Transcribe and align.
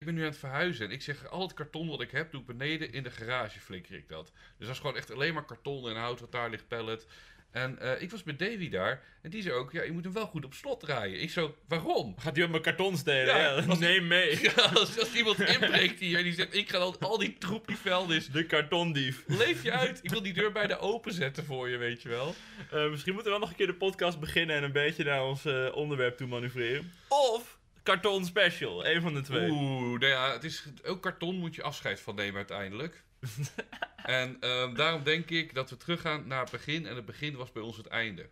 ik 0.00 0.06
ben 0.06 0.14
nu 0.14 0.20
aan 0.22 0.28
het 0.28 0.38
verhuizen. 0.38 0.86
En 0.86 0.92
ik 0.92 1.02
zeg, 1.02 1.28
al 1.28 1.40
het 1.42 1.54
karton 1.54 1.88
wat 1.88 2.00
ik 2.00 2.10
heb, 2.10 2.30
doe 2.30 2.40
ik 2.40 2.46
beneden 2.46 2.92
in 2.92 3.02
de 3.02 3.10
garage, 3.10 3.60
flikker 3.60 3.94
ik 3.94 4.08
dat. 4.08 4.32
Dus 4.58 4.66
dat 4.66 4.74
is 4.74 4.80
gewoon 4.80 4.96
echt 4.96 5.12
alleen 5.12 5.34
maar 5.34 5.44
karton 5.44 5.88
en 5.88 5.96
hout 5.96 6.20
wat 6.20 6.32
daar 6.32 6.50
ligt, 6.50 6.68
pallet. 6.68 7.06
En 7.50 7.78
eh, 7.78 8.02
ik 8.02 8.10
was 8.10 8.22
bij 8.22 8.36
Davy 8.36 8.68
daar. 8.68 9.02
En 9.22 9.30
die 9.30 9.42
zei 9.42 9.54
ook, 9.54 9.72
ja, 9.72 9.82
je 9.82 9.92
moet 9.92 10.04
hem 10.04 10.12
wel 10.12 10.26
goed 10.26 10.44
op 10.44 10.54
slot 10.54 10.80
draaien. 10.80 11.20
Ik 11.20 11.30
zo, 11.30 11.56
waarom? 11.68 12.14
Gaat 12.18 12.34
hij 12.36 12.44
op 12.44 12.50
mijn 12.50 12.62
karton 12.62 12.96
stelen? 12.96 13.26
Ja, 13.36 13.38
Ja, 13.38 13.50
als- 13.66 13.78
neem 13.88 14.06
mee. 14.06 14.40
Ja, 14.56 14.62
als, 14.62 14.98
als 14.98 15.14
iemand 15.14 15.40
inbreekt 15.40 16.00
hier 16.00 16.18
en 16.18 16.24
die 16.24 16.32
zegt, 16.34 16.54
ik 16.54 16.68
ga 16.70 16.78
al, 16.78 16.98
al 17.00 17.18
die 17.18 17.38
troep 17.38 17.66
die 17.66 17.76
vuil 17.76 18.10
is. 18.12 18.26
De 18.28 18.46
kartondief. 18.46 19.24
Leef 19.26 19.62
je 19.62 19.72
uit. 19.72 19.98
Ik 20.02 20.10
wil 20.10 20.22
die 20.22 20.32
deur 20.32 20.52
bijna 20.52 20.76
openzetten 20.76 21.44
voor 21.44 21.68
je, 21.68 21.76
weet 21.76 22.02
je 22.02 22.08
wel. 22.08 22.34
Eh, 22.70 22.90
misschien 22.90 23.12
moeten 23.14 23.32
we 23.32 23.38
wel 23.38 23.46
nog 23.48 23.50
een 23.50 23.56
keer 23.56 23.66
de 23.66 23.74
podcast 23.74 24.20
beginnen 24.20 24.56
en 24.56 24.62
een 24.62 24.72
beetje 24.72 25.04
naar 25.04 25.24
ons 25.24 25.44
eh, 25.44 25.68
onderwerp 25.74 26.16
toe 26.16 26.26
manoeuvreren. 26.26 26.92
Of 27.08 27.58
karton 27.82 28.24
special, 28.24 28.86
een 28.86 29.00
van 29.00 29.14
de 29.14 29.20
twee. 29.20 29.50
Oeh, 29.50 30.00
nou 30.00 30.06
ja, 30.06 30.32
het 30.32 30.44
is, 30.44 30.64
ook 30.84 31.02
karton 31.02 31.36
moet 31.36 31.54
je 31.54 31.62
afscheid 31.62 32.00
van 32.00 32.14
nemen 32.14 32.36
uiteindelijk. 32.36 33.02
en 34.04 34.36
ehm, 34.40 34.74
daarom 34.74 35.02
denk 35.02 35.30
ik 35.30 35.54
dat 35.54 35.70
we 35.70 35.76
teruggaan 35.76 36.26
naar 36.26 36.40
het 36.40 36.50
begin. 36.50 36.86
En 36.86 36.96
het 36.96 37.04
begin 37.06 37.36
was 37.36 37.52
bij 37.52 37.62
ons 37.62 37.76
het 37.76 37.86
einde. 37.86 38.28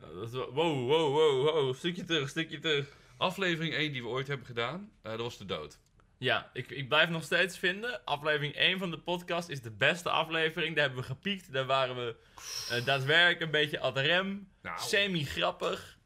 Dat 0.00 0.26
is 0.28 0.30
wel- 0.30 0.52
wow, 0.52 0.88
wow, 0.88 1.12
wow, 1.12 1.42
wow. 1.42 1.74
Stukje 1.74 2.04
terug, 2.04 2.28
stukje 2.28 2.58
terug. 2.58 2.86
Aflevering 3.16 3.74
1 3.74 3.92
die 3.92 4.02
we 4.02 4.08
ooit 4.08 4.26
hebben 4.26 4.46
gedaan, 4.46 4.90
eh, 5.02 5.10
dat 5.10 5.20
was 5.20 5.38
de 5.38 5.44
dood. 5.44 5.78
Ja, 6.18 6.50
ik, 6.52 6.70
ik 6.70 6.88
blijf 6.88 7.08
nog 7.08 7.22
steeds 7.24 7.58
vinden. 7.58 8.04
Aflevering 8.04 8.54
1 8.54 8.78
van 8.78 8.90
de 8.90 8.98
podcast 8.98 9.48
is 9.48 9.60
de 9.62 9.70
beste 9.70 10.10
aflevering. 10.10 10.74
Daar 10.74 10.84
hebben 10.84 11.02
we 11.02 11.08
gepiekt. 11.08 11.52
Daar 11.52 11.66
waren 11.66 11.96
we 11.96 12.16
eh, 12.70 12.84
daadwerkelijk 12.84 13.40
een 13.40 13.50
beetje 13.50 13.80
ad 13.80 13.96
rem. 13.96 14.48
Nou. 14.62 14.80
Semi-grappig. 14.80 15.98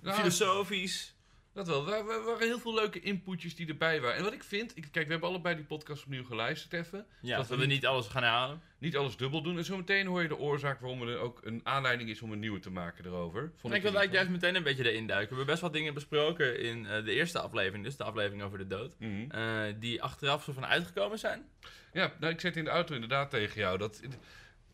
Nou, 0.00 0.16
filosofisch. 0.16 1.14
Dat 1.58 1.66
wel. 1.66 1.92
Er 1.94 2.04
wa- 2.04 2.22
waren 2.22 2.46
heel 2.46 2.58
veel 2.58 2.74
leuke 2.74 3.00
inputjes 3.00 3.54
die 3.56 3.68
erbij 3.68 4.00
waren. 4.00 4.16
En 4.16 4.22
wat 4.24 4.32
ik 4.32 4.44
vind, 4.44 4.76
ik, 4.76 4.86
kijk, 4.92 5.04
we 5.06 5.10
hebben 5.12 5.28
allebei 5.28 5.54
die 5.56 5.64
podcast 5.64 6.02
opnieuw 6.04 6.24
geluisterd 6.24 6.72
even. 6.72 7.06
Ja, 7.20 7.36
Dat 7.36 7.48
we 7.48 7.56
we 7.56 7.66
niet 7.66 7.86
alles 7.86 8.06
gaan 8.06 8.22
halen. 8.22 8.60
Niet 8.78 8.96
alles 8.96 9.16
dubbel 9.16 9.42
doen. 9.42 9.56
En 9.58 9.64
zometeen 9.64 10.06
hoor 10.06 10.22
je 10.22 10.28
de 10.28 10.38
oorzaak 10.38 10.80
waarom 10.80 11.08
er 11.08 11.18
ook 11.18 11.40
een 11.44 11.60
aanleiding 11.64 12.10
is 12.10 12.22
om 12.22 12.32
een 12.32 12.38
nieuwe 12.38 12.58
te 12.58 12.70
maken 12.70 13.04
erover. 13.06 13.40
Vond 13.40 13.72
En 13.72 13.78
ik 13.78 13.82
wil 13.84 13.94
eigenlijk 13.94 14.12
juist 14.12 14.30
meteen 14.30 14.54
een 14.56 14.62
beetje 14.62 14.90
erin 14.90 15.06
duiken. 15.06 15.28
We 15.28 15.34
hebben 15.36 15.46
best 15.54 15.60
wat 15.62 15.72
dingen 15.72 15.94
besproken 15.94 16.60
in 16.60 16.86
eh, 16.86 17.04
de 17.04 17.12
eerste 17.12 17.40
aflevering, 17.40 17.84
dus 17.84 17.96
de 17.96 18.04
aflevering 18.04 18.42
over 18.42 18.58
de 18.58 18.66
dood. 18.66 18.94
Mhm. 18.98 19.30
eh, 19.30 19.62
die 19.78 20.02
achteraf 20.02 20.44
zo 20.44 20.52
van 20.52 20.66
uitgekomen 20.66 21.18
zijn. 21.18 21.46
Ja, 21.92 22.12
nou, 22.20 22.32
ik 22.32 22.40
zat 22.40 22.56
in 22.56 22.64
de 22.64 22.70
auto 22.70 22.94
inderdaad 22.94 23.30
tegen 23.30 23.60
jou. 23.60 23.78
Dat, 23.78 24.00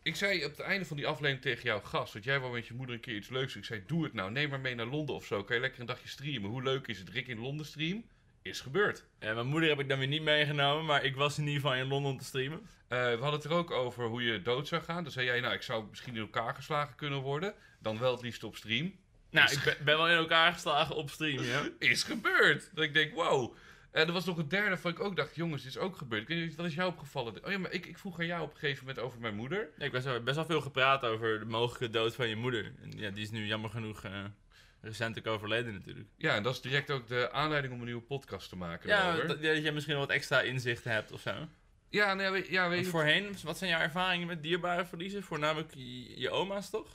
ik 0.05 0.15
zei 0.15 0.45
op 0.45 0.51
het 0.51 0.59
einde 0.59 0.85
van 0.85 0.97
die 0.97 1.07
aflevering 1.07 1.41
tegen 1.41 1.63
jou, 1.63 1.83
gast, 1.83 2.13
want 2.13 2.25
jij 2.25 2.39
wou 2.39 2.53
met 2.53 2.67
je 2.67 2.73
moeder 2.73 2.95
een 2.95 3.01
keer 3.01 3.15
iets 3.15 3.29
leuks. 3.29 3.55
Ik 3.55 3.65
zei, 3.65 3.83
doe 3.87 4.03
het 4.03 4.13
nou, 4.13 4.31
neem 4.31 4.49
maar 4.49 4.59
mee 4.59 4.75
naar 4.75 4.85
Londen 4.85 5.15
of 5.15 5.25
zo. 5.25 5.43
Kan 5.43 5.55
je 5.55 5.61
lekker 5.61 5.79
een 5.79 5.85
dagje 5.85 6.07
streamen. 6.07 6.49
Hoe 6.49 6.63
leuk 6.63 6.87
is 6.87 6.99
het? 6.99 7.09
Rick 7.09 7.27
in 7.27 7.39
Londen 7.39 7.65
stream? 7.65 8.05
Is 8.41 8.61
gebeurd. 8.61 9.05
En 9.19 9.35
mijn 9.35 9.47
moeder 9.47 9.69
heb 9.69 9.79
ik 9.79 9.89
dan 9.89 9.97
weer 9.97 10.07
niet 10.07 10.21
meegenomen, 10.21 10.85
maar 10.85 11.03
ik 11.03 11.15
was 11.15 11.37
in 11.37 11.43
ieder 11.47 11.61
geval 11.61 11.75
in 11.75 11.87
Londen 11.87 12.11
om 12.11 12.17
te 12.17 12.23
streamen. 12.23 12.59
Eh, 12.87 12.99
we 12.99 13.17
hadden 13.19 13.31
het 13.31 13.43
er 13.43 13.51
ook 13.51 13.71
over 13.71 14.05
hoe 14.05 14.23
je 14.23 14.41
dood 14.41 14.67
zou 14.67 14.83
gaan. 14.83 15.03
Dan 15.03 15.11
zei 15.11 15.25
jij, 15.25 15.39
nou, 15.39 15.53
ik 15.53 15.61
zou 15.61 15.85
misschien 15.89 16.15
in 16.15 16.21
elkaar 16.21 16.55
geslagen 16.55 16.95
kunnen 16.95 17.19
worden. 17.19 17.53
Dan 17.79 17.99
wel 17.99 18.11
het 18.11 18.21
liefst 18.21 18.43
op 18.43 18.55
stream. 18.55 18.95
Nou, 19.29 19.45
Is 19.45 19.57
ik 19.57 19.63
ben, 19.63 19.77
ben 19.85 19.97
wel 19.97 20.09
in 20.09 20.17
elkaar 20.17 20.53
geslagen 20.53 20.95
op 20.95 21.09
stream, 21.09 21.43
ja. 21.43 21.69
Is 21.79 22.03
gebeurd. 22.03 22.69
Dat 22.73 22.83
ik 22.83 22.93
denk, 22.93 23.13
wow. 23.13 23.55
En 23.95 24.07
er 24.07 24.13
was 24.13 24.25
nog 24.25 24.37
een 24.37 24.47
derde 24.47 24.77
van 24.77 24.91
ik 24.91 24.99
ook 24.99 25.15
dacht, 25.15 25.35
jongens, 25.35 25.63
dit 25.63 25.71
is 25.71 25.77
ook 25.77 25.97
gebeurd. 25.97 26.27
Niet, 26.27 26.55
wat 26.55 26.65
is 26.65 26.75
jou 26.75 26.89
opgevallen? 26.89 27.45
Oh 27.45 27.51
ja, 27.51 27.57
maar 27.57 27.71
ik, 27.71 27.85
ik 27.85 27.97
vroeg 27.97 28.19
aan 28.19 28.25
jou 28.25 28.43
op 28.43 28.51
een 28.51 28.57
gegeven 28.57 28.85
moment 28.85 29.05
over 29.05 29.19
mijn 29.19 29.35
moeder. 29.35 29.69
Ik 29.77 29.91
was 29.91 30.05
er 30.05 30.23
best 30.23 30.35
wel 30.35 30.45
veel 30.45 30.61
gepraat 30.61 31.03
over 31.03 31.39
de 31.39 31.45
mogelijke 31.45 31.89
dood 31.89 32.15
van 32.15 32.27
je 32.27 32.35
moeder. 32.35 32.73
En 32.81 32.91
ja, 32.97 33.09
die 33.09 33.23
is 33.23 33.31
nu 33.31 33.45
jammer 33.45 33.69
genoeg 33.69 34.03
eh, 34.03 34.23
recentelijk 34.81 35.27
overleden 35.27 35.73
natuurlijk. 35.73 36.07
Ja, 36.17 36.35
en 36.35 36.43
dat 36.43 36.53
is 36.53 36.61
direct 36.61 36.91
ook 36.91 37.07
de 37.07 37.31
aanleiding 37.31 37.73
om 37.73 37.79
een 37.79 37.85
nieuwe 37.85 38.01
podcast 38.01 38.49
te 38.49 38.55
maken. 38.55 38.89
Ja, 38.89 39.15
dat, 39.15 39.41
dat 39.41 39.63
je 39.63 39.71
misschien 39.71 39.97
wat 39.97 40.09
extra 40.09 40.41
inzicht 40.41 40.83
hebt 40.83 41.11
of 41.11 41.21
zo. 41.21 41.47
Ja, 41.89 42.13
nee, 42.13 42.51
ja, 42.51 42.69
weet 42.69 42.85
je... 42.85 42.91
voorheen, 42.91 43.35
wat 43.43 43.57
zijn 43.57 43.69
jouw 43.69 43.81
ervaringen 43.81 44.27
met 44.27 44.43
dierbare 44.43 44.85
verliezen? 44.85 45.23
Voornamelijk 45.23 45.73
je, 45.75 46.19
je 46.19 46.29
oma's 46.29 46.69
toch? 46.69 46.87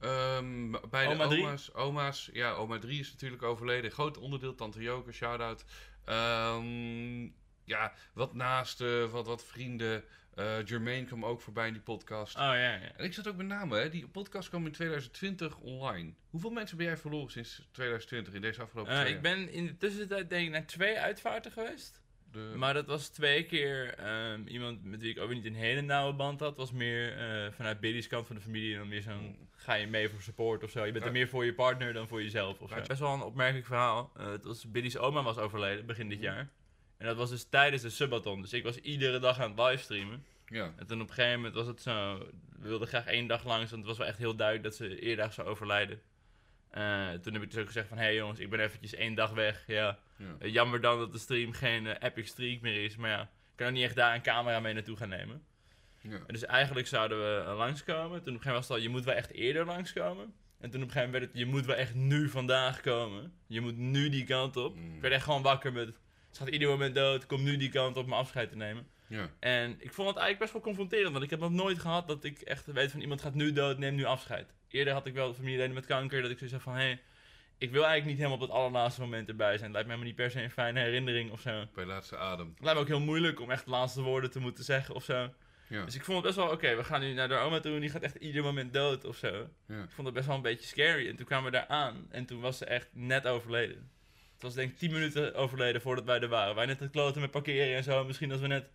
Ehm, 0.00 0.70
bij 0.90 1.06
Oma 1.06 1.22
de 1.22 1.28
drie? 1.28 1.42
oma's, 1.42 1.74
oma's, 1.74 2.30
ja, 2.32 2.52
oma 2.52 2.78
3 2.78 3.00
is 3.00 3.10
natuurlijk 3.10 3.42
overleden. 3.42 3.90
Groot 3.90 4.18
onderdeel, 4.18 4.54
tante 4.54 4.82
Joke, 4.82 5.12
shout-out. 5.12 5.64
Ehm, 6.08 7.22
ja, 7.64 7.92
wat 8.12 8.34
naasten, 8.34 9.10
wat, 9.10 9.26
wat 9.26 9.44
vrienden. 9.44 10.04
Eh 10.34 10.64
Jermaine 10.64 11.06
kwam 11.06 11.24
ook 11.24 11.40
voorbij 11.40 11.66
in 11.66 11.72
die 11.72 11.82
podcast. 11.82 12.34
Oh 12.36 12.40
ja, 12.42 12.54
ja. 12.54 12.92
En 12.96 13.04
ik 13.04 13.12
zat 13.14 13.28
ook 13.28 13.36
met 13.36 13.46
name, 13.46 13.76
hè, 13.78 13.88
die 13.90 14.08
podcast 14.08 14.48
kwam 14.48 14.66
in 14.66 14.72
2020 14.72 15.56
online. 15.58 16.12
Hoeveel 16.30 16.50
mensen 16.50 16.76
ben 16.76 16.86
jij 16.86 16.96
verloren 16.96 17.30
sinds 17.30 17.68
2020 17.72 18.34
in 18.34 18.40
deze 18.40 18.62
afgelopen 18.62 18.94
twee 19.00 19.14
ik 19.14 19.22
ben 19.22 19.48
in 19.52 19.66
de 19.66 19.76
tussentijd 19.76 20.28
denk 20.30 20.46
ik 20.46 20.52
naar 20.52 20.66
twee 20.66 20.98
uitvaarten 20.98 21.52
geweest. 21.52 22.02
De- 22.32 22.52
Maar 22.56 22.74
dat 22.74 22.86
was 22.86 23.08
twee 23.08 23.44
keer 23.46 23.94
ehm, 23.94 24.46
iemand 24.46 24.84
met 24.84 25.00
wie 25.00 25.10
ik 25.10 25.18
ook 25.20 25.30
niet 25.32 25.44
een 25.44 25.54
hele 25.54 25.80
nauwe 25.80 26.14
band 26.14 26.40
had. 26.40 26.56
was 26.56 26.72
meer 26.72 27.16
eh, 27.18 27.52
vanuit 27.52 27.80
Billy's 27.80 28.06
kant 28.06 28.26
van 28.26 28.36
de 28.36 28.42
familie. 28.42 28.72
En 28.72 28.78
dan 28.78 28.88
meer 28.88 29.02
zo'n, 29.02 29.22
Mm. 29.26 29.47
Ga 29.60 29.74
je 29.74 29.86
mee 29.86 30.08
voor 30.08 30.22
support 30.22 30.64
of 30.64 30.70
zo. 30.70 30.84
Je 30.84 30.92
bent 30.92 31.04
er 31.04 31.12
meer 31.12 31.28
voor 31.28 31.44
je 31.44 31.54
partner 31.54 31.92
dan 31.92 32.08
voor 32.08 32.22
jezelf 32.22 32.60
of 32.60 32.68
zo. 32.68 32.74
Maar- 32.76 32.86
Best 32.86 33.00
wel 33.00 33.12
een 33.14 33.22
opmerkelijk 33.22 33.66
verhaal. 33.66 34.12
Het 34.18 34.44
was 34.44 34.70
Billy's 34.70 34.96
oma 34.96 35.22
was 35.22 35.38
overleden 35.38 35.86
begin 35.86 36.08
dit 36.08 36.20
jaar. 36.20 36.48
En 36.96 37.06
dat 37.06 37.16
was 37.16 37.30
dus 37.30 37.44
tijdens 37.44 37.82
de 37.82 37.90
subathon. 37.90 38.40
Dus 38.40 38.52
ik 38.52 38.62
was 38.62 38.76
iedere 38.76 39.18
dag 39.18 39.40
aan 39.40 39.50
het 39.50 39.58
livestreamen. 39.58 40.24
ja. 40.48 40.72
En 40.76 40.86
toen 40.86 41.00
op 41.00 41.08
een 41.08 41.14
gegeven 41.14 41.36
moment 41.36 41.54
was 41.54 41.66
het 41.66 41.82
zo... 41.82 42.18
We 42.58 42.68
wilden 42.68 42.88
graag 42.88 43.06
één 43.06 43.26
dag 43.26 43.44
langs, 43.44 43.70
want 43.70 43.76
het 43.82 43.86
was 43.90 43.98
wel 43.98 44.06
echt 44.06 44.18
heel 44.18 44.36
duidelijk 44.36 44.66
dat 44.68 44.76
ze 44.76 45.00
eerder 45.00 45.32
zou 45.32 45.48
overlijden. 45.48 46.00
Eh, 46.70 47.10
toen 47.10 47.32
heb 47.32 47.42
ik 47.42 47.50
dus 47.50 47.60
ook 47.60 47.66
gezegd 47.66 47.88
van... 47.88 47.96
Hé 47.98 48.04
hey 48.04 48.14
jongens, 48.14 48.38
ik 48.40 48.50
ben 48.50 48.60
eventjes 48.60 48.94
één 48.94 49.14
dag 49.14 49.30
weg. 49.30 49.64
Ja, 49.66 49.98
ja. 50.16 50.36
eh, 50.38 50.52
jammer 50.52 50.80
dan 50.80 50.98
dat 50.98 51.12
de 51.12 51.18
stream 51.18 51.52
geen 51.52 51.86
epic 51.86 52.26
streak 52.26 52.60
meer 52.60 52.84
is. 52.84 52.96
Maar 52.96 53.10
ja, 53.10 53.22
ik 53.22 53.28
kan 53.56 53.66
ook 53.66 53.72
niet 53.72 53.84
echt 53.84 53.96
daar 53.96 54.14
een 54.14 54.22
camera 54.22 54.60
mee 54.60 54.74
naartoe 54.74 54.96
gaan 54.96 55.08
nemen. 55.08 55.42
Ja. 56.08 56.16
En 56.26 56.34
dus 56.34 56.44
eigenlijk 56.44 56.86
zouden 56.86 57.18
we 57.18 57.52
langskomen. 57.52 58.22
Toen 58.22 58.34
op 58.34 58.40
een 58.40 58.42
gegeven 58.42 58.46
moment 58.46 58.54
was 58.54 58.68
het 58.68 58.76
al, 58.76 58.82
je 58.82 58.88
moet 58.88 59.04
wel 59.04 59.14
echt 59.14 59.30
eerder 59.30 59.64
langskomen. 59.64 60.34
En 60.60 60.70
toen 60.70 60.82
op 60.82 60.86
een 60.86 60.92
gegeven 60.92 61.10
moment 61.10 61.12
werd 61.12 61.24
het, 61.24 61.40
je 61.40 61.46
moet 61.46 61.66
wel 61.66 61.76
echt 61.76 61.94
nu 61.94 62.28
vandaag 62.28 62.80
komen. 62.80 63.32
Je 63.46 63.60
moet 63.60 63.76
nu 63.76 64.08
die 64.08 64.24
kant 64.24 64.56
op. 64.56 64.76
Mm. 64.76 64.94
Ik 64.94 65.00
werd 65.00 65.14
echt 65.14 65.24
gewoon 65.24 65.42
wakker 65.42 65.72
met, 65.72 65.86
het 66.28 66.38
gaat 66.38 66.48
ieder 66.48 66.68
moment 66.68 66.94
dood. 66.94 67.26
Kom 67.26 67.42
nu 67.42 67.56
die 67.56 67.68
kant 67.68 67.96
op 67.96 68.04
om 68.04 68.12
afscheid 68.12 68.50
te 68.50 68.56
nemen. 68.56 68.86
ja. 69.06 69.30
En 69.40 69.70
ik 69.70 69.92
vond 69.92 70.08
het 70.08 70.16
eigenlijk 70.16 70.38
best 70.38 70.52
wel 70.52 70.62
confronterend. 70.62 71.12
Want 71.12 71.24
ik 71.24 71.30
heb 71.30 71.40
nog 71.40 71.50
nooit 71.50 71.78
gehad 71.78 72.08
dat 72.08 72.24
ik 72.24 72.40
echt 72.40 72.66
weet 72.66 72.90
van 72.90 73.00
iemand 73.00 73.20
gaat 73.20 73.34
nu 73.34 73.52
dood, 73.52 73.78
neem 73.78 73.94
nu 73.94 74.04
afscheid. 74.04 74.54
Eerder 74.68 74.92
had 74.92 75.06
ik 75.06 75.14
wel 75.14 75.34
familieleden 75.34 75.74
met 75.74 75.86
kanker. 75.86 76.22
Dat 76.22 76.30
ik 76.30 76.38
zoiets 76.38 76.56
had 76.56 76.64
van, 76.64 76.74
hé, 76.74 76.82
hey, 76.82 77.00
ik 77.58 77.70
wil 77.70 77.84
eigenlijk 77.84 78.06
niet 78.06 78.16
helemaal 78.16 78.36
op 78.36 78.48
het 78.48 78.50
allerlaatste 78.50 79.00
moment 79.00 79.28
erbij 79.28 79.58
zijn. 79.58 79.62
Het 79.62 79.72
lijkt 79.72 79.88
me 79.88 79.94
helemaal 79.94 80.14
niet 80.14 80.16
per 80.16 80.30
se 80.30 80.42
een 80.42 80.50
fijne 80.50 80.80
herinnering 80.80 81.30
of 81.30 81.40
zo. 81.40 81.64
Bij 81.74 81.84
laatste 81.84 82.16
adem. 82.16 82.48
Het 82.48 82.64
lijkt 82.64 82.74
me 82.74 82.80
ook 82.80 82.88
heel 82.88 83.06
moeilijk 83.06 83.40
om 83.40 83.50
echt 83.50 83.64
de 83.64 83.70
laatste 83.70 84.02
woorden 84.02 84.30
te 84.30 84.40
moeten 84.40 84.64
zeggen 84.64 84.94
of 84.94 85.04
zo. 85.04 85.30
Ja. 85.68 85.84
Dus 85.84 85.94
ik 85.94 86.04
vond 86.04 86.16
het 86.16 86.26
best 86.26 86.36
wel, 86.36 86.54
oké, 86.54 86.76
we 86.76 86.84
gaan 86.84 87.00
nu 87.00 87.12
naar 87.12 87.28
de 87.28 87.34
oma 87.34 87.60
toe 87.60 87.74
en 87.74 87.80
die 87.80 87.90
gaat 87.90 88.02
echt 88.02 88.14
ieder 88.14 88.42
moment 88.42 88.72
dood 88.72 89.04
of 89.04 89.16
zo. 89.16 89.48
ja. 89.66 89.82
Ik 89.82 89.90
vond 89.90 90.06
het 90.06 90.16
best 90.16 90.26
wel 90.26 90.36
een 90.36 90.42
beetje 90.42 90.66
scary. 90.66 91.08
En 91.08 91.16
toen 91.16 91.26
kwamen 91.26 91.44
we 91.44 91.56
daar 91.56 91.66
aan 91.66 92.06
en 92.10 92.24
toen 92.26 92.40
was 92.40 92.58
ze 92.58 92.64
echt 92.64 92.88
net 92.92 93.26
overleden. 93.26 93.90
Het 94.32 94.42
was 94.42 94.54
denk 94.54 94.70
ik 94.70 94.78
10 94.78 94.92
minuten 94.92 95.34
overleden 95.34 95.80
voordat 95.80 96.04
wij 96.04 96.20
er 96.20 96.28
waren. 96.28 96.54
Wij 96.54 96.66
net 96.66 96.80
het 96.80 96.90
kloten 96.90 97.20
met 97.20 97.30
parkeren 97.30 97.76
en 97.76 97.82
zo. 97.84 98.04
Misschien 98.04 98.32
als 98.32 98.40
we 98.40 98.46
net 98.46 98.70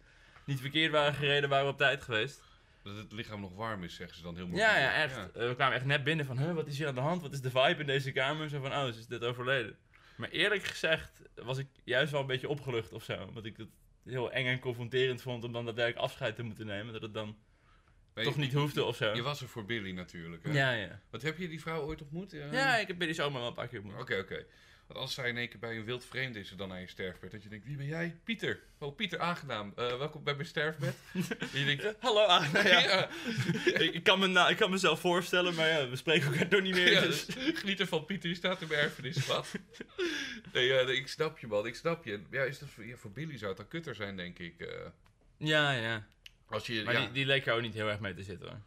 niet 0.45 0.59
verkeerd 0.59 0.91
waren 0.91 1.13
gereden, 1.13 1.49
waren 1.49 1.65
we 1.65 1.71
op 1.71 1.77
tijd 1.77 2.01
geweest. 2.01 2.41
Dat 2.83 2.97
het 2.97 3.11
lichaam 3.11 3.41
nog 3.41 3.55
warm 3.55 3.83
is, 3.83 3.95
zeggen 3.95 4.17
ze 4.17 4.23
dan 4.23 4.35
heel 4.35 4.47
mooi. 4.47 4.61
Ja, 4.61 4.77
ja, 4.77 4.93
echt. 4.93 5.15
Eh, 5.17 5.47
we 5.47 5.55
kwamen 5.55 5.75
echt 5.75 5.85
net 5.85 6.03
binnen 6.03 6.25
van, 6.25 6.37
huh, 6.37 6.53
wat 6.53 6.67
is 6.67 6.77
hier 6.77 6.87
aan 6.87 6.95
de 6.95 7.01
hand? 7.01 7.21
Wat 7.21 7.33
is 7.33 7.41
de 7.41 7.49
vibe 7.49 7.79
in 7.79 7.87
deze 7.87 8.11
kamer? 8.11 8.49
Zo 8.49 8.61
van, 8.61 8.71
oh, 8.71 8.85
ze 8.85 8.99
is 8.99 9.07
dit 9.07 9.23
overleden. 9.23 9.77
Maar 10.15 10.29
eerlijk 10.29 10.63
gezegd 10.63 11.21
was 11.35 11.57
ik 11.57 11.67
juist 11.83 12.11
wel 12.11 12.21
een 12.21 12.27
beetje 12.27 12.49
opgelucht 12.49 12.91
of 12.93 13.03
zo. 13.03 13.25
Omdat 13.27 13.45
ik 13.45 13.57
heel 14.05 14.31
eng 14.31 14.45
en 14.45 14.59
confronterend 14.59 15.21
vond 15.21 15.43
om 15.43 15.51
dan 15.53 15.65
daadwerkelijk 15.65 16.05
afscheid 16.05 16.35
te 16.35 16.43
moeten 16.43 16.65
nemen. 16.65 16.93
Dat 16.93 17.01
het 17.01 17.13
dan 17.13 17.37
toch 18.13 18.37
niet 18.37 18.53
hoefde 18.53 18.83
of 18.83 18.95
zo. 18.95 19.13
Je 19.13 19.21
was 19.21 19.41
er 19.41 19.47
voor 19.47 19.65
Billy 19.65 19.91
natuurlijk. 19.91 20.43
Hè? 20.43 20.51
Ja, 20.51 20.71
ja. 20.71 20.99
Wat 21.09 21.21
heb 21.21 21.37
je 21.37 21.47
die 21.47 21.61
vrouw 21.61 21.81
ooit 21.81 22.01
ontmoet? 22.01 22.31
Ja, 22.31 22.51
Ja, 22.51 22.77
ik 22.77 22.87
heb 22.87 22.97
Billy 22.97 23.13
zomaar 23.13 23.39
wel 23.39 23.47
een 23.49 23.53
paar 23.55 23.67
keer 23.67 23.79
Oké, 23.79 23.87
ontmoet. 23.87 24.19
oké. 24.19 24.45
Want 24.93 25.05
als 25.05 25.13
zij 25.13 25.29
in 25.29 25.37
één 25.37 25.49
keer 25.49 25.59
bij 25.59 25.77
een 25.77 25.83
wild 25.85 26.05
vreemde 26.05 26.39
is 26.39 26.51
er 26.51 26.57
dan 26.57 26.71
aan 26.71 26.79
je 26.79 26.87
sterfbed, 26.87 27.31
dat 27.31 27.43
je 27.43 27.49
denkt, 27.49 27.65
wie 27.65 27.77
ben 27.77 27.85
jij? 27.85 28.15
Pieter. 28.23 28.59
Oh, 28.77 28.95
Pieter, 28.95 29.19
aangenaam. 29.19 29.73
Eh, 29.75 29.97
welkom 29.97 30.23
bij 30.23 30.35
mijn 30.35 30.47
sterfbed. 30.47 30.95
en 31.53 31.59
je 31.59 31.65
denkt, 31.65 31.95
Hallo, 31.99 32.21
ah, 32.25 32.53
nou 32.53 32.67
ja. 32.67 32.79
ja, 33.65 33.79
ik, 33.79 34.03
kan 34.03 34.19
me 34.19 34.27
na, 34.27 34.49
ik 34.49 34.57
kan 34.57 34.71
mezelf 34.71 34.99
voorstellen, 34.99 35.55
maar 35.55 35.67
ja, 35.67 35.89
we 35.89 35.95
spreken 35.95 36.31
elkaar 36.31 36.47
toch 36.47 36.61
niet 36.61 36.73
meer. 36.75 36.91
ja, 36.91 37.01
dus- 37.01 37.25
dus 37.25 37.59
geniet 37.59 37.79
ervan, 37.79 38.05
Pieter, 38.05 38.27
die 38.29 38.37
staat 38.37 38.61
in 38.61 38.67
mijn 38.67 38.79
erfenis, 38.79 39.25
wat? 39.25 39.51
nee, 40.53 40.65
ja, 40.67 40.83
nee, 40.83 40.95
ik 40.95 41.07
snap 41.07 41.39
je, 41.39 41.47
man, 41.47 41.65
ik 41.65 41.75
snap 41.75 42.05
je. 42.05 42.21
Ja, 42.31 42.43
is 42.43 42.59
dat 42.59 42.69
voor, 42.69 42.85
ja, 42.85 42.95
voor 42.95 43.11
Billy 43.11 43.37
zou 43.37 43.47
het 43.49 43.57
dan 43.57 43.67
kutter 43.67 43.95
zijn, 43.95 44.15
denk 44.17 44.39
ik. 44.39 44.59
eh, 44.59 44.67
Ja, 45.37 45.71
ja. 45.71 46.07
als 46.45 46.67
je, 46.67 46.83
Maar 46.83 46.93
ja, 46.93 46.99
die, 46.99 47.11
die 47.11 47.25
leek 47.25 47.47
ook 47.47 47.61
niet 47.61 47.73
heel 47.73 47.89
erg 47.89 47.99
mee 47.99 48.13
te 48.13 48.23
zitten 48.23 48.47
hoor. 48.49 48.59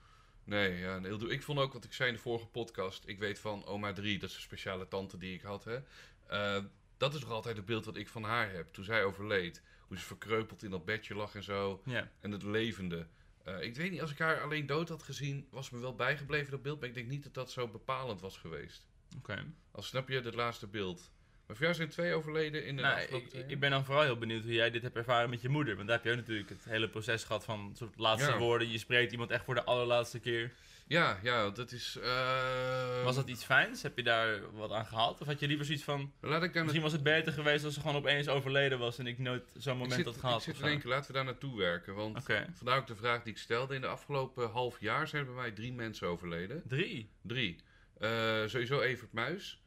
Nee, 0.45 0.79
ja, 0.79 0.99
nee, 0.99 1.29
ik 1.29 1.43
vond 1.43 1.59
ook 1.59 1.73
wat 1.73 1.85
ik 1.85 1.93
zei 1.93 2.09
in 2.09 2.15
de 2.15 2.21
vorige 2.21 2.47
podcast. 2.47 3.03
Ik 3.07 3.19
weet 3.19 3.39
van 3.39 3.65
oma 3.65 3.93
3, 3.93 4.19
dat 4.19 4.31
is 4.31 4.37
een 4.37 4.43
speciale 4.43 4.89
tante 4.89 5.19
die 5.19 5.35
ik 5.35 5.43
had. 5.43 5.65
Hè. 5.65 5.79
Eh, 6.29 6.59
dat 6.97 7.15
is 7.15 7.21
nog 7.21 7.31
altijd 7.31 7.57
het 7.57 7.67
beeld 7.67 7.85
wat 7.85 7.97
ik 7.97 8.09
van 8.09 8.23
haar 8.23 8.53
heb. 8.53 8.73
Toen 8.73 8.85
zij 8.85 9.05
overleed. 9.05 9.63
Hoe 9.89 9.99
ze 9.99 10.05
verkreupeld 10.05 10.63
in 10.63 10.71
dat 10.71 10.85
bedje 10.85 11.15
lag 11.15 11.35
en 11.35 11.43
zo. 11.43 11.83
Ja. 11.85 12.11
En 12.21 12.31
het 12.31 12.43
levende. 12.43 13.07
Eh, 13.45 13.63
ik 13.63 13.77
weet 13.77 13.91
niet, 13.91 14.01
als 14.01 14.11
ik 14.11 14.19
haar 14.19 14.41
alleen 14.41 14.67
dood 14.67 14.89
had 14.89 15.03
gezien, 15.03 15.47
was 15.51 15.71
me 15.71 15.79
wel 15.79 15.95
bijgebleven 15.95 16.51
dat 16.51 16.63
beeld. 16.63 16.81
Maar 16.81 16.89
ik 16.89 16.95
denk 16.95 17.09
niet 17.09 17.23
dat 17.23 17.35
dat 17.35 17.51
zo 17.51 17.69
bepalend 17.69 18.21
was 18.21 18.39
geweest. 18.39 18.87
Oké. 19.19 19.45
Als 19.71 19.87
snap 19.87 20.09
je 20.09 20.21
het 20.21 20.35
laatste 20.35 20.67
beeld. 20.67 21.11
Maar 21.47 21.57
voor 21.57 21.65
jou 21.65 21.77
zijn 21.77 21.89
twee 21.89 22.15
overleden 22.15 22.67
in 22.67 22.77
de 22.77 22.83
Nou, 22.83 22.95
afgelopen 23.01 23.39
ik, 23.39 23.51
ik 23.51 23.61
ben 23.61 23.71
dan 23.71 23.85
vooral 23.85 24.03
heel 24.03 24.19
benieuwd 24.19 24.43
hoe 24.43 24.53
jij 24.53 24.71
dit 24.71 24.83
hebt 24.83 24.97
ervaren 24.97 25.31
met 25.31 25.41
je 25.41 25.49
moeder. 25.49 25.77
Want 25.77 25.89
daar 25.89 25.97
heb 25.97 26.05
je 26.07 26.11
ook 26.11 26.17
natuurlijk 26.17 26.49
het 26.49 26.65
hele 26.65 26.89
proces 26.89 27.25
gehad 27.25 27.45
van 27.45 27.73
soort 27.77 27.99
laatste 27.99 28.31
Ja. 28.31 28.39
woorden. 28.39 28.71
Je 28.71 28.79
spreekt 28.79 29.13
iemand 29.13 29.31
echt 29.31 29.45
voor 29.45 29.55
de 29.55 29.65
allerlaatste 29.65 30.21
keer. 30.21 30.53
Ja, 30.89 31.19
ja, 31.23 31.51
dat 31.51 31.73
is... 31.73 31.97
eh, 32.03 33.05
Was 33.05 33.15
dat 33.17 33.29
iets 33.29 33.45
fijns? 33.45 33.83
Heb 33.83 33.97
je 33.97 34.03
daar 34.03 34.53
wat 34.53 34.71
aan 34.71 34.87
gehad? 34.87 35.21
Of 35.21 35.27
had 35.27 35.41
je 35.41 35.47
liever 35.47 35.67
zoiets 35.67 35.85
van... 35.85 36.13
Laat 36.21 36.43
ik 36.43 36.53
daar 36.53 36.63
Misschien 36.63 36.83
was 36.83 36.93
het 36.93 37.03
beter 37.03 37.33
geweest 37.33 37.65
als 37.65 37.75
ze 37.75 37.81
gewoon 37.81 37.97
opeens 37.97 38.29
overleden 38.29 38.79
was 38.79 38.99
en 38.99 39.07
ik 39.07 39.19
nooit 39.19 39.43
zo'n 39.57 39.77
moment 39.77 39.93
zit, 39.95 40.05
had 40.05 40.17
gehad. 40.17 40.37
Ik 40.39 40.43
zit 40.43 40.57
te 40.57 40.63
denken, 40.63 40.89
laten 40.89 41.07
we 41.07 41.13
daar 41.13 41.25
naartoe 41.25 41.57
werken. 41.59 41.95
Want 41.95 42.17
Oké. 42.17 42.47
vandaar 42.53 42.79
ook 42.79 42.87
de 42.87 42.97
vraag 42.97 43.23
die 43.23 43.33
ik 43.33 43.39
stelde. 43.39 43.75
In 43.75 43.81
de 43.81 43.87
afgelopen 43.87 44.51
half 44.51 44.81
jaar 44.81 45.09
zijn 45.09 45.25
bij 45.25 45.35
mij 45.35 45.51
drie 45.51 45.73
mensen 45.73 46.09
overleden. 46.09 46.63
Drie. 46.67 47.11
Drie. 47.23 47.57
Eh, 47.99 48.43
sowieso 48.47 48.81
Evert 48.81 49.13
Muis. 49.13 49.61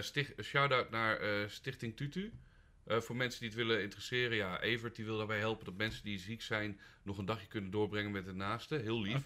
Sticht, 0.00 0.32
shout-out 0.42 0.90
naar 0.90 1.20
Stichting 1.50 1.96
Tutu. 1.96 2.32
Eh, 2.86 3.00
voor 3.00 3.16
mensen 3.16 3.40
die 3.40 3.48
het 3.48 3.58
willen 3.58 3.82
interesseren. 3.82 4.36
Ja, 4.36 4.60
Evert 4.60 4.96
die 4.96 5.04
wil 5.04 5.16
daarbij 5.16 5.38
helpen 5.38 5.64
dat 5.64 5.76
mensen 5.76 6.04
die 6.04 6.18
ziek 6.18 6.42
zijn... 6.42 6.80
nog 7.02 7.18
een 7.18 7.24
dagje 7.24 7.46
kunnen 7.46 7.70
doorbrengen 7.70 8.10
met 8.10 8.24
de 8.24 8.34
naaste. 8.34 8.74
Heel 8.76 9.00
lief. 9.00 9.16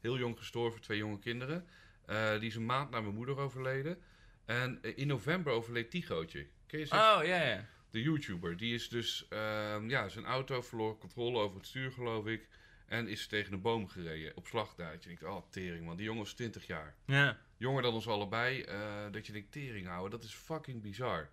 Heel 0.00 0.18
jong 0.18 0.38
gestorven, 0.38 0.80
twee 0.80 0.98
jonge 0.98 1.18
kinderen. 1.18 1.66
Eh, 2.06 2.38
die 2.38 2.48
is 2.48 2.54
een 2.54 2.66
maand 2.66 2.90
na 2.90 3.00
mijn 3.00 3.14
moeder 3.14 3.38
overleden. 3.38 3.98
En 4.44 4.78
eh, 4.82 4.92
in 4.96 5.06
november 5.06 5.52
overleed 5.52 5.90
Tigootje. 5.90 6.46
Ken 6.66 6.78
je 6.78 6.84
ze? 6.86 6.94
Oh, 6.94 7.18
ja, 7.24 7.42
ja. 7.42 7.66
De 7.90 8.02
YouTuber. 8.02 8.56
Die 8.56 8.74
is 8.74 8.88
dus... 8.88 9.26
ehm, 9.28 9.88
ja, 9.88 10.08
zijn 10.08 10.24
auto 10.24 10.62
verloor 10.62 10.98
controle 10.98 11.38
over 11.38 11.56
het 11.56 11.66
stuur, 11.66 11.92
geloof 11.92 12.26
ik. 12.26 12.48
En 12.86 13.08
is 13.08 13.26
tegen 13.26 13.52
een 13.52 13.60
boom 13.60 13.88
gereden. 13.88 14.36
Op 14.36 14.46
slagduitje. 14.46 15.10
Ik 15.10 15.20
dacht, 15.20 15.34
oh, 15.34 15.50
tering 15.50 15.84
man. 15.84 15.96
Die 15.96 16.04
jongen 16.04 16.22
was 16.22 16.32
20 16.32 16.66
jaar 16.66 16.94
Ja. 17.06 17.38
jonger 17.56 17.82
dan 17.82 17.94
ons 17.94 18.08
allebei, 18.08 18.64
dat 19.10 19.26
je 19.26 19.32
denkt, 19.32 19.52
tering 19.52 19.86
houden, 19.86 20.10
dat 20.10 20.28
is 20.28 20.34
fucking 20.34 20.82
bizar. 20.82 21.30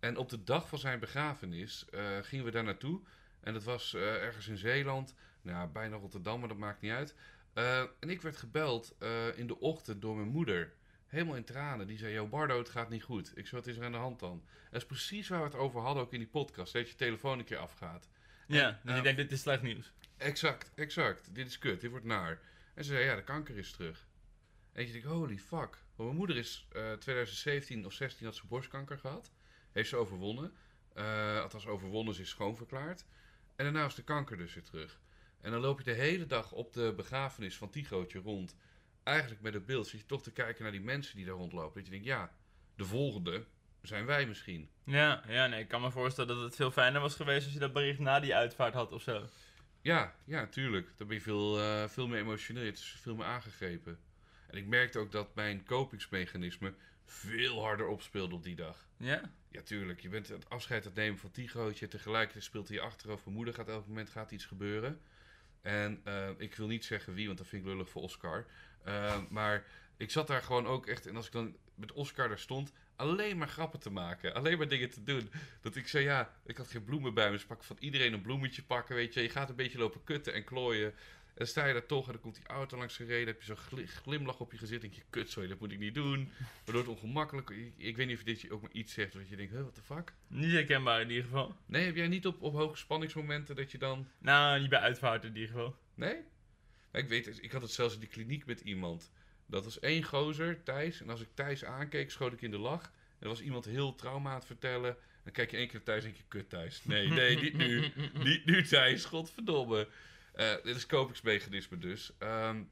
En 0.00 0.16
op 0.16 0.28
de 0.28 0.44
dag 0.44 0.68
van 0.68 0.78
zijn 0.78 0.98
begrafenis 0.98 1.84
eh, 1.90 2.18
gingen 2.22 2.44
we 2.44 2.50
daar 2.50 2.64
naartoe. 2.64 3.00
En 3.40 3.52
dat 3.52 3.64
was 3.64 3.94
eh, 3.94 4.02
ergens 4.02 4.48
in 4.48 4.56
Zeeland, 4.56 5.14
nou, 5.42 5.56
ja, 5.56 5.66
bijna 5.66 5.96
Rotterdam, 5.96 6.38
maar 6.38 6.48
dat 6.48 6.58
maakt 6.58 6.80
niet 6.80 6.92
uit. 6.92 7.14
Eh, 7.52 7.80
en 7.80 8.10
ik 8.10 8.22
werd 8.22 8.36
gebeld 8.36 8.96
in 9.36 9.46
de 9.46 9.60
ochtend 9.60 10.02
door 10.02 10.16
mijn 10.16 10.28
moeder. 10.28 10.72
Helemaal 11.06 11.36
in 11.36 11.44
tranen. 11.44 11.86
Die 11.86 11.98
zei, 11.98 12.12
yo 12.12 12.26
Bardo, 12.26 12.58
het 12.58 12.68
gaat 12.68 12.88
niet 12.88 13.02
goed. 13.02 13.32
Ik 13.34 13.46
zei, 13.46 13.60
wat 13.60 13.70
is 13.70 13.76
er 13.76 13.84
aan 13.84 13.92
de 13.92 13.98
hand 13.98 14.20
dan? 14.20 14.42
Dat 14.70 14.80
is 14.80 14.86
precies 14.86 15.28
waar 15.28 15.38
we 15.38 15.44
het 15.44 15.54
over 15.54 15.80
hadden, 15.80 16.02
ook 16.02 16.12
in 16.12 16.18
die 16.18 16.28
podcast. 16.28 16.72
Dat 16.72 16.88
je 16.88 16.94
telefoon 16.94 17.38
een 17.38 17.44
keer 17.44 17.58
afgaat. 17.58 18.08
Ja, 18.46 18.80
dus 18.82 18.92
eh, 18.92 18.96
ik 18.96 19.02
denk, 19.02 19.16
dit 19.16 19.32
is 19.32 19.40
slecht 19.40 19.62
nieuws. 19.62 19.92
Exact, 20.16 20.72
exact. 20.74 21.34
Dit 21.34 21.46
is 21.46 21.58
kut, 21.58 21.80
dit 21.80 21.90
wordt 21.90 22.06
naar. 22.06 22.40
En 22.74 22.84
ze 22.84 22.92
zei, 22.92 23.04
ja, 23.04 23.14
de 23.16 23.24
kanker 23.24 23.56
is 23.56 23.72
terug. 23.72 24.06
En 24.72 24.86
je 24.86 24.92
denkt, 24.92 25.06
holy 25.06 25.38
fuck. 25.38 25.78
Want 25.94 26.08
mijn 26.08 26.16
moeder 26.16 26.36
is 26.36 26.66
eh 26.72 26.92
2017 26.92 27.86
of 27.86 27.92
16 27.92 28.26
had 28.26 28.36
ze 28.36 28.46
borstkanker 28.46 28.98
gehad. 28.98 29.30
Heeft 29.78 29.90
ze 29.90 29.96
overwonnen. 29.96 30.52
Eh 30.94 31.42
althans, 31.42 31.66
overwonnen, 31.66 32.14
ze 32.14 32.22
is 32.22 32.28
schoonverklaard. 32.28 33.04
En 33.56 33.64
daarna 33.64 33.84
is 33.84 33.94
de 33.94 34.04
kanker 34.04 34.36
dus 34.36 34.54
weer 34.54 34.64
terug. 34.64 35.00
En 35.40 35.50
dan 35.50 35.60
loop 35.60 35.78
je 35.78 35.84
de 35.84 35.92
hele 35.92 36.26
dag 36.26 36.52
op 36.52 36.72
de 36.72 36.92
begrafenis 36.96 37.56
van 37.56 37.70
Tigootje 37.70 38.18
rond. 38.18 38.56
Eigenlijk 39.02 39.40
met 39.40 39.54
het 39.54 39.66
beeld 39.66 39.86
zit 39.86 40.00
je 40.00 40.06
toch 40.06 40.22
te 40.22 40.32
kijken 40.32 40.62
naar 40.62 40.72
die 40.72 40.80
mensen 40.80 41.16
die 41.16 41.26
daar 41.26 41.34
rondlopen. 41.34 41.74
Dat 41.74 41.84
je 41.84 41.90
denkt, 41.90 42.06
ja, 42.06 42.32
de 42.74 42.84
volgende 42.84 43.44
zijn 43.82 44.06
wij 44.06 44.26
misschien. 44.26 44.70
Ja, 44.84 45.22
ja, 45.28 45.46
nee, 45.46 45.60
ik 45.60 45.68
kan 45.68 45.80
me 45.80 45.90
voorstellen 45.90 46.34
dat 46.34 46.44
het 46.44 46.56
veel 46.56 46.70
fijner 46.70 47.00
was 47.00 47.14
geweest 47.14 47.44
als 47.44 47.54
je 47.54 47.60
dat 47.60 47.72
bericht 47.72 47.98
na 47.98 48.20
die 48.20 48.34
uitvaart 48.34 48.74
had 48.74 48.92
of 48.92 49.02
zo. 49.02 49.24
Ja, 49.80 50.14
ja, 50.24 50.46
tuurlijk. 50.46 50.92
Dan 50.96 51.06
ben 51.06 51.16
je 51.16 51.22
veel, 51.22 51.60
eh, 51.60 51.88
veel 51.88 52.08
meer 52.08 52.20
emotioneel. 52.20 52.64
Het 52.64 52.78
is 52.78 52.96
veel 53.00 53.14
meer 53.14 53.26
aangegrepen. 53.26 53.98
En 54.46 54.58
ik 54.58 54.66
merkte 54.66 54.98
ook 54.98 55.12
dat 55.12 55.34
mijn 55.34 55.64
kopingsmechanisme 55.64 56.74
veel 57.10 57.62
harder 57.62 57.86
opspeelde 57.86 58.34
op 58.34 58.42
die 58.42 58.56
dag. 58.56 58.86
Ja? 58.96 59.32
Ja, 59.48 59.62
tuurlijk. 59.62 60.00
Je 60.00 60.08
bent 60.08 60.28
het 60.28 60.50
afscheid 60.50 60.82
aan 60.82 60.88
het 60.88 60.98
nemen 60.98 61.18
van 61.18 61.30
Tigootje. 61.30 61.88
Tegelijkertijd 61.88 62.44
speelt 62.44 62.68
hij 62.68 62.76
je 62.76 62.82
achterhoofd. 62.82 63.24
Mijn 63.24 63.36
moeder 63.36 63.54
gaat 63.54 63.68
elk 63.68 63.86
moment 63.86 64.10
gaat 64.10 64.30
iets 64.30 64.44
gebeuren. 64.44 65.00
En 65.62 66.00
eh, 66.04 66.28
ik 66.36 66.54
wil 66.54 66.66
niet 66.66 66.84
zeggen 66.84 67.14
wie, 67.14 67.26
want 67.26 67.38
dat 67.38 67.46
vind 67.46 67.62
ik 67.62 67.68
lullig 67.68 67.88
voor 67.88 68.02
Oscar. 68.02 68.46
Eh, 68.84 69.18
maar 69.28 69.64
ik 69.96 70.10
zat 70.10 70.26
daar 70.26 70.42
gewoon 70.42 70.66
ook 70.66 70.86
echt... 70.86 71.06
En 71.06 71.16
als 71.16 71.26
ik 71.26 71.32
dan 71.32 71.56
met 71.74 71.92
Oscar 71.92 72.28
daar 72.28 72.38
stond... 72.38 72.72
Alleen 72.96 73.38
maar 73.38 73.48
grappen 73.48 73.80
te 73.80 73.90
maken. 73.90 74.34
Alleen 74.34 74.58
maar 74.58 74.68
dingen 74.68 74.90
te 74.90 75.02
doen. 75.02 75.30
Dat 75.60 75.76
ik 75.76 75.88
zei, 75.88 76.04
ja, 76.04 76.34
ik 76.44 76.56
had 76.56 76.68
geen 76.68 76.84
bloemen 76.84 77.14
bij 77.14 77.26
me. 77.26 77.32
Dus 77.32 77.44
pak 77.44 77.64
van 77.64 77.76
iedereen 77.80 78.12
een 78.12 78.22
bloemetje 78.22 78.62
pakken, 78.62 78.94
weet 78.94 79.14
je. 79.14 79.22
Je 79.22 79.28
gaat 79.28 79.48
een 79.48 79.56
beetje 79.56 79.78
lopen 79.78 80.04
kutten 80.04 80.34
en 80.34 80.44
klooien. 80.44 80.94
En 81.38 81.44
dan 81.44 81.52
sta 81.52 81.66
je 81.66 81.72
daar 81.72 81.86
toch 81.86 82.06
en 82.06 82.12
dan 82.12 82.20
komt 82.20 82.34
die 82.34 82.46
auto 82.46 82.76
langs 82.78 82.96
gereden. 82.96 83.26
heb 83.26 83.40
je 83.40 83.46
zo'n 83.46 83.56
gli- 83.56 83.86
glimlach 83.86 84.40
op 84.40 84.52
je 84.52 84.58
gezicht. 84.58 84.80
denk 84.80 84.92
je, 84.94 85.02
kut, 85.10 85.30
sorry, 85.30 85.48
dat 85.48 85.58
moet 85.60 85.72
ik 85.72 85.78
niet 85.78 85.94
doen. 85.94 86.30
Waardoor 86.64 86.82
het 86.82 86.90
ongemakkelijk... 86.92 87.50
Ik, 87.50 87.72
ik 87.76 87.96
weet 87.96 88.06
niet 88.06 88.16
of 88.16 88.22
dit 88.22 88.40
je 88.40 88.52
ook 88.52 88.62
maar 88.62 88.70
iets 88.72 88.92
zegt. 88.92 89.12
Dat 89.12 89.28
je 89.28 89.36
denkt, 89.36 89.52
huh, 89.52 89.60
what 89.60 89.74
the 89.74 89.82
fuck? 89.82 90.12
Niet 90.26 90.52
herkenbaar 90.52 91.00
in 91.00 91.08
ieder 91.08 91.24
geval. 91.24 91.56
Nee, 91.66 91.84
heb 91.86 91.96
jij 91.96 92.08
niet 92.08 92.26
op, 92.26 92.42
op 92.42 92.52
hoge 92.54 92.76
spanningsmomenten 92.76 93.56
dat 93.56 93.70
je 93.72 93.78
dan... 93.78 94.08
Nou, 94.18 94.60
niet 94.60 94.70
bij 94.70 94.78
uitvaart 94.78 95.24
in 95.24 95.34
ieder 95.34 95.48
geval. 95.48 95.76
Nee? 95.94 96.14
Nou, 96.92 97.04
Ik 97.04 97.08
weet, 97.08 97.42
ik 97.42 97.52
had 97.52 97.62
het 97.62 97.70
zelfs 97.70 97.94
in 97.94 98.00
de 98.00 98.06
kliniek 98.06 98.46
met 98.46 98.60
iemand. 98.60 99.10
Dat 99.46 99.64
was 99.64 99.78
één 99.80 100.02
gozer, 100.02 100.62
Thijs. 100.62 101.00
En 101.00 101.10
als 101.10 101.20
ik 101.20 101.28
Thijs 101.34 101.64
aankeek, 101.64 102.10
schoot 102.10 102.32
ik 102.32 102.42
in 102.42 102.50
de 102.50 102.58
lach. 102.58 102.82
En 102.82 102.90
er 103.24 103.28
was 103.28 103.40
iemand 103.40 103.64
heel 103.64 103.94
trauma 103.94 104.28
aan 104.30 104.36
het 104.36 104.44
vertellen. 104.46 104.96
Dan 105.24 105.32
kijk 105.32 105.50
je 105.50 105.56
één 105.56 105.68
keer 105.68 105.82
Thijs 105.82 105.98
en 106.04 106.10
denk 106.10 106.16
je, 106.16 106.24
kut 106.28 106.50
Thijs. 106.50 106.84
Nee, 106.84 107.08
nee, 107.08 107.36
niet 107.40 107.56
nu. 107.56 107.92
niet 108.24 108.44
nu 108.44 108.62
Thijs, 108.64 109.04
godverdomme. 109.04 109.88
Eh 110.38 110.54
dit 110.62 110.76
is 110.76 110.86
kopingsmechanisme 110.86 111.78
dus. 111.78 112.12
Ehm, 112.18 112.62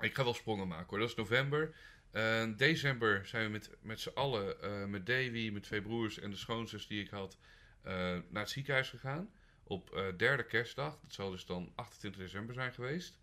ik 0.00 0.14
ga 0.14 0.24
wel 0.24 0.34
sprongen 0.34 0.68
maken 0.68 0.86
hoor. 0.88 0.98
Dat 0.98 1.08
is 1.08 1.14
november. 1.14 1.74
Eh, 2.10 2.46
december 2.56 3.26
zijn 3.26 3.44
we 3.44 3.50
met, 3.50 3.70
met 3.80 4.00
z'n 4.00 4.10
allen, 4.14 4.62
eh, 4.62 4.84
met 4.84 5.06
Davy, 5.06 5.48
mijn 5.50 5.62
twee 5.62 5.82
broers 5.82 6.18
en 6.18 6.30
de 6.30 6.36
schoonzus 6.36 6.86
die 6.86 7.02
ik 7.02 7.10
had, 7.10 7.38
eh, 7.82 7.92
naar 8.28 8.42
het 8.42 8.50
ziekenhuis 8.50 8.88
gegaan. 8.88 9.30
Op 9.62 10.12
derde 10.16 10.46
kerstdag. 10.46 10.98
Dat 11.02 11.12
zal 11.12 11.30
dus 11.30 11.46
dan 11.46 11.72
28 11.74 12.20
december 12.20 12.54
zijn 12.54 12.72
geweest. 12.72 13.18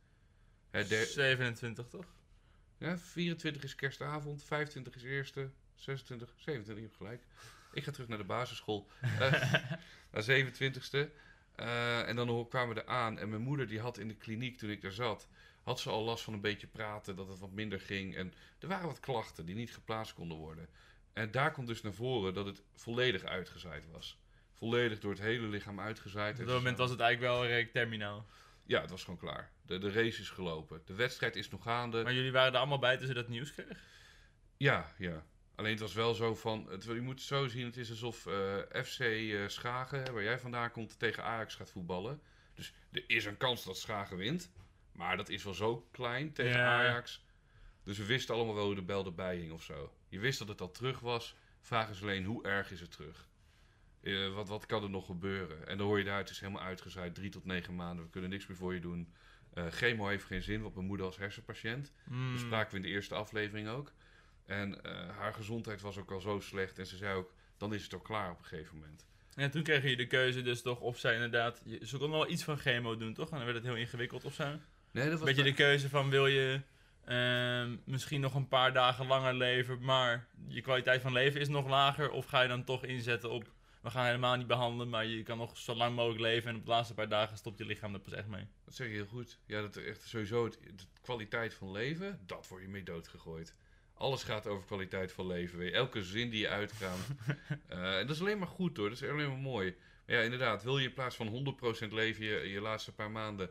Hè, 0.71 0.87
der- 0.87 1.05
27 1.05 1.87
toch? 1.87 2.05
ja, 2.77 2.97
24 2.97 3.63
is 3.63 3.75
kerstavond, 3.75 4.43
25 4.43 4.95
is 4.95 5.03
eerste, 5.03 5.49
26, 5.75 6.29
27, 6.37 6.75
je 6.75 6.81
hebt 6.81 6.95
gelijk. 6.97 7.23
Ik 7.73 7.83
ga 7.83 7.91
terug 7.91 8.07
naar 8.07 8.17
de 8.17 8.23
basisschool. 8.23 8.87
Naar 10.11 10.23
27ste. 10.23 11.09
Eh, 11.55 12.07
en 12.07 12.15
dan 12.15 12.47
kwamen 12.49 12.75
we 12.75 12.81
er 12.81 12.87
aan. 12.87 13.19
En 13.19 13.29
mijn 13.29 13.41
moeder 13.41 13.67
die 13.67 13.79
had 13.79 13.97
in 13.97 14.07
de 14.07 14.15
kliniek, 14.15 14.57
toen 14.57 14.69
ik 14.69 14.81
daar 14.81 14.91
zat, 14.91 15.27
had 15.63 15.79
ze 15.79 15.89
al 15.89 16.03
last 16.03 16.23
van 16.23 16.33
een 16.33 16.41
beetje 16.41 16.67
praten, 16.67 17.15
dat 17.15 17.27
het 17.27 17.39
wat 17.39 17.51
minder 17.51 17.79
ging. 17.79 18.15
En 18.15 18.33
er 18.59 18.67
waren 18.67 18.87
wat 18.87 18.99
klachten 18.99 19.45
die 19.45 19.55
niet 19.55 19.73
geplaatst 19.73 20.13
konden 20.13 20.37
worden. 20.37 20.69
En 21.13 21.31
daar 21.31 21.51
komt 21.51 21.67
dus 21.67 21.81
naar 21.81 21.93
voren 21.93 22.33
dat 22.33 22.45
het 22.45 22.61
volledig 22.75 23.23
uitgezaaid 23.23 23.91
was. 23.91 24.17
Volledig 24.53 24.99
door 24.99 25.11
het 25.11 25.19
hele 25.19 25.47
lichaam 25.47 25.79
uitgezaaid. 25.79 26.39
Op 26.39 26.45
dat 26.45 26.55
moment 26.55 26.77
was 26.77 26.89
het 26.89 26.99
eigenlijk 26.99 27.33
wel 27.33 27.45
redelijk 27.45 27.71
terminaal. 27.71 28.25
Ja, 28.65 28.81
het 28.81 28.89
was 28.89 29.03
gewoon 29.03 29.19
klaar. 29.19 29.51
De, 29.65 29.77
de 29.77 29.91
race 29.91 30.21
is 30.21 30.29
gelopen. 30.29 30.81
De 30.85 30.93
wedstrijd 30.93 31.35
is 31.35 31.49
nog 31.49 31.63
gaande. 31.63 32.03
Maar 32.03 32.13
jullie 32.13 32.31
waren 32.31 32.53
er 32.53 32.59
allemaal 32.59 32.79
bij 32.79 32.97
toen 32.97 33.07
ze 33.07 33.13
dat 33.13 33.27
nieuws 33.27 33.53
kregen? 33.53 33.77
Ja, 34.57 34.93
ja. 34.97 35.25
Alleen 35.55 35.71
het 35.71 35.79
was 35.79 35.93
wel 35.93 36.13
zo 36.13 36.35
van, 36.35 36.67
het, 36.69 36.83
je 36.83 37.01
moet 37.01 37.13
het 37.13 37.27
zo 37.27 37.47
zien, 37.47 37.65
het 37.65 37.77
is 37.77 37.89
alsof 37.89 38.25
eh, 38.25 38.83
FC 38.83 38.99
eh, 38.99 39.47
Schagen, 39.47 40.13
waar 40.13 40.23
jij 40.23 40.39
vandaan 40.39 40.71
komt, 40.71 40.99
tegen 40.99 41.23
Ajax 41.23 41.55
gaat 41.55 41.71
voetballen. 41.71 42.21
Dus 42.55 42.73
er 42.91 43.03
is 43.07 43.25
een 43.25 43.37
kans 43.37 43.63
dat 43.63 43.77
Schagen 43.77 44.17
wint, 44.17 44.51
maar 44.91 45.17
dat 45.17 45.29
is 45.29 45.43
wel 45.43 45.53
zo 45.53 45.87
klein 45.91 46.33
tegen 46.33 46.59
Ja. 46.59 46.77
Ajax. 46.79 47.25
Dus 47.83 47.97
we 47.97 48.05
wisten 48.05 48.35
allemaal 48.35 48.55
wel 48.55 48.65
hoe 48.65 48.75
de 48.75 48.81
bel 48.81 49.05
erbij 49.05 49.37
hing 49.37 49.51
of 49.51 49.63
zo. 49.63 49.93
Je 50.09 50.19
wist 50.19 50.39
dat 50.39 50.47
het 50.47 50.61
al 50.61 50.71
terug 50.71 50.99
was, 50.99 51.35
vraag 51.61 51.89
is 51.89 52.01
alleen 52.01 52.25
hoe 52.25 52.43
erg 52.43 52.71
is 52.71 52.79
het 52.79 52.91
terug? 52.91 53.27
Eh, 54.01 54.33
wat, 54.33 54.47
wat 54.47 54.65
kan 54.65 54.83
er 54.83 54.89
nog 54.89 55.05
gebeuren? 55.05 55.67
En 55.67 55.77
dan 55.77 55.87
hoor 55.87 55.97
je 55.97 56.03
daar, 56.05 56.17
het 56.17 56.29
is 56.29 56.39
helemaal 56.39 56.63
uitgezaaid, 56.63 57.15
drie 57.15 57.29
tot 57.29 57.45
negen 57.45 57.75
maanden, 57.75 58.05
we 58.05 58.11
kunnen 58.11 58.29
niks 58.29 58.47
meer 58.47 58.57
voor 58.57 58.73
je 58.73 58.79
doen. 58.79 59.13
Chemo 59.69 60.07
heeft 60.07 60.25
geen 60.25 60.41
zin, 60.41 60.61
want 60.61 60.75
mijn 60.75 60.87
moeder 60.87 61.05
was 61.05 61.17
hersenpatiënt. 61.17 61.91
Hmm. 62.03 62.31
Dat 62.31 62.39
spraken 62.39 62.71
we 62.71 62.75
in 62.75 62.81
de 62.81 62.89
eerste 62.89 63.15
aflevering 63.15 63.67
ook. 63.67 63.91
En 64.45 64.83
eh, 64.83 65.09
haar 65.17 65.33
gezondheid 65.33 65.81
was 65.81 65.97
ook 65.97 66.11
al 66.11 66.19
zo 66.19 66.39
slecht. 66.39 66.79
En 66.79 66.87
ze 66.87 66.97
zei 66.97 67.15
ook, 67.15 67.33
dan 67.57 67.73
is 67.73 67.83
het 67.83 67.93
ook 67.93 68.03
klaar 68.03 68.31
op 68.31 68.39
een 68.39 68.45
gegeven 68.45 68.77
moment. 68.77 69.05
En 69.35 69.51
toen 69.51 69.63
kreeg 69.63 69.83
je 69.83 69.95
de 69.95 70.07
keuze 70.07 70.41
dus 70.41 70.61
toch 70.61 70.79
of 70.79 70.99
zij 70.99 71.13
inderdaad... 71.13 71.61
Ze 71.81 71.97
konden 71.97 72.19
wel 72.19 72.29
iets 72.29 72.43
van 72.43 72.57
chemo 72.57 72.97
doen, 72.97 73.13
toch? 73.13 73.29
En 73.29 73.35
dan 73.35 73.45
werd 73.45 73.57
het 73.57 73.65
heel 73.65 73.75
ingewikkeld 73.75 74.25
of 74.25 74.33
zo. 74.33 74.59
Nee, 74.91 75.09
dat 75.09 75.19
Een 75.19 75.25
beetje 75.25 75.43
de 75.43 75.53
keuze 75.53 75.89
van 75.89 76.09
wil 76.09 76.27
je 76.27 76.61
ehm, 77.05 77.75
misschien 77.83 78.21
nog 78.21 78.33
een 78.33 78.47
paar 78.47 78.73
dagen 78.73 79.07
langer 79.07 79.33
leven, 79.33 79.83
maar 79.83 80.27
je 80.47 80.61
kwaliteit 80.61 81.01
van 81.01 81.13
leven 81.13 81.41
is 81.41 81.47
nog 81.47 81.67
lager. 81.67 82.11
Of 82.11 82.25
ga 82.25 82.41
je 82.41 82.47
dan 82.47 82.63
toch 82.63 82.83
inzetten 82.83 83.29
op, 83.29 83.51
we 83.81 83.89
gaan 83.89 84.05
helemaal 84.05 84.35
niet 84.35 84.47
behandelen, 84.47 84.89
maar 84.89 85.05
je 85.05 85.23
kan 85.23 85.37
nog 85.37 85.57
zo 85.57 85.75
lang 85.75 85.95
mogelijk 85.95 86.21
leven. 86.21 86.49
En 86.49 86.55
op 86.55 86.65
de 86.65 86.69
laatste 86.69 86.93
paar 86.93 87.09
dagen 87.09 87.37
stopt 87.37 87.57
je 87.57 87.65
lichaam 87.65 87.93
er 87.93 87.99
pas 87.99 88.13
echt 88.13 88.27
mee. 88.27 88.47
Dat 88.65 88.75
zeg 88.75 88.87
je 88.87 88.93
heel 88.93 89.05
goed. 89.05 89.39
Ja, 89.45 89.61
dat 89.61 89.75
er 89.75 89.87
echt 89.87 90.01
sowieso 90.01 90.43
het, 90.43 90.59
de 90.61 90.83
kwaliteit 91.01 91.53
van 91.53 91.71
leven, 91.71 92.19
dat 92.25 92.47
word 92.47 92.61
je 92.61 92.67
mee 92.67 92.83
doodgegooid. 92.83 93.55
Alles 93.93 94.23
gaat 94.23 94.47
over 94.47 94.65
kwaliteit 94.65 95.11
van 95.11 95.27
leven. 95.27 95.57
Weet 95.57 95.69
je. 95.69 95.75
Elke 95.75 96.03
zin 96.03 96.29
die 96.29 96.39
je 96.39 96.49
uitkraamt. 96.49 97.07
Eh, 97.67 97.99
en 97.99 98.07
dat 98.07 98.15
is 98.15 98.21
alleen 98.21 98.37
maar 98.37 98.47
goed 98.47 98.77
hoor. 98.77 98.89
Dat 98.89 99.01
is 99.01 99.09
alleen 99.09 99.27
maar 99.29 99.37
mooi. 99.37 99.75
Maar 100.05 100.15
ja, 100.15 100.21
inderdaad. 100.21 100.63
Wil 100.63 100.77
je 100.77 100.87
in 100.87 100.93
plaats 100.93 101.15
van 101.15 101.55
100% 101.87 101.87
leven 101.93 102.25
je, 102.25 102.49
je 102.49 102.61
laatste 102.61 102.91
paar 102.93 103.11
maanden 103.11 103.49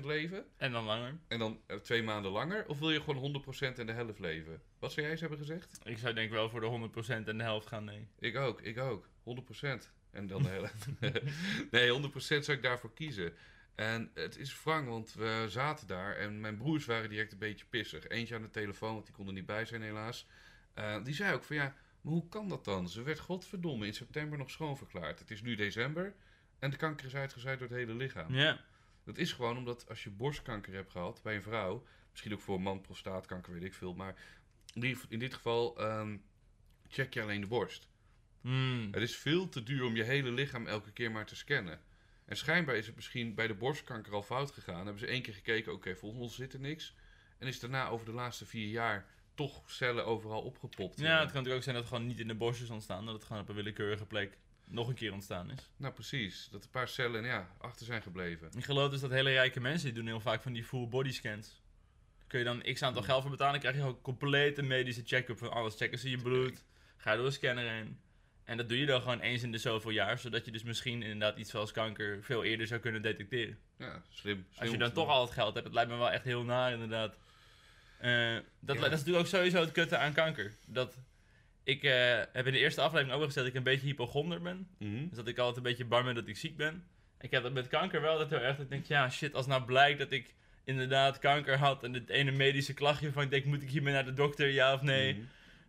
40% 0.00 0.04
leven 0.04 0.44
En 0.56 0.72
dan 0.72 0.84
langer. 0.84 1.18
en 1.28 1.38
dan 1.38 1.60
eh, 1.66 1.76
twee 1.76 2.02
maanden 2.02 2.30
langer? 2.30 2.68
Of 2.68 2.78
wil 2.78 2.90
je 2.90 3.00
gewoon 3.00 3.44
100% 3.74 3.78
en 3.78 3.86
de 3.86 3.92
helft 3.92 4.18
leven? 4.18 4.62
Wat 4.78 4.90
zou 4.90 5.02
jij 5.02 5.10
eens 5.10 5.20
hebben 5.20 5.38
gezegd? 5.38 5.80
Ik 5.84 5.98
zou 5.98 6.14
denk 6.14 6.26
ik 6.26 6.32
wel 6.32 6.50
voor 6.50 6.60
de 6.60 6.90
100% 7.22 7.26
en 7.26 7.38
de 7.38 7.42
helft 7.42 7.66
gaan, 7.66 7.84
nee. 7.84 8.08
Ik 8.18 8.36
ook, 8.36 8.60
ik 8.60 8.78
ook. 8.78 9.08
100%. 9.08 9.62
En 10.10 10.26
dan 10.26 10.42
de 10.42 10.48
helft. 10.48 10.86
nee, 11.70 12.10
100% 12.10 12.16
zou 12.18 12.52
ik 12.52 12.62
daarvoor 12.62 12.92
kiezen. 12.94 13.32
En 13.76 14.10
het 14.14 14.36
is 14.36 14.62
wrang, 14.62 14.88
want 14.88 15.14
we 15.14 15.44
zaten 15.48 15.86
daar 15.86 16.16
en 16.16 16.40
mijn 16.40 16.56
broers 16.56 16.84
waren 16.84 17.08
direct 17.08 17.32
een 17.32 17.38
beetje 17.38 17.66
pissig. 17.66 18.08
Eentje 18.08 18.34
aan 18.34 18.42
de 18.42 18.50
telefoon, 18.50 18.92
want 18.92 19.06
die 19.06 19.14
kon 19.14 19.26
er 19.26 19.32
niet 19.32 19.46
bij 19.46 19.64
zijn 19.64 19.82
helaas. 19.82 20.26
Eh, 20.74 21.04
die 21.04 21.14
zei 21.14 21.34
ook 21.34 21.44
van 21.44 21.56
ja, 21.56 21.74
maar 22.00 22.12
hoe 22.12 22.28
kan 22.28 22.48
dat 22.48 22.64
dan? 22.64 22.88
Ze 22.88 23.02
werd 23.02 23.18
godverdomme 23.18 23.86
in 23.86 23.94
september 23.94 24.38
nog 24.38 24.50
schoonverklaard. 24.50 25.18
Het 25.18 25.30
is 25.30 25.42
nu 25.42 25.54
december 25.54 26.14
en 26.58 26.70
de 26.70 26.76
kanker 26.76 27.06
is 27.06 27.14
uitgezaaid 27.14 27.58
door 27.58 27.68
het 27.68 27.76
hele 27.76 27.94
lichaam. 27.94 28.34
Ja. 28.34 28.60
Dat 29.04 29.18
is 29.18 29.32
gewoon 29.32 29.56
omdat 29.56 29.88
als 29.88 30.04
je 30.04 30.10
borstkanker 30.10 30.74
hebt 30.74 30.90
gehad 30.90 31.20
bij 31.22 31.34
een 31.34 31.42
vrouw, 31.42 31.86
misschien 32.10 32.32
ook 32.32 32.40
voor 32.40 32.56
een 32.56 32.62
man 32.62 32.80
prostaatkanker, 32.80 33.52
weet 33.52 33.64
ik 33.64 33.74
veel, 33.74 33.94
maar 33.94 34.14
in 35.08 35.18
dit 35.18 35.34
geval 35.34 35.78
ehm, 35.78 36.16
check 36.88 37.14
je 37.14 37.22
alleen 37.22 37.40
de 37.40 37.46
borst. 37.46 37.88
Hmm. 38.40 38.88
Het 38.90 39.02
is 39.02 39.16
veel 39.16 39.48
te 39.48 39.62
duur 39.62 39.84
om 39.84 39.96
je 39.96 40.02
hele 40.02 40.30
lichaam 40.30 40.66
elke 40.66 40.92
keer 40.92 41.10
maar 41.10 41.26
te 41.26 41.36
scannen. 41.36 41.80
En 42.26 42.36
schijnbaar 42.36 42.76
is 42.76 42.86
het 42.86 42.96
misschien 42.96 43.34
bij 43.34 43.46
de 43.46 43.54
borstkanker 43.54 44.12
al 44.12 44.22
fout 44.22 44.50
gegaan. 44.50 44.84
Hebben 44.84 44.98
ze 44.98 45.06
één 45.06 45.22
keer 45.22 45.34
gekeken, 45.34 45.72
oké, 45.72 45.96
volgens 45.96 46.22
ons 46.22 46.34
zit 46.34 46.52
er 46.52 46.60
niks. 46.60 46.94
En 47.38 47.46
is 47.46 47.60
daarna 47.60 47.88
over 47.88 48.06
de 48.06 48.12
laatste 48.12 48.46
vier 48.46 48.68
jaar 48.68 49.06
toch 49.34 49.70
cellen 49.70 50.06
overal 50.06 50.42
opgepopt. 50.42 50.98
Ja, 50.98 51.10
het 51.10 51.18
kan 51.18 51.26
natuurlijk 51.26 51.56
ook 51.56 51.62
zijn 51.62 51.74
dat 51.74 51.84
het 51.84 51.92
gewoon 51.92 52.08
niet 52.08 52.20
in 52.20 52.28
de 52.28 52.34
bosjes 52.34 52.62
is 52.62 52.70
ontstaan. 52.70 53.04
Dat 53.04 53.14
het 53.14 53.24
gewoon 53.24 53.42
op 53.42 53.48
een 53.48 53.54
willekeurige 53.54 54.06
plek 54.06 54.38
nog 54.64 54.88
een 54.88 54.94
keer 54.94 55.12
ontstaan 55.12 55.50
is. 55.50 55.70
Nou, 55.76 55.94
precies. 55.94 56.48
Dat 56.50 56.64
een 56.64 56.70
paar 56.70 56.88
cellen 56.88 57.24
ja, 57.24 57.50
achter 57.58 57.86
zijn 57.86 58.02
gebleven. 58.02 58.50
Ik 58.56 58.64
geloof 58.64 58.90
dus 58.90 59.00
dat 59.00 59.10
hele 59.10 59.30
rijke 59.30 59.60
mensen 59.60 59.86
die 59.86 59.94
doen 59.94 60.06
heel 60.06 60.20
vaak 60.20 60.42
van 60.42 60.52
die 60.52 60.64
full 60.64 60.88
body 60.88 61.12
scans. 61.12 61.62
Kun 62.26 62.38
je 62.38 62.44
dan 62.44 62.62
x 62.72 62.82
aantal 62.82 63.02
geld 63.02 63.22
voor 63.22 63.30
betalen, 63.30 63.52
dan 63.52 63.60
krijg 63.60 63.76
je 63.76 63.80
gewoon 63.80 63.96
een 63.96 64.02
complete 64.02 64.62
medische 64.62 65.02
check-up 65.04 65.38
van 65.38 65.50
alles. 65.50 65.76
Checken 65.76 65.98
ze 65.98 66.10
je 66.10 66.22
bloed, 66.22 66.64
ga 66.96 67.10
je 67.10 67.16
door 67.16 67.26
een 67.26 67.32
scanner 67.32 67.70
heen. 67.70 67.98
En 68.46 68.56
dat 68.56 68.68
doe 68.68 68.78
je 68.78 68.86
dan 68.86 69.02
gewoon 69.02 69.20
eens 69.20 69.42
in 69.42 69.52
de 69.52 69.58
zoveel 69.58 69.90
jaar, 69.90 70.18
zodat 70.18 70.44
je 70.44 70.50
dus 70.50 70.62
misschien 70.62 71.02
inderdaad 71.02 71.38
iets 71.38 71.50
zoals 71.50 71.72
kanker 71.72 72.18
veel 72.22 72.44
eerder 72.44 72.66
zou 72.66 72.80
kunnen 72.80 73.02
detecteren. 73.02 73.58
Ja, 73.78 74.02
slim. 74.08 74.46
slim 74.50 74.62
Als 74.62 74.70
je 74.70 74.78
dan 74.78 74.92
toch 74.92 75.08
al 75.08 75.22
het 75.24 75.30
geld 75.32 75.54
hebt, 75.54 75.66
het 75.66 75.74
lijkt 75.74 75.90
me 75.90 75.96
wel 75.96 76.10
echt 76.10 76.24
heel 76.24 76.42
naar 76.44 76.72
inderdaad. 76.72 77.16
Eh, 77.98 78.34
dat, 78.60 78.76
Ja. 78.76 78.82
dat 78.82 78.92
is 78.92 78.98
natuurlijk 78.98 79.18
ook 79.18 79.26
sowieso 79.26 79.60
het 79.60 79.72
kutte 79.72 79.96
aan 79.96 80.12
kanker. 80.12 80.52
Dat 80.66 80.98
ik 81.64 81.82
eh, 81.82 82.20
heb 82.32 82.46
in 82.46 82.52
de 82.52 82.58
eerste 82.58 82.80
aflevering 82.80 83.14
ook 83.14 83.20
al 83.20 83.26
gezegd 83.26 83.46
dat 83.46 83.54
ik 83.54 83.58
een 83.58 83.72
beetje 83.72 83.86
hypochonder 83.86 84.42
ben. 84.42 84.68
Mhm. 84.78 85.08
Dus 85.08 85.16
dat 85.16 85.28
ik 85.28 85.38
altijd 85.38 85.56
een 85.56 85.62
beetje 85.62 85.84
bang 85.84 86.04
ben 86.04 86.14
dat 86.14 86.28
ik 86.28 86.36
ziek 86.36 86.56
ben. 86.56 86.84
Ik 87.20 87.30
heb 87.30 87.42
dat 87.42 87.52
met 87.52 87.68
kanker 87.68 88.00
wel 88.00 88.18
dat 88.18 88.30
heel 88.30 88.40
erg. 88.40 88.56
Dat 88.56 88.64
ik 88.64 88.70
denk, 88.70 88.86
ja 88.86 89.10
shit, 89.10 89.34
als 89.34 89.46
nou 89.46 89.64
blijkt 89.64 89.98
dat 89.98 90.12
ik 90.12 90.34
inderdaad 90.64 91.18
kanker 91.18 91.58
had 91.58 91.84
en 91.84 91.92
het 91.94 92.08
ene 92.08 92.30
medische 92.30 92.74
klachtje 92.74 93.12
van 93.12 93.22
ik 93.22 93.30
denk, 93.30 93.44
moet 93.44 93.62
ik 93.62 93.70
hiermee 93.70 93.92
naar 93.92 94.04
de 94.04 94.12
dokter, 94.12 94.48
ja 94.48 94.74
of 94.74 94.82
nee? 94.82 95.12
Mhm. 95.14 95.22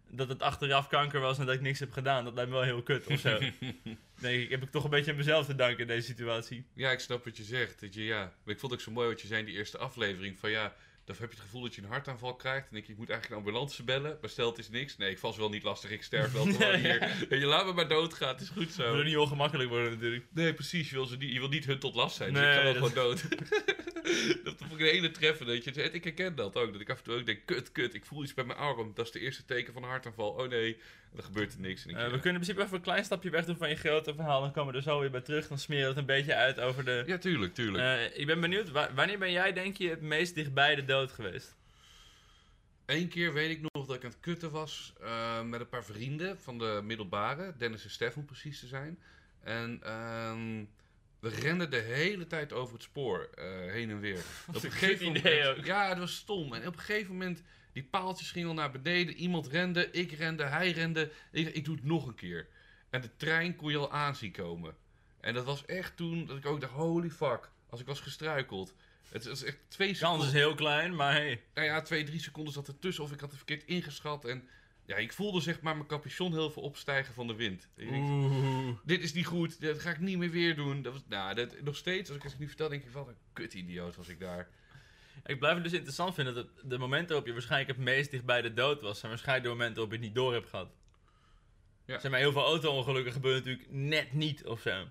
Dat 0.10 0.30
het 0.30 0.42
achteraf 0.42 0.88
kanker 0.88 1.20
was 1.20 1.40
en 1.40 1.46
dat 1.46 1.56
ik 1.56 1.62
niks 1.62 1.80
heb 1.80 1.92
gedaan. 1.92 2.24
Dat 2.24 2.34
lijkt 2.34 2.50
me 2.50 2.56
wel 2.56 2.66
heel 2.66 2.84
kut 2.84 3.08
of 3.08 3.20
zo. 3.20 3.40
denk 4.20 4.42
ik, 4.42 4.50
heb 4.50 4.64
ik 4.64 4.72
toch 4.72 4.84
een 4.84 4.90
beetje 4.90 5.12
aan 5.12 5.18
mezelf 5.18 5.46
te 5.46 5.56
danken 5.56 5.80
in 5.80 5.88
deze 5.88 6.08
situatie. 6.08 6.66
Ja, 6.74 6.92
ik 6.92 7.00
snap 7.00 7.26
wat 7.26 7.38
je 7.38 7.44
zegt. 7.44 7.80
Dat 7.80 7.94
je, 7.94 8.04
ja. 8.04 8.20
Maar 8.44 8.54
ik 8.54 8.60
vond 8.60 8.72
het 8.72 8.82
ook 8.82 8.88
zo 8.88 8.92
mooi 8.92 9.08
wat 9.08 9.22
je 9.22 9.28
zei 9.28 9.40
in 9.40 9.46
die 9.46 9.56
eerste 9.56 9.78
aflevering. 9.78 10.38
Van 10.38 10.50
ja, 10.50 10.76
dan 11.08 11.16
heb 11.20 11.30
je 11.30 11.36
het 11.36 11.46
gevoel 11.46 11.62
dat 11.62 11.76
je 11.76 11.82
een 11.82 11.88
hartaanval 11.88 12.36
krijgt. 12.36 12.68
En 12.68 12.74
denk 12.74 12.86
je, 12.86 12.92
ik 12.92 12.98
moet 12.98 13.10
eigenlijk 13.10 13.40
een 13.42 13.46
ambulance 13.48 13.84
bellen. 13.84 14.18
Maar 14.22 14.30
stel 14.30 14.50
het 14.50 14.58
is 14.58 14.70
niks. 14.70 14.98
Nee, 14.98 15.10
ik 15.12 15.18
val 15.20 15.38
wel 15.38 15.50
niet 15.50 15.64
lastig. 15.64 15.90
Ik 15.92 16.04
sterf 16.04 16.32
wel 16.32 16.46
gewoon 16.54 16.76
hier. 16.76 17.02
En 17.30 17.40
je 17.40 17.46
laat 17.46 17.66
me 17.66 17.74
maar 17.74 17.88
doodgaan. 17.88 18.28
Het 18.34 18.42
is 18.42 18.50
goed 18.50 18.68
Het 18.68 18.76
wil 18.76 18.86
zo. 18.96 19.04
niet 19.04 19.18
ongemakkelijk 19.18 19.70
worden 19.70 19.92
natuurlijk. 19.92 20.26
Nee, 20.34 20.54
precies. 20.54 20.90
Je 20.90 20.96
wil, 20.96 21.06
ze 21.06 21.18
niet, 21.18 21.34
je 21.34 21.40
wil 21.40 21.50
niet 21.50 21.66
hun 21.66 21.80
tot 21.80 21.96
last 21.96 22.16
zijn. 22.16 22.34
Dus 22.34 22.42
Nee, 22.42 22.52
ik 22.52 22.58
ga 22.58 22.64
wel 22.64 22.74
dat- 22.74 22.90
gewoon 22.92 23.08
dood. 23.08 23.22
dat 24.46 24.56
vond 24.58 24.72
ik 24.74 24.80
een 24.80 24.86
hele 24.94 25.12
treffende. 25.12 25.54
Dat 25.54 25.64
je. 25.76 25.92
Ik 25.92 26.04
herken 26.04 26.36
dat 26.36 26.56
ook. 26.56 26.72
Dat 26.72 26.82
ik 26.82 26.90
af 26.90 26.98
en 26.98 27.04
toe 27.04 27.16
ook 27.20 27.26
denk, 27.26 27.40
kut, 27.46 27.72
kut. 27.72 27.94
Ik 27.94 28.06
voel 28.06 28.24
iets 28.24 28.34
bij 28.34 28.44
mijn 28.44 28.60
arm. 28.60 28.92
Dat 28.96 29.06
is 29.06 29.12
de 29.12 29.20
eerste 29.20 29.46
teken 29.46 29.74
van 29.74 29.84
een 29.84 29.90
hartaanval. 29.90 30.30
Oh 30.30 30.48
nee. 30.50 30.78
Dan 31.14 31.24
gebeurt 31.26 31.54
er 31.54 31.60
niks. 31.60 31.86
En 31.86 31.90
Eh, 31.96 32.04
we 32.04 32.10
kunnen 32.10 32.24
in 32.24 32.34
principe 32.34 32.62
even 32.62 32.76
een 32.76 32.82
klein 32.82 33.04
stapje 33.06 33.30
weg 33.30 33.46
doen 33.46 33.58
van 33.58 33.70
je 33.70 33.76
grote 33.76 34.14
verhaal. 34.16 34.42
Dan 34.42 34.52
komen 34.52 34.72
we 34.72 34.78
er 34.78 34.84
zo 34.84 35.00
weer 35.00 35.12
bij 35.12 35.22
terug. 35.22 35.48
Dan 35.48 35.58
smeren 35.58 35.84
we 35.84 35.90
het 35.90 35.98
een 35.98 36.06
beetje 36.06 36.36
uit 36.36 36.60
over 36.60 36.86
de... 36.86 37.04
ja, 37.06 37.18
tuurlijk, 37.18 37.54
tuurlijk. 37.54 37.84
Eh, 38.12 38.20
ik 38.20 38.26
ben 38.26 38.40
benieuwd, 38.42 38.72
wa- 38.72 38.94
wanneer 38.94 39.18
ben 39.20 39.32
jij 39.32 39.54
denk 39.54 39.78
je 39.78 39.90
het 39.90 40.02
meest 40.02 40.36
dichtbij 40.36 40.76
de 40.76 40.86
dood 40.86 41.12
geweest? 41.12 41.56
Eén 42.86 43.08
keer 43.08 43.34
weet 43.34 43.50
ik 43.50 43.62
nog 43.62 43.86
dat 43.86 43.96
ik 43.96 44.04
aan 44.04 44.10
het 44.10 44.20
kutten 44.20 44.52
was 44.52 44.94
eh, 45.02 45.42
met 45.44 45.60
een 45.60 45.70
paar 45.70 45.84
vrienden 45.86 46.38
van 46.40 46.58
de 46.58 46.82
middelbare. 46.84 47.54
Dennis 47.58 47.84
en 47.84 47.90
Stef 47.90 48.16
om 48.16 48.26
precies 48.26 48.60
te 48.60 48.68
zijn. 48.68 49.00
En 49.44 49.80
ehm, 49.84 50.64
we 51.20 51.30
renden 51.30 51.70
de 51.72 51.78
hele 51.78 52.28
tijd 52.28 52.54
over 52.54 52.74
het 52.74 52.84
spoor 52.84 53.30
heen 53.72 53.90
en 53.90 54.00
weer. 54.00 54.20
Wat 54.52 54.64
een 54.64 54.70
kut 54.80 55.00
idee 55.02 55.48
ook. 55.48 55.66
Ja, 55.66 55.90
het 55.90 55.98
was 56.00 56.16
stom. 56.16 56.54
En 56.54 56.68
op 56.68 56.74
een 56.74 56.80
gegeven 56.80 57.12
moment, 57.12 57.42
die 57.78 57.86
paaltjes 57.86 58.32
gingen 58.32 58.48
al 58.48 58.54
naar 58.54 58.72
beneden. 58.72 59.16
Iemand 59.16 59.48
rende, 59.48 59.92
ik 59.92 60.12
rende, 60.12 60.44
hij 60.44 60.72
rende. 60.72 61.12
Ik, 61.32 61.48
ik 61.56 61.66
doe 61.66 61.76
het 61.76 61.84
nog 61.84 62.08
een 62.08 62.16
keer. 62.16 62.48
En 62.90 63.02
de 63.02 63.10
trein 63.16 63.56
kon 63.56 63.72
je 63.72 63.78
al 63.78 63.92
aanzien 63.92 64.32
komen. 64.32 64.76
En 65.20 65.34
dat 65.34 65.46
was 65.46 65.66
echt 65.66 65.98
toen 65.98 66.26
dat 66.26 66.38
ik 66.38 66.46
ook 66.46 66.62
dacht, 66.62 66.74
holy 66.74 67.10
fuck. 67.10 67.50
Als 67.70 67.80
ik 67.80 67.86
was 67.86 68.00
gestruikeld. 68.00 68.74
Het 69.10 69.26
is 69.26 69.44
echt 69.44 69.58
twee 69.68 69.90
De 69.90 69.96
seconden. 69.96 70.20
kans 70.20 70.34
is 70.34 70.40
heel 70.40 70.56
klein, 70.56 70.96
maar 70.96 71.14
hey. 71.14 71.44
Nou 71.54 71.68
ja, 71.68 71.82
twee, 71.82 72.04
drie 72.04 72.20
seconden 72.20 72.54
zat 72.54 72.68
ertussen 72.68 73.04
of 73.04 73.12
ik 73.12 73.20
had 73.20 73.30
het 73.30 73.38
verkeerd 73.38 73.64
ingeschat. 73.66 74.26
En 74.26 74.48
ja, 74.86 74.96
ik 74.96 75.14
voelde 75.14 75.42
zeg 75.42 75.62
maar 75.62 75.76
mijn 75.76 75.88
capuchon 75.88 76.34
heel 76.34 76.52
veel 76.52 76.64
opstijgen 76.64 77.14
van 77.14 77.28
de 77.28 77.36
wind. 77.36 77.68
Ik 77.76 77.90
denk, 77.90 78.04
Oeh. 78.10 78.78
dit 78.84 79.02
is 79.04 79.14
niet 79.14 79.26
goed, 79.26 79.62
dat 79.62 79.80
ga 79.80 79.90
ik 79.90 80.00
niet 80.00 80.18
meer 80.18 80.32
weer 80.32 80.56
doen. 80.56 80.82
Dat 80.82 80.94
was, 80.94 81.02
nou, 81.08 81.36
dat, 81.36 81.62
nog 81.62 81.76
steeds, 81.76 82.10
als 82.10 82.18
ik 82.18 82.24
het 82.24 82.40
nu 82.40 82.48
vertel, 82.48 82.70
denk 82.70 82.84
ik, 82.84 82.92
wat 82.92 83.08
een 83.08 83.18
kut 83.34 83.54
idioot 83.54 83.96
was 83.96 84.08
ik 84.08 84.20
daar. 84.20 84.50
Ik 85.26 85.40
blijf 85.40 85.54
het 85.54 85.64
dus 85.64 85.74
interessant 85.74 86.14
vinden 86.14 86.34
dat 86.34 86.48
de 86.64 86.78
momenten 86.78 87.08
waarop 87.08 87.28
je 87.28 87.34
waarschijnlijk 87.34 87.70
het 87.70 87.86
meest 87.86 88.12
dicht 88.12 88.26
bij 88.26 88.42
de 88.42 88.54
dood 88.54 88.82
was, 88.82 89.00
zijn 89.00 89.12
waarschijnlijk 89.12 89.48
de 89.48 89.54
momenten 89.54 89.76
waarop 89.76 89.94
je 89.94 89.98
het 90.00 90.08
niet 90.08 90.16
door 90.16 90.34
hebt 90.34 90.50
gehad. 90.50 90.70
Ja. 91.86 92.00
Zeg 92.00 92.12
maar, 92.12 92.20
heel 92.20 92.32
veel 92.32 92.46
auto-ongelukken 92.46 93.14
gebeuren 93.14 93.44
natuurlijk 93.44 93.72
net 93.72 94.14
niet 94.14 94.46
of 94.46 94.62
zo. 94.62 94.86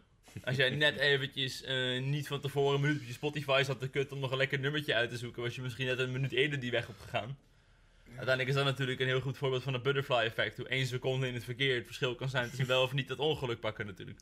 Als 0.45 0.56
jij 0.56 0.71
net 0.71 0.97
eventjes 0.97 1.62
eh, 1.62 2.02
niet 2.02 2.26
van 2.26 2.40
tevoren 2.40 2.75
een 2.75 2.80
minuut 2.80 3.00
op 3.00 3.06
je 3.06 3.12
Spotify 3.12 3.62
zat 3.64 3.80
te 3.80 3.88
kut 3.88 4.12
om 4.12 4.18
nog 4.18 4.30
een 4.30 4.37
lekker 4.37 4.59
nummertje 4.59 4.95
uit 4.95 5.11
te 5.11 5.16
zoeken, 5.16 5.42
was 5.42 5.54
je 5.54 5.62
misschien 5.62 5.87
net 5.87 5.99
een 5.99 6.12
minuut 6.12 6.33
eerder 6.33 6.61
die 6.61 6.71
weg 6.71 6.88
op 6.88 6.99
gegaan. 6.99 7.37
Uiteindelijk 8.06 8.49
is 8.49 8.54
dat 8.54 8.64
natuurlijk 8.64 9.00
een 9.00 9.06
heel 9.06 9.21
goed 9.21 9.37
voorbeeld 9.37 9.62
van 9.62 9.73
het 9.73 9.83
butterfly 9.83 10.16
effect. 10.16 10.56
Hoe 10.56 10.68
één 10.68 10.87
seconde 10.87 11.28
in 11.28 11.35
het 11.35 11.45
verkeer 11.45 11.75
het 11.75 11.87
verschil 11.87 12.14
kan 12.14 12.28
zijn 12.28 12.49
tussen 12.49 12.66
wel 12.66 12.83
of 12.83 12.92
niet 12.92 13.09
dat 13.09 13.18
ongeluk 13.18 13.61
pakken 13.61 13.87
natuurlijk. 13.87 14.18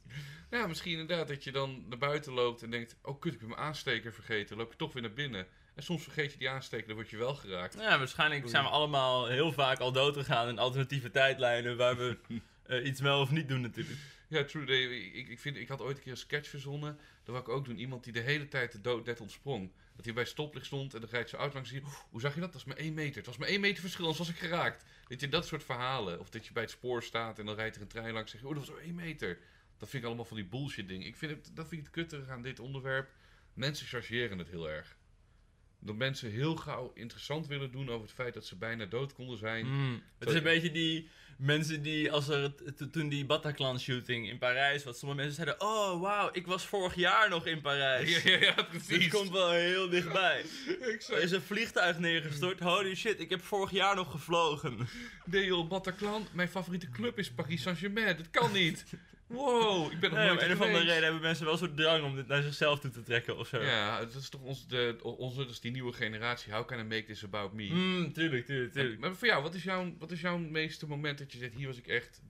Ja, 0.51 0.67
misschien 0.67 0.99
inderdaad 0.99 1.29
dat 1.29 1.45
je 1.45 1.53
dan 1.53 1.85
naar 1.89 1.99
buiten 1.99 2.33
loopt 2.33 2.63
en 2.63 2.71
denkt, 2.71 2.97
oh 3.03 3.21
kut, 3.21 3.35
ik 3.35 3.41
heb 3.41 3.49
mijn 3.49 3.61
aansteker 3.61 4.13
vergeten. 4.13 4.57
loop 4.57 4.71
je 4.71 4.77
toch 4.77 4.93
weer 4.93 5.03
naar 5.03 5.13
binnen. 5.13 5.47
En 5.75 5.83
soms 5.83 6.03
vergeet 6.03 6.33
je 6.33 6.39
die 6.39 6.51
aansteker, 6.51 6.87
dan 6.87 6.97
word 6.97 7.11
je 7.11 7.17
wel 7.17 7.35
geraakt. 7.35 7.75
Ja, 7.75 7.99
waarschijnlijk 7.99 8.49
zijn 8.49 8.65
we 8.65 8.71
allemaal 8.71 9.27
heel 9.27 9.53
vaak 9.53 9.79
al 9.79 9.93
dood 9.93 10.17
gegaan 10.17 10.49
in 10.49 10.59
alternatieve 10.59 11.11
tijdlijnen 11.11 11.77
waar 11.77 11.97
we 11.97 12.19
eh, 12.67 12.85
iets 12.85 13.01
wel 13.01 13.21
of 13.21 13.31
niet 13.31 13.49
doen 13.49 13.61
natuurlijk. 13.61 13.99
Ja, 14.29 14.45
true. 14.45 14.65
Nee, 14.65 15.13
ik, 15.13 15.29
ik, 15.29 15.39
vind, 15.39 15.57
ik 15.57 15.69
had 15.69 15.81
ooit 15.81 15.97
een 15.97 16.03
keer 16.03 16.13
een 16.13 16.19
sketch 16.19 16.49
verzonnen. 16.49 16.99
Dat 17.25 17.35
wou 17.35 17.39
ik 17.39 17.49
ook 17.49 17.65
doen. 17.65 17.79
Iemand 17.79 18.05
die 18.05 18.13
de 18.13 18.21
hele 18.21 18.49
tijd 18.49 18.73
de 18.73 18.81
dood 18.81 19.07
net 19.07 19.21
ontsprong. 19.21 19.71
Dat 19.97 20.05
hij 20.05 20.15
bij 20.15 20.25
stoplicht 20.25 20.67
stond 20.67 20.95
en 20.95 21.01
dan 21.01 21.11
rijdt 21.11 21.29
zijn 21.29 21.41
auto 21.41 21.57
langs. 21.57 21.71
je, 21.71 21.83
Hoe 22.11 22.21
zag 22.21 22.35
je 22.35 22.41
dat? 22.41 22.53
Dat 22.53 22.61
is 22.61 22.67
maar 22.67 22.77
één 22.77 22.95
meter. 22.95 23.17
Het 23.17 23.27
was 23.27 23.37
maar 23.37 23.49
één 23.49 23.61
meter 23.61 23.81
verschil, 23.81 24.07
anders 24.07 24.27
was 24.27 24.37
ik 24.37 24.43
geraakt. 24.43 24.85
Weet 25.09 25.21
je, 25.21 25.29
dat 25.29 25.47
soort 25.47 25.65
verhalen. 25.65 26.21
Of 26.21 26.31
dat 26.31 26.47
je 26.47 26.53
bij 26.53 26.63
het 26.63 26.73
spoor 26.73 27.03
staat 27.03 27.39
en 27.39 27.47
dan 27.47 27.55
rijdt 27.55 27.77
er 27.77 27.83
een 27.83 27.89
trein 27.89 28.13
langs. 28.13 28.33
En 28.33 28.39
zeg 28.39 28.41
je, 28.41 28.47
oh, 28.47 28.55
dat 28.55 28.67
was 28.67 28.77
maar 28.77 28.85
één 28.85 28.95
meter. 28.95 29.39
Dat 29.79 29.89
vind 29.89 30.03
ik 30.03 30.09
allemaal 30.09 30.25
van 30.25 30.37
die 30.37 30.47
bullshit 30.47 30.89
dingen. 30.89 31.07
Ik 31.07 31.17
vind 31.17 31.31
het, 31.31 31.51
dat 31.57 31.69
vind 31.69 31.81
ik 31.81 31.87
het 31.87 31.97
kutterig 31.97 32.29
aan 32.29 32.43
dit 32.43 32.61
onderwerp. 32.61 33.11
Mensen 33.53 33.87
chargeren 33.87 34.39
het 34.39 34.49
heel 34.49 34.71
erg. 34.71 34.97
Dat 35.85 35.97
mensen 35.97 36.31
heel 36.31 36.57
gauw 36.57 36.93
interessant 36.95 37.47
willen 37.47 37.71
doen 37.73 37.89
over 37.89 38.03
het 38.07 38.15
feit 38.15 38.35
dat 38.35 38.47
ze 38.47 38.57
bijna 38.57 38.87
dood 38.87 39.15
konden 39.15 39.39
zijn. 39.39 39.67
Mm. 39.67 40.03
Het 40.19 40.29
is 40.29 40.35
een 40.35 40.43
beetje 40.43 40.71
die 40.71 41.09
mensen 41.39 41.83
die, 41.83 42.13
als 42.13 42.29
er 42.29 42.53
toen 42.91 43.09
die 43.09 43.25
Bataclan-shooting 43.25 44.29
in 44.29 44.39
Parijs 44.39 44.85
was, 44.85 44.99
sommige 44.99 45.21
mensen 45.21 45.45
zeiden, 45.45 45.67
oh 45.67 46.01
wauw, 46.01 46.29
ik 46.33 46.47
was 46.47 46.67
vorig 46.67 46.95
jaar 46.95 47.29
nog 47.29 47.47
in 47.47 47.61
Parijs. 47.61 48.23
Ja, 48.23 48.31
ja, 48.31 48.39
ja, 48.41 48.55
Dus 48.55 48.65
precies. 48.69 49.05
het 49.05 49.15
komt 49.15 49.31
wel 49.31 49.51
heel 49.51 49.89
dichtbij. 49.89 50.45
Exact. 50.81 51.19
Er 51.19 51.23
is 51.23 51.31
een 51.31 51.43
vliegtuig 51.43 51.99
neergestort, 51.99 52.61
holy 52.61 52.95
shit, 52.95 53.21
ik 53.21 53.31
heb 53.31 53.43
vorig 53.43 53.71
jaar 53.71 53.97
nog 53.97 54.11
gevlogen. 54.11 54.89
Nee 55.25 55.45
joh, 55.45 55.69
Bataclan, 55.69 56.27
mijn 56.33 56.49
favoriete 56.49 56.91
club 56.91 57.19
is 57.19 57.31
Paris 57.31 57.63
Saint-Germain. 57.63 58.17
Dat 58.17 58.31
kan 58.31 58.53
niet. 58.53 58.85
Wow, 59.35 59.93
ik 59.93 60.01
ben 60.01 60.11
nog 60.11 60.19
Nee, 60.19 60.31
om 60.31 60.37
nooit 60.37 60.49
een 60.49 60.57
of 60.57 60.63
andere 60.63 60.85
reden 60.85 61.03
hebben 61.03 61.23
mensen 61.23 61.47
wel 61.47 61.57
zo'n 61.57 61.75
drang 61.75 62.05
om 62.05 62.15
dit 62.15 62.27
naar 62.27 62.43
zichzelf 62.43 62.81
toe 62.81 62.91
te 62.91 63.03
trekken 63.03 63.39
of 63.39 63.49
zo. 63.49 63.63
Ja, 63.63 63.99
dat 63.99 64.15
is 64.15 64.29
toch 64.29 64.41
ons, 64.41 64.67
de, 64.67 64.97
onze, 65.03 65.39
dat 65.39 65.51
is 65.51 65.61
die 65.61 65.71
nieuwe 65.71 65.93
generatie. 65.93 66.53
How 66.53 66.67
can 66.67 66.79
I 66.79 66.83
make 66.83 67.05
this 67.05 67.25
about 67.25 67.53
me? 67.53 67.69
Mm, 67.73 68.13
tuurlijk, 68.13 68.47
tuurlijk, 68.47 68.73
tuurlijk. 68.73 69.01
Maar 69.01 69.15
voor 69.15 69.29
jou, 69.29 69.43
wat 69.43 69.55
is, 69.55 69.63
jouw, 69.63 69.95
wat 69.99 70.11
is 70.11 70.21
jouw 70.21 70.39
meeste 70.39 70.87
moment 70.87 71.19
dat 71.19 71.33
je 71.33 71.39
zegt, 71.39 71.55
hier 71.55 71.67
was 71.67 71.79
ik 71.79 71.87
echt 71.87 72.23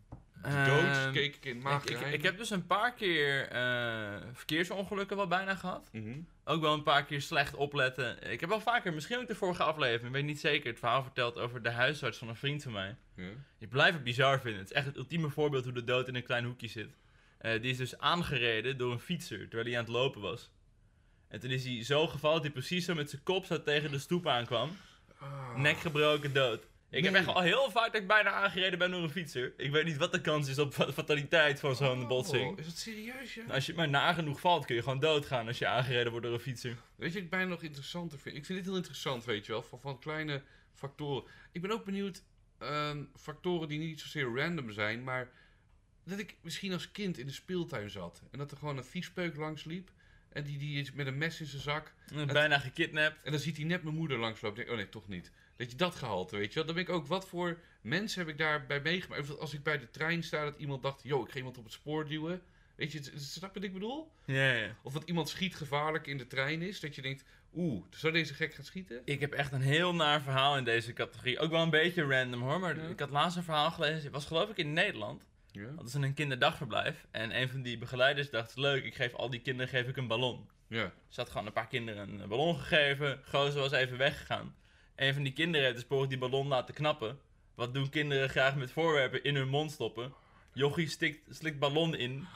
Ehm, 0.44 0.64
dood, 0.66 1.12
keek 1.12 1.36
ik 1.36 1.44
in 1.44 1.58
maag 1.58 1.84
ik, 1.84 2.00
ik 2.00 2.22
heb 2.22 2.38
dus 2.38 2.50
een 2.50 2.66
paar 2.66 2.94
keer 2.94 3.48
eh, 3.48 4.16
verkeersongelukken 4.32 5.16
wel 5.16 5.26
bijna 5.26 5.54
gehad. 5.54 5.88
Mhm. 5.92 6.18
Ook 6.44 6.60
wel 6.60 6.74
een 6.74 6.82
paar 6.82 7.04
keer 7.04 7.20
slecht 7.22 7.54
opletten. 7.54 8.30
Ik 8.30 8.40
heb 8.40 8.48
wel 8.48 8.60
vaker, 8.60 8.92
misschien 8.92 9.18
ook 9.18 9.28
de 9.28 9.34
vorige 9.34 9.62
aflevering, 9.62 10.06
ik 10.06 10.12
weet 10.12 10.24
niet 10.24 10.40
zeker, 10.40 10.70
het 10.70 10.78
verhaal 10.78 11.02
verteld 11.02 11.38
over 11.38 11.62
de 11.62 11.70
huisarts 11.70 12.18
van 12.18 12.28
een 12.28 12.36
vriend 12.36 12.62
van 12.62 12.72
mij. 12.72 12.96
ja. 13.16 13.28
Ik 13.58 13.68
blijf 13.70 13.94
het 13.94 14.04
bizar 14.04 14.40
vinden. 14.40 14.60
Het 14.60 14.70
is 14.70 14.76
echt 14.76 14.86
het 14.86 14.96
ultieme 14.96 15.30
voorbeeld 15.30 15.64
hoe 15.64 15.72
de 15.72 15.84
dood 15.84 16.08
in 16.08 16.14
een 16.14 16.22
klein 16.22 16.44
hoekje 16.44 16.68
zit. 16.68 16.96
Eh, 17.38 17.60
die 17.60 17.70
is 17.70 17.76
dus 17.76 17.98
aangereden 17.98 18.78
door 18.78 18.92
een 18.92 19.00
fietser 19.00 19.38
terwijl 19.38 19.64
hij 19.64 19.78
aan 19.78 19.84
het 19.84 19.92
lopen 19.92 20.20
was. 20.20 20.50
En 21.28 21.40
toen 21.40 21.50
is 21.50 21.64
hij 21.64 21.84
zo 21.84 22.06
gevallen 22.06 22.36
dat 22.36 22.44
hij 22.44 22.52
precies 22.52 22.84
zo 22.84 22.94
met 22.94 23.10
zijn 23.10 23.22
kop 23.22 23.44
zo 23.44 23.62
tegen 23.62 23.90
de 23.90 23.98
stoep 23.98 24.26
aankwam. 24.26 24.76
Ah. 25.18 25.56
Nek 25.56 25.76
gebroken, 25.76 26.32
dood. 26.32 26.66
Ik 26.96 27.04
heb 27.04 27.14
echt 27.14 27.26
al 27.26 27.40
heel 27.40 27.70
vaak 27.70 27.92
dat 27.92 28.00
ik 28.02 28.06
bijna 28.08 28.30
aangereden 28.30 28.78
ben 28.78 28.90
door 28.90 29.02
een 29.02 29.10
fietser. 29.10 29.52
Ik 29.56 29.70
weet 29.70 29.84
niet 29.84 29.96
wat 29.96 30.12
de 30.12 30.20
kans 30.20 30.48
is 30.48 30.58
op 30.58 30.72
fa- 30.74 30.92
fataliteit 30.92 31.60
van 31.60 31.76
zo'n 31.76 32.02
Oh, 32.02 32.08
botsing. 32.08 32.58
Is 32.58 32.64
dat 32.66 32.76
serieus, 32.76 33.34
ja? 33.34 33.42
Als 33.48 33.66
je 33.66 33.74
maar 33.74 33.88
nagenoeg 33.88 34.40
valt, 34.40 34.64
kun 34.66 34.74
je 34.74 34.82
gewoon 34.82 35.00
doodgaan 35.00 35.46
als 35.46 35.58
je 35.58 35.66
aangereden 35.66 36.10
wordt 36.10 36.26
door 36.26 36.34
een 36.34 36.40
fietser. 36.40 36.76
Weet 36.96 37.12
je, 37.12 37.18
ik 37.18 37.30
bijna 37.30 37.46
nog 37.48 37.62
interessanter 37.62 38.18
vind. 38.18 38.36
Ik 38.36 38.44
vind 38.44 38.58
dit 38.58 38.66
heel 38.66 38.76
interessant, 38.76 39.24
weet 39.24 39.46
je 39.46 39.52
wel, 39.52 39.62
van, 39.62 39.80
van 39.80 39.98
kleine 39.98 40.42
factoren. 40.72 41.30
Ik 41.52 41.60
ben 41.60 41.70
ook 41.70 41.84
benieuwd, 41.84 42.22
ehm, 42.58 43.04
factoren 43.16 43.68
die 43.68 43.78
niet 43.78 44.00
zozeer 44.00 44.34
random 44.36 44.70
zijn, 44.72 45.04
maar 45.04 45.28
dat 46.04 46.18
ik 46.18 46.36
misschien 46.40 46.72
als 46.72 46.90
kind 46.92 47.18
in 47.18 47.26
de 47.26 47.32
speeltuin 47.32 47.90
zat 47.90 48.22
en 48.30 48.38
dat 48.38 48.50
er 48.50 48.56
gewoon 48.56 48.76
een 48.76 48.84
viespeuk 48.84 49.36
langs 49.36 49.64
liep 49.64 49.90
en 50.28 50.44
die, 50.44 50.58
die 50.58 50.80
is 50.80 50.92
met 50.92 51.06
een 51.06 51.18
mes 51.18 51.40
in 51.40 51.46
zijn 51.46 51.62
zak 51.62 51.92
En 52.14 52.26
Bijna 52.26 52.58
gekidnapt. 52.58 53.22
en 53.22 53.30
dan 53.30 53.40
ziet 53.40 53.56
hij 53.56 53.64
net 53.66 53.82
mijn 53.82 53.94
moeder 53.94 54.18
langslopen. 54.18 54.56
Denk, 54.56 54.68
oh 54.70 54.76
nee, 54.76 54.88
toch 54.88 55.08
niet. 55.08 55.30
Dat 55.56 55.70
je 55.70 55.76
dat 55.76 55.94
gehalte, 55.94 56.36
weet 56.36 56.48
je 56.48 56.54
wel. 56.54 56.64
Dan 56.64 56.74
ben 56.74 56.84
ik 56.84 56.90
ook, 56.90 57.06
wat 57.06 57.28
voor 57.28 57.58
mensen 57.80 58.18
heb 58.20 58.28
ik 58.28 58.38
daarbij 58.38 58.80
meegemaakt? 58.80 59.38
Als 59.38 59.54
ik 59.54 59.62
bij 59.62 59.78
de 59.78 59.90
trein 59.90 60.22
sta, 60.22 60.44
dat 60.44 60.56
iemand 60.56 60.82
dacht, 60.82 61.00
yo, 61.02 61.22
ik 61.24 61.30
ga 61.30 61.36
iemand 61.36 61.58
op 61.58 61.64
het 61.64 61.72
spoor 61.72 62.08
duwen. 62.08 62.42
Weet 62.76 62.92
je, 62.92 63.02
snap 63.16 63.54
je 63.54 63.60
wat 63.60 63.68
ik 63.68 63.72
bedoel? 63.72 64.10
Ja, 64.24 64.52
ja. 64.52 64.76
Of 64.82 64.92
dat 64.92 65.02
iemand 65.04 65.28
schietgevaarlijk 65.28 66.06
in 66.06 66.18
de 66.18 66.26
trein 66.26 66.62
is. 66.62 66.80
Dat 66.80 66.94
je 66.94 67.02
denkt, 67.02 67.24
oeh, 67.54 67.84
zou 67.90 68.12
deze 68.12 68.34
gek 68.34 68.54
gaan 68.54 68.64
schieten? 68.64 69.02
Ik 69.04 69.20
heb 69.20 69.32
echt 69.32 69.52
een 69.52 69.60
heel 69.62 69.94
naar 69.94 70.20
verhaal 70.22 70.56
in 70.56 70.64
deze 70.64 70.92
categorie. 70.92 71.38
Ook 71.38 71.50
wel 71.50 71.62
een 71.62 71.70
beetje 71.70 72.04
random 72.04 72.42
hoor, 72.42 72.60
maar 72.60 72.76
Ja. 72.76 72.88
ik 72.88 73.00
had 73.00 73.10
laatst 73.10 73.36
een 73.36 73.42
verhaal 73.42 73.70
gelezen. 73.70 74.02
Het 74.02 74.12
was 74.12 74.26
geloof 74.26 74.50
ik 74.50 74.56
in 74.56 74.72
Nederland. 74.72 75.24
Ja. 75.50 75.68
Dat 75.76 75.86
is 75.86 75.94
een 75.94 76.14
kinderdagverblijf. 76.14 77.06
En 77.10 77.40
een 77.40 77.48
van 77.48 77.62
die 77.62 77.78
begeleiders 77.78 78.30
dacht, 78.30 78.56
leuk, 78.56 78.84
ik 78.84 78.94
geef 78.94 79.14
al 79.14 79.30
die 79.30 79.40
kinderen 79.40 79.68
geef 79.70 79.88
ik 79.88 79.96
een 79.96 80.06
ballon. 80.06 80.48
Ja. 80.68 80.92
Ze 81.08 81.20
had 81.20 81.30
gewoon 81.30 81.46
een 81.46 81.52
paar 81.52 81.68
kinderen 81.68 82.20
een 82.20 82.28
ballon 82.28 82.56
gegeven. 82.58 83.20
Gozer 83.24 83.60
was 83.60 83.72
even 83.72 83.98
weggegaan. 83.98 84.54
Een 84.96 85.14
van 85.14 85.22
die 85.22 85.32
kinderen 85.32 85.66
heeft 85.66 85.88
dus 85.88 86.08
die 86.08 86.18
ballon 86.18 86.48
laten 86.48 86.74
knappen. 86.74 87.18
Wat 87.54 87.74
doen 87.74 87.88
kinderen 87.88 88.28
graag 88.28 88.56
met 88.56 88.70
voorwerpen 88.72 89.24
in 89.24 89.34
hun 89.36 89.48
mond 89.48 89.70
stoppen? 89.72 90.12
Jochie 90.52 90.88
stikt, 90.88 91.36
slikt 91.36 91.58
ballon 91.58 91.94
in. 91.94 92.26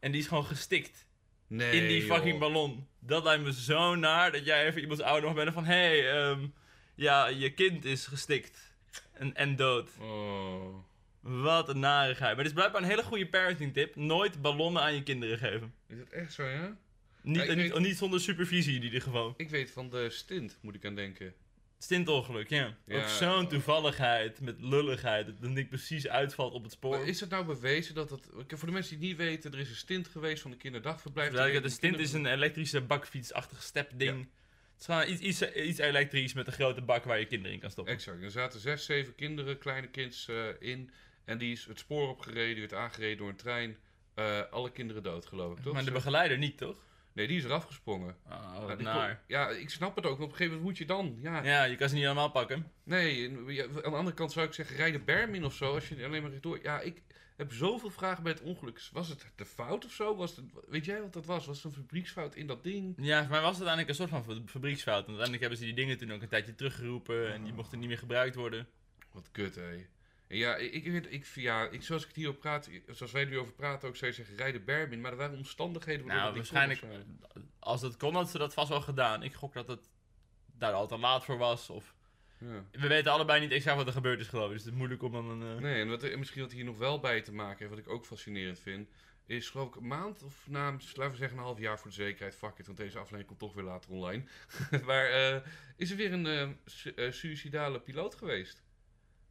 En 0.00 0.10
die 0.12 0.20
is 0.20 0.26
gewoon 0.26 0.44
gestikt 0.44 1.06
Nee, 1.46 1.80
in 1.80 1.88
die 1.88 2.02
fucking 2.02 2.30
joh. 2.30 2.40
ballon. 2.40 2.86
Dat 2.98 3.24
lijkt 3.24 3.44
me 3.44 3.52
zo 3.52 3.94
naar 3.94 4.32
dat 4.32 4.44
jij 4.44 4.66
even 4.66 4.80
iemands 4.80 5.02
ouder 5.02 5.24
mag 5.24 5.34
bent 5.44 5.54
van... 5.54 5.64
Hé, 5.64 5.74
hey, 5.74 6.12
ehm, 6.12 6.46
ja, 6.94 7.26
je 7.26 7.50
kind 7.54 7.84
is 7.84 8.06
gestikt. 8.06 8.76
En, 9.12 9.34
en 9.34 9.56
dood. 9.56 9.90
Oh. 10.00 10.74
Wat 11.20 11.68
een 11.68 11.78
narigheid. 11.78 12.34
Maar 12.34 12.44
dit 12.44 12.52
is 12.52 12.58
blijkbaar 12.58 12.82
een 12.82 12.88
hele 12.88 13.02
goede 13.02 13.26
parenting 13.28 13.72
tip. 13.72 13.96
Nooit 13.96 14.42
ballonnen 14.42 14.82
aan 14.82 14.94
je 14.94 15.02
kinderen 15.02 15.38
geven. 15.38 15.74
Is 15.86 15.98
dat 15.98 16.08
echt 16.08 16.32
zo, 16.32 16.44
ja? 16.46 16.76
Niet, 17.22 17.36
Ja, 17.46 17.54
niet, 17.54 17.72
weet- 17.72 17.78
niet 17.82 17.96
zonder 17.96 18.20
supervisie 18.20 18.76
in 18.76 18.82
ieder 18.82 19.02
geval. 19.02 19.34
Ik 19.36 19.50
weet 19.50 19.70
van 19.70 19.90
de 19.90 20.10
stint, 20.10 20.58
moet 20.60 20.74
ik 20.74 20.84
aan 20.84 20.94
denken. 20.94 21.34
Stintongeluk, 21.78 22.48
ja. 22.48 22.76
Ja. 22.86 22.96
Ook 22.96 23.08
zo'n 23.08 23.48
toevalligheid 23.48 24.40
met 24.40 24.60
lulligheid. 24.60 25.26
Dat 25.26 25.54
ding 25.54 25.68
precies 25.68 26.08
uitvalt 26.08 26.52
op 26.52 26.62
het 26.62 26.72
spoor. 26.72 26.90
Maar 26.90 27.06
is 27.06 27.20
het 27.20 27.30
nou 27.30 27.44
bewezen 27.44 27.94
dat 27.94 28.10
het... 28.10 28.28
Voor 28.48 28.68
de 28.68 28.74
mensen 28.74 28.98
die 28.98 29.08
het 29.08 29.18
niet 29.18 29.26
weten, 29.26 29.52
er 29.52 29.58
is 29.58 29.68
een 29.68 29.76
stint 29.76 30.08
geweest 30.08 30.42
van 30.42 30.50
de 30.50 30.56
kinderdagverblijf. 30.56 31.60
De 31.62 31.68
stint 31.68 31.98
is 31.98 32.12
een 32.12 32.26
elektrische 32.26 32.80
bakfietsachtig 32.80 33.62
stepding. 33.62 34.18
Ja. 34.18 34.26
Het 34.78 34.88
is 34.88 34.94
gewoon 34.94 35.08
iets, 35.08 35.20
iets, 35.20 35.54
iets 35.54 35.78
elektrisch 35.78 36.32
met 36.32 36.46
een 36.46 36.52
grote 36.52 36.82
bak 36.82 37.04
waar 37.04 37.18
je 37.18 37.26
kinderen 37.26 37.52
in 37.52 37.60
kan 37.60 37.70
stoppen. 37.70 37.94
Exact. 37.94 38.22
Er 38.22 38.30
zaten 38.30 38.60
zes, 38.60 38.84
zeven 38.84 39.14
kinderen, 39.14 39.58
kleine 39.58 39.88
kinds 39.88 40.28
eh, 40.28 40.46
in. 40.58 40.90
En 41.24 41.38
die 41.38 41.52
is 41.52 41.64
het 41.64 41.78
spoor 41.78 42.08
opgereden, 42.08 42.50
die 42.50 42.68
werd 42.68 42.74
aangereden 42.74 43.16
door 43.16 43.28
een 43.28 43.36
trein. 43.36 43.76
Eh, 44.14 44.40
alle 44.50 44.70
kinderen 44.70 45.02
dood, 45.02 45.26
geloof 45.26 45.58
ik, 45.58 45.62
toch? 45.62 45.72
maar 45.72 45.84
de 45.84 45.90
begeleider 45.90 46.38
niet, 46.38 46.58
toch? 46.58 46.86
Nee, 47.12 47.26
die 47.26 47.36
is 47.36 47.44
eraf 47.44 47.64
gesprongen. 47.64 48.16
Oh, 48.30 48.66
die 48.76 48.84
naar. 48.84 49.22
ja, 49.26 49.48
ik 49.48 49.70
snap 49.70 49.96
het 49.96 50.06
ook. 50.06 50.16
Maar 50.18 50.26
op 50.26 50.30
een 50.32 50.36
gegeven 50.36 50.46
moment 50.58 50.62
moet 50.64 50.78
je 50.78 50.84
dan... 50.86 51.18
Ja, 51.20 51.42
Ja, 51.42 51.64
je 51.64 51.76
kan 51.76 51.88
ze 51.88 51.94
niet 51.94 52.04
allemaal 52.04 52.30
pakken. 52.30 52.70
Nee, 52.84 53.28
aan 53.30 53.46
de 53.46 53.82
andere 53.82 54.14
kant 54.16 54.32
zou 54.32 54.46
ik 54.46 54.52
zeggen, 54.52 54.76
rij 54.76 54.90
de 54.90 54.98
berm 55.00 55.34
in 55.34 55.44
of 55.44 55.54
zo, 55.54 55.74
als 55.74 55.88
je 55.88 56.04
alleen 56.04 56.22
maar 56.22 56.30
rechtdoor... 56.30 56.58
Ja, 56.62 56.80
ik 56.80 57.02
heb 57.36 57.52
zoveel 57.52 57.90
vragen 57.90 58.22
bij 58.22 58.32
het 58.32 58.42
ongeluk. 58.42 58.80
Was 58.92 59.08
het 59.08 59.26
de 59.36 59.44
fout 59.44 59.84
of 59.84 59.92
zo? 59.92 60.16
Was 60.16 60.36
het, 60.36 60.44
weet 60.68 60.84
jij 60.84 61.00
wat 61.00 61.12
dat 61.12 61.26
was? 61.26 61.46
Was 61.46 61.56
het 61.62 61.64
een 61.64 61.80
fabrieksfout 61.80 62.34
in 62.34 62.46
dat 62.46 62.62
ding? 62.64 62.94
Ja, 62.96 63.20
voor 63.20 63.30
mij 63.30 63.40
was 63.40 63.58
het 63.58 63.66
uiteindelijk 63.66 63.88
een 63.88 63.94
soort 64.08 64.10
van 64.10 64.24
fa- 64.24 64.50
fabrieksfout. 64.52 64.98
En 65.02 65.06
uiteindelijk 65.06 65.40
hebben 65.40 65.58
ze 65.58 65.64
die 65.64 65.74
dingen 65.74 65.98
toen 65.98 66.12
ook 66.12 66.22
een 66.22 66.28
tijdje 66.28 66.54
teruggeroepen. 66.54 67.32
En 67.32 67.44
die 67.44 67.52
mochten 67.52 67.78
niet 67.78 67.88
meer 67.88 67.98
gebruikt 67.98 68.34
worden. 68.34 68.66
Wat 69.12 69.28
kut, 69.32 69.54
hé. 69.54 69.86
Ja, 70.28 70.56
ik, 70.56 70.72
ik, 70.72 70.92
weet- 70.92 71.12
ik, 71.12 71.26
ja 71.34 71.68
ik, 71.70 71.82
zoals 71.82 72.02
ik 72.02 72.08
het 72.08 72.16
hierover 72.16 72.40
praat, 72.40 72.70
zoals 72.90 73.12
wij 73.12 73.22
er 73.22 73.28
nu 73.28 73.38
over 73.38 73.52
praten, 73.52 73.88
ook 73.88 73.96
zou 73.96 74.10
je 74.10 74.16
zeggen, 74.16 74.36
rij 74.36 74.52
de 74.52 74.60
berm 74.60 74.92
in. 74.92 75.00
Maar 75.00 75.10
er 75.10 75.16
waren 75.16 75.36
omstandigheden 75.36 76.06
waardoor 76.06 76.24
Nou, 76.24 76.36
waarschijnlijk, 76.36 76.80
als 77.58 77.80
dat 77.80 77.96
kon, 77.96 78.14
had 78.14 78.30
ze 78.30 78.38
dat 78.38 78.54
vast 78.54 78.68
wel 78.68 78.80
gedaan. 78.80 79.22
Ik 79.22 79.34
gok 79.34 79.52
dat 79.52 79.68
het 79.68 79.88
daar 80.52 80.72
al 80.72 80.86
te 80.86 80.98
laat 80.98 81.24
voor 81.24 81.38
was. 81.38 81.70
Of... 81.70 81.94
Ja. 82.38 82.64
We 82.72 82.86
weten 82.88 83.12
allebei 83.12 83.40
niet 83.40 83.50
exact 83.52 83.76
wat 83.76 83.86
er 83.86 83.92
gebeurd 83.92 84.20
is, 84.20 84.26
geloof 84.28 84.46
ik. 84.46 84.52
Dus 84.52 84.62
het 84.62 84.70
is 84.72 84.78
moeilijk 84.78 85.02
om 85.02 85.12
dan 85.12 85.28
een... 85.30 85.56
eh, 85.56 85.62
Nee, 85.62 85.80
en 85.80 85.88
wat, 85.88 86.02
er- 86.02 86.18
misschien 86.18 86.42
wat 86.42 86.52
hier 86.52 86.64
nog 86.64 86.78
wel 86.78 87.00
bij 87.00 87.20
te 87.22 87.32
maken 87.32 87.58
heeft, 87.58 87.70
wat 87.70 87.78
ik 87.78 87.88
ook 87.88 88.06
fascinerend 88.06 88.58
vind, 88.58 88.88
is 89.26 89.50
geloof 89.50 89.68
ik 89.68 89.74
een 89.74 89.86
maand 89.86 90.22
of 90.22 90.46
na, 90.48 90.70
laten 90.70 91.10
we 91.10 91.16
zeggen 91.16 91.38
een 91.38 91.44
half 91.44 91.58
jaar 91.58 91.78
voor 91.78 91.88
de 91.90 91.96
zekerheid, 91.96 92.34
fuck 92.36 92.58
it, 92.58 92.66
want 92.66 92.78
deze 92.78 92.96
aflevering 92.96 93.26
komt 93.26 93.38
toch 93.38 93.54
weer 93.54 93.64
later 93.64 93.90
online. 93.90 94.24
maar 94.86 95.04
eh, 95.10 95.40
is 95.76 95.90
er 95.90 95.96
weer 95.96 96.12
een 96.12 96.26
eh, 96.26 96.48
su- 96.64 96.90
eh, 96.90 97.12
suïcidale 97.12 97.80
piloot 97.80 98.14
geweest? 98.14 98.62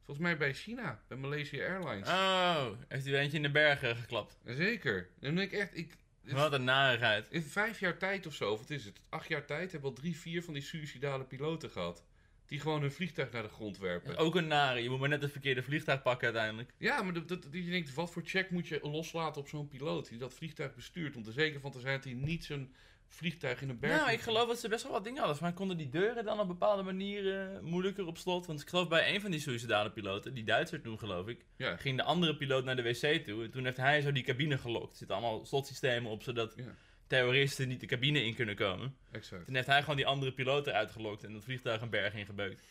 Volgens 0.08 0.28
mij 0.28 0.38
bij 0.38 0.54
China, 0.54 1.02
bij 1.08 1.18
Malaysia 1.18 1.68
Airlines. 1.68 2.08
Oh, 2.08 2.68
heeft 2.88 3.06
hij 3.06 3.20
eentje 3.20 3.38
in 3.38 3.44
de 3.44 3.52
bergen 3.52 3.96
geklapt. 3.96 4.38
Zeker. 4.46 4.98
En 4.98 5.08
dan 5.20 5.36
denk 5.36 5.52
ik 5.52 5.60
echt, 5.60 5.78
ik, 5.78 5.98
Wat 6.22 6.54
een 6.54 6.64
narigheid. 6.64 7.28
in 7.30 7.42
vijf 7.42 7.80
jaar 7.80 7.98
tijd 7.98 8.26
of 8.26 8.34
zo, 8.34 8.58
wat 8.58 8.70
is 8.70 8.86
het, 8.86 9.00
acht 9.10 9.28
jaar 9.28 9.46
tijd, 9.46 9.72
hebben 9.72 9.90
we 9.90 9.96
al 9.96 10.02
drie, 10.02 10.18
vier 10.18 10.44
van 10.44 10.54
die 10.54 10.64
suïcidale 10.64 11.24
piloten 11.24 11.70
gehad. 11.70 12.04
Die 12.46 12.60
gewoon 12.60 12.82
hun 12.82 12.92
vliegtuig 12.92 13.32
naar 13.32 13.44
de 13.44 13.50
grond 13.50 13.78
werpen. 13.78 14.18
Ook 14.18 14.36
een 14.36 14.48
nare. 14.48 14.84
Je 14.84 14.90
moet 14.90 15.00
maar 15.00 15.10
net 15.10 15.22
het 15.22 15.32
verkeerde 15.32 15.64
vliegtuig 15.64 16.02
pakken 16.02 16.28
uiteindelijk. 16.28 16.74
Ja, 16.78 17.02
maar 17.02 17.14
dat 17.14 17.48
je 17.52 17.70
denkt, 17.70 17.94
wat 17.94 18.12
voor 18.12 18.22
check 18.26 18.50
moet 18.50 18.68
je 18.68 18.80
loslaten 18.82 19.42
op 19.42 19.48
zo'n 19.48 19.68
piloot 19.68 20.10
die 20.10 20.18
dat 20.18 20.34
vliegtuig 20.34 20.76
bestuurt? 20.76 21.16
Om 21.16 21.26
er 21.26 21.32
zeker 21.32 21.60
van 21.60 21.72
te 21.72 21.80
zijn 21.80 21.96
dat 21.96 22.04
hij 22.04 22.14
niet 22.14 22.46
zijn 22.46 22.74
vliegtuig 23.08 23.62
in 23.62 23.70
een 23.70 23.80
berg... 23.80 23.96
Nou, 24.00 24.12
ik 24.12 24.20
geloof 24.22 24.48
dat 24.48 24.60
ze 24.60 24.68
best 24.70 24.84
wel 24.84 24.92
wat 24.92 25.04
dingen 25.04 25.20
hadden. 25.24 25.38
Maar 25.42 25.54
konden 25.54 25.78
die 25.78 25.90
deuren 25.90 26.26
dan 26.26 26.40
op 26.40 26.48
bepaalde 26.48 26.84
manieren 26.84 27.64
moeilijker 27.64 28.06
op 28.06 28.18
slot? 28.18 28.46
Want 28.46 28.62
ik 28.62 28.70
geloof 28.70 28.88
bij 28.88 29.14
een 29.14 29.22
van 29.22 29.32
die 29.32 29.40
suïcidale 29.40 29.92
piloten, 29.92 30.34
die 30.34 30.44
Duitser 30.44 30.82
toen 30.82 31.00
geloof 31.00 31.28
ik, 31.28 31.46
Ja, 31.58 31.78
ging 31.78 31.98
de 31.98 32.04
andere 32.04 32.36
piloot 32.38 32.64
naar 32.64 32.76
de 32.76 32.82
wc 32.82 33.26
toe. 33.26 33.44
En 33.44 33.52
toen 33.52 33.66
heeft 33.66 33.78
hij 33.78 34.02
zo 34.02 34.12
die 34.12 34.24
cabine 34.24 34.58
gelokt. 34.58 34.92
Er 34.92 34.98
zitten 34.98 35.16
allemaal 35.18 35.46
slotsystemen 35.46 36.12
op, 36.12 36.24
zodat 36.24 36.54
Ja. 36.56 36.64
terroristen 37.08 37.68
niet 37.68 37.80
de 37.80 37.86
cabine 37.86 38.24
in 38.26 38.36
kunnen 38.36 38.56
komen. 38.56 38.96
exact. 39.12 39.46
Toen 39.46 39.56
heeft 39.56 39.68
hij 39.68 39.80
gewoon 39.82 39.96
die 39.96 40.06
andere 40.08 40.32
piloot 40.34 40.68
eruit 40.68 40.92
gelokt 40.92 41.24
en 41.24 41.34
dat 41.34 41.44
vliegtuig 41.44 41.82
een 41.82 41.90
berg 41.90 42.14
ingebeukt. 42.14 42.62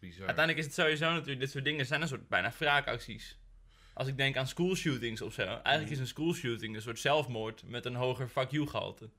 Bizar. 0.00 0.26
Uiteindelijk 0.26 0.58
is 0.58 0.64
het 0.64 0.74
sowieso 0.84 1.10
natuurlijk, 1.12 1.40
dit 1.40 1.50
soort 1.50 1.64
dingen 1.64 1.86
zijn 1.86 2.02
een 2.02 2.08
soort 2.08 2.28
bijna 2.28 2.52
wraakacties. 2.58 3.38
Als 3.94 4.08
ik 4.08 4.16
denk 4.16 4.36
aan 4.36 4.46
schoolshootings 4.46 5.20
of 5.22 5.32
zo. 5.32 5.42
Eigenlijk 5.42 5.82
Mhm. 5.84 5.92
is 5.92 5.98
een 5.98 6.06
schoolshooting 6.06 6.74
een 6.74 6.82
soort 6.82 6.98
zelfmoord 6.98 7.62
met 7.66 7.84
een 7.84 7.94
hoger 7.94 8.28
fuck 8.28 8.50
you 8.50 8.66
gehalte. 8.68 9.10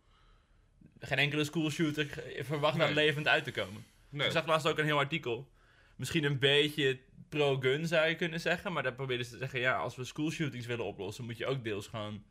Geen 1.00 1.18
enkele 1.18 1.44
schoolshooter 1.44 2.24
verwacht 2.40 2.78
daar 2.78 2.94
Nee. 2.94 3.06
levend 3.06 3.28
uit 3.28 3.44
te 3.44 3.52
komen. 3.52 3.86
Nee. 4.10 4.26
Ik 4.26 4.32
zag 4.32 4.46
laatst 4.48 4.68
ook 4.68 4.78
een 4.78 4.86
heel 4.86 4.98
artikel. 4.98 5.50
Misschien 5.96 6.24
een 6.24 6.40
beetje 6.40 7.00
pro-gun 7.30 7.88
zou 7.88 8.08
je 8.08 8.16
kunnen 8.16 8.40
zeggen. 8.40 8.74
Maar 8.74 8.84
daar 8.84 8.94
probeerden 8.94 9.26
ze 9.26 9.32
te 9.32 9.38
zeggen, 9.38 9.60
ja, 9.60 9.76
als 9.78 9.96
we 9.96 10.04
schoolshootings 10.04 10.66
willen 10.66 10.86
oplossen, 10.86 11.26
moet 11.26 11.38
je 11.38 11.46
ook 11.46 11.64
deels 11.64 11.88
gewoon 11.88 12.24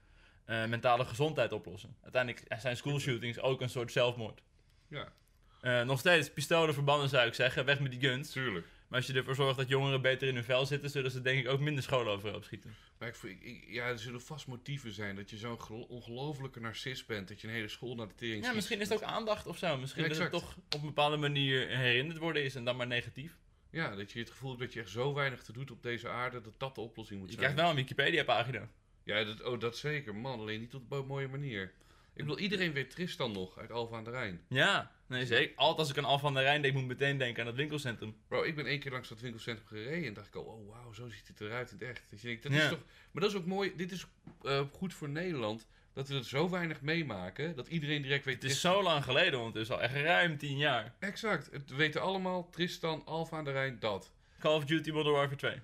eh, 0.45 0.65
mentale 0.67 1.05
gezondheid 1.05 1.53
oplossen. 1.53 1.97
Uiteindelijk 2.03 2.45
zijn 2.61 2.77
schoolshootings 2.77 3.41
ook 3.41 3.61
een 3.61 3.71
soort 3.71 3.93
zelfmoord. 3.93 4.43
Ja, 4.89 5.13
Eh, 5.61 5.83
nog 5.83 5.99
steeds 5.99 6.33
pistolen 6.33 6.75
verbannen 6.75 7.09
zou 7.09 7.27
ik 7.27 7.35
zeggen, 7.35 7.65
weg 7.65 7.81
met 7.81 7.91
die 7.91 8.01
guns. 8.01 8.31
tuurlijk. 8.33 8.67
Maar 8.88 8.99
als 8.99 9.07
je 9.07 9.12
ervoor 9.14 9.35
zorgt 9.35 9.57
dat 9.59 9.68
jongeren 9.68 10.03
beter 10.03 10.29
in 10.29 10.35
hun 10.35 10.44
vel 10.44 10.66
zitten, 10.66 10.90
zullen 10.90 11.11
ze 11.11 11.20
denk 11.22 11.38
ik 11.38 11.49
ook 11.49 11.61
minder 11.61 11.83
scholen 11.83 12.12
overhoop 12.12 12.44
schieten. 12.44 12.75
Maar 12.99 13.09
ik, 13.09 13.16
ik, 13.22 13.42
ik- 13.42 13.64
ja, 13.68 13.87
er 13.88 13.99
zullen 13.99 14.20
vast 14.20 14.46
motieven 14.46 14.92
zijn 14.92 15.16
dat 15.16 15.31
je 15.31 15.37
zo'n 15.37 15.61
gelo- 15.61 15.81
ongelofelijke 15.88 16.61
narcist 16.61 17.07
bent. 17.07 17.29
Dat 17.29 17.40
je 17.40 17.46
een 17.49 17.53
hele 17.55 17.68
school 17.68 17.94
naar 17.94 18.09
de 18.09 18.14
tering 18.14 18.44
Ja, 18.44 18.53
misschien 18.53 18.81
is 18.81 18.88
het 18.88 18.99
ook 19.03 19.09
aandacht 19.09 19.46
of 19.46 19.59
zo. 19.59 19.77
Misschien 19.77 20.03
Ja, 20.03 20.09
dat 20.09 20.18
het 20.18 20.31
toch 20.31 20.57
op 20.57 20.75
een 20.75 20.81
bepaalde 20.81 21.16
manier 21.16 21.68
herinnerd 21.68 22.18
worden 22.18 22.44
is 22.44 22.55
en 22.55 22.64
dan 22.64 22.77
maar 22.77 22.87
negatief. 22.87 23.37
Ja, 23.70 23.96
dat 23.96 24.12
je 24.12 24.18
het 24.18 24.31
gevoel 24.31 24.51
hebt 24.51 24.62
dat 24.62 24.72
je 24.72 24.81
echt 24.81 24.90
zo 24.90 25.14
weinig 25.14 25.42
te 25.42 25.53
doet 25.53 25.70
op 25.70 25.83
deze 25.83 26.09
aarde, 26.09 26.40
dat 26.40 26.61
dat 26.61 26.75
de 26.75 26.81
oplossing 26.81 27.20
moet 27.20 27.29
Je 27.29 27.35
zijn. 27.35 27.44
krijgt 27.46 27.62
wel 27.62 27.70
een 27.79 27.87
Wikipedia-pagina. 27.87 28.68
Ja, 29.05 29.25
dat, 29.25 29.42
oh, 29.42 29.61
dat 29.61 29.77
zeker. 29.77 30.14
Man, 30.14 30.38
alleen 30.40 30.61
niet 30.61 30.75
op 30.75 30.90
een 30.92 31.07
mooie 31.07 31.29
manier. 31.29 31.72
Ik 32.17 32.23
bedoel, 32.23 32.39
iedereen 32.39 32.73
weet 32.73 32.91
Tristan 32.91 33.33
nog 33.33 33.59
uit 33.59 33.73
Alfa 33.73 33.97
aan 33.97 34.05
de 34.05 34.11
Rijn. 34.11 34.41
Ja, 34.49 34.91
nee 35.07 35.27
zeker. 35.27 35.57
Altijd 35.57 35.79
als 35.79 35.91
ik 35.91 35.99
aan 35.99 36.05
Al 36.05 36.19
van 36.19 36.35
der 36.35 36.43
Rijn 36.43 36.63
denk, 36.63 36.75
moet 36.75 36.83
ik 36.83 36.89
meteen 36.89 37.19
denken 37.19 37.41
aan 37.41 37.47
het 37.47 37.57
winkelcentrum. 37.57 38.17
Bro, 38.29 38.43
ik 38.43 38.55
ben 38.55 38.67
één 38.67 38.79
keer 38.81 38.93
langs 38.93 39.09
dat 39.09 39.21
winkelcentrum 39.21 39.67
gereden 39.67 40.09
en 40.09 40.15
dacht 40.15 40.27
ik 40.27 40.35
al, 40.35 40.43
oh 40.43 40.69
wauw, 40.69 40.93
zo 40.93 41.09
ziet 41.09 41.29
het 41.29 41.41
eruit 41.41 41.71
in 41.71 41.79
het 41.79 41.89
echt. 41.89 42.07
Dat 42.11 42.21
je 42.21 42.27
denkt, 42.27 42.43
dat 42.43 42.53
Ja. 42.53 42.63
is 42.63 42.69
toch, 42.69 42.83
maar 43.13 43.23
dat 43.23 43.31
is 43.31 43.37
ook 43.37 43.47
mooi, 43.47 43.73
dit 43.77 43.93
is 43.93 44.07
eh, 44.43 44.61
goed 44.73 44.95
voor 44.95 45.09
Nederland, 45.09 45.67
dat 45.93 46.09
we 46.09 46.15
het 46.15 46.27
zo 46.27 46.51
weinig 46.51 46.81
meemaken, 46.81 47.57
dat 47.57 47.69
iedereen 47.69 48.03
direct 48.03 48.25
weet... 48.25 48.35
Het 48.35 48.45
is 48.45 48.51
Tristan- 48.51 48.73
zo 48.75 48.83
lang 48.83 49.05
geleden 49.05 49.39
ondertussen, 49.39 49.77
al 49.77 49.83
echt 49.83 49.95
ruim 49.95 50.39
tien 50.39 50.57
jaar. 50.59 50.95
Exact, 50.99 51.49
het 51.53 51.71
weten 51.71 52.01
allemaal, 52.01 52.51
Tristan, 52.51 53.03
Alfa 53.05 53.37
aan 53.37 53.45
de 53.45 53.53
Rijn, 53.53 53.79
dat. 53.79 54.13
Call 54.38 54.55
of 54.57 54.64
Duty 54.64 54.90
Modern 54.90 55.14
Warfare 55.14 55.37
2. 55.37 55.61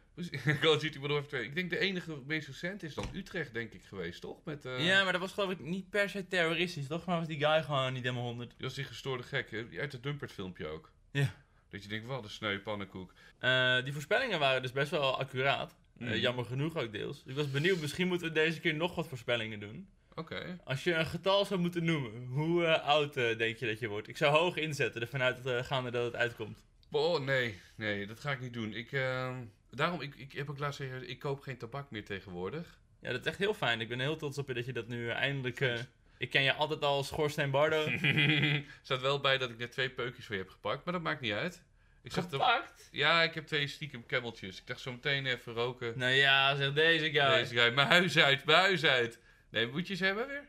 Call 0.60 0.74
of 0.74 0.80
Duty 0.80 0.98
Modern 0.98 1.12
Warfare 1.20 1.26
2. 1.28 1.44
Ik 1.44 1.54
denk 1.54 1.70
de 1.70 1.78
enige 1.78 2.18
meest 2.26 2.46
recent 2.46 2.82
is 2.82 2.94
dan 2.94 3.08
Utrecht, 3.14 3.52
denk 3.54 3.72
ik, 3.72 3.82
geweest, 3.84 4.20
toch? 4.20 4.44
Met, 4.44 4.64
eh, 4.64 4.86
Ja, 4.86 5.02
maar 5.02 5.12
dat 5.12 5.20
was 5.20 5.32
geloof 5.32 5.50
ik 5.50 5.60
niet 5.60 5.90
per 5.90 6.08
se 6.10 6.28
terroristisch, 6.28 6.86
toch? 6.86 7.04
Maar 7.04 7.18
was 7.18 7.26
die 7.26 7.38
guy 7.44 7.62
gewoon 7.62 7.92
niet 7.92 8.02
helemaal 8.02 8.24
100. 8.24 8.50
Dat 8.50 8.60
was 8.60 8.74
die 8.74 8.84
gestoorde 8.84 9.22
gek, 9.22 9.50
hè? 9.50 9.64
Uit 9.80 9.92
het 9.92 10.02
Dumpert 10.02 10.32
filmpje 10.32 10.66
ook. 10.66 10.90
Ja. 11.12 11.34
Dat 11.68 11.82
je 11.82 11.88
denkt, 11.88 12.06
wat 12.06 12.24
een 12.24 12.30
sneu 12.30 12.58
pannenkoek. 12.60 13.12
Eh, 13.38 13.82
die 13.84 13.92
voorspellingen 13.92 14.38
waren 14.38 14.62
dus 14.62 14.72
best 14.72 14.90
wel 14.90 15.18
accuraat. 15.18 15.76
Eh, 15.98 16.06
Mhm. 16.06 16.16
jammer 16.16 16.44
genoeg 16.44 16.76
ook 16.76 16.92
deels. 16.92 17.22
Ik 17.26 17.34
was 17.34 17.50
benieuwd, 17.50 17.80
misschien 17.80 18.08
moeten 18.08 18.26
we 18.28 18.32
deze 18.34 18.60
keer 18.60 18.74
nog 18.74 18.94
wat 18.94 19.08
voorspellingen 19.08 19.60
doen. 19.60 19.88
Oké. 20.14 20.58
Als 20.64 20.84
je 20.84 20.94
een 20.94 21.06
getal 21.06 21.44
zou 21.44 21.60
moeten 21.60 21.84
noemen, 21.84 22.26
hoe 22.26 22.80
oud 22.80 23.14
denk 23.14 23.56
je 23.56 23.66
dat 23.66 23.78
je 23.78 23.88
wordt? 23.88 24.08
Ik 24.08 24.16
zou 24.16 24.36
hoog 24.36 24.56
inzetten, 24.56 25.00
ervan 25.00 25.22
uit 25.22 25.46
uh, 25.46 25.62
gaande 25.64 25.90
dat 25.90 26.04
het 26.04 26.14
uitkomt. 26.16 26.64
Oh, 26.92 27.20
nee. 27.20 27.60
Nee, 27.76 28.06
dat 28.06 28.20
ga 28.20 28.30
ik 28.32 28.40
niet 28.40 28.52
doen. 28.52 28.74
Ik, 28.74 28.92
ehm, 28.92 29.44
daarom, 29.70 30.00
ik, 30.00 30.14
ik 30.14 30.32
heb 30.32 30.50
ook 30.50 30.58
laatst 30.58 30.80
gezegd, 30.80 31.08
ik 31.08 31.18
koop 31.18 31.40
geen 31.40 31.56
tabak 31.58 31.90
meer 31.90 32.04
tegenwoordig. 32.04 32.80
Ja, 33.00 33.10
dat 33.10 33.20
is 33.20 33.26
echt 33.26 33.38
heel 33.38 33.54
fijn. 33.54 33.80
Ik 33.80 33.88
ben 33.88 34.00
heel 34.00 34.16
trots 34.16 34.38
op 34.38 34.48
je 34.48 34.54
dat 34.54 34.66
je 34.66 34.72
dat 34.72 34.88
nu 34.88 35.08
eh, 35.08 35.14
eindelijk... 35.16 35.60
eh, 35.60 35.78
ik 36.18 36.30
ken 36.30 36.42
je 36.42 36.52
altijd 36.54 36.82
al 36.82 36.96
als 36.96 37.06
Schorstein 37.08 37.50
Bardo. 37.50 37.84
Er 37.86 38.64
staat 38.82 39.00
wel 39.00 39.20
bij 39.20 39.38
dat 39.38 39.50
ik 39.50 39.58
net 39.58 39.72
twee 39.72 39.90
peukjes 39.90 40.26
voor 40.26 40.34
je 40.34 40.40
heb 40.42 40.50
gepakt, 40.50 40.84
maar 40.84 40.94
dat 40.94 41.02
maakt 41.02 41.20
niet 41.20 41.32
uit. 41.32 41.62
Ik 42.02 42.12
zag 42.12 42.28
Gepakt? 42.30 42.88
ja, 42.92 43.22
ik 43.22 43.34
heb 43.34 43.46
twee 43.46 43.66
stiekem 43.66 44.06
kemmeltjes. 44.06 44.58
Ik 44.60 44.66
dacht 44.66 44.80
zo 44.80 44.92
meteen 44.92 45.26
even 45.26 45.52
roken. 45.52 45.98
Nou 45.98 46.12
ja, 46.12 46.56
zeg 46.56 46.72
deze 46.72 47.10
guy. 47.10 47.28
Deze 47.36 47.54
guy, 47.54 47.72
mijn 47.72 47.88
huis 47.88 48.18
uit, 48.18 48.44
mijn 48.44 48.58
huis 48.58 48.84
uit. 48.84 49.18
Nee, 49.50 49.66
moet 49.66 49.86
je 49.88 49.94
ze 49.94 50.04
hebben 50.04 50.26
weer? 50.26 50.48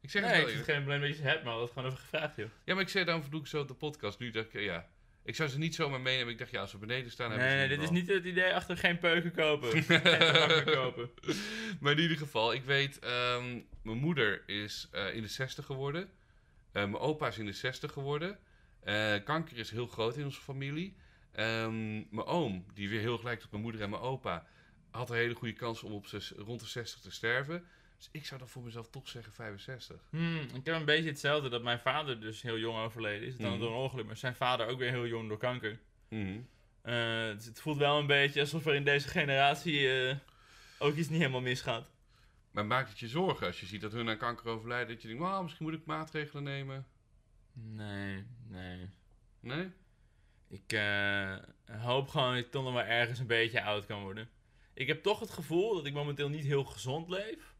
Ik 0.00 0.10
zeg 0.10 0.22
nee, 0.22 0.30
het 0.30 0.40
ik 0.40 0.46
wel 0.46 0.54
vind 0.54 0.68
eerlijk. 0.68 0.78
geen 0.78 0.86
probleem 0.86 1.00
dat 1.00 1.16
je 1.18 1.22
ze 1.22 1.28
hebt, 1.28 1.42
maar 1.42 1.52
hadden 1.52 1.68
gewoon 1.72 1.88
even 1.88 1.98
gevraagd, 1.98 2.36
joh. 2.36 2.48
Ja, 2.64 2.74
maar 2.74 2.82
ik 2.82 2.88
zei 2.88 3.04
daarom 3.04 3.24
doe 3.30 3.40
ik 3.40 3.46
zo 3.46 3.60
op 3.60 3.68
de 3.68 3.74
podcast. 3.74 4.18
Nu 4.18 4.30
dacht 4.30 4.54
ik, 4.54 4.60
ja. 4.60 4.88
Ik 5.26 5.34
zou 5.34 5.48
ze 5.48 5.58
niet 5.58 5.74
zomaar 5.74 6.00
meenemen. 6.00 6.32
Ik 6.32 6.38
dacht, 6.38 6.50
ja, 6.50 6.60
als 6.60 6.70
ze 6.70 6.78
beneden 6.78 7.10
staan, 7.10 7.28
Nee, 7.28 7.38
hebben 7.38 7.58
ze 7.60 7.66
nee, 7.68 7.76
dit 7.76 7.84
is 7.84 7.90
niet 7.90 8.08
het 8.08 8.24
idee 8.24 8.54
achter 8.54 8.76
geen 8.76 8.98
peuken 8.98 9.32
kopen. 9.32 9.82
geen 9.82 10.64
kopen. 10.64 11.10
Maar 11.80 11.92
in 11.92 11.98
ieder 11.98 12.16
geval, 12.16 12.52
ik 12.52 12.64
weet, 12.64 12.98
ehm, 12.98 13.60
mijn 13.82 13.98
moeder 13.98 14.42
is 14.48 14.88
eh, 14.92 15.14
in 15.14 15.22
de 15.22 15.28
60 15.28 15.64
geworden. 15.66 16.02
Eh, 16.72 16.82
mijn 16.82 16.96
opa 16.98 17.26
is 17.28 17.38
in 17.38 17.46
de 17.46 17.52
60 17.52 17.92
geworden. 17.92 18.38
Eh, 18.80 19.14
kanker 19.24 19.56
is 19.58 19.70
heel 19.70 19.86
groot 19.86 20.16
in 20.16 20.24
onze 20.24 20.40
familie. 20.40 20.96
Ehm, 21.32 21.94
mijn 21.94 22.26
oom, 22.26 22.64
die 22.74 22.88
weer 22.88 23.00
heel 23.00 23.18
gelijk 23.18 23.42
op 23.44 23.50
mijn 23.50 23.62
moeder 23.62 23.80
en 23.80 23.90
mijn 23.90 24.02
opa, 24.02 24.46
had 24.90 25.10
een 25.10 25.16
hele 25.16 25.34
goede 25.34 25.54
kans 25.54 25.82
om 25.82 25.92
op 25.92 26.06
zes- 26.06 26.32
rond 26.36 26.60
de 26.60 26.66
60 26.66 27.00
te 27.00 27.10
sterven. 27.10 27.64
Dus 27.96 28.08
ik 28.12 28.26
zou 28.26 28.40
dan 28.40 28.48
voor 28.48 28.62
mezelf 28.62 28.90
toch 28.90 29.08
zeggen 29.08 29.32
65. 29.32 30.00
Hmm, 30.10 30.40
ik 30.54 30.64
heb 30.64 30.74
een 30.74 30.84
beetje 30.84 31.08
hetzelfde, 31.10 31.48
dat 31.48 31.62
mijn 31.62 31.78
vader 31.80 32.20
dus 32.20 32.42
heel 32.42 32.58
jong 32.58 32.78
overleden 32.78 33.28
is. 33.28 33.36
Dan 33.36 33.50
Mhm. 33.50 33.60
door 33.60 33.70
een 33.70 33.76
ongeluk, 33.76 34.06
maar 34.06 34.16
zijn 34.16 34.34
vader 34.34 34.66
ook 34.66 34.78
weer 34.78 34.90
heel 34.90 35.06
jong 35.06 35.28
door 35.28 35.38
kanker. 35.38 35.78
Mhm. 36.08 36.38
Eh, 36.82 36.94
dus 37.34 37.44
het 37.44 37.60
voelt 37.60 37.78
wel 37.78 37.98
een 37.98 38.06
beetje 38.06 38.40
alsof 38.40 38.66
er 38.66 38.74
in 38.74 38.84
deze 38.84 39.08
generatie 39.08 40.08
eh, 40.08 40.16
ook 40.78 40.94
iets 40.94 41.08
niet 41.08 41.18
helemaal 41.20 41.40
misgaat. 41.40 41.90
Maar 42.50 42.66
maakt 42.66 42.88
het 42.88 42.98
je 42.98 43.08
zorgen 43.08 43.46
als 43.46 43.60
je 43.60 43.66
ziet 43.66 43.80
dat 43.80 43.92
hun 43.92 44.08
aan 44.08 44.16
kanker 44.18 44.46
overlijden? 44.46 44.88
Dat 44.94 45.02
je 45.02 45.08
denkt, 45.08 45.22
"Wauw, 45.22 45.42
misschien 45.42 45.64
moet 45.66 45.74
ik 45.74 45.84
maatregelen 45.86 46.42
nemen. 46.42 46.86
Nee, 47.52 48.24
nee. 48.48 48.88
Nee? 49.40 49.68
Ik 50.48 50.72
eh, 50.72 51.36
hoop 51.80 52.08
gewoon 52.08 52.34
dat 52.34 52.44
ik 52.44 52.50
toch 52.50 52.64
nog 52.64 52.72
wel 52.72 52.82
ergens 52.82 53.18
een 53.18 53.26
beetje 53.26 53.62
oud 53.62 53.86
kan 53.86 54.02
worden. 54.02 54.28
Ik 54.74 54.86
heb 54.86 55.02
toch 55.02 55.20
het 55.20 55.30
gevoel 55.30 55.74
dat 55.74 55.86
ik 55.86 55.92
momenteel 55.92 56.28
niet 56.28 56.44
heel 56.44 56.64
gezond 56.64 57.08
leef. 57.08 57.54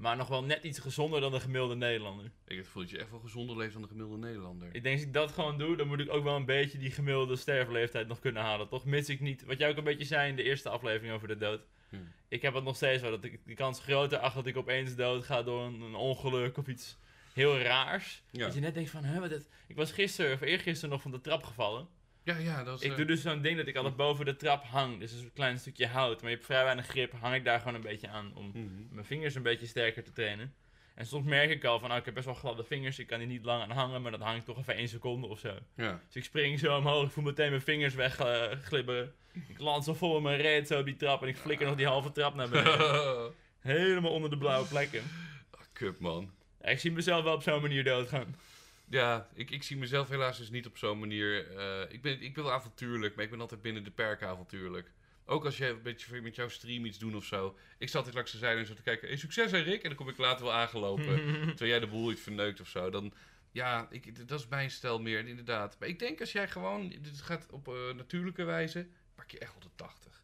Maar 0.00 0.16
nog 0.16 0.28
wel 0.28 0.44
net 0.44 0.64
iets 0.64 0.78
gezonder 0.78 1.20
dan 1.20 1.32
de 1.32 1.40
gemiddelde 1.40 1.74
Nederlander. 1.74 2.24
Ik 2.24 2.32
heb 2.44 2.56
het 2.56 2.66
gevoel 2.66 2.82
dat 2.82 2.90
je 2.90 2.98
echt 2.98 3.10
wel 3.10 3.20
gezonder 3.20 3.56
leeft 3.56 3.72
dan 3.72 3.82
de 3.82 3.88
gemiddelde 3.88 4.26
Nederlander. 4.26 4.68
Ik 4.72 4.82
denk 4.82 4.96
als 4.96 5.06
ik 5.06 5.12
dat 5.12 5.32
gewoon 5.32 5.58
doe, 5.58 5.76
dan 5.76 5.88
moet 5.88 6.00
ik 6.00 6.12
ook 6.12 6.24
wel 6.24 6.36
een 6.36 6.44
beetje 6.44 6.78
die 6.78 6.90
gemiddelde 6.90 7.36
sterfleeftijd 7.36 8.08
nog 8.08 8.18
kunnen 8.18 8.42
halen. 8.42 8.68
Toch 8.68 8.84
mits 8.84 9.08
ik 9.08 9.20
niet, 9.20 9.44
wat 9.44 9.58
jij 9.58 9.70
ook 9.70 9.76
een 9.76 9.84
beetje 9.84 10.04
zei 10.04 10.28
in 10.28 10.36
de 10.36 10.42
eerste 10.42 10.68
aflevering 10.68 11.14
over 11.14 11.28
de 11.28 11.36
dood. 11.36 11.60
Hmm. 11.88 12.12
Ik 12.28 12.42
heb 12.42 12.54
het 12.54 12.64
nog 12.64 12.76
steeds 12.76 13.02
wel, 13.02 13.10
dat 13.10 13.24
ik 13.24 13.40
die 13.44 13.56
kans 13.56 13.80
groter 13.80 14.18
acht 14.18 14.34
dat 14.34 14.46
ik 14.46 14.56
opeens 14.56 14.94
dood 14.94 15.24
ga 15.24 15.42
door 15.42 15.64
een, 15.64 15.80
een 15.80 15.94
ongeluk 15.94 16.56
of 16.56 16.66
iets 16.66 16.96
heel 17.32 17.58
raars. 17.58 18.22
Ja. 18.30 18.44
Dat 18.44 18.54
je 18.54 18.60
net 18.60 18.74
denkt 18.74 18.90
van, 18.90 19.04
hè, 19.04 19.20
wat 19.20 19.30
het, 19.30 19.48
ik 19.66 19.76
was 19.76 19.92
gisteren 19.92 20.32
of 20.32 20.40
eergisteren 20.40 20.90
nog 20.90 21.02
van 21.02 21.10
de 21.10 21.20
trap 21.20 21.42
gevallen. 21.42 21.88
Ja, 22.22 22.36
ja, 22.36 22.64
dat 22.64 22.78
is... 22.78 22.84
Ik 22.84 22.90
eh, 22.90 22.96
doe 22.96 23.06
dus 23.06 23.22
zo'n 23.22 23.42
ding 23.42 23.56
dat 23.56 23.66
ik 23.66 23.76
altijd 23.76 23.96
boven 23.96 24.24
de 24.24 24.36
trap 24.36 24.64
hang. 24.64 24.98
Dus 24.98 25.12
een 25.12 25.32
klein 25.34 25.58
stukje 25.58 25.86
hout, 25.86 26.20
maar 26.20 26.30
je 26.30 26.36
hebt 26.36 26.48
vrij 26.48 26.64
weinig 26.64 26.86
grip. 26.86 27.12
Hang 27.20 27.34
ik 27.34 27.44
daar 27.44 27.58
gewoon 27.58 27.74
een 27.74 27.80
beetje 27.80 28.08
aan 28.08 28.32
om 28.34 28.46
mhm. 28.46 28.68
mijn 28.90 29.06
vingers 29.06 29.34
een 29.34 29.42
beetje 29.42 29.66
sterker 29.66 30.04
te 30.04 30.12
trainen. 30.12 30.54
En 30.94 31.06
soms 31.06 31.26
merk 31.26 31.50
ik 31.50 31.64
al 31.64 31.78
van, 31.78 31.88
nou, 31.88 32.00
ik 32.00 32.06
heb 32.06 32.14
best 32.14 32.26
wel 32.26 32.34
gladde 32.34 32.64
vingers. 32.64 32.98
Ik 32.98 33.06
kan 33.06 33.18
hier 33.18 33.28
niet 33.28 33.44
lang 33.44 33.62
aan 33.62 33.70
hangen, 33.70 34.02
maar 34.02 34.10
dat 34.10 34.20
hang 34.20 34.38
ik 34.38 34.44
toch 34.44 34.58
even 34.58 34.74
één 34.74 34.88
seconde 34.88 35.26
of 35.26 35.38
zo. 35.38 35.58
Ja. 35.76 36.00
Dus 36.06 36.16
ik 36.16 36.24
spring 36.24 36.58
zo 36.58 36.76
omhoog, 36.76 37.06
ik 37.06 37.10
voel 37.10 37.24
meteen 37.24 37.50
mijn 37.50 37.62
vingers 37.62 37.94
wegglibberen. 37.94 39.14
ik 39.48 39.58
land 39.58 39.84
zo 39.84 39.94
vol 39.94 40.16
in 40.16 40.22
mijn 40.22 40.40
reet 40.40 40.66
zo 40.66 40.78
op 40.78 40.84
die 40.84 40.96
trap 40.96 41.22
en 41.22 41.28
ik 41.28 41.36
flikker 41.36 41.66
nog 41.66 41.76
die 41.76 41.86
halve 41.86 42.12
trap 42.12 42.34
naar 42.34 42.48
beneden. 42.48 43.32
Helemaal 43.60 44.12
onder 44.12 44.30
de 44.30 44.38
blauwe 44.38 44.68
plekken. 44.68 45.02
Ah, 45.50 45.60
Kup, 45.72 45.98
man. 45.98 46.30
Ja, 46.62 46.68
ik 46.68 46.78
zie 46.78 46.92
mezelf 46.92 47.24
wel 47.24 47.34
op 47.34 47.42
zo'n 47.42 47.62
manier 47.62 47.84
doodgaan. 47.84 48.36
Ja, 48.90 49.28
ik, 49.34 49.50
ik 49.50 49.62
zie 49.62 49.76
mezelf 49.76 50.08
helaas 50.08 50.38
dus 50.38 50.50
niet 50.50 50.66
op 50.66 50.76
zo'n 50.78 50.98
manier. 50.98 51.56
eh, 51.56 51.92
ik, 51.92 52.02
ben, 52.02 52.22
ik 52.22 52.34
ben 52.34 52.44
wel 52.44 52.52
avontuurlijk, 52.52 53.14
maar 53.14 53.24
ik 53.24 53.30
ben 53.30 53.40
altijd 53.40 53.62
binnen 53.62 53.84
de 53.84 53.90
perken 53.90 54.28
avontuurlijk. 54.28 54.92
Ook 55.24 55.44
als 55.44 55.58
je 55.58 55.66
een 55.66 55.82
beetje 55.82 56.20
met 56.20 56.34
jouw 56.34 56.48
stream 56.48 56.84
iets 56.84 56.98
doen 56.98 57.16
of 57.16 57.24
zo. 57.24 57.58
Ik 57.78 57.86
zat 57.86 57.96
altijd 57.96 58.14
langs 58.14 58.32
de 58.32 58.38
zijde 58.38 58.60
en 58.60 58.66
zo 58.66 58.74
te 58.74 58.82
kijken. 58.82 59.08
Hey, 59.08 59.16
succes 59.16 59.50
hè 59.50 59.58
Rick? 59.58 59.82
En 59.82 59.88
dan 59.88 59.98
kom 59.98 60.08
ik 60.08 60.16
later 60.16 60.44
wel 60.44 60.54
aangelopen. 60.54 61.16
terwijl 61.56 61.70
jij 61.70 61.80
de 61.80 61.86
boel 61.86 62.10
iets 62.10 62.20
verneukt 62.20 62.60
of 62.60 62.68
zo. 62.68 62.90
Dan, 62.90 63.12
ja, 63.50 63.86
ik, 63.90 64.28
dat 64.28 64.40
is 64.40 64.48
mijn 64.48 64.70
stijl 64.70 65.00
meer, 65.00 65.26
inderdaad. 65.26 65.76
Maar 65.78 65.88
ik 65.88 65.98
denk 65.98 66.20
als 66.20 66.32
jij 66.32 66.48
gewoon, 66.48 66.88
dit 66.88 67.20
gaat 67.20 67.46
op 67.50 67.68
eh, 67.68 67.74
natuurlijke 67.94 68.44
wijze, 68.44 68.88
pak 69.14 69.30
je 69.30 69.38
echt 69.38 69.52
wel 69.52 69.62
de 69.62 69.70
80. 69.74 70.22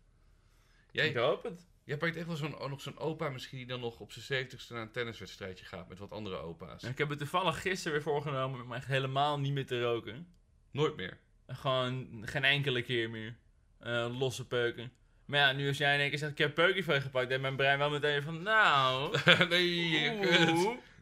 Jij, 0.91 1.09
Ik 1.09 1.17
hoop 1.17 1.43
het. 1.43 1.67
Jij 1.87 1.97
pakt 1.97 2.17
echt 2.17 2.27
wel 2.27 2.37
zo'n, 2.37 2.59
oh, 2.59 2.69
nog 2.69 2.81
zo'n 2.81 2.99
opa 2.99 3.29
misschien 3.29 3.59
die 3.59 3.67
dan 3.67 3.81
nog 3.81 4.01
op 4.01 4.13
zijn 4.13 4.47
70ste 4.47 4.69
naar 4.69 4.83
een 4.83 4.91
tenniswedstrijdje 4.91 5.65
gaat 5.65 5.89
met 5.89 5.99
wat 5.99 6.13
andere 6.13 6.37
opa's. 6.37 6.83
Ik 6.83 6.99
heb 6.99 7.09
het 7.09 7.19
toevallig 7.19 7.61
gisteren 7.61 7.93
weer 7.93 8.03
voorgenomen 8.03 8.63
om 8.63 8.73
echt 8.73 8.87
helemaal 8.87 9.39
niet 9.39 9.53
meer 9.53 9.67
te 9.67 9.81
roken. 9.81 10.27
Nooit 10.71 10.97
meer. 10.97 11.19
Gewoon 11.47 12.23
geen 12.25 12.45
enkele 12.45 12.83
keer 12.83 13.11
meer. 13.11 13.37
Eh, 13.79 14.19
losse 14.19 14.47
peuken. 14.47 14.93
Maar 15.25 15.41
ja, 15.41 15.53
nu 15.53 15.69
als 15.69 15.79
jij 15.79 15.95
in 15.95 16.01
één 16.01 16.09
keer 16.09 16.19
zegt, 16.19 16.33
ik 16.33 16.39
heb 16.39 16.55
peukje 16.55 16.85
van 16.85 16.95
je 16.95 17.01
gepakt, 17.01 17.29
heeft 17.29 17.41
mijn 17.41 17.57
brein 17.57 17.79
wel 17.79 17.91
meteen 17.91 18.23
van, 18.23 18.43
nou... 18.43 19.19
nee. 19.49 20.11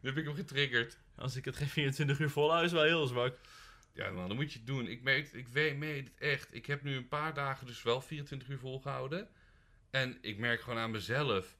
Nu 0.00 0.08
heb 0.10 0.16
ik 0.16 0.24
hem 0.24 0.34
getriggerd. 0.34 0.98
Als 1.16 1.36
ik 1.36 1.44
het 1.44 1.56
geen 1.56 1.68
24 1.68 2.18
uur 2.18 2.30
volhoud, 2.30 2.64
is 2.64 2.72
wel 2.72 2.82
heel 2.82 3.06
zwak. 3.06 3.38
Ja, 3.92 4.10
man, 4.10 4.28
dan 4.28 4.36
moet 4.36 4.52
je 4.52 4.58
het 4.58 4.66
doen. 4.66 4.88
Ik 4.88 5.02
meet, 5.02 5.34
ik 5.34 5.48
weet, 5.48 5.76
meet 5.76 6.04
het 6.04 6.18
echt. 6.18 6.54
Ik 6.54 6.66
heb 6.66 6.82
nu 6.82 6.96
een 6.96 7.08
paar 7.08 7.34
dagen 7.34 7.66
dus 7.66 7.82
wel 7.82 8.00
24 8.00 8.48
uur 8.48 8.58
volgehouden. 8.58 9.28
En 9.94 10.18
ik 10.20 10.38
merk 10.38 10.60
gewoon 10.60 10.78
aan 10.78 10.90
mezelf, 10.90 11.56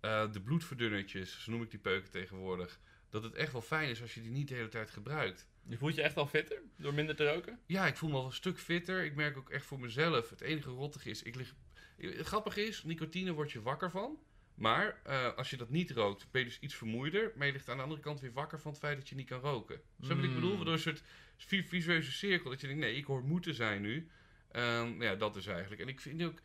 eh, 0.00 0.32
de 0.32 0.40
bloedverdunnertjes, 0.40 1.42
zo 1.42 1.50
noem 1.50 1.62
ik 1.62 1.70
die 1.70 1.78
peuken 1.80 2.10
tegenwoordig, 2.10 2.80
dat 3.10 3.22
het 3.22 3.34
echt 3.34 3.52
wel 3.52 3.62
fijn 3.62 3.88
is 3.88 4.00
als 4.02 4.14
je 4.14 4.20
die 4.22 4.30
niet 4.30 4.48
de 4.48 4.54
hele 4.54 4.68
tijd 4.68 4.90
gebruikt. 4.90 5.48
Je 5.68 5.76
voelt 5.76 5.94
je 5.94 6.02
echt 6.02 6.16
al 6.16 6.26
fitter 6.26 6.62
door 6.76 6.94
minder 6.94 7.16
te 7.16 7.32
roken? 7.32 7.58
Ja, 7.66 7.86
ik 7.86 7.96
voel 7.96 8.10
me 8.10 8.16
al 8.16 8.24
een 8.26 8.32
stuk 8.32 8.58
fitter. 8.58 9.04
Ik 9.04 9.14
merk 9.14 9.36
ook 9.36 9.50
echt 9.50 9.64
voor 9.66 9.80
mezelf, 9.80 10.30
het 10.30 10.40
enige 10.40 10.70
rottig 10.70 11.06
is, 11.06 11.22
ik 11.22 11.34
lig... 11.34 11.54
Het 11.96 12.26
grappige 12.26 12.66
is, 12.66 12.82
nicotine 12.84 13.32
word 13.32 13.52
je 13.52 13.62
wakker 13.62 13.90
van. 13.90 14.18
Maar 14.54 15.00
eh, 15.04 15.34
als 15.36 15.50
je 15.50 15.56
dat 15.56 15.70
niet 15.70 15.90
rookt, 15.90 16.30
ben 16.30 16.40
je 16.40 16.46
dus 16.46 16.58
iets 16.60 16.74
vermoeider. 16.74 17.32
Maar 17.36 17.46
je 17.46 17.52
ligt 17.52 17.68
aan 17.68 17.76
de 17.76 17.82
andere 17.82 18.00
kant 18.00 18.20
weer 18.20 18.32
wakker 18.32 18.60
van 18.60 18.70
het 18.70 18.80
feit 18.80 18.96
dat 18.96 19.08
je 19.08 19.14
niet 19.14 19.28
kan 19.28 19.40
roken. 19.40 19.80
Zo 20.00 20.08
wat 20.14 20.24
ik 20.24 20.28
Mm. 20.28 20.34
bedoel? 20.34 20.56
Waardoor 20.56 20.72
een 20.74 20.78
soort 20.80 21.02
vi- 21.36 21.64
visueuze 21.64 22.12
cirkel. 22.12 22.50
Dat 22.50 22.60
je 22.60 22.66
denkt, 22.66 22.82
nee, 22.82 22.94
ik 22.96 23.04
hoor 23.04 23.22
moeten 23.24 23.54
zijn 23.54 23.82
nu. 23.82 24.08
Ehm, 24.52 25.02
ja, 25.02 25.14
dat 25.14 25.36
is 25.36 25.46
eigenlijk. 25.46 25.80
En 25.80 25.88
ik 25.88 26.00
vind 26.00 26.22
ook, 26.22 26.40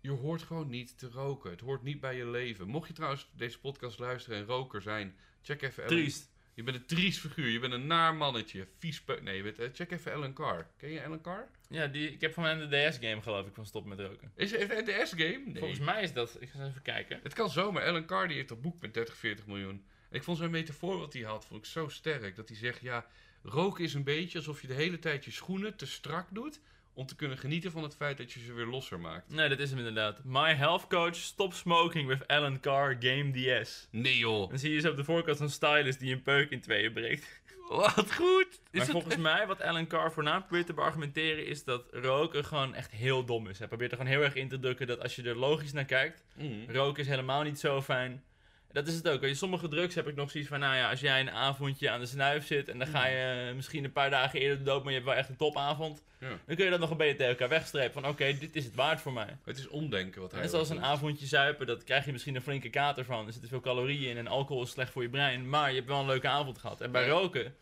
je 0.00 0.10
hoort 0.10 0.42
gewoon 0.42 0.68
niet 0.68 0.98
te 0.98 1.08
roken. 1.10 1.50
Het 1.50 1.60
hoort 1.60 1.82
niet 1.82 2.00
bij 2.00 2.16
je 2.16 2.26
leven. 2.26 2.66
Mocht 2.68 2.88
je 2.88 2.94
trouwens 2.94 3.30
deze 3.36 3.60
podcast 3.60 3.98
luisteren 3.98 4.38
en 4.38 4.44
roker 4.44 4.82
zijn, 4.82 5.16
check 5.42 5.62
even 5.62 5.84
Ellen. 5.84 5.96
Triest. 5.96 6.30
Je 6.54 6.62
bent 6.62 6.76
een 6.76 6.86
triest 6.86 7.18
figuur. 7.18 7.48
Je 7.48 7.58
bent 7.58 7.72
een 7.72 7.86
naar 7.86 8.14
mannetje. 8.14 8.66
Vies 8.78 9.02
pe- 9.02 9.20
Nee, 9.22 9.42
je 9.42 9.52
bent, 9.52 9.76
check 9.76 9.90
even 9.90 10.12
Ellen 10.12 10.32
Carr. 10.34 10.66
Ken 10.76 10.90
je 10.90 11.00
Ellen 11.00 11.20
Carr? 11.20 11.48
Ja, 11.68 11.86
die, 11.86 12.12
ik 12.12 12.20
heb 12.20 12.32
van 12.32 12.44
hem 12.44 12.68
de 12.68 12.88
DS-game 12.88 13.22
geloof 13.22 13.46
ik 13.46 13.54
van 13.54 13.66
stop 13.66 13.84
met 13.86 14.00
roken. 14.00 14.32
Is 14.34 14.50
het 14.50 14.70
een 14.70 14.84
DS-game? 14.84 15.42
Nee. 15.46 15.58
Volgens 15.58 15.80
mij 15.80 16.02
is 16.02 16.12
dat, 16.12 16.36
ik 16.40 16.48
ga 16.50 16.58
eens 16.58 16.68
even 16.68 16.82
kijken. 16.82 17.20
Het 17.22 17.34
kan 17.34 17.50
zomaar. 17.50 17.82
Ellen 17.82 18.06
Carr 18.06 18.26
die 18.26 18.36
heeft 18.36 18.48
dat 18.48 18.60
boek 18.62 18.80
met 18.80 18.94
30, 18.94 19.16
40 19.16 19.46
miljoen. 19.46 19.84
En 20.10 20.16
ik 20.16 20.22
vond 20.22 20.38
zijn 20.38 20.50
metafoor 20.50 20.98
wat 20.98 21.12
hij 21.12 21.22
had, 21.22 21.44
vond 21.44 21.60
ik 21.64 21.70
zo 21.70 21.88
sterk. 21.88 22.36
Dat 22.36 22.48
hij 22.48 22.56
zegt, 22.56 22.80
ja, 22.80 23.06
roken 23.42 23.84
is 23.84 23.94
een 23.94 24.04
beetje 24.04 24.38
alsof 24.38 24.60
je 24.60 24.66
de 24.66 24.74
hele 24.74 24.98
tijd 24.98 25.24
je 25.24 25.30
schoenen 25.30 25.76
te 25.76 25.86
strak 25.86 26.26
doet... 26.30 26.60
om 27.00 27.06
te 27.06 27.16
kunnen 27.16 27.38
genieten 27.38 27.70
van 27.70 27.82
het 27.82 27.96
feit 27.96 28.16
dat 28.18 28.32
je 28.32 28.40
ze 28.40 28.52
weer 28.52 28.66
losser 28.66 29.00
maakt. 29.00 29.30
Nee, 29.34 29.48
dat 29.48 29.58
is 29.58 29.68
hem 29.70 29.78
inderdaad. 29.78 30.20
My 30.24 30.54
health 30.54 30.86
coach, 30.86 31.14
stop 31.14 31.52
smoking 31.52 32.08
with 32.08 32.26
Alan 32.26 32.60
Carr, 32.60 32.96
game 33.00 33.30
DS. 33.62 33.88
Nee 33.90 34.18
joh. 34.18 34.48
Dan 34.48 34.58
zie 34.58 34.72
je 34.72 34.80
zo 34.80 34.90
op 34.90 34.96
de 34.96 35.04
voorkant 35.04 35.40
een 35.40 35.50
stylist 35.50 35.98
die 36.00 36.12
een 36.14 36.22
peuk 36.22 36.50
in 36.50 36.60
tweeën 36.60 36.92
breekt. 36.92 37.40
Wat 37.68 38.14
goed. 38.14 38.46
Is 38.50 38.58
maar 38.72 38.80
het 38.82 38.90
volgens 38.90 39.16
mij, 39.16 39.46
wat 39.46 39.62
Alan 39.62 39.86
Carr 39.86 40.12
voornamelijk 40.12 40.46
probeert 40.46 40.66
te 40.68 40.74
beargumenteren, 40.74 41.46
is 41.46 41.64
dat 41.64 41.82
roken 41.90 42.44
gewoon 42.44 42.74
echt 42.74 42.90
heel 42.90 43.24
dom 43.24 43.48
is. 43.48 43.58
Hij 43.58 43.68
probeert 43.68 43.90
er 43.90 43.96
gewoon 43.96 44.12
heel 44.12 44.22
erg 44.22 44.34
in 44.34 44.48
te 44.48 44.58
drukken 44.58 44.86
dat 44.86 45.00
als 45.02 45.16
je 45.16 45.22
er 45.22 45.36
logisch 45.36 45.72
naar 45.72 45.84
kijkt, 45.84 46.24
Mhm. 46.36 46.70
roken 46.72 47.02
is 47.02 47.08
helemaal 47.08 47.42
niet 47.42 47.58
zo 47.60 47.82
fijn. 47.82 48.22
Dat 48.72 48.86
is 48.86 48.94
het 48.94 49.08
ook. 49.08 49.22
Je 49.22 49.34
sommige 49.34 49.68
drugs 49.68 49.94
heb 49.94 50.08
ik 50.08 50.14
nog 50.14 50.30
zoiets 50.30 50.48
van, 50.50 50.60
nou 50.60 50.76
ja, 50.76 50.90
als 50.90 51.00
jij 51.00 51.20
een 51.20 51.30
avondje 51.30 51.90
aan 51.90 52.00
de 52.00 52.06
snuif 52.06 52.46
zit 52.46 52.68
en 52.68 52.78
dan 52.78 52.86
ga 52.86 53.06
je 53.06 53.46
eh, 53.48 53.54
misschien 53.54 53.84
een 53.84 53.92
paar 53.92 54.10
dagen 54.10 54.40
eerder 54.40 54.58
de 54.58 54.64
dood, 54.64 54.80
maar 54.82 54.92
je 54.92 54.98
hebt 54.98 55.10
wel 55.10 55.18
echt 55.18 55.28
een 55.28 55.36
topavond, 55.36 56.04
Ja. 56.20 56.28
dan 56.46 56.56
kun 56.56 56.64
je 56.64 56.70
dat 56.70 56.80
nog 56.80 56.90
een 56.90 56.96
beetje 56.96 57.14
tegen 57.16 57.30
elkaar 57.30 57.48
wegstrepen 57.48 57.92
van, 58.02 58.10
oké, 58.10 58.36
dit 58.38 58.56
is 58.56 58.64
het 58.64 58.74
waard 58.74 59.00
voor 59.00 59.12
mij. 59.12 59.36
Het 59.44 59.58
is 59.58 59.68
omdenken 59.68 60.20
wat 60.20 60.30
hij 60.32 60.40
Net 60.40 60.50
zoals 60.50 60.68
een 60.70 60.84
avondje 60.84 61.26
zuipen, 61.26 61.66
dat 61.66 61.84
krijg 61.84 62.04
je 62.04 62.12
misschien 62.12 62.34
een 62.34 62.42
flinke 62.42 62.70
kater 62.70 63.04
van. 63.04 63.26
Er 63.26 63.32
zitten 63.32 63.50
veel 63.50 63.60
calorieën 63.60 64.10
in 64.10 64.16
en 64.18 64.26
alcohol 64.26 64.62
is 64.62 64.70
slecht 64.70 64.92
voor 64.92 65.02
je 65.02 65.08
brein, 65.10 65.48
maar 65.48 65.68
je 65.70 65.76
hebt 65.76 65.88
wel 65.88 66.00
een 66.00 66.06
leuke 66.06 66.28
avond 66.28 66.58
gehad. 66.58 66.80
En 66.80 66.92
bij 66.92 67.04
Ja. 67.06 67.10
roken 67.10 67.54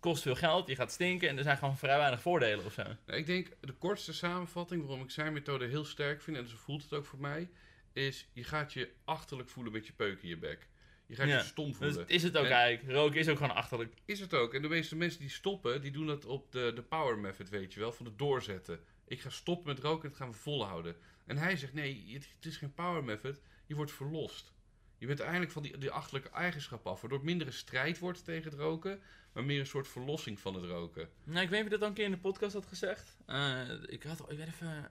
kost 0.00 0.22
veel 0.22 0.34
geld, 0.34 0.68
je 0.68 0.74
gaat 0.74 0.92
stinken 0.92 1.28
en 1.28 1.36
er 1.36 1.42
zijn 1.42 1.56
gewoon 1.58 1.76
vrij 1.78 1.98
weinig 1.98 2.20
voordelen 2.20 2.64
of 2.64 2.72
zo. 2.72 2.82
Nou, 3.06 3.18
ik 3.18 3.26
denk 3.26 3.48
de 3.60 3.72
kortste 3.72 4.12
samenvatting 4.12 4.86
waarom 4.86 5.04
ik 5.04 5.10
zijn 5.10 5.32
methode 5.32 5.66
heel 5.66 5.84
sterk 5.84 6.22
vind, 6.22 6.36
en 6.36 6.48
zo 6.48 6.56
voelt 6.56 6.82
het 6.82 6.92
ook 6.92 7.04
voor 7.04 7.18
mij, 7.20 7.48
is 7.92 8.28
je 8.32 8.44
gaat 8.44 8.72
je 8.72 8.90
achterlijk 9.04 9.48
voelen 9.48 9.72
met 9.72 9.86
je 9.86 9.92
peuk 9.92 10.22
in 10.22 10.28
je 10.28 10.38
bek. 10.38 10.68
Je 11.06 11.14
gaat 11.14 11.28
Ja, 11.28 11.36
je 11.38 11.42
stom 11.44 11.66
Dus 11.68 11.76
voelen. 11.76 11.98
het 11.98 12.10
is 12.10 12.22
het 12.22 12.36
ook 12.36 12.44
En- 12.44 12.50
eigenlijk. 12.50 12.96
Roken 12.96 13.18
is 13.18 13.28
ook 13.28 13.36
gewoon 13.36 13.54
achterlijk. 13.54 13.94
Is 14.04 14.20
het 14.20 14.34
ook. 14.34 14.54
En 14.54 14.62
de 14.62 14.68
meeste 14.68 14.96
mensen 14.96 15.20
die 15.20 15.28
stoppen, 15.30 15.80
die 15.80 15.90
doen 15.90 16.06
dat 16.06 16.24
op 16.24 16.52
de, 16.52 16.72
de 16.74 16.82
power 16.82 17.18
method, 17.18 17.48
weet 17.48 17.74
je 17.74 17.80
wel, 17.80 17.92
van 17.92 18.06
het 18.06 18.18
doorzetten. 18.18 18.80
Ik 19.06 19.20
ga 19.20 19.30
stoppen 19.30 19.66
met 19.66 19.78
roken 19.78 20.02
en 20.02 20.08
het 20.08 20.16
gaan 20.18 20.30
we 20.30 20.36
volhouden. 20.36 20.96
En 21.26 21.36
hij 21.36 21.56
zegt, 21.56 21.72
nee, 21.72 22.04
het, 22.12 22.28
het 22.36 22.46
is 22.46 22.56
geen 22.56 22.74
power 22.74 23.04
method, 23.04 23.40
je 23.66 23.74
wordt 23.74 23.92
verlost. 23.92 24.52
Je 24.98 25.06
bent 25.06 25.20
eindelijk 25.20 25.50
van 25.50 25.62
die, 25.62 25.78
die 25.78 25.90
achterlijke 25.90 26.30
eigenschap 26.30 26.86
af, 26.86 27.00
waardoor 27.00 27.18
het 27.18 27.28
minder 27.28 27.46
een 27.46 27.52
strijd 27.52 27.98
wordt 27.98 28.24
tegen 28.24 28.50
het 28.50 28.60
roken, 28.60 29.00
maar 29.32 29.44
meer 29.44 29.60
een 29.60 29.66
soort 29.66 29.88
verlossing 29.88 30.40
van 30.40 30.54
het 30.54 30.64
roken. 30.64 31.08
Nou, 31.24 31.40
ik 31.40 31.48
weet 31.48 31.50
niet 31.50 31.58
of 31.58 31.64
je 31.64 31.70
dat 31.70 31.80
al 31.82 31.88
een 31.88 31.94
keer 31.94 32.04
in 32.04 32.10
de 32.10 32.18
podcast 32.18 32.54
had 32.54 32.66
gezegd. 32.66 33.16
Eh, 33.26 33.60
ik 33.86 34.02
had, 34.02 34.30
ik 34.30 34.36
weet 34.36 34.46
even... 34.48 34.90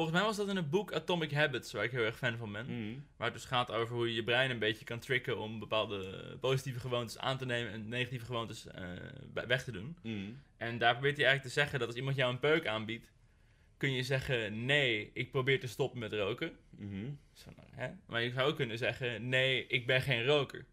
Volgens 0.00 0.20
mij 0.20 0.28
was 0.28 0.38
dat 0.38 0.48
in 0.48 0.56
het 0.56 0.70
boek 0.70 0.92
Atomic 0.92 1.32
Habits, 1.32 1.72
waar 1.72 1.84
ik 1.84 1.90
heel 1.90 2.04
erg 2.04 2.16
fan 2.16 2.36
van 2.36 2.52
ben. 2.52 2.66
Mm. 2.68 3.04
Waar 3.16 3.26
het 3.26 3.36
dus 3.36 3.44
gaat 3.44 3.70
over 3.70 3.94
hoe 3.94 4.08
je 4.08 4.14
je 4.14 4.24
brein 4.24 4.50
een 4.50 4.58
beetje 4.58 4.84
kan 4.84 4.98
tricken 4.98 5.38
om 5.38 5.58
bepaalde 5.58 6.36
positieve 6.40 6.80
gewoontes 6.80 7.18
aan 7.18 7.38
te 7.38 7.46
nemen 7.46 7.72
en 7.72 7.88
negatieve 7.88 8.24
gewoontes 8.24 8.66
eh, 8.66 8.88
weg 9.46 9.64
te 9.64 9.72
doen. 9.72 9.96
Mm. 10.02 10.40
En 10.56 10.78
daar 10.78 10.92
probeert 10.92 11.16
hij 11.16 11.26
eigenlijk 11.26 11.54
te 11.54 11.60
zeggen 11.60 11.78
dat 11.78 11.88
als 11.88 11.96
iemand 11.96 12.16
jou 12.16 12.32
een 12.32 12.38
peuk 12.38 12.66
aanbiedt, 12.66 13.12
kun 13.76 13.92
je 13.92 14.02
zeggen: 14.02 14.64
Nee, 14.64 15.10
ik 15.12 15.30
probeer 15.30 15.60
te 15.60 15.66
stoppen 15.66 15.98
met 15.98 16.12
roken. 16.12 16.52
Mhm. 16.70 17.10
Zo, 17.32 17.50
nou, 17.56 17.68
hè? 17.70 17.90
Maar 18.06 18.22
je 18.22 18.30
zou 18.30 18.50
ook 18.50 18.56
kunnen 18.56 18.78
zeggen: 18.78 19.28
Nee, 19.28 19.66
ik 19.66 19.86
ben 19.86 20.02
geen 20.02 20.24
roker. 20.24 20.66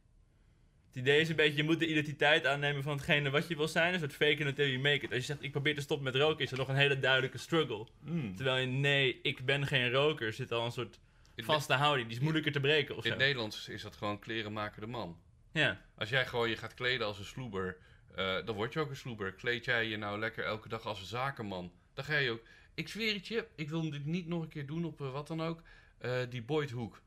Het 0.98 1.06
idee 1.06 1.22
is 1.22 1.30
een 1.30 1.36
beetje: 1.36 1.58
je 1.58 1.64
moet 1.64 1.80
de 1.80 1.88
identiteit 1.88 2.46
aannemen 2.46 2.84
van 2.84 2.96
hetgene 2.96 3.30
wat 3.30 3.48
je 3.48 3.56
wil 3.56 3.68
zijn. 3.68 3.94
Een 3.94 4.00
soort 4.00 4.14
fake 4.14 4.32
it 4.32 4.46
until 4.46 4.66
you 4.68 4.80
make 4.80 5.06
it. 5.06 5.10
Als 5.10 5.20
je 5.20 5.26
zegt: 5.26 5.44
Ik 5.44 5.52
probeer 5.52 5.76
te 5.76 5.82
stoppen 5.82 6.06
met 6.06 6.16
roken, 6.16 6.44
is 6.44 6.52
er 6.52 6.58
nog 6.58 6.68
een 6.68 6.76
hele 6.76 7.00
duidelijke 7.00 7.38
struggle. 7.38 7.88
Mm. 8.00 8.36
Terwijl 8.36 8.58
je: 8.58 8.68
Nee, 8.68 9.20
ik 9.22 9.46
ben 9.46 9.68
geen 9.68 9.92
roker, 9.92 10.34
zit 10.34 10.52
al 10.52 10.66
een 10.66 10.72
soort 10.72 11.00
vaste 11.36 11.74
houding. 11.74 12.08
Die 12.08 12.18
is 12.18 12.24
moeilijker 12.24 12.52
te 12.52 12.60
breken 12.60 12.98
of 12.98 13.04
in 13.06 13.12
het 13.12 13.20
Nederlands 13.20 13.70
is 13.70 13.82
dat 13.82 13.96
gewoon 13.96 14.20
kleren 14.20 14.54
maken 14.54 14.82
de 14.82 14.88
man. 14.88 15.20
Ja. 15.52 15.82
Als 15.96 16.10
jij 16.10 16.26
gewoon 16.26 16.50
je 16.50 16.58
gaat 16.58 16.74
kleden 16.74 17.08
als 17.08 17.20
een 17.20 17.26
sloeber, 17.26 17.78
eh, 18.16 18.46
dan 18.46 18.56
word 18.56 18.74
je 18.74 18.80
ook 18.80 18.90
een 18.90 18.96
sloeber. 18.96 19.34
Kleed 19.34 19.66
jij 19.66 19.88
je 19.88 19.98
nou 19.98 20.20
lekker 20.20 20.44
elke 20.44 20.70
dag 20.70 20.86
als 20.86 21.00
een 21.00 21.06
zakenman, 21.06 21.72
dan 21.94 22.06
ga 22.06 22.18
je 22.18 22.32
ook. 22.32 22.42
Ik 22.74 22.88
zweer 22.88 23.14
het 23.14 23.28
je, 23.28 23.48
ik 23.56 23.70
wil 23.70 23.90
dit 23.90 24.06
niet 24.06 24.28
nog 24.28 24.42
een 24.42 24.50
keer 24.50 24.66
doen 24.66 24.86
op 24.86 25.02
eh, 25.02 25.12
wat 25.12 25.28
dan 25.28 25.42
ook. 25.42 25.62
Eh, 25.98 26.20
die 26.30 26.42
Boyd 26.42 26.72
Hoek, 26.72 27.02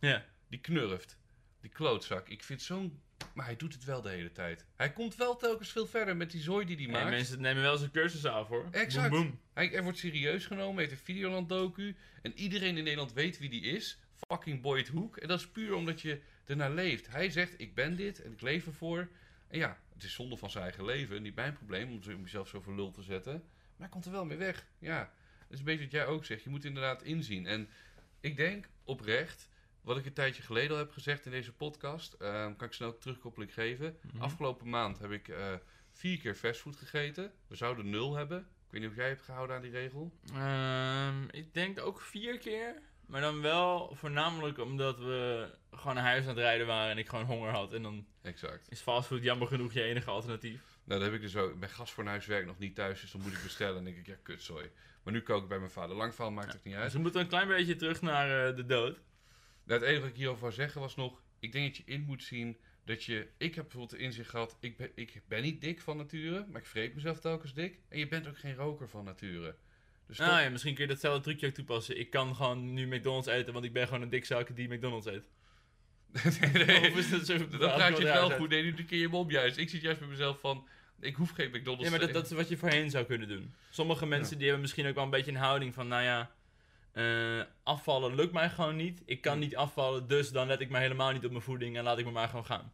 Ja. 0.00 0.24
die 0.48 0.60
knurft, 0.60 1.18
die 1.60 1.70
klootzak. 1.70 2.28
Ik 2.28 2.42
vind 2.42 2.62
zo'n. 2.62 3.02
Maar 3.34 3.44
hij 3.44 3.56
doet 3.56 3.72
het 3.74 3.84
wel 3.84 4.02
de 4.02 4.08
hele 4.08 4.32
tijd. 4.32 4.64
Hij 4.76 4.92
komt 4.92 5.16
wel 5.16 5.36
telkens 5.36 5.72
veel 5.72 5.86
verder 5.86 6.16
met 6.16 6.30
die 6.30 6.40
zooi 6.40 6.66
die 6.66 6.76
hij 6.76 6.84
En 6.86 6.90
maakt. 6.92 7.10
mensen 7.10 7.40
nemen 7.40 7.62
wel 7.62 7.76
zijn 7.76 7.90
cursus 7.90 8.24
af 8.24 8.48
hoor. 8.48 8.68
Exact. 8.70 9.16
Hij, 9.52 9.66
hij 9.66 9.82
wordt 9.82 9.98
serieus 9.98 10.46
genomen, 10.46 10.78
heeft 10.78 10.90
een 10.90 11.04
Videoland 11.04 11.48
docu. 11.48 11.96
En 12.22 12.32
iedereen 12.38 12.76
in 12.76 12.84
Nederland 12.84 13.12
weet 13.12 13.38
wie 13.38 13.48
die 13.48 13.62
is. 13.62 13.98
Fucking 14.28 14.60
Boyd 14.60 14.88
Hoek. 14.88 15.16
En 15.16 15.28
dat 15.28 15.38
is 15.38 15.48
puur 15.48 15.74
omdat 15.74 16.00
je 16.00 16.20
ernaar 16.44 16.70
leeft. 16.70 17.06
Hij 17.06 17.30
zegt, 17.30 17.54
ik 17.60 17.74
ben 17.74 17.96
dit 17.96 18.22
en 18.22 18.32
ik 18.32 18.40
leef 18.40 18.66
ervoor. 18.66 19.08
En 19.48 19.58
ja, 19.58 19.78
het 19.94 20.04
is 20.04 20.14
zonde 20.14 20.36
van 20.36 20.50
zijn 20.50 20.64
eigen 20.64 20.84
leven. 20.84 21.22
Niet 21.22 21.34
mijn 21.34 21.52
probleem 21.52 21.92
om 21.92 22.00
jezelf 22.22 22.48
zo 22.48 22.60
voor 22.60 22.74
lul 22.74 22.90
te 22.90 23.02
zetten. 23.02 23.32
Maar 23.32 23.42
hij 23.76 23.88
komt 23.88 24.04
er 24.04 24.10
wel 24.12 24.24
mee 24.24 24.36
weg. 24.36 24.66
Ja, 24.78 24.98
dat 24.98 25.50
is 25.50 25.58
een 25.58 25.64
beetje 25.64 25.82
wat 25.82 25.92
jij 25.92 26.06
ook 26.06 26.24
zegt. 26.24 26.42
Je 26.44 26.50
moet 26.50 26.64
inderdaad 26.64 27.02
inzien. 27.02 27.46
En 27.46 27.68
ik 28.20 28.36
denk 28.36 28.68
oprecht, 28.84 29.48
wat 29.84 29.96
ik 29.96 30.06
een 30.06 30.12
tijdje 30.12 30.42
geleden 30.42 30.70
al 30.70 30.76
heb 30.76 30.90
gezegd 30.92 31.24
in 31.24 31.30
deze 31.30 31.52
podcast. 31.52 32.12
ehm, 32.12 32.56
kan 32.56 32.66
ik 32.66 32.72
snel 32.74 32.98
terugkoppeling 32.98 33.52
geven. 33.54 33.96
Mhm. 34.12 34.22
Afgelopen 34.22 34.68
maand 34.68 34.98
heb 34.98 35.10
ik 35.10 35.28
eh, 35.28 35.52
vier 35.92 36.18
keer 36.18 36.34
fastfood 36.34 36.76
gegeten. 36.76 37.32
We 37.46 37.56
zouden 37.56 37.90
nul 37.90 38.14
hebben. 38.14 38.38
Ik 38.38 38.70
weet 38.70 38.80
niet 38.80 38.90
of 38.90 38.96
jij 38.96 39.08
hebt 39.08 39.22
gehouden 39.22 39.56
aan 39.56 39.62
die 39.62 39.70
regel. 39.70 40.12
Ehm, 40.34 41.22
ik 41.30 41.54
denk 41.54 41.80
ook 41.80 42.00
vier 42.00 42.38
keer. 42.38 42.82
Maar 43.06 43.20
dan 43.20 43.40
wel 43.40 43.94
voornamelijk 43.94 44.58
omdat 44.58 44.98
we 44.98 45.48
gewoon 45.70 45.94
naar 45.94 46.04
huis 46.04 46.22
aan 46.22 46.28
het 46.28 46.38
rijden 46.38 46.66
waren 46.66 46.90
en 46.90 46.98
ik 46.98 47.08
gewoon 47.08 47.24
honger 47.24 47.50
had. 47.50 47.72
En 47.72 47.82
dan 47.82 48.06
Exact. 48.22 48.70
is 48.70 48.80
fastfood 48.80 49.22
jammer 49.22 49.48
genoeg 49.48 49.72
je 49.72 49.82
enige 49.82 50.10
alternatief. 50.10 50.60
Nou, 50.84 51.00
dat 51.00 51.08
heb 51.10 51.12
ik 51.18 51.24
dus 51.24 51.36
ook. 51.36 51.54
Mijn 51.54 51.70
gast 51.70 51.92
voor 51.92 52.04
huis 52.06 52.26
werkt 52.26 52.46
nog 52.46 52.58
niet 52.58 52.74
thuis, 52.74 53.00
dus 53.00 53.10
dan 53.10 53.20
moet 53.20 53.32
ik 53.32 53.42
bestellen. 53.42 53.78
En 53.78 53.84
denk 53.84 53.96
ik, 53.96 54.06
ja, 54.06 54.14
kutzooi. 54.22 54.70
Maar 55.02 55.12
nu 55.12 55.22
kook 55.22 55.42
ik 55.42 55.48
bij 55.48 55.58
mijn 55.58 55.70
vader. 55.70 55.96
Lang 55.96 56.14
verhaal 56.14 56.32
maakt 56.32 56.52
het 56.52 56.64
niet 56.64 56.74
uit. 56.74 56.84
Dus 56.84 56.92
we 56.92 56.98
moeten 56.98 57.20
een 57.20 57.28
klein 57.28 57.48
beetje 57.48 57.76
terug 57.76 58.00
naar 58.00 58.48
eh, 58.48 58.56
de 58.56 58.66
dood. 58.66 58.98
Nou, 59.64 59.80
het 59.80 59.88
enige 59.88 60.00
wat 60.00 60.10
ik 60.10 60.16
hierover 60.16 60.40
wou 60.42 60.52
zeggen 60.52 60.80
was 60.80 60.96
nog... 60.96 61.22
Ik 61.38 61.52
denk 61.52 61.66
dat 61.66 61.76
je 61.76 61.92
in 61.92 62.02
moet 62.02 62.22
zien 62.22 62.56
dat 62.84 63.04
je... 63.04 63.28
Ik 63.36 63.54
heb 63.54 63.64
bijvoorbeeld 63.64 63.90
de 64.00 64.06
inzicht 64.06 64.30
gehad... 64.30 64.56
Ik 64.60 64.76
ben, 64.76 64.90
ik 64.94 65.22
ben 65.28 65.42
niet 65.42 65.60
dik 65.60 65.80
van 65.80 65.96
nature, 65.96 66.46
maar 66.50 66.60
ik 66.60 66.66
vreet 66.66 66.94
mezelf 66.94 67.20
telkens 67.20 67.54
dik. 67.54 67.78
En 67.88 67.98
je 67.98 68.08
bent 68.08 68.26
ook 68.26 68.38
geen 68.38 68.54
roker 68.54 68.88
van 68.88 69.04
nature. 69.04 69.54
Dus 70.06 70.18
Nou 70.18 70.30
toch- 70.30 70.40
ja, 70.40 70.50
misschien 70.50 70.74
kun 70.74 70.82
je 70.82 70.90
datzelfde 70.90 71.22
trucje 71.22 71.46
ook 71.46 71.54
toepassen. 71.54 71.98
Ik 71.98 72.10
kan 72.10 72.36
gewoon 72.36 72.72
nu 72.72 72.86
McDonald's 72.86 73.28
eten, 73.28 73.52
want 73.52 73.64
ik 73.64 73.72
ben 73.72 73.86
gewoon 73.86 74.02
een 74.02 74.08
dikzak 74.08 74.56
die 74.56 74.72
McDonald's 74.74 75.06
eet. 75.06 75.28
nee, 76.52 76.64
nee. 76.64 76.90
Of 76.90 76.96
is 76.96 77.10
dat 77.10 77.26
zo? 77.26 77.48
Dan 77.48 77.58
praat 77.58 77.98
je 77.98 78.04
wel 78.04 78.30
goed. 78.30 78.48
Nee, 78.48 78.62
nu 78.62 78.84
keer 78.84 78.98
je 78.98 79.10
om 79.10 79.30
juist. 79.30 79.56
Ik 79.56 79.68
zit 79.68 79.80
juist 79.80 79.98
bij 79.98 80.08
mezelf 80.08 80.40
van... 80.40 80.68
Ik 81.00 81.14
hoef 81.14 81.30
geen 81.30 81.50
McDonald's 81.50 81.84
Ja, 81.84 81.90
maar 81.90 81.98
dat, 81.98 82.12
dat 82.12 82.24
is 82.24 82.32
wat 82.32 82.48
je 82.48 82.56
voorheen 82.56 82.90
zou 82.90 83.04
kunnen 83.04 83.28
doen. 83.28 83.54
Sommige 83.70 84.06
mensen 84.06 84.34
die 84.36 84.44
hebben 84.44 84.62
misschien 84.62 84.86
ook 84.86 84.94
wel 84.94 85.04
een 85.04 85.10
beetje 85.10 85.30
een 85.30 85.36
houding 85.36 85.74
van, 85.74 85.88
nou 85.88 86.02
ja, 86.02 86.30
eh, 86.94 87.40
afvallen 87.62 88.14
lukt 88.14 88.32
mij 88.32 88.50
gewoon 88.50 88.76
niet. 88.76 89.02
Ik 89.04 89.20
kan 89.20 89.38
niet 89.38 89.56
afvallen, 89.56 90.08
dus 90.08 90.30
dan 90.30 90.46
let 90.46 90.60
ik 90.60 90.70
me 90.70 90.78
helemaal 90.78 91.12
niet 91.12 91.24
op 91.24 91.30
mijn 91.30 91.42
voeding 91.42 91.76
en 91.76 91.82
laat 91.84 91.98
ik 91.98 92.04
me 92.04 92.10
maar 92.10 92.28
gewoon 92.28 92.44
gaan. 92.44 92.72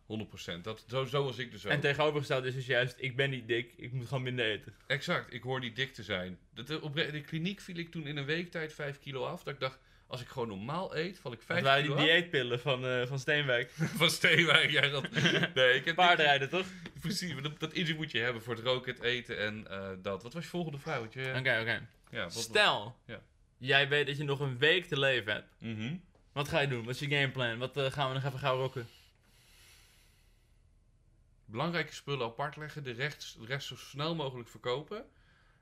100%. 0.59 0.61
Dat, 0.63 0.85
zo, 0.89 1.05
zo 1.05 1.25
was 1.25 1.39
ik 1.39 1.51
dus 1.51 1.67
ook. 1.67 1.73
En 1.73 1.81
tegenovergesteld 1.81 2.45
is 2.45 2.55
dus 2.55 2.67
juist, 2.67 2.95
ik 2.99 3.17
ben 3.17 3.31
niet 3.31 3.49
dik, 3.49 3.73
ik 3.77 3.93
moet 3.93 4.07
gewoon 4.07 4.23
minder 4.23 4.45
eten. 4.45 4.75
Exact, 4.87 5.33
ik 5.33 5.43
hoor 5.43 5.61
niet 5.61 5.77
dik 5.77 5.95
te 5.95 6.03
zijn. 6.03 6.39
Dat, 6.55 6.71
eh, 6.71 6.83
op 6.83 6.95
de 6.95 7.21
kliniek 7.21 7.61
viel 7.61 7.77
ik 7.77 7.91
toen 7.91 8.07
in 8.07 8.17
een 8.17 8.25
week 8.25 8.51
tijd 8.51 8.73
5 8.75 8.99
kilo 8.99 9.25
af. 9.25 9.43
Dat 9.43 9.55
ik 9.55 9.61
dacht, 9.61 9.79
als 10.07 10.21
ik 10.21 10.29
gewoon 10.29 10.49
normaal 10.49 10.97
eet, 10.97 11.19
val 11.19 11.33
ik 11.33 11.39
Dat 11.39 11.47
5 11.47 11.63
waren 11.63 11.83
kilo 11.83 11.97
die 11.97 12.05
af. 12.05 12.11
dieetpillen 12.11 12.61
van, 12.61 12.87
eh, 12.87 13.07
van 13.07 13.19
Steenwijk. 13.19 13.71
Van 14.01 14.11
Steenwijk, 14.11 14.71
ja. 14.71 14.89
Dat, 14.89 15.11
nee, 15.55 15.75
ik 15.75 15.85
heb 15.85 15.95
Paardrijden, 15.95 16.49
toch? 16.49 16.67
Precies, 17.01 17.35
dat, 17.43 17.61
dat 17.61 17.73
inzicht 17.73 17.99
moet 17.99 18.11
je 18.11 18.19
hebben 18.19 18.43
voor 18.43 18.55
het 18.55 18.65
roken, 18.65 18.95
het 18.95 19.03
eten 19.03 19.39
en 19.39 19.67
dat. 20.03 20.23
Wat 20.23 20.33
was 20.33 20.43
je 20.43 20.49
volgende 20.49 20.79
vraag? 20.79 21.01
Oké, 21.01 21.39
oké. 21.39 21.87
ja, 22.11 22.29
Stel, 22.29 22.97
Ja. 23.07 23.21
Jij 23.61 23.89
weet 23.89 24.07
dat 24.07 24.17
je 24.17 24.25
nog 24.25 24.41
een 24.41 24.59
week 24.59 24.85
te 24.85 24.99
leven 24.99 25.33
hebt. 25.33 25.55
Mhm. 25.59 25.97
Wat 26.33 26.49
ga 26.49 26.61
je 26.61 26.69
doen? 26.69 26.85
Wat 26.85 26.95
is 26.95 27.01
je 27.01 27.09
gameplan? 27.17 27.59
Wat 27.59 27.77
eh, 27.77 27.85
gaan 27.93 28.09
we 28.09 28.15
nog 28.15 28.25
even 28.25 28.39
gauw 28.39 28.57
rocken? 28.57 28.87
Belangrijke 31.45 31.93
spullen 31.95 32.27
apart 32.27 32.57
leggen, 32.57 32.83
de 32.85 32.91
rest, 32.93 33.39
de 33.41 33.47
rest 33.47 33.67
zo 33.67 33.77
snel 33.77 34.15
mogelijk 34.15 34.49
verkopen. 34.49 35.05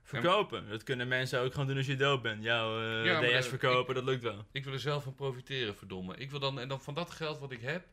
Verkopen. 0.02 0.68
Dat 0.68 0.82
kunnen 0.82 1.08
mensen 1.08 1.40
ook 1.40 1.52
gewoon 1.52 1.66
doen 1.66 1.76
als 1.76 1.86
je 1.86 1.96
dood 1.96 2.22
bent. 2.22 2.42
Jouw 2.42 2.80
eh, 3.00 3.04
Ja, 3.04 3.20
maar 3.20 3.28
DS 3.28 3.32
dat- 3.32 3.46
verkopen, 3.46 3.94
dat 3.94 4.04
lukt 4.04 4.22
wel. 4.22 4.44
Ik 4.52 4.64
wil 4.64 4.72
er 4.72 4.80
zelf 4.80 5.02
van 5.02 5.14
profiteren, 5.14 5.76
verdomme. 5.76 6.16
Ik 6.16 6.30
wil 6.30 6.40
dan, 6.40 6.60
en 6.60 6.68
dan 6.68 6.80
van 6.80 6.94
dat 6.94 7.10
geld 7.10 7.38
wat 7.38 7.50
ik 7.52 7.60
heb, 7.60 7.86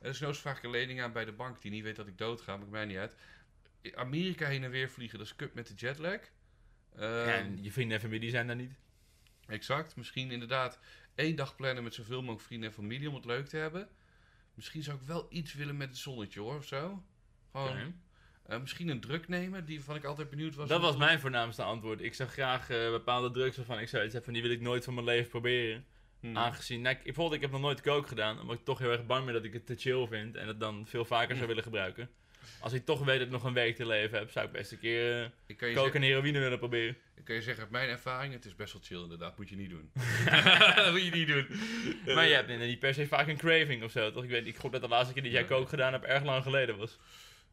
er 0.00 0.10
is 0.10 0.20
nooit 0.20 0.38
vraag 0.38 0.56
ik 0.56 0.62
een 0.62 0.70
lening 0.70 1.02
aan 1.02 1.12
bij 1.12 1.24
de 1.24 1.32
bank 1.32 1.62
die 1.62 1.70
niet 1.70 1.82
weet 1.82 1.96
dat 1.96 2.06
ik 2.06 2.18
doodga, 2.18 2.56
maakt 2.56 2.70
mij 2.70 2.84
niet 2.84 2.96
uit. 2.96 3.14
Amerika 3.94 4.46
heen 4.46 4.64
en 4.64 4.70
weer 4.70 4.90
vliegen, 4.90 5.18
dat 5.18 5.26
is 5.26 5.36
kut 5.36 5.54
met 5.54 5.66
de 5.66 5.74
jetlag. 5.74 6.18
Ehm, 6.96 7.02
Ja, 7.04 7.24
en 7.34 7.62
je 7.62 7.72
vrienden 7.72 7.96
en 7.96 8.02
familie 8.02 8.30
zijn 8.30 8.46
daar 8.46 8.56
niet. 8.56 8.72
Exact. 9.52 9.96
Misschien 9.96 10.30
inderdaad 10.30 10.78
één 11.14 11.36
dag 11.36 11.56
plannen 11.56 11.84
met 11.84 11.94
zoveel 11.94 12.20
mogelijk 12.20 12.44
vrienden 12.44 12.68
en 12.68 12.74
familie 12.74 13.08
om 13.08 13.14
het 13.14 13.24
leuk 13.24 13.46
te 13.46 13.56
hebben. 13.56 13.88
Misschien 14.54 14.82
zou 14.82 14.96
ik 14.96 15.02
wel 15.02 15.26
iets 15.30 15.54
willen 15.54 15.76
met 15.76 15.88
het 15.88 15.98
zonnetje 15.98 16.40
hoor, 16.40 16.56
of 16.56 16.66
zo. 16.66 17.02
Gewoon, 17.50 17.94
eh, 18.42 18.60
misschien 18.60 18.88
een 18.88 19.00
druk 19.00 19.28
nemen, 19.28 19.64
die 19.64 19.76
waarvan 19.76 19.96
ik 19.96 20.04
altijd 20.04 20.30
benieuwd 20.30 20.54
was. 20.54 20.68
Dat 20.68 20.80
was 20.80 20.96
mijn 20.96 21.20
voornaamste 21.20 21.62
antwoord. 21.62 22.00
Ik 22.00 22.14
zou 22.14 22.28
graag 22.28 22.70
eh, 22.70 22.90
bepaalde 22.90 23.30
drugs 23.30 23.56
waarvan 23.56 23.78
ik 23.78 23.88
zoiets 23.88 24.14
heb 24.14 24.24
van 24.24 24.32
die 24.32 24.42
wil 24.42 24.50
ik 24.50 24.60
nooit 24.60 24.84
van 24.84 24.94
mijn 24.94 25.06
leven 25.06 25.30
proberen. 25.30 25.84
Hmm. 26.20 26.36
Aangezien, 26.36 26.80
nou, 26.80 26.96
ik, 26.96 27.02
bijvoorbeeld, 27.02 27.36
ik 27.36 27.40
heb 27.40 27.50
nog 27.50 27.60
nooit 27.60 27.80
coke 27.80 28.08
gedaan, 28.08 28.40
omdat 28.40 28.58
ik 28.58 28.64
toch 28.64 28.78
heel 28.78 28.90
erg 28.90 29.06
bang 29.06 29.24
ben 29.24 29.34
dat 29.34 29.44
ik 29.44 29.52
het 29.52 29.66
te 29.66 29.76
chill 29.76 30.06
vind 30.06 30.36
en 30.36 30.46
het 30.46 30.60
dan 30.60 30.86
veel 30.86 31.04
vaker 31.04 31.36
zou 31.36 31.48
willen 31.48 31.62
gebruiken. 31.62 32.10
Als 32.60 32.72
ik 32.72 32.84
toch 32.84 33.04
weet 33.04 33.18
dat 33.18 33.26
ik 33.26 33.32
nog 33.32 33.44
een 33.44 33.52
week 33.52 33.76
te 33.76 33.86
leven 33.86 34.18
heb, 34.18 34.30
zou 34.30 34.46
ik 34.46 34.52
best 34.52 34.72
een 34.72 34.78
keer 34.78 35.22
eh, 35.22 35.28
je 35.46 35.56
coke 35.56 35.72
zeggen, 35.72 35.94
en 35.94 36.02
heroïne 36.02 36.38
willen 36.38 36.58
proberen. 36.58 36.96
ik 37.14 37.24
kan 37.24 37.34
je 37.34 37.42
zeggen, 37.42 37.62
uit 37.62 37.72
mijn 37.72 37.88
ervaring, 37.88 38.32
het 38.32 38.44
is 38.44 38.56
best 38.56 38.72
wel 38.72 38.82
chill 38.84 39.02
inderdaad. 39.02 39.38
Moet 39.38 39.48
je 39.48 39.56
niet 39.56 39.70
doen. 39.70 39.90
dat 40.76 40.90
moet 40.90 41.04
je 41.04 41.10
niet 41.10 41.28
doen. 41.28 41.46
Maar 42.14 42.26
je 42.26 42.34
hebt 42.34 42.58
niet 42.58 42.78
per 42.78 42.94
se 42.94 43.06
vaak 43.06 43.28
een 43.28 43.36
craving 43.36 43.82
of 43.82 43.90
zo, 43.90 44.12
toch? 44.12 44.24
Ik 44.24 44.30
weet, 44.30 44.46
ik 44.46 44.56
gok 44.56 44.72
dat 44.72 44.80
de 44.80 44.88
laatste 44.88 45.14
keer 45.14 45.22
dat 45.22 45.32
jij 45.32 45.44
coke 45.44 45.68
gedaan 45.68 45.92
hebt 45.92 46.04
erg 46.04 46.24
lang 46.24 46.42
geleden 46.42 46.76
was. 46.76 46.98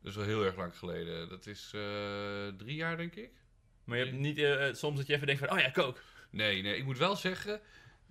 Dat 0.01 0.11
is 0.11 0.15
wel 0.17 0.25
heel 0.25 0.45
erg 0.45 0.55
lang 0.55 0.77
geleden. 0.77 1.29
Dat 1.29 1.45
is 1.45 1.71
eh, 1.75 2.47
drie 2.57 2.75
jaar, 2.75 2.97
denk 2.97 3.15
ik. 3.15 3.31
Maar 3.83 3.97
je 3.97 4.05
hebt 4.05 4.17
niet 4.17 4.37
eh, 4.37 4.67
eh, 4.67 4.75
soms 4.75 4.97
dat 4.97 5.07
je 5.07 5.13
even 5.13 5.27
denkt 5.27 5.41
van, 5.41 5.51
oh 5.51 5.59
ja, 5.59 5.71
coke. 5.71 5.99
Nee, 6.29 6.61
nee, 6.61 6.77
ik 6.77 6.85
moet 6.85 6.97
wel 6.97 7.15
zeggen, 7.15 7.61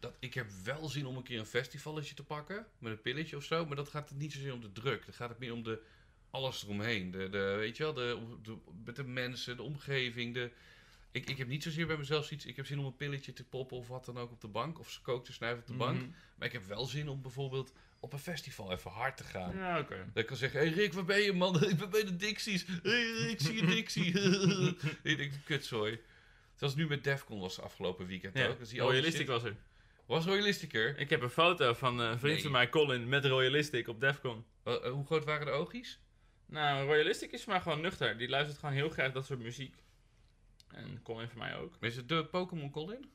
dat, 0.01 0.17
ik 0.19 0.35
heb 0.35 0.47
wel 0.64 0.88
zin 0.88 1.07
om 1.07 1.17
een 1.17 1.23
keer 1.23 1.38
een 1.38 1.47
festivalletje 1.47 2.14
te 2.14 2.25
pakken. 2.25 2.67
Met 2.79 2.93
een 2.93 3.01
pilletje 3.01 3.37
of 3.37 3.45
zo. 3.45 3.67
Maar 3.67 3.77
dat 3.77 3.88
gaat 3.88 4.09
het 4.09 4.19
niet 4.19 4.33
zozeer 4.33 4.53
om 4.53 4.61
de 4.61 4.73
druk. 4.73 5.05
Dan 5.05 5.14
gaat 5.14 5.29
het 5.29 5.38
meer 5.38 5.53
om 5.53 5.62
de, 5.62 5.81
alles 6.31 6.64
eromheen. 6.64 7.11
De, 7.11 7.29
de, 7.29 7.55
weet 7.59 7.77
je 7.77 7.83
wel, 7.83 7.95
de, 7.95 8.19
de, 8.43 8.57
met 8.85 8.97
de 8.97 9.05
mensen, 9.05 9.57
de 9.57 9.62
omgeving. 9.62 10.35
De, 10.35 10.51
ik, 11.11 11.31
ik 11.31 11.38
heb 11.38 11.49
niet 11.49 11.62
zozeer 11.62 11.87
bij 11.87 11.97
mezelf 11.97 12.31
iets. 12.31 12.47
Ik 12.47 12.57
heb 12.57 12.67
zin 12.67 12.79
om 12.79 12.85
een 12.85 12.97
pilletje 12.97 13.33
te 13.33 13.45
poppen 13.45 13.77
of 13.77 13.88
wat 13.88 14.05
dan 14.05 14.19
ook 14.19 14.31
op 14.31 14.41
de 14.41 14.49
bank. 14.49 14.79
Of 14.79 15.01
kook 15.03 15.25
te 15.25 15.33
snuiven 15.33 15.62
op 15.62 15.69
de 15.69 15.77
bank. 15.77 16.01
Mhm. 16.01 16.11
Maar 16.37 16.47
ik 16.47 16.53
heb 16.53 16.64
wel 16.67 16.85
zin 16.85 17.09
om 17.09 17.23
bijvoorbeeld 17.23 17.73
op 18.01 18.12
een 18.12 18.19
festival 18.19 18.73
even 18.73 18.91
hard 18.91 19.17
te 19.17 19.25
gaan. 19.25 19.57
Ja, 19.57 19.79
oké. 19.79 19.97
Dat 19.97 20.23
ik 20.23 20.27
kan 20.27 20.37
zeggen, 20.37 20.61
hé 20.61 20.67
hey 20.67 20.75
Rick, 20.75 20.93
waar 20.93 21.05
ben 21.05 21.21
je 21.21 21.33
man? 21.33 21.62
Ik 21.71 21.77
ben 21.77 21.91
bij 21.91 22.05
de 22.05 22.17
Dixies. 22.17 22.67
Hé 22.67 22.77
hey, 22.83 23.11
Rick, 23.11 23.41
zie 23.41 23.55
je 23.55 23.67
Dixie? 23.67 24.07
ik 25.11 25.17
denk, 25.17 25.33
kutzooi. 25.45 26.01
Zoals 26.55 26.75
nu 26.75 26.87
met 26.87 27.05
Defcon 27.05 27.41
was 27.41 27.61
afgelopen 27.61 28.07
weekend 28.07 28.38
Ja, 28.38 28.47
ook. 28.47 28.59
Royalistic 28.73 29.27
was 29.27 29.45
er. 29.45 29.57
Was 30.07 30.25
Royalisticer? 30.25 30.99
Ik 30.99 31.11
heb 31.11 31.23
een 31.23 31.31
foto 31.31 31.73
van 31.73 32.01
eh, 32.01 32.09
een 32.09 32.19
vriend 32.19 32.35
Nee. 32.35 32.43
van 32.43 32.53
mij, 32.53 32.69
Colin, 32.69 33.09
met 33.09 33.25
Royalistic 33.25 33.88
op 33.88 34.01
Defcon. 34.01 34.45
Uh, 34.64 34.75
uh, 34.75 34.91
hoe 34.91 35.07
groot 35.07 35.25
waren 35.25 35.47
de 35.47 35.53
oogjes? 35.53 35.99
Nou, 36.51 36.87
Royalistic 36.87 37.33
is 37.33 37.45
maar 37.45 37.61
gewoon 37.61 37.81
nuchter. 37.81 38.19
Die 38.19 38.29
luistert 38.29 38.59
gewoon 38.59 38.75
heel 38.75 38.89
graag 38.89 39.13
dat 39.13 39.27
soort 39.27 39.39
muziek. 39.39 39.75
En 40.75 41.01
Colin 41.03 41.29
voor 41.29 41.39
mij 41.39 41.57
ook. 41.57 41.77
Is 41.81 41.97
het 41.97 42.09
de 42.09 42.25
Pokémon 42.25 42.71
Colin? 42.71 43.11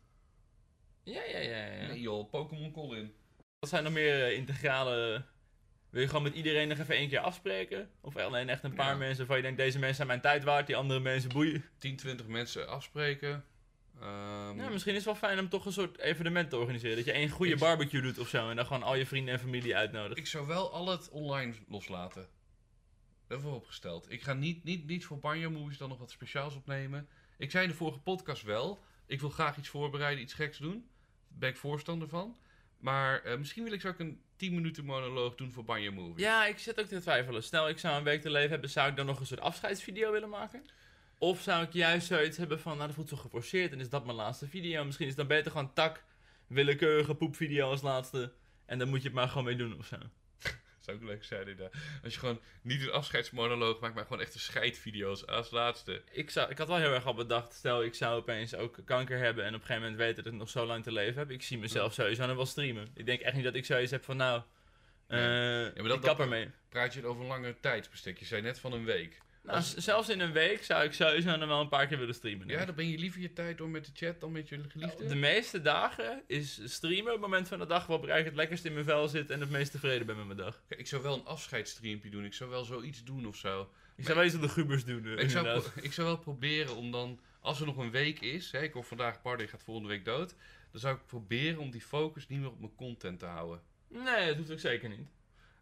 Ja, 1.03 1.23
ja, 1.23 1.37
ja. 1.37 1.65
ja. 1.65 1.87
Nee 1.87 2.01
joh, 2.01 2.29
Pokémon 2.29 2.71
Colin. 2.71 3.13
Wat 3.59 3.69
zijn 3.69 3.83
nog 3.83 3.93
meer 3.93 4.23
eh, 4.25 4.33
integrale... 4.37 5.25
Wil 5.89 6.01
je 6.01 6.07
gewoon 6.07 6.23
met 6.23 6.33
iedereen 6.33 6.67
nog 6.67 6.77
even 6.77 6.95
één 6.95 7.09
keer 7.09 7.19
afspreken? 7.19 7.89
Of 8.01 8.15
alleen 8.17 8.49
echt 8.49 8.63
een 8.63 8.73
paar 8.73 8.91
Ja. 8.91 8.97
mensen 8.97 9.17
waarvan 9.17 9.35
je 9.37 9.41
denkt, 9.43 9.57
deze 9.57 9.77
mensen 9.77 9.95
zijn 9.95 10.07
mijn 10.07 10.21
tijd 10.21 10.43
waard, 10.43 10.67
die 10.67 10.75
andere 10.75 10.99
mensen 10.99 11.29
boeien? 11.29 11.65
10, 11.77 11.95
20 11.95 12.27
mensen 12.27 12.67
afspreken. 12.69 13.45
Ehm, 14.01 14.57
Ja, 14.59 14.69
misschien 14.69 14.91
is 14.95 15.05
het 15.05 15.19
wel 15.19 15.29
fijn 15.29 15.39
om 15.39 15.49
toch 15.49 15.65
een 15.65 15.71
soort 15.71 15.97
evenement 15.99 16.49
te 16.49 16.57
organiseren. 16.57 16.95
Dat 16.95 17.05
je 17.05 17.11
één 17.11 17.29
goede 17.29 17.55
barbecue 17.57 18.01
doet 18.01 18.19
of 18.19 18.27
zo. 18.29 18.49
En 18.49 18.55
dan 18.55 18.65
gewoon 18.65 18.83
al 18.83 18.95
je 18.95 19.05
vrienden 19.05 19.33
en 19.33 19.39
familie 19.39 19.75
uitnodigt. 19.75 20.17
Ik 20.19 20.27
zou 20.27 20.47
wel 20.47 20.71
al 20.71 20.87
het 20.87 21.09
online 21.09 21.53
loslaten. 21.67 22.27
Dat 23.33 23.41
hebben 23.41 23.59
we 23.59 23.65
opgesteld. 23.65 24.11
Ik 24.11 24.21
ga 24.21 24.33
niet, 24.33 24.63
niet, 24.63 24.87
niet 24.87 25.05
voor 25.05 25.19
Banjo 25.19 25.49
Movies 25.49 25.77
dan 25.77 25.89
nog 25.89 25.97
wat 25.97 26.11
speciaals 26.11 26.55
opnemen. 26.55 27.07
Ik 27.37 27.51
zei 27.51 27.63
in 27.63 27.69
de 27.69 27.75
vorige 27.75 27.99
podcast 27.99 28.43
wel. 28.43 28.83
Ik 29.05 29.19
wil 29.19 29.29
graag 29.29 29.57
iets 29.57 29.69
voorbereiden, 29.69 30.23
iets 30.23 30.33
geks 30.33 30.57
doen. 30.57 30.73
Daar 31.27 31.39
ben 31.39 31.49
ik 31.49 31.57
voorstander 31.57 32.07
van. 32.07 32.37
Maar 32.77 33.23
eh, 33.23 33.37
misschien 33.37 33.63
wil 33.63 33.73
ik 33.73 33.81
zo 33.81 33.87
ook 33.87 33.99
een 33.99 34.21
10 34.35 34.53
minuten 34.53 34.85
monoloog 34.85 35.35
doen 35.35 35.51
voor 35.51 35.63
Banjo 35.63 35.91
Movies. 35.91 36.23
Ja, 36.23 36.45
ik 36.45 36.59
zit 36.59 36.79
ook 36.79 36.85
te 36.85 36.99
twijfelen. 36.99 37.43
Stel, 37.43 37.69
ik 37.69 37.79
zou 37.79 37.97
een 37.97 38.03
week 38.03 38.21
te 38.21 38.29
leven 38.29 38.49
hebben, 38.49 38.69
zou 38.69 38.89
ik 38.89 38.95
dan 38.95 39.05
nog 39.05 39.19
een 39.19 39.25
soort 39.25 39.39
afscheidsvideo 39.39 40.11
willen 40.11 40.29
maken? 40.29 40.65
Of 41.17 41.41
zou 41.41 41.63
ik 41.63 41.73
juist 41.73 42.07
zoiets 42.07 42.37
hebben 42.37 42.59
van, 42.59 42.75
nou 42.75 42.85
dat 42.87 42.95
voelt 42.95 43.09
zo 43.09 43.17
geforceerd 43.17 43.71
en 43.71 43.79
is 43.79 43.89
dat 43.89 44.05
mijn 44.05 44.17
laatste 44.17 44.47
video? 44.47 44.85
Misschien 44.85 45.07
is 45.07 45.15
het 45.17 45.27
dan 45.27 45.37
beter 45.37 45.51
gewoon 45.51 45.73
tak, 45.73 46.03
willekeurige 46.47 47.15
poepvideo 47.15 47.69
als 47.69 47.81
laatste. 47.81 48.33
En 48.65 48.77
dan 48.77 48.89
moet 48.89 49.01
je 49.01 49.07
het 49.07 49.15
maar 49.15 49.27
gewoon 49.27 49.45
mee 49.45 49.55
doen 49.55 49.77
of 49.77 49.85
zo. 49.85 49.97
Zou 50.85 50.97
ook 50.97 51.03
leuk 51.03 51.23
zijn 51.23 51.39
inderdaad. 51.47 51.73
Als 52.03 52.13
je 52.13 52.19
gewoon 52.19 52.39
niet 52.61 52.81
een 52.81 52.91
afscheidsmonoloog 52.91 53.79
maakt, 53.79 53.95
maar 53.95 54.03
gewoon 54.03 54.21
echte 54.21 54.39
scheidvideo's 54.39 55.25
als 55.27 55.51
laatste. 55.51 56.01
Ik, 56.11 56.29
zou, 56.29 56.49
ik 56.51 56.57
had 56.57 56.67
wel 56.67 56.77
heel 56.77 56.93
erg 56.93 57.05
al 57.05 57.13
bedacht, 57.13 57.53
stel 57.53 57.83
ik 57.83 57.93
zou 57.95 58.15
opeens 58.15 58.55
ook 58.55 58.77
kanker 58.85 59.17
hebben 59.17 59.43
en 59.43 59.49
op 59.49 59.59
een 59.59 59.65
gegeven 59.65 59.81
moment 59.81 59.99
weten 60.01 60.23
dat 60.23 60.33
ik 60.33 60.39
nog 60.39 60.49
zo 60.49 60.65
lang 60.65 60.83
te 60.83 60.91
leven 60.91 61.19
heb. 61.19 61.31
Ik 61.31 61.41
zie 61.41 61.57
mezelf 61.57 61.93
sowieso 61.93 62.25
nog 62.25 62.35
wel 62.35 62.45
streamen. 62.45 62.87
Ik 62.95 63.05
denk 63.05 63.21
echt 63.21 63.35
niet 63.35 63.43
dat 63.43 63.55
ik 63.55 63.65
zoiets 63.65 63.91
heb 63.91 64.03
van, 64.03 64.17
nou, 64.17 64.41
eh 65.07 65.17
maar 65.19 65.73
dat- 65.75 65.95
ik 65.97 66.01
kap 66.01 66.19
ermee. 66.19 66.49
Praat 66.69 66.93
je 66.93 67.05
over 67.05 67.21
een 67.21 67.27
langer 67.27 67.59
tijdsbestek? 67.59 68.17
Je 68.19 68.25
zei 68.25 68.41
net 68.41 68.59
van 68.59 68.73
een 68.73 68.85
week. 68.85 69.21
Nou, 69.43 69.55
Als- 69.57 69.75
zelfs 69.75 70.09
in 70.09 70.19
een 70.19 70.31
week 70.31 70.63
zou 70.63 70.83
ik 70.83 70.93
sowieso 70.93 71.35
nog 71.35 71.47
wel 71.47 71.59
een 71.61 71.67
paar 71.69 71.87
keer 71.87 71.97
willen 71.97 72.13
streamen. 72.15 72.47
Ja, 72.47 72.65
dan 72.65 72.75
ben 72.75 72.89
je 72.89 72.97
liever 72.97 73.21
je 73.21 73.33
tijd 73.33 73.57
door 73.57 73.69
met 73.69 73.85
de 73.85 73.91
chat 73.93 74.19
dan 74.19 74.31
met 74.31 74.49
je 74.49 74.59
geliefde? 74.67 75.05
De 75.05 75.15
meeste 75.15 75.61
dagen 75.61 76.23
is 76.27 76.59
streamen 76.65 77.11
het 77.11 77.21
moment 77.21 77.47
van 77.47 77.59
de 77.59 77.65
dag 77.65 77.85
waarop 77.87 78.05
ik 78.05 78.11
eigenlijk 78.11 78.25
het 78.25 78.35
lekkerst 78.35 78.65
in 78.65 78.73
mijn 78.73 78.85
vel 78.85 79.07
zit 79.07 79.29
en 79.29 79.39
het 79.39 79.49
meest 79.49 79.71
tevreden 79.71 80.05
ben 80.05 80.17
met 80.17 80.25
mijn 80.25 80.37
dag. 80.37 80.61
Kijk, 80.67 80.79
ik 80.79 80.87
zou 80.87 81.03
wel 81.03 81.13
een 81.13 81.25
afscheidsstreampje 81.25 82.09
doen. 82.09 82.25
Ik 82.25 82.33
zou 82.33 82.49
wel 82.49 82.63
zoiets 82.63 83.03
doen 83.03 83.25
of 83.25 83.35
zo. 83.35 83.69
Ik 83.95 84.03
zou 84.03 84.15
wel 84.15 84.25
eens 84.25 84.35
op 84.35 84.41
de 84.41 84.49
gubers 84.49 84.85
doen. 84.85 85.05
eh, 85.05 85.23
Ik 85.23 85.29
zou, 85.29 85.63
ik 85.81 85.93
zou 85.93 86.07
wel 86.07 86.17
proberen 86.17 86.75
om 86.75 86.91
dan, 86.91 87.19
als 87.39 87.59
er 87.59 87.65
nog 87.65 87.77
een 87.77 87.91
week 87.91 88.19
is, 88.19 88.51
hè, 88.51 88.61
ik 88.61 88.73
hoor 88.73 88.83
vandaag 88.83 89.21
Bardi 89.21 89.47
gaat 89.47 89.63
volgende 89.63 89.89
week 89.89 90.05
dood, 90.05 90.35
dan 90.71 90.79
zou 90.79 90.95
ik 90.95 91.05
proberen 91.05 91.59
om 91.59 91.71
die 91.71 91.81
focus 91.81 92.27
niet 92.27 92.39
meer 92.39 92.49
op 92.49 92.59
mijn 92.59 92.75
content 92.75 93.19
te 93.19 93.25
houden. 93.25 93.61
Nee, 93.87 94.27
dat 94.27 94.37
hoeft 94.37 94.51
ook 94.51 94.59
zeker 94.59 94.89
niet. 94.89 95.07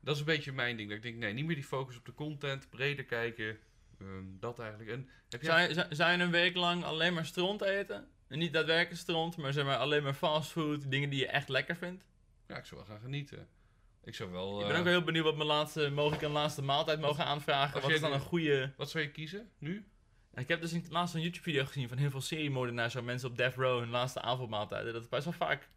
Dat 0.02 0.14
is 0.14 0.20
een 0.20 0.26
beetje 0.28 0.52
mijn 0.52 0.78
ding. 0.78 0.88
Dat 0.88 0.98
ik 0.98 1.04
denk, 1.04 1.16
nee, 1.18 1.34
niet 1.34 1.46
meer 1.46 1.56
die 1.56 1.64
focus 1.64 1.98
op 1.98 2.06
de 2.06 2.14
content, 2.14 2.70
breder 2.70 3.06
kijken, 3.06 3.58
ehm, 4.02 4.24
dat 4.40 4.60
eigenlijk. 4.60 4.90
En 4.90 5.10
heb 5.30 5.44
Zou 5.44 5.62
je, 5.62 5.74
zou, 5.74 5.96
zou 5.96 6.12
je 6.12 6.24
een 6.24 6.32
week 6.32 6.56
lang 6.56 6.84
alleen 6.84 7.14
maar 7.14 7.26
stront 7.26 7.62
eten? 7.62 8.08
En 8.28 8.40
niet 8.40 8.54
daadwerkelijk 8.54 9.02
stront, 9.02 9.38
maar 9.38 9.54
zeg 9.54 9.66
maar 9.66 9.78
alleen 9.78 10.04
maar 10.04 10.14
fastfood, 10.14 10.92
dingen 10.92 11.10
die 11.10 11.20
je 11.20 11.28
echt 11.28 11.50
lekker 11.50 11.76
vindt? 11.76 12.06
Ja, 12.48 12.58
ik 12.58 12.66
zou 12.66 12.82
wel 12.82 12.90
gaan 12.90 13.02
genieten. 13.02 13.48
Ik 14.04 14.16
zou 14.16 14.32
wel... 14.32 14.60
Ik 14.60 14.66
ben 14.66 14.74
eh, 14.74 14.80
ook 14.80 14.84
wel 14.84 14.94
heel 14.94 15.04
benieuwd 15.04 15.26
wat 15.26 15.36
mijn 15.36 15.48
laatste, 15.48 15.90
mogelijk 15.90 16.22
een 16.22 16.32
laatste 16.32 16.62
maaltijd 16.62 17.00
mogen 17.00 17.26
aanvragen. 17.26 17.82
Wat 17.82 17.92
is 17.92 18.00
dan 18.00 18.14
een 18.14 18.20
goede... 18.20 18.74
Wat 18.78 18.90
zou 18.90 19.04
je 19.04 19.12
kiezen, 19.12 19.50
nu? 19.58 19.86
Ik 20.34 20.48
heb 20.48 20.62
dus 20.62 20.72
het 20.72 20.92
laatst 20.92 21.16
een 21.16 21.22
YouTube 21.22 21.44
video 21.44 21.66
gezien 21.66 21.88
van 21.88 21.98
heel 21.98 22.10
veel 22.10 22.22
seriemoordenaars, 22.22 22.94
zo 22.94 23.02
mensen 23.02 23.30
op 23.30 23.38
death 23.38 23.56
row 23.56 23.80
hun 23.80 23.90
laatste 23.90 24.22
avondmaaltijden. 24.22 24.94
Dat 24.94 25.02
het 25.02 25.10
best 25.10 25.24
wel 25.24 25.34
vaak 25.34 25.70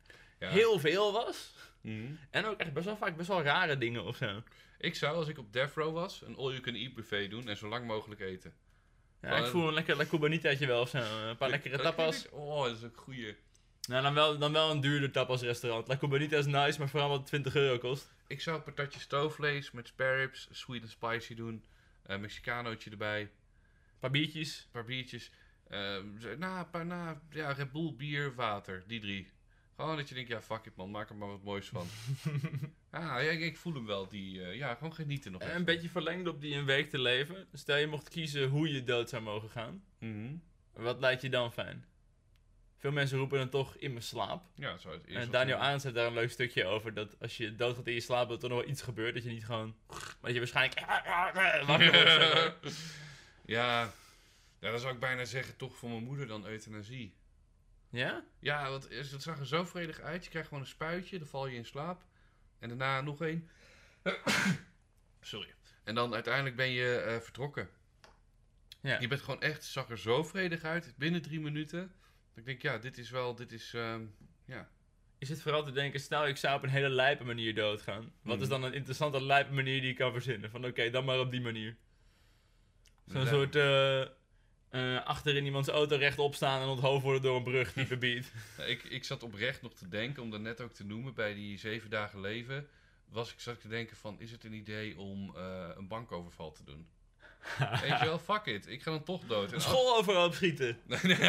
Ja. 0.44 0.50
heel 0.50 0.78
veel 0.78 1.12
was. 1.12 1.52
Mhm. 1.80 2.12
En 2.30 2.44
ook 2.46 2.58
echt 2.60 2.72
best 2.72 2.86
wel 2.86 2.96
vaak 2.96 3.16
best 3.16 3.28
wel 3.28 3.42
rare 3.42 3.78
dingen 3.78 4.04
of 4.04 4.16
zo. 4.16 4.42
Ik 4.78 4.94
zou, 4.94 5.16
als 5.16 5.28
ik 5.28 5.38
op 5.38 5.52
Death 5.52 5.74
Row 5.74 5.94
was, 5.94 6.22
een 6.26 6.36
all-you-can-eat 6.36 6.94
buffet 6.94 7.30
doen 7.30 7.48
en 7.48 7.56
zo 7.56 7.68
lang 7.68 7.86
mogelijk 7.86 8.20
eten. 8.20 8.52
Ja, 9.22 9.36
ik 9.36 9.46
voel 9.46 9.68
een 9.68 9.74
lekker 9.74 9.96
La 9.96 10.04
Cubanitaatje 10.06 10.66
wel 10.66 10.80
of 10.80 10.88
zo. 10.88 10.98
Een 11.28 11.36
paar 11.36 11.50
lekkere 11.50 11.78
tapas. 11.78 12.28
Oh, 12.30 12.64
dat 12.64 12.76
is 12.76 12.84
ook 12.84 12.96
goeie. 12.96 13.36
Nou, 13.88 14.02
dan 14.02 14.14
wel, 14.14 14.38
dan 14.38 14.52
wel 14.52 14.70
een 14.70 14.80
duurder 14.80 15.10
tapas 15.10 15.42
restaurant. 15.42 15.88
La 15.88 15.96
Cubanita 15.96 16.36
is 16.36 16.46
nice, 16.46 16.78
maar 16.78 16.88
vooral 16.88 17.08
wat 17.08 17.26
20 17.26 17.54
euro 17.54 17.78
kost. 17.78 18.12
Ik 18.26 18.40
zou 18.40 18.56
een 18.56 18.62
patatje 18.62 19.00
stoofvlees 19.00 19.70
met 19.70 19.86
spare 19.86 20.16
ribs, 20.16 20.48
sweet 20.50 20.80
and 20.82 20.90
spicy 20.90 21.34
doen. 21.34 21.64
Een 22.02 22.20
Mexicanootje 22.20 22.90
erbij, 22.90 23.20
Een 23.20 23.30
paar 23.98 24.10
biertjes. 24.10 24.58
een 24.64 24.70
paar 24.70 24.84
biertjes. 24.84 25.30
Zo- 26.20 26.36
na, 26.38 26.58
een 26.58 26.70
paar, 26.70 26.86
na, 26.86 27.20
ja, 27.30 27.52
Red 27.52 27.72
Bull, 27.72 27.94
bier, 27.96 28.34
water. 28.34 28.82
Die 28.86 29.00
drie. 29.00 29.30
Gewoon 29.76 29.96
dat 29.96 30.08
je 30.08 30.14
denkt, 30.14 30.30
ja, 30.30 30.42
fuck 30.42 30.64
it 30.66 30.76
man, 30.76 30.90
maak 30.90 31.08
er 31.10 31.16
maar 31.16 31.28
wat 31.28 31.42
moois 31.42 31.68
van. 31.68 31.86
ah, 32.90 33.02
ja, 33.02 33.18
ik, 33.18 33.40
ik 33.40 33.56
voel 33.56 33.74
hem 33.74 33.86
wel, 33.86 34.08
die, 34.08 34.42
eh, 34.44 34.56
ja, 34.56 34.74
gewoon 34.74 34.94
genieten 34.94 35.32
nog 35.32 35.40
En 35.40 35.46
even. 35.46 35.58
een 35.58 35.64
beetje 35.64 35.88
verlengd 35.88 36.28
op 36.28 36.40
die 36.40 36.54
een 36.54 36.64
week 36.64 36.90
te 36.90 36.98
leven. 36.98 37.46
Stel 37.52 37.76
je 37.76 37.86
mocht 37.86 38.08
kiezen 38.08 38.48
hoe 38.48 38.72
je 38.72 38.84
dood 38.84 39.08
zou 39.08 39.22
mogen 39.22 39.50
gaan. 39.50 39.84
Mhm. 39.98 40.34
Wat 40.72 41.00
lijkt 41.00 41.22
je 41.22 41.28
dan 41.28 41.52
fijn? 41.52 41.84
Veel 42.78 42.92
mensen 42.92 43.18
roepen 43.18 43.38
dan 43.38 43.48
toch 43.48 43.76
in 43.76 43.90
mijn 43.90 44.02
slaap. 44.02 44.44
Ja, 44.54 44.76
zo 44.76 44.90
het 44.90 45.06
eerst 45.06 45.24
En 45.24 45.30
Daniel. 45.30 45.56
Arends 45.56 45.84
heeft 45.84 45.96
daar 45.96 46.06
een 46.06 46.14
leuk 46.14 46.30
stukje 46.30 46.64
over. 46.64 46.94
Dat 46.94 47.20
als 47.20 47.36
je 47.36 47.56
doodgaat 47.56 47.86
in 47.86 47.94
je 47.94 48.00
slaap, 48.00 48.28
dat 48.28 48.42
er 48.42 48.48
nog 48.48 48.58
wel 48.58 48.68
iets 48.68 48.82
gebeurt. 48.82 49.14
Dat 49.14 49.22
je 49.22 49.30
niet 49.30 49.44
gewoon... 49.44 49.74
Maar 49.88 49.98
dat 50.20 50.32
je 50.32 50.38
waarschijnlijk... 50.38 50.80
ja, 53.56 53.92
ja, 54.60 54.70
dan 54.70 54.78
zou 54.78 54.94
ik 54.94 55.00
bijna 55.00 55.24
zeggen, 55.24 55.56
toch 55.56 55.76
voor 55.76 55.88
mijn 55.90 56.04
moeder 56.04 56.26
dan 56.26 56.46
euthanasie. 56.46 57.14
Ja? 57.94 58.24
Ja, 58.38 58.70
want 58.70 58.90
is- 58.90 59.10
het 59.10 59.22
zag 59.22 59.38
er 59.38 59.46
zo 59.46 59.64
vredig 59.64 60.00
uit. 60.00 60.24
Je 60.24 60.30
krijgt 60.30 60.48
gewoon 60.48 60.62
een 60.62 60.68
spuitje, 60.70 61.18
dan 61.18 61.26
val 61.28 61.46
je 61.46 61.56
in 61.56 61.64
slaap. 61.64 62.04
En 62.58 62.68
daarna 62.68 63.00
nog 63.00 63.22
één. 63.22 63.48
Sorry. 65.20 65.54
En 65.84 65.94
dan 65.94 66.14
uiteindelijk 66.14 66.56
ben 66.56 66.70
je 66.70 66.96
eh, 66.96 67.20
vertrokken. 67.20 67.68
Ja. 68.80 69.00
Je 69.00 69.08
bent 69.08 69.20
gewoon 69.20 69.40
echt, 69.40 69.54
het 69.54 69.64
zag 69.64 69.90
er 69.90 69.98
zo 69.98 70.24
vredig 70.24 70.62
uit. 70.62 70.94
Binnen 70.96 71.22
drie 71.22 71.40
minuten. 71.40 71.80
Dat 72.28 72.36
ik 72.38 72.44
denk, 72.44 72.62
ja, 72.62 72.78
dit 72.78 72.98
is 72.98 73.10
wel, 73.10 73.34
dit 73.34 73.52
is, 73.52 73.74
ehm, 73.74 74.02
ja. 74.44 74.68
Je 75.18 75.26
zit 75.26 75.42
vooral 75.42 75.64
te 75.64 75.72
denken, 75.72 76.00
stel 76.00 76.26
ik 76.26 76.36
zou 76.36 76.56
op 76.56 76.62
een 76.62 76.68
hele 76.68 76.88
lijpe 76.88 77.24
manier 77.24 77.54
doodgaan. 77.54 78.12
Wat 78.22 78.36
is 78.40 78.48
Mhm. 78.48 78.50
dan 78.50 78.62
een 78.62 78.74
interessante 78.74 79.22
lijpe 79.22 79.52
manier 79.52 79.80
die 79.80 79.88
je 79.90 79.94
kan 79.96 80.12
verzinnen? 80.12 80.50
Van 80.50 80.64
oké, 80.64 80.90
dan 80.90 81.04
maar 81.04 81.18
op 81.20 81.30
die 81.30 81.40
manier. 81.40 81.76
Zo'n 83.06 83.26
soort 83.26 83.56
eh, 83.56 84.04
eh, 84.74 85.04
achter 85.04 85.36
in 85.36 85.44
iemands 85.44 85.68
auto 85.68 85.96
rechtop 85.96 86.34
staan 86.34 86.62
en 86.62 86.68
onthoofd 86.68 87.02
worden 87.02 87.22
door 87.22 87.36
een 87.36 87.42
brug 87.42 87.74
beat. 87.98 88.24
Nou, 88.56 88.70
Ik, 88.70 88.82
ik 88.82 89.04
zat 89.04 89.22
oprecht 89.22 89.62
nog 89.62 89.74
te 89.74 89.88
denken, 89.88 90.22
om 90.22 90.30
dat 90.30 90.40
net 90.40 90.60
ook 90.60 90.72
te 90.72 90.84
noemen, 90.84 91.14
bij 91.14 91.34
die 91.34 91.58
zeven 91.58 91.90
dagen 91.90 92.20
leven. 92.20 92.68
Was 93.08 93.32
ik 93.32 93.40
zat 93.40 93.54
ik 93.54 93.60
te 93.60 93.68
denken 93.68 93.96
van, 93.96 94.20
is 94.20 94.30
het 94.30 94.44
een 94.44 94.52
idee 94.52 94.98
om 94.98 95.36
eh, 95.36 95.68
een 95.76 95.88
bankoverval 95.88 96.52
te 96.52 96.64
doen? 96.64 96.86
Weet 97.82 97.98
je 97.98 98.04
wel, 98.04 98.18
fuck 98.18 98.44
it. 98.46 98.68
Ik 98.68 98.82
ga 98.82 98.90
dan 98.90 99.02
toch 99.04 99.24
dood. 99.26 99.48
En 99.48 99.54
Een 99.54 99.60
school 99.60 99.96
overhoop 99.96 100.34
schieten. 100.34 100.78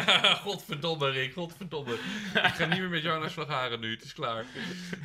Godverdomme 0.46 1.10
Rick, 1.10 1.32
godverdomme. 1.32 1.94
ik 2.34 2.54
ga 2.54 2.66
niet 2.66 2.78
meer 2.78 2.88
met 2.88 3.02
jou 3.02 3.20
naar 3.20 3.30
Slagharen 3.30 3.80
nu, 3.80 3.90
het 3.94 4.04
is 4.04 4.12
klaar. 4.12 4.44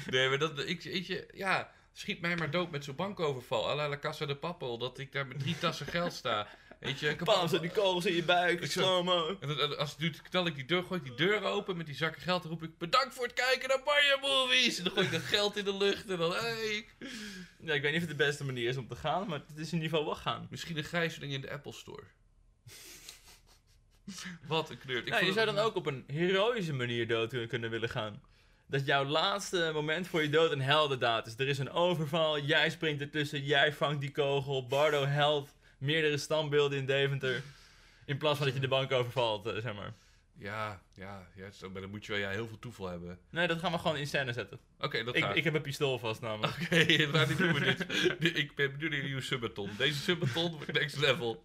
Nee, 0.09 0.29
maar 0.29 0.37
dat, 0.37 0.59
ik, 0.59 0.81
weet 0.81 1.07
je, 1.07 1.27
ja, 1.33 1.71
schiet 1.93 2.21
mij 2.21 2.35
maar 2.35 2.51
dood 2.51 2.71
met 2.71 2.83
zo'n 2.83 2.95
bankoverval. 2.95 3.69
à 3.69 3.75
la 3.75 3.89
La 3.89 3.97
Casa 3.97 4.25
de 4.25 4.35
Papel, 4.35 4.77
dat 4.77 4.99
ik 4.99 5.11
daar 5.11 5.27
met 5.27 5.39
drie 5.39 5.57
tassen 5.57 5.85
geld 5.85 6.13
sta. 6.13 6.47
Weet 6.81 6.99
je, 6.99 7.15
Pam, 7.15 7.47
zit 7.47 7.61
die 7.61 7.69
kogels 7.69 8.05
in 8.05 8.15
je 8.15 8.23
buik. 8.23 8.65
Slow-mo. 8.65 9.37
En 9.39 9.59
en 9.59 9.77
als 9.77 9.89
het 9.89 9.99
duurt, 9.99 10.21
knal 10.21 10.45
ik 10.45 10.55
die 10.55 10.65
deur, 10.65 10.83
gooi 10.83 10.99
ik 10.99 11.05
die 11.05 11.27
deur 11.27 11.43
open 11.43 11.77
met 11.77 11.85
die 11.85 11.95
zakken 11.95 12.21
geld. 12.21 12.41
Dan 12.41 12.51
roep 12.51 12.63
ik, 12.63 12.77
bedankt 12.77 13.13
voor 13.13 13.23
het 13.23 13.33
kijken 13.33 13.69
naar 13.69 13.81
Mario 13.85 14.17
Movies. 14.21 14.77
En 14.77 14.83
dan 14.83 14.93
gooi 14.93 15.05
ik 15.05 15.11
dat 15.11 15.21
geld 15.21 15.57
in 15.57 15.65
de 15.65 15.77
lucht 15.77 16.09
en 16.09 16.17
dan, 16.17 16.31
hey. 16.31 16.85
Ja, 17.59 17.73
ik 17.73 17.81
weet 17.81 17.91
niet 17.91 18.01
of 18.01 18.07
het 18.07 18.17
de 18.17 18.23
beste 18.25 18.43
manier 18.43 18.69
is 18.69 18.77
om 18.77 18.87
te 18.87 18.95
gaan, 18.95 19.27
maar 19.27 19.39
het 19.47 19.57
is 19.57 19.71
in 19.71 19.81
ieder 19.81 19.89
geval 19.89 20.05
wel 20.05 20.15
gaan. 20.15 20.47
Misschien 20.49 20.77
een 20.77 20.83
gijzeling 20.83 21.33
in 21.33 21.41
de 21.41 21.51
Apple 21.51 21.73
Store. 21.73 22.03
Wat 24.47 24.69
een 24.69 24.77
kleur. 24.77 25.03
Nou, 25.03 25.25
je 25.25 25.33
zou 25.33 25.45
dan 25.45 25.57
ook 25.57 25.75
op 25.75 25.85
een 25.85 26.03
heroïsche 26.07 26.73
manier 26.73 27.07
dood 27.07 27.47
kunnen 27.47 27.69
willen 27.69 27.89
gaan. 27.89 28.21
dat 28.67 28.85
jouw 28.85 29.05
laatste 29.05 29.71
moment 29.73 30.07
voor 30.07 30.21
je 30.21 30.29
dood 30.29 30.51
een 30.51 30.61
heldendaad 30.61 31.27
is. 31.27 31.33
Er 31.37 31.47
is 31.47 31.57
een 31.57 31.71
overval, 31.71 32.39
jij 32.39 32.69
springt 32.69 33.01
ertussen, 33.01 33.43
jij 33.43 33.73
vangt 33.73 34.01
die 34.01 34.11
kogel. 34.11 34.67
Bardo 34.67 35.05
held 35.05 35.49
meerdere 35.81 36.17
standbeelden 36.17 36.77
in 36.77 36.85
Deventer. 36.85 37.41
In 38.05 38.17
plaats 38.17 38.37
van 38.37 38.45
dat 38.45 38.55
je 38.55 38.61
de 38.61 38.67
bank 38.67 38.91
overvalt, 38.91 39.45
eh, 39.45 39.61
zeg 39.61 39.73
maar. 39.73 39.93
Ja, 40.37 40.81
ja, 40.93 41.27
ja 41.35 41.49
maar 41.71 41.81
dan 41.81 41.89
moet 41.89 42.05
je 42.05 42.11
wel 42.11 42.21
ja, 42.21 42.29
heel 42.29 42.47
veel 42.47 42.59
toeval 42.59 42.87
hebben. 42.87 43.19
Nee, 43.29 43.47
dat 43.47 43.59
gaan 43.59 43.71
we 43.71 43.77
gewoon 43.77 43.97
in 43.97 44.07
scène 44.07 44.33
zetten. 44.33 44.59
Oké, 44.79 45.03
dat 45.03 45.15
Ik, 45.15 45.23
gaat. 45.23 45.35
ik 45.35 45.43
heb 45.43 45.53
een 45.53 45.61
pistool 45.61 45.99
vast 45.99 46.21
namelijk. 46.21 46.53
Oké, 46.61 47.07
maar 47.11 47.27
die 47.27 47.35
doen 47.35 47.53
we 47.53 47.59
dit. 47.59 48.35
Ik 48.37 48.55
ben 48.55 48.71
naar 48.79 48.91
een 48.91 49.03
nieuwe 49.03 49.21
subathon. 49.21 49.69
Deze 49.77 49.99
subathon 49.99 50.51
wordt 50.51 50.71
next 50.71 50.97
level. 50.97 51.41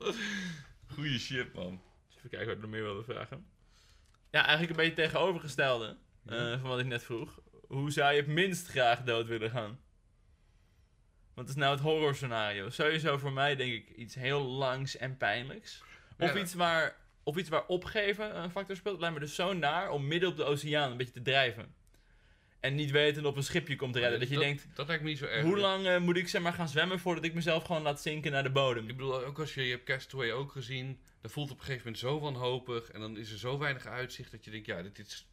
Goeie 0.95 1.19
shit, 1.19 1.55
man. 1.55 1.81
Even 2.17 2.29
kijken 2.31 2.47
wat 2.47 2.57
ik 2.57 2.63
nog 2.63 2.71
meer 2.71 2.83
wilde 2.83 3.05
vragen. 3.05 3.47
Ja, 4.31 4.41
eigenlijk 4.47 4.71
een 4.71 4.77
beetje 4.77 5.03
tegenovergestelde 5.03 5.97
Ja. 6.23 6.53
eh, 6.53 6.61
van 6.61 6.69
wat 6.71 6.79
ik 6.81 6.87
net 6.87 7.03
vroeg. 7.05 7.39
Hoe 7.67 7.91
zou 7.91 8.13
je 8.13 8.21
het 8.21 8.29
minst 8.31 8.67
graag 8.69 9.03
dood 9.03 9.27
willen 9.27 9.51
gaan? 9.51 9.79
Wat 11.37 11.49
is 11.49 11.55
nou 11.55 11.73
het 11.73 11.81
horrorscenario? 11.81 12.71
Sowieso 12.71 13.19
voor 13.19 13.33
mij 13.33 13.57
denk 13.57 13.73
ik 13.73 13.97
iets 13.97 14.15
heel 14.15 14.43
langs 14.43 14.97
en 14.97 15.17
pijnlijks. 15.17 15.83
Of, 16.19 16.35
Ja. 16.35 16.41
iets, 16.41 16.55
waar, 16.55 16.97
of 17.23 17.37
iets 17.37 17.49
waar 17.49 17.67
opgeven 17.67 18.39
een 18.43 18.51
factor 18.51 18.77
speelt. 18.77 18.95
Het 18.95 19.03
lijkt 19.03 19.19
me 19.19 19.25
dus 19.25 19.35
zo 19.35 19.53
naar 19.53 19.91
om 19.91 20.07
midden 20.07 20.29
op 20.29 20.37
de 20.37 20.45
oceaan 20.45 20.91
een 20.91 20.97
beetje 20.97 21.13
te 21.13 21.23
drijven. 21.23 21.75
En 22.61 22.75
niet 22.75 22.91
weten 22.91 23.27
op 23.27 23.37
een 23.37 23.43
schipje 23.43 23.77
komt 23.77 23.93
te 23.93 23.99
redden. 23.99 24.21
Dat 24.21 24.29
je 24.29 24.39
denkt, 24.39 24.67
Dat 24.75 24.87
lijkt 24.87 25.03
me 25.03 25.09
niet 25.09 25.19
zo 25.19 25.25
erg. 25.25 25.45
hoe 25.45 25.59
lang 25.59 25.87
eh, 25.87 25.99
moet 25.99 26.17
ik 26.17 26.29
zeg 26.29 26.43
maar 26.43 26.53
gaan 26.53 26.69
zwemmen 26.69 26.99
voordat 26.99 27.25
ik 27.25 27.35
mezelf 27.35 27.65
gewoon 27.65 27.83
laat 27.83 28.03
zinken 28.03 28.33
naar 28.33 28.43
de 28.43 28.51
bodem? 28.51 28.89
Ik 28.89 28.97
bedoel, 28.97 29.25
ook 29.25 29.39
als 29.39 29.55
je, 29.55 29.63
je 29.63 29.71
hebt 29.71 29.85
Castaway 29.85 30.33
ook 30.33 30.53
gezien, 30.53 31.01
dan 31.21 31.31
voelt 31.31 31.49
het 31.49 31.55
op 31.57 31.61
een 31.61 31.67
gegeven 31.71 31.93
moment 31.93 32.05
zo 32.05 32.21
wanhopig 32.21 32.91
en 32.91 33.01
dan 33.01 33.17
is 33.17 33.33
er 33.33 33.39
zo 33.39 33.59
weinig 33.59 33.87
uitzicht 33.87 34.31
dat 34.31 34.45
je 34.45 34.51
denkt, 34.51 34.67
ja, 34.67 34.83
dit 34.83 34.99
is... 34.99 35.27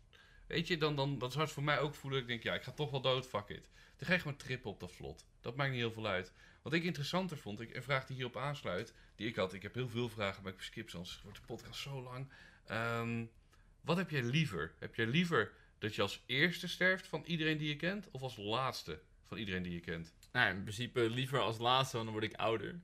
Weet 0.47 0.67
je, 0.67 0.77
dan, 0.77 0.95
dan, 0.95 1.17
dan 1.17 1.31
zou 1.31 1.43
het 1.43 1.53
voor 1.53 1.63
mij 1.63 1.79
ook 1.79 1.95
voelen 1.95 2.19
dat 2.19 2.29
ik 2.29 2.33
denk, 2.35 2.43
ja, 2.43 2.59
ik 2.59 2.65
ga 2.65 2.71
toch 2.71 2.91
wel 2.91 3.01
dood, 3.01 3.27
fuck 3.27 3.49
it. 3.49 3.69
Dan 3.97 4.07
ga 4.07 4.13
je 4.13 4.19
gewoon 4.19 4.37
trippen 4.37 4.69
op 4.69 4.79
dat 4.79 4.91
vlot. 4.91 5.25
Dat 5.43 5.55
maakt 5.55 5.71
niet 5.71 5.79
heel 5.79 5.91
veel 5.91 6.07
uit. 6.07 6.31
Wat 6.61 6.73
ik 6.73 6.83
interessanter 6.83 7.37
vond, 7.37 7.59
ik, 7.59 7.75
een 7.75 7.83
vraag 7.83 8.05
die 8.05 8.15
hierop 8.15 8.37
aansluit, 8.37 8.93
die 9.15 9.27
ik 9.27 9.35
had, 9.35 9.53
ik 9.53 9.61
heb 9.61 9.73
heel 9.73 9.89
veel 9.89 10.09
vragen, 10.09 10.43
maar 10.43 10.53
ik 10.53 10.61
skip 10.61 10.89
anders 10.93 11.21
wordt 11.23 11.37
de 11.37 11.45
podcast 11.45 11.81
zo 11.81 12.01
lang. 12.01 12.27
Ehm, 12.65 13.25
wat 13.81 13.97
heb 13.97 14.09
jij 14.09 14.23
liever? 14.23 14.73
Heb 14.79 14.95
jij 14.95 15.05
liever 15.05 15.51
dat 15.79 15.95
je 15.95 16.01
als 16.01 16.23
eerste 16.25 16.67
sterft 16.67 17.07
van 17.07 17.23
iedereen 17.25 17.57
die 17.57 17.67
je 17.67 17.75
kent, 17.75 18.07
of 18.11 18.21
als 18.21 18.37
laatste 18.37 18.99
van 19.27 19.37
iedereen 19.37 19.63
die 19.63 19.73
je 19.73 19.79
kent? 19.79 20.13
Nou, 20.31 20.55
in 20.55 20.61
principe 20.61 21.09
liever 21.09 21.39
als 21.39 21.57
laatste, 21.57 21.95
want 21.95 22.09
dan 22.09 22.19
word 22.19 22.31
ik 22.31 22.39
ouder. 22.39 22.79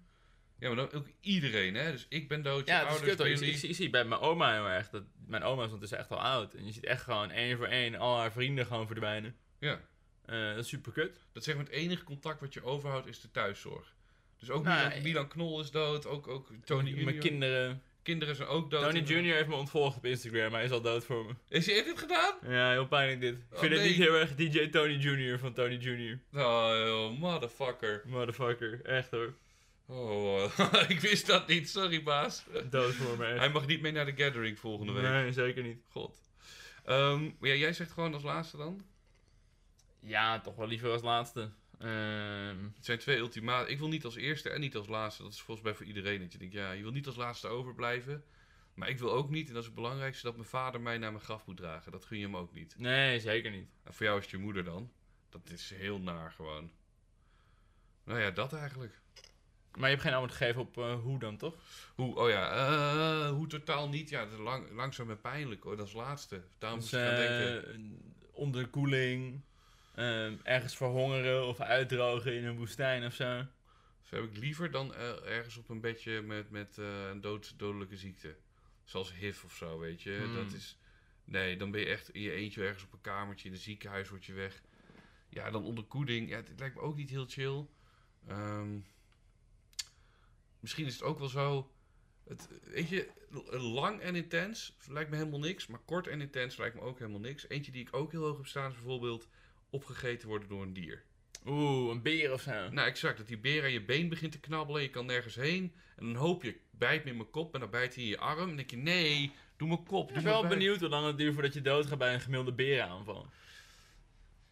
Ja, 0.60 0.68
maar 0.68 0.76
dan 0.76 0.92
ook 0.92 1.08
iedereen, 1.20 1.76
hè? 1.76 1.92
Dus 1.92 2.06
ik 2.10 2.28
ben 2.28 2.42
dood, 2.42 2.66
je 2.66 2.72
Ja, 2.72 2.82
ouders, 2.82 3.16
ben 3.16 3.32
Ik, 3.32 3.62
ik 3.62 3.76
zie 3.76 3.90
bij 3.90 4.06
mijn 4.06 4.22
oma 4.22 4.54
heel 4.54 4.68
erg 4.68 4.90
dat 4.90 5.04
mijn 5.26 5.44
oma 5.44 5.62
is 5.62 5.66
ondertussen 5.66 5.98
echt 5.98 6.12
al 6.12 6.22
oud. 6.22 6.54
En 6.54 6.66
je 6.66 6.72
ziet 6.72 6.86
echt 6.86 7.04
gewoon 7.04 7.32
één 7.32 7.58
voor 7.58 7.68
één 7.68 7.96
al 7.96 8.18
haar 8.18 8.32
vrienden 8.32 8.66
gewoon 8.66 8.88
verdwijnen. 8.88 9.36
Ja. 9.60 9.82
Eh, 10.30 10.50
dat 10.56 10.64
is 10.64 10.68
super 10.68 10.92
kut. 10.92 11.20
Dat 11.34 11.44
zeg 11.44 11.56
maar 11.56 11.64
het 11.64 11.74
enige 11.74 12.04
contact 12.04 12.40
wat 12.42 12.54
je 12.54 12.64
overhoudt 12.64 13.08
is 13.08 13.22
de 13.22 13.32
thuiszorg. 13.32 13.94
Dus 14.40 14.50
ook 14.50 14.64
Nou, 14.64 14.88
Milan, 14.88 15.04
Milan 15.04 15.28
Knol 15.28 15.60
is 15.60 15.72
dood, 15.72 16.06
ook, 16.06 16.28
ook 16.28 16.48
Tony 16.66 16.88
Junior. 16.90 17.06
Mijn 17.06 17.20
kinderen. 17.20 17.82
Kinderen 18.04 18.36
zijn 18.36 18.48
ook 18.48 18.72
dood. 18.72 18.84
Tony 18.84 19.00
Junior 19.04 19.36
heeft 19.36 19.48
me 19.48 19.56
ontvolgd 19.56 19.98
op 19.98 20.06
Instagram. 20.06 20.54
Hij 20.54 20.64
is 20.64 20.72
al 20.72 20.82
dood 20.82 21.06
voor 21.06 21.26
me. 21.26 21.34
Is 21.48 21.66
hij 21.66 21.76
heeft 21.76 21.88
dit 21.88 22.00
gedaan? 22.00 22.36
Ja, 22.48 22.72
heel 22.72 22.88
pijnlijk 22.88 23.22
dit. 23.22 23.34
Ik 23.34 23.42
Oh, 23.54 23.60
vind 23.60 23.74
het 23.74 23.84
niet 23.84 23.96
heel 23.96 24.14
erg 24.14 24.36
DJ 24.36 24.68
Tony 24.68 24.96
Junior 24.96 25.40
van 25.40 25.54
Tony 25.54 25.76
Junior. 25.76 26.20
Oh, 26.34 27.18
motherfucker. 27.20 28.02
Motherfucker. 28.06 28.82
Echt 28.86 29.12
hoor. 29.12 29.34
Oh, 29.86 30.60
ik 30.88 31.00
wist 31.00 31.28
dat 31.28 31.48
niet. 31.48 31.70
Sorry, 31.70 32.04
baas. 32.04 32.44
Dood 32.70 32.94
voor 32.94 33.18
me 33.18 33.26
echt. 33.26 33.38
Hij 33.40 33.50
mag 33.50 33.68
niet 33.68 33.82
mee 33.82 33.92
naar 33.92 34.06
de 34.06 34.24
gathering 34.24 34.60
volgende 34.60 34.92
week. 34.92 35.04
Nee, 35.04 35.32
zeker 35.32 35.64
niet. 35.64 35.78
God. 35.90 36.22
Ehm, 36.86 37.24
ja, 37.42 37.54
jij 37.54 37.74
zegt 37.74 37.92
gewoon 37.92 38.14
als 38.14 38.24
laatste 38.24 38.58
dan? 38.58 38.84
Ja, 40.00 40.40
toch 40.40 40.56
wel 40.56 40.68
liever 40.68 40.92
als 40.92 41.02
laatste. 41.02 41.50
Ehm, 41.80 42.64
Het 42.76 42.86
zijn 42.86 43.00
twee 43.00 43.18
ultimaten. 43.18 43.72
Ik 43.72 43.80
wil 43.80 43.88
niet 43.88 44.06
als 44.06 44.16
eerste 44.16 44.50
en 44.50 44.60
niet 44.60 44.76
als 44.76 44.88
laatste. 44.88 45.24
Dat 45.24 45.34
is 45.34 45.42
volgens 45.42 45.66
mij 45.66 45.76
voor 45.76 45.86
iedereen. 45.86 46.20
Dat 46.20 46.32
je 46.32 46.38
denkt, 46.38 46.54
ja, 46.54 46.72
je 46.72 46.82
wil 46.84 46.92
niet 46.92 47.08
als 47.08 47.16
laatste 47.16 47.48
overblijven. 47.48 48.24
Maar 48.74 48.90
ik 48.90 49.00
wil 49.00 49.12
ook 49.12 49.30
niet, 49.30 49.48
en 49.48 49.54
dat 49.54 49.62
is 49.62 49.66
het 49.68 49.76
belangrijkste, 49.76 50.26
dat 50.26 50.36
mijn 50.36 50.48
vader 50.48 50.82
mij 50.82 50.98
naar 50.98 51.12
mijn 51.12 51.24
graf 51.24 51.46
moet 51.46 51.58
dragen. 51.58 51.92
Dat 51.92 52.06
gun 52.06 52.18
je 52.18 52.24
hem 52.26 52.38
ook 52.38 52.54
niet. 52.54 52.76
nee, 52.78 53.20
zeker 53.20 53.52
niet. 53.52 53.70
En 53.84 53.94
voor 53.94 54.06
jou 54.06 54.18
is 54.18 54.24
het 54.24 54.32
je 54.34 54.38
moeder 54.38 54.64
dan. 54.64 54.92
Dat 55.30 55.50
is 55.50 55.70
heel 55.76 56.00
naar 56.00 56.32
gewoon. 56.32 56.72
Nou 58.04 58.20
ja, 58.20 58.32
dat 58.32 58.54
eigenlijk. 58.54 59.00
Maar 59.72 59.90
je 59.90 59.96
hebt 59.96 60.02
geen 60.02 60.14
antwoord 60.14 60.38
gegeven 60.38 60.62
op 60.62 60.78
eh, 60.78 61.00
hoe 61.00 61.20
dan, 61.20 61.38
toch? 61.38 61.56
Hoe, 61.96 62.16
oh 62.16 62.30
ja, 62.30 62.52
eh, 62.52 63.30
hoe 63.30 63.48
totaal 63.48 63.90
niet. 63.90 64.10
Ja, 64.10 64.24
dat 64.24 64.34
is 64.34 64.40
lang, 64.40 64.72
langzaam 64.72 65.10
en 65.10 65.22
pijnlijk 65.22 65.64
hoor. 65.64 65.78
Dat 65.78 65.88
is 65.88 65.94
laatste. 65.94 66.44
Daarom 66.58 66.80
Dus, 66.80 66.92
moest 66.92 67.04
ik 67.04 67.10
gaan 67.10 67.18
denken. 67.18 67.74
eh, 67.74 67.80
onderkoeling, 68.32 69.42
ehm, 70.00 70.36
ergens 70.44 70.78
verhongeren 70.78 71.48
of 71.48 71.60
uitdrogen 71.60 72.34
in 72.34 72.46
een 72.46 72.58
woestijn 72.58 73.06
of 73.06 73.14
zo. 73.14 73.46
Zo 74.10 74.16
heb 74.16 74.24
ik 74.24 74.38
liever 74.38 74.72
dan 74.72 74.94
eh, 74.94 75.36
ergens 75.36 75.58
op 75.58 75.70
een 75.70 75.82
bedje 75.82 76.22
met, 76.22 76.50
met 76.50 76.78
eh, 76.78 77.08
een 77.10 77.22
dood, 77.22 77.54
dodelijke 77.58 77.98
ziekte. 77.98 78.36
Zoals 78.84 79.14
HIV 79.14 79.44
of 79.44 79.56
zo, 79.56 79.80
weet 79.80 80.02
je. 80.02 80.18
Hmm. 80.24 80.36
Dat 80.36 80.54
is... 80.54 80.78
Nee, 81.24 81.58
dan 81.58 81.72
ben 81.72 81.80
je 81.80 81.88
echt 81.88 82.10
in 82.10 82.22
je 82.22 82.32
eentje 82.32 82.64
ergens 82.64 82.84
op 82.84 82.94
een 82.94 83.02
kamertje. 83.02 83.48
In 83.48 83.54
een 83.54 83.60
ziekenhuis 83.60 84.10
word 84.10 84.26
je 84.26 84.34
weg. 84.34 84.62
Ja, 85.30 85.52
dan 85.52 85.64
onderkoeling. 85.64 86.30
Ja, 86.30 86.36
het 86.36 86.60
lijkt 86.60 86.76
me 86.76 86.82
ook 86.82 86.96
niet 86.96 87.10
heel 87.10 87.26
chill. 87.26 87.66
Ehm, 88.28 88.80
misschien 90.60 90.86
is 90.86 90.94
het 90.94 91.04
ook 91.04 91.20
wel 91.20 91.28
zo... 91.28 91.72
Het, 92.24 92.48
weet 92.64 92.90
je, 92.90 93.10
lang 93.50 94.00
en 94.00 94.16
intens 94.16 94.78
lijkt 94.88 95.10
me 95.10 95.16
helemaal 95.16 95.40
niks. 95.40 95.68
Maar 95.68 95.80
kort 95.80 96.08
en 96.08 96.22
intens 96.22 96.58
lijkt 96.58 96.76
me 96.76 96.82
ook 96.82 97.00
helemaal 97.00 97.20
niks. 97.20 97.50
Eentje 97.50 97.72
die 97.72 97.82
ik 97.82 97.96
ook 97.96 98.12
heel 98.12 98.24
hoog 98.24 98.38
heb 98.38 98.46
staan 98.46 98.70
is 98.70 98.76
bijvoorbeeld... 98.76 99.28
opgegeten 99.70 100.28
worden 100.28 100.50
door 100.50 100.62
een 100.62 100.74
dier. 100.74 101.04
Oeh, 101.46 101.92
een 101.92 102.02
beer 102.02 102.34
of 102.34 102.42
zo. 102.42 102.70
Nou, 102.70 102.88
exact. 102.88 103.18
Dat 103.18 103.28
die 103.28 103.38
beer 103.38 103.64
aan 103.64 103.72
je 103.72 103.84
been 103.84 104.10
begint 104.10 104.32
te 104.32 104.40
knabbelen. 104.40 104.82
Je 104.82 104.90
kan 104.90 105.06
nergens 105.06 105.36
heen. 105.36 105.74
En 105.96 106.06
dan 106.06 106.16
hoop 106.16 106.44
je, 106.44 106.56
bijt 106.72 107.04
me 107.04 107.10
in 107.10 107.18
mijn 107.18 107.30
kop. 107.30 107.54
En 107.54 107.60
dan 107.60 107.70
bijt 107.70 107.96
hij 107.96 108.04
in 108.04 108.10
je 108.10 108.18
arm. 108.18 108.40
En 108.40 108.48
dan 108.48 108.56
denk 108.56 108.70
je, 108.70 108.78
nee, 108.78 109.32
doe 109.58 109.68
mijn 109.68 109.84
kop. 109.84 110.08
Ik 110.08 110.14
ben 110.14 110.24
wel 110.24 110.48
benieuwd 110.48 110.80
hoe 110.80 110.90
lang 110.90 111.06
het 111.06 111.18
duurt 111.18 111.34
voordat 111.34 111.54
je 111.54 111.62
doodgaat 111.62 111.98
bij 111.98 112.14
een 112.14 112.22
gemiddelde 112.22 112.54
berenaanval. 112.54 113.28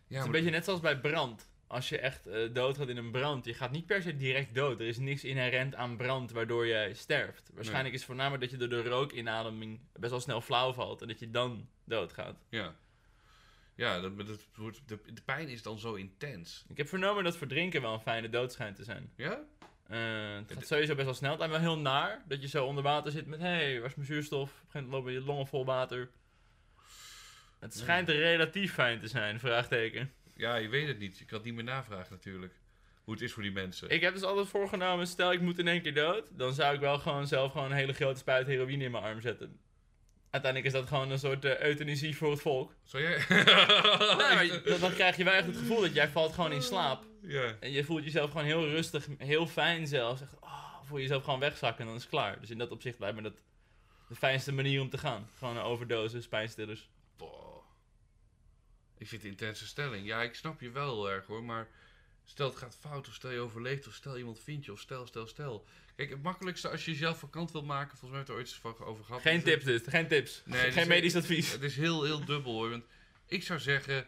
Ja, 0.08 0.14
het 0.14 0.18
is 0.18 0.26
een 0.26 0.32
beetje 0.32 0.50
net 0.50 0.66
zoals 0.66 0.80
bij 0.80 1.00
brand. 1.00 1.50
Als 1.68 1.90
je 1.90 2.00
echt 2.00 2.28
eh, 2.28 2.54
doodgaat 2.54 2.88
in 2.88 2.98
een 2.98 3.12
brand, 3.12 3.46
je 3.46 3.54
gaat 3.54 3.72
niet 3.72 3.86
per 3.86 4.02
se 4.02 4.16
direct 4.16 4.56
dood. 4.56 4.80
Er 4.80 4.88
is 4.88 4.98
niks 4.98 5.24
inherent 5.24 5.76
aan 5.76 5.98
brand 5.98 6.32
waardoor 6.32 6.68
jij 6.68 6.94
sterft. 6.94 7.52
Waarschijnlijk 7.54 7.94
is 7.94 8.00
het 8.00 8.10
voornamelijk 8.10 8.42
dat 8.42 8.52
je 8.52 8.68
door 8.68 8.84
de 8.84 8.90
rookinademing 8.90 9.80
best 9.94 10.12
wel 10.12 10.22
snel 10.22 10.42
flauw 10.42 10.74
valt 10.74 11.02
en 11.02 11.08
dat 11.08 11.20
je 11.20 11.32
dan 11.32 11.68
doodgaat. 11.84 12.38
Ja. 12.50 12.76
Ja, 13.78 14.00
dat, 14.00 14.18
dat 14.18 14.48
wordt, 14.56 14.82
de, 14.86 15.00
de 15.14 15.22
pijn 15.22 15.50
is 15.50 15.62
dan 15.62 15.80
zo 15.80 15.94
intens. 15.94 16.66
Ik 16.70 16.78
heb 16.78 16.88
vernomen 16.88 17.24
dat 17.24 17.38
verdrinken 17.38 17.82
wel 17.82 17.94
een 17.94 18.00
fijne 18.00 18.30
dood 18.30 18.52
schijnt 18.52 18.76
te 18.76 18.84
zijn. 18.84 19.12
Ja? 19.16 19.44
Eh, 19.88 20.36
het 20.36 20.54
gaat 20.54 20.68
sowieso 20.68 20.94
best 20.94 21.06
wel 21.06 21.14
snel. 21.14 21.30
Het 21.30 21.40
lijkt 21.40 21.54
me 21.54 21.60
heel 21.60 21.78
naar 21.78 22.24
dat 22.28 22.42
je 22.42 22.48
zo 22.48 22.66
onder 22.66 22.84
water 22.84 23.12
zit 23.12 23.26
met... 23.26 23.40
Hé, 23.40 23.48
hey, 23.48 23.80
waar 23.80 23.90
is 23.90 23.96
mijn 23.96 24.08
zuurstof? 24.08 24.50
Op 24.50 24.56
een 24.56 24.60
gegeven 24.60 24.84
moment 24.84 24.94
lopen 24.94 25.12
je 25.12 25.22
longen 25.22 25.48
vol 25.48 25.66
water. 25.66 26.10
Het 27.60 27.76
schijnt 27.76 28.10
relatief 28.10 28.74
fijn 28.74 29.00
te 29.00 29.08
zijn, 29.08 29.40
vraagteken. 29.40 30.14
Ja, 30.36 30.56
je 30.56 30.70
weet 30.70 30.88
het 30.88 31.00
niet. 31.00 31.18
Je 31.18 31.26
kan 31.26 31.38
het 31.38 31.46
niet 31.46 31.56
meer 31.56 31.64
navragen 31.64 32.12
natuurlijk. 32.12 32.54
Hoe 33.04 33.14
het 33.14 33.24
is 33.24 33.34
voor 33.34 33.44
die 33.44 33.52
mensen. 33.52 33.90
Ik 33.90 34.02
heb 34.02 34.14
dus 34.14 34.24
altijd 34.24 34.48
voorgenomen, 34.48 35.08
stel 35.08 35.32
ik 35.32 35.42
moet 35.42 35.60
in 35.60 35.68
één 35.68 35.82
keer 35.82 35.94
dood... 35.94 36.28
dan 36.32 36.54
zou 36.54 36.74
ik 36.74 36.80
wel 36.80 37.00
gewoon 37.00 37.28
zelf 37.28 37.52
gewoon 37.52 37.72
een 37.72 37.78
hele 37.78 37.94
grote 37.94 38.20
spuit 38.20 38.48
heroïne 38.48 38.84
in 38.84 38.92
mijn 38.92 39.04
arm 39.04 39.22
zetten. 39.22 39.60
Uiteindelijk 40.38 40.76
is 40.76 40.82
dat 40.82 40.88
gewoon 40.88 41.12
een 41.12 41.20
soort 41.20 41.46
eh, 41.46 41.60
euthanasie 41.60 42.18
voor 42.18 42.32
het 42.32 42.42
volk. 42.42 42.74
Zou 42.84 43.04
jij... 43.04 43.26
Nee, 44.36 44.62
dan, 44.62 44.80
dan 44.80 44.94
krijg 44.94 45.18
je 45.18 45.24
wel 45.24 45.34
echt 45.34 45.46
het 45.46 45.58
gevoel 45.58 45.82
dat 45.82 45.94
jij 45.94 46.08
valt 46.08 46.34
gewoon 46.34 46.52
in 46.52 46.62
slaap. 46.62 47.04
Ja. 47.22 47.56
En 47.60 47.72
je 47.72 47.84
voelt 47.84 48.04
jezelf 48.04 48.32
gewoon 48.32 48.46
heel 48.46 48.68
rustig, 48.68 49.08
heel 49.18 49.48
fijn 49.48 49.88
zelfs. 49.88 50.22
Echt, 50.22 50.34
oh, 50.40 50.84
voel 50.84 50.98
je 50.98 51.04
jezelf 51.04 51.24
gewoon 51.24 51.40
wegzakken 51.40 51.80
en 51.80 51.86
dan 51.86 51.96
is 51.96 52.02
het 52.02 52.12
klaar. 52.12 52.40
Dus 52.40 52.50
in 52.50 52.58
dat 52.58 52.72
opzicht 52.72 53.00
lijkt 53.00 53.16
me 53.16 53.22
dat 53.22 53.34
de 54.08 54.16
fijnste 54.16 54.54
manier 54.54 54.82
om 54.82 54.90
te 54.90 54.98
gaan. 54.98 55.30
Gewoon 55.38 55.58
een 55.58 55.64
overdose, 55.64 56.28
pijnstillers. 56.30 56.90
Boah. 57.18 57.64
Ik 58.98 59.08
vind 59.08 59.12
het 59.12 59.24
een 59.24 59.38
intense 59.38 59.68
stelling. 59.68 60.06
Ja, 60.06 60.22
ik 60.22 60.36
snap 60.36 60.62
je 60.62 60.72
wel 60.72 60.94
heel 60.94 61.10
erg 61.10 61.26
hoor, 61.26 61.44
maar 61.44 61.68
stel 62.30 62.48
het 62.50 62.58
gaat 62.58 62.78
fout 62.80 63.08
of 63.08 63.14
stel 63.14 63.32
je 63.32 63.40
overleeft 63.40 63.88
of 63.88 63.94
stel 63.94 64.18
iemand 64.18 64.40
vindt 64.40 64.66
je 64.66 64.72
of 64.72 64.80
stel, 64.80 65.06
stel, 65.08 65.28
stel. 65.28 65.66
Kijk, 65.96 66.10
het 66.10 66.24
makkelijkste 66.24 66.70
als 66.70 66.86
je 66.86 66.92
jezelf 66.92 67.20
vakant 67.20 67.52
wil 67.52 67.64
maken, 67.64 67.98
volgens 67.98 68.10
mij 68.12 68.20
hebben 68.20 68.36
we 68.36 68.42
het 68.42 68.56
er 68.58 68.62
ooit 68.64 68.74
eens 68.74 68.78
van 68.80 68.88
over 68.88 69.04
gehad. 69.06 69.22
Geen 69.22 69.44
tips 69.44 69.64
dus, 69.64 69.82
geen 69.86 70.08
tips. 70.08 70.42
Nee, 70.46 70.72
geen 70.72 70.82
is- 70.82 70.88
medisch 70.88 71.16
advies. 71.16 71.52
Het 71.52 71.64
is 71.64 71.76
heel, 71.76 72.04
heel 72.04 72.26
dubbel 72.26 72.52
hoor. 72.54 72.70
Want 72.70 72.84
ik 73.26 73.44
zou 73.44 73.60
zeggen, 73.60 74.08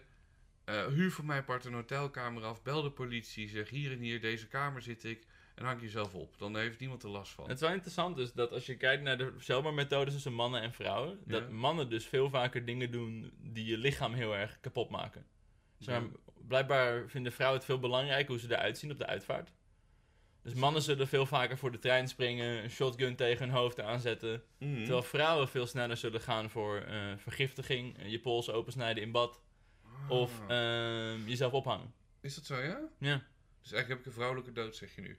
eh, 0.63 0.85
huur 0.85 1.11
voor 1.11 1.25
mijn 1.25 1.43
part 1.45 1.65
een 1.65 1.73
hotelkamer 1.73 2.43
af, 2.43 2.63
bel 2.63 2.81
de 2.81 2.91
politie, 2.91 3.49
zeg 3.49 3.69
hier 3.69 3.91
en 3.91 3.99
hier, 3.99 4.21
deze 4.21 4.47
kamer 4.47 4.81
zit 4.81 5.03
ik 5.03 5.25
en 5.55 5.65
hang 5.65 5.81
jezelf 5.81 6.13
op. 6.13 6.37
Dan 6.37 6.57
heeft 6.57 6.79
niemand 6.79 7.03
er 7.03 7.09
last 7.09 7.31
van. 7.31 7.43
Het 7.47 7.55
is 7.55 7.61
wel 7.61 7.71
interessant 7.71 8.15
dus 8.15 8.33
dat 8.33 8.51
als 8.51 8.65
je 8.65 8.77
kijkt 8.77 9.03
naar 9.03 9.17
de 9.17 9.33
zelfmoordmethodes 9.39 10.13
tussen 10.13 10.33
mannen 10.33 10.61
en 10.61 10.73
vrouwen, 10.73 11.19
Ja. 11.25 11.31
dat 11.39 11.49
mannen 11.49 11.89
dus 11.89 12.05
veel 12.05 12.29
vaker 12.29 12.65
dingen 12.65 12.91
doen 12.91 13.31
die 13.41 13.65
je 13.65 13.77
lichaam 13.77 14.13
heel 14.13 14.35
erg 14.35 14.57
kapot 14.61 14.89
maken. 14.89 15.25
Zeg 15.79 15.99
maar, 16.01 16.09
blijkbaar 16.47 17.07
vinden 17.07 17.31
vrouwen 17.31 17.57
het 17.57 17.67
veel 17.67 17.79
belangrijker 17.79 18.27
hoe 18.31 18.39
ze 18.39 18.51
eruit 18.51 18.77
zien 18.77 18.91
op 18.91 18.97
de 18.97 19.05
uitvaart. 19.05 19.51
Dus 20.41 20.53
mannen 20.53 20.81
zullen 20.81 21.07
veel 21.07 21.25
vaker 21.25 21.57
voor 21.57 21.71
de 21.71 21.79
trein 21.79 22.07
springen, 22.07 22.63
een 22.63 22.69
shotgun 22.69 23.15
tegen 23.15 23.45
hun 23.45 23.55
hoofd 23.55 23.79
aanzetten. 23.79 24.43
Mhm. 24.57 24.75
Terwijl 24.75 25.03
vrouwen 25.03 25.47
veel 25.47 25.67
sneller 25.67 25.97
zullen 25.97 26.21
gaan 26.21 26.49
voor 26.49 26.77
eh, 26.77 27.13
vergiftiging, 27.17 27.97
eh, 27.97 28.11
je 28.11 28.19
pols 28.19 28.49
opensnijden 28.49 29.03
in 29.03 29.11
bad. 29.11 29.41
of 30.09 30.41
Ah. 30.47 30.55
ehm, 30.57 31.27
jezelf 31.27 31.51
ophangen. 31.53 31.93
Is 32.21 32.35
dat 32.35 32.45
zo, 32.45 32.55
ja? 32.55 32.79
Ja. 32.99 33.23
Dus 33.61 33.71
eigenlijk 33.71 33.87
heb 33.87 33.99
ik 33.99 34.05
een 34.05 34.11
vrouwelijke 34.11 34.51
dood, 34.51 34.75
zeg 34.75 34.95
je 34.95 35.01
nu. 35.01 35.17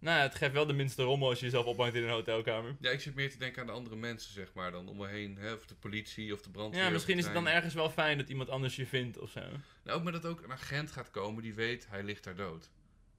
Nou 0.00 0.20
het 0.20 0.34
geeft 0.34 0.52
wel 0.52 0.66
de 0.66 0.72
minste 0.72 1.02
rommel 1.02 1.28
als 1.28 1.38
je 1.38 1.44
jezelf 1.44 1.66
ophangt 1.66 1.94
in 1.94 2.02
een 2.02 2.10
hotelkamer. 2.10 2.76
Ja, 2.80 2.90
ik 2.90 3.00
zit 3.00 3.14
meer 3.14 3.30
te 3.30 3.38
denken 3.38 3.60
aan 3.60 3.66
de 3.66 3.72
andere 3.72 3.96
mensen, 3.96 4.32
zeg 4.32 4.52
maar, 4.54 4.70
dan 4.70 4.88
om 4.88 4.96
me 4.96 5.06
heen. 5.06 5.36
Hè? 5.36 5.52
Of 5.52 5.66
de 5.66 5.74
politie 5.74 6.32
of 6.32 6.42
de 6.42 6.50
brandweer. 6.50 6.82
Ja, 6.82 6.90
misschien 6.90 7.18
is 7.18 7.24
het 7.24 7.34
dan 7.34 7.48
ergens 7.48 7.74
wel 7.74 7.90
fijn 7.90 8.18
dat 8.18 8.28
iemand 8.28 8.48
anders 8.50 8.76
je 8.76 8.86
vindt 8.86 9.18
of 9.18 9.30
zo. 9.30 9.40
Nou, 9.82 9.98
ook 9.98 10.02
maar 10.02 10.12
dat 10.12 10.26
ook 10.26 10.42
een 10.42 10.52
agent 10.52 10.90
gaat 10.90 11.10
komen 11.10 11.42
die 11.42 11.54
weet, 11.54 11.88
hij 11.88 12.02
ligt 12.02 12.24
daar 12.24 12.36
dood. 12.36 12.70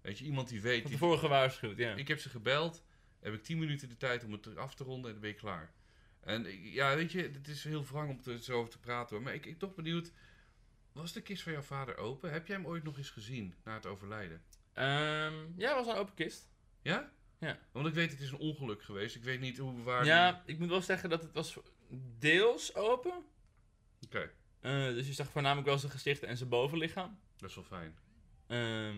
Weet 0.02 0.18
je, 0.20 0.26
iemand 0.26 0.50
die 0.50 0.62
weet... 0.62 0.82
Van 0.82 0.90
Die, 0.90 1.00
tevoren 1.00 1.20
gewaarschuwd, 1.20 1.78
ja. 1.78 1.96
ik 1.96 2.08
heb 2.08 2.20
ze 2.20 2.30
gebeld, 2.30 2.84
heb 3.20 3.34
ik 3.34 3.44
10 3.44 3.60
minuten 3.60 3.90
de 3.90 3.98
tijd 3.98 4.24
om 4.24 4.32
het 4.32 4.56
af 4.58 4.76
te 4.76 4.84
ronden 4.84 5.06
en 5.06 5.12
dan 5.12 5.22
ben 5.22 5.30
je 5.30 5.36
klaar. 5.36 5.72
En 6.20 6.46
ik- 6.46 6.74
ja, 6.74 6.96
weet 6.96 7.12
je, 7.12 7.22
het 7.34 7.48
is 7.48 7.64
heel 7.64 7.86
wrang 7.86 8.10
om 8.10 8.34
er 8.34 8.44
zo 8.44 8.58
over 8.58 8.72
te 8.72 8.80
praten 8.80 9.16
hoor. 9.16 9.26
Maar 9.26 9.34
ik, 9.34 9.46
ik 9.46 9.60
toch 9.60 9.76
benieuwd, 9.76 10.12
was 10.92 11.14
de 11.14 11.22
kist 11.22 11.44
van 11.44 11.52
jouw 11.52 11.62
vader 11.62 11.98
open? 11.98 12.32
Heb 12.32 12.48
jij 12.48 12.56
hem 12.56 12.66
ooit 12.66 12.84
nog 12.84 12.98
eens 12.98 13.10
gezien 13.10 13.54
na 13.64 13.74
het 13.74 13.86
overlijden? 13.86 14.42
Ehm, 14.74 15.34
ja, 15.58 15.76
was 15.76 15.88
een 15.88 15.96
open 15.96 16.14
kist. 16.14 16.49
Ja? 16.82 17.12
Ja. 17.40 17.60
Want 17.72 17.88
ik 17.88 17.94
weet, 17.94 18.12
het 18.12 18.20
is 18.20 18.32
een 18.32 18.38
ongeluk 18.38 18.84
geweest. 18.84 19.16
Ik 19.16 19.24
weet 19.24 19.40
niet 19.40 19.58
hoe 19.58 19.84
waar... 19.84 20.06
Ja, 20.06 20.44
ik 20.46 20.60
moet 20.60 20.70
wel 20.70 20.82
zeggen 20.82 21.10
dat 21.10 21.22
het 21.24 21.34
was 21.34 21.58
deels 22.20 22.76
open. 22.76 23.24
Oké, 24.06 24.32
Eh, 24.60 24.72
dus 24.88 25.08
je 25.08 25.14
zag 25.14 25.30
voornamelijk 25.30 25.68
wel 25.68 25.78
zijn 25.80 25.92
gezicht 25.92 26.24
en 26.24 26.38
zijn 26.38 26.50
bovenlichaam. 26.50 27.20
dat 27.38 27.50
is 27.50 27.56
wel 27.56 27.64
fijn. 27.64 27.98
Ehm, 28.48 28.98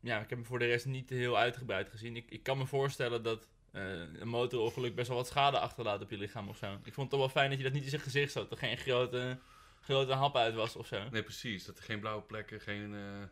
ja, 0.00 0.14
ik 0.20 0.28
heb 0.28 0.38
hem 0.38 0.44
voor 0.46 0.58
de 0.58 0.66
rest 0.66 0.86
niet 0.86 1.10
heel 1.10 1.38
uitgebreid 1.38 1.88
gezien. 1.88 2.16
Ik, 2.16 2.30
ik 2.30 2.42
kan 2.42 2.58
me 2.58 2.66
voorstellen 2.66 3.22
dat 3.22 3.48
eh, 3.70 3.82
een 3.98 4.28
motorongeluk 4.28 4.94
best 4.94 5.08
wel 5.08 5.16
wat 5.16 5.26
schade 5.26 5.58
achterlaat 5.58 6.02
op 6.02 6.10
je 6.10 6.16
lichaam 6.18 6.48
of 6.48 6.56
zo. 6.56 6.72
Ik 6.72 6.94
vond 6.94 6.96
het 6.96 7.10
toch 7.10 7.18
wel 7.18 7.28
fijn 7.28 7.48
dat 7.48 7.58
je 7.58 7.64
dat 7.64 7.72
niet 7.72 7.82
in 7.84 7.88
zijn 7.90 8.02
gezicht 8.02 8.32
zat. 8.32 8.50
Dat 8.50 8.58
er 8.60 8.66
geen 8.68 8.76
grote, 8.78 9.38
grote 9.80 10.12
hap 10.12 10.36
uit 10.36 10.54
was 10.54 10.76
of 10.76 10.86
zo. 10.86 11.08
Nee, 11.08 11.22
precies. 11.22 11.64
Dat 11.64 11.78
er 11.78 11.84
geen 11.84 12.00
blauwe 12.00 12.22
plekken, 12.22 12.60
geen... 12.60 12.94
eh, 12.94 13.22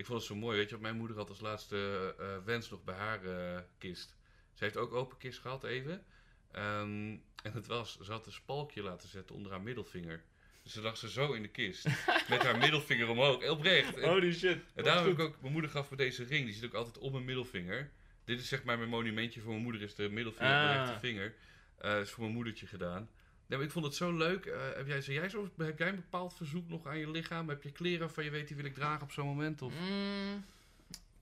Ik 0.00 0.06
vond 0.06 0.18
het 0.18 0.28
zo 0.28 0.36
mooi, 0.36 0.56
weet 0.56 0.66
je 0.68 0.74
wat 0.74 0.82
mijn 0.82 0.96
moeder 0.96 1.16
had 1.16 1.28
als 1.28 1.40
laatste 1.40 2.14
eh, 2.18 2.36
wens 2.44 2.70
nog 2.70 2.84
bij 2.84 2.94
haar 2.94 3.24
eh, 3.24 3.60
kist. 3.78 4.16
Ze 4.54 4.64
heeft 4.64 4.76
ook 4.76 4.92
open 4.92 5.18
kist 5.18 5.38
gehad 5.38 5.64
even. 5.64 6.04
Ehm, 6.52 7.10
en 7.46 7.52
het 7.52 7.66
was, 7.66 7.98
ze 8.00 8.10
had 8.12 8.26
een 8.26 8.32
spalkje 8.32 8.82
laten 8.82 9.08
zetten 9.08 9.34
onder 9.34 9.52
haar 9.52 9.60
middelvinger. 9.60 10.22
Dus 10.62 10.72
ze 10.72 10.80
lag 10.80 10.96
ze 10.96 11.10
zo 11.10 11.32
in 11.32 11.42
de 11.42 11.48
kist. 11.48 11.84
met 12.28 12.42
haar 12.42 12.58
middelvinger 12.58 13.08
omhoog. 13.08 13.48
Oprecht. 13.48 13.96
En, 13.98 14.08
Holy 14.08 14.32
shit. 14.32 14.58
en 14.74 14.84
daarom 14.84 15.04
heb 15.04 15.12
ik 15.18 15.20
ook, 15.20 15.40
mijn 15.40 15.52
moeder 15.52 15.70
gaf 15.70 15.90
me 15.90 15.96
deze 15.96 16.24
ring. 16.24 16.44
Die 16.44 16.54
zit 16.54 16.64
ook 16.64 16.74
altijd 16.74 16.98
op 16.98 17.12
mijn 17.12 17.24
middelvinger. 17.24 17.90
Dit 18.24 18.40
is 18.40 18.48
zeg 18.48 18.62
maar 18.64 18.78
mijn 18.78 18.90
monumentje 18.90 19.40
voor 19.40 19.50
mijn 19.50 19.62
moeder, 19.62 19.82
is 19.82 19.94
de 19.94 20.08
middelvinger 20.08 20.52
op 20.52 20.60
de 20.62 20.68
Ah. 20.68 20.76
rechtervinger. 20.76 21.34
Eh 21.78 22.00
is 22.00 22.10
voor 22.10 22.22
mijn 22.22 22.34
moedertje 22.34 22.66
gedaan. 22.66 23.10
Nee, 23.50 23.58
maar 23.58 23.68
ik 23.68 23.74
vond 23.74 23.84
het 23.84 23.94
zo 23.94 24.16
leuk. 24.16 24.46
Eh, 24.46 24.60
heb, 24.74 24.86
jij, 24.86 25.00
jij 25.00 25.28
zo, 25.28 25.50
heb 25.56 25.78
jij 25.78 25.88
een 25.88 25.94
bepaald 25.94 26.34
verzoek 26.34 26.68
nog 26.68 26.86
aan 26.86 26.98
je 26.98 27.10
lichaam? 27.10 27.48
Heb 27.48 27.62
je 27.62 27.72
kleren 27.72 28.10
van 28.10 28.24
je 28.24 28.30
weet 28.30 28.46
die 28.46 28.56
wil 28.56 28.64
ik 28.64 28.74
dragen 28.74 29.02
op 29.02 29.12
zo'n 29.12 29.26
moment? 29.26 29.62
Of? 29.62 29.72
Mm, 29.80 30.44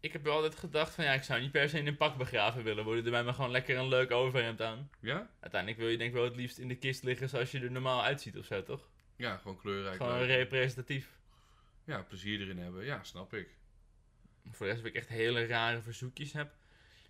ik 0.00 0.12
heb 0.12 0.22
wel 0.22 0.34
altijd 0.34 0.54
gedacht 0.54 0.94
van 0.94 1.04
ja, 1.04 1.12
ik 1.12 1.22
zou 1.22 1.40
niet 1.40 1.50
per 1.50 1.68
se 1.68 1.78
in 1.78 1.86
een 1.86 1.96
pak 1.96 2.16
begraven 2.16 2.64
willen 2.64 2.84
worden. 2.84 3.04
Er 3.04 3.10
bij 3.10 3.24
me 3.24 3.32
gewoon 3.32 3.50
lekker 3.50 3.76
een 3.76 3.88
leuk 3.88 4.10
overhemd 4.10 4.62
aan. 4.62 4.90
Ja? 5.00 5.30
Uiteindelijk 5.40 5.80
wil 5.80 5.90
je 5.90 5.96
denk 5.96 6.08
ik 6.08 6.16
wel 6.16 6.24
het 6.24 6.36
liefst 6.36 6.58
in 6.58 6.68
de 6.68 6.76
kist 6.76 7.02
liggen 7.02 7.28
zoals 7.28 7.50
je 7.50 7.60
er 7.60 7.70
normaal 7.70 8.02
uitziet 8.02 8.38
of 8.38 8.44
zo, 8.44 8.62
toch? 8.62 8.88
Ja, 9.16 9.36
gewoon 9.36 9.58
kleurrijk. 9.58 9.96
Gewoon 9.96 10.22
representatief. 10.22 11.08
Ja, 11.84 12.02
plezier 12.02 12.40
erin 12.40 12.58
hebben. 12.58 12.84
Ja, 12.84 13.02
snap 13.02 13.34
ik. 13.34 13.48
Voor 14.50 14.66
de 14.66 14.72
rest 14.72 14.84
of 14.84 14.88
ik 14.88 14.94
echt 14.94 15.08
hele 15.08 15.46
rare 15.46 15.82
verzoekjes 15.82 16.32
heb. 16.32 16.52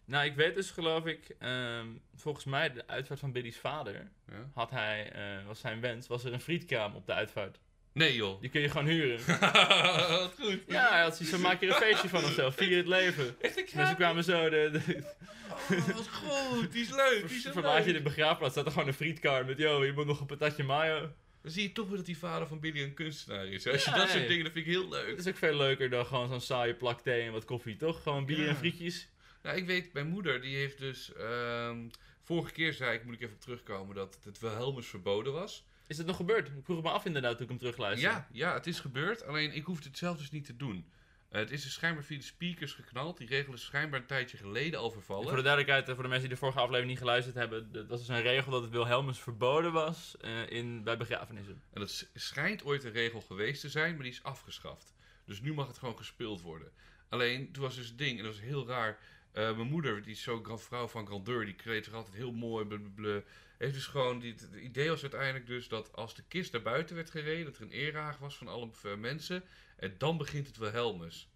Nou, 0.08 0.24
ik 0.26 0.34
weet 0.34 0.54
dus 0.54 0.70
geloof 0.70 1.06
ik, 1.06 1.34
ehm, 1.38 1.86
volgens 2.16 2.44
mij 2.44 2.72
de 2.72 2.86
uitvaart 2.86 3.20
van 3.20 3.32
Billy's 3.32 3.56
vader, 3.56 4.10
Ja? 4.30 4.48
had 4.54 4.70
hij, 4.70 5.12
eh, 5.12 5.46
was 5.46 5.60
zijn 5.60 5.80
wens, 5.80 6.06
was 6.06 6.24
er 6.24 6.32
een 6.32 6.40
frietkraam 6.40 6.94
op 6.94 7.06
de 7.06 7.12
uitvaart. 7.12 7.58
Nee 7.92 8.14
joh. 8.14 8.40
Die 8.40 8.50
kun 8.50 8.60
je 8.60 8.68
gewoon 8.70 8.86
huren. 8.86 9.18
Wat 10.20 10.34
goed. 10.40 10.60
ja, 10.66 10.88
hij 10.90 11.02
had 11.02 11.16
zoiets 11.16 11.30
van, 11.34 11.40
maak 11.40 11.62
er 11.62 11.68
een 11.68 11.74
feestje 11.74 12.08
van 12.08 12.24
of 12.24 12.32
zo, 12.32 12.50
vier 12.50 12.76
het 12.76 12.86
leven. 12.86 13.36
Echt 13.40 13.56
een 13.56 13.62
Dus 13.62 13.70
ze 13.70 13.76
kraam? 13.76 13.94
kwamen 13.94 14.24
zo, 14.24 14.48
de, 14.48 14.70
de, 14.72 15.02
Oh, 15.50 15.86
wat 15.94 16.08
goed. 16.08 16.72
Die 16.72 16.82
is 16.82 16.90
leuk. 16.90 17.24
Die 17.28 17.36
is 17.36 17.42
zo 17.42 17.52
verlaat 17.52 17.84
je 17.84 17.92
de 17.92 18.02
begraafplaats, 18.02 18.52
staat 18.52 18.66
er 18.66 18.72
gewoon 18.72 18.88
een 18.88 18.94
frietkar 18.94 19.44
met, 19.44 19.58
yo, 19.58 19.84
je 19.84 19.92
moet 19.92 20.06
nog 20.06 20.20
een 20.20 20.26
patatje 20.26 20.62
mayo. 20.62 21.00
Dan 21.42 21.52
zie 21.52 21.62
je 21.62 21.72
toch 21.72 21.86
weer 21.88 21.96
dat 21.96 22.06
die 22.06 22.18
vader 22.18 22.48
van 22.48 22.60
Billy 22.60 22.82
een 22.82 22.94
kunstenaar 22.94 23.46
is. 23.46 23.66
Als 23.66 23.84
je 23.84 23.90
Ja, 23.90 23.96
dat 23.96 24.08
soort 24.08 24.28
dingen, 24.28 24.44
dat 24.44 24.52
vind 24.52 24.66
ik 24.66 24.72
heel 24.72 24.88
leuk. 24.88 25.08
Dat 25.08 25.18
is 25.18 25.28
ook 25.28 25.36
veel 25.36 25.56
leuker 25.56 25.90
dan 25.90 26.06
gewoon 26.06 26.28
zo'n 26.28 26.40
saaie 26.40 26.74
plak 26.74 27.00
thee 27.00 27.22
en 27.22 27.32
wat 27.32 27.44
koffie, 27.44 27.76
toch? 27.76 28.02
Gewoon 28.02 28.26
bier 28.26 28.42
Ja. 28.42 28.48
en 28.48 28.56
frietjes. 28.56 29.08
Nou, 29.42 29.56
ik 29.56 29.66
weet, 29.66 29.92
mijn 29.92 30.08
moeder, 30.08 30.40
die 30.40 30.56
heeft 30.56 30.78
dus... 30.78 31.12
ehm, 31.12 31.88
vorige 32.22 32.52
keer 32.52 32.72
zei 32.72 32.96
ik, 32.96 33.04
moet 33.04 33.14
ik 33.14 33.20
even 33.20 33.34
op 33.34 33.40
terugkomen, 33.40 33.94
dat 33.94 34.18
het 34.24 34.38
Wilhelmus 34.38 34.86
verboden 34.86 35.32
was. 35.32 35.64
Is 35.86 35.98
het 35.98 36.06
nog 36.06 36.16
gebeurd? 36.16 36.48
Ik 36.48 36.64
vroeg 36.64 36.76
het 36.76 36.86
me 36.86 36.92
af 36.92 37.04
inderdaad 37.04 37.32
toen 37.32 37.42
ik 37.42 37.48
hem 37.48 37.58
terugluisterde. 37.58 38.14
Ja, 38.14 38.28
ja, 38.32 38.54
het 38.54 38.66
is 38.66 38.80
gebeurd. 38.80 39.24
Alleen 39.24 39.52
ik 39.52 39.64
hoefde 39.64 39.88
het 39.88 39.98
zelf 39.98 40.18
dus 40.18 40.30
niet 40.30 40.44
te 40.44 40.56
doen. 40.56 40.90
Eh, 41.28 41.40
het 41.40 41.50
is 41.50 41.62
dus 41.62 41.72
schijnbaar 41.72 42.04
via 42.04 42.16
de 42.16 42.22
speakers 42.24 42.72
geknald. 42.72 43.18
Die 43.18 43.28
regel 43.28 43.52
is 43.52 43.64
schijnbaar 43.64 44.00
een 44.00 44.06
tijdje 44.06 44.36
geleden 44.36 44.80
al 44.80 44.90
vervallen. 44.90 45.26
Voor 45.26 45.36
de 45.36 45.42
duidelijkheid, 45.42 45.88
eh, 45.88 45.94
voor 45.94 46.02
de 46.02 46.08
mensen 46.08 46.28
die 46.28 46.36
de 46.36 46.42
vorige 46.44 46.58
aflevering 46.58 46.90
niet 46.90 46.98
geluisterd 46.98 47.36
hebben, 47.36 47.72
dat 47.72 47.86
was 47.86 47.98
dus 47.98 48.08
een 48.08 48.22
regel 48.22 48.50
dat 48.52 48.62
het 48.62 48.70
Wilhelmus 48.70 49.18
verboden 49.18 49.72
was 49.72 50.16
eh, 50.20 50.50
in, 50.50 50.82
bij 50.82 50.96
begrafenissen. 50.96 51.62
En 51.72 51.80
dat 51.80 52.08
schijnt 52.14 52.64
ooit 52.64 52.84
een 52.84 52.92
regel 52.92 53.20
geweest 53.20 53.60
te 53.60 53.68
zijn, 53.68 53.94
maar 53.94 54.02
die 54.02 54.12
is 54.12 54.22
afgeschaft. 54.22 54.94
Dus 55.24 55.40
nu 55.40 55.54
mag 55.54 55.66
het 55.66 55.78
gewoon 55.78 55.96
gespeeld 55.96 56.40
worden. 56.40 56.70
Alleen, 57.08 57.52
toen 57.52 57.62
was 57.62 57.74
dus 57.74 57.88
het 57.88 57.98
ding, 57.98 58.18
en 58.18 58.24
dat 58.24 58.34
was 58.34 58.42
heel 58.42 58.66
raar. 58.66 58.98
Eh, 59.38 59.56
mijn 59.56 59.68
moeder, 59.68 60.02
die 60.02 60.12
is 60.12 60.22
zo 60.22 60.42
gra- 60.42 60.58
vrouw 60.58 60.88
van 60.88 61.06
grandeur, 61.06 61.44
die 61.44 61.54
kleedt 61.54 61.84
zich 61.84 61.94
altijd 61.94 62.14
heel 62.16 62.32
mooi. 62.32 62.64
blablabla. 62.66 63.22
Heeft 63.58 63.74
dus 63.74 63.86
gewoon, 63.86 64.18
die, 64.18 64.32
het 64.32 64.48
idee 64.62 64.88
was 64.88 65.02
uiteindelijk 65.02 65.46
dus 65.46 65.68
dat 65.68 65.96
als 65.96 66.14
de 66.14 66.22
kist 66.28 66.52
naar 66.52 66.62
buiten 66.62 66.96
werd 66.96 67.10
gereden, 67.10 67.44
dat 67.44 67.56
er 67.56 67.62
een 67.62 67.70
erehaag 67.70 68.18
was 68.18 68.36
van 68.36 68.48
alle 68.48 68.70
eh, 68.82 68.94
mensen. 68.96 69.42
En 69.76 69.94
dan 69.98 70.16
begint 70.18 70.46
het 70.46 70.56
Wilhelmus. 70.56 71.28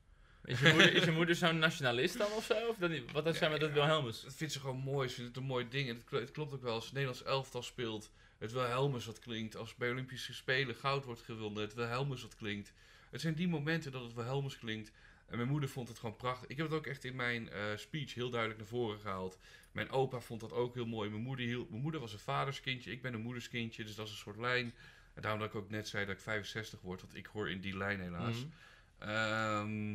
Is 0.45 0.61
je 0.61 0.69
moeder, 0.69 0.95
is 0.95 1.05
je 1.05 1.11
moeder 1.11 1.35
zo'n 1.35 1.59
nationalist 1.59 2.19
dan 2.19 2.33
of 2.33 2.45
zo? 2.45 2.69
Of 2.69 2.77
dat? 2.77 2.91
Wat 3.13 3.25
heeft 3.25 3.39
zij 3.39 3.51
met 3.51 3.61
het 3.61 3.75
Ja, 3.75 3.77
Wilhelmus? 3.77 4.21
Dat 4.23 4.35
vindt 4.35 4.53
ze 4.53 4.61
gewoon 4.61 4.77
mooi. 4.77 5.09
Ze 5.09 5.15
vindt 5.15 5.29
het 5.35 5.39
een 5.39 5.49
mooi 5.51 5.69
ding. 5.69 5.89
En 5.89 5.95
het, 5.95 6.05
kl- 6.05 6.17
het 6.17 6.31
klopt 6.31 6.53
ook 6.53 6.63
wel. 6.63 6.75
Als 6.75 6.85
het 6.85 6.93
Nederlands 6.93 7.23
elftal 7.25 7.63
speelt, 7.63 8.11
het 8.39 8.53
Wilhelmus 8.53 9.07
wat 9.07 9.19
klinkt. 9.19 9.57
Als 9.57 9.75
bij 9.75 9.91
Olympische 9.91 10.35
Spelen 10.35 10.75
goud 10.75 11.05
wordt 11.05 11.23
gewonnen, 11.23 11.63
het 11.63 11.75
Wilhelmus 11.75 12.23
wat 12.23 12.37
klinkt. 12.37 12.73
Het 13.11 13.21
zijn 13.21 13.35
die 13.35 13.49
momenten 13.49 13.93
dat 13.93 14.03
het 14.03 14.15
Wilhelmus 14.15 14.59
klinkt. 14.59 14.93
En 15.33 15.39
mijn 15.39 15.51
moeder 15.51 15.69
vond 15.69 15.89
het 15.89 15.99
gewoon 15.99 16.17
prachtig. 16.17 16.49
Ik 16.49 16.57
heb 16.57 16.67
het 16.67 16.77
ook 16.77 16.87
echt 16.87 17.05
in 17.05 17.17
mijn 17.17 17.51
eh, 17.51 17.63
speech 17.77 18.15
heel 18.15 18.31
duidelijk 18.31 18.61
naar 18.61 18.69
voren 18.69 19.01
gehaald. 19.01 19.39
Mijn 19.71 19.91
opa 19.91 20.21
vond 20.21 20.41
dat 20.41 20.53
ook 20.53 20.75
heel 20.75 20.87
mooi. 20.87 21.11
Mijn 21.11 21.23
moeder, 21.23 21.47
hield, 21.47 21.71
mijn 21.71 21.83
moeder 21.83 22.01
was 22.01 22.13
een 22.13 22.19
vaderskindje. 22.19 22.91
Ik 22.91 23.03
ben 23.03 23.15
een 23.15 23.21
moederskindje. 23.21 23.85
Dus 23.85 23.95
dat 23.95 24.07
is 24.07 24.13
een 24.13 24.19
soort 24.19 24.37
lijn. 24.37 24.75
En 25.15 25.23
daarom 25.23 25.41
dat 25.41 25.49
ik 25.49 25.55
ook 25.55 25.71
net 25.71 25.89
zei 25.89 26.07
dat 26.07 26.15
ik 26.15 26.21
65 26.21 26.81
word. 26.81 27.01
Want 27.01 27.15
ik 27.15 27.27
hoor 27.27 27.51
in 27.51 27.61
die 27.61 27.77
lijn 27.77 28.01
helaas. 28.01 28.37
Mhm. 28.37 29.11
Ehm, 29.11 29.95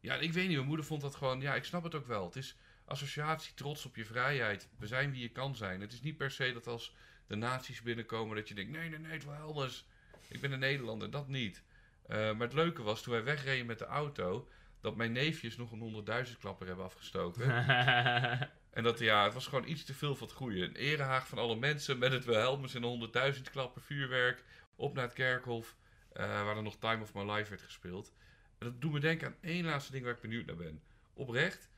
ja, 0.00 0.14
ik 0.14 0.32
weet 0.32 0.46
niet. 0.46 0.56
Mijn 0.56 0.68
moeder 0.68 0.86
vond 0.86 1.00
dat 1.00 1.14
gewoon... 1.14 1.40
Ja, 1.40 1.54
ik 1.54 1.64
snap 1.64 1.82
het 1.82 1.94
ook 1.94 2.06
wel. 2.06 2.24
Het 2.24 2.36
is 2.36 2.56
associatie, 2.84 3.54
trots 3.54 3.86
op 3.86 3.96
je 3.96 4.04
vrijheid. 4.04 4.68
We 4.78 4.86
zijn 4.86 5.10
wie 5.10 5.22
je 5.22 5.30
kan 5.30 5.56
zijn. 5.56 5.80
Het 5.80 5.92
is 5.92 6.00
niet 6.00 6.16
per 6.16 6.30
se 6.30 6.52
dat 6.52 6.66
als 6.66 6.94
de 7.26 7.36
nazi's 7.36 7.82
binnenkomen... 7.82 8.36
dat 8.36 8.48
je 8.48 8.54
denkt, 8.54 8.72
nee, 8.72 8.88
nee, 8.88 8.98
nee, 8.98 9.12
het 9.12 9.24
wel 9.24 9.34
anders. 9.34 9.86
Ik 10.28 10.40
ben 10.40 10.52
een 10.52 10.58
Nederlander. 10.58 11.10
Dat 11.10 11.28
niet. 11.28 11.62
Eh, 12.06 12.16
maar 12.16 12.46
het 12.46 12.52
leuke 12.52 12.82
was, 12.82 13.02
toen 13.02 13.12
wij 13.12 13.24
wegreden 13.24 13.66
met 13.66 13.78
de 13.78 13.84
auto... 13.84 14.48
dat 14.86 14.96
mijn 14.96 15.12
neefjes 15.12 15.56
nog 15.56 15.72
een 15.72 15.78
honderdduizend 15.78 16.38
klapper 16.38 16.66
hebben 16.66 16.84
afgestoken. 16.84 17.44
En 18.76 18.82
dat, 18.82 18.98
ja, 18.98 19.24
het 19.24 19.34
was 19.34 19.46
gewoon 19.46 19.68
iets 19.68 19.84
te 19.84 19.94
veel 19.94 20.16
van 20.16 20.26
het 20.26 20.36
goede. 20.36 20.62
Een 20.62 20.76
erehaag 20.76 21.28
van 21.28 21.38
alle 21.38 21.56
mensen 21.56 21.98
met 21.98 22.12
het 22.12 22.24
Wilhelmus 22.24 22.74
en 22.74 22.82
een 22.82 22.88
honderdduizend 22.88 23.50
klappen 23.50 23.82
vuurwerk. 23.82 24.44
Op 24.74 24.94
naar 24.94 25.04
het 25.04 25.12
kerkhof, 25.12 25.76
eh, 26.12 26.44
waar 26.44 26.56
er 26.56 26.62
nog 26.62 26.76
Time 26.76 27.02
of 27.02 27.14
My 27.14 27.32
Life 27.32 27.50
werd 27.50 27.62
gespeeld. 27.62 28.12
En 28.58 28.66
dat 28.66 28.80
doet 28.80 28.92
me 28.92 29.00
denken 29.00 29.26
aan 29.26 29.36
één 29.40 29.64
laatste 29.64 29.92
ding 29.92 30.04
waar 30.04 30.14
ik 30.14 30.20
benieuwd 30.20 30.46
naar 30.46 30.56
ben. 30.56 30.82
Oprecht, 31.14 31.70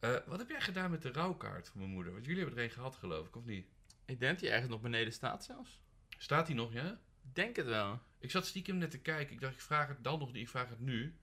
eh, 0.00 0.16
wat 0.26 0.38
heb 0.38 0.48
jij 0.48 0.60
gedaan 0.60 0.90
met 0.90 1.02
de 1.02 1.12
rouwkaart 1.12 1.68
van 1.68 1.80
mijn 1.80 1.92
moeder? 1.92 2.12
Want 2.12 2.24
jullie 2.24 2.40
hebben 2.40 2.58
er 2.58 2.64
een 2.64 2.70
gehad, 2.70 2.96
geloof 2.96 3.26
ik, 3.26 3.36
of 3.36 3.44
niet? 3.44 3.66
ik 4.06 4.20
denk 4.20 4.32
dat 4.32 4.40
hij 4.40 4.50
ergens 4.50 4.70
nog 4.70 4.80
beneden 4.80 5.12
staat 5.12 5.44
zelfs. 5.44 5.80
Staat 6.18 6.46
die 6.46 6.54
nog, 6.54 6.72
ja? 6.72 7.00
Ik 7.22 7.34
denk 7.34 7.56
het 7.56 7.66
wel. 7.66 8.00
Ik 8.18 8.30
zat 8.30 8.46
stiekem 8.46 8.76
net 8.76 8.90
te 8.90 9.00
kijken. 9.00 9.34
Ik 9.34 9.40
dacht, 9.40 9.54
ik 9.54 9.60
vraag 9.60 9.88
het 9.88 10.04
dan 10.04 10.18
nog 10.18 10.32
niet, 10.32 10.42
ik 10.42 10.48
vraag 10.48 10.68
het 10.68 10.80
nu. 10.80 11.14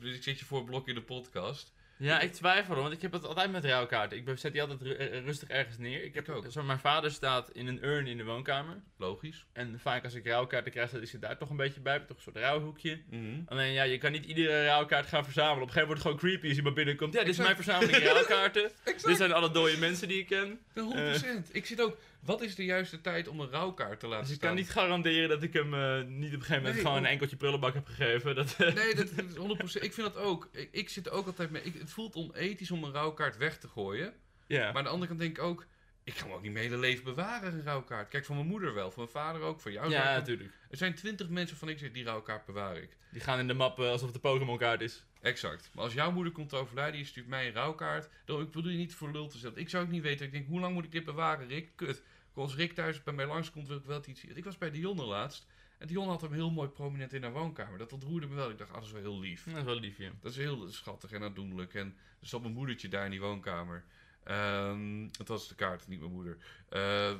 Want 0.00 0.14
ik 0.14 0.22
zit 0.22 0.38
je 0.38 0.44
voor 0.44 0.58
een 0.58 0.64
blok 0.64 0.88
in 0.88 0.94
de 0.94 1.02
podcast. 1.02 1.72
Ja, 1.96 2.20
ik 2.20 2.32
twijfel 2.32 2.74
want 2.74 2.92
ik 2.92 3.02
heb 3.02 3.12
het 3.12 3.26
altijd 3.26 3.50
met 3.50 3.64
rouwkaarten. 3.64 4.18
Ik 4.18 4.38
zet 4.38 4.52
die 4.52 4.60
altijd 4.62 4.82
ru- 4.82 4.92
eh, 4.94 5.24
rustig 5.24 5.48
ergens 5.48 5.78
neer. 5.78 6.04
Ik 6.04 6.14
heb, 6.14 6.28
ook. 6.28 6.46
Zo, 6.50 6.62
mijn 6.62 6.78
vader 6.78 7.10
staat 7.10 7.50
in 7.50 7.66
een 7.66 7.84
urn 7.84 8.06
in 8.06 8.16
de 8.16 8.24
woonkamer. 8.24 8.82
Logisch. 8.98 9.46
En 9.52 9.80
vaak 9.80 10.04
als 10.04 10.14
ik 10.14 10.26
rouwkaarten 10.26 10.72
krijg, 10.72 10.90
zet 10.90 11.02
ik 11.02 11.08
ze 11.08 11.18
daar 11.18 11.38
toch 11.38 11.50
een 11.50 11.56
beetje 11.56 11.80
bij. 11.80 11.98
Toch 11.98 12.16
een 12.16 12.22
soort 12.22 12.36
rouwhoekje. 12.36 13.00
Mhm. 13.10 13.40
Alleen 13.46 13.72
ja, 13.72 13.82
je 13.82 13.98
kan 13.98 14.12
niet 14.12 14.24
iedere 14.24 14.64
rouwkaart 14.66 15.06
gaan 15.06 15.24
verzamelen. 15.24 15.62
Op 15.62 15.68
een 15.68 15.72
gegeven 15.72 15.88
moment 15.88 16.02
wordt 16.02 16.02
het 16.02 16.20
gewoon 16.20 16.32
creepy 16.32 16.48
als 16.48 16.56
iemand 16.56 16.74
binnenkomt. 16.74 17.12
Ja, 17.14 17.20
dit 17.20 17.28
is 17.28 17.36
mijn 17.38 17.54
verzameling 17.56 17.96
rouwkaarten. 18.04 18.64
Exact. 18.84 19.04
dit 19.06 19.16
zijn 19.16 19.32
alle 19.32 19.50
dode 19.50 19.78
mensen 19.78 20.08
die 20.08 20.18
ik 20.18 20.26
ken. 20.26 20.58
Ja, 20.74 21.14
100%. 21.18 21.50
Ik 21.52 21.66
zit 21.66 21.80
ook, 21.80 21.96
wat 22.24 22.42
is 22.42 22.54
de 22.54 22.64
juiste 22.64 23.00
tijd 23.00 23.28
om 23.28 23.40
een 23.40 23.50
rouwkaart 23.50 24.00
te 24.00 24.06
laten 24.06 24.22
Dus 24.24 24.30
ik 24.32 24.36
staan? 24.38 24.48
kan 24.48 24.58
niet 24.58 24.70
garanderen 24.70 25.28
dat 25.28 25.42
ik 25.42 25.52
hem 25.52 25.74
eh, 25.74 26.02
niet 26.08 26.26
op 26.34 26.40
een 26.40 26.40
gegeven 26.40 26.54
moment 26.56 26.74
Nee, 26.74 26.82
gewoon 26.84 26.96
een 26.98 27.06
enkeltje 27.10 27.36
prullenbak 27.36 27.74
heb 27.74 27.86
gegeven. 27.86 28.34
Dat, 28.34 28.58
Nee, 28.58 28.94
dat 28.94 29.10
is 29.16 29.78
100%. 29.78 29.82
Ik 29.82 29.92
vind 29.92 30.12
dat 30.12 30.16
ook. 30.16 30.48
Ik, 30.52 30.68
ik 30.72 30.88
zit 30.88 31.06
er 31.06 31.12
ook 31.12 31.26
altijd 31.26 31.50
mee. 31.50 31.62
Ik, 31.62 31.74
het 31.78 31.90
voelt 31.90 32.14
onethisch 32.14 32.70
om 32.70 32.84
een 32.84 32.92
rouwkaart 32.92 33.36
weg 33.36 33.58
te 33.58 33.68
gooien. 33.68 34.14
ja. 34.46 34.66
Maar 34.66 34.76
aan 34.76 34.84
de 34.84 34.88
andere 34.90 35.06
kant 35.06 35.20
denk 35.20 35.38
ik 35.38 35.44
ook. 35.44 35.66
Ik 36.04 36.14
ga 36.14 36.24
hem 36.24 36.34
ook 36.34 36.42
niet 36.42 36.52
mijn 36.52 36.64
hele 36.64 36.78
leven 36.78 37.04
bewaren, 37.04 37.52
een 37.52 37.62
rouwkaart. 37.62 38.08
Kijk, 38.08 38.24
van 38.24 38.36
mijn 38.36 38.48
moeder 38.48 38.74
wel, 38.74 38.90
van 38.90 39.02
mijn 39.02 39.14
vader 39.24 39.40
ook, 39.42 39.60
van 39.60 39.72
jou. 39.72 39.90
ja, 39.90 40.14
natuurlijk. 40.16 40.50
Er 40.70 40.76
zijn 40.76 40.94
twintig 40.94 41.28
mensen 41.28 41.56
van 41.56 41.68
ik 41.68 41.78
zeg, 41.78 41.92
die 41.92 42.04
rouwkaart 42.04 42.44
bewaar 42.46 42.76
ik. 42.76 42.96
Die 43.10 43.20
gaan 43.20 43.38
in 43.38 43.46
de 43.46 43.54
map 43.54 43.78
eh, 43.78 43.84
alsof 43.88 44.04
het 44.04 44.14
de 44.14 44.20
Pokémon 44.28 44.58
kaart 44.58 44.80
is. 44.80 45.04
Exact. 45.20 45.70
Maar 45.74 45.84
als 45.84 45.92
jouw 45.92 46.10
moeder 46.12 46.32
komt 46.32 46.48
te 46.48 46.56
overlijden, 46.56 46.98
je 47.00 47.06
stuurt 47.06 47.26
mij 47.26 47.46
een 47.46 47.52
rouwkaart. 47.52 48.08
Dan, 48.24 48.40
ik 48.40 48.50
bedoel 48.50 48.70
je 48.70 48.76
niet 48.78 48.94
voor 48.94 49.10
lul 49.12 49.26
te 49.28 49.38
zetten. 49.38 49.60
Ik 49.60 49.68
zou 49.68 49.84
ook 49.84 49.90
niet 49.90 50.02
weten. 50.02 50.26
Ik 50.26 50.32
denk, 50.32 50.46
hoe 50.48 50.60
lang 50.60 50.74
moet 50.74 50.84
ik 50.84 50.92
dit 50.92 51.04
bewaren, 51.04 51.48
Rick? 51.48 51.68
Kut. 51.76 52.02
Als 52.34 52.54
Rick 52.54 52.72
thuis 52.72 53.02
bij 53.02 53.14
mij 53.14 53.26
langskomt, 53.26 53.68
wil 53.68 53.76
ik 53.76 53.84
wel 53.84 54.02
iets 54.06 54.20
zien. 54.20 54.36
Ik 54.36 54.44
was 54.44 54.58
bij 54.58 54.70
Dionne 54.70 55.04
laatst. 55.04 55.46
En 55.78 55.86
Dionne 55.86 56.10
had 56.10 56.20
hem 56.20 56.32
heel 56.32 56.50
mooi 56.50 56.68
prominent 56.68 57.12
in 57.12 57.22
haar 57.22 57.32
woonkamer. 57.32 57.78
Dat 57.78 57.92
ontroerde 57.92 58.26
me 58.26 58.34
wel. 58.34 58.50
Ik 58.50 58.58
dacht, 58.58 58.70
ah, 58.70 58.76
dat 58.76 58.84
is 58.84 58.92
wel 58.92 59.00
heel 59.00 59.18
lief. 59.18 59.44
Dat 59.44 59.56
is 59.56 59.62
wel 59.62 59.80
lief, 59.80 59.98
ja. 59.98 60.10
Dat 60.20 60.30
is 60.30 60.36
heel 60.36 60.68
schattig 60.68 61.12
en 61.12 61.22
aandoenlijk. 61.22 61.74
En 61.74 61.96
er 62.20 62.26
zat 62.26 62.40
mijn 62.40 62.52
moedertje 62.52 62.88
daar 62.88 63.04
in 63.04 63.10
die 63.10 63.20
woonkamer. 63.20 63.84
Ehm 64.24 65.08
het 65.18 65.28
was 65.28 65.48
de 65.48 65.54
kaart, 65.54 65.88
niet 65.88 66.00
mijn 66.00 66.12
moeder. 66.12 66.36
Eh, 66.68 67.14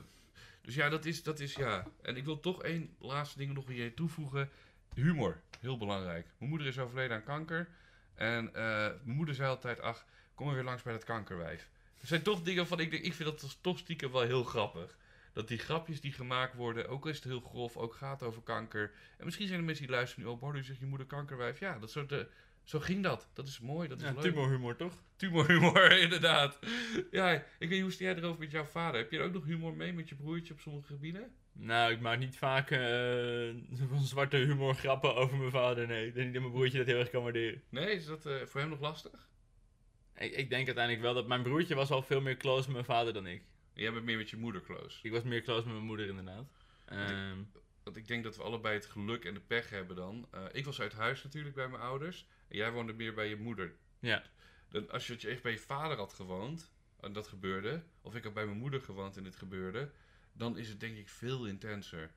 dus 0.60 0.74
ja, 0.74 0.88
dat 0.88 1.04
is, 1.04 1.22
dat 1.22 1.40
is 1.40 1.54
ja. 1.54 1.86
En 2.02 2.16
ik 2.16 2.24
wil 2.24 2.40
toch 2.40 2.62
één 2.62 2.94
laatste 2.98 3.38
ding 3.38 3.54
nog 3.54 3.66
hier 3.66 3.94
toevoegen. 3.94 4.50
Humor, 4.94 5.40
heel 5.60 5.78
belangrijk. 5.78 6.26
Mijn 6.38 6.50
moeder 6.50 6.68
is 6.68 6.78
overleden 6.78 7.16
aan 7.16 7.24
kanker. 7.24 7.68
En 8.14 8.54
eh, 8.54 8.62
mijn 9.04 9.16
moeder 9.16 9.34
zei 9.34 9.48
altijd, 9.48 9.80
ach, 9.80 10.04
kom 10.34 10.46
maar 10.46 10.54
weer 10.54 10.64
langs 10.64 10.82
bij 10.82 10.92
dat 10.92 11.04
kankerwijf. 11.04 11.70
Er 12.00 12.06
zijn 12.06 12.22
toch 12.22 12.42
dingen 12.42 12.66
van, 12.66 12.80
ik, 12.80 12.90
denk, 12.90 13.04
ik 13.04 13.14
vind 13.14 13.28
dat 13.28 13.58
toch 13.60 13.78
stiekem 13.78 14.12
wel 14.12 14.22
heel 14.22 14.44
grappig. 14.44 14.96
Dat 15.32 15.48
die 15.48 15.58
grapjes 15.58 16.00
die 16.00 16.12
gemaakt 16.12 16.54
worden, 16.54 16.88
ook 16.88 17.04
al 17.04 17.10
is 17.10 17.16
het 17.16 17.24
heel 17.24 17.40
grof, 17.40 17.76
ook 17.76 17.94
gaat 17.94 18.22
over 18.22 18.42
kanker. 18.42 18.92
En 19.18 19.24
misschien 19.24 19.46
zijn 19.46 19.58
er 19.58 19.64
mensen 19.64 19.86
die 19.86 19.94
luisteren 19.94 20.24
nu, 20.24 20.30
oh 20.30 20.40
Bardo, 20.40 20.62
zegt 20.62 20.78
je 20.78 20.86
moeder 20.86 21.06
kankerwijf. 21.06 21.58
Ja, 21.58 21.78
dat 21.78 21.90
soort, 21.90 22.12
eh, 22.12 22.18
zo 22.64 22.80
ging 22.80 23.02
dat. 23.02 23.28
Dat 23.32 23.46
is 23.46 23.60
mooi, 23.60 23.88
dat 23.88 24.00
is 24.00 24.06
ja 24.06 24.12
leuk. 24.12 24.22
tumorhumor, 24.22 24.76
toch? 24.76 24.94
Tumorhumor, 25.16 25.98
inderdaad. 26.06 26.58
Ja, 27.10 27.30
ik 27.32 27.44
weet 27.58 27.70
niet, 27.70 27.80
hoe 27.80 27.90
sta 27.90 28.04
jij 28.04 28.16
erover 28.16 28.40
met 28.40 28.50
jouw 28.50 28.64
vader? 28.64 29.00
Heb 29.00 29.10
je 29.10 29.18
er 29.18 29.24
ook 29.24 29.32
nog 29.32 29.44
humor 29.44 29.74
mee 29.74 29.92
met 29.92 30.08
je 30.08 30.14
broertje 30.14 30.52
op 30.52 30.60
sommige 30.60 30.86
gebieden? 30.86 31.32
Nou, 31.52 31.92
ik 31.92 32.00
maak 32.00 32.18
niet 32.18 32.36
vaak 32.36 32.70
eh, 32.70 32.78
van 33.88 34.02
zwarte 34.02 34.36
humor 34.36 34.74
grappen 34.74 35.14
over 35.14 35.36
mijn 35.36 35.50
vader, 35.50 35.86
nee. 35.86 36.06
Ik 36.06 36.14
denk 36.14 36.24
niet 36.24 36.34
dat 36.34 36.42
mijn 36.42 36.54
broertje 36.54 36.78
dat 36.78 36.86
heel 36.86 36.98
erg 36.98 37.10
kan 37.10 37.22
waarderen. 37.22 37.62
Nee, 37.68 37.94
is 37.94 38.06
dat 38.06 38.26
eh, 38.26 38.34
voor 38.46 38.60
hem 38.60 38.70
nog 38.70 38.80
lastig? 38.80 39.28
Ik, 40.16 40.32
ik 40.32 40.50
denk 40.50 40.66
uiteindelijk 40.66 41.04
wel 41.04 41.14
dat 41.14 41.26
mijn 41.26 41.42
broertje 41.42 41.74
was 41.74 41.90
al 41.90 42.02
veel 42.02 42.20
meer 42.20 42.36
close 42.36 42.64
met 42.64 42.72
mijn 42.72 42.84
vader 42.84 43.12
dan 43.12 43.26
ik. 43.26 43.42
Jij 43.74 43.92
bent 43.92 44.04
meer 44.04 44.16
met 44.16 44.30
je 44.30 44.36
moeder 44.36 44.62
close. 44.62 44.98
Ik 45.02 45.10
was 45.12 45.22
meer 45.22 45.42
close 45.42 45.64
met 45.64 45.74
mijn 45.74 45.86
moeder, 45.86 46.06
inderdaad. 46.06 46.46
Ehm, 46.84 47.38
Want 47.82 47.96
ik 47.96 48.08
denk 48.08 48.24
dat 48.24 48.36
we 48.36 48.42
allebei 48.42 48.74
het 48.74 48.86
geluk 48.86 49.24
en 49.24 49.34
de 49.34 49.40
pech 49.40 49.70
hebben 49.70 49.96
dan. 49.96 50.28
Eh, 50.30 50.44
ik 50.52 50.64
was 50.64 50.80
uit 50.80 50.92
huis 50.92 51.22
natuurlijk 51.22 51.54
bij 51.54 51.68
mijn 51.68 51.82
ouders. 51.82 52.26
En 52.48 52.56
jij 52.56 52.72
woonde 52.72 52.92
meer 52.92 53.14
bij 53.14 53.28
je 53.28 53.36
moeder. 53.36 53.74
ja. 54.00 54.22
Dan, 54.68 54.90
als 54.90 55.06
je 55.06 55.28
echt 55.28 55.42
bij 55.42 55.52
je 55.52 55.58
vader 55.58 55.96
had 55.96 56.12
gewoond, 56.12 56.72
en 57.00 57.12
dat 57.12 57.28
gebeurde, 57.28 57.82
of 58.00 58.14
ik 58.14 58.24
had 58.24 58.34
bij 58.34 58.44
mijn 58.46 58.58
moeder 58.58 58.80
gewoond 58.80 59.16
en 59.16 59.22
dit 59.22 59.36
gebeurde, 59.36 59.90
dan 60.32 60.58
is 60.58 60.68
het 60.68 60.80
denk 60.80 60.96
ik 60.96 61.08
veel 61.08 61.46
intenser. 61.46 62.10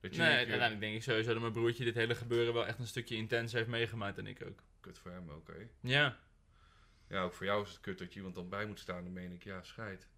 Dat 0.00 0.14
je 0.14 0.20
Nee, 0.20 0.36
uiteindelijk 0.36 0.80
denk 0.80 0.94
ik 0.94 1.02
sowieso 1.02 1.32
dat 1.32 1.40
mijn 1.40 1.52
broertje 1.52 1.84
dit 1.84 1.94
hele 1.94 2.14
gebeuren 2.14 2.54
wel 2.54 2.66
echt 2.66 2.78
een 2.78 2.86
stukje 2.86 3.16
intenser 3.16 3.58
heeft 3.58 3.70
meegemaakt 3.70 4.16
dan 4.16 4.26
ik 4.26 4.44
ook. 4.46 4.62
Kut 4.80 4.98
voor 4.98 5.10
hem, 5.10 5.30
oké. 5.30 5.68
Ja. 5.80 6.18
Ja, 7.08 7.22
ook 7.22 7.34
voor 7.34 7.46
jou 7.46 7.62
is 7.62 7.68
het 7.70 7.80
kut 7.80 7.98
dat 7.98 8.10
je 8.12 8.16
iemand 8.16 8.34
dan 8.34 8.48
bij 8.48 8.66
moet 8.66 8.80
staan. 8.80 9.04
Dan 9.04 9.12
meen 9.12 9.32
ik, 9.32 9.44
ja, 9.44 9.62
scheid. 9.62 10.08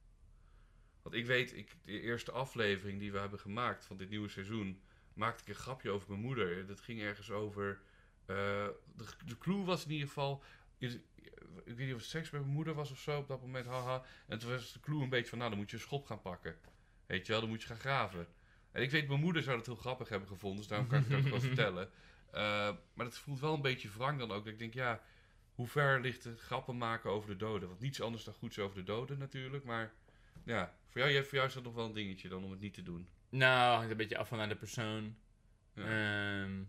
Want 1.05 1.17
ik 1.17 1.27
weet, 1.27 1.57
ik, 1.57 1.77
de 1.85 2.01
eerste 2.01 2.33
aflevering 2.33 2.99
die 2.99 3.13
we 3.13 3.19
hebben 3.19 3.39
gemaakt 3.39 3.85
van 3.85 3.97
dit 3.97 4.09
nieuwe 4.11 4.29
seizoen, 4.29 4.81
maakte 5.15 5.43
ik 5.43 5.49
een 5.49 5.55
grapje 5.63 5.91
over 5.91 6.09
mijn 6.09 6.21
moeder. 6.21 6.67
Dat 6.67 6.81
ging 6.81 7.01
ergens 7.01 7.31
over. 7.31 7.81
eh, 8.27 8.37
de, 8.97 9.05
de 9.27 9.39
clue 9.39 9.65
was 9.65 9.85
in 9.85 9.91
ieder 9.91 10.07
geval. 10.09 10.43
ik 10.79 11.01
weet 11.65 11.79
niet 11.79 11.95
of 11.95 12.01
het 12.01 12.09
seks 12.11 12.31
met 12.31 12.41
mijn 12.41 12.53
moeder 12.55 12.75
was 12.75 12.91
of 12.91 12.99
zo 12.99 13.19
op 13.19 13.29
dat 13.29 13.41
moment, 13.41 13.67
haha. 13.67 14.05
En 14.27 14.39
toen 14.39 14.51
was 14.51 14.73
de 14.73 14.81
clue 14.81 15.03
een 15.03 15.09
beetje 15.09 15.29
van, 15.29 15.39
nou, 15.39 15.51
dan 15.51 15.59
moet 15.59 15.71
je 15.71 15.77
een 15.77 15.83
schop 15.83 16.07
gaan 16.07 16.21
pakken. 16.23 16.57
Weet 17.07 17.27
je 17.27 17.33
wel, 17.33 17.41
dan 17.41 17.51
moet 17.51 17.61
je 17.63 17.69
gaan 17.69 17.77
graven. 17.79 18.27
En 18.73 18.83
ik 18.83 18.91
weet, 18.91 19.09
mijn 19.09 19.21
moeder 19.21 19.43
zou 19.43 19.57
dat 19.57 19.67
heel 19.67 19.75
grappig 19.77 20.09
hebben 20.09 20.29
gevonden, 20.29 20.59
dus 20.59 20.69
daarom 20.69 20.89
kan 20.89 20.99
ik 21.01 21.09
het 21.09 21.19
ook 21.25 21.31
wel 21.31 21.41
vertellen. 21.51 21.91
Eh, 22.31 22.41
maar 22.95 23.07
het 23.07 23.19
voelt 23.19 23.41
wel 23.41 23.55
een 23.55 23.63
beetje 23.63 23.89
wrang 23.97 24.19
dan 24.19 24.31
ook. 24.33 24.45
Dat 24.45 24.53
ik 24.53 24.59
denk, 24.59 24.75
ja, 24.75 25.03
hoe 25.55 25.67
ver 25.67 26.01
ligt 26.01 26.25
het 26.25 26.41
grappen 26.41 26.79
maken 26.79 27.11
over 27.11 27.29
de 27.29 27.37
doden? 27.37 27.69
Want 27.69 27.81
niets 27.81 28.01
anders 28.01 28.25
dan 28.25 28.35
goeds 28.35 28.59
over 28.59 28.77
de 28.77 28.83
doden 28.83 29.19
natuurlijk. 29.19 29.65
Maar 29.65 29.93
ja, 30.45 30.75
voor 30.89 31.01
jou, 31.01 31.25
voor 31.25 31.35
jou 31.35 31.47
is 31.47 31.55
dat 31.55 31.63
nog 31.63 31.75
wel 31.75 31.85
een 31.85 31.93
dingetje 31.93 32.29
dan 32.29 32.45
om 32.45 32.51
het 32.51 32.61
niet 32.61 32.75
te 32.75 32.83
doen. 32.83 33.09
Nou, 33.29 33.75
hangt 33.75 33.91
een 33.91 33.97
beetje 33.97 34.19
af 34.19 34.29
van 34.29 34.39
naar 34.39 34.49
de 34.49 34.57
persoon. 34.57 35.17
Ja. 35.75 35.83
Ehm, 35.83 36.63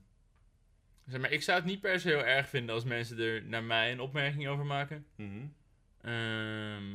zeg 1.05 1.21
maar, 1.21 1.31
ik 1.31 1.43
zou 1.43 1.57
het 1.57 1.67
niet 1.67 1.81
per 1.81 1.99
se 1.99 2.07
heel 2.07 2.25
erg 2.25 2.47
vinden 2.49 2.75
als 2.75 2.83
mensen 2.83 3.19
er 3.19 3.43
naar 3.43 3.63
mij 3.63 3.91
een 3.91 3.99
opmerking 3.99 4.47
over 4.47 4.65
maken. 4.65 5.05
Ehm, 6.01 6.93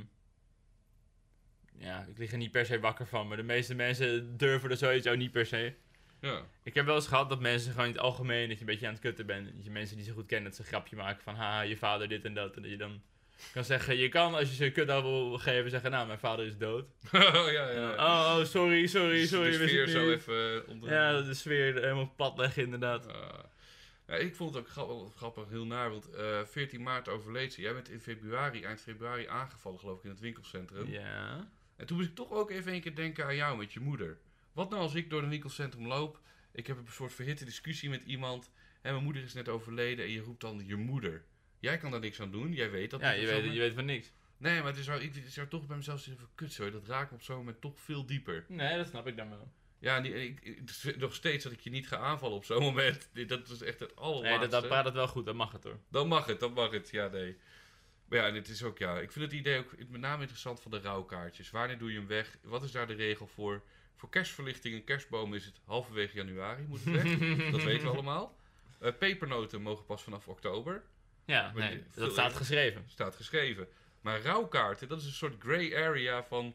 ja, 1.77 2.05
ik 2.09 2.19
lig 2.19 2.33
er 2.33 2.39
niet 2.39 2.53
per 2.53 2.67
se 2.67 2.81
wakker 2.81 3.07
van, 3.07 3.29
maar 3.29 3.37
de 3.37 3.43
meeste 3.43 3.75
mensen 3.75 4.37
durven 4.37 4.71
er 4.71 4.77
sowieso 4.77 5.15
niet 5.15 5.33
per 5.33 5.47
se. 5.47 5.75
Ja. 6.21 6.47
Ik 6.63 6.75
heb 6.75 6.87
wel 6.87 6.95
eens 6.95 7.07
gehad 7.07 7.29
dat 7.29 7.41
mensen 7.41 7.71
gewoon 7.71 7.87
in 7.87 7.93
het 7.93 8.03
algemeen 8.03 8.49
dat 8.49 8.55
je 8.55 8.61
een 8.61 8.71
beetje 8.71 8.87
aan 8.87 8.93
het 8.93 9.03
kutten 9.03 9.27
bent. 9.27 9.53
Dat 9.55 9.65
je 9.65 9.71
mensen 9.71 9.97
die 9.97 10.05
ze 10.05 10.13
goed 10.13 10.27
kennen, 10.27 10.49
dat 10.49 10.55
ze 10.57 10.63
een 10.63 10.69
grapje 10.69 10.97
maken 10.97 11.23
van 11.23 11.35
haha, 11.35 11.61
je 11.61 11.77
vader 11.77 12.09
dit 12.09 12.25
en 12.25 12.35
dat. 12.35 12.57
En 12.57 12.63
dat 12.63 12.71
je 12.71 12.77
dan 12.77 13.03
kan 13.53 13.65
zeggen, 13.65 13.97
je 13.97 14.09
kan 14.09 14.35
als 14.35 14.49
je 14.49 14.55
ze 14.55 14.65
een 14.65 14.73
kut 14.73 14.87
wil 14.87 15.39
geven, 15.39 15.71
zeggen 15.71 15.91
nou, 15.91 16.07
mijn 16.07 16.19
vader 16.19 16.47
is 16.47 16.57
dood. 16.57 16.85
oh, 17.13 17.51
ja, 17.59 17.71
ja. 17.71 17.91
oh, 17.95 18.39
oh, 18.39 18.45
sorry, 18.45 18.87
sorry, 18.87 19.21
Dus 19.21 19.29
sorry. 19.29 19.51
De 19.51 19.69
sfeer 19.69 19.89
zo 19.89 20.05
niet." 20.05 20.19
even 20.19 20.67
onder. 20.67 20.91
Ja, 20.91 21.23
de 21.23 21.35
sfeer 21.35 21.75
helemaal 21.75 22.13
plat 22.17 22.39
leggen 22.39 22.63
inderdaad. 22.63 23.07
Ja, 24.07 24.15
ik 24.15 24.35
vond 24.37 24.55
het 24.55 24.63
ook 24.63 24.71
grappig, 24.71 25.17
grappig 25.17 25.49
heel 25.49 25.65
naar, 25.67 25.91
want 25.91 26.11
eh 26.11 26.41
14 26.45 26.83
maart 26.83 27.09
overleed 27.09 27.53
ze. 27.53 27.61
Jij 27.61 27.75
bent 27.75 27.89
in 27.89 28.01
februari, 28.01 28.63
eind 28.63 28.81
februari 28.81 29.27
aangevallen 29.27 29.79
geloof 29.79 29.99
ik 29.99 30.05
in 30.05 30.11
het 30.11 30.21
winkelcentrum. 30.21 30.91
Ja. 30.91 31.49
En 31.77 31.87
toen 31.87 31.97
moest 31.97 32.09
ik 32.09 32.15
toch 32.15 32.31
ook 32.31 32.51
even 32.51 32.73
een 32.73 32.81
keer 32.81 32.95
denken 32.95 33.25
aan 33.25 33.37
jou 33.37 33.57
met 33.59 33.73
je 33.73 33.81
moeder. 33.81 34.19
Wat 34.53 34.71
nou 34.71 34.83
als 34.83 34.95
ik 34.95 35.11
door 35.11 35.23
een 35.23 35.29
winkelcentrum 35.29 35.87
loop, 35.87 36.21
ik 36.53 36.67
heb 36.67 36.77
een 36.77 36.93
soort 36.93 37.13
verhitte 37.13 37.45
discussie 37.45 37.91
met 37.91 38.03
iemand, 38.03 38.51
en 38.83 38.93
mijn 38.93 39.05
moeder 39.05 39.23
is 39.23 39.35
net 39.35 39.49
overleden 39.49 40.05
en 40.05 40.11
je 40.11 40.21
roept 40.21 40.41
dan 40.41 40.63
je 40.67 40.77
moeder. 40.77 41.25
Jij 41.61 41.79
kan 41.79 41.91
daar 41.91 42.01
niks 42.01 42.21
aan 42.21 42.31
doen, 42.31 42.53
jij 42.53 42.71
weet 42.71 42.91
dat. 42.91 43.01
Ja, 43.01 43.11
je 43.11 43.27
weet, 43.27 43.53
je 43.53 43.59
weet 43.59 43.75
van 43.75 43.85
niks. 43.85 44.13
Nee, 44.37 44.59
maar 44.59 44.67
het 44.67 44.79
is 44.79 44.85
zou, 44.85 45.01
ik 45.01 45.15
het 45.15 45.33
zou 45.33 45.49
toch 45.49 45.67
bij 45.67 45.77
mezelf 45.77 46.01
zitten 46.01 46.21
van 46.21 46.31
kut 46.35 46.53
zo, 46.53 46.71
dat 46.71 46.87
raakt 46.87 47.11
me 47.11 47.17
op 47.17 47.23
zo'n 47.23 47.37
moment 47.37 47.61
toch 47.61 47.81
veel 47.81 48.07
dieper. 48.07 48.45
Nee, 48.49 48.77
dat 48.77 48.89
snap 48.89 49.07
ik 49.07 49.17
dan 49.17 49.31
wel. 49.31 49.53
Ja, 49.79 50.01
die- 50.01 50.25
ik, 50.29 50.41
is 50.67 50.87
nog 50.97 51.15
steeds 51.15 51.45
dat 51.45 51.53
ik 51.53 51.61
je 51.61 51.71
niet 51.71 51.89
ga 51.89 51.97
aanvallen 51.97 52.37
op 52.37 52.45
zo'n 52.45 52.63
moment. 52.63 53.09
Dat 53.29 53.49
is 53.49 53.61
echt 53.63 53.81
het 53.81 53.97
allerlaatste. 53.97 54.31
Nee, 54.39 54.49
dat, 54.49 54.51
dat 54.51 54.69
praat 54.69 54.85
het 54.85 54.95
wel 54.95 55.09
goed, 55.09 55.27
dat 55.27 55.35
mag 55.35 55.53
het 55.53 55.65
hoor. 55.65 55.79
Dan 55.89 56.09
mag 56.09 56.27
het, 56.27 56.41
dan 56.41 56.53
mag 56.53 56.71
het. 56.71 56.91
Ja, 56.91 57.09
nee. 57.09 57.37
Maar 58.09 58.19
ja, 58.19 58.27
en 58.27 58.35
het 58.35 58.49
is 58.49 58.63
ook, 58.63 58.79
ja, 58.79 58.99
ik 58.99 59.13
vind 59.13 59.25
het 59.25 59.35
idee 59.35 59.59
ook 59.59 59.75
met 59.89 60.01
name 60.01 60.21
interessant 60.21 60.61
van 60.61 60.71
de 60.71 60.81
rouwkaartjes. 60.81 61.51
Wanneer 61.51 61.79
doe 61.79 61.91
je 61.93 61.99
hem 61.99 62.07
weg? 62.07 62.39
Wat 62.43 62.63
is 62.63 62.73
daar 62.73 62.87
de 62.87 62.95
regel 62.95 63.27
voor? 63.27 63.63
Voor 63.97 64.09
kerstverlichting 64.09 64.75
en 64.75 64.85
kerstboom 64.85 65.35
is 65.35 65.45
het 65.45 65.61
halverwege 65.65 66.17
januari 66.17 66.63
moet 66.63 66.85
het 66.85 66.95
weg. 67.03 67.19
dat 67.53 67.63
weten 67.63 67.87
we 67.87 67.93
allemaal. 67.93 68.37
Eh, 68.81 68.93
pepernoten 68.99 69.63
mogen 69.63 69.85
pas 69.85 70.03
vanaf 70.03 70.29
oktober. 70.29 70.83
Ja, 71.31 71.53
nee, 71.55 71.71
die- 71.71 71.85
dat 71.95 72.13
staat 72.13 72.33
geschreven. 72.33 72.85
Staat 72.87 73.15
geschreven. 73.17 73.69
Maar 74.01 74.21
rouwkaarten, 74.21 74.89
dat 74.89 75.01
is 75.01 75.07
een 75.07 75.13
soort 75.13 75.35
grey 75.39 75.77
area 75.87 76.23
van... 76.25 76.55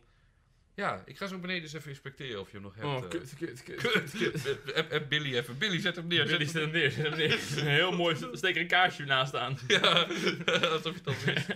Ja, 0.73 1.03
ik 1.05 1.17
ga 1.17 1.28
zo 1.28 1.38
beneden 1.39 1.61
eens 1.61 1.73
even 1.73 1.89
inspecteren 1.89 2.39
of 2.41 2.47
je 2.47 2.53
hem 2.53 2.61
nog 2.61 2.76
hebt. 2.76 2.86
Oh, 2.88 3.03
eh. 3.03 3.09
kut, 3.09 3.34
kut, 3.38 3.63
kut. 3.63 5.09
Billy 5.09 5.36
even. 5.36 5.57
Billy, 5.57 5.80
zet 5.80 5.95
hem 5.95 6.07
neer. 6.07 6.26
Billy 6.26 6.45
zet 6.45 6.61
hem 6.61 6.71
neer, 6.71 6.91
zet 6.91 7.05
hem 7.05 7.17
neer. 7.17 7.39
Heel 7.78 7.91
mooi, 7.91 8.15
steek 8.32 8.55
er 8.55 8.61
een 8.61 8.67
kaarsje 8.67 9.03
naast 9.05 9.36
aan. 9.36 9.57
Ja, 9.67 10.07
alsof 10.45 10.95
je 10.95 11.01
al 11.05 11.13
wist. 11.26 11.47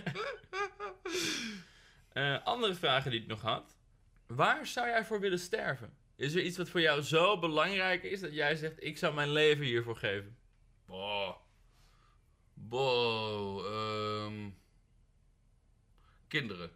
Eh, 2.12 2.44
andere 2.44 2.74
vragen 2.74 3.10
die 3.10 3.20
ik 3.20 3.26
nog 3.26 3.40
had. 3.40 3.76
Waar 4.26 4.66
zou 4.66 4.88
jij 4.88 5.04
voor 5.04 5.20
willen 5.20 5.38
sterven? 5.38 5.92
Is 6.16 6.34
er 6.34 6.42
iets 6.42 6.56
wat 6.56 6.68
voor 6.68 6.80
jou 6.80 7.02
zo 7.02 7.38
belangrijk 7.38 8.02
is 8.02 8.20
dat 8.20 8.34
jij 8.34 8.56
zegt, 8.56 8.84
ik 8.84 8.98
zou 8.98 9.14
mijn 9.14 9.32
leven 9.32 9.64
hiervoor 9.64 9.96
geven? 9.96 10.36
Boah. 10.86 11.36
Boah. 12.70 13.64
ehm. 13.66 14.50
Kinderen. 16.28 16.70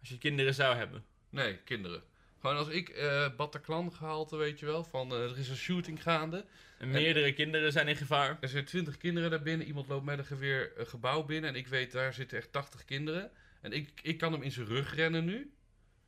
Als 0.00 0.08
je 0.08 0.18
kinderen 0.18 0.54
zou 0.54 0.76
hebben. 0.76 1.04
Nee, 1.30 1.56
kinderen. 1.56 2.02
Gewoon 2.40 2.56
als 2.56 2.68
ik 2.68 2.88
eh 2.88 3.36
Bataclan 3.36 3.92
gehalte, 3.92 4.36
weet 4.36 4.58
je 4.58 4.66
wel, 4.66 4.84
van 4.84 5.12
eh, 5.12 5.22
er 5.30 5.38
is 5.38 5.48
een 5.48 5.56
shooting 5.56 6.02
gaande. 6.02 6.44
En 6.78 6.90
meerdere 6.90 7.32
kinderen 7.32 7.72
zijn 7.72 7.88
in 7.88 7.96
gevaar. 7.96 8.38
Er 8.40 8.48
zijn 8.48 8.64
twintig 8.64 8.96
kinderen 8.96 9.30
daar 9.30 9.42
binnen. 9.42 9.66
Iemand 9.66 9.88
loopt 9.88 10.04
met 10.04 10.18
een 10.18 10.24
geweer 10.24 10.72
een 10.76 10.86
gebouw 10.86 11.22
binnen. 11.22 11.50
En 11.50 11.56
ik 11.56 11.66
weet, 11.66 11.92
daar 11.92 12.14
zitten 12.14 12.38
echt 12.38 12.52
80 12.52 12.84
kinderen. 12.84 13.30
En 13.60 13.72
ik, 13.72 14.00
ik 14.02 14.18
kan 14.18 14.32
hem 14.32 14.42
in 14.42 14.52
zijn 14.52 14.66
rug 14.66 14.94
rennen 14.94 15.24
nu. 15.24 15.54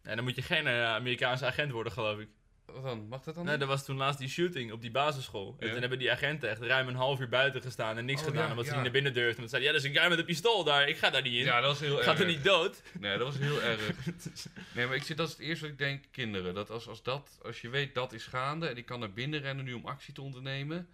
En 0.02 0.16
dan 0.16 0.24
moet 0.24 0.34
je 0.34 0.42
geen 0.42 0.66
eh, 0.66 0.84
Amerikaanse 0.84 1.46
agent 1.46 1.72
worden, 1.72 1.92
geloof 1.92 2.18
ik. 2.18 2.28
Wat 2.66 2.82
dan? 2.82 3.08
Mag 3.08 3.22
dat 3.22 3.34
dan? 3.34 3.44
Nee, 3.44 3.56
er 3.56 3.66
was 3.66 3.84
toen 3.84 3.96
laatst 3.96 4.18
die 4.18 4.28
shooting 4.28 4.72
op 4.72 4.80
die 4.80 4.90
basisschool. 4.90 5.56
En 5.58 5.70
toen 5.70 5.80
hebben 5.80 5.98
die 5.98 6.10
agenten 6.10 6.48
echt 6.50 6.60
ruim 6.60 6.88
een 6.88 6.94
half 6.94 7.20
uur 7.20 7.28
buiten 7.28 7.62
gestaan 7.62 7.96
en 7.98 8.04
niks 8.04 8.20
Oh, 8.20 8.26
gedaan. 8.26 8.50
omdat 8.50 8.66
ze 8.66 8.72
niet 8.72 8.82
naar 8.82 8.90
binnen 8.90 9.14
durfden. 9.14 9.36
Want 9.36 9.50
ze 9.50 9.56
zeiden, 9.56 9.72
ja, 9.72 9.78
er 9.78 9.84
is 9.84 9.94
een 9.94 10.00
guy 10.00 10.08
met 10.10 10.18
een 10.18 10.24
pistool 10.24 10.64
daar. 10.64 10.88
Ik 10.88 10.96
ga 10.96 11.10
daar 11.10 11.22
niet 11.22 11.32
in. 11.32 11.44
Ja, 11.44 11.60
dat 11.60 11.70
was 11.70 11.80
heel 11.80 11.96
erg. 11.96 12.04
Gaat 12.04 12.20
er 12.20 12.26
niet 12.26 12.44
dood? 12.44 12.82
Nee, 13.00 13.18
dat 13.18 13.26
was 13.26 13.38
heel 13.38 13.62
erg. 13.62 13.90
Nee, 14.74 14.86
maar 14.86 14.96
ik 14.96 15.02
zit, 15.02 15.16
dat 15.16 15.26
is 15.28 15.32
het 15.32 15.42
eerste 15.42 15.62
wat 15.64 15.72
ik 15.72 15.78
denk, 15.78 16.04
kinderen. 16.10 16.54
Dat 16.54 16.70
als, 16.70 16.88
als, 16.88 17.02
dat, 17.02 17.38
als 17.42 17.60
je 17.60 17.68
weet 17.68 17.94
dat 17.94 18.12
is 18.12 18.24
gaande 18.24 18.66
en 18.66 18.76
ik 18.76 18.86
kan 18.86 19.00
naar 19.00 19.12
binnen 19.12 19.40
rennen 19.40 19.64
nu 19.64 19.72
om 19.72 19.86
actie 19.86 20.14
te 20.14 20.22
ondernemen. 20.22 20.88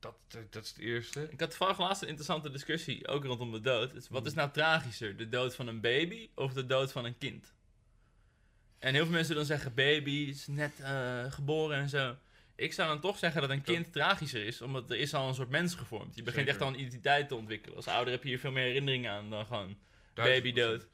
Dat, 0.00 0.14
dat, 0.28 0.52
dat 0.52 0.62
is 0.62 0.68
het 0.68 0.78
eerste. 0.78 1.28
Ik 1.30 1.40
had 1.40 1.48
toevallig 1.48 1.78
laatst 1.78 2.02
een 2.02 2.08
interessante 2.08 2.50
discussie, 2.50 3.08
ook 3.08 3.24
rondom 3.24 3.52
de 3.52 3.60
dood. 3.60 4.08
Wat 4.08 4.26
is 4.26 4.34
nou 4.34 4.50
tragischer, 4.50 5.16
de 5.16 5.28
dood 5.28 5.54
van 5.54 5.66
een 5.66 5.80
baby 5.80 6.28
of 6.34 6.52
de 6.52 6.66
dood 6.66 6.92
van 6.92 7.04
een 7.04 7.18
kind? 7.18 7.54
En 8.86 8.94
heel 8.94 9.04
veel 9.04 9.14
mensen 9.14 9.34
dan 9.34 9.44
zeggen 9.44 9.74
baby, 9.74 10.10
is 10.10 10.46
net 10.46 10.80
eh, 10.80 11.32
geboren 11.32 11.76
en 11.76 11.88
zo. 11.88 12.16
Ik 12.54 12.72
zou 12.72 12.88
dan 12.88 13.00
toch 13.00 13.18
zeggen 13.18 13.40
dat 13.40 13.50
een 13.50 13.62
kind 13.62 13.92
tragischer 13.92 14.46
is, 14.46 14.62
omdat 14.62 14.90
er 14.90 14.98
is 14.98 15.14
al 15.14 15.28
een 15.28 15.34
soort 15.34 15.50
mens 15.50 15.74
gevormd. 15.74 16.16
Je 16.16 16.22
begint 16.22 16.46
Zeker. 16.46 16.60
echt 16.60 16.60
al 16.60 16.74
een 16.74 16.80
identiteit 16.80 17.28
te 17.28 17.34
ontwikkelen. 17.34 17.76
Als 17.76 17.86
ouder 17.88 18.12
heb 18.12 18.22
je 18.22 18.28
hier 18.28 18.38
veel 18.38 18.50
meer 18.50 18.64
herinneringen 18.64 19.10
aan 19.10 19.30
dan 19.30 19.46
gewoon 19.46 19.76
baby 20.14 20.52
dood. 20.52 20.86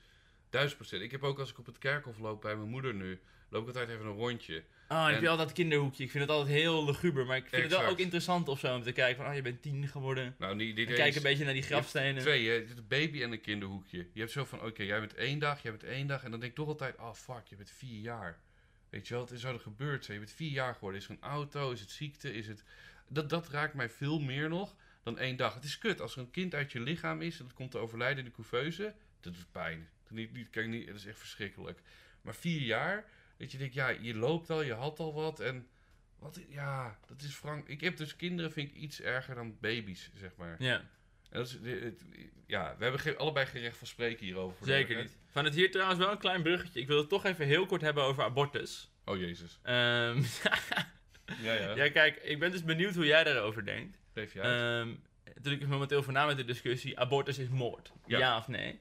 Duizend 0.51 0.77
procent. 0.77 1.03
Ik 1.03 1.11
heb 1.11 1.23
ook 1.23 1.39
als 1.39 1.51
ik 1.51 1.59
op 1.59 1.67
het 1.67 1.79
kerkhof 1.79 2.19
loop 2.19 2.41
bij 2.41 2.57
mijn 2.57 2.69
moeder 2.69 2.95
nu, 2.95 3.21
loop 3.53 3.69
ik 3.69 3.77
altijd 3.77 3.89
even 3.89 4.07
een 4.07 4.17
rondje. 4.17 4.55
Heb 4.89 5.15
En- 5.15 5.21
je 5.21 5.29
al 5.29 5.37
dat 5.37 5.53
kinderhoekje. 5.53 6.05
Ik 6.05 6.11
vind 6.11 6.25
het 6.25 6.33
altijd 6.33 6.57
heel 6.57 6.85
luguber, 6.85 7.27
maar 7.27 7.37
ik 7.37 7.49
vind 7.49 7.63
het 7.63 7.73
wel 7.73 7.85
ook 7.85 7.99
interessant 7.99 8.49
of 8.49 8.59
zo 8.59 8.75
om 8.75 8.83
te 8.83 8.93
kijken 8.93 9.17
van, 9.17 9.27
oh, 9.27 9.35
je 9.35 9.43
bent 9.43 9.63
tien 9.63 9.89
geworden. 9.89 10.35
Nou, 10.39 10.61
En 10.61 10.75
kijk 10.75 11.15
een 11.15 11.23
beetje 11.23 11.45
naar 11.45 11.53
die 11.53 11.63
grafstenen. 11.63 12.23
Twee, 12.23 12.49
hè? 12.49 12.55
Een 12.55 12.87
baby 12.89 13.23
en 13.23 13.33
een 13.33 13.41
kinderhoekje. 13.41 14.07
Je 14.13 14.21
hebt 14.21 14.33
zo 14.33 14.45
van, 14.45 14.63
oké, 14.63 14.83
jij 14.83 15.01
bent 15.01 15.15
één 15.15 15.39
dag, 15.39 15.63
jij 15.63 15.71
bent 15.71 15.85
één 15.85 16.07
dag. 16.07 16.25
En 16.25 16.31
dan 16.31 16.41
denk 16.41 16.53
ik 16.53 16.59
toch 16.59 16.69
altijd, 16.69 16.97
oh 16.99 17.15
fuck, 17.15 17.47
je 17.49 17.57
bent 17.57 17.71
vier 17.71 18.01
jaar. 18.01 18.39
Weet 18.91 19.09
je 19.09 19.15
wel, 19.15 19.23
het 19.23 19.33
is 19.33 19.41
zo 19.41 19.53
er 19.53 19.61
gebeurd 19.61 20.05
zijn. 20.05 20.19
Je 20.19 20.25
bent 20.25 20.37
vier 20.37 20.51
jaar 20.51 20.75
geworden. 20.75 21.01
Is 21.01 21.07
er 21.07 21.13
een 21.13 21.23
auto? 21.29 21.71
Is 21.71 21.81
het 21.81 21.91
ziekte? 21.91 22.35
Is 22.35 22.47
het... 22.47 22.65
Dat, 23.09 23.31
dat 23.31 23.49
raakt 23.49 23.75
mij 23.75 23.89
veel 23.91 24.21
meer 24.21 24.49
nog 24.49 24.77
dan 25.03 25.19
één 25.19 25.37
dag. 25.37 25.55
Het 25.55 25.65
is 25.65 25.79
kut. 25.79 26.01
Als 26.01 26.13
er 26.15 26.21
een 26.21 26.31
kind 26.31 26.55
uit 26.55 26.73
je 26.73 26.81
lichaam 26.81 27.23
is 27.23 27.39
en 27.39 27.45
dat 27.45 27.55
komt 27.55 27.71
te 27.71 27.79
overlijden 27.79 28.19
in 28.19 28.25
de 28.25 28.31
couveuse, 28.37 28.95
dat 29.21 29.35
doet 29.35 29.53
pijn. 29.53 29.89
Dat 30.03 30.13
niet, 30.13 30.33
niet, 30.33 30.51
kan 30.51 30.71
niet, 30.71 30.87
dat 30.87 30.97
is 30.97 31.07
echt 31.07 31.19
verschrikkelijk. 31.19 31.81
Maar 32.23 32.35
vier 32.35 32.61
jaar, 32.61 33.05
dat 33.43 33.53
je 33.53 33.59
denkt, 33.59 33.75
ja, 33.75 33.89
je 33.89 34.15
loopt 34.15 34.51
al, 34.51 34.63
je 34.63 34.73
had 34.73 34.99
al 34.99 35.15
wat 35.15 35.41
en... 35.41 35.67
Wat, 36.19 36.41
ja, 36.49 36.99
dat 37.07 37.23
is 37.23 37.35
Frank. 37.35 37.69
Ik 37.69 37.81
heb 37.81 37.97
dus 37.97 38.17
kinderen, 38.17 38.53
vind 38.53 38.71
ik 38.71 38.75
iets 38.77 39.01
erger 39.01 39.35
dan 39.35 39.57
baby's, 39.61 40.11
zeg 40.15 40.31
maar. 40.37 40.57
Ja, 40.59 40.77
En 41.31 41.39
dat 41.39 41.47
is, 41.47 41.59
ja, 42.47 42.75
we 42.77 42.83
hebben 42.83 43.01
geen, 43.01 43.17
allebei 43.17 43.47
geen 43.47 43.63
recht 43.63 43.77
van 43.77 43.87
spreken 43.87 44.25
hierover. 44.25 44.67
zeker 44.67 44.97
niet. 44.97 45.17
Van 45.31 45.45
het 45.45 45.55
hier 45.55 45.71
trouwens 45.71 45.99
wel 45.99 46.11
een 46.11 46.19
klein 46.19 46.43
bruggetje. 46.43 46.81
Ik 46.81 46.87
wil 46.87 46.99
het 46.99 47.09
toch 47.09 47.25
even 47.25 47.47
heel 47.47 47.67
kort 47.67 47.81
hebben 47.81 48.03
over 48.05 48.25
abortus. 48.25 48.91
Oh 49.05 49.17
jezus. 49.19 49.59
Ehm, 49.63 50.23
Ja, 51.43 51.53
ja. 51.53 51.75
ja, 51.75 51.91
kijk, 51.91 52.17
ik 52.17 52.39
ben 52.39 52.51
dus 52.51 52.65
benieuwd 52.65 52.95
hoe 52.95 53.07
jij 53.07 53.25
daarover 53.25 53.65
denkt. 53.65 53.99
Geef 54.13 54.33
je 54.33 54.41
uit. 54.41 54.87
Ehm 54.87 54.95
natuurlijk 55.35 55.63
is 55.63 55.69
momenteel 55.69 56.03
voornamelijk 56.03 56.39
de 56.39 56.45
discussie, 56.45 56.99
abortus 56.99 57.39
is 57.39 57.49
moord. 57.49 57.93
Ja. 58.07 58.19
Ja. 58.19 58.37
of 58.37 58.49
nee? 58.49 58.81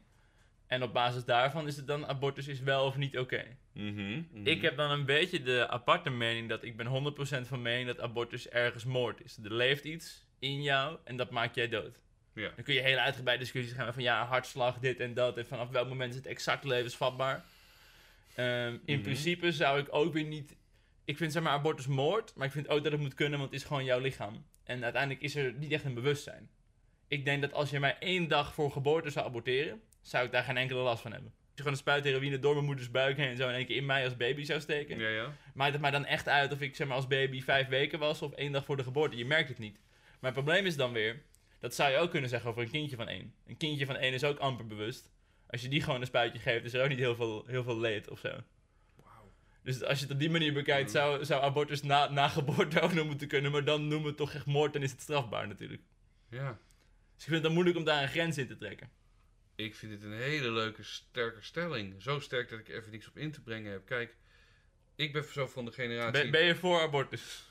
En 0.72 0.84
op 0.84 0.93
basis 0.93 1.26
daarvan 1.26 1.67
is 1.67 1.76
het 1.76 1.88
dan, 1.88 2.07
abortus 2.07 2.47
is 2.47 2.59
wel 2.59 2.86
of 2.86 2.97
niet 2.97 3.17
oké. 3.17 3.43
Mhm, 3.74 3.91
mhm. 4.32 4.47
Ik 4.47 4.61
heb 4.61 4.78
dan 4.78 4.91
een 4.91 5.05
beetje 5.05 5.41
de 5.41 5.67
aparte 5.69 6.09
mening 6.09 6.49
dat 6.49 6.63
ik 6.63 6.78
ben 6.78 6.88
100% 6.88 7.47
van 7.47 7.61
mening 7.61 7.88
dat 7.88 7.99
abortus 7.99 8.49
ergens 8.49 8.86
moord 8.86 9.24
is. 9.24 9.38
Er 9.43 9.53
leeft 9.53 9.84
iets 9.84 10.26
in 10.39 10.61
jou 10.61 10.97
en 11.03 11.17
dat 11.17 11.30
maakt 11.30 11.55
jij 11.55 11.67
dood. 11.69 11.99
Ja. 12.34 12.51
Dan 12.55 12.63
kun 12.63 12.74
je 12.74 12.82
hele 12.82 12.99
uitgebreide 12.99 13.43
discussies 13.43 13.74
gaan 13.74 13.93
van 13.93 14.03
ja, 14.03 14.26
hartslag, 14.26 14.80
dit 14.80 14.99
en 14.99 15.13
dat. 15.13 15.38
En 15.38 15.45
vanaf 15.45 15.69
welk 15.69 15.88
moment 15.88 16.09
is 16.11 16.17
het 16.17 16.28
exact 16.28 16.63
levensvatbaar. 16.63 17.43
Ehm, 18.36 18.78
in 18.86 18.95
Mhm. 18.95 19.01
principe 19.01 19.51
zou 19.51 19.80
ik 19.80 19.88
ook 19.89 20.13
weer 20.13 20.26
niet... 20.26 20.55
Ik 21.05 21.17
vind 21.17 21.32
zeg 21.32 21.43
maar 21.43 21.51
abortus 21.53 21.88
moord, 21.88 22.36
maar 22.36 22.47
ik 22.47 22.53
vind 22.53 22.67
ook 22.67 22.84
dat 22.84 22.91
het 22.91 23.01
moet 23.01 23.13
kunnen, 23.13 23.39
want 23.39 23.51
het 23.51 23.61
is 23.61 23.67
gewoon 23.67 23.84
jouw 23.86 23.99
lichaam. 23.99 24.45
En 24.63 24.84
uiteindelijk 24.84 25.22
is 25.24 25.36
er 25.36 25.53
niet 25.53 25.72
echt 25.72 25.84
een 25.86 25.93
bewustzijn. 25.93 26.49
Ik 27.07 27.26
denk 27.26 27.41
dat 27.41 27.53
als 27.53 27.69
je 27.69 27.80
mij 27.80 27.97
één 27.99 28.28
dag 28.28 28.53
voor 28.53 28.72
geboorte 28.72 29.09
zou 29.09 29.26
aborteren, 29.26 29.82
zou 30.02 30.26
ik 30.26 30.32
daar 30.32 30.43
geen 30.43 30.58
enkele 30.58 30.80
last 30.80 31.02
van 31.02 31.12
hebben. 31.12 31.30
Als 31.32 31.49
je 31.56 31.58
gewoon 31.58 31.74
een 31.74 31.78
spuit 31.78 32.04
heroïne 32.04 32.39
door 32.39 32.54
mijn 32.54 32.66
moeders 32.66 32.91
buik 32.91 33.18
heen 33.18 33.30
en 33.30 33.38
zo 33.38 33.47
in 33.47 33.56
één 33.56 33.66
keer 33.66 33.76
in 33.76 33.86
mij 33.86 34.04
als 34.04 34.18
baby 34.18 34.43
zou 34.43 34.60
steken. 34.62 34.99
Ja, 34.99 35.10
ja. 35.10 35.36
Maakt 35.54 35.72
het 35.72 35.82
mij 35.82 35.91
dan 35.91 36.06
echt 36.06 36.28
uit 36.28 36.52
of 36.52 36.62
ik 36.62 36.76
zeg 36.76 36.88
maar 36.88 36.95
als 36.95 37.08
baby 37.08 37.41
vijf 37.41 37.68
weken 37.68 37.99
was 37.99 38.22
of 38.22 38.32
één 38.32 38.52
dag 38.52 38.66
voor 38.66 38.78
de 38.78 38.84
geboorte? 38.84 39.18
Je 39.18 39.26
merkt 39.26 39.49
het 39.49 39.58
niet. 39.58 39.80
Maar 40.20 40.32
het 40.32 40.43
probleem 40.43 40.66
is 40.66 40.76
dan 40.76 40.91
weer, 40.91 41.22
dat 41.60 41.76
zou 41.76 41.91
je 41.91 41.97
ook 41.97 42.12
kunnen 42.12 42.30
zeggen 42.30 42.49
over 42.49 42.62
een 42.62 42.70
kindje 42.70 42.95
van 42.95 43.08
één. 43.08 43.34
Een 43.47 43.58
kindje 43.58 43.86
van 43.86 43.95
één 43.95 44.14
is 44.14 44.24
ook 44.24 44.38
amper 44.39 44.68
bewust. 44.68 45.10
Als 45.47 45.62
je 45.62 45.68
die 45.68 45.82
gewoon 45.82 46.02
een 46.02 46.08
spuitje 46.08 46.39
geeft, 46.39 46.66
is 46.66 46.74
er 46.74 46.84
ook 46.84 46.89
niet 46.89 46.97
heel 46.97 47.16
veel, 47.16 47.43
heel 47.47 47.64
veel 47.64 47.80
leed 47.80 48.10
of 48.10 48.20
zo. 48.20 48.30
Dus 49.64 49.84
als 49.84 49.97
je 49.97 50.04
het 50.04 50.14
op 50.14 50.20
die 50.20 50.30
manier 50.30 50.54
bekijkt, 50.54 50.88
Mm. 50.88 50.93
zou, 50.93 51.26
zou 51.26 51.43
abortus 51.43 51.82
na, 51.84 52.10
na 52.10 52.28
geboorte 52.28 52.80
ook 52.80 52.93
nog 52.93 53.06
moeten 53.06 53.28
kunnen. 53.28 53.52
Maar 53.52 53.64
dan 53.64 53.82
noemen 53.82 54.02
we 54.02 54.08
het 54.08 54.18
toch 54.18 54.34
echt 54.34 54.45
moord, 54.45 54.74
dan 54.74 54.82
is 54.82 54.91
het 54.91 55.02
strafbaar 55.02 55.47
natuurlijk. 55.47 55.82
Ja. 56.30 56.47
Dus 57.16 57.24
ik 57.24 57.30
vind 57.30 57.34
het 57.34 57.43
dan 57.43 57.54
moeilijk 57.54 57.78
om 57.78 57.84
daar 57.84 58.02
een 58.02 58.10
grens 58.10 58.38
in 58.38 58.47
te 58.47 58.58
trekken. 58.58 58.89
Ik 59.64 59.76
vind 59.76 59.91
dit 59.91 60.03
een 60.03 60.18
hele 60.18 60.51
leuke, 60.51 60.84
sterke 60.84 61.41
stelling. 61.41 62.01
Zo 62.01 62.20
sterk 62.20 62.49
dat 62.49 62.59
ik 62.59 62.68
er 62.68 62.76
even 62.76 62.91
niks 62.91 63.07
op 63.07 63.18
in 63.18 63.32
te 63.32 63.41
brengen 63.41 63.72
heb. 63.72 63.86
Kijk, 63.86 64.16
ik 64.95 65.14
ben 65.14 65.24
zo 65.24 65.47
van 65.47 65.66
de 65.66 65.72
generatie... 65.72 66.22
Ben, 66.22 66.32
ben 66.32 66.43
je 66.43 66.55
voor 66.55 66.82
abortus? 66.82 67.49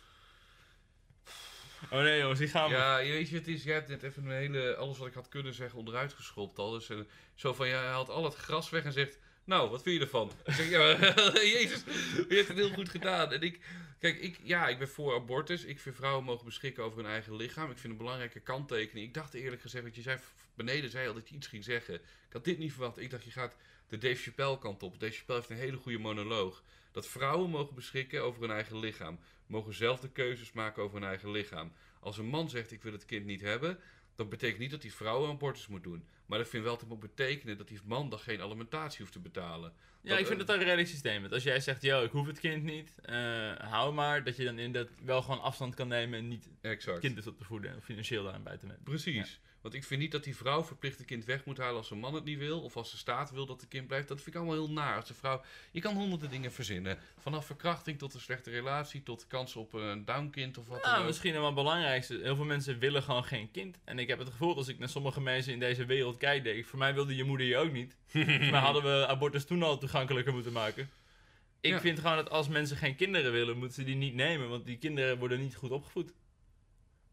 Oh 1.91 2.01
nee 2.01 2.21
jongens, 2.21 2.39
die 2.39 2.49
gaan 2.49 2.69
we. 2.69 2.77
Ja, 2.77 2.99
je 2.99 3.13
weet 3.13 3.29
je, 3.29 3.37
het 3.37 3.49
is, 3.49 3.65
jij 3.65 3.75
hebt 3.75 3.89
net 3.89 4.03
even 4.03 4.25
een 4.25 4.31
hele, 4.31 4.77
alles 4.77 4.99
wat 4.99 5.07
ik 5.07 5.15
had 5.15 5.29
kunnen 5.29 5.55
zeggen 5.55 5.79
onderuit 5.79 6.13
geschopt 6.13 6.59
al. 6.59 6.71
Dus 6.71 6.91
eh, 6.91 6.99
zo 7.35 7.55
van, 7.55 7.69
ja, 7.69 7.79
hij 7.79 7.89
haalt 7.89 8.09
al 8.09 8.25
het 8.25 8.35
gras 8.35 8.71
weg 8.71 8.85
en 8.85 8.93
zegt, 8.93 9.19
nou, 9.51 9.71
wat 9.71 9.83
vind 9.83 9.97
je 9.97 10.03
ervan? 10.03 10.31
Ik 10.45 10.53
zeg, 10.53 10.71
ja, 10.71 10.97
jezus, 11.59 11.85
je 12.29 12.35
hebt 12.35 12.49
het 12.49 12.57
heel 12.57 12.73
goed 12.73 12.89
gedaan. 12.89 13.33
En 13.33 13.43
ik, 13.43 13.61
kijk, 13.99 14.21
ik, 14.21 14.39
ja, 14.43 14.69
ik 14.69 14.79
ben 14.79 14.89
voor 14.89 15.15
abortus. 15.15 15.65
Ik 15.65 15.81
vind 15.81 15.95
vrouwen 15.95 16.25
mogen 16.25 16.45
beschikken 16.45 16.85
over 16.85 16.99
hun 16.99 17.11
eigen 17.11 17.37
lichaam. 17.37 17.71
Ik 17.71 17.79
vind 17.79 17.93
een 17.93 17.99
belangrijke 17.99 18.41
kanttekening. 18.41 19.07
Ik 19.07 19.15
dacht 19.15 19.35
eerlijk 19.35 19.63
gezegd, 19.63 19.85
want 19.85 19.97
je 19.97 20.03
zei, 20.03 20.19
beneden 20.55 20.91
zei 20.91 21.09
al 21.09 21.15
dat 21.15 21.29
je 21.29 21.35
iets 21.35 21.47
ging 21.47 21.65
zeggen. 21.65 21.95
Ik 21.95 22.33
had 22.33 22.45
dit 22.45 22.59
niet 22.59 22.73
verwacht. 22.73 22.99
Ik 22.99 23.11
dacht, 23.11 23.25
je 23.25 23.31
gaat 23.31 23.57
de 23.89 23.99
Dave 23.99 24.23
Chappelle 24.23 24.59
kant 24.59 24.83
op. 24.83 25.01
Dave 25.01 25.13
Chappelle 25.13 25.39
heeft 25.39 25.51
een 25.51 25.67
hele 25.67 25.77
goede 25.77 25.99
monoloog. 25.99 26.63
Dat 26.93 27.07
vrouwen 27.07 27.51
mogen 27.51 27.75
beschikken 27.75 28.23
over 28.23 28.41
hun 28.41 28.51
eigen 28.51 28.79
lichaam. 28.79 29.19
Mogen 29.47 29.75
zelf 29.75 30.01
de 30.01 30.11
keuzes 30.11 30.53
maken 30.53 30.83
over 30.83 30.99
hun 30.99 31.09
eigen 31.09 31.31
lichaam. 31.31 31.73
Als 32.01 32.19
een 32.19 32.27
man 32.27 32.51
zegt 32.51 32.73
ik 32.73 32.83
wil 32.83 32.93
het 32.93 33.05
kind 33.05 33.27
niet 33.27 33.41
hebben, 33.41 33.79
dat 34.21 34.29
betekent 34.31 34.59
niet 34.59 34.71
dat 34.71 34.83
die 34.83 34.95
vrouw 34.95 35.25
een 35.25 35.31
abortus 35.31 35.67
moet 35.67 35.83
doen. 35.83 36.05
Maar 36.27 36.39
dat 36.39 36.49
vind 36.49 36.65
wel 36.65 36.77
te 36.77 36.87
moet 36.87 37.01
betekenen 37.01 37.59
dat 37.59 37.69
die 37.69 37.81
man 37.85 38.11
dan 38.11 38.19
geen 38.19 38.41
alimentatie 38.41 39.01
hoeft 39.01 39.13
te 39.13 39.19
betalen. 39.19 39.73
Ja, 40.03 40.19
ik 40.19 40.27
vind 40.27 40.41
het 40.41 40.49
een 40.49 40.59
redelijk 40.59 40.89
systeem. 40.89 41.21
Want 41.21 41.33
als 41.33 41.43
jij 41.43 41.61
zegt, 41.61 41.83
yo, 41.83 42.05
ik 42.05 42.11
hoef 42.11 42.27
het 42.27 42.41
kind 42.41 42.63
niet, 42.63 42.95
eh, 43.03 43.53
hou 43.57 43.95
maar, 43.95 44.25
dat 44.25 44.37
je 44.37 44.45
dan 44.45 44.59
inderdaad 44.59 44.93
wel 45.05 45.23
gewoon 45.23 45.41
afstand 45.41 45.75
kan 45.75 45.89
nemen 45.89 46.19
en 46.19 46.29
niet 46.29 46.45
het 46.45 46.71
Exact. 46.73 47.01
kind 47.01 47.19
is 47.19 47.27
op 47.27 47.39
te 47.39 47.45
voeden 47.45 47.77
of 47.77 47.85
financieel 47.85 48.23
daaraan 48.23 48.43
bij 48.43 48.57
te 48.57 48.67
nemen. 48.67 48.83
Precies. 48.83 49.41
Want 49.63 49.75
ik 49.75 49.85
vind 49.85 50.01
niet 50.01 50.13
dat 50.13 50.25
die 50.25 50.37
vrouw 50.37 50.65
verplicht 50.65 50.99
het 50.99 51.07
kind 51.07 51.25
weg 51.25 51.45
moet 51.45 51.59
halen 51.59 51.77
als 51.77 51.91
een 51.91 51.99
man 51.99 52.15
het 52.15 52.25
niet 52.25 52.39
wil. 52.39 52.61
Of 52.61 52.77
als 52.77 52.91
de 52.91 52.97
staat 52.97 53.31
wil 53.31 53.47
dat 53.47 53.61
het 53.61 53.69
kind 53.71 53.87
blijft. 53.87 54.09
Dat 54.09 54.17
vind 54.17 54.29
ik 54.29 54.41
allemaal 54.43 54.55
heel 54.65 54.71
naar. 54.71 54.97
Als 54.97 55.07
de 55.09 55.15
vrouw... 55.15 55.43
Je 55.71 55.81
kan 55.81 55.95
honderden 55.95 56.31
dingen 56.31 56.53
verzinnen. 56.53 56.99
Vanaf 57.19 57.47
verkrachting 57.47 57.99
tot 57.99 58.15
een 58.15 58.21
slechte 58.21 58.51
relatie. 58.51 59.03
Tot 59.03 59.27
kans 59.27 59.57
op 59.57 59.73
een 59.73 60.05
downkind 60.05 60.59
of 60.59 60.67
wat 60.69 60.81
dan 60.83 60.91
Nou, 60.91 61.01
ook. 61.03 61.07
misschien 61.09 61.33
wel 61.33 61.45
het 61.47 61.55
belangrijkste. 61.55 62.21
Heel 62.23 62.37
veel 62.37 62.45
mensen 62.45 62.79
willen 62.79 63.03
gewoon 63.03 63.25
geen 63.25 63.51
kind. 63.51 63.79
En 63.85 63.99
ik 63.99 64.09
heb 64.09 64.19
het 64.19 64.29
gevoel, 64.29 64.57
als 64.57 64.69
ik 64.69 64.79
naar 64.79 64.89
sommige 64.89 65.21
mensen 65.21 65.53
in 65.53 65.59
deze 65.61 65.85
wereld 65.85 66.17
kijk, 66.17 66.45
denk 66.45 66.57
ik, 66.59 66.67
voor 66.67 66.79
mij 66.79 66.95
wilde 66.95 67.17
je 67.17 67.25
moeder 67.25 67.47
je 67.47 67.57
ook 67.57 67.73
niet. 67.73 67.97
Mij 68.51 68.61
hadden 68.61 68.83
we 68.83 69.07
abortus 69.07 69.45
toen 69.45 69.63
al 69.63 69.79
toegankelijker 69.79 70.33
moeten 70.33 70.53
maken. 70.53 70.91
Ik 71.61 71.71
Ja. 71.71 71.81
vind 71.81 71.99
gewoon 71.99 72.17
dat 72.17 72.31
als 72.31 72.49
mensen 72.49 72.77
geen 72.77 72.97
kinderen 72.97 73.33
willen, 73.33 73.57
moeten 73.57 73.75
ze 73.75 73.85
die 73.85 73.97
niet 73.97 74.15
nemen. 74.15 74.49
Want 74.49 74.67
die 74.67 74.79
kinderen 74.79 75.19
worden 75.19 75.41
niet 75.41 75.55
goed 75.57 75.71
opgevoed. 75.71 76.13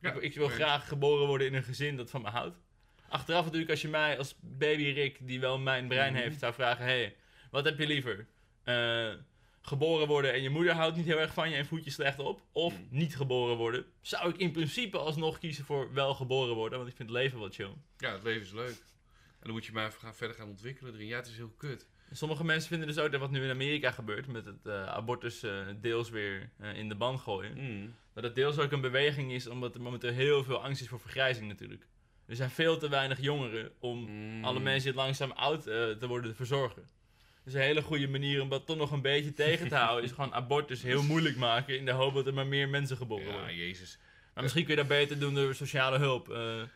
Ja, 0.01 0.11
ik, 0.13 0.21
ik 0.21 0.35
wil 0.35 0.47
graag 0.47 0.87
geboren 0.87 1.27
worden 1.27 1.47
in 1.47 1.53
een 1.53 1.63
gezin 1.63 1.97
dat 1.97 2.09
van 2.09 2.21
me 2.21 2.29
houdt. 2.29 2.57
Achteraf 3.09 3.43
natuurlijk, 3.43 3.71
als 3.71 3.81
je 3.81 3.87
mij 3.87 4.17
als 4.17 4.35
baby 4.39 4.83
Rick, 4.83 5.17
die 5.27 5.39
wel 5.39 5.59
mijn 5.59 5.87
brein 5.87 6.13
Mhm. 6.13 6.21
heeft, 6.21 6.39
zou 6.39 6.53
vragen... 6.53 6.85
hey, 6.85 7.15
wat 7.51 7.65
heb 7.65 7.77
je 7.79 7.87
liever? 7.87 8.27
Eh, 8.63 9.13
geboren 9.61 10.07
worden 10.07 10.33
en 10.33 10.41
je 10.41 10.49
moeder 10.49 10.73
houdt 10.73 10.95
niet 10.97 11.05
heel 11.05 11.19
erg 11.19 11.33
van 11.33 11.49
je 11.49 11.55
en 11.55 11.65
voedt 11.65 11.83
je 11.83 11.91
slecht 11.91 12.19
op? 12.19 12.41
Of 12.51 12.73
Mhm. 12.73 12.81
niet 12.89 13.15
geboren 13.15 13.55
worden? 13.57 13.85
Zou 14.01 14.29
ik 14.29 14.37
in 14.37 14.51
principe 14.51 14.97
alsnog 14.97 15.37
kiezen 15.39 15.65
voor 15.65 15.93
wel 15.93 16.13
geboren 16.13 16.55
worden, 16.55 16.77
want 16.77 16.89
ik 16.91 16.95
vind 16.97 17.09
het 17.09 17.17
leven 17.17 17.39
wat 17.39 17.55
chill. 17.55 17.73
Ja, 17.97 18.11
het 18.13 18.23
leven 18.23 18.41
is 18.41 18.51
leuk. 18.51 18.75
En 19.39 19.43
dan 19.43 19.51
moet 19.51 19.65
je 19.65 19.71
maar 19.71 19.87
even 19.87 19.99
gaan, 19.99 20.15
verder 20.15 20.35
gaan 20.35 20.47
ontwikkelen 20.47 20.93
erin. 20.93 21.07
Ja, 21.07 21.15
het 21.15 21.27
is 21.27 21.35
heel 21.35 21.53
kut. 21.57 21.87
Sommige 22.11 22.43
mensen 22.43 22.69
vinden 22.69 22.87
dus 22.87 22.97
ook 22.97 23.11
dat 23.11 23.19
wat 23.19 23.31
nu 23.31 23.43
in 23.43 23.49
Amerika 23.49 23.91
gebeurt, 23.91 24.27
met 24.27 24.45
het 24.45 24.65
eh, 24.65 24.85
abortus 24.87 25.43
eh, 25.43 25.51
deels 25.81 26.09
weer 26.09 26.49
eh, 26.59 26.77
in 26.77 26.89
de 26.89 26.95
ban 26.95 27.19
gooien... 27.19 27.53
Mm. 27.57 27.93
Dat 28.13 28.23
het 28.25 28.35
deels 28.35 28.57
ook 28.57 28.71
een 28.71 28.81
beweging 28.81 29.31
is, 29.31 29.47
omdat 29.47 29.75
er 29.75 29.81
momenteel 29.81 30.11
heel 30.11 30.43
veel 30.43 30.63
angst 30.63 30.81
is 30.81 30.87
voor 30.87 30.99
vergrijzing 30.99 31.47
natuurlijk. 31.47 31.87
Er 32.25 32.35
zijn 32.35 32.49
veel 32.49 32.77
te 32.77 32.89
weinig 32.89 33.21
jongeren 33.21 33.71
om 33.79 33.99
Mm. 34.09 34.43
alle 34.45 34.59
mensen 34.59 34.91
die 34.91 34.99
langzaam 35.01 35.31
oud 35.31 35.63
te 35.63 36.05
worden 36.07 36.35
verzorgen. 36.35 36.83
Dus 37.43 37.53
een 37.53 37.61
hele 37.61 37.81
goede 37.81 38.07
manier 38.07 38.41
om 38.41 38.49
dat 38.49 38.65
toch 38.65 38.77
nog 38.77 38.91
een 38.91 39.01
beetje 39.01 39.33
tegen 39.33 39.67
te 39.67 39.75
houden 39.85 40.03
is 40.05 40.11
gewoon 40.11 40.33
abortus 40.33 40.81
heel 40.81 41.03
moeilijk 41.03 41.35
maken 41.37 41.77
in 41.77 41.85
de 41.85 41.91
hoop 41.91 42.13
dat 42.13 42.27
er 42.27 42.33
maar 42.33 42.47
meer 42.47 42.69
mensen 42.69 42.97
geboren 42.97 43.25
Ja, 43.25 43.31
worden. 43.31 43.55
jezus. 43.55 43.99
Maar 44.33 44.43
misschien 44.43 44.65
kun 44.65 44.75
je 44.75 44.79
dat 44.81 44.89
beter 44.89 45.19
doen 45.19 45.33
door 45.33 45.55
sociale 45.55 45.97
hulp, 45.97 46.27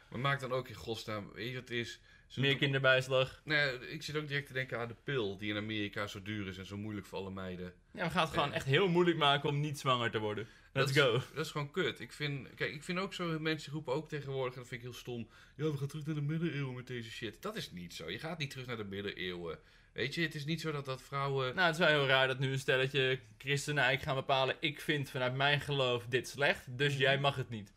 Maar 0.10 0.20
maak 0.20 0.40
dan 0.40 0.52
ook 0.52 0.68
in 0.68 0.76
godsnaam, 0.76 1.32
weet 1.34 1.48
je 1.48 1.54
wat 1.54 1.62
het 1.70 1.78
is? 1.78 2.00
Meer 2.36 2.58
kinderbijslag. 2.58 3.42
Nee, 3.44 3.90
ik 3.90 4.04
zit 4.04 4.16
ook 4.16 4.28
direct 4.28 4.48
te 4.48 4.54
denken 4.54 4.80
aan 4.80 4.88
de 4.88 4.96
pil 5.04 5.38
die 5.38 5.50
in 5.50 5.58
Amerika 5.58 6.08
zo 6.08 6.22
duur 6.22 6.48
is 6.48 6.58
en 6.58 6.66
zo 6.66 6.78
moeilijk 6.78 7.06
voor 7.08 7.18
alle 7.18 7.32
meiden. 7.32 7.74
Ja, 7.92 8.04
we 8.06 8.10
gaan 8.12 8.24
het 8.26 8.34
gewoon 8.34 8.54
echt 8.54 8.66
heel 8.66 8.88
moeilijk 8.88 9.18
maken 9.18 9.50
om 9.50 9.60
niet 9.60 9.80
zwanger 9.80 10.12
te 10.12 10.20
worden. 10.20 10.48
Let's 10.74 10.94
dat 10.94 11.04
go. 11.04 11.12
Dat 11.34 11.46
is 11.46 11.52
gewoon 11.52 11.72
kut. 11.72 12.00
Ik 12.00 12.12
vind, 12.12 12.48
kijk, 12.56 12.74
ik 12.74 12.84
vind 12.84 13.00
ook 13.00 13.14
zo, 13.14 13.40
mensen 13.40 13.74
roepen 13.74 13.94
ook 13.94 14.10
tegenwoordig, 14.10 14.54
en 14.54 14.60
dat 14.60 14.68
vind 14.68 14.82
ik 14.82 14.88
heel 14.88 14.98
stom. 14.98 15.28
Ja, 15.56 15.72
we 15.72 15.78
gaan 15.78 15.88
terug 15.88 16.06
naar 16.06 16.16
de 16.16 16.22
middeleeuwen 16.22 16.76
met 16.76 16.88
deze 16.88 17.12
shit. 17.12 17.42
Dat 17.42 17.56
is 17.56 17.72
niet 17.72 17.94
zo. 17.94 18.10
Je 18.10 18.20
gaat 18.20 18.38
niet 18.38 18.50
terug 18.50 18.66
naar 18.66 18.78
de 18.78 18.84
middeleeuwen. 18.84 19.60
Weet 19.94 20.16
je, 20.16 20.22
het 20.22 20.36
is 20.36 20.46
niet 20.46 20.62
zo 20.62 20.72
dat, 20.72 20.86
dat 20.86 21.02
vrouwen... 21.02 21.56
Nou, 21.56 21.66
het 21.68 21.80
is 21.80 21.86
wel 21.86 21.98
heel 22.00 22.08
raar 22.08 22.28
dat 22.28 22.40
nu 22.40 22.52
een 22.52 22.60
stelletje 22.60 23.20
christenen 23.38 23.84
eigenlijk 23.84 24.12
gaan 24.12 24.26
bepalen... 24.28 24.56
ik 24.60 24.82
vind 24.82 25.10
vanuit 25.10 25.36
mijn 25.36 25.62
geloof 25.62 26.06
dit 26.10 26.28
slecht, 26.28 26.78
dus 26.78 26.92
Mhm. 26.94 27.02
jij 27.02 27.20
mag 27.20 27.36
het 27.36 27.50
niet. 27.50 27.74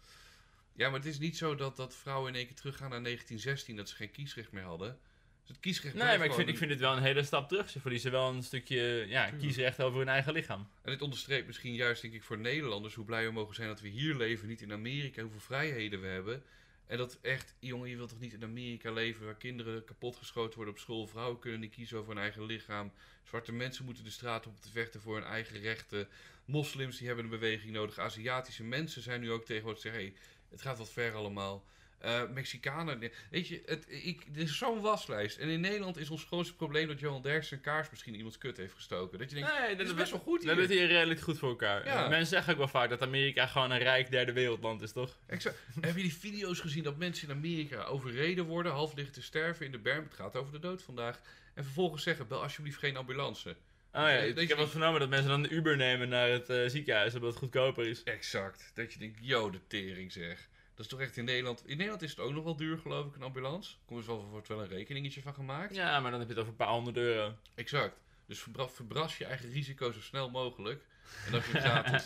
Ja, 0.76 0.88
maar 0.88 0.98
het 0.98 1.08
is 1.08 1.18
niet 1.18 1.36
zo 1.36 1.54
dat, 1.54 1.76
dat 1.76 1.96
vrouwen 1.96 2.28
in 2.28 2.36
één 2.36 2.46
keer 2.46 2.56
teruggaan 2.56 2.90
naar 2.90 3.02
1916, 3.02 3.76
dat 3.76 3.88
ze 3.88 3.94
geen 3.94 4.10
kiesrecht 4.10 4.52
meer 4.52 4.62
hadden. 4.62 4.98
Dus 5.40 5.48
het 5.48 5.60
kiesrecht 5.60 5.94
Nee, 5.94 6.18
maar 6.18 6.26
ik 6.26 6.32
vind, 6.32 6.48
ik 6.48 6.58
vind 6.58 6.70
het 6.70 6.80
wel 6.80 6.96
een 6.96 7.02
hele 7.02 7.22
stap 7.22 7.48
terug. 7.48 7.70
Ze 7.70 7.80
verliezen 7.80 8.10
wel 8.10 8.28
een 8.28 8.42
stukje 8.42 9.04
ja, 9.08 9.22
Tuurlijk. 9.22 9.38
kiesrecht 9.38 9.82
over 9.82 9.98
hun 9.98 10.08
eigen 10.08 10.32
lichaam. 10.32 10.68
En 10.82 10.90
dit 10.90 11.02
onderstreept 11.02 11.46
misschien 11.46 11.74
juist, 11.74 12.02
denk 12.02 12.14
ik, 12.14 12.22
voor 12.22 12.38
Nederlanders 12.38 12.94
hoe 12.94 13.04
blij 13.04 13.24
we 13.24 13.32
mogen 13.32 13.54
zijn 13.54 13.68
dat 13.68 13.80
we 13.80 13.88
hier 13.88 14.14
leven, 14.14 14.48
niet 14.48 14.62
in 14.62 14.72
Amerika, 14.72 15.22
hoeveel 15.22 15.40
vrijheden 15.40 16.00
we 16.00 16.06
hebben. 16.06 16.42
En 16.86 16.98
dat 16.98 17.18
echt, 17.22 17.54
jongen, 17.58 17.88
je 17.88 17.96
wilt 17.96 18.08
toch 18.08 18.20
niet 18.20 18.32
in 18.32 18.42
Amerika 18.42 18.92
leven 18.92 19.24
waar 19.24 19.36
kinderen 19.36 19.84
kapotgeschoten 19.84 20.56
worden 20.56 20.74
op 20.74 20.80
school, 20.80 21.06
vrouwen 21.06 21.38
kunnen 21.38 21.60
niet 21.60 21.74
kiezen 21.74 21.98
over 21.98 22.12
hun 22.12 22.22
eigen 22.22 22.46
lichaam, 22.46 22.92
zwarte 23.24 23.52
mensen 23.52 23.84
moeten 23.84 24.04
de 24.04 24.10
straat 24.10 24.46
op 24.46 24.60
te 24.60 24.70
vechten 24.70 25.00
voor 25.00 25.14
hun 25.14 25.24
eigen 25.24 25.60
rechten, 25.60 26.08
moslims 26.44 26.98
die 26.98 27.06
hebben 27.06 27.24
een 27.24 27.30
beweging 27.30 27.72
nodig, 27.72 27.98
Aziatische 27.98 28.64
mensen 28.64 29.02
zijn 29.02 29.20
nu 29.20 29.30
ook 29.30 29.44
tegenwoordig 29.44 29.82
zeggen, 29.82 30.02
hey, 30.02 30.14
het 30.54 30.62
gaat 30.62 30.78
wat 30.78 30.90
ver 30.90 31.14
allemaal. 31.14 31.64
Eh, 31.98 32.22
Mexicanen, 32.34 33.10
weet 33.30 33.48
je, 33.48 33.62
het, 33.66 33.86
ik, 33.88 34.22
er 34.34 34.40
is 34.40 34.58
zo'n 34.58 34.80
waslijst. 34.80 35.38
En 35.38 35.48
in 35.48 35.60
Nederland 35.60 35.96
is 35.96 36.10
ons 36.10 36.24
grootste 36.24 36.56
probleem 36.56 36.88
dat 36.88 37.00
Johan 37.00 37.22
Derksen 37.22 37.60
kaars 37.60 37.90
misschien 37.90 38.14
iemands 38.14 38.38
kut 38.38 38.56
heeft 38.56 38.74
gestoken. 38.74 39.18
Dat 39.18 39.30
je 39.30 39.36
denkt, 39.36 39.50
Nee, 39.60 39.76
dat 39.76 39.86
is 39.86 39.94
best 39.94 40.10
wel 40.10 40.20
goed 40.20 40.40
We 40.40 40.46
hebben 40.46 40.66
hier. 40.66 40.78
het 40.78 40.88
hier 40.88 40.96
redelijk 40.96 41.20
goed 41.20 41.38
voor 41.38 41.48
elkaar. 41.48 41.86
Ja. 41.86 42.08
Mensen 42.08 42.26
zeggen 42.26 42.52
ook 42.52 42.58
wel 42.58 42.68
vaak 42.68 42.88
dat 42.88 43.02
Amerika 43.02 43.46
gewoon 43.46 43.70
een 43.70 43.78
rijk 43.78 44.10
derde 44.10 44.32
wereldland 44.32 44.82
is, 44.82 44.92
toch? 44.92 45.18
Exact. 45.26 45.58
Heb 45.80 45.96
je 45.96 46.02
die 46.02 46.14
video's 46.16 46.60
gezien 46.60 46.82
dat 46.82 46.96
mensen 46.96 47.28
in 47.28 47.34
Amerika 47.34 47.82
overreden 47.84 48.44
worden, 48.44 48.72
half 48.72 48.94
liggen 48.94 49.14
te 49.14 49.22
sterven 49.22 49.66
in 49.66 49.72
de 49.72 49.78
berm? 49.78 50.04
Het 50.04 50.14
gaat 50.14 50.36
over 50.36 50.52
de 50.52 50.58
dood 50.58 50.82
vandaag. 50.82 51.20
En 51.54 51.64
vervolgens 51.64 52.02
zeggen, 52.02 52.28
bel 52.28 52.42
alsjeblieft 52.42 52.78
geen 52.78 52.96
ambulance. 52.96 53.56
Oh 53.94 54.00
ja, 54.00 54.06
Nee, 54.06 54.34
ik, 54.34 54.48
heb 54.48 54.56
wel 54.56 54.68
vernomen 54.68 55.00
dat 55.00 55.08
mensen 55.08 55.28
dan 55.30 55.42
de 55.42 55.48
Uber 55.48 55.76
nemen 55.76 56.08
naar 56.08 56.28
het 56.28 56.50
eh, 56.50 56.68
ziekenhuis, 56.68 57.14
omdat 57.14 57.30
het 57.30 57.38
goedkoper 57.38 57.86
is. 57.86 58.02
Exact. 58.02 58.70
Dat 58.74 58.92
je 58.92 58.98
denkt, 58.98 59.18
yo, 59.20 59.50
de 59.50 59.66
tering 59.66 60.12
zeg. 60.12 60.48
Dat 60.74 60.84
is 60.84 60.90
toch 60.90 61.00
echt 61.00 61.16
in 61.16 61.24
Nederland... 61.24 61.62
In 61.66 61.76
Nederland 61.76 62.02
is 62.02 62.10
het 62.10 62.18
ook 62.18 62.32
nog 62.32 62.44
wel 62.44 62.56
duur, 62.56 62.78
geloof 62.78 63.06
ik, 63.06 63.14
een 63.14 63.22
ambulance. 63.22 63.76
Komt 63.84 64.00
er 64.00 64.06
wel, 64.06 64.24
wordt 64.24 64.48
wel 64.48 64.60
een 64.60 64.68
rekeningetje 64.68 65.22
van 65.22 65.34
gemaakt. 65.34 65.74
Ja, 65.74 66.00
maar 66.00 66.10
dan 66.10 66.20
heb 66.20 66.28
je 66.28 66.34
het 66.34 66.42
over 66.42 66.52
een 66.52 66.64
paar 66.66 66.74
honderd 66.74 66.96
euro. 66.96 67.34
Exact. 67.54 68.00
Dus 68.26 68.40
verbra- 68.40 68.68
verbras 68.68 69.18
je 69.18 69.24
eigen 69.24 69.50
risico 69.50 69.92
zo 69.92 70.00
snel 70.00 70.30
mogelijk. 70.30 70.84
En 71.26 71.32
dat 71.32 71.44
je 71.44 71.60
gratis. 71.60 72.02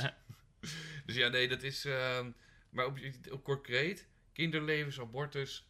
dus 1.07 1.15
ja, 1.17 1.29
nee, 1.29 1.49
dat 1.49 1.63
is... 1.63 1.85
ehm, 1.85 2.31
maar 2.71 2.87
op, 2.87 2.99
op 3.31 3.45
concreet, 3.45 4.07
kinderlevens, 4.33 5.01
abortus... 5.01 5.68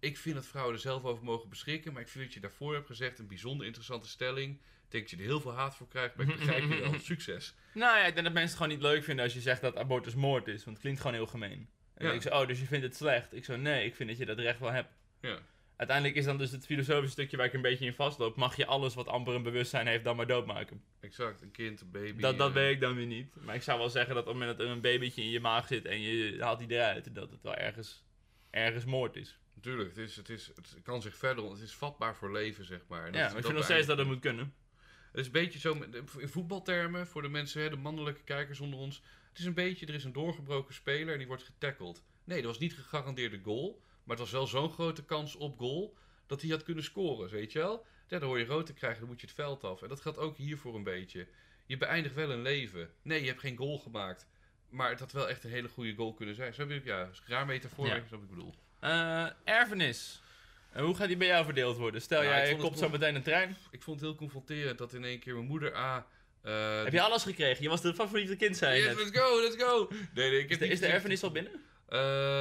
Ik 0.00 0.16
vind 0.18 0.34
dat 0.34 0.46
vrouwen 0.46 0.74
er 0.74 0.80
zelf 0.80 1.04
over 1.04 1.24
mogen 1.24 1.48
beschikken. 1.48 1.92
Maar 1.92 2.02
ik 2.02 2.08
vind 2.08 2.24
dat 2.24 2.34
je 2.34 2.40
daarvoor 2.40 2.74
hebt 2.74 2.86
gezegd 2.86 3.18
een 3.18 3.26
bijzonder 3.26 3.66
interessante 3.66 4.08
stelling. 4.08 4.54
Ik 4.54 4.90
denk 4.96 5.02
dat 5.02 5.10
je 5.10 5.16
er 5.24 5.30
heel 5.30 5.40
veel 5.40 5.52
haat 5.52 5.76
voor 5.76 5.88
krijgt, 5.88 6.16
maar 6.16 6.28
ik 6.28 6.36
begrijp 6.36 6.62
je 6.62 6.80
wel. 6.80 6.98
Succes. 7.12 7.54
Nou 7.74 7.98
ja, 7.98 8.06
ik 8.06 8.14
denk 8.14 8.26
dat 8.26 8.34
mensen 8.34 8.42
het 8.42 8.52
gewoon 8.52 8.68
niet 8.68 8.82
leuk 8.82 9.04
vinden 9.04 9.24
als 9.24 9.34
je 9.34 9.40
zegt 9.40 9.60
dat 9.60 9.76
abortus 9.76 10.14
moord 10.14 10.48
is, 10.48 10.64
want 10.64 10.68
het 10.76 10.80
klinkt 10.80 11.00
gewoon 11.00 11.16
heel 11.16 11.26
gemeen. 11.26 11.68
En 11.94 12.06
Ja. 12.06 12.12
ik 12.12 12.22
zo, 12.22 12.28
oh, 12.28 12.46
dus 12.46 12.60
je 12.60 12.66
vindt 12.66 12.84
het 12.84 12.96
slecht? 12.96 13.34
Ik 13.34 13.44
zo, 13.44 13.56
nee, 13.56 13.84
ik 13.84 13.94
vind 13.94 14.08
dat 14.08 14.18
je 14.18 14.26
dat 14.26 14.38
recht 14.38 14.58
wel 14.58 14.70
hebt. 14.72 14.92
Ja. 15.20 15.38
Uiteindelijk 15.76 16.18
is 16.18 16.24
dan 16.24 16.38
dus 16.38 16.50
het 16.50 16.66
filosofische 16.66 17.10
stukje 17.12 17.36
waar 17.36 17.46
ik 17.46 17.52
een 17.52 17.62
beetje 17.62 17.84
in 17.86 17.94
vastloop. 17.94 18.36
Mag 18.36 18.56
je 18.56 18.66
alles 18.66 18.94
wat 18.94 19.06
amper 19.06 19.34
een 19.34 19.42
bewustzijn 19.42 19.86
heeft 19.86 20.04
dan 20.04 20.16
maar 20.16 20.26
doodmaken? 20.26 20.82
Exact. 21.00 21.42
Een 21.42 21.50
kind, 21.50 21.80
een 21.80 21.90
baby. 21.90 22.20
Dat, 22.20 22.38
dat 22.38 22.48
eh, 22.48 22.54
weet 22.54 22.74
ik 22.74 22.80
dan 22.80 22.94
weer 22.94 23.06
niet. 23.06 23.34
Maar 23.44 23.54
ik 23.54 23.62
zou 23.62 23.78
wel 23.78 23.88
zeggen 23.90 24.14
dat 24.14 24.22
op 24.22 24.28
het 24.28 24.38
moment 24.38 24.58
dat 24.58 24.66
er 24.66 24.72
een 24.72 24.80
babytje 24.80 25.22
in 25.22 25.30
je 25.30 25.40
maag 25.40 25.66
zit 25.66 25.84
en 25.84 26.00
je 26.00 26.36
haalt 26.42 26.58
die 26.58 26.70
eruit, 26.70 27.14
dat 27.14 27.30
het 27.30 27.42
wel 27.42 27.54
ergens, 27.54 28.04
ergens 28.50 28.84
moord 28.84 29.16
is. 29.16 29.38
Natuurlijk, 29.64 29.88
het, 29.88 29.98
is, 29.98 30.16
het, 30.16 30.28
is, 30.28 30.46
het 30.46 30.76
kan 30.82 31.02
zich 31.02 31.16
verder... 31.16 31.44
Het 31.50 31.60
is 31.60 31.74
vatbaar 31.74 32.16
voor 32.16 32.32
leven, 32.32 32.64
zeg 32.64 32.80
maar. 32.88 33.04
En 33.06 33.12
dat 33.12 33.20
ja, 33.20 33.26
is- 33.26 33.32
maar 33.32 33.36
ik 33.36 33.42
dat 33.42 33.44
vind 33.44 33.54
nog 33.54 33.64
steeds 33.64 33.86
dat 33.86 33.98
het 33.98 34.06
moet 34.06 34.20
kunnen. 34.20 34.54
Het 35.10 35.20
is 35.20 35.26
een 35.26 35.32
beetje 35.32 35.58
zo, 35.58 35.72
in 36.18 36.28
voetbaltermen, 36.28 37.06
voor 37.06 37.22
de 37.22 37.28
mensen, 37.28 37.62
hè, 37.62 37.70
de 37.70 37.76
mannelijke 37.76 38.22
kijkers 38.22 38.60
onder 38.60 38.78
ons. 38.78 39.02
Het 39.28 39.38
is 39.38 39.44
een 39.44 39.54
beetje, 39.54 39.86
er 39.86 39.94
is 39.94 40.04
een 40.04 40.12
doorgebroken 40.12 40.74
speler 40.74 41.12
en 41.12 41.18
die 41.18 41.26
wordt 41.26 41.42
getackled. 41.42 42.02
Nee, 42.24 42.36
dat 42.42 42.50
was 42.50 42.58
niet 42.58 42.74
gegarandeerde 42.74 43.40
goal. 43.42 43.82
Maar 44.04 44.16
het 44.16 44.18
was 44.18 44.30
wel 44.30 44.46
zo'n 44.46 44.70
grote 44.70 45.04
kans 45.04 45.36
op 45.36 45.58
goal, 45.58 45.96
dat 46.26 46.40
hij 46.40 46.50
had 46.50 46.62
kunnen 46.62 46.84
scoren, 46.84 47.30
weet 47.30 47.52
je 47.52 47.58
wel? 47.58 47.86
Ja, 48.08 48.18
dan 48.18 48.28
hoor 48.28 48.38
je 48.38 48.44
rood 48.44 48.66
te 48.66 48.72
krijgen, 48.74 49.00
dan 49.00 49.08
moet 49.08 49.20
je 49.20 49.26
het 49.26 49.34
veld 49.34 49.64
af. 49.64 49.82
En 49.82 49.88
dat 49.88 50.00
gaat 50.00 50.18
ook 50.18 50.36
hiervoor 50.36 50.74
een 50.74 50.82
beetje. 50.82 51.28
Je 51.66 51.76
beëindigt 51.76 52.14
wel 52.14 52.30
een 52.30 52.42
leven. 52.42 52.90
Nee, 53.02 53.20
je 53.20 53.26
hebt 53.26 53.40
geen 53.40 53.56
goal 53.56 53.78
gemaakt. 53.78 54.26
Maar 54.68 54.90
het 54.90 55.00
had 55.00 55.12
wel 55.12 55.28
echt 55.28 55.44
een 55.44 55.50
hele 55.50 55.68
goede 55.68 55.94
goal 55.94 56.14
kunnen 56.14 56.34
zijn. 56.34 56.54
Zo 56.54 56.60
heb 56.60 56.70
ik, 56.70 56.84
ja, 56.84 57.10
raar 57.26 57.46
metafoor, 57.46 57.86
Ja. 57.86 58.02
wat 58.10 58.20
ik 58.22 58.28
bedoel. 58.28 58.54
Eh, 58.80 59.26
erfenis. 59.44 60.22
En 60.72 60.84
hoe 60.84 60.94
gaat 60.94 61.08
die 61.08 61.16
bij 61.16 61.26
jou 61.26 61.44
verdeeld 61.44 61.76
worden? 61.76 62.02
Stel, 62.02 62.22
Nou, 62.22 62.34
ik 62.34 62.46
jij 62.46 62.56
kopt 62.56 62.78
zo 62.78 62.88
meteen 62.88 63.14
een 63.14 63.22
trein. 63.22 63.56
Ik 63.70 63.82
vond 63.82 64.00
het 64.00 64.08
heel 64.08 64.18
confronterend 64.18 64.78
dat 64.78 64.92
in 64.92 65.04
één 65.04 65.18
keer 65.18 65.34
mijn 65.34 65.46
moeder 65.46 65.76
A... 65.76 66.06
eh, 66.42 66.82
Heb 66.82 66.92
je 66.92 67.00
alles 67.00 67.22
gekregen? 67.22 67.62
Je 67.62 67.68
was 67.68 67.80
de 67.82 67.94
favoriete 67.94 68.36
kind, 68.36 68.56
zei 68.56 68.76
je 68.80 68.82
Yes, 68.88 68.96
let's 68.96 69.18
go, 69.18 69.40
let's 69.40 69.62
go! 69.62 69.88
Nee, 70.14 70.30
nee, 70.30 70.38
ik 70.40 70.50
Is 70.50 70.58
de, 70.58 70.66
is 70.68 70.80
erfenis 70.80 71.22
al 71.22 71.30
binnen? 71.30 71.52
Eh, 71.88 71.98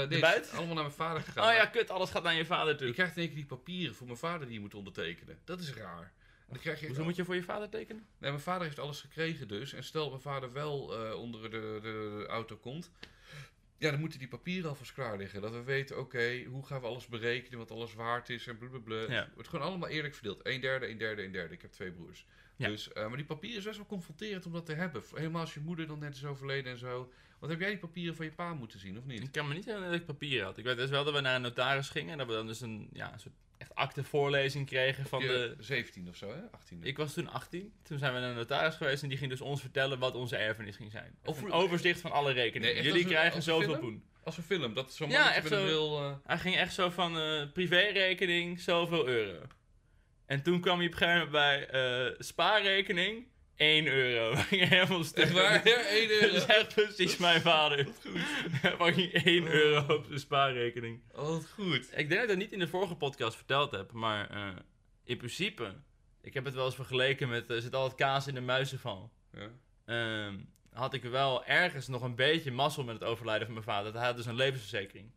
nee, 0.07 0.25
het 0.25 0.45
is 0.45 0.51
allemaal 0.51 0.73
naar 0.75 0.83
mijn 0.83 0.95
vader 0.95 1.21
gegaan. 1.21 1.49
Oh 1.49 1.53
ja, 1.55 1.65
kut, 1.65 1.89
alles 1.89 2.09
gaat 2.09 2.23
naar 2.23 2.33
je 2.35 2.45
vader 2.45 2.77
toe. 2.77 2.87
Je 2.87 2.93
krijgt 2.93 3.15
in 3.15 3.19
één 3.21 3.27
keer 3.27 3.37
die 3.37 3.45
papieren 3.47 3.95
voor 3.95 4.05
mijn 4.07 4.17
vader 4.19 4.45
die 4.45 4.53
je 4.55 4.59
moet 4.59 4.73
ondertekenen. 4.75 5.37
Dat 5.45 5.59
is 5.59 5.73
raar. 5.73 6.01
En 6.01 6.55
dan 6.55 6.59
krijg 6.59 6.79
je... 6.79 6.85
Hoezo 6.87 7.03
moet 7.03 7.15
je 7.15 7.25
voor 7.25 7.35
je 7.35 7.43
vader 7.43 7.69
tekenen? 7.69 8.05
Nee, 8.17 8.31
mijn 8.31 8.43
vader 8.43 8.63
heeft 8.63 8.79
alles 8.79 9.01
gekregen 9.01 9.47
dus. 9.47 9.73
En 9.73 9.83
stel 9.83 10.09
mijn 10.09 10.21
vader 10.21 10.53
wel 10.53 10.95
eh, 11.05 11.13
onder 11.19 11.41
de, 11.41 11.49
de, 11.49 11.79
de 11.81 12.25
auto 12.27 12.55
komt. 12.57 12.91
Ja, 13.79 13.91
dan 13.91 13.99
moeten 13.99 14.19
die 14.19 14.27
papieren 14.27 14.69
alvast 14.69 14.93
klaar 14.93 15.17
liggen. 15.17 15.41
Dat 15.41 15.51
we 15.51 15.63
weten, 15.63 15.99
oké, 15.99 16.43
hoe 16.43 16.65
gaan 16.65 16.81
we 16.81 16.87
alles 16.87 17.07
berekenen, 17.07 17.59
wat 17.59 17.71
alles 17.71 17.93
waard 17.93 18.29
is 18.29 18.47
en 18.47 18.57
blablabla. 18.57 18.95
Ja. 18.95 19.23
Het 19.23 19.33
wordt 19.33 19.49
gewoon 19.49 19.65
allemaal 19.65 19.89
eerlijk 19.89 20.13
verdeeld. 20.13 20.39
Een 20.43 20.61
derde, 20.61 20.89
een 20.89 20.97
derde, 20.97 21.23
een 21.23 21.31
derde. 21.31 21.53
Ik 21.53 21.61
heb 21.61 21.71
twee 21.71 21.91
broers. 21.91 22.25
Ja. 22.55 22.67
Dus, 22.67 22.93
eh, 22.93 23.07
maar 23.07 23.17
die 23.17 23.25
papieren 23.25 23.59
is 23.59 23.65
best 23.65 23.77
wel 23.77 23.85
confronterend 23.85 24.45
om 24.45 24.51
dat 24.51 24.65
te 24.65 24.73
hebben. 24.73 25.03
Helemaal 25.15 25.41
als 25.41 25.53
je 25.53 25.59
moeder 25.59 25.87
dan 25.87 25.99
net 25.99 26.15
is 26.15 26.25
overleden 26.25 26.71
en 26.71 26.77
zo. 26.77 27.11
Wat 27.39 27.49
heb 27.49 27.59
jij 27.59 27.69
die 27.69 27.77
papieren 27.77 28.15
van 28.15 28.25
je 28.25 28.31
pa 28.31 28.53
moeten 28.53 28.79
zien, 28.79 28.97
of 28.97 29.05
niet? 29.05 29.23
Ik 29.23 29.31
kan 29.31 29.47
me 29.47 29.53
niet 29.53 29.65
herinneren 29.65 29.91
dat 29.91 30.01
ik 30.01 30.07
papier 30.15 30.43
had. 30.43 30.57
Ik 30.57 30.63
weet 30.63 30.77
dus 30.77 30.89
wel 30.89 31.03
dat 31.03 31.13
we 31.13 31.19
naar 31.19 31.35
een 31.35 31.41
notaris 31.41 31.89
gingen 31.89 32.11
en 32.11 32.17
dat 32.17 32.27
we 32.27 32.33
dan 32.33 32.47
dus 32.47 32.61
een, 32.61 32.89
ja, 32.93 33.13
een 33.13 33.19
soort 33.19 33.35
echt 33.59 33.75
aktevoorlezing 33.75 34.65
kregen 34.65 35.05
van 35.05 35.19
de... 35.21 35.55
17 35.59 36.07
of 36.09 36.15
zo, 36.15 36.29
hè? 36.29 36.41
18. 36.51 36.83
Ik 36.83 36.97
was 36.97 37.13
toen 37.13 37.27
18. 37.29 37.73
Toen 37.83 37.97
zijn 37.97 38.13
we 38.13 38.19
naar 38.19 38.29
een 38.29 38.35
notaris 38.35 38.75
geweest 38.75 39.03
en 39.03 39.09
die 39.09 39.17
ging 39.17 39.29
dus 39.31 39.41
ons 39.41 39.61
vertellen 39.61 39.99
wat 39.99 40.15
onze 40.15 40.35
erfenis 40.35 40.75
ging 40.75 40.91
zijn. 40.91 41.15
Of- 41.25 41.41
een 41.41 41.51
overzicht 41.51 42.01
van 42.01 42.11
alle 42.11 42.31
rekeningen. 42.31 42.75
Nee, 42.75 42.83
Jullie 42.83 43.01
een- 43.03 43.07
krijgen 43.09 43.41
zoveel 43.41 43.79
poen. 43.79 44.03
Als 44.23 44.37
een 44.37 44.43
film, 44.43 44.73
dat 44.73 44.89
is 44.89 44.95
zo'n 44.95 45.09
Ja, 45.09 45.33
echt 45.33 45.47
zo. 45.47 45.63
bril. 45.63 45.99
eh, 45.99 46.15
Hij 46.25 46.37
ging 46.37 46.55
echt 46.55 46.73
zo 46.73 46.89
van 46.89 47.19
eh 47.19 47.51
privérekening, 47.53 48.59
zoveel 48.59 49.07
euro. 49.07 49.41
En 50.25 50.43
toen 50.43 50.61
kwam 50.61 50.77
hij 50.77 50.85
op 50.87 50.91
een 50.91 50.97
gegeven 50.97 51.25
moment 51.25 51.31
bij 51.31 51.67
eh, 51.69 52.15
spaarrekening, 52.19 53.27
1 53.59 53.87
euro. 53.87 54.29
We 54.35 54.41
gingen 54.41 54.67
helemaal 54.67 55.03
stuk. 55.03 55.23
Echt 55.23 55.33
waar? 55.33 55.67
Ja, 55.67 55.81
1 55.81 56.07
Dat 56.09 56.21
euro. 56.21 56.35
is 56.35 56.45
echt 56.45 56.73
precies 56.75 57.17
mijn 57.17 57.41
vader. 57.41 57.87
Hij 58.51 58.93
ging 58.93 59.11
1 59.11 59.47
euro 59.47 59.95
op 59.95 60.05
zijn 60.05 60.19
spaarrekening. 60.19 61.01
Oh, 61.11 61.27
wat 61.27 61.49
goed. 61.53 61.89
Ik 61.91 61.95
denk 61.95 62.09
dat 62.09 62.21
ik 62.21 62.27
dat 62.27 62.37
niet 62.37 62.51
in 62.51 62.59
de 62.59 62.67
vorige 62.67 62.95
podcast 62.95 63.35
verteld 63.35 63.71
heb, 63.71 63.91
maar 63.91 64.29
eh, 64.29 64.55
in 65.03 65.17
principe, 65.17 65.73
ik 66.21 66.33
heb 66.33 66.45
het 66.45 66.53
wel 66.53 66.65
eens 66.65 66.75
vergeleken 66.75 67.29
met, 67.29 67.49
er 67.49 67.61
zit 67.61 67.75
altijd 67.75 67.99
kaas 67.99 68.27
in 68.27 68.33
de 68.33 68.41
muizenval. 68.41 69.11
Ja. 69.33 69.49
Ehm, 69.85 70.37
had 70.73 70.93
ik 70.93 71.03
wel 71.03 71.45
ergens 71.45 71.87
nog 71.87 72.01
een 72.01 72.15
beetje 72.15 72.51
mazzel 72.51 72.83
met 72.83 72.93
het 72.99 73.03
overlijden 73.03 73.45
van 73.45 73.53
mijn 73.53 73.65
vader. 73.65 73.93
Hij 73.93 74.05
had 74.05 74.15
dus 74.15 74.25
een 74.25 74.35
levensverzekering. 74.35 75.11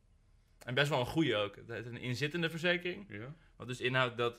En 0.59 0.75
best 0.75 0.89
wel 0.89 1.01
een 1.01 1.07
goede 1.07 1.37
ook. 1.37 1.57
Het 1.57 1.69
heet 1.69 1.87
een 1.87 2.01
inzittende 2.01 2.51
verzekering. 2.51 3.07
Ja. 3.09 3.35
Wat 3.57 3.67
dus 3.67 3.81
inhoudt 3.81 4.17
dat 4.17 4.35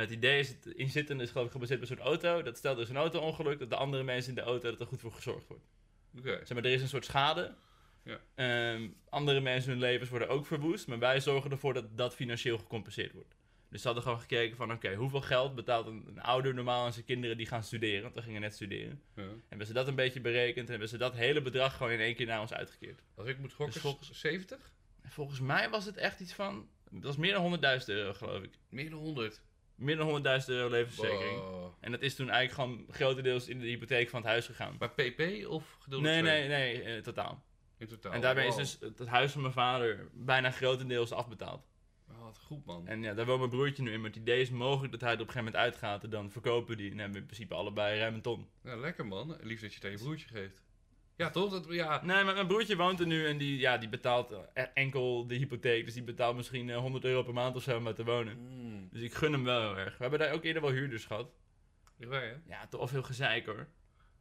het 0.00 0.10
idee 0.10 0.38
is, 0.38 0.48
het 0.48 0.66
inzittende 0.66 1.22
is 1.22 1.30
geloof 1.30 1.46
ik 1.46 1.52
gebaseerd 1.52 1.82
op 1.82 1.88
een 1.90 1.96
soort 1.96 2.08
auto. 2.08 2.42
Dat 2.42 2.56
stelt 2.56 2.76
dus 2.76 2.88
een 2.88 2.96
auto-ongeluk, 2.96 3.58
dat 3.58 3.70
de 3.70 3.76
andere 3.76 4.02
mensen 4.02 4.28
in 4.30 4.34
de 4.36 4.40
auto, 4.50 4.70
dat 4.70 4.80
er 4.80 4.86
goed 4.86 5.00
voor 5.00 5.12
gezorgd 5.12 5.46
wordt. 5.48 5.64
Oké. 6.18 6.30
Zeg 6.44 6.54
maar, 6.54 6.64
er 6.64 6.72
is 6.72 6.82
een 6.82 6.88
soort 6.88 7.04
schade. 7.04 7.54
Ja. 8.04 8.20
Ehm, 8.34 8.88
andere 9.08 9.40
mensen 9.40 9.70
hun 9.70 9.80
levens 9.80 10.10
worden 10.10 10.28
ook 10.28 10.46
verwoest, 10.46 10.86
maar 10.86 10.98
wij 10.98 11.20
zorgen 11.20 11.50
ervoor 11.50 11.74
dat 11.74 11.96
dat 11.98 12.14
financieel 12.14 12.58
gecompenseerd 12.58 13.12
wordt. 13.12 13.34
Dus 13.68 13.80
ze 13.80 13.86
hadden 13.86 14.04
gewoon 14.06 14.20
gekeken 14.20 14.56
van, 14.56 14.72
oké, 14.72 14.94
hoeveel 14.94 15.20
geld 15.20 15.54
betaalt 15.54 15.86
een, 15.86 16.04
een 16.08 16.20
ouder 16.20 16.54
normaal 16.54 16.84
aan 16.84 16.92
zijn 16.92 17.04
kinderen 17.04 17.36
die 17.36 17.46
gaan 17.46 17.62
studeren? 17.62 18.02
Want 18.02 18.14
we 18.14 18.22
gingen 18.22 18.40
net 18.40 18.54
studeren. 18.54 19.02
Ja. 19.16 19.22
Hebben 19.48 19.66
ze 19.66 19.72
dat 19.72 19.88
een 19.88 19.94
beetje 19.94 20.20
berekend 20.20 20.64
en 20.64 20.70
hebben 20.70 20.88
ze 20.88 20.96
dat 20.98 21.14
hele 21.14 21.42
bedrag 21.42 21.76
gewoon 21.76 21.92
in 21.92 22.00
één 22.00 22.14
keer 22.14 22.26
naar 22.26 22.40
ons 22.40 22.52
uitgekeerd. 22.52 23.02
Als 23.14 23.28
ik 23.28 23.38
moet 23.38 23.52
gokken, 23.52 23.72
Dus 23.74 23.82
volgens- 23.82 24.20
70? 24.20 24.72
En 25.02 25.10
volgens 25.10 25.40
mij 25.40 25.70
was 25.70 25.84
het 25.84 25.96
echt 25.96 26.20
iets 26.20 26.32
van, 26.32 26.68
dat 26.90 27.02
was 27.02 27.16
meer 27.16 27.32
dan 27.32 27.42
100.000 27.42 27.88
euro 27.88 28.12
geloof 28.14 28.42
ik. 28.42 28.50
Meer 28.68 28.90
dan 28.90 28.98
100. 28.98 29.42
Meer 29.76 29.96
dan 29.96 30.24
100.000 30.40 30.46
euro 30.46 30.70
levensverzekering. 30.70 31.38
Wow. 31.38 31.72
En 31.80 31.90
dat 31.90 32.00
is 32.02 32.14
toen 32.14 32.30
eigenlijk 32.30 32.70
gewoon 32.70 32.86
grotendeels 32.90 33.48
in 33.48 33.58
de 33.58 33.66
hypotheek 33.66 34.08
van 34.08 34.20
het 34.20 34.28
huis 34.30 34.46
gegaan. 34.46 34.76
Maar 34.78 34.90
PP 34.90 35.46
of 35.48 35.76
geduld 35.80 36.02
Nee, 36.02 36.22
nee, 36.22 36.48
nee, 36.48 36.82
eh, 36.82 37.02
totaal. 37.02 37.44
In 37.78 37.86
totaal. 37.86 38.12
en 38.12 38.20
daarmee 38.20 38.48
Wow. 38.48 38.60
is 38.60 38.78
dus 38.78 38.88
het, 38.88 38.98
het 38.98 39.08
huis 39.08 39.32
van 39.32 39.40
mijn 39.40 39.52
vader 39.52 40.08
bijna 40.12 40.50
grotendeels 40.50 41.12
afbetaald. 41.12 41.66
Oh, 42.10 42.22
wat 42.22 42.38
goed, 42.38 42.64
man. 42.64 42.86
En 42.86 43.02
ja, 43.02 43.14
daar 43.14 43.26
woont 43.26 43.38
mijn 43.38 43.50
broertje 43.50 43.82
nu 43.82 43.92
in. 43.92 44.00
Maar 44.00 44.10
het 44.10 44.18
idee 44.18 44.40
is 44.40 44.50
mogelijk 44.50 44.92
dat 44.92 45.00
hij 45.00 45.10
er 45.14 45.20
op 45.20 45.26
een 45.26 45.32
gegeven 45.32 45.52
moment 45.52 45.72
uitgaat. 45.72 46.04
En 46.04 46.10
dan 46.10 46.30
verkopen 46.30 46.76
die. 46.76 46.90
En 46.90 46.96
hebben 46.98 47.14
we 47.14 47.20
in 47.20 47.26
principe 47.26 47.54
allebei 47.54 47.98
ruim 47.98 48.14
een 48.14 48.20
ton. 48.22 48.48
Ja, 48.62 48.76
lekker, 48.76 49.06
man. 49.06 49.36
Lief 49.40 49.60
dat 49.60 49.70
je 49.70 49.76
het 49.76 49.84
aan 49.84 49.90
je 49.90 49.98
broertje 49.98 50.28
geeft. 50.28 50.62
Ja, 51.16 51.30
toch? 51.30 51.50
Dat, 51.50 51.66
ja. 51.68 52.04
Nee, 52.04 52.24
maar 52.24 52.34
mijn 52.34 52.46
broertje 52.46 52.76
woont 52.76 53.00
er 53.00 53.06
nu. 53.06 53.26
En 53.26 53.38
die, 53.38 53.58
ja, 53.58 53.78
die 53.78 53.88
betaalt 53.88 54.32
eh, 54.54 54.64
enkel 54.74 55.26
de 55.26 55.34
hypotheek. 55.34 55.84
Dus 55.84 55.94
die 55.94 56.02
betaalt 56.02 56.36
misschien 56.36 56.70
eh, 56.70 56.76
100 56.76 57.04
euro 57.04 57.22
per 57.22 57.34
maand 57.34 57.56
of 57.56 57.62
zo 57.62 57.76
om 57.76 57.84
daar 57.84 57.94
te 57.94 58.04
wonen. 58.04 58.38
Mm. 58.38 58.88
Dus 58.92 59.02
ik 59.02 59.14
gun 59.14 59.32
hem 59.32 59.44
wel 59.44 59.60
heel 59.60 59.78
erg. 59.78 59.96
We 59.96 60.02
hebben 60.02 60.18
daar 60.18 60.32
ook 60.32 60.44
eerder 60.44 60.62
wel 60.62 60.70
huurders 60.70 61.04
gehad. 61.04 61.30
Dichtbij, 61.96 62.28
hè? 62.28 62.34
Ja, 62.54 62.66
toch 62.66 62.90
veel 62.90 63.02
gezeik 63.02 63.46
hoor. 63.46 63.66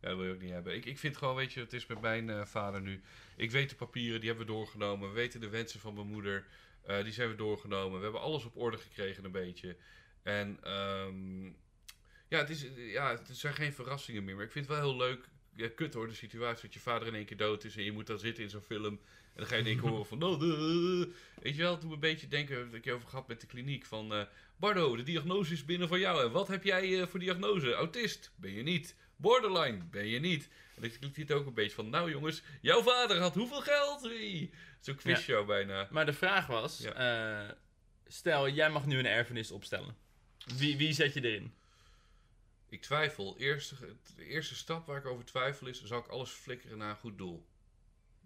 Ja, 0.01 0.07
dat 0.07 0.17
wil 0.17 0.27
je 0.27 0.33
ook 0.33 0.41
niet 0.41 0.51
hebben. 0.51 0.75
Ik, 0.75 0.85
ik 0.85 0.97
vind 0.99 1.17
gewoon, 1.17 1.35
weet 1.35 1.53
je, 1.53 1.59
het 1.59 1.73
is 1.73 1.85
met 1.85 2.01
mijn 2.01 2.29
eh, 2.29 2.45
vader 2.45 2.81
nu. 2.81 3.01
Ik 3.35 3.51
weet 3.51 3.69
de 3.69 3.75
papieren, 3.75 4.19
die 4.19 4.29
hebben 4.29 4.47
we 4.47 4.53
doorgenomen. 4.53 5.09
We 5.09 5.15
weten 5.15 5.39
de 5.39 5.49
wensen 5.49 5.79
van 5.79 5.93
mijn 5.93 6.07
moeder, 6.07 6.45
eh, 6.81 7.03
die 7.03 7.13
zijn 7.13 7.29
we 7.29 7.35
doorgenomen. 7.35 7.97
We 7.97 8.03
hebben 8.03 8.21
alles 8.21 8.45
op 8.45 8.57
orde 8.57 8.77
gekregen 8.77 9.25
een 9.25 9.31
beetje. 9.31 9.77
En 10.23 10.57
ehm, 10.61 11.45
ja, 12.27 12.37
het 12.39 12.49
is, 12.49 12.67
ja, 12.75 13.11
het 13.11 13.29
zijn 13.31 13.53
geen 13.53 13.73
verrassingen 13.73 14.23
meer. 14.23 14.35
Maar 14.35 14.45
ik 14.45 14.51
vind 14.51 14.67
het 14.67 14.77
wel 14.77 14.89
heel 14.89 14.97
leuk. 14.97 15.29
Ja, 15.55 15.69
kut 15.75 15.93
hoor, 15.93 16.07
de 16.07 16.13
situatie 16.13 16.61
dat 16.61 16.73
je 16.73 16.79
vader 16.79 17.07
in 17.07 17.15
één 17.15 17.25
keer 17.25 17.37
dood 17.37 17.63
is 17.63 17.75
en 17.75 17.83
je 17.83 17.91
moet 17.91 18.07
dan 18.07 18.19
zitten 18.19 18.43
in 18.43 18.49
zo'n 18.49 18.61
film. 18.61 18.99
En 19.35 19.41
dan 19.41 19.45
ga 19.45 19.55
je 19.55 19.61
in 19.61 19.67
één 19.67 19.79
keer 19.79 19.89
horen 19.89 20.05
van... 20.05 20.23
Oh, 20.23 20.39
weet 21.41 21.55
je 21.55 21.61
wel, 21.61 21.77
toen 21.77 21.91
een 21.91 21.99
beetje 21.99 22.27
denken, 22.27 22.71
dat 22.71 22.85
ik 22.85 22.93
over 22.93 23.07
gehad 23.07 23.27
met 23.27 23.41
de 23.41 23.47
kliniek. 23.47 23.85
Van, 23.85 24.13
eh, 24.13 24.23
Bardo, 24.57 24.95
de 24.95 25.03
diagnose 25.03 25.53
is 25.53 25.65
binnen 25.65 25.87
van 25.87 25.99
jou. 25.99 26.23
En 26.23 26.31
wat 26.31 26.47
heb 26.47 26.63
jij 26.63 27.01
eh, 27.01 27.07
voor 27.07 27.19
diagnose? 27.19 27.73
Autist? 27.73 28.31
Ben 28.35 28.51
je 28.51 28.63
niet. 28.63 28.95
Borderline? 29.15 29.83
Ben 29.83 30.07
je 30.07 30.19
niet. 30.19 30.49
En 30.75 30.81
dan 30.81 30.91
klinkt 30.99 31.17
het 31.17 31.31
ook 31.31 31.45
een 31.45 31.53
beetje 31.53 31.75
van... 31.75 31.89
Nou 31.89 32.09
jongens, 32.09 32.41
jouw 32.61 32.81
vader 32.81 33.17
had 33.17 33.35
hoeveel 33.35 33.61
geld? 33.61 34.09
Zo'n 34.79 34.95
quizshow 34.95 35.47
bijna. 35.47 35.87
Maar 35.91 36.05
de 36.05 36.13
vraag 36.13 36.47
was, 36.47 36.81
eh, 36.81 37.49
stel 38.07 38.49
jij 38.49 38.69
mag 38.69 38.85
nu 38.85 38.99
een 38.99 39.05
erfenis 39.05 39.51
opstellen. 39.51 39.95
Wie, 40.57 40.77
wie 40.77 40.93
zet 40.93 41.13
je 41.13 41.23
erin? 41.23 41.53
Ik 42.75 42.81
twijfel. 42.81 43.37
Eerste, 43.37 43.75
de 44.15 44.25
eerste 44.25 44.55
stap 44.55 44.85
waar 44.85 44.97
ik 44.97 45.05
over 45.05 45.25
twijfel 45.25 45.67
is... 45.67 45.83
Zal 45.83 45.99
ik 45.99 46.07
alles 46.07 46.29
flikkeren 46.29 46.77
naar 46.77 46.89
een 46.89 46.95
goed 46.95 47.17
doel? 47.17 47.45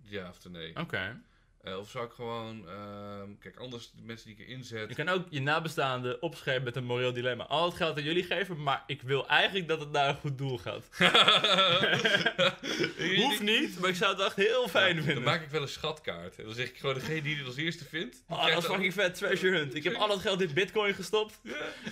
Ja 0.01 0.29
of 0.29 0.49
nee? 0.49 0.75
Oké. 0.75 1.21
Eh, 1.63 1.77
of 1.77 1.89
zou 1.89 2.05
ik 2.05 2.11
gewoon... 2.11 2.67
ehm, 2.69 3.29
kijk, 3.39 3.57
anders 3.57 3.91
de 3.91 4.01
mensen 4.03 4.27
die 4.27 4.35
ik 4.37 4.47
erin 4.47 4.63
zet... 4.63 4.89
Je 4.89 4.95
kan 4.95 5.09
ook 5.09 5.25
je 5.29 5.41
nabestaanden 5.41 6.21
opschrijven 6.21 6.63
met 6.63 6.75
een 6.75 6.83
moreel 6.83 7.13
dilemma. 7.13 7.43
Al 7.45 7.65
het 7.65 7.75
geld 7.75 7.97
aan 7.97 8.03
jullie 8.03 8.23
geven, 8.23 8.63
maar 8.63 8.83
ik 8.87 9.01
wil 9.01 9.27
eigenlijk 9.27 9.67
dat 9.67 9.79
het 9.79 9.91
naar 9.91 10.09
een 10.09 10.15
goed 10.15 10.37
doel 10.37 10.57
gaat. 10.57 10.87
Hoeft 13.15 13.41
niet, 13.41 13.79
maar 13.79 13.89
ik 13.89 13.95
zou 13.95 14.15
het 14.15 14.25
echt 14.25 14.35
heel 14.35 14.67
fijn 14.67 14.95
Ja, 14.95 15.01
vinden. 15.01 15.15
Dan 15.15 15.23
maak 15.33 15.41
ik 15.41 15.49
wel 15.49 15.61
een 15.61 15.67
schatkaart. 15.67 16.37
En 16.37 16.45
dan 16.45 16.53
zeg 16.53 16.69
ik 16.69 16.77
gewoon 16.77 16.95
degene 16.95 17.21
die 17.21 17.37
het 17.37 17.45
als 17.45 17.55
eerste 17.55 17.85
vindt. 17.85 18.23
Oh, 18.27 18.47
dat 18.47 18.57
is 18.57 18.65
fucking 18.65 18.93
vet, 18.93 19.15
treasure 19.15 19.57
hunt. 19.57 19.75
Ik 19.75 19.83
heb 19.83 19.93
al 19.93 20.09
het 20.09 20.19
geld 20.19 20.41
in 20.41 20.53
bitcoin 20.53 20.93
gestopt. 20.93 21.41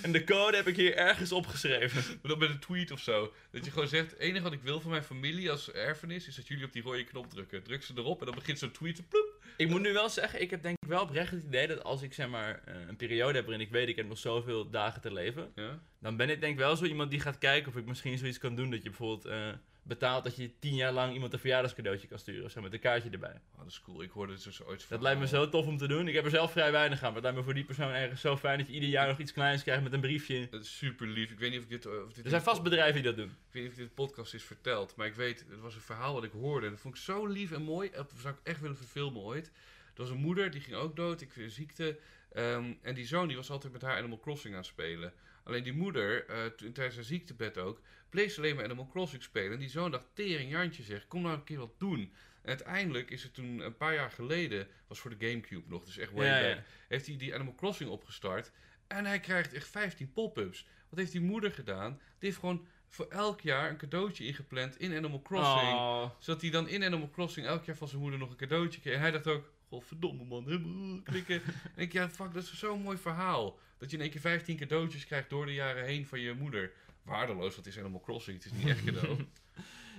En 0.02 0.12
de 0.12 0.24
code 0.24 0.58
heb 0.58 0.68
ik 0.68 0.76
hier 0.76 0.96
ergens 0.96 1.32
opgeschreven. 1.32 2.04
Maar 2.22 2.32
dan 2.32 2.40
met 2.40 2.50
een 2.50 2.60
tweet 2.60 2.92
of 2.92 3.00
zo. 3.00 3.34
Dat 3.52 3.66
je 3.66 3.72
gewoon 3.72 3.88
zegt: 3.88 4.12
het 4.12 4.20
enige 4.20 4.44
wat 4.44 4.54
ik 4.54 4.62
wil 4.62 4.82
van 4.82 4.92
mijn 4.92 5.04
familie 5.04 5.52
als 5.52 5.72
erfenis 5.72 6.28
is 6.28 6.36
dat 6.36 6.48
jullie 6.48 6.66
op 6.66 6.74
die 6.74 6.84
rode 6.84 7.04
knop 7.04 7.30
drukken. 7.30 7.64
Druk 7.64 7.84
ze 7.84 7.94
erop 7.96 8.20
en 8.20 8.26
dan 8.26 8.36
begint 8.36 8.60
zo'n 8.60 8.72
tweet 8.72 8.96
te 8.96 9.04
ploep. 9.04 9.37
Ik 9.58 9.70
moet 9.70 9.82
nu 9.82 9.94
wel 9.94 10.10
zeggen, 10.10 10.42
ik 10.42 10.50
heb 10.50 10.62
denk 10.62 10.78
ik 10.82 10.88
wel 10.88 11.02
oprecht 11.02 11.32
het 11.32 11.44
idee 11.44 11.68
dat 11.68 11.84
als 11.84 12.02
ik 12.02 12.14
zeg 12.14 12.28
maar 12.28 12.62
eh, 12.66 12.76
een 12.88 12.96
periode 12.96 13.34
heb 13.34 13.46
waarin 13.46 13.66
ik 13.66 13.72
weet 13.72 13.88
ik 13.88 13.96
heb 13.96 14.08
nog 14.08 14.18
zoveel 14.18 14.70
dagen 14.70 15.02
te 15.02 15.14
leven. 15.14 15.52
Ja? 15.56 15.80
Dan 16.00 16.18
ben 16.18 16.30
ik 16.30 16.40
denk 16.40 16.54
ik 16.54 16.60
wel 16.60 16.76
zo 16.76 16.86
iemand 16.86 17.12
die 17.12 17.20
gaat 17.20 17.38
kijken 17.38 17.72
of 17.72 17.78
ik 17.78 17.86
misschien 17.86 18.18
zoiets 18.18 18.38
kan 18.38 18.56
doen 18.56 18.72
dat 18.72 18.84
je 18.84 18.90
bijvoorbeeld 18.90 19.26
eh, 19.26 19.50
betaalt 19.88 20.24
dat 20.24 20.36
je 20.36 20.60
tien 20.60 20.76
jaar 20.76 20.92
lang 20.92 21.14
iemand 21.14 21.34
een 21.34 21.40
verjaardagscadeautje 21.40 22.08
kan 22.08 22.20
sturen. 22.20 22.46
of 22.46 22.52
Zo 22.52 22.62
met 22.62 22.74
een 22.74 22.80
kaartje 22.80 23.10
erbij. 23.10 23.42
Oh, 23.54 23.58
dat 23.58 23.68
is 23.68 23.82
cool. 23.82 24.02
Ik 24.02 24.12
hoorde 24.12 24.34
het 24.34 24.44
dus 24.44 24.64
ooit 24.64 24.90
Dat 24.90 25.02
lijkt 25.02 25.20
me 25.20 25.28
zo 25.28 25.50
tof 25.50 25.66
om 25.66 25.78
te 25.78 25.88
doen. 25.88 26.08
Ik 26.08 26.16
heb 26.16 26.26
er 26.26 26.30
zelf 26.30 26.52
vrij 26.52 26.72
weinig 26.72 26.98
aan, 26.98 27.06
maar 27.06 27.14
het 27.14 27.24
lijkt 27.24 27.38
me 27.38 27.44
voor 27.44 27.54
die 27.54 27.64
persoon 27.64 27.92
ergens 27.92 28.22
zo 28.22 28.38
fijn 28.38 28.58
dat 28.58 28.68
je 28.68 28.74
ieder 28.74 28.90
jaar 28.90 29.08
nog 29.08 29.18
iets 29.18 29.34
kleins 29.34 29.64
krijgt 29.64 29.84
met 29.84 29.94
een 29.94 30.02
briefje. 30.02 30.48
Het 30.52 30.64
is 30.64 30.78
super 30.78 31.08
lief. 31.08 31.32
Ik 31.32 31.40
weet 31.40 31.50
niet 31.50 31.60
of 31.60 31.66
ik 31.66 31.70
dit. 31.70 31.86
Of 31.86 32.14
dit 32.14 32.24
Er 32.24 32.30
zijn 32.30 32.42
vast 32.42 32.64
bedrijven 32.64 32.94
die 32.94 33.04
dat 33.04 33.16
doen. 33.16 33.30
Ik 33.30 33.54
weet 33.54 33.64
niet 33.64 33.72
of 33.72 33.78
dit 33.78 33.94
podcast 33.94 34.34
is 34.34 34.44
verteld, 34.44 34.96
maar 34.96 35.08
ik 35.08 35.16
weet, 35.16 35.46
het 35.50 35.60
was 35.60 35.76
een 35.76 35.82
verhaal 35.82 36.14
wat 36.14 36.24
ik 36.24 36.32
hoorde. 36.32 36.66
En 36.66 36.72
dat 36.72 36.82
vond 36.82 36.96
ik 36.96 37.02
zo 37.02 37.26
lief 37.26 37.52
en 37.52 37.62
mooi. 37.62 37.90
Dat 37.92 38.14
zou 38.22 38.34
ik 38.34 38.40
echt 38.44 38.62
willen 38.62 38.78
verfilmen 38.78 39.22
ooit. 39.22 39.52
Er 39.94 40.04
was 40.04 40.10
een 40.10 40.18
moeder, 40.18 40.52
die 40.52 40.62
ging 40.62 40.76
ook 40.76 40.96
dood, 40.96 41.22
ik 41.22 41.32
ziekte. 41.48 42.00
Ehm, 42.32 42.74
en 42.82 42.96
die 42.96 43.06
zoon 43.06 43.28
die 43.28 43.38
was 43.38 43.50
altijd 43.50 43.74
met 43.74 43.82
haar 43.82 43.98
Animal 43.98 44.20
Crossing 44.20 44.54
aan 44.54 44.60
het 44.60 44.70
spelen. 44.70 45.14
Alleen 45.48 45.64
die 45.64 45.74
moeder, 45.74 46.26
toen- 46.56 46.72
tijdens 46.72 46.96
haar 46.96 47.04
ziektebed 47.06 47.58
ook, 47.58 47.82
bleef 48.10 48.34
ze 48.34 48.40
alleen 48.40 48.56
maar 48.56 48.64
Animal 48.64 48.88
Crossing 48.88 49.24
spelen. 49.24 49.52
En 49.52 49.60
die 49.60 49.70
zoon 49.70 49.92
dacht, 49.92 50.06
tering 50.14 50.52
Jantje 50.52 50.84
zeg, 50.84 51.08
kom 51.08 51.22
nou 51.22 51.36
een 51.36 51.44
keer 51.44 51.58
wat 51.60 51.80
doen. 51.80 52.00
En 52.42 52.50
uiteindelijk 52.50 53.10
is 53.12 53.24
er 53.24 53.32
toen 53.32 53.60
een 53.60 53.78
paar 53.78 53.94
jaar 53.94 54.12
geleden, 54.12 54.68
was 54.88 55.00
voor 55.00 55.18
de 55.18 55.28
Gamecube 55.28 55.70
nog, 55.70 55.86
dus 55.86 55.98
echt 55.98 56.12
way 56.12 56.26
Ja, 56.28 56.42
back, 56.42 56.58
ja. 56.58 56.64
heeft 56.88 57.08
hij 57.08 57.18
die 57.18 57.34
Animal 57.34 57.56
Crossing 57.56 57.90
opgestart. 57.90 58.52
En 58.88 59.06
hij 59.06 59.20
krijgt 59.20 59.54
echt 59.54 59.68
15 59.68 60.14
pop-ups. 60.14 60.68
Wat 60.90 61.00
heeft 61.00 61.12
die 61.12 61.22
moeder 61.22 61.52
gedaan? 61.52 61.92
Die 61.92 62.00
heeft 62.30 62.38
gewoon 62.40 62.68
voor 62.90 63.08
elk 63.10 63.42
jaar 63.42 63.70
een 63.70 63.78
cadeautje 63.78 64.26
ingepland 64.26 64.80
in 64.80 64.96
Animal 64.96 65.22
Crossing. 65.22 65.74
Oh. 65.74 66.10
Zodat 66.20 66.42
hij 66.42 66.50
dan 66.52 66.68
in 66.68 66.84
Animal 66.84 67.10
Crossing 67.10 67.46
elk 67.48 67.66
jaar 67.66 67.76
van 67.76 67.88
zijn 67.88 68.02
moeder 68.02 68.20
nog 68.20 68.30
een 68.30 68.36
cadeautje 68.38 68.80
kreeg. 68.82 68.94
En 68.94 69.00
hij 69.00 69.12
dacht 69.12 69.28
ook, 69.28 69.52
godverdomme 69.68 70.24
man, 70.24 70.44
helemaal 70.44 71.02
klikken. 71.04 71.42
en 71.76 71.82
ik, 71.84 71.94
ja 71.94 72.10
fuck, 72.10 72.34
dat 72.34 72.44
is 72.44 72.60
zo'n 72.60 72.82
mooi 72.82 72.98
verhaal. 72.98 73.60
Dat 73.78 73.90
je 73.90 73.96
in 73.96 74.02
één 74.02 74.12
keer 74.12 74.22
15 74.22 74.58
cadeautjes 74.58 75.06
krijgt 75.06 75.30
door 75.30 75.46
de 75.46 75.54
jaren 75.54 75.86
heen 75.86 76.06
van 76.06 76.20
je 76.20 76.34
moeder. 76.34 76.72
Waardeloos, 77.04 77.56
wat 77.56 77.66
is 77.66 77.80
Animal 77.80 78.02
Crossing? 78.02 78.44
Het 78.44 78.46
is 78.46 78.58
niet 78.58 78.68
echt 78.68 78.84
cadeau. 78.84 79.18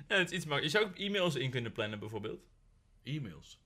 Ja, 0.08 0.16
het 0.16 0.30
is 0.30 0.36
iets 0.36 0.46
makkelijker. 0.46 0.80
Je 0.80 0.86
zou 0.86 1.06
ook 1.06 1.08
e-mails 1.08 1.34
in 1.34 1.50
kunnen 1.50 1.72
plannen 1.72 1.98
bijvoorbeeld. 1.98 2.46
E-mails. 3.02 3.60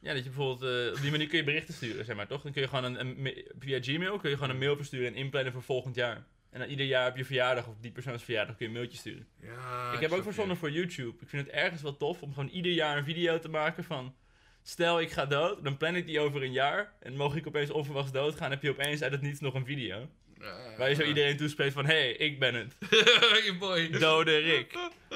Ja, 0.00 0.12
dat 0.12 0.24
je 0.24 0.30
bijvoorbeeld, 0.30 0.86
eh, 0.86 0.92
op 0.94 1.00
die 1.00 1.10
manier 1.10 1.26
kun 1.26 1.38
je 1.38 1.44
berichten 1.44 1.74
sturen, 1.74 2.04
zeg 2.04 2.16
maar, 2.16 2.26
toch? 2.26 2.42
Dan 2.42 2.52
kun 2.52 2.62
je 2.62 2.68
gewoon 2.68 2.96
een, 2.96 3.44
via 3.58 3.80
Gmail 3.82 4.18
kun 4.18 4.30
je 4.30 4.36
gewoon 4.36 4.50
een 4.50 4.58
mail 4.58 4.76
versturen 4.76 5.06
en 5.06 5.14
inplannen 5.14 5.52
voor 5.52 5.62
volgend 5.62 5.94
jaar. 5.94 6.26
En 6.50 6.58
dan 6.58 6.68
ieder 6.68 6.86
jaar 6.86 7.10
op 7.10 7.16
je 7.16 7.24
verjaardag 7.24 7.66
of 7.66 7.74
die 7.80 7.90
persoons 7.90 8.24
verjaardag 8.24 8.56
kun 8.56 8.66
je 8.66 8.72
een 8.72 8.78
mailtje 8.78 8.98
sturen. 8.98 9.26
Ja, 9.40 9.92
ik 9.92 10.00
heb 10.00 10.10
ook 10.10 10.22
verzonnen 10.22 10.56
voor 10.56 10.70
YouTube. 10.70 11.16
Ik 11.20 11.28
vind 11.28 11.46
het 11.46 11.54
ergens 11.54 11.82
wel 11.82 11.96
tof 11.96 12.22
om 12.22 12.34
gewoon 12.34 12.48
ieder 12.48 12.72
jaar 12.72 12.96
een 12.96 13.04
video 13.04 13.38
te 13.38 13.48
maken 13.48 13.84
van... 13.84 14.14
Stel, 14.62 15.00
ik 15.00 15.10
ga 15.10 15.26
dood, 15.26 15.64
dan 15.64 15.76
plan 15.76 15.94
ik 15.94 16.06
die 16.06 16.20
over 16.20 16.42
een 16.42 16.52
jaar. 16.52 16.92
En 17.00 17.16
mocht 17.16 17.36
ik 17.36 17.46
opeens 17.46 17.70
onverwachts 17.70 18.12
doodgaan, 18.12 18.50
heb 18.50 18.62
je 18.62 18.70
opeens 18.70 19.02
uit 19.02 19.12
het 19.12 19.22
niets 19.22 19.40
nog 19.40 19.54
een 19.54 19.64
video. 19.64 20.08
Ja. 20.40 20.76
Waar 20.76 20.88
je 20.88 20.94
zo 20.94 21.02
iedereen 21.02 21.36
toespreekt 21.36 21.72
van, 21.72 21.86
hé, 21.86 21.92
hey, 21.92 22.12
ik 22.12 22.38
ben 22.38 22.54
het. 22.54 22.76
je 23.46 23.56
boy. 23.58 23.90
Dode 23.90 24.36
Rick. 24.36 24.72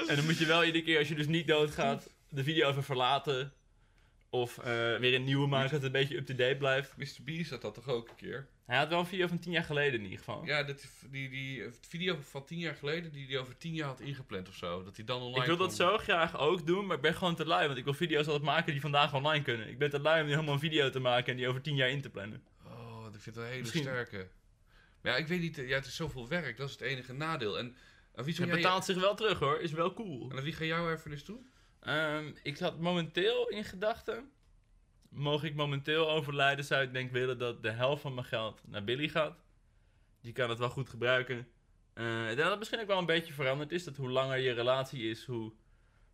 En 0.07 0.15
dan 0.15 0.25
moet 0.25 0.37
je 0.37 0.45
wel 0.45 0.63
iedere 0.63 0.83
keer, 0.83 0.97
als 0.97 1.07
je 1.07 1.15
dus 1.15 1.27
niet 1.27 1.47
doodgaat, 1.47 2.09
de 2.29 2.43
video 2.43 2.69
even 2.69 2.83
verlaten. 2.83 3.53
Of 4.33 4.57
eh, 4.57 4.63
weer 4.97 5.13
een 5.13 5.23
nieuwe 5.23 5.47
maken, 5.47 5.71
dat 5.71 5.81
het 5.81 5.83
een 5.83 6.01
beetje 6.01 6.17
up-to-date 6.17 6.55
blijft. 6.55 6.97
Mr. 6.97 7.23
Beast 7.23 7.49
had 7.49 7.61
dat 7.61 7.73
toch 7.73 7.87
ook 7.87 8.09
een 8.09 8.15
keer? 8.15 8.47
Hij 8.65 8.77
had 8.77 8.89
wel 8.89 8.99
een 8.99 9.05
video 9.05 9.27
van 9.27 9.39
10 9.39 9.51
jaar 9.51 9.63
geleden 9.63 9.93
in 9.93 10.03
ieder 10.03 10.17
geval. 10.17 10.45
Ja, 10.45 10.63
dat, 10.63 10.87
die, 11.11 11.29
die 11.29 11.63
video 11.81 12.17
van 12.21 12.45
tien 12.45 12.59
jaar 12.59 12.75
geleden, 12.75 13.11
die 13.11 13.27
hij 13.27 13.37
over 13.37 13.57
tien 13.57 13.73
jaar 13.73 13.87
had 13.87 13.99
ingepland 13.99 14.47
of 14.47 14.55
zo. 14.55 14.83
Dat 14.83 14.95
hij 14.95 15.05
dan 15.05 15.21
online 15.21 15.39
ik 15.41 15.45
wil 15.47 15.57
dat 15.57 15.73
zo 15.75 15.97
graag 15.97 16.37
ook 16.37 16.67
doen, 16.67 16.85
maar 16.85 16.95
ik 16.95 17.01
ben 17.01 17.13
gewoon 17.15 17.35
te 17.35 17.45
lui. 17.45 17.65
Want 17.65 17.77
ik 17.77 17.83
wil 17.83 17.93
video's 17.93 18.25
altijd 18.25 18.43
maken 18.43 18.71
die 18.71 18.81
vandaag 18.81 19.13
online 19.13 19.43
kunnen. 19.43 19.69
Ik 19.69 19.77
ben 19.77 19.89
te 19.89 19.99
lui 19.99 20.21
om 20.21 20.27
helemaal 20.27 20.53
een 20.53 20.59
video 20.59 20.89
te 20.89 20.99
maken 20.99 21.31
en 21.31 21.37
die 21.37 21.47
over 21.47 21.61
10 21.61 21.75
jaar 21.75 21.89
in 21.89 22.01
te 22.01 22.09
plannen. 22.09 22.43
Oh, 22.65 23.05
ik 23.13 23.21
vind 23.21 23.25
het 23.25 23.35
wel 23.35 23.43
een 23.43 23.49
hele 23.49 23.61
Misschien- 23.61 23.81
sterke. 23.81 24.27
Maar 25.01 25.11
ja, 25.11 25.17
ik 25.17 25.27
weet 25.27 25.41
niet, 25.41 25.57
eh, 25.57 25.67
ja, 25.69 25.75
het 25.75 25.85
is 25.85 25.95
zoveel 25.95 26.27
werk, 26.27 26.57
dat 26.57 26.67
is 26.67 26.73
het 26.73 26.81
enige 26.81 27.13
nadeel. 27.13 27.57
En 27.57 27.75
aan 28.15 28.23
wie, 28.25 28.35
Het 28.35 28.45
jij, 28.45 28.55
betaalt 28.55 28.85
zich 28.85 28.99
wel 28.99 29.15
terug 29.15 29.39
hoor, 29.39 29.59
is 29.59 29.71
wel 29.71 29.93
cool. 29.93 30.29
en 30.31 30.37
aan 30.37 30.43
wie 30.43 30.53
ga 30.53 30.63
jouw 30.63 30.87
erfenis 30.89 31.23
toe? 31.23 31.39
Ehm, 31.83 32.31
ik 32.43 32.59
had 32.59 32.79
momenteel 32.79 33.49
in 33.49 33.63
gedachten. 33.63 34.31
Mogen 35.09 35.47
ik 35.47 35.55
momenteel 35.55 36.09
overlijden, 36.09 36.65
zou 36.65 36.83
ik 36.83 36.93
denk 36.93 37.11
willen 37.11 37.37
dat 37.37 37.63
de 37.63 37.71
helft 37.71 38.01
van 38.01 38.13
mijn 38.13 38.25
geld 38.25 38.61
naar 38.67 38.83
Billy 38.83 39.07
gaat. 39.09 39.37
Die 40.21 40.33
kan 40.33 40.49
het 40.49 40.59
wel 40.59 40.69
goed 40.69 40.89
gebruiken. 40.89 41.47
Eh, 41.93 42.19
ik 42.21 42.25
denk 42.25 42.37
dat 42.37 42.49
het 42.49 42.59
misschien 42.59 42.79
ook 42.79 42.87
wel 42.87 42.97
een 42.97 43.05
beetje 43.05 43.33
veranderd 43.33 43.71
is. 43.71 43.83
Dat 43.83 43.95
hoe 43.95 44.09
langer 44.09 44.37
je 44.37 44.51
relatie 44.51 45.09
is, 45.09 45.25
hoe 45.25 45.51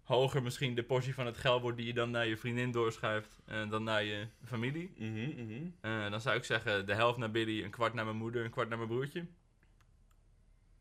hoger 0.03 0.43
misschien 0.43 0.75
de 0.75 0.83
portie 0.83 1.13
van 1.13 1.25
het 1.25 1.37
geld 1.37 1.61
wordt 1.61 1.77
die 1.77 1.85
je 1.85 1.93
dan 1.93 2.11
naar 2.11 2.27
je 2.27 2.37
vriendin 2.37 2.71
doorschuift. 2.71 3.39
En 3.45 3.69
dan 3.69 3.83
naar 3.83 4.03
je 4.03 4.27
familie. 4.45 4.93
Mhm, 4.97 5.67
Eh, 5.81 6.11
dan 6.11 6.21
zou 6.21 6.37
ik 6.37 6.43
zeggen 6.43 6.85
de 6.85 6.93
helft 6.93 7.17
naar 7.17 7.31
Billy, 7.31 7.63
een 7.63 7.69
kwart 7.69 7.93
naar 7.93 8.05
mijn 8.05 8.17
moeder, 8.17 8.45
een 8.45 8.51
kwart 8.51 8.69
naar 8.69 8.77
mijn 8.77 8.89
broertje. 8.89 9.19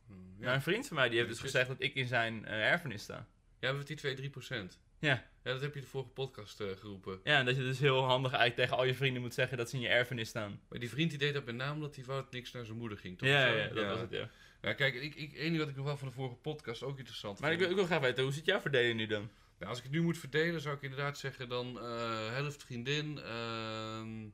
Ja, 0.09 0.15
Maar 0.45 0.55
een 0.55 0.63
vriend 0.63 0.87
van 0.87 0.97
mij 0.97 1.09
die 1.09 1.17
heeft 1.19 1.31
dus 1.31 1.39
Ja, 1.39 1.45
gezegd 1.45 1.69
dat 1.69 1.77
ik 1.81 1.95
in 1.95 2.07
zijn 2.07 2.45
eh, 2.45 2.71
erfenis 2.71 3.03
sta. 3.03 3.27
Ja 3.61 3.73
met 3.73 3.87
die 3.87 3.97
2, 3.97 4.15
3 4.15 4.31
procent. 4.31 4.79
Ja. 4.99 5.27
Ja, 5.45 5.53
dat 5.53 5.63
heb 5.63 5.75
je 5.75 5.81
de 5.81 5.87
vorige 5.87 6.11
podcast 6.11 6.61
eh, 6.61 6.67
geroepen. 6.77 7.21
Ja, 7.25 7.39
en 7.39 7.45
dat 7.45 7.57
je 7.57 7.63
dus 7.63 7.79
heel 7.79 8.05
handig 8.05 8.33
eigenlijk 8.33 8.61
tegen 8.61 8.77
al 8.77 8.85
je 8.85 8.95
vrienden 8.95 9.23
moet 9.23 9.35
zeggen 9.35 9.57
dat 9.57 9.71
ze 9.71 9.77
in 9.77 9.83
je 9.83 9.89
erfenis 9.89 10.29
staan. 10.29 10.61
Maar 10.69 10.79
die 10.79 10.89
vriend 10.89 11.11
die 11.11 11.19
deed 11.19 11.35
dat 11.35 11.45
met 11.45 11.55
name 11.55 11.75
omdat 11.75 11.97
hij 11.97 12.05
wou 12.05 12.23
dat 12.23 12.33
niks 12.33 12.53
naar 12.53 12.65
zijn 12.65 12.79
moeder 12.79 12.99
ging, 12.99 13.19
toch? 13.19 13.29
Ja, 13.29 13.49
zo? 13.49 13.57
ja, 13.57 13.69
dat 13.69 13.87
was 13.87 14.01
het, 14.01 14.11
ja. 14.11 14.31
Ja, 14.63 14.73
kijk, 14.73 14.95
ik, 14.95 15.15
ik, 15.15 15.33
één 15.33 15.47
ding 15.47 15.59
wat 15.59 15.69
ik 15.69 15.77
nog 15.77 15.85
wel 15.85 15.97
van 15.97 16.09
de 16.09 16.15
vorige 16.15 16.37
podcast 16.37 16.83
ook 16.83 16.99
interessant 16.99 17.41
Maar 17.41 17.53
ik 17.53 17.59
wil, 17.59 17.71
ik 17.71 17.75
wil 17.75 17.85
graag 17.85 18.01
weten, 18.01 18.23
hoe 18.23 18.33
zit 18.33 18.45
jouw 18.45 18.61
verdeling 18.61 18.97
nu 18.97 19.07
dan? 19.07 19.31
Ja, 19.59 19.67
als 19.67 19.79
ik 19.79 19.85
het 19.85 19.93
nu 19.93 20.03
moet 20.03 20.19
verdelen, 20.19 20.61
zou 20.61 20.77
ik 20.77 20.83
inderdaad 20.83 21.19
zeggen 21.19 21.49
dan 21.49 21.81
eh, 21.81 22.33
helft 22.33 22.65
vriendin, 22.65 23.19
ehm, 23.19 24.29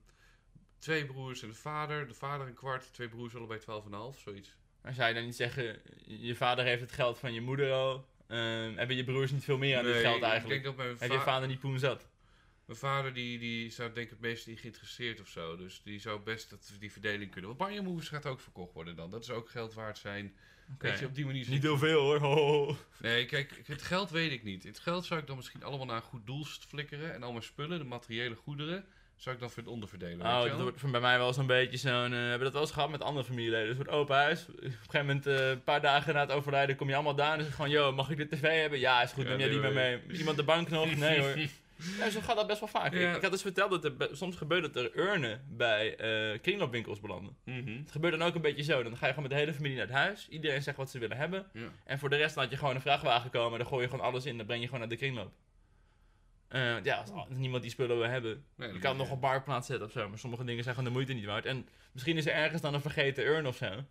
twee 0.78 1.06
broers 1.06 1.42
en 1.42 1.48
de 1.48 1.54
vader. 1.54 2.08
De 2.08 2.14
vader 2.14 2.46
een 2.46 2.54
kwart, 2.54 2.92
twee 2.92 3.08
broers 3.08 3.36
allebei 3.36 3.60
12,5, 3.60 4.18
zoiets. 4.18 4.56
Maar 4.82 4.94
zou 4.94 5.08
je 5.08 5.14
dan 5.14 5.24
niet 5.24 5.36
zeggen, 5.36 5.80
je 6.06 6.34
vader 6.34 6.64
heeft 6.64 6.80
het 6.80 6.92
geld 6.92 7.18
van 7.18 7.32
je 7.32 7.40
moeder 7.40 7.72
al, 7.72 8.08
ehm, 8.26 8.76
hebben 8.76 8.96
je 8.96 9.04
broers 9.04 9.30
niet 9.30 9.44
veel 9.44 9.58
meer 9.58 9.78
aan 9.78 9.84
dit 9.84 9.92
Nee, 9.92 10.02
geld 10.02 10.16
Ik 10.16 10.22
eigenlijk? 10.22 10.62
denk 10.62 10.76
dat 10.76 10.86
mijn, 10.86 10.96
Heb 10.98 11.10
je 11.10 11.16
va- 11.16 11.24
vader 11.24 11.48
niet 11.48 11.60
poen 11.60 11.78
zat? 11.78 12.06
mijn 12.64 12.78
vader 12.78 13.12
die, 13.14 13.38
die 13.38 13.70
zou 13.70 13.92
denk 13.92 14.04
ik 14.06 14.10
het 14.10 14.20
meest 14.20 14.46
in 14.46 14.56
geïnteresseerd 14.56 15.20
of 15.20 15.28
zo. 15.28 15.56
Dus 15.56 15.80
die 15.84 16.00
zou 16.00 16.20
best 16.20 16.50
dat, 16.50 16.72
die 16.78 16.92
verdeling 16.92 17.30
kunnen. 17.30 17.56
Want 17.56 17.82
Moves 17.82 18.08
gaat 18.08 18.26
ook 18.26 18.40
verkocht 18.40 18.72
worden 18.72 18.96
dan. 18.96 19.10
Dat 19.10 19.22
is 19.22 19.30
ook 19.30 19.50
geld 19.50 19.74
waard 19.74 19.98
zijn. 19.98 20.34
Weet 20.78 20.98
je, 20.98 21.06
op 21.06 21.14
die 21.14 21.24
manier... 21.26 21.48
Niet 21.48 21.62
heel 21.62 21.78
veel 21.78 22.00
hoor. 22.00 22.18
Ho, 22.18 22.34
ho, 22.34 22.64
ho. 22.66 22.76
Nee, 22.98 23.26
kijk, 23.26 23.60
het 23.66 23.82
geld 23.82 24.10
weet 24.10 24.32
ik 24.32 24.42
niet. 24.42 24.62
Het 24.62 24.78
geld 24.78 25.04
zou 25.04 25.20
ik 25.20 25.26
dan 25.26 25.36
misschien 25.36 25.62
allemaal 25.62 25.86
naar 25.86 25.96
een 25.96 26.02
goed 26.02 26.26
doel 26.26 26.44
flikkeren. 26.44 27.14
En 27.14 27.22
al 27.22 27.30
mijn 27.32 27.44
spullen, 27.44 27.78
de 27.78 27.84
materiële 27.84 28.34
goederen, 28.34 28.86
zou 29.16 29.34
ik 29.34 29.40
dan 29.40 29.50
voor 29.50 29.62
het 29.62 29.72
onderverdelen. 29.72 30.18
weet 30.18 30.26
Oh, 30.26 30.42
je 30.42 30.48
dat 30.48 30.60
wordt 30.60 30.80
voor 30.80 30.90
bij 30.90 31.00
mij 31.00 31.18
wel 31.18 31.32
zo'n 31.32 31.46
beetje 31.46 31.76
zo'n... 31.76 31.92
eh, 32.04 32.10
we 32.10 32.16
hebben 32.16 32.40
dat 32.40 32.52
wel 32.52 32.62
eens 32.62 32.70
gehad 32.70 32.90
met 32.90 33.02
andere 33.02 33.26
familieleden. 33.26 33.68
Een 33.70 33.76
soort 33.76 33.88
open 33.88 34.16
huis. 34.16 34.46
Op 34.48 34.62
een 34.62 34.70
gegeven 34.70 35.06
moment, 35.06 35.26
eh, 35.26 35.48
een 35.48 35.62
paar 35.62 35.80
dagen 35.80 36.14
na 36.14 36.20
het 36.20 36.32
overlijden, 36.32 36.76
kom 36.76 36.88
je 36.88 36.94
allemaal 36.94 37.14
daar 37.14 37.38
en 37.38 37.44
het 37.44 37.54
gewoon... 37.54 37.70
Yo, 37.70 37.92
mag 37.92 38.10
ik 38.10 38.16
de 38.16 38.28
tv 38.28 38.60
hebben? 38.60 38.78
Ja, 38.78 39.02
is 39.02 39.12
goed, 39.12 39.22
Ja, 39.24 39.28
neem 39.30 39.38
jij 39.38 39.48
die 39.48 39.58
maar 39.60 39.72
mee. 39.72 40.00
Iemand 40.08 40.36
de 40.36 40.42
bank 40.44 40.68
nog? 40.68 40.96
Nee 40.96 41.20
hoor. 41.20 41.34
Ja, 41.98 42.10
zo 42.10 42.20
gaat 42.20 42.36
dat 42.36 42.46
best 42.46 42.60
wel 42.60 42.68
vaak. 42.68 42.94
Ja. 42.94 43.14
Ik, 43.14 43.22
had 43.22 43.30
dus 43.30 43.42
verteld 43.42 43.82
dat 43.82 43.84
er 43.84 44.08
soms 44.16 44.36
gebeurt 44.36 44.62
dat 44.74 44.84
er 44.84 44.98
urnen 44.98 45.44
bij 45.48 45.96
eh 45.96 46.40
kringloopwinkels 46.40 47.00
belanden. 47.00 47.36
Mhm. 47.44 47.76
Het 47.78 47.90
gebeurt 47.90 48.18
dan 48.18 48.28
ook 48.28 48.34
een 48.34 48.40
beetje 48.40 48.62
zo. 48.62 48.82
Dan 48.82 48.96
ga 48.96 49.06
je 49.06 49.12
gewoon 49.12 49.28
met 49.28 49.38
de 49.38 49.44
hele 49.44 49.54
familie 49.54 49.76
naar 49.76 49.86
het 49.86 49.94
huis. 49.96 50.26
Iedereen 50.28 50.62
zegt 50.62 50.76
wat 50.76 50.90
ze 50.90 50.98
willen 50.98 51.16
hebben. 51.16 51.46
Ja. 51.52 51.60
En 51.84 51.98
voor 51.98 52.10
de 52.10 52.16
rest 52.16 52.36
laat 52.36 52.50
je 52.50 52.56
gewoon 52.56 52.74
een 52.74 52.80
vrachtwagen 52.80 53.30
komen. 53.30 53.58
Dan 53.58 53.68
gooi 53.68 53.82
je 53.82 53.88
gewoon 53.88 54.04
alles 54.04 54.26
in. 54.26 54.36
Dan 54.36 54.46
breng 54.46 54.60
je 54.60 54.66
gewoon 54.66 54.80
naar 54.80 54.88
de 54.90 54.96
kringloop. 54.96 55.32
Eh, 56.54 56.84
ja, 56.84 56.96
als 56.96 57.10
niemand 57.28 57.62
die 57.62 57.70
spullen 57.70 57.96
wil 57.98 58.08
hebben. 58.08 58.44
Nee, 58.56 58.72
Je 58.72 58.78
kan 58.78 58.96
nog 58.96 59.10
op 59.10 59.20
marktplaats 59.20 59.66
zetten 59.66 59.86
of 59.86 59.92
zo. 59.92 60.08
Maar 60.08 60.18
sommige 60.18 60.44
dingen 60.44 60.62
zijn 60.62 60.74
gewoon 60.74 60.90
de 60.90 60.96
moeite 60.96 61.12
niet 61.12 61.24
waard. 61.24 61.44
En 61.44 61.68
misschien 61.92 62.16
is 62.16 62.26
er 62.26 62.32
ergens 62.32 62.62
dan 62.62 62.74
een 62.74 62.80
vergeten 62.80 63.24
urn 63.26 63.46
of 63.46 63.56
zo. 63.56 63.84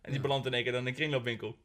En 0.00 0.10
die 0.10 0.20
belandt 0.20 0.46
in 0.46 0.54
één 0.54 0.62
keer 0.62 0.72
dan 0.72 0.80
in 0.80 0.86
een 0.86 0.94
kringloopwinkel. 0.94 1.58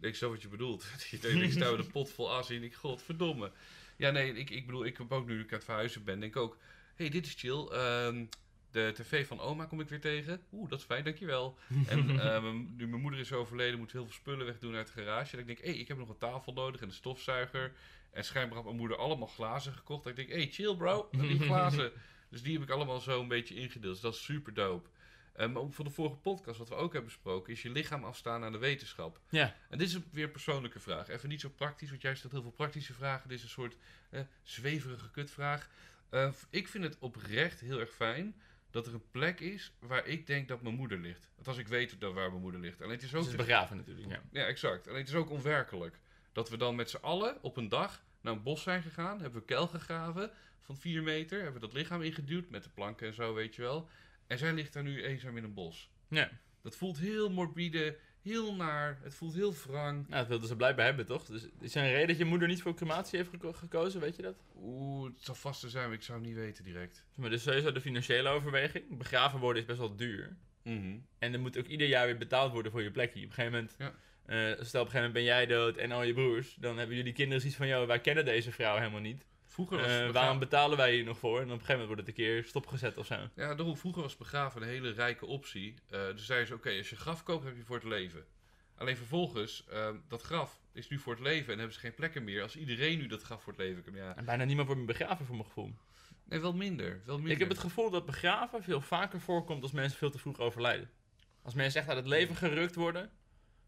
Ik 0.00 0.14
zo 0.16 0.30
wat 0.30 0.42
je 0.42 0.48
bedoelt. 0.48 0.84
ik 1.10 1.52
sta 1.52 1.70
met 1.70 1.78
een 1.78 1.90
pot 1.90 2.10
vol 2.10 2.32
as 2.32 2.50
in. 2.50 2.62
Ik, 2.62 2.74
godverdomme. 2.74 3.52
Ja, 3.96 4.10
nee, 4.10 4.34
ik, 4.34 4.50
ik 4.50 4.66
bedoel, 4.66 4.84
ik 4.84 4.96
heb 4.96 5.12
ook 5.12 5.26
nu 5.26 5.40
ik 5.40 5.48
aan 5.50 5.54
het 5.56 5.64
verhuizen 5.64 6.04
ben, 6.04 6.20
denk 6.20 6.34
ik 6.34 6.40
ook... 6.42 6.58
hey, 6.94 7.08
dit 7.08 7.26
is 7.26 7.34
chill. 7.34 7.66
Ehm, 7.66 8.24
de 8.70 8.92
tv 8.94 9.26
van 9.26 9.40
oma 9.40 9.64
kom 9.64 9.80
ik 9.80 9.88
weer 9.88 10.00
tegen. 10.00 10.42
Oeh, 10.52 10.70
dat 10.70 10.78
is 10.78 10.84
fijn, 10.84 11.04
dankjewel. 11.04 11.58
En 11.88 12.20
eh, 12.20 12.42
mijn- 12.42 12.74
nu 12.76 12.86
mijn 12.88 13.02
moeder 13.02 13.20
is 13.20 13.32
overleden, 13.32 13.78
moet 13.78 13.92
heel 13.92 14.04
veel 14.04 14.12
spullen 14.12 14.46
wegdoen 14.46 14.74
uit 14.74 14.86
de 14.86 14.92
garage. 14.92 15.32
En 15.32 15.38
ik 15.38 15.46
denk, 15.46 15.58
hé, 15.58 15.70
hey, 15.70 15.78
ik 15.78 15.88
heb 15.88 15.96
nog 15.98 16.08
een 16.08 16.18
tafel 16.18 16.52
nodig 16.52 16.80
en 16.80 16.86
een 16.86 16.92
stofzuiger. 16.94 17.72
En 18.16 18.24
schijnbaar 18.24 18.56
had 18.56 18.64
mijn 18.64 18.76
moeder 18.76 18.96
allemaal 18.96 19.28
glazen 19.28 19.72
gekocht. 19.72 20.04
En 20.04 20.10
ik 20.10 20.16
denk, 20.16 20.28
hey, 20.28 20.48
chill 20.52 20.76
bro, 20.76 21.08
die 21.10 21.38
glazen. 21.40 21.92
Dus 22.30 22.42
die 22.42 22.52
heb 22.52 22.62
ik 22.62 22.70
allemaal 22.70 23.00
zo 23.00 23.20
een 23.20 23.28
beetje 23.28 23.54
ingedeeld. 23.54 23.92
Dus 23.92 24.02
dat 24.02 24.14
is 24.14 24.24
super 24.24 24.54
dope. 24.54 24.88
Maar 25.36 25.56
ook 25.56 25.72
voor 25.74 25.84
de 25.84 25.90
vorige 25.90 26.16
podcast, 26.16 26.58
wat 26.58 26.68
we 26.68 26.74
ook 26.74 26.92
hebben 26.92 27.10
besproken, 27.10 27.52
is 27.52 27.62
je 27.62 27.70
lichaam 27.70 28.04
afstaan 28.04 28.44
aan 28.44 28.52
de 28.52 28.58
wetenschap. 28.58 29.20
Ja. 29.28 29.54
En 29.68 29.78
dit 29.78 29.88
is 29.88 29.94
een- 29.94 30.04
weer 30.10 30.24
een 30.24 30.30
persoonlijke 30.30 30.80
vraag. 30.80 31.08
Even 31.08 31.28
niet 31.28 31.40
zo 31.40 31.48
praktisch, 31.48 31.90
want 31.90 32.02
jij 32.02 32.14
stelt 32.14 32.32
heel 32.32 32.42
veel 32.42 32.50
praktische 32.50 32.92
vragen. 32.92 33.28
Dit 33.28 33.38
is 33.38 33.44
een 33.44 33.50
soort 33.50 33.76
eh, 34.10 34.20
zweverige 34.42 35.10
kutvraag. 35.10 35.68
Eh, 36.10 36.32
ik 36.50 36.68
vind 36.68 36.84
het 36.84 36.96
oprecht 36.98 37.60
heel 37.60 37.80
erg 37.80 37.90
fijn 37.94 38.34
dat 38.70 38.86
er 38.86 38.94
een 38.94 39.10
plek 39.10 39.40
is 39.40 39.72
waar 39.78 40.06
ik 40.06 40.26
denk 40.26 40.48
dat 40.48 40.62
mijn 40.62 40.74
moeder 40.74 40.98
ligt. 40.98 41.28
Althans, 41.38 41.58
ik 41.58 41.68
weet 41.68 42.00
dat 42.00 42.12
waar 42.12 42.30
mijn 42.30 42.42
moeder 42.42 42.60
ligt. 42.60 42.82
Alleen 42.82 42.94
het 42.94 43.02
is 43.02 43.14
ook... 43.14 43.22
Het 43.22 43.30
is 43.30 43.36
begraven 43.36 43.76
natuurlijk. 43.76 44.08
Ja. 44.10 44.22
Ja, 44.30 44.44
exact. 44.46 44.86
Alleen 44.88 45.00
het 45.00 45.08
is 45.08 45.14
ook 45.14 45.30
onwerkelijk. 45.30 45.98
Dat 46.32 46.48
we 46.48 46.56
dan 46.56 46.74
met 46.74 46.90
z'n 46.90 46.96
allen 47.00 47.42
op 47.42 47.56
een 47.56 47.68
dag 47.68 48.04
naar 48.26 48.34
een 48.34 48.42
bos 48.42 48.62
zijn 48.62 48.82
gegaan, 48.82 49.20
hebben 49.20 49.40
we 49.40 49.46
kuil 49.46 49.66
gegraven 49.66 50.30
van 50.60 50.76
4 50.76 51.02
meter, 51.02 51.42
hebben 51.42 51.60
we 51.60 51.66
dat 51.66 51.76
lichaam 51.76 52.02
ingeduwd 52.02 52.48
met 52.50 52.62
de 52.62 52.70
planken 52.70 53.06
en 53.06 53.14
zo, 53.14 53.34
weet 53.34 53.54
je 53.54 53.62
wel. 53.62 53.88
En 54.26 54.38
zij 54.38 54.52
ligt 54.52 54.72
daar 54.72 54.82
nu 54.82 55.02
eenzaam 55.04 55.36
in 55.36 55.44
een 55.44 55.54
bos. 55.54 55.90
ja. 56.08 56.30
Dat 56.62 56.76
voelt 56.76 56.98
heel 56.98 57.30
morbide, 57.30 57.96
heel 58.22 58.54
naar, 58.56 58.98
het 59.02 59.14
voelt 59.14 59.34
heel 59.34 59.54
wrang. 59.66 59.96
Nou, 60.08 60.10
dat 60.20 60.26
wilden 60.28 60.48
ze 60.48 60.56
blijkbaar 60.56 60.84
hebben, 60.84 61.06
toch? 61.06 61.24
Dus 61.24 61.46
is 61.60 61.74
er 61.74 61.82
een 61.82 61.90
reden 61.90 62.08
dat 62.08 62.18
je 62.18 62.24
moeder 62.24 62.48
niet 62.48 62.62
voor 62.62 62.74
crematie 62.74 63.18
heeft 63.18 63.30
geko- 63.30 63.52
gekozen, 63.52 64.00
weet 64.00 64.16
je 64.16 64.22
dat? 64.22 64.36
Oeh, 64.56 65.10
het 65.12 65.22
zal 65.22 65.34
vast 65.34 65.60
te 65.60 65.68
zijn, 65.70 65.84
maar 65.86 65.96
ik 65.96 66.02
zou 66.02 66.18
het 66.18 66.26
niet 66.26 66.36
weten 66.36 66.64
direct. 66.64 67.04
Maar 67.16 67.30
dus 67.30 67.42
sowieso 67.42 67.72
de 67.72 67.80
financiële 67.80 68.28
overweging. 68.28 68.98
Begraven 68.98 69.38
worden 69.40 69.62
is 69.62 69.68
best 69.68 69.78
wel 69.78 69.96
duur. 69.96 70.36
Mhm. 70.62 70.98
En 71.18 71.32
er 71.32 71.40
moet 71.40 71.58
ook 71.58 71.66
ieder 71.66 71.86
jaar 71.88 72.06
weer 72.06 72.18
betaald 72.18 72.52
worden 72.52 72.72
voor 72.72 72.82
je 72.82 72.90
plekje. 72.90 73.20
Op 73.20 73.26
een 73.28 73.32
gegeven 73.34 73.52
moment, 73.52 73.74
Ja. 73.78 73.94
Eh, 74.26 74.36
stel 74.36 74.54
op 74.54 74.86
een 74.86 74.92
gegeven 74.92 74.94
moment 74.94 75.12
ben 75.12 75.22
jij 75.22 75.46
dood 75.46 75.76
en 75.76 75.92
al 75.92 76.02
je 76.02 76.12
broers. 76.12 76.54
Dan 76.54 76.78
hebben 76.78 76.96
jullie 76.96 77.12
kinderen 77.12 77.40
zoiets 77.40 77.58
van, 77.58 77.68
joh, 77.68 77.86
wij 77.86 78.00
kennen 78.00 78.24
deze 78.24 78.52
vrouw 78.52 78.76
helemaal 78.76 79.00
niet. 79.00 79.26
Vroeger 79.46 79.78
was 79.78 79.86
Eh, 79.86 80.10
waarom 80.10 80.38
betalen 80.38 80.76
wij 80.76 80.94
hier 80.94 81.04
nog 81.04 81.18
voor? 81.18 81.36
En 81.36 81.44
op 81.44 81.50
een 81.50 81.60
gegeven 81.60 81.78
moment 81.80 81.88
wordt 81.88 82.08
het 82.08 82.18
een 82.18 82.24
keer 82.24 82.44
stopgezet 82.44 82.96
of 82.96 83.06
zo. 83.06 83.14
Ja, 83.14 83.54
daarom, 83.54 83.76
vroeger 83.76 84.02
was 84.02 84.16
begraven 84.16 84.62
een 84.62 84.68
hele 84.68 84.90
rijke 84.90 85.26
optie. 85.26 85.74
Eh 85.90 86.06
dus 86.06 86.26
zeiden 86.26 86.48
ze, 86.48 86.54
oké, 86.54 86.76
als 86.78 86.90
je 86.90 86.96
graf 86.96 87.22
koopt, 87.22 87.44
heb 87.44 87.56
je 87.56 87.62
voor 87.64 87.76
het 87.76 87.84
leven. 87.84 88.24
Alleen 88.78 88.96
vervolgens, 88.96 89.64
eh, 89.70 89.88
dat 90.08 90.22
graf 90.22 90.60
is 90.72 90.88
nu 90.88 90.98
voor 90.98 91.12
het 91.12 91.22
leven 91.22 91.52
en 91.52 91.58
hebben 91.58 91.74
ze 91.74 91.80
geen 91.80 91.94
plekken 91.94 92.24
meer. 92.24 92.42
Als 92.42 92.56
iedereen 92.56 92.98
nu 92.98 93.06
dat 93.06 93.22
graf 93.22 93.42
voor 93.42 93.52
het 93.52 93.62
leven 93.62 93.82
kan, 93.84 93.94
ja. 93.94 94.16
En 94.16 94.24
bijna 94.24 94.44
niemand 94.44 94.66
wordt 94.66 94.82
meer 94.84 94.96
begraven 94.96 95.26
voor 95.26 95.34
mijn 95.34 95.48
gevoel. 95.48 95.74
Nee, 96.24 96.40
wel 96.40 96.52
minder, 96.52 97.00
wel 97.04 97.16
minder. 97.16 97.32
Ik 97.32 97.38
heb 97.38 97.48
het 97.48 97.58
gevoel 97.58 97.90
dat 97.90 98.06
begraven 98.06 98.62
veel 98.62 98.80
vaker 98.80 99.20
voorkomt 99.20 99.62
als 99.62 99.72
mensen 99.72 99.98
veel 99.98 100.10
te 100.10 100.18
vroeg 100.18 100.38
overlijden. 100.38 100.90
Als 101.42 101.54
mensen 101.54 101.80
echt 101.80 101.88
uit 101.88 101.98
het 101.98 102.06
leven 102.06 102.36
gerukt 102.36 102.74
worden, 102.74 103.10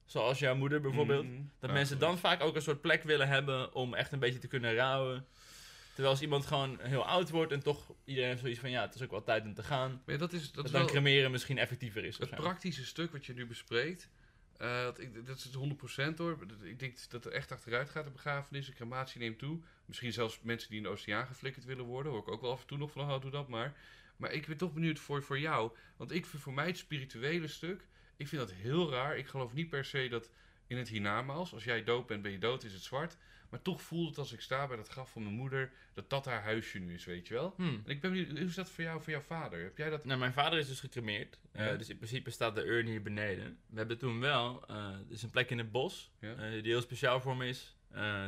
zoals 0.08 0.38
jouw 0.38 0.54
moeder 0.56 0.80
bijvoorbeeld. 0.80 1.24
Mhm. 1.24 1.42
Dat 1.58 1.70
Ja, 1.70 1.76
mensen 1.76 1.98
dan 1.98 2.18
vaak 2.18 2.42
ook 2.42 2.54
een 2.54 2.62
soort 2.62 2.80
plek 2.80 3.02
willen 3.02 3.28
hebben 3.28 3.74
om 3.74 3.94
echt 3.94 4.12
een 4.12 4.18
beetje 4.18 4.38
te 4.38 4.48
kunnen 4.48 4.74
rouwen. 4.74 5.26
Terwijl 5.88 6.10
als 6.10 6.22
iemand 6.22 6.46
gewoon 6.46 6.78
heel 6.80 7.06
oud 7.06 7.30
wordt 7.30 7.52
en 7.52 7.62
toch 7.62 7.92
iedereen 8.04 8.28
heeft 8.28 8.40
zoiets 8.40 8.60
van 8.60 8.70
ja, 8.70 8.80
het 8.82 8.94
is 8.94 9.02
ook 9.02 9.10
wel 9.10 9.22
tijd 9.24 9.44
om 9.44 9.54
te 9.54 9.62
gaan. 9.62 10.02
Ja, 10.06 10.16
dat 10.16 10.32
is, 10.32 10.42
dat 10.44 10.54
Dat, 10.54 10.64
is 10.64 10.70
dan 10.70 10.80
wel 10.80 10.90
cremeren 10.90 11.30
misschien 11.30 11.58
effectiever 11.58 12.04
is. 12.04 12.18
Het 12.18 12.30
praktische 12.30 12.86
stuk 12.86 13.12
wat 13.12 13.26
je 13.26 13.34
nu 13.34 13.46
bespreekt. 13.46 14.08
eh, 14.56 14.82
dat, 14.82 15.00
ik, 15.00 15.26
dat 15.26 15.36
is 15.36 15.44
het 15.44 15.54
100% 16.12 16.16
hoor. 16.16 16.38
Ik 16.62 16.78
denk 16.78 17.10
dat 17.10 17.24
er 17.24 17.32
echt 17.32 17.52
achteruit 17.52 17.90
gaat 17.90 18.04
de 18.04 18.10
begrafenis. 18.10 18.66
De 18.66 18.72
crematie 18.72 19.20
neemt 19.20 19.38
toe. 19.38 19.58
Misschien 19.84 20.12
zelfs 20.12 20.38
mensen 20.42 20.68
die 20.68 20.76
in 20.78 20.82
de 20.84 20.88
oceaan 20.88 21.26
geflikkerd 21.26 21.64
willen 21.64 21.84
worden. 21.84 22.12
Hoor 22.12 22.20
ik 22.20 22.28
ook 22.28 22.40
wel 22.40 22.52
af 22.52 22.60
en 22.60 22.66
toe 22.66 22.78
nog 22.78 22.90
van, 22.90 23.10
oh, 23.10 23.20
doe 23.20 23.30
dat 23.30 23.48
maar. 23.48 23.74
Maar 24.16 24.32
ik 24.32 24.46
ben 24.46 24.56
toch 24.56 24.72
benieuwd 24.72 24.98
voor, 24.98 25.22
voor 25.22 25.38
jou. 25.38 25.70
Want 25.96 26.12
ik 26.12 26.26
vind 26.26 26.42
voor 26.42 26.52
mij 26.54 26.66
het 26.66 26.78
spirituele 26.78 27.48
stuk. 27.48 27.86
Ik 28.18 28.28
vind 28.28 28.40
dat 28.40 28.52
heel 28.52 28.90
raar. 28.90 29.18
Ik 29.18 29.26
geloof 29.26 29.52
niet 29.52 29.68
per 29.70 29.84
se 29.84 30.08
dat 30.08 30.30
in 30.66 30.76
het 30.76 30.88
hiernamaals. 30.88 31.52
Als 31.52 31.64
jij 31.64 31.84
dood 31.84 32.06
bent, 32.06 32.22
ben 32.22 32.32
je 32.32 32.38
dood, 32.38 32.64
is 32.64 32.72
het 32.72 32.82
zwart. 32.82 33.16
Maar 33.50 33.62
toch 33.62 33.82
voelt 33.82 34.08
het 34.08 34.18
als 34.18 34.32
ik 34.32 34.40
sta 34.40 34.66
bij 34.66 34.76
dat 34.76 34.88
graf 34.88 35.10
van 35.10 35.22
mijn 35.22 35.34
moeder. 35.34 35.72
Dat 35.94 36.10
dat 36.10 36.24
haar 36.24 36.42
huisje 36.42 36.78
nu 36.78 36.94
is, 36.94 37.04
weet 37.04 37.28
je 37.28 37.34
wel. 37.34 37.52
Hmm. 37.56 37.82
En 37.84 37.90
ik 37.90 38.00
ben 38.00 38.10
benieuwd, 38.10 38.28
hoe 38.30 38.38
is 38.38 38.54
dat 38.54 38.70
voor 38.70 38.84
jou, 38.84 39.02
voor 39.02 39.12
jouw 39.12 39.20
vader? 39.20 39.62
Heb 39.62 39.76
jij 39.78 39.90
dat... 39.90 40.04
Nou, 40.04 40.18
mijn 40.18 40.32
vader 40.32 40.58
is 40.58 40.68
dus 40.68 40.80
gecremeerd. 40.80 41.38
Eh, 41.52 41.78
dus 41.78 41.88
in 41.88 41.96
principe 41.96 42.30
staat 42.30 42.54
de 42.54 42.64
urn 42.66 42.86
hier 42.86 43.02
beneden. 43.02 43.58
We 43.66 43.78
hebben 43.78 43.98
toen 43.98 44.20
wel, 44.20 44.68
er 44.68 45.04
is 45.08 45.22
een 45.22 45.30
plek 45.30 45.50
in 45.50 45.58
het 45.58 45.72
bos, 45.72 46.10
Ja. 46.20 46.34
eh, 46.34 46.50
die 46.52 46.62
heel 46.72 46.80
speciaal 46.80 47.20
voor 47.20 47.36
me 47.36 47.48
is. 47.48 47.76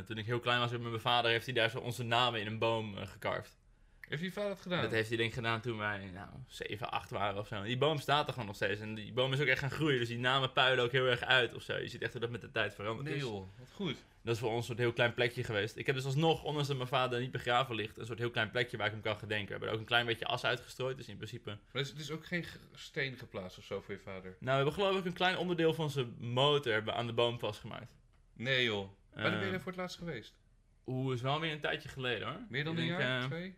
Toen 0.05 0.17
ik 0.17 0.25
heel 0.25 0.39
klein 0.39 0.59
was 0.59 0.71
met 0.71 0.81
mijn 0.81 0.99
vader, 0.99 1.31
heeft 1.31 1.45
hij 1.45 1.53
daar 1.53 1.69
zo 1.69 1.79
onze 1.79 2.03
namen 2.03 2.39
in 2.39 2.47
een 2.47 2.59
boom 2.59 2.95
gekarfd. 2.95 3.59
Heeft 4.11 4.23
je 4.23 4.31
vader 4.31 4.49
dat 4.49 4.61
gedaan? 4.61 4.81
Dat 4.81 4.91
heeft 4.91 5.07
hij 5.07 5.17
denk 5.17 5.29
ik 5.29 5.35
gedaan 5.35 5.61
toen 5.61 5.77
wij 5.77 6.09
nou, 6.13 6.27
7, 6.47 6.91
8 6.91 7.09
waren 7.09 7.39
of 7.39 7.47
zo. 7.47 7.63
Die 7.63 7.77
boom 7.77 7.99
staat 7.99 8.27
er 8.27 8.31
gewoon 8.33 8.47
nog 8.47 8.55
steeds. 8.55 8.81
En 8.81 8.95
die 8.95 9.13
boom 9.13 9.33
is 9.33 9.39
ook 9.41 9.47
echt 9.47 9.59
gaan 9.59 9.71
groeien. 9.71 9.99
Dus 9.99 10.07
die 10.07 10.17
namen 10.17 10.51
puilen 10.51 10.83
ook 10.83 10.91
heel 10.91 11.05
erg 11.05 11.21
uit 11.21 11.53
of 11.55 11.61
zo. 11.61 11.77
Je 11.77 11.87
ziet 11.87 12.01
echt 12.01 12.11
hoe 12.11 12.21
dat 12.21 12.29
met 12.29 12.41
de 12.41 12.51
tijd 12.51 12.75
veranderd 12.75 13.07
Nee 13.07 13.15
is. 13.17 13.21
joh, 13.21 13.47
wat 13.57 13.71
goed. 13.73 13.97
Dat 14.23 14.33
is 14.33 14.39
voor 14.39 14.49
ons 14.49 14.57
een 14.57 14.63
soort 14.65 14.77
heel 14.77 14.93
klein 14.93 15.13
plekje 15.13 15.43
geweest. 15.43 15.75
Ik 15.77 15.85
heb 15.85 15.95
dus 15.95 16.05
alsnog, 16.05 16.43
ondanks 16.43 16.67
dat 16.67 16.77
mijn 16.77 16.89
vader 16.89 17.19
niet 17.19 17.31
begraven 17.31 17.75
ligt, 17.75 17.97
een 17.97 18.05
soort 18.05 18.19
heel 18.19 18.29
klein 18.31 18.51
plekje 18.51 18.77
waar 18.77 18.85
ik 18.85 18.91
hem 18.93 19.01
kan 19.01 19.17
gedenken. 19.17 19.45
We 19.45 19.51
hebben 19.51 19.67
er 19.67 19.73
ook 19.73 19.79
een 19.79 19.87
klein 19.87 20.05
beetje 20.05 20.25
as 20.25 20.43
uitgestrooid. 20.43 20.97
Dus 20.97 21.07
in 21.07 21.15
principe... 21.15 21.49
Maar 21.49 21.59
er 21.71 21.79
is, 21.81 21.93
is 21.93 22.11
ook 22.11 22.25
geen 22.25 22.45
steen 22.73 23.17
geplaatst 23.17 23.57
of 23.57 23.63
zo 23.63 23.81
voor 23.81 23.93
je 23.93 23.99
vader? 23.99 24.21
Nou, 24.23 24.35
we 24.39 24.51
hebben 24.51 24.73
geloof 24.73 24.97
ik 24.97 25.05
een 25.05 25.13
klein 25.13 25.37
onderdeel 25.37 25.73
van 25.73 25.89
zijn 25.89 26.15
motor 26.19 26.73
hebben 26.73 26.93
aan 26.95 27.07
de 27.07 27.13
boom 27.13 27.39
vastgemaakt. 27.39 27.95
Nee 28.33 28.63
joh. 28.63 28.89
Wanneer 29.13 29.31
ben 29.31 29.39
je 29.39 29.45
Eh, 29.45 29.51
daar 29.51 29.61
voor 29.61 29.71
het 29.71 29.81
laatst 29.81 29.97
geweest? 29.97 30.33
Oeh, 30.85 31.13
is 31.13 31.21
wel 31.21 31.39
weer 31.39 31.51
een 31.51 31.59
tijdje 31.59 31.89
geleden 31.89 32.27
hoor. 32.27 32.39
Meer 32.49 32.63
dan 32.63 32.73
Ik 32.73 32.79
een 32.79 32.87
denk, 32.87 32.99
jaar? 32.99 33.19
eh, 33.21 33.25
twee? 33.27 33.53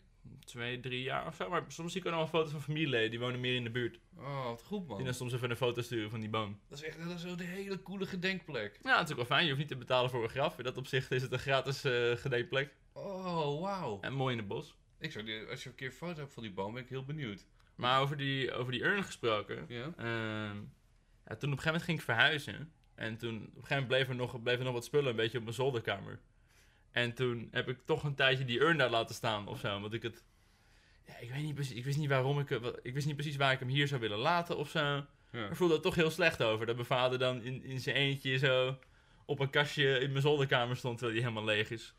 Twee, 0.45 0.79
drie 0.79 1.01
jaar 1.01 1.27
of 1.27 1.35
zo. 1.35 1.49
Maar 1.49 1.63
soms 1.67 1.91
zie 1.91 2.01
ik 2.01 2.07
ook 2.07 2.13
nog 2.13 2.21
wel 2.21 2.39
foto's 2.39 2.51
van 2.51 2.61
familieleden. 2.61 3.09
Die 3.09 3.19
wonen 3.19 3.39
meer 3.39 3.55
in 3.55 3.63
de 3.63 3.69
buurt. 3.69 3.99
Oh, 4.17 4.45
wat 4.45 4.63
goed 4.63 4.87
man. 4.87 4.97
Die 4.97 5.05
dan 5.05 5.13
soms 5.13 5.33
even 5.33 5.49
een 5.49 5.55
foto 5.55 5.81
sturen 5.81 6.09
van 6.09 6.19
die 6.19 6.29
boom. 6.29 6.59
Dat 6.69 6.77
is 6.77 6.85
echt 6.85 7.03
dat 7.03 7.15
is 7.15 7.21
zo 7.21 7.35
de 7.35 7.43
hele 7.43 7.81
coole 7.81 8.05
gedenkplek. 8.05 8.79
Ja, 8.83 8.97
het 8.97 9.05
is 9.05 9.11
ook 9.11 9.17
wel 9.17 9.25
fijn. 9.25 9.41
Je 9.41 9.47
hoeft 9.47 9.59
niet 9.59 9.71
te 9.71 9.77
betalen 9.77 10.09
voor 10.09 10.23
een 10.23 10.29
graf. 10.29 10.57
In 10.57 10.63
dat 10.63 10.77
opzicht 10.77 11.11
is 11.11 11.21
het 11.21 11.31
een 11.31 11.39
gratis 11.39 11.83
eh 11.83 12.11
gedenkplek. 12.15 12.73
Oh, 12.93 13.61
wauw. 13.61 13.97
En 14.01 14.13
mooi 14.13 14.31
in 14.31 14.39
het 14.39 14.47
bos. 14.47 14.75
Ik 14.99 15.11
zou 15.11 15.25
die, 15.25 15.45
als 15.45 15.63
je 15.63 15.69
een 15.69 15.75
keer 15.75 15.87
een 15.87 15.93
foto 15.93 16.19
hebt 16.19 16.33
van 16.33 16.43
die 16.43 16.51
boom, 16.51 16.73
ben 16.73 16.83
ik 16.83 16.89
heel 16.89 17.05
benieuwd. 17.05 17.45
Maar 17.75 18.01
over 18.01 18.17
die, 18.17 18.51
over 18.51 18.71
die 18.71 18.83
urn 18.83 19.03
gesproken. 19.03 19.65
Ja? 19.67 19.93
ehm, 19.97 20.57
ja, 21.25 21.35
toen 21.35 21.51
op 21.51 21.57
een 21.57 21.63
gegeven 21.63 21.65
moment 21.65 21.83
ging 21.83 21.97
ik 21.97 22.03
verhuizen. 22.03 22.71
En 22.95 23.17
toen 23.17 23.35
op 23.35 23.41
een 23.41 23.51
gegeven 23.53 23.69
moment 23.69 23.87
bleef 23.87 24.07
er 24.07 24.15
nog, 24.15 24.43
bleef 24.43 24.57
er 24.57 24.63
nog 24.63 24.73
wat 24.73 24.85
spullen 24.85 25.09
een 25.09 25.15
beetje 25.15 25.37
op 25.37 25.43
mijn 25.43 25.55
zolderkamer. 25.55 26.19
En 26.93 27.13
toen 27.13 27.47
heb 27.51 27.69
ik 27.69 27.77
toch 27.85 28.03
een 28.03 28.15
tijdje 28.15 28.45
die 28.45 28.59
urn 28.59 28.77
daar 28.77 28.89
laten 28.89 29.15
staan 29.15 29.47
of 29.47 29.59
zo. 29.59 29.79
Want 29.79 29.93
ik 29.93 30.01
het... 30.01 30.23
Ja, 31.07 31.17
ik 31.17 31.31
weet 31.31 31.43
niet 31.43 31.55
precies. 31.55 31.75
Ik 31.75 31.85
wist 31.85 31.97
niet 31.97 32.09
waarom 32.09 32.39
ik... 32.39 32.49
Ik 32.81 32.93
wist 32.93 33.05
niet 33.05 33.15
precies 33.15 33.35
waar 33.35 33.51
ik 33.51 33.59
hem 33.59 33.67
hier 33.67 33.87
zou 33.87 34.01
willen 34.01 34.17
laten 34.17 34.57
of 34.57 34.69
zo. 34.69 35.05
Ja. 35.31 35.47
Ik 35.49 35.55
voelde 35.55 35.75
er 35.75 35.81
toch 35.81 35.95
heel 35.95 36.11
slecht 36.11 36.43
over. 36.43 36.65
Dat 36.65 36.75
mijn 36.75 36.87
vader 36.87 37.19
dan 37.19 37.41
in, 37.41 37.63
in 37.63 37.79
zijn 37.79 37.95
eentje 37.95 38.37
zo 38.37 38.79
op 39.25 39.39
een 39.39 39.49
kastje 39.49 39.99
in 39.99 40.09
mijn 40.09 40.21
zolderkamer 40.21 40.77
stond 40.77 40.97
terwijl 40.97 41.17
die 41.19 41.27
helemaal 41.29 41.55
leeg 41.55 41.69
is. 41.69 41.93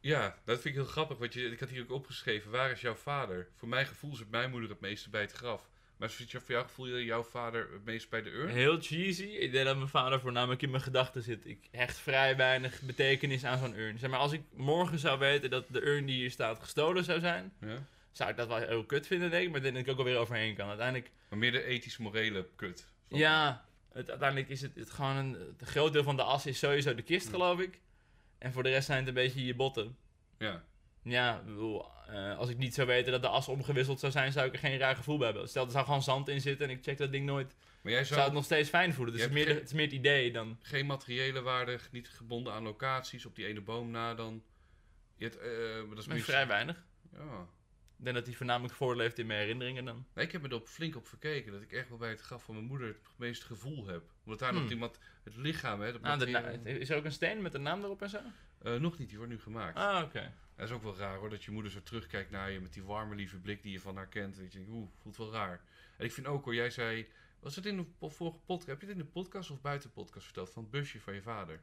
Ja, 0.00 0.38
dat 0.44 0.60
vind 0.60 0.74
ik 0.74 0.80
heel 0.80 0.90
grappig. 0.90 1.18
Want 1.18 1.32
je, 1.32 1.50
ik 1.50 1.60
had 1.60 1.68
hier 1.68 1.82
ook 1.82 1.90
opgeschreven, 1.90 2.50
waar 2.50 2.70
is 2.70 2.80
jouw 2.80 2.94
vader? 2.94 3.48
Voor 3.56 3.68
mijn 3.68 3.86
gevoel 3.86 4.14
zit 4.16 4.30
mijn 4.30 4.50
moeder 4.50 4.70
het 4.70 4.80
meeste 4.80 5.10
bij 5.10 5.20
het 5.20 5.32
graf. 5.32 5.69
Maar 6.00 6.14
je 6.28 6.40
voor 6.40 6.50
jouw 6.54 6.62
gevoel 6.62 7.00
jouw 7.00 7.22
vader 7.22 7.68
het 7.72 7.84
meest 7.84 8.10
bij 8.10 8.22
de 8.22 8.30
urn? 8.30 8.48
Heel 8.48 8.80
cheesy. 8.80 9.22
Ik 9.24 9.52
denk 9.52 9.64
dat 9.66 9.76
mijn 9.76 9.88
vader 9.88 10.20
voornamelijk 10.20 10.62
in 10.62 10.70
mijn 10.70 10.82
gedachten 10.82 11.22
zit. 11.22 11.46
Ik 11.46 11.68
hecht 11.70 11.98
vrij 11.98 12.36
weinig 12.36 12.80
betekenis 12.82 13.44
aan 13.44 13.58
zo'n 13.58 13.78
urn. 13.78 13.98
Zeg 13.98 14.10
maar, 14.10 14.18
als 14.18 14.32
ik 14.32 14.42
morgen 14.52 14.98
zou 14.98 15.18
weten 15.18 15.50
dat 15.50 15.64
de 15.68 15.86
urn 15.86 16.06
die 16.06 16.16
hier 16.16 16.30
staat 16.30 16.58
gestolen 16.60 17.04
zou 17.04 17.20
zijn, 17.20 17.52
Ja? 17.60 17.86
zou 18.12 18.30
ik 18.30 18.36
dat 18.36 18.48
wel 18.48 18.56
heel 18.56 18.84
kut 18.84 19.06
vinden, 19.06 19.30
denk 19.30 19.44
ik. 19.44 19.50
Maar 19.50 19.62
denk 19.62 19.74
dat 19.74 19.84
ik 19.84 19.90
ook 19.90 19.98
alweer 19.98 20.16
overheen 20.18 20.54
kan. 20.54 20.68
Uiteindelijk, 20.68 21.10
Maar 21.28 21.38
meer 21.38 21.52
de 21.52 21.62
ethisch-morele 21.62 22.48
kut. 22.56 22.86
ja, 23.08 23.64
het, 23.92 24.10
uiteindelijk 24.10 24.48
is 24.48 24.60
het, 24.62 24.74
het 24.74 24.90
gewoon 24.90 25.16
een, 25.16 25.32
het 25.58 25.68
groot 25.68 25.92
deel 25.92 26.02
van 26.02 26.16
de 26.16 26.22
as 26.22 26.46
is 26.46 26.58
sowieso 26.58 26.94
de 26.94 27.02
kist, 27.02 27.28
geloof 27.28 27.60
ik. 27.60 27.80
En 28.38 28.52
voor 28.52 28.62
de 28.62 28.68
rest 28.70 28.86
zijn 28.86 28.98
het 28.98 29.08
een 29.08 29.14
beetje 29.14 29.44
je 29.44 29.54
botten. 29.54 29.96
Ja. 30.38 30.64
Ja, 31.02 31.42
bedoel, 31.46 31.84
eh, 32.08 32.38
als 32.38 32.48
ik 32.48 32.56
niet 32.58 32.74
zou 32.74 32.86
weten 32.86 33.12
dat 33.12 33.22
de 33.22 33.28
as 33.28 33.48
omgewisseld 33.48 34.00
zou 34.00 34.12
zijn, 34.12 34.32
zou 34.32 34.46
ik 34.46 34.52
er 34.52 34.58
geen 34.58 34.78
raar 34.78 34.96
gevoel 34.96 35.16
bij 35.18 35.26
hebben. 35.26 35.48
Stel, 35.48 35.64
er 35.64 35.70
zou 35.70 35.84
gewoon 35.84 36.02
zand 36.02 36.28
in 36.28 36.40
zitten 36.40 36.68
en 36.68 36.76
ik 36.76 36.82
check 36.82 36.98
dat 36.98 37.12
ding 37.12 37.26
nooit. 37.26 37.54
Maar 37.80 37.92
jij 37.92 38.04
zou 38.04 38.14
zou 38.14 38.24
het 38.24 38.32
nog 38.32 38.44
steeds 38.44 38.68
fijn 38.68 38.94
voelen. 38.94 39.14
Dus 39.14 39.22
het 39.22 39.30
is, 39.30 39.36
meer 39.44 39.54
het 39.54 39.66
is 39.66 39.72
meer 39.72 39.84
het 39.84 39.94
idee 39.94 40.32
dan... 40.32 40.58
geen 40.62 40.86
materiële 40.86 41.40
waarde, 41.40 41.78
niet 41.90 42.08
gebonden 42.08 42.52
aan 42.52 42.62
locaties, 42.62 43.26
op 43.26 43.36
die 43.36 43.46
ene 43.46 43.60
boom 43.60 43.90
na 43.90 44.14
dan... 44.14 44.42
Je 45.16 45.24
hebt, 45.24 45.38
eh, 45.38 45.48
maar 45.86 45.94
dat 45.94 45.98
is 45.98 46.06
Maar 46.06 46.18
vrij 46.18 46.46
weinig. 46.46 46.84
Ja. 47.12 47.46
Ik 47.98 48.06
denk 48.06 48.16
dat 48.16 48.26
hij 48.26 48.34
voornamelijk 48.34 48.74
voorleeft 48.74 49.18
in 49.18 49.26
mijn 49.26 49.40
herinneringen 49.40 49.84
dan. 49.84 50.06
Nee, 50.14 50.24
ik 50.24 50.32
heb 50.32 50.42
me 50.42 50.48
er 50.48 50.54
op 50.54 50.68
flink 50.68 50.96
op 50.96 51.08
verkeken 51.08 51.52
dat 51.52 51.62
ik 51.62 51.72
echt 51.72 51.88
wel 51.88 51.98
bij 51.98 52.08
het 52.08 52.20
graf 52.20 52.42
van 52.42 52.54
mijn 52.54 52.66
moeder 52.66 52.86
het 52.86 52.96
meeste 53.16 53.46
gevoel 53.46 53.86
heb. 53.86 54.02
Omdat 54.24 54.38
daar 54.38 54.52
nog 54.52 54.62
Hmm. 54.62 54.70
iemand, 54.70 54.98
het 55.24 55.36
lichaam, 55.36 55.80
hè, 55.80 55.92
dat 55.92 56.02
Ah, 56.02 56.18
de 56.18 56.78
is 56.78 56.90
er 56.90 56.96
ook 56.96 57.04
een 57.04 57.12
steen 57.12 57.42
met 57.42 57.54
een 57.54 57.62
naam 57.62 57.84
erop 57.84 58.02
en 58.02 58.10
zo? 58.10 58.18
Eh, 58.62 58.74
nog 58.74 58.98
niet, 58.98 59.08
die 59.08 59.16
wordt 59.18 59.32
nu 59.32 59.40
gemaakt. 59.40 59.76
Ah, 59.78 60.02
oké. 60.04 60.32
Dat 60.56 60.68
is 60.68 60.74
ook 60.74 60.82
wel 60.82 60.96
raar 60.96 61.16
hoor, 61.16 61.30
dat 61.30 61.44
je 61.44 61.50
moeder 61.50 61.70
zo 61.72 61.82
terugkijkt 61.82 62.30
naar 62.30 62.50
je 62.50 62.60
met 62.60 62.72
die 62.72 62.82
warme 62.82 63.14
lieve 63.14 63.38
blik 63.38 63.62
die 63.62 63.72
je 63.72 63.80
van 63.80 63.96
haar 63.96 64.08
kent. 64.08 64.36
En 64.36 64.42
dat 64.42 64.52
je 64.52 64.58
denkt, 64.58 64.72
oeh, 64.74 64.88
voelt 65.02 65.16
wel 65.16 65.32
raar. 65.32 65.60
En 65.96 66.04
ik 66.04 66.12
vind 66.12 66.26
ook 66.26 66.44
hoor, 66.44 66.54
jij 66.54 66.70
zei, 66.70 67.06
was 67.40 67.56
het 67.56 67.66
in 67.66 67.76
de 67.76 68.08
vorige 68.08 68.38
podcast, 68.38 68.66
heb 68.68 68.80
je 68.80 68.86
het 68.86 68.96
in 68.96 69.02
de 69.02 69.10
podcast 69.10 69.50
of 69.50 69.60
buiten 69.60 69.88
de 69.88 69.94
podcast 69.94 70.24
verteld, 70.24 70.50
van 70.50 70.62
het 70.62 70.70
busje 70.70 71.00
van 71.00 71.14
je 71.14 71.22
vader? 71.22 71.60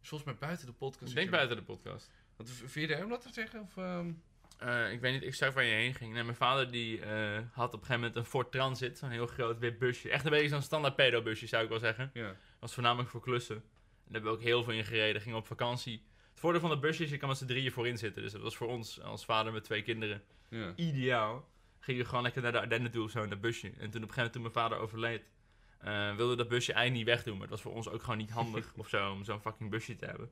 Dus 0.00 0.08
volgens 0.08 0.30
mij 0.30 0.38
buiten 0.40 0.66
de 0.66 0.72
podcast. 0.72 1.10
Ik 1.10 1.16
denk 1.16 1.30
buiten 1.30 1.56
de 1.56 1.62
podcast. 1.62 2.10
Want, 2.36 2.50
vind 2.50 2.88
je 2.88 2.94
hem 2.94 3.08
dat 3.08 3.20
te 3.22 3.32
zeggen? 3.32 3.60
Of, 3.60 3.76
ehm, 3.76 4.12
Eh, 4.58 4.92
ik 4.92 5.00
weet 5.00 5.12
niet 5.12 5.22
exact 5.22 5.54
waar 5.54 5.64
je 5.64 5.72
heen 5.72 5.94
ging. 5.94 6.12
Nee, 6.12 6.22
mijn 6.22 6.36
vader 6.36 6.70
die 6.70 7.00
eh, 7.00 7.38
had 7.52 7.66
op 7.66 7.80
een 7.80 7.86
gegeven 7.86 7.94
moment 7.94 8.16
een 8.16 8.24
Ford 8.24 8.52
Transit. 8.52 8.98
Zo'n 8.98 9.10
heel 9.10 9.26
groot 9.26 9.58
wit 9.58 9.78
busje. 9.78 10.10
Echt 10.10 10.24
een 10.24 10.30
beetje 10.30 10.48
zo'n 10.48 10.62
standaard 10.62 10.96
pedo-busje 10.96 11.46
zou 11.46 11.62
ik 11.62 11.68
wel 11.68 11.78
zeggen. 11.78 12.10
ja. 12.14 12.36
was 12.58 12.74
voornamelijk 12.74 13.10
voor 13.10 13.20
klussen. 13.20 13.56
En 13.56 13.62
daar 14.04 14.12
hebben 14.12 14.30
we 14.30 14.36
ook 14.36 14.42
heel 14.44 14.64
veel 14.64 14.72
in 14.72 14.84
gereden. 14.84 15.22
Gingen 15.22 15.38
op 15.38 15.46
vakantie. 15.46 16.02
Het 16.40 16.48
voordeel 16.48 16.68
van 16.68 16.78
dat 16.80 16.88
busje 16.88 17.04
is, 17.04 17.10
je 17.10 17.16
kan 17.16 17.28
met 17.28 17.38
z'n 17.38 17.46
drieën 17.46 17.72
voorin 17.72 17.98
zitten. 17.98 18.22
Dus 18.22 18.32
dat 18.32 18.40
was 18.40 18.56
voor 18.56 18.68
ons 18.68 19.00
als 19.00 19.24
vader 19.24 19.52
met 19.52 19.64
twee 19.64 19.82
kinderen 19.82 20.22
ja. 20.48 20.72
ideaal. 20.76 21.48
Gingen 21.80 22.02
we 22.02 22.08
gewoon 22.08 22.22
lekker 22.22 22.42
naar 22.42 22.52
de 22.52 22.60
Ardennen 22.60 22.90
toe 22.90 23.04
of 23.04 23.10
zo, 23.10 23.22
in 23.22 23.28
dat 23.28 23.40
busje. 23.40 23.66
En 23.66 23.90
toen 23.90 24.02
op 24.02 24.08
een 24.08 24.14
gegeven 24.14 24.16
moment, 24.16 24.32
toen 24.32 24.42
mijn 24.42 24.54
vader 24.54 24.78
overleed, 24.78 25.22
eh, 25.78 26.16
wilde 26.16 26.36
dat 26.36 26.48
busje 26.48 26.72
eigenlijk 26.72 27.06
niet 27.06 27.14
wegdoen. 27.14 27.38
Maar 27.38 27.48
dat 27.48 27.50
was 27.50 27.60
voor 27.60 27.74
ons 27.74 27.88
ook 27.88 28.02
gewoon 28.02 28.18
niet 28.18 28.30
handig 28.30 28.72
of 28.76 28.88
zo, 28.88 29.10
om 29.10 29.24
zo'n 29.24 29.40
fucking 29.40 29.70
busje 29.70 29.96
te 29.96 30.04
hebben. 30.04 30.30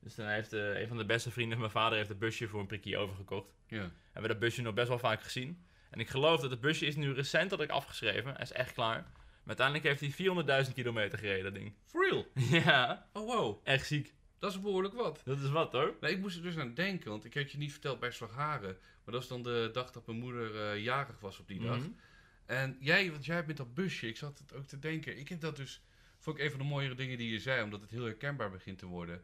Dus 0.00 0.14
toen 0.14 0.26
heeft 0.26 0.52
eh, 0.52 0.80
een 0.80 0.88
van 0.88 0.96
de 0.96 1.04
beste 1.04 1.30
vrienden 1.30 1.52
van 1.58 1.60
mijn 1.60 1.82
vader 1.82 1.96
heeft 1.96 2.10
het 2.10 2.18
busje 2.18 2.48
voor 2.48 2.60
een 2.60 2.66
prikje 2.66 2.98
overgekocht. 2.98 3.54
ja. 3.66 3.78
Hebben 3.78 4.22
we 4.22 4.28
dat 4.28 4.38
busje 4.38 4.62
nog 4.62 4.74
best 4.74 4.88
wel 4.88 4.98
vaak 4.98 5.22
gezien. 5.22 5.64
En 5.90 6.00
ik 6.00 6.08
geloof 6.08 6.40
dat 6.40 6.50
het 6.50 6.60
busje 6.60 6.86
is 6.86 6.96
nu 6.96 7.12
recent 7.12 7.50
dat 7.50 7.60
ik 7.60 7.70
afgeschreven. 7.70 8.32
Hij 8.32 8.42
is 8.42 8.52
echt 8.52 8.72
klaar. 8.72 9.02
Maar 9.44 9.58
uiteindelijk 9.58 9.86
heeft 9.86 10.16
hij 10.16 10.64
400.000 10.66 10.74
kilometer 10.74 11.18
gereden, 11.18 11.44
dat 11.44 11.54
ding. 11.54 11.74
For 11.84 12.08
real? 12.08 12.26
ja, 12.64 13.08
Oh 13.12 13.26
wow, 13.26 13.60
echt 13.64 13.86
ziek. 13.86 14.14
Dat 14.40 14.50
is 14.50 14.60
behoorlijk 14.60 14.94
wat. 14.94 15.22
Dat 15.24 15.40
is 15.40 15.48
wat 15.48 15.72
hoor. 15.72 15.96
Nee, 16.00 16.12
ik 16.12 16.18
moest 16.18 16.36
er 16.36 16.42
dus 16.42 16.56
aan 16.56 16.74
denken, 16.74 17.10
want 17.10 17.24
ik 17.24 17.34
had 17.34 17.52
je 17.52 17.58
niet 17.58 17.72
verteld 17.72 18.00
bij 18.00 18.10
Slagharen. 18.10 18.76
Maar 18.80 19.14
dat 19.14 19.14
was 19.14 19.28
dan 19.28 19.42
de 19.42 19.70
dag 19.72 19.90
dat 19.90 20.06
mijn 20.06 20.18
moeder 20.18 20.60
eh, 20.60 20.82
jarig 20.82 21.20
was 21.20 21.38
op 21.38 21.48
die 21.48 21.60
dag. 21.60 21.78
Mhm. 21.78 21.88
En 22.46 22.76
jij, 22.80 23.10
want 23.10 23.24
jij 23.24 23.34
hebt 23.34 23.46
met 23.46 23.56
dat 23.56 23.74
busje, 23.74 24.08
ik 24.08 24.16
zat 24.16 24.38
het 24.38 24.54
ook 24.54 24.66
te 24.66 24.78
denken. 24.78 25.18
Ik 25.18 25.28
heb 25.28 25.40
dat 25.40 25.56
dus, 25.56 25.82
vond 26.18 26.38
ik 26.38 26.44
een 26.44 26.50
van 26.50 26.58
de 26.58 26.64
mooiere 26.64 26.94
dingen 26.94 27.18
die 27.18 27.30
je 27.32 27.40
zei, 27.40 27.62
omdat 27.62 27.80
het 27.80 27.90
heel 27.90 28.04
herkenbaar 28.04 28.50
begint 28.50 28.78
te 28.78 28.86
worden. 28.86 29.22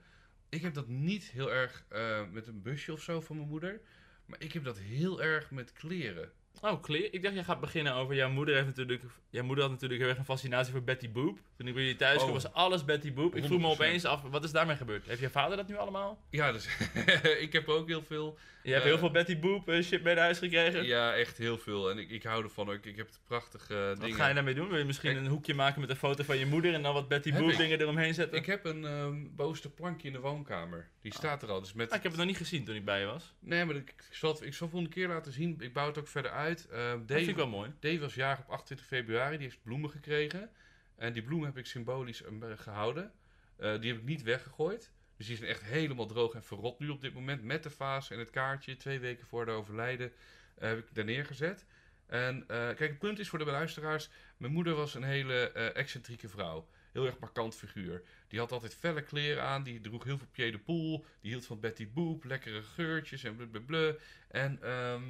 Ik 0.48 0.62
heb 0.62 0.74
dat 0.74 0.88
niet 0.88 1.24
heel 1.24 1.52
erg 1.52 1.84
eh, 1.88 2.22
met 2.30 2.46
een 2.46 2.62
busje 2.62 2.92
of 2.92 3.02
zo 3.02 3.20
van 3.20 3.36
mijn 3.36 3.48
moeder. 3.48 3.80
Maar 4.26 4.40
ik 4.40 4.52
heb 4.52 4.64
dat 4.64 4.78
heel 4.78 5.22
erg 5.22 5.50
met 5.50 5.72
kleren. 5.72 6.32
Oh, 6.60 6.82
clear. 6.82 7.08
Ik 7.12 7.22
dacht, 7.22 7.34
jij 7.34 7.44
gaat 7.44 7.60
beginnen 7.60 7.92
over 7.94 8.14
jouw 8.14 8.30
moeder. 8.30 8.54
Heeft 8.54 8.66
natuurlijk, 8.66 9.02
jouw 9.30 9.44
moeder 9.44 9.64
had 9.64 9.72
natuurlijk 9.72 10.00
heel 10.00 10.08
erg 10.08 10.18
een 10.18 10.24
fascinatie 10.24 10.72
voor 10.72 10.82
Betty 10.82 11.10
Boop. 11.10 11.38
Toen 11.56 11.66
ik 11.68 11.74
bij 11.74 11.82
je 11.82 11.96
thuis 11.96 12.16
kwam, 12.16 12.28
Oh. 12.28 12.32
was 12.34 12.52
alles 12.52 12.84
Betty 12.84 13.12
Boop. 13.12 13.34
Ik 13.36 13.44
vroeg 13.44 13.60
me 13.60 13.66
100%. 13.66 13.68
opeens 13.70 14.04
af, 14.04 14.22
wat 14.22 14.44
is 14.44 14.52
daarmee 14.52 14.76
gebeurd? 14.76 15.06
Heeft 15.06 15.20
je 15.20 15.30
vader 15.30 15.56
dat 15.56 15.68
nu 15.68 15.76
allemaal? 15.76 16.18
Ja, 16.30 16.52
dus 16.52 16.68
ik 17.46 17.52
heb 17.52 17.68
ook 17.68 17.88
heel 17.88 18.02
veel. 18.02 18.38
Je 18.62 18.72
hebt 18.72 18.84
Eh, 18.84 18.90
heel 18.90 18.98
veel 19.00 19.10
Betty 19.10 19.38
Boop 19.38 19.68
eh, 19.68 19.82
shit 19.82 20.02
mee 20.02 20.14
naar 20.14 20.24
huis 20.24 20.38
gekregen. 20.38 20.84
Ja, 20.84 21.14
echt 21.14 21.38
heel 21.38 21.58
veel. 21.58 21.90
En 21.90 21.98
ik, 21.98 22.10
ik 22.10 22.22
hou 22.22 22.42
ervan 22.44 22.70
ook. 22.70 22.84
Ik 22.84 22.96
heb 22.96 23.06
het 23.06 23.20
prachtige 23.26 23.74
Wat 23.74 24.00
dingen. 24.00 24.16
ga 24.16 24.28
je 24.28 24.34
daarmee 24.34 24.54
doen? 24.54 24.68
Wil 24.68 24.78
je 24.78 24.84
misschien 24.84 25.16
een 25.16 25.26
hoekje 25.26 25.54
maken 25.54 25.80
met 25.80 25.90
een 25.90 25.96
foto 25.96 26.24
van 26.24 26.38
je 26.38 26.46
moeder 26.46 26.74
en 26.74 26.82
dan 26.82 26.94
wat 26.94 27.08
Betty 27.08 27.32
Boop 27.32 27.56
dingen 27.56 27.80
eromheen 27.80 28.14
zetten? 28.14 28.38
Ik 28.38 28.46
heb 28.46 28.64
een 28.64 28.84
ehm 28.84 29.14
bovenste 29.36 29.70
plankje 29.70 30.06
in 30.06 30.12
de 30.12 30.20
woonkamer. 30.20 30.88
Die 31.02 31.12
Ah. 31.12 31.18
staat 31.18 31.42
er 31.42 31.50
al. 31.50 31.60
Dus 31.60 31.72
met 31.72 31.90
Ah, 31.90 31.96
ik 31.96 32.02
heb 32.02 32.10
het 32.12 32.20
nog 32.20 32.30
niet 32.30 32.36
gezien 32.36 32.64
toen 32.64 32.74
ik 32.74 32.84
bij 32.84 33.00
je 33.00 33.06
was. 33.06 33.34
Nee, 33.38 33.64
maar 33.64 33.74
ik, 33.76 33.88
ik 33.88 34.04
zal 34.10 34.32
het, 34.32 34.42
ik 34.42 34.54
zal 34.54 34.66
het 34.66 34.76
volgende 34.76 34.88
keer 34.94 35.08
laten 35.08 35.32
zien. 35.32 35.56
Ik 35.60 35.72
bouw 35.72 35.86
het 35.86 35.98
ook 35.98 36.08
verder 36.08 36.30
uit. 36.30 36.45
Ehm 36.46 36.58
Dat 36.70 36.90
vind 36.96 37.08
Dave, 37.08 37.30
ik 37.30 37.36
wel 37.36 37.48
mooi. 37.48 37.72
Dave 37.80 37.98
was 37.98 38.14
jarig 38.14 38.38
op 38.38 38.50
28 38.50 38.86
februari. 38.86 39.36
Die 39.36 39.46
heeft 39.46 39.62
bloemen 39.62 39.90
gekregen. 39.90 40.50
En 40.96 41.12
die 41.12 41.22
bloemen 41.22 41.46
heb 41.46 41.58
ik 41.58 41.66
symbolisch 41.66 42.22
eh, 42.22 42.30
gehouden. 42.56 43.12
Eh, 43.56 43.80
die 43.80 43.92
heb 43.92 44.00
ik 44.00 44.06
niet 44.06 44.22
weggegooid. 44.22 44.90
Dus 45.16 45.26
die 45.26 45.36
zijn 45.36 45.50
echt 45.50 45.62
helemaal 45.62 46.06
droog 46.06 46.34
en 46.34 46.42
verrot 46.42 46.78
nu 46.78 46.88
op 46.88 47.00
dit 47.00 47.14
moment. 47.14 47.42
Met 47.42 47.62
de 47.62 47.70
vaas 47.70 48.10
en 48.10 48.18
het 48.18 48.30
kaartje. 48.30 48.76
Twee 48.76 48.98
weken 48.98 49.26
voor 49.26 49.44
de 49.44 49.50
overlijden 49.50 50.12
eh, 50.54 50.68
heb 50.68 50.78
ik 50.78 50.94
daar 50.94 51.04
neergezet. 51.04 51.64
En 52.06 52.46
kijk, 52.46 52.78
het 52.78 52.98
punt 52.98 53.18
is 53.18 53.28
voor 53.28 53.38
de 53.38 53.44
luisteraars. 53.44 54.10
Mijn 54.36 54.52
moeder 54.52 54.74
was 54.74 54.94
een 54.94 55.02
hele 55.02 55.50
excentrieke 55.52 56.28
vrouw. 56.28 56.68
Heel 56.96 57.06
erg 57.06 57.18
markant 57.18 57.54
figuur. 57.54 58.02
Die 58.28 58.38
had 58.38 58.52
altijd 58.52 58.74
felle 58.74 59.02
kleren 59.02 59.42
aan. 59.42 59.62
Die 59.62 59.80
droeg 59.80 60.04
heel 60.04 60.18
veel 60.18 60.26
pied 60.32 60.52
de 60.52 60.58
poel. 60.58 61.04
Die 61.20 61.30
hield 61.30 61.46
van 61.46 61.60
Betty 61.60 61.88
Boop. 61.92 62.24
Lekkere 62.24 62.62
geurtjes 62.62 63.24
en 63.24 63.36
blablabla. 63.36 63.94
En 64.28 64.62
ehm, 64.62 65.02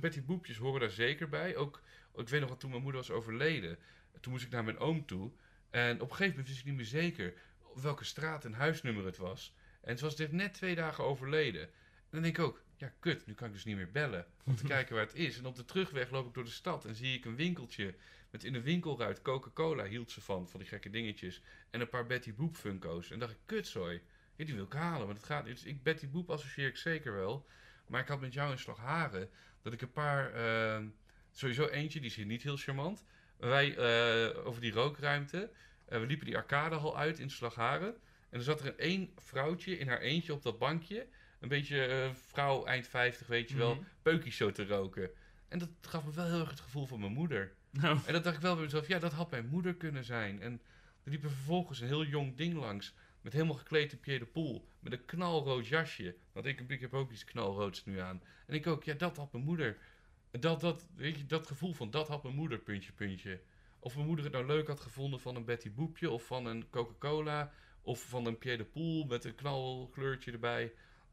Betty 0.00 0.22
Boepjes 0.22 0.56
horen 0.56 0.80
daar 0.80 0.90
zeker 0.90 1.28
bij. 1.28 1.56
Ook, 1.56 1.82
ik 2.16 2.28
weet 2.28 2.40
nog 2.40 2.48
dat 2.48 2.60
toen 2.60 2.70
mijn 2.70 2.82
moeder 2.82 3.00
was 3.00 3.10
overleden. 3.10 3.78
Toen 4.20 4.32
moest 4.32 4.44
ik 4.44 4.50
naar 4.50 4.64
mijn 4.64 4.78
oom 4.78 5.06
toe. 5.06 5.30
En 5.70 5.94
op 5.94 6.10
een 6.10 6.16
gegeven 6.16 6.30
moment 6.30 6.48
wist 6.48 6.60
ik 6.60 6.66
niet 6.66 6.76
meer 6.76 6.84
zeker 6.84 7.34
op 7.62 7.80
welke 7.80 8.04
straat 8.04 8.44
en 8.44 8.52
huisnummer 8.52 9.04
het 9.04 9.16
was. 9.16 9.54
En 9.80 9.98
ze 9.98 10.04
was 10.04 10.16
dit 10.16 10.32
net 10.32 10.54
twee 10.54 10.74
dagen 10.74 11.04
overleden. 11.04 11.62
En 11.62 12.10
dan 12.10 12.22
denk 12.22 12.38
ik 12.38 12.44
ook, 12.44 12.62
ja 12.76 12.92
kut, 12.98 13.26
nu 13.26 13.34
kan 13.34 13.46
ik 13.46 13.52
dus 13.52 13.64
niet 13.64 13.76
meer 13.76 13.90
bellen. 13.90 14.26
Om 14.44 14.56
te 14.56 14.66
kijken 14.74 14.94
waar 14.94 15.04
het 15.04 15.14
is. 15.14 15.38
En 15.38 15.46
op 15.46 15.56
de 15.56 15.64
terugweg 15.64 16.10
loop 16.10 16.26
ik 16.26 16.34
door 16.34 16.44
de 16.44 16.50
stad 16.50 16.84
en 16.84 16.94
zie 16.94 17.16
ik 17.16 17.24
een 17.24 17.36
winkeltje. 17.36 17.94
Met 18.34 18.44
in 18.44 18.52
de 18.52 18.62
winkelruit 18.62 19.22
Coca-Cola 19.22 19.84
hield 19.84 20.10
ze 20.10 20.20
van, 20.20 20.48
van 20.48 20.60
die 20.60 20.68
gekke 20.68 20.90
dingetjes. 20.90 21.42
En 21.70 21.80
een 21.80 21.88
paar 21.88 22.06
Betty 22.06 22.34
Boop 22.34 22.56
Funko's. 22.56 23.10
En 23.10 23.18
dacht 23.18 23.32
ik, 23.32 23.38
kutzooi. 23.46 24.00
Ja, 24.36 24.44
die 24.44 24.54
wil 24.54 24.64
ik 24.64 24.72
halen, 24.72 25.06
maar 25.06 25.14
dat 25.14 25.24
gaat 25.24 25.44
niet. 25.44 25.54
Dus 25.54 25.64
ik, 25.64 25.82
Betty 25.82 26.08
Boop 26.08 26.30
associeer 26.30 26.66
ik 26.66 26.76
zeker 26.76 27.14
wel. 27.14 27.46
Maar 27.86 28.00
ik 28.00 28.08
had 28.08 28.20
met 28.20 28.32
jou 28.32 28.50
in 28.50 28.58
Slagharen 28.58 29.30
dat 29.62 29.72
ik 29.72 29.80
een 29.80 29.92
paar... 29.92 30.32
ehm, 30.32 30.86
sowieso 31.32 31.66
eentje, 31.66 32.00
die 32.00 32.08
is 32.08 32.16
hier 32.16 32.26
niet 32.26 32.42
heel 32.42 32.56
charmant. 32.56 33.04
Wij 33.36 33.76
eh, 33.76 34.46
over 34.46 34.60
die 34.60 34.72
rookruimte. 34.72 35.50
eh, 35.84 36.00
we 36.00 36.06
liepen 36.06 36.26
die 36.26 36.36
arcadehal 36.36 36.98
uit 36.98 37.18
in 37.18 37.30
Slagharen. 37.30 37.94
En 38.30 38.38
er 38.38 38.44
zat 38.44 38.60
er 38.60 38.66
een 38.66 38.78
één 38.78 39.12
vrouwtje 39.16 39.78
in 39.78 39.88
haar 39.88 40.00
eentje 40.00 40.32
op 40.32 40.42
dat 40.42 40.58
bankje. 40.58 41.06
Een 41.40 41.48
beetje 41.48 41.84
eh, 41.86 42.14
vrouw 42.14 42.64
eind 42.64 42.86
50, 42.86 43.26
weet 43.26 43.48
je 43.48 43.56
wel. 43.56 43.84
Peukjes 44.02 44.36
zo 44.36 44.52
te 44.52 44.66
roken. 44.66 45.10
En 45.48 45.58
dat 45.58 45.70
gaf 45.80 46.04
me 46.04 46.12
wel 46.12 46.26
heel 46.26 46.40
erg 46.40 46.50
het 46.50 46.60
gevoel 46.60 46.86
van 46.86 47.00
mijn 47.00 47.12
moeder. 47.12 47.54
Nou, 47.80 47.98
En 48.06 48.12
dat 48.12 48.24
dacht 48.24 48.36
ik 48.36 48.42
wel 48.42 48.54
bij 48.54 48.64
mezelf, 48.64 48.88
ja, 48.88 48.98
dat 48.98 49.12
had 49.12 49.30
mijn 49.30 49.48
moeder 49.48 49.74
kunnen 49.74 50.04
zijn. 50.04 50.40
En 50.40 50.60
er 51.04 51.10
liep 51.10 51.22
er 51.22 51.30
vervolgens 51.30 51.80
een 51.80 51.86
heel 51.86 52.04
jong 52.04 52.36
ding 52.36 52.54
langs. 52.54 52.94
Met 53.20 53.32
helemaal 53.32 53.54
gekleed 53.54 53.92
in 53.92 54.00
pied 54.00 54.18
de 54.18 54.26
poel. 54.26 54.68
Met 54.80 54.92
een 54.92 55.04
knalrood 55.04 55.66
jasje. 55.66 56.16
Want 56.32 56.46
ik, 56.46 56.60
ik 56.60 56.80
heb 56.80 56.94
ook 56.94 57.10
iets 57.10 57.24
knalroods 57.24 57.84
nu 57.84 57.98
aan. 57.98 58.22
En 58.46 58.54
ik 58.54 58.66
ook, 58.66 58.84
ja, 58.84 58.94
dat 58.94 59.16
had 59.16 59.32
mijn 59.32 59.44
moeder. 59.44 59.76
Dat, 60.30 60.60
dat, 60.60 60.86
weet 60.96 61.18
je, 61.18 61.26
dat 61.26 61.46
gevoel 61.46 61.72
van, 61.72 61.90
dat 61.90 62.08
had 62.08 62.22
mijn 62.22 62.34
moeder, 62.34 62.58
puntje, 62.58 62.92
puntje. 62.92 63.40
Of 63.78 63.94
mijn 63.94 64.06
moeder 64.06 64.24
het 64.24 64.34
nou 64.34 64.46
leuk 64.46 64.66
had 64.66 64.80
gevonden 64.80 65.20
van 65.20 65.36
een 65.36 65.44
Betty 65.44 65.72
Boepje. 65.72 66.10
Of 66.10 66.26
van 66.26 66.46
een 66.46 66.70
Coca-Cola. 66.70 67.52
Of 67.82 68.02
van 68.08 68.26
een 68.26 68.38
pied 68.38 68.58
de 68.58 68.64
poel 68.64 69.04
met 69.04 69.24
een 69.24 69.34
knalkleurtje 69.34 70.32
erbij. 70.32 70.72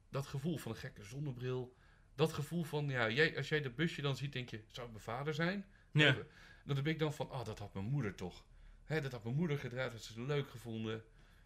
Dat 0.10 0.28
gevoel 0.28 0.58
van 0.58 0.72
een 0.72 0.78
gekke 0.78 1.04
zonnebril. 1.04 1.76
Dat 2.16 2.34
gevoel 2.34 2.64
van, 2.64 2.90
ja, 2.90 3.10
jij, 3.10 3.38
als 3.38 3.50
jij 3.50 3.62
dat 3.62 3.76
busje 3.76 4.02
dan 4.02 4.18
ziet, 4.18 4.34
denk 4.34 4.50
je, 4.50 4.62
zou 4.68 4.88
het 4.88 4.92
mijn 4.92 5.18
vader 5.18 5.34
zijn? 5.34 5.66
ja. 5.92 6.18
Dan 6.66 6.76
heb 6.76 6.88
ik 6.88 7.00
dan 7.00 7.14
van, 7.14 7.32
oh, 7.32 7.46
dat 7.46 7.60
had 7.60 7.74
mijn 7.74 7.86
moeder 7.86 8.16
toch. 8.16 8.44
Hè, 8.86 9.02
dat 9.02 9.12
had 9.12 9.24
mijn 9.24 9.36
moeder 9.36 9.58
gedraaid, 9.58 9.92
dat 9.92 10.04
ze 10.04 10.20
het 10.20 10.28
leuk 10.28 10.50
gevonden. 10.50 11.04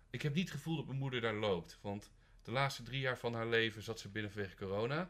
Ik 0.09 0.21
heb 0.21 0.33
niet 0.33 0.49
het 0.49 0.57
gevoel 0.57 0.75
dat 0.75 0.85
mijn 0.85 0.99
moeder 0.99 1.21
daar 1.21 1.33
loopt. 1.33 1.77
Want 1.81 2.11
de 2.41 2.51
laatste 2.51 2.83
drie 2.83 2.99
jaar 2.99 3.17
van 3.17 3.33
haar 3.33 3.47
leven 3.47 3.81
zat 3.81 3.99
ze 3.99 4.09
binnen 4.09 4.31
vanwege 4.31 4.55
corona. 4.55 5.09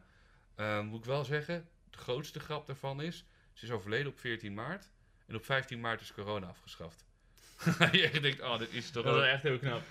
Ehm, 0.56 0.86
moet 0.86 1.00
ik 1.00 1.06
wel 1.06 1.26
zeggen, 1.26 1.70
de 1.90 1.98
grootste 1.98 2.40
grap 2.40 2.66
daarvan 2.66 3.02
is... 3.02 3.26
Ze 3.54 3.66
is 3.66 3.72
overleden 3.72 4.12
op 4.12 4.20
14 4.20 4.54
maart. 4.54 4.90
En 5.26 5.36
op 5.36 5.46
15 5.46 5.80
maart 5.80 6.02
is 6.02 6.14
corona 6.14 6.48
afgeschaft. 6.48 7.06
je 7.92 8.20
denkt, 8.22 8.42
oh, 8.42 8.60
dit 8.60 8.74
is 8.74 8.92
toch... 8.92 9.04
Dat 9.04 9.16
was 9.16 9.26
echt 9.26 9.44
heel 9.44 9.60
knap. 9.60 9.84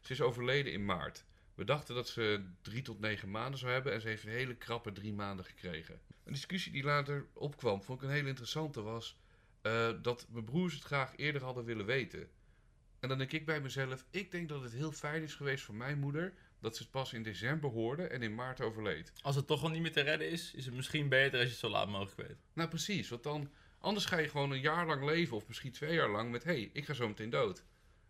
Ze 0.00 0.12
is 0.12 0.20
overleden 0.20 0.72
in 0.72 0.84
maart. 0.84 1.24
We 1.54 1.64
dachten 1.64 1.94
dat 1.94 2.08
ze 2.08 2.44
drie 2.62 2.82
tot 2.82 3.00
negen 3.00 3.30
maanden 3.30 3.58
zou 3.58 3.72
hebben 3.72 3.92
en 3.92 4.00
ze 4.00 4.08
heeft 4.08 4.24
een 4.24 4.30
hele 4.30 4.54
krappe 4.54 4.92
drie 4.92 5.12
maanden 5.12 5.44
gekregen. 5.44 6.00
Een 6.24 6.32
discussie 6.32 6.72
die 6.72 6.82
later 6.82 7.26
opkwam, 7.32 7.82
vond 7.82 8.02
ik 8.02 8.08
een 8.08 8.14
hele 8.14 8.28
interessante, 8.28 8.82
was 8.82 9.16
eh, 9.62 9.90
dat 10.02 10.26
mijn 10.30 10.44
broers 10.44 10.74
het 10.74 10.82
graag 10.82 11.16
eerder 11.16 11.42
hadden 11.42 11.64
willen 11.64 11.86
weten. 11.86 12.28
En 13.00 13.08
dan 13.08 13.18
denk 13.18 13.32
ik 13.32 13.46
bij 13.46 13.60
mezelf, 13.60 14.04
ik 14.10 14.30
denk 14.30 14.48
dat 14.48 14.62
het 14.62 14.72
heel 14.72 14.92
fijn 14.92 15.22
is 15.22 15.34
geweest 15.34 15.64
voor 15.64 15.74
mijn 15.74 15.98
moeder 15.98 16.34
dat 16.60 16.76
ze 16.76 16.82
het 16.82 16.90
pas 16.90 17.12
in 17.12 17.22
december 17.22 17.70
hoorde 17.70 18.06
en 18.06 18.22
in 18.22 18.34
maart 18.34 18.60
overleed. 18.60 19.12
Als 19.22 19.36
het 19.36 19.46
toch 19.46 19.62
al 19.62 19.68
niet 19.68 19.82
meer 19.82 19.92
te 19.92 20.00
redden 20.00 20.30
is, 20.30 20.52
is 20.54 20.64
het 20.64 20.74
misschien 20.74 21.08
beter 21.08 21.32
als 21.32 21.42
je 21.42 21.50
het 21.50 21.58
zo 21.58 21.68
laat 21.68 21.88
mogelijk 21.88 22.28
weet. 22.28 22.36
Nou 22.52 22.68
precies, 22.68 23.08
want 23.08 23.22
dan, 23.22 23.50
anders 23.78 24.04
ga 24.04 24.18
je 24.18 24.28
gewoon 24.28 24.50
een 24.50 24.60
jaar 24.60 24.86
lang 24.86 25.04
leven 25.04 25.36
of 25.36 25.48
misschien 25.48 25.72
twee 25.72 25.94
jaar 25.94 26.10
lang 26.10 26.30
met, 26.30 26.44
hé, 26.44 26.52
hey, 26.52 26.70
ik 26.72 26.84
ga 26.84 26.94
zo 26.94 27.08
meteen 27.08 27.30
dood. 27.30 27.64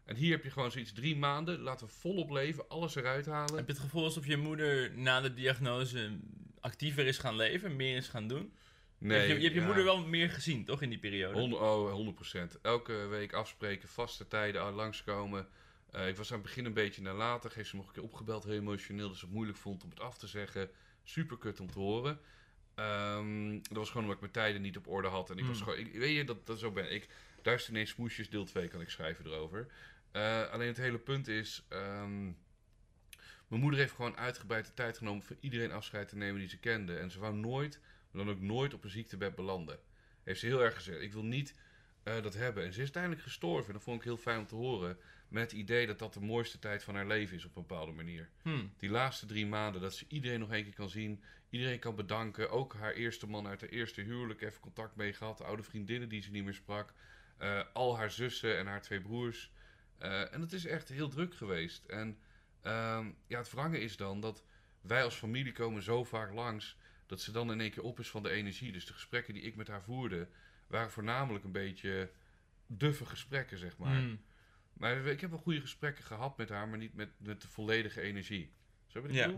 En 0.05 0.17
hier 0.17 0.31
heb 0.31 0.45
je 0.45 0.51
gewoon 0.51 0.71
zoiets 0.71 0.93
drie 0.93 1.17
maanden, 1.17 1.61
laten 1.61 1.87
we 1.87 1.93
volop 1.93 2.31
leven, 2.31 2.69
alles 2.69 2.95
eruit 2.95 3.27
halen. 3.27 3.57
Heb 3.57 3.67
je 3.67 3.73
het 3.73 3.83
gevoel 3.83 4.05
alsof 4.05 4.27
je 4.27 4.37
moeder 4.37 4.99
na 4.99 5.21
de 5.21 5.33
diagnose 5.33 6.19
actiever 6.61 7.07
is 7.07 7.19
gaan 7.19 7.37
leven, 7.37 7.77
meer 7.77 7.97
is 7.97 8.09
gaan 8.09 8.29
doen? 8.29 8.53
Je 9.09 9.13
hebt 9.13 9.27
je, 9.27 9.35
je, 9.35 9.41
hebt 9.43 9.55
je 9.55 9.61
ja. 9.61 9.67
moeder 9.67 9.85
wel 9.85 10.07
meer 10.07 10.31
gezien, 10.31 10.65
toch, 10.65 10.83
in 10.83 10.89
die 10.89 10.99
periode? 10.99 11.57
Oh, 11.57 12.15
100%. 12.57 12.61
Elke 12.63 12.93
week 12.93 13.33
afspreken, 13.33 13.89
vaste 13.89 14.27
tijden 14.29 14.63
ah, 14.63 14.75
langskomen. 14.75 15.49
Eh, 15.91 16.09
ik 16.09 16.17
was 16.17 16.29
aan 16.33 16.39
het 16.39 16.47
begin 16.47 16.65
een 16.65 16.73
beetje 16.73 17.03
nalatig. 17.03 17.55
Heeft 17.55 17.69
ze 17.69 17.77
nog 17.77 17.87
een 17.87 17.93
keer 17.93 18.03
opgebeld, 18.03 18.45
heel 18.45 18.53
emotioneel. 18.53 19.09
Dat 19.09 19.17
ze 19.17 19.25
het 19.25 19.35
moeilijk 19.35 19.59
vond 19.59 19.83
om 19.85 19.91
het 19.91 20.01
af 20.01 20.19
te 20.19 20.27
zeggen. 20.27 20.71
Super 21.03 21.39
kut 21.39 21.61
om 21.61 21.71
te 21.71 21.79
horen. 21.79 22.21
Ehm, 22.75 23.53
dat 23.53 23.77
was 23.77 23.87
gewoon 23.89 24.03
omdat 24.03 24.15
ik 24.15 24.21
mijn 24.21 24.33
tijden 24.33 24.63
niet 24.63 24.77
op 24.77 24.87
orde 24.89 25.09
had. 25.09 25.31
En 25.31 25.39
ik 25.39 25.45
was 25.45 25.57
Hmm. 25.57 25.65
gewoon, 25.65 25.79
ik, 25.87 25.93
weet 25.93 26.17
je, 26.17 26.25
dat, 26.25 26.47
dat 26.47 26.59
zo 26.59 26.71
ben 26.71 26.93
ik. 26.93 27.09
Duister 27.43 27.73
ineens 27.73 27.91
smoesjes, 27.91 28.31
deel 28.31 28.45
2 28.45 28.69
kan 28.69 28.81
ik 28.81 28.91
schrijven 28.91 29.27
erover. 29.27 29.67
Eh, 30.13 30.51
alleen 30.51 30.67
het 30.67 30.77
hele 30.77 30.99
punt 30.99 31.29
is. 31.29 31.65
ehm, 31.69 32.23
mijn 33.49 33.63
moeder 33.63 33.81
heeft 33.81 33.95
gewoon 33.95 34.17
uitgebreid 34.17 34.67
de 34.67 34.75
tijd 34.75 34.99
genomen 34.99 35.23
voor 35.23 35.37
iedereen 35.41 35.73
afscheid 35.73 36.09
te 36.09 36.17
nemen 36.17 36.41
die 36.41 36.49
ze 36.49 36.59
kende. 36.59 36.97
En 36.97 37.11
ze 37.11 37.19
wou 37.19 37.35
nooit, 37.35 37.81
maar 38.11 38.25
dan 38.25 38.35
ook 38.35 38.41
nooit 38.41 38.75
op 38.75 38.85
een 38.85 38.91
ziektebed 38.91 39.35
belanden. 39.35 39.79
Heeft 40.23 40.41
ze 40.41 40.47
heel 40.47 40.63
erg 40.63 40.75
gezegd. 40.75 41.01
Ik 41.01 41.13
wil 41.13 41.25
niet 41.25 41.55
eh, 42.03 42.23
dat 42.23 42.35
hebben. 42.35 42.65
En 42.65 42.69
ze 42.73 42.77
is 42.79 42.85
uiteindelijk 42.85 43.23
gestorven. 43.23 43.67
En 43.67 43.73
dat 43.73 43.83
vond 43.83 43.99
ik 43.99 44.05
heel 44.05 44.17
fijn 44.17 44.39
om 44.39 44.47
te 44.47 44.55
horen. 44.55 44.99
Met 45.29 45.43
het 45.43 45.61
idee 45.61 45.87
dat 45.87 45.99
dat 45.99 46.15
de 46.15 46.21
mooiste 46.21 46.59
tijd 46.59 46.85
van 46.85 46.95
haar 46.95 47.07
leven 47.07 47.37
is 47.37 47.45
op 47.45 47.57
een 47.57 47.67
bepaalde 47.67 47.93
manier. 47.93 48.29
Hm. 48.43 48.67
Die 48.79 48.91
laatste 48.91 49.27
drie 49.27 49.47
maanden, 49.47 49.81
dat 49.81 49.95
ze 49.95 50.05
iedereen 50.09 50.41
nog 50.41 50.53
één 50.53 50.65
keer 50.65 50.75
kan 50.75 50.91
zien. 50.91 51.23
Iedereen 51.51 51.79
kan 51.79 51.95
bedanken. 51.95 52.51
Ook 52.51 52.75
haar 52.75 52.93
eerste 52.93 53.27
man 53.27 53.47
uit 53.47 53.61
haar 53.61 53.71
eerste 53.71 54.01
huwelijk 54.01 54.41
even 54.41 54.61
contact 54.61 54.97
mee 54.97 55.13
gehad. 55.13 55.43
Oude 55.43 55.63
vriendinnen 55.63 56.09
die 56.09 56.23
ze 56.23 56.31
niet 56.31 56.45
meer 56.45 56.55
sprak. 56.55 56.93
Eh, 57.37 57.61
al 57.73 57.97
haar 57.97 58.11
zussen 58.11 58.59
en 58.59 58.67
haar 58.67 58.83
twee 58.83 59.01
broers. 59.01 59.51
Eh, 59.99 60.35
en 60.35 60.41
het 60.41 60.53
is 60.53 60.67
echt 60.67 60.89
heel 60.89 61.09
druk 61.09 61.35
geweest. 61.35 61.85
En 61.85 62.19
ehm, 62.63 63.11
ja, 63.27 63.39
het 63.39 63.51
wrange 63.51 63.81
is 63.81 63.97
dan 63.97 64.21
dat 64.21 64.45
wij 64.81 65.05
als 65.05 65.15
familie 65.15 65.53
komen 65.53 65.83
zo 65.83 66.05
vaak 66.05 66.33
langs... 66.33 66.77
dat 67.11 67.21
ze 67.21 67.33
dan 67.33 67.53
in 67.53 67.61
één 67.61 67.71
keer 67.71 67.83
op 67.83 67.99
is 67.99 68.11
van 68.11 68.23
de 68.23 68.31
energie. 68.31 68.73
Dus 68.73 68.87
de 68.87 68.93
gesprekken 68.93 69.35
die 69.35 69.43
ik 69.43 69.57
met 69.57 69.69
haar 69.69 69.83
voerde... 69.83 70.29
waren 70.67 70.91
voornamelijk 70.91 71.45
een 71.45 71.53
beetje 71.53 72.11
duffe 72.67 73.07
gesprekken, 73.07 73.59
zeg 73.59 73.79
maar. 73.79 73.97
Hm. 73.97 74.17
Maar 74.73 75.07
ik 75.07 75.21
heb 75.21 75.31
wel 75.31 75.39
goede 75.39 75.61
gesprekken 75.61 76.05
gehad 76.05 76.37
met 76.37 76.49
haar, 76.49 76.69
maar 76.69 76.79
niet 76.79 76.95
met, 76.95 77.11
met 77.17 77.43
de 77.43 77.49
volledige 77.49 78.01
energie. 78.01 78.53
Zo 78.87 79.03
heb 79.03 79.11
ik 79.11 79.17
het? 79.17 79.37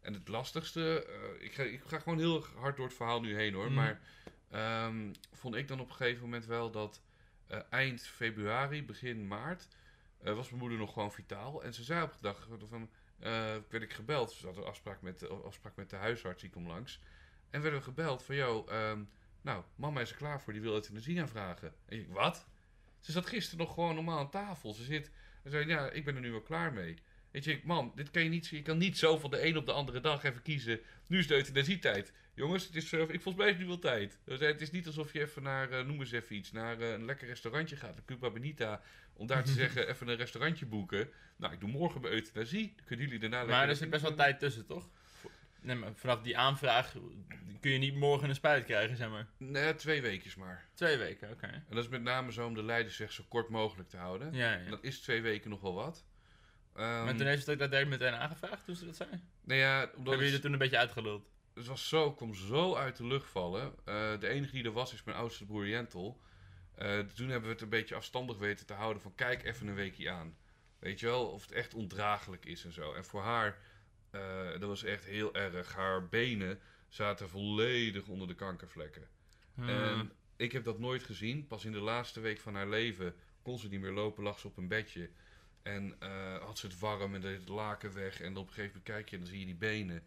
En 0.00 0.12
het 0.12 0.28
lastigste, 0.28 1.06
eh, 1.06 1.44
ik, 1.44 1.54
ga, 1.54 1.62
ik 1.62 1.82
ga 1.86 1.98
gewoon 1.98 2.18
heel 2.18 2.44
hard 2.44 2.76
door 2.76 2.86
het 2.86 2.96
verhaal 2.96 3.20
nu 3.20 3.34
heen 3.34 3.54
hoor. 3.54 3.68
Mm. 3.68 3.74
Maar 3.74 4.00
ehm, 4.50 5.12
vond 5.32 5.54
ik 5.54 5.68
dan 5.68 5.80
op 5.80 5.88
een 5.88 5.94
gegeven 5.94 6.22
moment 6.22 6.46
wel 6.46 6.70
dat 6.70 7.02
eh, 7.46 7.60
eind 7.70 8.02
februari, 8.02 8.84
begin 8.84 9.26
maart, 9.26 9.68
eh, 10.18 10.34
was 10.34 10.48
mijn 10.48 10.60
moeder 10.60 10.78
nog 10.78 10.92
gewoon 10.92 11.12
vitaal. 11.12 11.62
En 11.62 11.74
ze 11.74 11.82
zei 11.82 12.02
op 12.02 12.12
een 12.12 12.18
dag 12.20 12.48
van, 12.68 12.90
eh, 13.22 13.56
werd 13.68 13.82
ik 13.82 13.92
gebeld. 13.92 14.32
Ze 14.32 14.46
had 14.46 14.56
een 14.56 14.64
afspraak 14.64 15.02
met, 15.02 15.18
de- 15.18 15.28
afspraak 15.28 15.76
met 15.76 15.90
de 15.90 15.96
huisarts, 15.96 16.40
die 16.40 16.50
kwam 16.50 16.66
langs. 16.66 17.00
En 17.50 17.60
werden 17.62 17.78
we 17.78 17.84
gebeld 17.84 18.22
van, 18.22 18.34
joh, 18.36 18.72
ehm, 18.72 19.02
nou, 19.42 19.64
mama 19.74 20.00
is 20.00 20.10
er 20.10 20.16
klaar 20.16 20.40
voor, 20.40 20.52
die 20.52 20.62
wil 20.62 20.74
euthanasie 20.74 21.20
aanvragen. 21.20 21.74
En 21.86 21.98
ik, 21.98 22.06
wat? 22.08 22.46
Ze 23.00 23.12
zat 23.12 23.26
gisteren 23.26 23.58
nog 23.66 23.74
gewoon 23.74 23.94
normaal 23.94 24.18
aan 24.18 24.30
tafel. 24.30 24.72
Ze 24.72 24.84
zit 24.84 25.10
en 25.42 25.50
zei, 25.50 25.66
ja, 25.66 25.90
ik 25.90 26.04
ben 26.04 26.14
er 26.14 26.20
nu 26.20 26.30
wel 26.30 26.40
klaar 26.42 26.72
mee. 26.72 26.96
Weet 27.30 27.44
je, 27.44 27.60
mam, 27.64 27.92
dit 27.94 28.10
kan 28.10 28.22
je 28.22 28.28
niet, 28.28 28.46
je 28.46 28.62
kan 28.62 28.78
niet 28.78 28.98
zo 28.98 29.18
van 29.18 29.30
de 29.30 29.46
een 29.46 29.56
op 29.56 29.66
de 29.66 29.72
andere 29.72 30.00
dag 30.00 30.22
even 30.24 30.42
kiezen. 30.42 30.80
Nu 31.06 31.18
is 31.18 31.26
de 31.26 31.34
euthanasietijd. 31.34 32.12
Jongens, 32.34 32.64
het 32.66 32.76
is, 32.76 32.92
eh, 32.92 33.00
ik 33.00 33.08
volgens 33.22 33.34
mij 33.44 33.50
is 33.50 33.58
nu 33.58 33.66
wel 33.66 33.78
tijd. 33.78 34.18
Het 34.24 34.60
is 34.60 34.70
niet 34.70 34.86
alsof 34.86 35.12
je 35.12 35.20
even 35.20 35.42
naar, 35.42 35.70
eh, 35.70 35.84
noem 35.84 36.00
eens 36.00 36.12
even 36.12 36.36
iets, 36.36 36.52
naar 36.52 36.80
een 36.80 37.04
lekker 37.04 37.28
restaurantje 37.28 37.76
gaat, 37.76 37.94
naar 37.94 38.04
Cuba 38.04 38.30
Benita, 38.30 38.82
om 39.12 39.26
daar 39.26 39.44
te 39.44 39.52
zeggen, 39.62 39.88
even 39.88 40.08
een 40.08 40.16
restaurantje 40.16 40.66
boeken. 40.66 41.08
Nou, 41.36 41.52
ik 41.52 41.60
doe 41.60 41.70
morgen 41.70 42.00
mijn 42.00 42.12
euthanasie. 42.12 42.72
Dan 42.76 42.84
kunnen 42.84 43.04
jullie 43.04 43.20
daarna 43.20 43.36
lekker... 43.38 43.56
Maar 43.56 43.68
er 43.68 43.76
zit 43.76 43.90
best 43.90 44.02
wel 44.02 44.14
tijd 44.14 44.38
tussen, 44.38 44.66
toch? 44.66 44.88
Nee, 45.60 45.76
maar 45.76 45.90
vanaf 45.94 46.22
die 46.22 46.38
aanvraag 46.38 46.94
kun 47.60 47.70
je 47.70 47.78
niet 47.78 47.94
morgen 47.96 48.28
een 48.28 48.34
spuit 48.34 48.64
krijgen, 48.64 48.96
zeg 48.96 49.08
maar. 49.10 49.26
Nee, 49.36 49.74
twee 49.74 50.02
weekjes 50.02 50.34
maar. 50.34 50.64
Twee 50.74 50.96
weken, 50.96 51.30
oké. 51.30 51.46
En 51.46 51.64
dat 51.68 51.84
is 51.84 51.88
met 51.90 52.02
name 52.02 52.32
zo 52.32 52.46
om 52.46 52.54
de 52.54 52.62
leidersweg 52.62 53.12
zo 53.12 53.24
kort 53.28 53.48
mogelijk 53.48 53.88
te 53.88 53.96
houden. 53.96 54.32
Ja, 54.34 54.52
En 54.54 54.64
ja. 54.64 54.70
dat 54.70 54.84
is 54.84 55.00
twee 55.00 55.22
weken 55.22 55.50
nog 55.50 55.60
wel 55.60 55.74
wat. 55.74 56.04
Ehm, 56.74 57.04
Maar 57.04 57.16
toen 57.16 57.26
heeft 57.26 57.44
ze 57.44 57.50
het 57.50 57.60
ook 57.62 57.70
daadwerkelijk 57.70 58.02
meteen 58.02 58.18
aangevraagd 58.18 58.64
toen 58.64 58.76
ze 58.76 58.84
dat 58.84 58.96
zei? 58.96 59.10
nou 59.44 59.60
ja, 59.60 59.80
omdat 59.80 59.94
Hebben 59.94 60.12
jullie 60.12 60.24
het, 60.24 60.34
er 60.34 60.40
toen 60.40 60.52
een 60.52 60.58
beetje 60.58 60.78
uitgeluld? 60.78 61.30
het 61.54 61.66
was 61.66 61.88
zo, 61.88 62.12
kwam 62.12 62.34
zo 62.34 62.74
uit 62.74 62.96
de 62.96 63.06
lucht 63.06 63.30
vallen. 63.30 63.74
Eh, 63.84 64.18
de 64.20 64.28
enige 64.28 64.52
die 64.52 64.64
er 64.64 64.72
was 64.72 64.92
is 64.92 65.04
mijn 65.04 65.16
oudste 65.16 65.44
broer 65.44 65.68
Jentel. 65.68 66.20
Eh, 66.82 66.98
toen 66.98 67.28
hebben 67.28 67.48
we 67.48 67.54
het 67.54 67.62
een 67.62 67.68
beetje 67.68 67.94
afstandig 67.94 68.38
weten 68.38 68.66
te 68.66 68.72
houden 68.72 69.02
van 69.02 69.14
kijk 69.14 69.44
even 69.44 69.66
een 69.66 69.74
weekje 69.74 70.10
aan. 70.10 70.36
Weet 70.78 71.00
je 71.00 71.06
wel, 71.06 71.26
of 71.26 71.42
het 71.42 71.52
echt 71.52 71.74
ondraaglijk 71.74 72.44
is 72.44 72.64
en 72.64 72.72
zo. 72.72 72.92
En 72.92 73.04
voor 73.04 73.22
haar, 73.22 73.58
eh, 74.10 74.50
dat 74.50 74.68
was 74.68 74.84
echt 74.84 75.04
heel 75.04 75.34
erg. 75.34 75.74
Haar 75.74 76.08
benen 76.08 76.60
zaten 76.88 77.28
volledig 77.28 78.06
onder 78.06 78.28
de 78.28 78.34
kankervlekken. 78.34 79.08
Hm. 79.54 79.68
En 79.68 80.12
ik 80.36 80.52
heb 80.52 80.64
dat 80.64 80.78
nooit 80.78 81.02
gezien. 81.02 81.46
Pas 81.46 81.64
in 81.64 81.72
de 81.72 81.80
laatste 81.80 82.20
week 82.20 82.40
van 82.40 82.54
haar 82.54 82.68
leven 82.68 83.14
kon 83.42 83.58
ze 83.58 83.68
niet 83.68 83.80
meer 83.80 83.92
lopen, 83.92 84.22
lag 84.22 84.38
ze 84.38 84.46
op 84.46 84.56
een 84.56 84.68
bedje. 84.68 85.10
En 85.62 85.96
eh, 85.98 86.38
had 86.38 86.58
ze 86.58 86.66
het 86.66 86.78
warm 86.78 87.14
en 87.14 87.20
deed 87.20 87.38
het 87.38 87.48
laken 87.48 87.94
weg. 87.94 88.20
En 88.20 88.36
op 88.36 88.46
een 88.46 88.52
gegeven 88.52 88.66
moment 88.66 88.84
kijk 88.84 89.08
je 89.08 89.16
en 89.16 89.22
dan 89.22 89.30
zie 89.30 89.40
je 89.40 89.46
die 89.46 89.54
benen. 89.54 90.02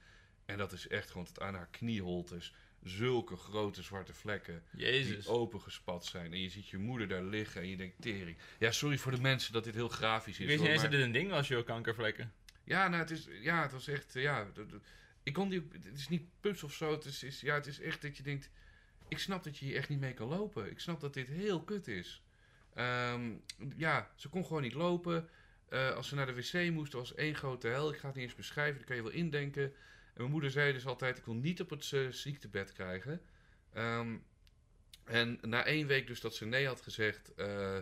En 0.46 0.58
dat 0.58 0.72
is 0.72 0.88
echt 0.88 1.10
gewoon 1.10 1.26
tot 1.26 1.40
aan 1.40 1.56
haar 1.56 1.70
knieholtes. 1.72 2.54
Zulke 2.86 3.36
grote 3.36 3.82
zwarte 3.82 4.14
vlekken 4.14 4.64
Jezus. 4.72 5.26
die 5.26 5.34
opengespat 5.34 6.06
zijn. 6.06 6.34
En 6.34 6.42
je 6.42 6.50
ziet 6.50 6.68
je 6.68 6.78
moeder 6.78 7.08
daar 7.08 7.24
liggen 7.24 7.62
en 7.62 7.68
je 7.68 7.78
denkt 7.78 8.02
tering. 8.02 8.38
Ja, 8.60 8.72
sorry 8.72 8.98
voor 8.98 9.12
de 9.12 9.22
mensen 9.22 9.54
dat 9.54 9.64
dit 9.64 9.74
heel 9.74 9.90
grafisch 9.90 10.40
is. 10.40 10.56
hoor, 10.56 10.68
eens 10.68 10.82
dat 10.82 10.92
dit 10.92 11.02
een 11.02 11.12
ding 11.12 11.30
was, 11.30 11.48
joh, 11.48 11.66
kankervlekken. 11.66 12.34
ja, 12.64 12.88
nou, 12.88 13.02
het 13.02 13.12
is, 13.12 13.28
ja, 13.42 13.62
het 13.62 13.72
was 13.72 13.88
echt, 13.88 14.14
ja, 14.14 14.48
ik 15.24 15.34
kon 15.34 15.50
die, 15.50 15.68
het 15.72 15.98
is 15.98 16.08
niet 16.08 16.24
pups 16.40 16.64
of 16.64 16.74
zo, 16.74 16.92
het 16.92 17.06
is, 17.06 17.24
is, 17.24 17.42
ja, 17.42 17.54
het 17.54 17.68
is 17.68 17.80
echt 17.80 18.02
dat 18.02 18.18
je 18.18 18.24
denkt, 18.24 18.50
ik 19.08 19.20
snap 19.20 19.44
dat 19.44 19.58
je 19.58 19.66
hier 19.66 19.76
echt 19.76 19.90
niet 19.90 20.00
mee 20.00 20.14
kan 20.14 20.28
lopen. 20.28 20.70
Ik 20.72 20.80
snap 20.80 21.00
dat 21.00 21.14
dit 21.14 21.28
heel 21.28 21.64
kut 21.64 21.88
is. 21.88 22.24
Ehm, 22.74 23.34
ja, 23.78 24.12
ze 24.16 24.30
kon 24.30 24.46
gewoon 24.46 24.62
niet 24.62 24.74
lopen. 24.74 25.30
Eh, 25.70 25.92
als 25.92 26.08
ze 26.08 26.16
naar 26.16 26.26
de 26.26 26.34
wc 26.34 26.72
moest, 26.72 26.94
was 26.94 27.16
één 27.16 27.36
grote 27.36 27.68
hel. 27.68 27.94
Ik 27.94 28.00
ga 28.00 28.08
het 28.08 28.16
niet 28.16 28.26
eens 28.26 28.36
beschrijven, 28.36 28.78
dat 28.78 28.88
kan 28.88 28.96
je 28.96 29.04
wel 29.04 29.12
indenken. 29.12 29.74
En 30.16 30.22
mijn 30.22 30.32
moeder 30.32 30.52
zei 30.52 30.74
dus 30.74 30.86
altijd, 30.86 31.18
ik 31.18 31.26
wil 31.26 31.34
niet 31.34 31.62
op 31.62 31.70
het 31.70 31.92
eh, 31.94 32.08
ziektebed 32.10 32.72
krijgen. 32.72 33.22
Ehm, 33.74 34.18
en 35.04 35.38
na 35.42 35.66
één 35.66 35.88
week 35.88 36.08
dus 36.08 36.22
dat 36.22 36.36
ze 36.36 36.46
nee 36.46 36.68
had 36.68 36.82
gezegd, 36.82 37.34
eh, 37.34 37.78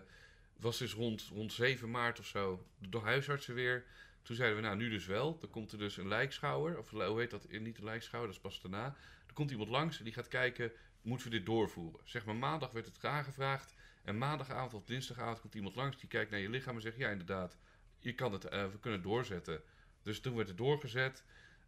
was 0.58 0.78
dus 0.78 0.94
rond, 0.94 1.22
rond 1.22 1.54
7 1.54 1.92
maart 1.92 2.20
of 2.20 2.26
zo, 2.26 2.68
de 2.78 3.00
huisartsen 3.00 3.56
weer... 3.56 3.86
Toen 4.24 4.36
zeiden 4.36 4.58
we, 4.58 4.64
nou, 4.64 4.78
nu 4.78 4.90
dus 4.90 5.06
wel. 5.06 5.38
Dan 5.40 5.50
komt 5.50 5.72
er 5.72 5.78
dus 5.78 5.98
een 5.98 6.08
lijkschouwer. 6.08 6.78
Of 6.78 6.90
hoe 6.90 7.20
heet 7.20 7.32
dat? 7.32 7.48
Niet 7.50 7.76
de 7.76 7.84
lijkschouwer, 7.84 8.32
dat 8.32 8.42
is 8.42 8.50
pas 8.50 8.62
daarna. 8.62 8.86
Er 9.28 9.34
komt 9.34 9.52
iemand 9.52 9.70
langs 9.70 9.98
en 9.98 10.04
die 10.04 10.14
gaat 10.14 10.28
kijken, 10.28 10.72
moeten 11.02 11.30
we 11.30 11.38
dit 11.38 11.46
doorvoeren? 11.46 12.00
Zeg 12.04 12.26
maar, 12.26 12.36
maandag 12.36 12.72
werd 12.72 12.86
het 12.86 13.06
aangevraagd. 13.06 13.74
En 14.04 14.18
maandagavond 14.18 14.74
of 14.74 14.84
dinsdagavond 14.84 15.42
komt 15.42 15.56
iemand 15.56 15.76
langs 15.76 15.98
die 15.98 16.10
kijkt 16.10 16.32
naar 16.32 16.40
je 16.40 16.50
lichaam 16.50 16.76
en 16.76 16.82
zegt, 16.82 16.98
ja, 16.98 17.10
inderdaad, 17.10 17.58
je 18.00 18.14
kan 18.14 18.34
het, 18.34 18.46
eh, 18.46 18.72
we 18.72 18.80
kunnen 18.80 19.02
doorzetten. 19.02 19.62
Dus 20.02 20.20
toen 20.20 20.36
werd 20.36 20.48
het 20.48 20.58
doorgezet. 20.58 21.24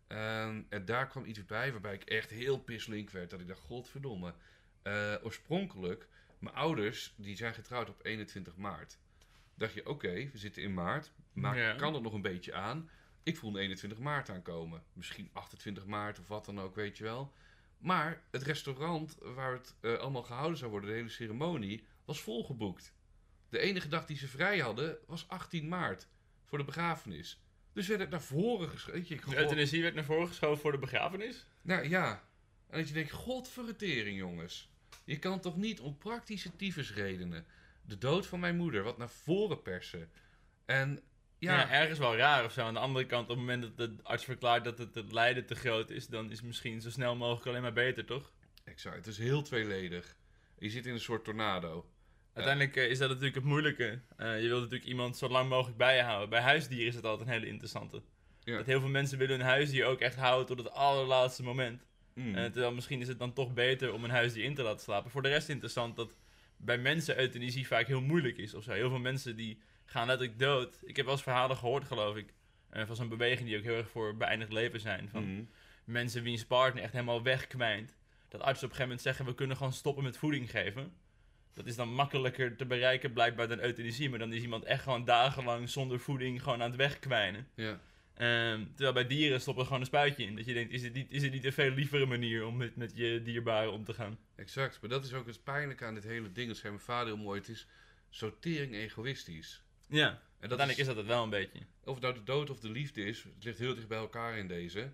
Ehm, 0.08 0.62
en 0.70 0.86
daar 0.86 1.08
kwam 1.08 1.26
iets 1.26 1.46
bij 1.46 1.72
waarbij 1.72 1.94
ik 1.94 2.04
echt 2.04 2.30
heel 2.30 2.60
pislink 2.60 3.10
werd. 3.10 3.30
Dat 3.30 3.40
ik 3.40 3.48
dacht, 3.48 3.60
godverdomme. 3.60 4.34
Eh, 4.82 5.16
oorspronkelijk, 5.24 6.08
mijn 6.40 6.56
ouders, 6.56 7.14
die 7.18 7.36
zijn 7.36 7.54
getrouwd 7.54 7.90
op 7.90 8.06
21 8.06 8.56
maart. 8.56 8.98
Dacht 9.56 9.74
je, 9.74 9.86
oké, 9.88 10.14
we 10.32 10.38
zitten 10.38 10.62
in 10.62 10.74
maart. 10.74 11.12
Maar 11.34 11.58
Ja. 11.58 11.74
kan 11.76 11.94
het 11.94 12.04
nog 12.04 12.14
een 12.14 12.22
beetje 12.22 12.54
aan? 12.54 12.90
Ik 13.24 13.38
voelde 13.38 13.60
21 13.60 14.00
maart 14.00 14.30
aankomen. 14.30 14.84
Misschien 14.94 15.30
28 15.34 15.86
maart 15.86 16.20
of 16.20 16.28
wat 16.28 16.46
dan 16.46 16.60
ook, 16.60 16.76
weet 16.76 16.98
je 16.98 17.04
wel. 17.04 17.34
Maar 17.78 18.22
het 18.32 18.42
restaurant 18.44 19.18
waar 19.22 19.54
het 19.54 19.76
eh, 19.82 19.94
allemaal 19.94 20.24
gehouden 20.24 20.58
zou 20.58 20.72
worden, 20.72 20.90
de 20.90 20.96
hele 20.96 21.10
ceremonie, 21.10 21.86
was 22.06 22.22
volgeboekt. 22.22 22.94
De 23.50 23.60
enige 23.60 23.88
dag 23.88 24.06
die 24.06 24.18
ze 24.18 24.28
vrij 24.28 24.60
hadden 24.60 24.98
was 25.08 25.28
18 25.28 25.68
maart 25.68 26.08
voor 26.44 26.58
de 26.58 26.64
begrafenis. 26.64 27.40
Dus 27.76 27.88
werd 27.88 28.00
het 28.00 28.10
naar 28.10 28.22
voren 28.22 28.70
geschreven. 28.70 29.30
De 29.30 29.38
euthanasie 29.38 29.82
werd 29.82 29.96
naar 29.96 30.04
voren 30.04 30.28
geschoven 30.28 30.62
voor 30.62 30.72
de 30.72 30.78
begrafenis? 30.78 31.46
Nou 31.62 31.90
ja. 31.90 32.24
En 32.70 32.78
dat 32.78 32.88
je 32.88 32.94
denkt, 32.94 33.12
godverretering 33.12 34.18
jongens. 34.18 34.70
Je 35.04 35.20
kan 35.20 35.40
toch 35.40 35.58
niet 35.58 35.80
om 35.80 35.98
praktische 35.98 36.56
tyfusredenen 36.56 37.46
de 37.82 37.98
dood 37.98 38.28
van 38.28 38.40
mijn 38.40 38.58
moeder 38.58 38.84
wat 38.84 38.98
naar 38.98 39.10
voren 39.10 39.62
persen. 39.62 40.10
En 40.66 41.00
Ja. 41.38 41.60
ja, 41.60 41.70
ergens 41.70 42.00
wel 42.00 42.16
raar 42.16 42.46
of 42.46 42.52
zo. 42.52 42.62
Aan 42.62 42.74
de 42.74 42.80
andere 42.80 43.06
kant, 43.06 43.24
op 43.24 43.30
het 43.30 43.38
moment 43.38 43.62
dat 43.62 43.78
de 43.78 44.04
arts 44.04 44.26
verklaart 44.26 44.64
dat 44.64 44.78
het, 44.78 44.96
het 44.96 45.12
lijden 45.12 45.46
te 45.46 45.56
groot 45.56 45.90
is, 45.90 46.08
dan 46.08 46.32
is 46.32 46.38
het 46.38 46.46
misschien 46.46 46.82
zo 46.82 46.90
snel 46.90 47.16
mogelijk 47.16 47.48
alleen 47.48 47.62
maar 47.62 47.74
beter, 47.74 48.06
toch? 48.06 48.32
exact. 48.64 48.96
Het 48.96 49.08
is 49.08 49.18
heel 49.18 49.42
tweeledig. 49.42 50.16
Je 50.58 50.70
zit 50.70 50.86
in 50.86 50.94
een 50.94 51.00
soort 51.00 51.24
tornado. 51.24 51.90
Uiteindelijk 52.36 52.76
eh, 52.76 52.90
is 52.90 52.98
dat 52.98 53.10
natuurlijk 53.10 53.36
het 53.36 53.44
moeilijke. 53.44 54.00
Eh, 54.18 54.42
je 54.42 54.48
wilt 54.48 54.62
natuurlijk 54.62 54.90
iemand 54.90 55.18
zo 55.18 55.30
lang 55.30 55.50
mogelijk 55.50 55.78
bij 55.78 55.96
je 55.96 56.02
houden. 56.02 56.30
Bij 56.30 56.42
huisdieren 56.42 56.88
is 56.88 56.96
het 56.96 57.06
altijd 57.06 57.28
een 57.28 57.34
hele 57.34 57.48
interessante. 57.48 58.02
Ja. 58.44 58.58
Dat 58.58 58.66
heel 58.66 58.80
veel 58.80 58.90
mensen 58.90 59.18
willen 59.18 59.38
hun 59.38 59.46
huisdier 59.46 59.86
ook 59.86 60.00
echt 60.00 60.16
houden 60.16 60.46
tot 60.46 60.58
het 60.58 60.72
allerlaatste 60.72 61.44
moment. 61.44 61.86
Mm. 62.14 62.36
Eh, 62.36 62.44
terwijl 62.44 62.74
misschien 62.74 63.02
is 63.02 63.08
het 63.08 63.20
dan 63.20 63.34
toch 63.34 63.54
beter 63.54 63.94
om 63.94 64.04
een 64.04 64.10
huisdier 64.10 64.44
in 64.44 64.56
te 64.56 64.62
laten 64.64 64.80
slapen. 64.82 65.12
Voor 65.12 65.22
de 65.22 65.30
rest 65.30 65.50
interessant 65.50 65.96
dat 65.96 66.16
bij 66.58 66.78
mensen 66.78 67.20
euthanasie 67.20 67.68
vaak 67.68 67.88
heel 67.88 68.02
moeilijk 68.02 68.38
is 68.38 68.54
of 68.54 68.64
zo. 68.64 68.72
Heel 68.72 68.90
veel 68.90 69.00
mensen 69.00 69.36
die 69.36 69.60
gaan 69.86 70.08
letterlijk 70.08 70.40
dood. 70.40 70.80
Ik 70.84 70.96
heb 70.96 71.06
wel 71.06 71.14
eens 71.14 71.24
verhalen 71.24 71.58
gehoord, 71.58 71.84
geloof 71.84 72.16
ik. 72.16 72.34
van 72.86 72.96
zo'n 72.96 73.10
beweging 73.10 73.48
die 73.48 73.58
ook 73.58 73.64
heel 73.64 73.76
erg 73.76 73.90
voor 73.90 74.18
beëindigd 74.18 74.52
leven 74.52 74.80
zijn. 74.80 75.10
Van 75.10 75.24
Mm. 75.24 75.50
mensen 75.86 76.24
wiens 76.24 76.46
partner 76.46 76.84
echt 76.84 76.92
helemaal 76.94 77.24
wegkwijnt. 77.24 77.96
Dat 78.28 78.42
artsen 78.42 78.66
op 78.66 78.72
een 78.72 78.76
gegeven 78.76 78.84
moment 78.84 79.02
zeggen, 79.02 79.26
we 79.26 79.36
kunnen 79.36 79.58
gewoon 79.58 79.74
stoppen 79.74 80.04
met 80.04 80.18
voeding 80.18 80.50
geven. 80.50 80.94
Dat 81.56 81.66
is 81.66 81.76
dan 81.76 81.94
makkelijker 81.94 82.56
te 82.56 82.66
bereiken 82.66 83.14
blijkbaar 83.14 83.48
dan 83.48 83.60
euthanasie. 83.60 84.10
Maar 84.10 84.20
dan 84.20 84.34
is 84.34 84.42
iemand 84.42 84.64
echt 84.64 84.84
gewoon 84.84 85.06
dagenlang 85.06 85.70
zonder 85.70 86.00
voeding 86.00 86.44
gewoon 86.44 86.62
aan 86.62 86.70
het 86.70 86.78
wegkwijnen. 86.78 87.48
Ja. 87.56 87.80
Ehm, 88.16 88.66
terwijl 88.66 88.94
bij 88.94 89.08
dieren 89.08 89.42
stoppen 89.42 89.66
gewoon 89.66 89.80
een 89.80 89.86
spuitje 89.86 90.24
in. 90.24 90.36
Dat 90.36 90.46
je 90.46 90.54
denkt, 90.54 90.72
is 90.72 90.84
het 90.84 90.94
niet, 90.94 91.12
is 91.12 91.24
het 91.24 91.32
niet 91.32 91.46
een 91.46 91.54
veel 91.54 91.72
lievere 91.72 92.06
manier 92.06 92.46
om 92.46 92.58
met, 92.58 92.76
met 92.76 92.92
je 92.96 93.22
dierbaren 93.24 93.72
om 93.72 93.84
te 93.84 93.94
gaan? 93.94 94.18
Exact, 94.36 94.82
maar 94.82 94.90
dat 94.90 95.06
is 95.06 95.14
ook 95.14 95.28
het 95.28 95.44
pijnlijke 95.44 95.86
aan 95.86 95.94
dit 95.94 96.04
hele 96.04 96.32
ding. 96.32 96.48
Dat 96.48 96.58
zei 96.58 96.74
mijn 96.74 96.86
vader 96.86 97.14
heel 97.14 97.24
mooi. 97.24 97.40
Het 97.40 97.50
is 97.50 97.68
sortering 98.10 98.74
egoïstisch. 98.74 99.64
Ja, 99.88 100.08
En 100.10 100.50
dat 100.50 100.60
uiteindelijk 100.60 100.78
is, 100.78 100.80
is 100.80 100.88
dat 100.88 100.96
het 100.96 101.06
wel 101.06 101.24
een 101.24 101.30
beetje. 101.30 101.60
of 101.84 101.94
het 101.94 102.04
nou 102.04 102.14
de 102.14 102.24
dood 102.24 102.50
of 102.50 102.60
de 102.60 102.70
liefde 102.70 103.06
is, 103.06 103.24
het 103.24 103.44
ligt 103.44 103.60
heel 103.60 103.76
dicht 103.76 103.88
bij 103.88 103.98
elkaar 103.98 104.38
in 104.38 104.48
deze. 104.48 104.92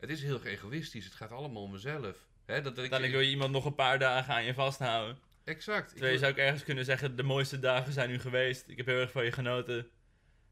Het 0.00 0.10
is 0.10 0.22
heel 0.22 0.44
egoïstisch. 0.44 1.04
Het 1.04 1.14
gaat 1.14 1.30
allemaal 1.30 1.62
om 1.62 1.70
mezelf. 1.70 2.26
Hè, 2.44 2.54
dat, 2.54 2.64
dat 2.64 2.78
Uiteindelijk 2.78 3.12
wil 3.12 3.20
je 3.20 3.30
iemand 3.30 3.52
nog 3.52 3.64
een 3.64 3.74
paar 3.74 3.98
dagen 3.98 4.34
aan 4.34 4.44
je 4.44 4.54
vasthouden. 4.54 5.18
Exact. 5.48 5.88
Terwijl 5.88 6.12
je 6.12 6.18
wil- 6.18 6.28
zou 6.28 6.32
ook 6.32 6.46
ergens 6.46 6.64
kunnen 6.64 6.84
zeggen, 6.84 7.16
de 7.16 7.22
mooiste 7.22 7.58
dagen 7.58 7.92
zijn 7.92 8.10
nu 8.10 8.18
geweest. 8.18 8.68
Ik 8.68 8.76
heb 8.76 8.86
heel 8.86 9.00
erg 9.00 9.10
van 9.10 9.24
je 9.24 9.32
genoten. 9.32 9.76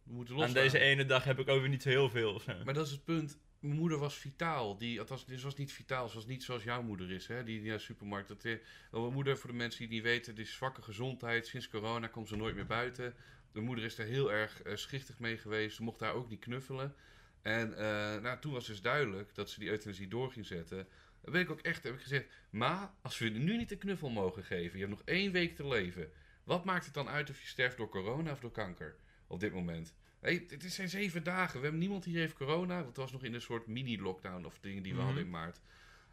we 0.02 0.12
moeten 0.12 0.34
Aan 0.34 0.40
loslaten. 0.40 0.62
deze 0.72 0.78
ene 0.84 1.04
dag 1.06 1.24
heb 1.24 1.38
ik 1.38 1.48
ook 1.48 1.60
weer 1.60 1.68
niet 1.68 1.82
zo 1.82 1.88
heel 1.88 2.10
veel. 2.10 2.40
Maar 2.64 2.74
dat 2.74 2.86
is 2.86 2.92
het 2.92 3.04
punt. 3.04 3.38
Mijn 3.60 3.76
moeder 3.78 3.98
was 3.98 4.14
vitaal. 4.14 4.76
Die, 4.78 5.00
althans, 5.00 5.26
ze 5.26 5.40
was 5.42 5.54
niet 5.56 5.72
vitaal. 5.72 6.08
Ze 6.08 6.14
was 6.14 6.26
niet 6.26 6.42
zoals 6.44 6.62
jouw 6.64 6.82
moeder 6.82 7.10
is. 7.10 7.26
Hè? 7.26 7.44
Die, 7.44 7.58
die 7.58 7.68
naar 7.68 7.76
de 7.78 7.82
supermarkt. 7.84 8.28
Dat, 8.28 8.44
eh, 8.44 8.54
mijn 8.90 9.12
moeder, 9.12 9.36
voor 9.38 9.50
de 9.50 9.56
mensen 9.56 9.80
die 9.80 9.88
niet 9.88 10.02
weten, 10.02 10.34
die 10.34 10.44
is 10.44 10.52
zwakke 10.52 10.82
gezondheid. 10.82 11.46
Sinds 11.46 11.68
corona 11.68 12.06
komt 12.06 12.28
ze 12.28 12.36
nooit 12.36 12.54
meer 12.54 12.66
buiten. 12.66 13.14
Mijn 13.52 13.64
moeder 13.66 13.84
is 13.84 13.96
daar 13.96 14.06
heel 14.06 14.32
erg 14.32 14.62
eh, 14.62 14.76
schichtig 14.76 15.18
mee 15.18 15.38
geweest. 15.38 15.76
Ze 15.76 15.82
mocht 15.82 15.98
daar 15.98 16.12
ook 16.14 16.28
niet 16.28 16.40
knuffelen. 16.40 16.94
En 17.42 17.76
eh, 17.78 18.22
nou, 18.22 18.38
toen 18.40 18.52
was 18.52 18.66
dus 18.66 18.80
duidelijk 18.80 19.34
dat 19.34 19.50
ze 19.50 19.58
die 19.60 19.68
euthanasie 19.68 20.08
door 20.08 20.32
ging 20.32 20.46
zetten. 20.46 20.88
Dan 21.26 21.34
ben 21.34 21.44
ik 21.44 21.50
ook 21.50 21.60
echt, 21.60 21.82
heb 21.82 21.94
ik 21.94 22.00
gezegd, 22.00 22.26
ma, 22.50 22.94
als 23.02 23.18
we 23.18 23.28
nu 23.28 23.56
niet 23.56 23.70
een 23.70 23.78
knuffel 23.78 24.10
mogen 24.10 24.44
geven, 24.44 24.78
je 24.78 24.84
hebt 24.84 24.96
nog 24.98 25.06
één 25.06 25.32
week 25.32 25.56
te 25.56 25.66
leven. 25.66 26.10
Wat 26.44 26.64
maakt 26.64 26.84
het 26.84 26.94
dan 26.94 27.08
uit 27.08 27.30
of 27.30 27.40
je 27.40 27.46
sterft 27.46 27.76
door 27.76 27.88
corona 27.88 28.30
of 28.32 28.40
door 28.40 28.50
kanker 28.50 28.96
op 29.26 29.40
dit 29.40 29.52
moment? 29.52 29.94
Hey, 30.20 30.46
het 30.48 30.72
zijn 30.72 30.88
zeven 30.88 31.24
dagen. 31.24 31.56
We 31.56 31.62
hebben 31.62 31.80
niemand 31.80 32.04
hier 32.04 32.18
heeft 32.18 32.34
corona. 32.34 32.74
Want 32.74 32.86
het 32.86 32.96
was 32.96 33.12
nog 33.12 33.22
in 33.24 33.34
een 33.34 33.40
soort 33.40 33.66
mini-lockdown 33.66 34.44
of 34.44 34.58
dingen 34.60 34.82
die 34.82 34.92
we 34.92 34.98
Mhm. 34.98 35.06
hadden 35.06 35.24
in 35.24 35.30
maart. 35.30 35.60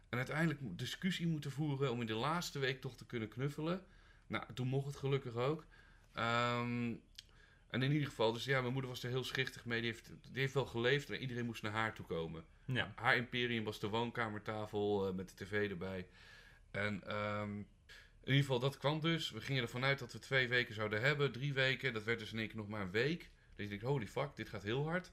En 0.08 0.16
uiteindelijk 0.18 0.60
discussie 0.62 1.26
moeten 1.26 1.50
voeren 1.50 1.90
om 1.90 2.00
in 2.00 2.06
de 2.06 2.14
laatste 2.14 2.58
week 2.58 2.80
toch 2.80 2.96
te 2.96 3.06
kunnen 3.06 3.28
knuffelen. 3.28 3.84
Nou, 4.26 4.44
toen 4.54 4.68
mocht 4.68 4.86
het 4.86 4.96
gelukkig 4.96 5.34
ook. 5.34 5.64
Ehm, 6.14 6.94
en 7.74 7.82
in 7.82 7.92
ieder 7.92 8.08
geval, 8.08 8.32
dus 8.32 8.44
ja, 8.44 8.60
mijn 8.60 8.72
moeder 8.72 8.90
was 8.90 9.02
er 9.02 9.10
heel 9.10 9.24
schichtig 9.24 9.64
mee. 9.64 9.80
Die 9.80 9.90
heeft, 9.90 10.06
die 10.32 10.40
heeft 10.40 10.54
wel 10.54 10.66
geleefd, 10.66 11.08
maar 11.08 11.18
iedereen 11.18 11.44
moest 11.44 11.62
naar 11.62 11.72
haar 11.72 11.94
toe 11.94 12.06
komen. 12.06 12.44
Ja. 12.64 12.92
Haar 12.94 13.16
imperium 13.16 13.64
was 13.64 13.80
de 13.80 13.88
woonkamertafel 13.88 15.08
eh, 15.08 15.14
met 15.14 15.28
de 15.28 15.44
tv 15.44 15.70
erbij. 15.70 16.06
En 16.70 17.02
ehm, 17.06 17.56
in 17.58 17.66
ieder 18.24 18.40
geval, 18.40 18.58
dat 18.58 18.78
kwam 18.78 19.00
dus. 19.00 19.30
We 19.30 19.40
gingen 19.40 19.62
ervan 19.62 19.84
uit 19.84 19.98
dat 19.98 20.12
we 20.12 20.18
twee 20.18 20.48
weken 20.48 20.74
zouden 20.74 21.00
hebben, 21.00 21.32
drie 21.32 21.52
weken. 21.52 21.92
Dat 21.92 22.04
werd 22.04 22.18
dus 22.18 22.32
in 22.32 22.38
één 22.38 22.46
keer 22.48 22.56
nog 22.56 22.68
maar 22.68 22.80
een 22.80 22.90
week. 22.90 23.30
Dus 23.54 23.64
ik 23.64 23.70
denk, 23.70 23.82
holy 23.82 24.06
fuck, 24.06 24.36
dit 24.36 24.48
gaat 24.48 24.62
heel 24.62 24.88
hard. 24.88 25.12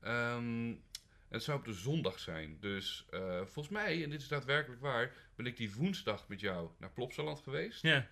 En 0.00 0.82
het 1.28 1.42
zou 1.42 1.58
op 1.58 1.64
de 1.64 1.72
zondag 1.72 2.18
zijn. 2.18 2.56
Dus 2.60 3.06
eh, 3.10 3.36
volgens 3.36 3.68
mij, 3.68 4.02
en 4.04 4.10
dit 4.10 4.20
is 4.20 4.28
daadwerkelijk 4.28 4.80
waar, 4.80 5.12
ben 5.34 5.46
ik 5.46 5.56
die 5.56 5.74
woensdag 5.74 6.28
met 6.28 6.40
jou 6.40 6.70
naar 6.78 6.90
Plopsaland 6.90 7.40
geweest. 7.40 7.82
Ja. 7.82 8.08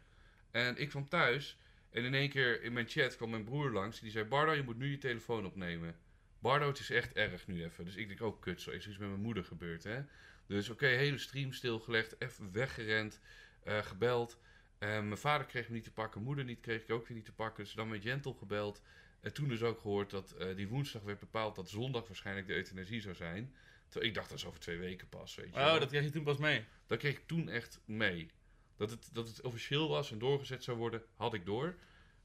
En 0.50 0.76
ik 0.76 0.88
kwam 0.88 1.08
thuis 1.08 1.58
en 1.90 2.04
in 2.04 2.14
één 2.14 2.28
keer 2.28 2.62
in 2.62 2.72
mijn 2.72 2.88
chat 2.88 3.16
kwam 3.16 3.30
mijn 3.30 3.44
broer 3.44 3.70
langs. 3.70 4.00
Die 4.00 4.10
zei, 4.10 4.24
Bardo, 4.24 4.52
je 4.52 4.62
moet 4.62 4.78
nu 4.78 4.90
je 4.90 4.98
telefoon 4.98 5.46
opnemen. 5.46 5.96
Bardo, 6.38 6.66
het 6.66 6.78
is 6.78 6.90
echt 6.90 7.12
erg 7.12 7.46
nu 7.46 7.64
even. 7.64 7.84
Dus 7.84 7.96
ik 7.96 8.08
denk, 8.08 8.20
oh 8.20 8.40
kut, 8.40 8.60
zo 8.60 8.70
is 8.70 8.88
iets 8.88 8.98
met 8.98 9.08
mijn 9.08 9.20
moeder 9.20 9.44
gebeurd, 9.44 9.84
hè. 9.84 10.00
Dus 10.46 10.68
oké, 10.68 10.86
hele 10.86 11.18
stream 11.18 11.52
stilgelegd, 11.52 12.20
even 12.20 12.52
weggerend, 12.52 13.20
eh, 13.64 13.78
gebeld. 13.78 14.38
Eh, 14.78 14.88
mijn 14.88 15.16
vader 15.18 15.46
kreeg 15.46 15.68
me 15.68 15.74
niet 15.74 15.84
te 15.84 15.92
pakken, 15.92 16.22
moeder 16.22 16.44
niet, 16.44 16.60
kreeg 16.60 16.82
ik 16.82 16.90
ook 16.90 17.06
weer 17.06 17.16
niet 17.16 17.26
te 17.26 17.32
pakken. 17.32 17.64
Dus 17.64 17.72
dan 17.72 17.88
met 17.88 18.02
Jentel 18.02 18.32
gebeld. 18.34 18.82
En 19.20 19.32
toen 19.32 19.48
dus 19.48 19.62
ook 19.62 19.80
gehoord 19.80 20.10
dat 20.10 20.30
eh, 20.32 20.56
die 20.56 20.68
woensdag 20.68 21.02
werd 21.02 21.18
bepaald 21.18 21.54
dat 21.56 21.68
zondag 21.70 22.06
waarschijnlijk 22.06 22.46
de 22.46 22.54
euthanasie 22.54 23.00
zou 23.00 23.14
zijn. 23.14 23.54
Terwijl 23.88 24.10
ik 24.10 24.14
dacht, 24.16 24.28
dat 24.28 24.38
is 24.38 24.46
over 24.46 24.60
twee 24.60 24.78
weken 24.78 25.08
pas, 25.08 25.34
weet 25.34 25.46
je 25.54 25.60
Oh, 25.60 25.64
wel. 25.64 25.78
dat 25.78 25.88
kreeg 25.88 26.04
je 26.04 26.10
toen 26.10 26.24
pas 26.24 26.38
mee. 26.38 26.64
Dat 26.86 26.98
kreeg 26.98 27.16
ik 27.16 27.26
toen 27.26 27.48
echt 27.48 27.80
mee. 27.84 28.30
Dat 28.78 28.90
het, 28.90 29.08
dat 29.12 29.28
het 29.28 29.40
officieel 29.42 29.88
was 29.88 30.12
en 30.12 30.18
doorgezet 30.18 30.64
zou 30.64 30.76
worden, 30.76 31.02
had 31.16 31.34
ik 31.34 31.46
door. 31.46 31.74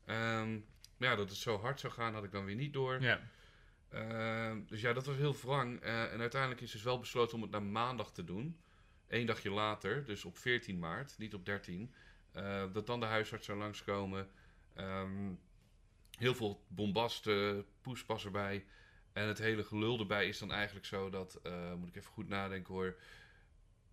Ehm, 0.06 0.52
maar 0.98 1.10
ja, 1.10 1.16
dat 1.16 1.30
het 1.30 1.38
zo 1.38 1.58
hard 1.60 1.80
zou 1.80 1.94
gaan, 1.94 2.14
had 2.14 2.24
ik 2.24 2.32
dan 2.32 2.46
weer 2.46 2.56
niet 2.56 2.74
door. 2.74 3.02
Ja. 3.02 3.20
Ehm, 3.90 4.62
dus 4.66 4.82
ja, 4.82 4.94
dat 4.94 5.06
was 5.06 5.16
heel 5.16 5.36
wrang. 5.36 5.80
Eh, 5.82 6.14
en 6.14 6.20
uiteindelijk 6.20 6.62
is 6.62 6.72
dus 6.72 6.84
wel 6.84 7.00
besloten 7.00 7.36
om 7.36 7.42
het 7.42 7.52
naar 7.52 7.64
maandag 7.64 8.12
te 8.12 8.24
doen. 8.24 8.58
Eén 9.08 9.26
dagje 9.26 9.52
later, 9.52 10.06
dus 10.06 10.26
op 10.26 10.38
14 10.38 10.80
maart, 10.80 11.16
niet 11.18 11.34
op 11.34 11.46
13. 11.46 11.94
eh, 12.32 12.64
dat 12.74 12.86
dan 12.88 13.00
de 13.00 13.06
huisarts 13.06 13.46
zou 13.46 13.58
langskomen. 13.58 14.30
Ehm, 14.74 15.32
heel 16.18 16.36
veel 16.36 16.64
bombast, 16.68 17.28
eh, 17.28 17.54
poespas 17.82 18.26
erbij. 18.26 18.66
En 19.14 19.28
het 19.28 19.38
hele 19.38 19.64
gelul 19.64 20.00
erbij 20.00 20.28
is 20.28 20.38
dan 20.40 20.52
eigenlijk 20.52 20.86
zo 20.86 21.10
dat, 21.10 21.40
eh, 21.44 21.74
moet 21.74 21.90
ik 21.90 21.96
even 21.96 22.12
goed 22.12 22.28
nadenken 22.28 22.74
hoor. 22.74 22.96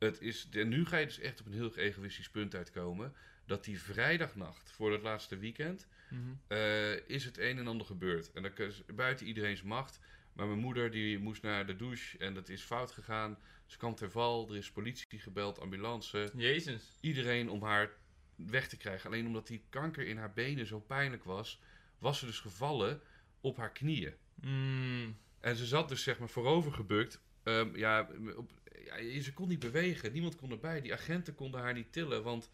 Het 0.01 0.21
is, 0.21 0.49
en 0.51 0.69
nu 0.69 0.87
ga 0.87 0.97
je 0.97 1.07
dus 1.07 1.19
echt 1.19 1.41
op 1.41 1.47
een 1.47 1.53
heel 1.53 1.77
egoïstisch 1.77 2.31
punt 2.31 2.55
uitkomen. 2.55 3.15
Dat 3.47 3.65
die 3.65 3.81
vrijdagnacht 3.81 4.71
voor 4.71 4.93
het 4.93 5.03
laatste 5.03 5.37
weekend 5.39 5.87
Mhm. 6.11 6.21
eh, 6.47 7.09
is 7.09 7.25
het 7.25 7.39
een 7.39 7.59
en 7.59 7.67
ander 7.67 7.87
gebeurd. 7.87 8.33
En 8.33 8.43
dat 8.43 8.59
is 8.59 8.83
buiten 8.95 9.27
iedereen's 9.27 9.63
macht. 9.63 10.01
Maar 10.33 10.47
mijn 10.47 10.59
moeder 10.59 10.91
die 10.91 11.19
moest 11.19 11.43
naar 11.43 11.67
de 11.67 11.77
douche 11.77 12.19
en 12.19 12.35
dat 12.35 12.49
is 12.49 12.63
fout 12.63 12.93
gegaan. 12.93 13.39
Ze 13.67 13.77
kwam 13.77 13.95
ter 13.95 14.11
val, 14.11 14.49
er 14.51 14.57
is 14.57 14.71
politie 14.71 15.19
gebeld, 15.19 15.61
ambulance. 15.61 16.31
Jezus. 16.35 16.99
Iedereen 17.01 17.49
om 17.51 17.63
haar 17.63 17.91
weg 18.35 18.69
te 18.69 18.77
krijgen. 18.77 19.11
Alleen 19.11 19.27
omdat 19.27 19.47
die 19.47 19.63
kanker 19.69 20.07
in 20.07 20.17
haar 20.17 20.33
benen 20.33 20.67
zo 20.67 20.81
pijnlijk 20.81 21.25
was, 21.25 21.61
was 21.99 22.19
ze 22.19 22.27
dus 22.27 22.41
gevallen 22.41 23.01
op 23.41 23.57
haar 23.57 23.73
knieën. 23.73 24.15
Mm. 24.35 25.17
En 25.41 25.57
ze 25.57 25.67
zat 25.67 25.89
dus 25.89 26.03
zeg 26.03 26.19
maar 26.19 26.29
voorover 26.29 26.73
gebukt. 26.73 27.21
Ehm, 27.43 27.77
ja, 27.77 28.09
op, 28.37 28.51
ja, 28.85 29.23
ze 29.23 29.33
kon 29.33 29.49
niet 29.49 29.59
bewegen. 29.59 30.13
Niemand 30.13 30.37
kon 30.37 30.51
erbij. 30.51 30.81
Die 30.81 30.93
agenten 30.93 31.35
konden 31.35 31.61
haar 31.61 31.75
niet 31.75 31.93
tillen, 31.93 32.23
want 32.23 32.51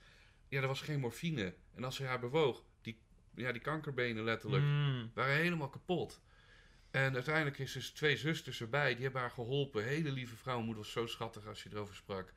ja, 0.49 0.61
er 0.61 0.67
was 0.67 0.81
geen 0.81 1.01
morfine. 1.01 1.55
En 1.75 1.85
als 1.85 1.97
ze 1.97 2.05
haar 2.05 2.21
bewoog, 2.21 2.65
die, 2.81 2.99
ja, 3.35 3.53
die 3.53 3.61
kankerbenen 3.61 4.25
letterlijk, 4.25 4.63
Mm. 4.65 5.11
waren 5.15 5.37
helemaal 5.37 5.69
kapot. 5.69 6.21
En 6.91 7.15
uiteindelijk 7.15 7.59
is 7.59 7.73
dus 7.73 7.91
twee 7.91 8.17
zusters 8.17 8.61
erbij, 8.61 8.95
die 8.95 9.03
hebben 9.03 9.21
haar 9.21 9.31
geholpen. 9.31 9.85
Hele 9.85 10.11
lieve 10.11 10.37
vrouw, 10.37 10.55
mijn 10.55 10.67
moeder 10.67 10.83
was 10.83 10.93
zo 10.93 11.07
schattig 11.07 11.47
als 11.47 11.63
je 11.63 11.69
erover 11.73 11.95
sprak. 11.95 12.33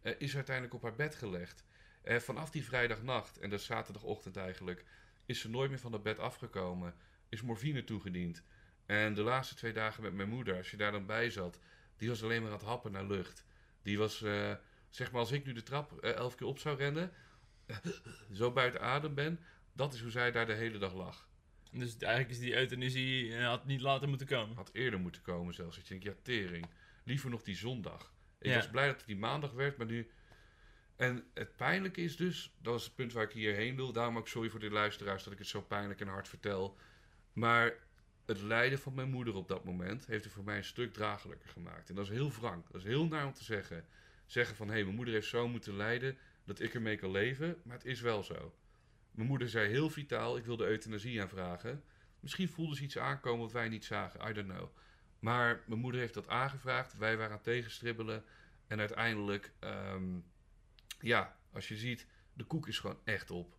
Eh, 0.00 0.12
is 0.18 0.34
uiteindelijk 0.34 0.74
op 0.74 0.82
haar 0.82 0.94
bed 0.94 1.14
gelegd. 1.14 1.64
Eh, 2.02 2.16
vanaf 2.18 2.50
die 2.50 2.64
vrijdagnacht, 2.64 3.38
en 3.38 3.50
dat 3.50 3.60
is 3.60 3.66
zaterdagochtend 3.66 4.36
eigenlijk, 4.36 4.84
is 5.26 5.40
ze 5.40 5.50
nooit 5.50 5.70
meer 5.70 5.78
van 5.78 5.90
dat 5.92 6.02
bed 6.02 6.18
afgekomen. 6.18 6.94
Is 7.28 7.42
morfine 7.42 7.84
toegediend. 7.84 8.42
En 8.86 9.14
de 9.14 9.22
laatste 9.22 9.54
twee 9.54 9.72
dagen 9.72 10.02
met 10.02 10.12
mijn 10.14 10.28
moeder, 10.28 10.56
als 10.56 10.70
je 10.70 10.76
daar 10.76 10.92
dan 10.92 11.06
bij 11.06 11.30
zat, 11.30 11.58
die 12.02 12.10
was 12.10 12.22
alleen 12.22 12.42
maar 12.42 12.50
aan 12.50 12.56
het 12.58 12.66
happen 12.66 12.92
naar 12.92 13.04
lucht. 13.04 13.44
Die 13.82 13.98
was, 13.98 14.22
eh, 14.22 14.52
zeg 14.90 15.10
maar, 15.10 15.20
als 15.20 15.32
ik 15.32 15.44
nu 15.44 15.52
de 15.52 15.62
trap 15.62 15.98
eh, 15.98 16.12
elf 16.14 16.34
keer 16.34 16.46
op 16.46 16.58
zou 16.58 16.76
rennen, 16.76 17.12
zo 18.38 18.52
buiten 18.52 18.80
adem 18.80 19.14
ben, 19.14 19.40
dat 19.72 19.94
is 19.94 20.00
hoe 20.00 20.10
zij 20.10 20.30
daar 20.30 20.46
de 20.46 20.52
hele 20.52 20.78
dag 20.78 20.94
lag. 20.94 21.28
Dus 21.72 21.96
eigenlijk 21.96 22.30
is 22.30 22.38
die 22.38 22.54
euthanasie 22.56 23.36
eh, 23.36 23.46
had 23.46 23.66
niet 23.66 23.80
later 23.80 24.08
moeten 24.08 24.26
komen. 24.26 24.56
Had 24.56 24.70
eerder 24.72 25.00
moeten 25.00 25.22
komen 25.22 25.54
zelfs. 25.54 25.78
Ik 25.78 25.88
denk, 25.88 26.02
ja, 26.02 26.12
tering. 26.22 26.66
Liever 27.04 27.30
nog 27.30 27.42
die 27.42 27.56
zondag. 27.56 28.12
Ik 28.38 28.50
Ja. 28.50 28.56
was 28.56 28.70
blij 28.70 28.86
dat 28.86 28.96
het 28.96 29.06
die 29.06 29.16
maandag 29.16 29.52
werd, 29.52 29.76
maar 29.76 29.86
nu... 29.86 30.10
En 30.96 31.24
het 31.34 31.56
pijnlijke 31.56 32.00
is 32.00 32.16
dus, 32.16 32.54
dat 32.58 32.78
is 32.78 32.84
het 32.84 32.94
punt 32.94 33.12
waar 33.12 33.24
ik 33.24 33.32
hierheen 33.32 33.76
wil. 33.76 33.92
Daarom 33.92 34.18
ook 34.18 34.28
sorry 34.28 34.48
voor 34.48 34.60
de 34.60 34.70
luisteraars 34.70 35.24
dat 35.24 35.32
ik 35.32 35.38
het 35.38 35.48
zo 35.48 35.60
pijnlijk 35.62 36.00
en 36.00 36.08
hard 36.08 36.28
vertel. 36.28 36.78
Maar 37.32 37.74
het 38.26 38.40
lijden 38.40 38.78
van 38.78 38.94
mijn 38.94 39.10
moeder 39.10 39.34
op 39.34 39.48
dat 39.48 39.64
moment 39.64 40.06
heeft 40.06 40.24
het 40.24 40.32
voor 40.32 40.44
mij 40.44 40.56
een 40.56 40.64
stuk 40.64 40.92
draaglijker 40.92 41.48
gemaakt. 41.48 41.88
En 41.88 41.94
dat 41.94 42.04
is 42.04 42.10
heel 42.10 42.32
wrang. 42.32 42.64
Dat 42.66 42.80
is 42.80 42.86
heel 42.86 43.06
naar 43.06 43.26
om 43.26 43.32
te 43.32 43.44
zeggen. 43.44 43.84
Zeggen 44.26 44.56
van, 44.56 44.66
hé, 44.66 44.72
hey, 44.72 44.82
mijn 44.82 44.96
moeder 44.96 45.14
heeft 45.14 45.28
zo 45.28 45.48
moeten 45.48 45.76
lijden 45.76 46.16
dat 46.44 46.60
ik 46.60 46.74
ermee 46.74 46.96
kan 46.96 47.10
leven. 47.10 47.56
Maar 47.64 47.76
het 47.76 47.86
is 47.86 48.00
wel 48.00 48.22
zo. 48.22 48.54
Mijn 49.10 49.28
moeder 49.28 49.48
zei 49.48 49.68
heel 49.68 49.90
vitaal, 49.90 50.36
ik 50.36 50.44
wil 50.44 50.56
de 50.56 50.66
euthanasie 50.66 51.22
aanvragen. 51.22 51.84
Misschien 52.20 52.48
voelde 52.48 52.76
ze 52.76 52.82
iets 52.82 52.98
aankomen 52.98 53.40
wat 53.40 53.52
wij 53.52 53.68
niet 53.68 53.84
zagen, 53.84 54.28
I 54.28 54.32
don't 54.32 54.48
know. 54.48 54.68
Maar 55.18 55.62
mijn 55.66 55.80
moeder 55.80 56.00
heeft 56.00 56.14
dat 56.14 56.28
aangevraagd, 56.28 56.96
wij 56.96 57.16
waren 57.16 57.42
tegenstribbelen. 57.42 58.24
En 58.66 58.78
uiteindelijk, 58.78 59.52
ehm, 59.58 60.18
ja, 61.00 61.36
als 61.52 61.68
je 61.68 61.76
ziet, 61.76 62.06
de 62.32 62.44
koek 62.44 62.68
is 62.68 62.78
gewoon 62.78 63.00
echt 63.04 63.30
op. 63.30 63.56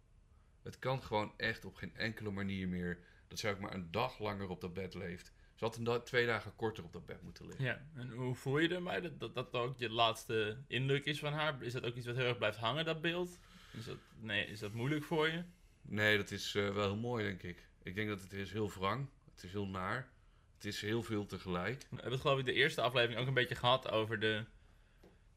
Het 0.63 0.79
kan 0.79 1.03
gewoon 1.03 1.33
echt 1.37 1.65
op 1.65 1.75
geen 1.75 1.95
enkele 1.95 2.31
manier 2.31 2.67
meer 2.67 2.99
dat 3.33 3.41
zij 3.41 3.51
ook 3.51 3.59
maar 3.59 3.73
een 3.73 3.91
dag 3.91 4.19
langer 4.19 4.49
op 4.49 4.61
dat 4.61 4.73
bed 4.73 4.93
leeft. 4.93 5.31
Ze 5.55 5.65
had 5.65 5.77
een 5.77 6.03
twee 6.03 6.25
dagen 6.25 6.55
korter 6.55 6.83
op 6.83 6.93
dat 6.93 7.05
bed 7.05 7.21
moeten 7.21 7.45
liggen. 7.45 7.65
Ja, 7.65 7.85
en 7.95 8.09
hoe 8.11 8.35
voel 8.35 8.57
je 8.57 8.75
erbij? 8.75 9.01
Dat, 9.01 9.19
dat 9.19 9.33
dat 9.33 9.53
ook 9.53 9.77
je 9.77 9.89
laatste 9.89 10.57
indruk 10.67 11.05
is 11.05 11.19
van 11.19 11.33
haar? 11.33 11.63
Is 11.63 11.73
dat 11.73 11.83
ook 11.83 11.95
iets 11.95 12.05
wat 12.05 12.15
heel 12.15 12.25
erg 12.25 12.37
blijft 12.37 12.57
hangen, 12.57 12.85
dat 12.85 13.01
beeld? 13.01 13.39
Is 13.71 13.85
dat, 13.85 13.97
nee, 14.19 14.45
is 14.45 14.59
dat 14.59 14.73
moeilijk 14.73 15.03
voor 15.03 15.27
je? 15.27 15.43
Nee, 15.81 16.17
dat 16.17 16.31
is 16.31 16.55
eh, 16.55 16.69
wel 16.69 16.83
heel 16.83 16.95
mooi, 16.95 17.23
denk 17.23 17.43
ik. 17.43 17.67
Ik 17.83 17.95
denk 17.95 18.09
dat 18.09 18.21
het 18.21 18.33
is 18.33 18.51
heel 18.51 18.71
wrang. 18.71 19.09
Het 19.33 19.43
is 19.43 19.51
heel 19.51 19.67
naar. 19.67 20.09
Het 20.55 20.65
is 20.65 20.81
heel 20.81 21.03
veel 21.03 21.25
tegelijk. 21.25 21.79
We 21.79 21.87
hebben 21.89 22.11
het 22.11 22.21
geloof 22.21 22.39
ik 22.39 22.45
de 22.45 22.53
eerste 22.53 22.81
aflevering 22.81 23.19
ook 23.19 23.27
een 23.27 23.33
beetje 23.33 23.55
gehad 23.55 23.89
over 23.91 24.19
de 24.19 24.45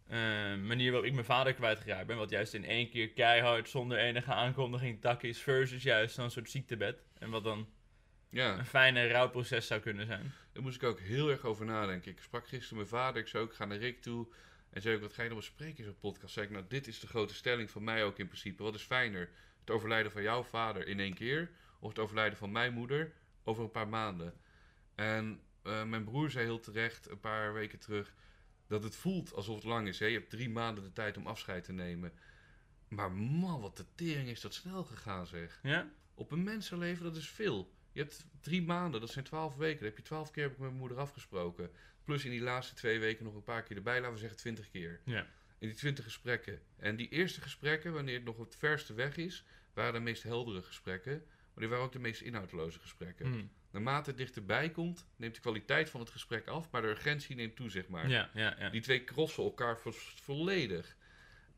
eh, 0.07 0.19
manier 0.57 0.91
waarop 0.91 1.09
ik 1.09 1.15
mijn 1.15 1.27
vader 1.27 1.55
kwijtgeraakt 1.55 2.07
ben. 2.07 2.17
Wat 2.17 2.31
juist 2.31 2.55
in 2.55 2.65
één 2.65 2.91
keer 2.91 3.11
keihard 3.11 3.69
zonder 3.69 3.99
enige 3.99 4.33
aankondiging 4.33 5.01
tak 5.01 5.23
is. 5.23 5.39
Versus 5.39 5.83
juist 5.83 6.15
zo'n 6.15 6.31
soort 6.31 6.51
ziektebed. 6.51 7.05
En 7.19 7.31
wat 7.31 7.45
dan 7.45 7.69
Ja, 8.37 8.59
een 8.59 8.67
fijne 8.67 9.07
rouwproces 9.07 9.67
zou 9.67 9.81
kunnen 9.81 10.07
zijn. 10.07 10.33
daar 10.53 10.63
moest 10.63 10.77
ik 10.77 10.83
ook 10.83 11.01
heel 11.01 11.31
erg 11.31 11.45
over 11.45 11.65
nadenken. 11.65 12.11
Ik 12.11 12.21
sprak 12.23 12.49
gisteren 12.49 12.77
mijn 12.77 12.89
vader, 12.89 13.23
ik 13.23 13.29
zei 13.29 13.43
ook, 13.43 13.51
ik 13.51 13.57
ga 13.57 13.65
naar 13.65 13.79
Rick 13.79 14.03
toe. 14.03 14.27
En 14.71 14.83
zei 14.83 14.95
ook, 14.95 15.01
wat 15.01 15.13
ga 15.13 15.23
je 15.23 15.29
nou 15.29 15.41
bespreken 15.41 15.79
in 15.79 15.85
zo'n 15.85 15.99
podcast? 15.99 16.33
Zei 16.33 16.47
ik, 16.47 16.53
nou, 16.53 16.65
dit 16.69 16.87
is 16.87 17.01
de 17.01 17.07
grote 17.07 17.35
stelling 17.35 17.71
van 17.71 17.85
mij 17.85 18.05
ook 18.05 18.19
in 18.19 18.27
principe. 18.27 18.63
Wat 18.63 18.75
is 18.75 18.83
fijner? 18.83 19.31
Het 19.61 19.71
overlijden 19.71 20.13
van 20.13 20.23
jouw 20.23 20.43
vader 20.43 20.87
in 20.87 21.01
één 21.01 21.15
keer? 21.15 21.51
Of 21.81 21.89
het 21.89 21.99
overlijden 21.99 22.39
van 22.39 22.53
mijn 22.53 22.73
moeder 22.73 23.13
over 23.45 23.65
een 23.65 23.71
paar 23.71 23.89
maanden? 23.89 24.35
En 24.95 25.41
eh, 25.63 25.85
mijn 25.85 26.05
broer 26.05 26.31
zei 26.31 26.45
heel 26.45 26.61
terecht, 26.61 27.11
een 27.11 27.21
paar 27.21 27.53
weken 27.53 27.79
terug, 27.79 28.15
dat 28.67 28.83
het 28.83 28.97
voelt 28.97 29.35
alsof 29.35 29.55
het 29.55 29.65
lang 29.65 29.89
is. 29.89 29.99
Hè? 29.99 30.07
Je 30.07 30.19
hebt 30.19 30.31
drie 30.31 30.51
maanden 30.51 30.85
de 30.85 30.93
tijd 30.93 31.17
om 31.17 31.27
afscheid 31.27 31.65
te 31.65 31.73
nemen. 31.73 32.13
Maar 32.89 33.13
man, 33.13 33.61
wat 33.61 33.77
de 33.77 33.87
tering 33.95 34.29
is 34.29 34.41
dat 34.41 34.55
snel 34.55 34.85
gegaan, 34.85 35.27
zeg. 35.27 35.61
Ja? 35.63 35.89
Op 36.15 36.31
een 36.31 36.43
mensenleven, 36.43 37.05
dat 37.05 37.17
is 37.17 37.29
veel. 37.29 37.75
Je 37.97 38.03
hebt 38.03 38.27
drie 38.41 38.63
maanden, 38.63 39.01
dat 39.01 39.11
zijn 39.11 39.25
twaalf 39.25 39.57
weken. 39.57 39.79
Dat 39.79 39.89
heb 39.89 39.97
je 39.97 40.03
twaalf 40.03 40.31
keer 40.31 40.43
heb 40.43 40.53
ik 40.53 40.59
met 40.59 40.67
mijn 40.69 40.81
moeder 40.81 40.99
afgesproken. 40.99 41.71
Plus 42.05 42.25
in 42.25 42.31
die 42.31 42.41
laatste 42.41 42.75
twee 42.75 42.99
weken 42.99 43.25
nog 43.25 43.35
een 43.35 43.43
paar 43.43 43.63
keer 43.63 43.77
erbij, 43.77 43.97
laten 43.99 44.13
we 44.13 44.19
zeggen 44.19 44.39
twintig 44.39 44.71
keer. 44.71 45.01
Ja. 45.05 45.27
In 45.59 45.69
die 45.69 45.77
twintig 45.77 46.05
gesprekken. 46.05 46.61
En 46.77 46.97
die 46.97 47.09
eerste 47.09 47.41
gesprekken, 47.41 47.93
wanneer 47.93 48.15
het 48.15 48.25
nog 48.25 48.39
het 48.39 48.57
verste 48.57 48.95
weg 48.95 49.17
is, 49.17 49.45
waren 49.75 49.93
de 49.93 50.01
meest 50.01 50.23
heldere 50.23 50.63
gesprekken. 50.63 51.13
Maar 51.27 51.65
die 51.65 51.69
waren 51.69 51.85
ook 51.85 51.93
de 51.93 51.99
meest 51.99 52.21
inhoudloze 52.21 52.79
gesprekken. 52.79 53.27
Hm. 53.27 53.45
Naarmate 53.71 54.11
het 54.11 54.19
dichterbij 54.19 54.71
komt, 54.71 55.07
neemt 55.17 55.35
de 55.35 55.41
kwaliteit 55.41 55.91
van 55.91 56.01
het 56.01 56.11
gesprek 56.11 56.47
af, 56.47 56.71
maar 56.71 56.83
de 56.83 56.89
urgentie 56.89 57.37
neemt 57.37 57.57
toe, 57.57 57.71
zeg 57.71 57.89
maar. 57.89 58.09
Ja, 58.09 58.31
ja, 58.35 58.57
ja. 58.59 58.69
Die 58.71 58.81
twee 58.81 59.05
crossen 59.05 59.43
elkaar 59.45 59.79
vo- 59.79 59.93
volledig. 60.23 60.97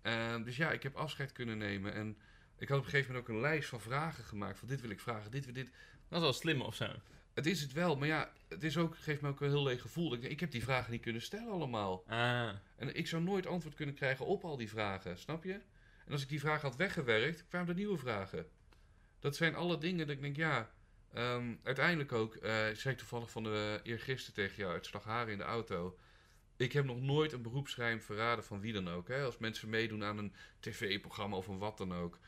Ehm, 0.02 0.42
dus 0.42 0.56
ja, 0.56 0.72
ik 0.72 0.82
heb 0.82 0.94
afscheid 0.96 1.32
kunnen 1.32 1.58
nemen. 1.58 1.92
En 1.94 2.18
ik 2.58 2.68
had 2.68 2.78
op 2.78 2.84
een 2.84 2.90
gegeven 2.90 3.12
moment 3.12 3.28
ook 3.30 3.34
een 3.36 3.40
lijst 3.42 3.68
van 3.68 3.80
vragen 3.80 4.24
gemaakt. 4.24 4.58
Van 4.58 4.68
dit 4.68 4.80
wil 4.80 4.90
ik 4.90 5.00
vragen, 5.00 5.30
dit 5.30 5.44
wil 5.44 5.54
dit. 5.54 5.70
Dat 6.08 6.18
is 6.18 6.24
wel 6.24 6.32
slim 6.32 6.60
of 6.60 6.74
zo. 6.74 6.88
Het 7.34 7.46
is 7.46 7.60
het 7.60 7.72
wel, 7.72 7.96
maar 7.96 8.08
ja, 8.08 8.32
het 8.48 8.64
is 8.64 8.76
ook, 8.76 8.96
geeft 8.96 9.20
me 9.20 9.28
ook 9.28 9.40
een 9.40 9.48
heel 9.48 9.62
leeg 9.62 9.80
gevoel. 9.80 10.14
Ik, 10.14 10.22
ik 10.22 10.40
heb 10.40 10.50
die 10.50 10.62
vragen 10.62 10.92
niet 10.92 11.02
kunnen 11.02 11.22
stellen 11.22 11.52
allemaal. 11.52 12.04
Ah. 12.06 12.50
En 12.76 12.94
ik 12.96 13.06
zou 13.06 13.22
nooit 13.22 13.46
antwoord 13.46 13.74
kunnen 13.74 13.94
krijgen 13.94 14.26
op 14.26 14.44
al 14.44 14.56
die 14.56 14.68
vragen, 14.68 15.18
snap 15.18 15.44
je? 15.44 15.52
En 16.06 16.12
als 16.12 16.22
ik 16.22 16.28
die 16.28 16.40
vragen 16.40 16.68
had 16.68 16.76
weggewerkt, 16.76 17.44
kwamen 17.48 17.68
er 17.68 17.74
nieuwe 17.74 17.98
vragen. 17.98 18.46
Dat 19.18 19.36
zijn 19.36 19.54
alle 19.54 19.78
dingen 19.78 20.06
dat 20.06 20.16
ik 20.16 20.22
denk, 20.22 20.36
ja, 20.36 20.70
ehm, 21.12 21.54
uiteindelijk 21.62 22.12
ook, 22.12 22.34
eh 22.34 22.50
zei 22.50 22.94
ik 22.94 22.98
toevallig 22.98 23.30
van 23.30 23.42
de 23.42 23.80
eergisteren 23.82 24.34
tegen 24.34 24.56
jou 24.56 24.72
uit 24.72 24.86
Slagharen 24.86 25.32
in 25.32 25.38
de 25.38 25.44
auto. 25.44 25.98
Ik 26.56 26.72
heb 26.72 26.84
nog 26.84 27.00
nooit 27.00 27.32
een 27.32 27.42
beroepsgeheim 27.42 28.00
verraden 28.00 28.44
van 28.44 28.60
wie 28.60 28.72
dan 28.72 28.88
ook. 28.88 29.08
Hè? 29.08 29.24
Als 29.24 29.38
mensen 29.38 29.68
meedoen 29.68 30.04
aan 30.04 30.18
een 30.18 30.34
tv-programma 30.60 31.36
of 31.36 31.46
een 31.46 31.58
wat 31.58 31.78
dan 31.78 31.94
ook. 31.94 32.18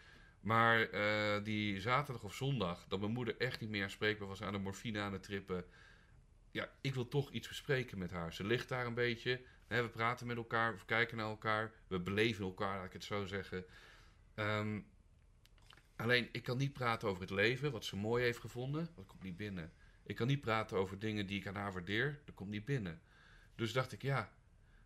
Maar 0.40 0.90
eh, 0.90 1.44
die 1.44 1.80
zaterdag 1.80 2.24
of 2.24 2.34
zondag, 2.34 2.84
dat 2.88 3.00
mijn 3.00 3.12
moeder 3.12 3.36
echt 3.36 3.60
niet 3.60 3.70
meer 3.70 3.82
aanspreekbaar 3.82 4.28
was 4.28 4.42
aan 4.42 4.52
de 4.52 4.58
morfine 4.58 5.00
aan 5.00 5.12
het 5.12 5.22
trippen. 5.22 5.64
Ja, 6.50 6.70
ik 6.80 6.94
wil 6.94 7.08
toch 7.08 7.30
iets 7.30 7.48
bespreken 7.48 7.98
met 7.98 8.10
haar. 8.10 8.32
Ze 8.32 8.44
ligt 8.44 8.68
daar 8.68 8.86
een 8.86 8.94
beetje. 8.94 9.40
Hè, 9.66 9.82
we 9.82 9.88
praten 9.88 10.26
met 10.26 10.36
elkaar, 10.36 10.76
we 10.76 10.84
kijken 10.84 11.16
naar 11.16 11.28
elkaar. 11.28 11.72
We 11.86 12.00
beleven 12.00 12.44
elkaar, 12.44 12.76
laat 12.76 12.86
ik 12.86 12.92
het 12.92 13.04
zo 13.04 13.26
zeggen. 13.26 13.64
Ehm, 14.34 14.80
alleen, 15.96 16.28
ik 16.32 16.42
kan 16.42 16.56
niet 16.56 16.72
praten 16.72 17.08
over 17.08 17.22
het 17.22 17.30
leven, 17.30 17.72
wat 17.72 17.84
ze 17.84 17.96
mooi 17.96 18.24
heeft 18.24 18.40
gevonden. 18.40 18.88
Dat 18.94 19.06
komt 19.06 19.22
niet 19.22 19.36
binnen. 19.36 19.72
Ik 20.02 20.16
kan 20.16 20.26
niet 20.26 20.40
praten 20.40 20.76
over 20.76 20.98
dingen 20.98 21.26
die 21.26 21.38
ik 21.38 21.46
aan 21.46 21.54
haar 21.54 21.72
waardeer. 21.72 22.20
Dat 22.24 22.34
komt 22.34 22.50
niet 22.50 22.64
binnen. 22.64 23.00
Dus 23.54 23.72
dacht 23.72 23.92
ik, 23.92 24.02
ja, 24.02 24.32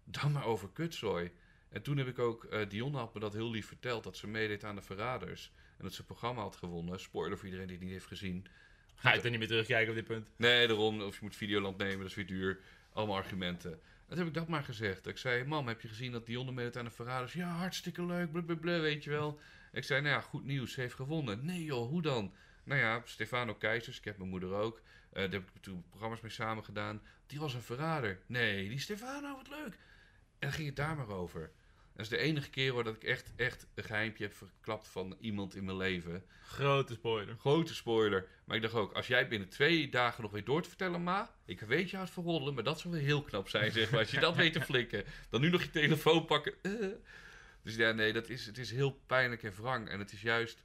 dan 0.04 0.32
maar 0.32 0.44
over 0.44 0.70
kutzooi. 0.72 1.32
En 1.74 1.82
toen 1.82 1.96
heb 1.96 2.06
ik 2.06 2.18
ook, 2.18 2.44
eh 2.44 2.68
Dionne 2.68 2.98
had 2.98 3.14
me 3.14 3.20
dat 3.20 3.32
heel 3.32 3.50
lief 3.50 3.66
verteld, 3.66 4.04
dat 4.04 4.16
ze 4.16 4.26
meedeed 4.26 4.64
aan 4.64 4.74
de 4.74 4.82
Verraders. 4.82 5.52
En 5.76 5.84
dat 5.84 5.90
ze 5.90 5.96
het 5.96 6.06
programma 6.06 6.42
had 6.42 6.56
gewonnen. 6.56 7.00
Spoiler 7.00 7.36
voor 7.36 7.46
iedereen 7.46 7.66
die 7.66 7.76
het 7.76 7.84
niet 7.84 7.94
heeft 7.94 8.06
gezien. 8.06 8.46
Ga 8.94 9.14
je 9.14 9.20
er 9.20 9.30
niet 9.30 9.38
meer 9.38 9.48
terugkijken 9.48 9.88
op 9.88 9.94
dit 9.94 10.04
punt? 10.04 10.28
Nee, 10.36 10.66
daarom. 10.66 11.02
Of 11.02 11.14
je 11.14 11.20
moet 11.22 11.36
Videoland 11.36 11.76
nemen, 11.76 11.98
dat 11.98 12.06
is 12.06 12.14
weer 12.14 12.26
duur. 12.26 12.60
Allemaal 12.92 13.16
argumenten. 13.16 13.72
En 13.72 13.80
toen 14.08 14.18
heb 14.18 14.26
ik 14.26 14.34
dat 14.34 14.48
maar 14.48 14.62
gezegd. 14.62 15.06
Ik 15.06 15.18
zei, 15.18 15.44
mam, 15.44 15.68
heb 15.68 15.80
je 15.80 15.88
gezien 15.88 16.12
dat 16.12 16.26
Dionne 16.26 16.52
meedoet 16.52 16.76
aan 16.76 16.84
de 16.84 16.90
Verraders? 16.90 17.32
Ja, 17.32 17.48
hartstikke 17.48 18.06
leuk, 18.06 18.32
blablabla, 18.32 18.80
weet 18.80 19.04
je 19.04 19.10
wel. 19.10 19.40
Ik 19.72 19.84
zei, 19.84 20.00
nou 20.00 20.14
ja, 20.14 20.20
goed 20.20 20.44
nieuws, 20.44 20.72
ze 20.72 20.80
heeft 20.80 20.94
gewonnen. 20.94 21.44
Nee 21.44 21.64
joh, 21.64 21.88
hoe 21.88 22.02
dan? 22.02 22.32
Nou 22.64 22.80
ja, 22.80 23.02
Stefano 23.04 23.54
Keizers, 23.54 23.98
ik 23.98 24.04
heb 24.04 24.18
mijn 24.18 24.30
moeder 24.30 24.52
ook. 24.52 24.80
Eh, 25.10 25.22
daar 25.22 25.32
heb 25.32 25.50
ik 25.54 25.62
toen 25.62 25.84
programma's 25.88 26.20
mee 26.20 26.30
samen 26.30 26.64
gedaan. 26.64 27.02
Die 27.26 27.40
was 27.40 27.54
een 27.54 27.62
verrader. 27.62 28.20
Nee, 28.26 28.68
die 28.68 28.78
Stefano, 28.78 29.36
wat 29.36 29.48
leuk. 29.48 29.78
En 30.38 30.50
dan 30.50 30.52
ging 30.52 30.66
het 30.66 30.76
daar 30.76 30.96
maar 30.96 31.08
over. 31.08 31.50
Dat 31.94 32.02
is 32.04 32.08
de 32.08 32.18
enige 32.18 32.50
keer 32.50 32.72
hoor 32.72 32.84
dat 32.84 32.94
ik 32.96 33.04
echt, 33.04 33.30
echt 33.36 33.66
een 33.74 33.84
geheimpje 33.84 34.24
heb 34.24 34.32
verklapt 34.34 34.88
van 34.88 35.16
iemand 35.20 35.54
in 35.54 35.64
mijn 35.64 35.76
leven. 35.76 36.24
Grote 36.42 36.92
spoiler. 36.94 37.36
Grote 37.38 37.74
spoiler. 37.74 38.26
Maar 38.44 38.56
ik 38.56 38.62
dacht 38.62 38.74
ook, 38.74 38.92
als 38.92 39.06
jij 39.06 39.28
binnen 39.28 39.48
twee 39.48 39.88
dagen 39.88 40.22
nog 40.22 40.30
weet 40.32 40.46
door 40.46 40.62
te 40.62 40.68
vertellen, 40.68 41.02
ma. 41.02 41.34
Ik 41.44 41.60
weet 41.60 41.90
je 41.90 41.96
houdt 41.96 42.10
van 42.10 42.24
roddelen, 42.24 42.54
maar 42.54 42.64
dat 42.64 42.80
zou 42.80 42.94
wel 42.94 43.02
heel 43.02 43.22
knap 43.22 43.48
zijn, 43.48 43.72
zeg 43.72 43.90
maar. 43.90 44.00
Als 44.00 44.10
je 44.10 44.20
dat 44.20 44.36
weet 44.36 44.52
te 44.52 44.60
flikken. 44.70 45.04
Dan 45.30 45.40
nu 45.40 45.50
nog 45.50 45.62
je 45.62 45.70
telefoon 45.70 46.24
pakken. 46.24 46.54
eh. 46.62 46.72
Dus 47.62 47.74
ja, 47.76 47.92
nee, 47.92 48.12
dat 48.12 48.28
is, 48.28 48.46
het 48.46 48.58
is 48.58 48.70
heel 48.70 49.00
pijnlijk 49.06 49.42
en 49.42 49.52
wrang. 49.56 49.88
En 49.88 49.98
het 49.98 50.12
is 50.12 50.22
juist, 50.22 50.62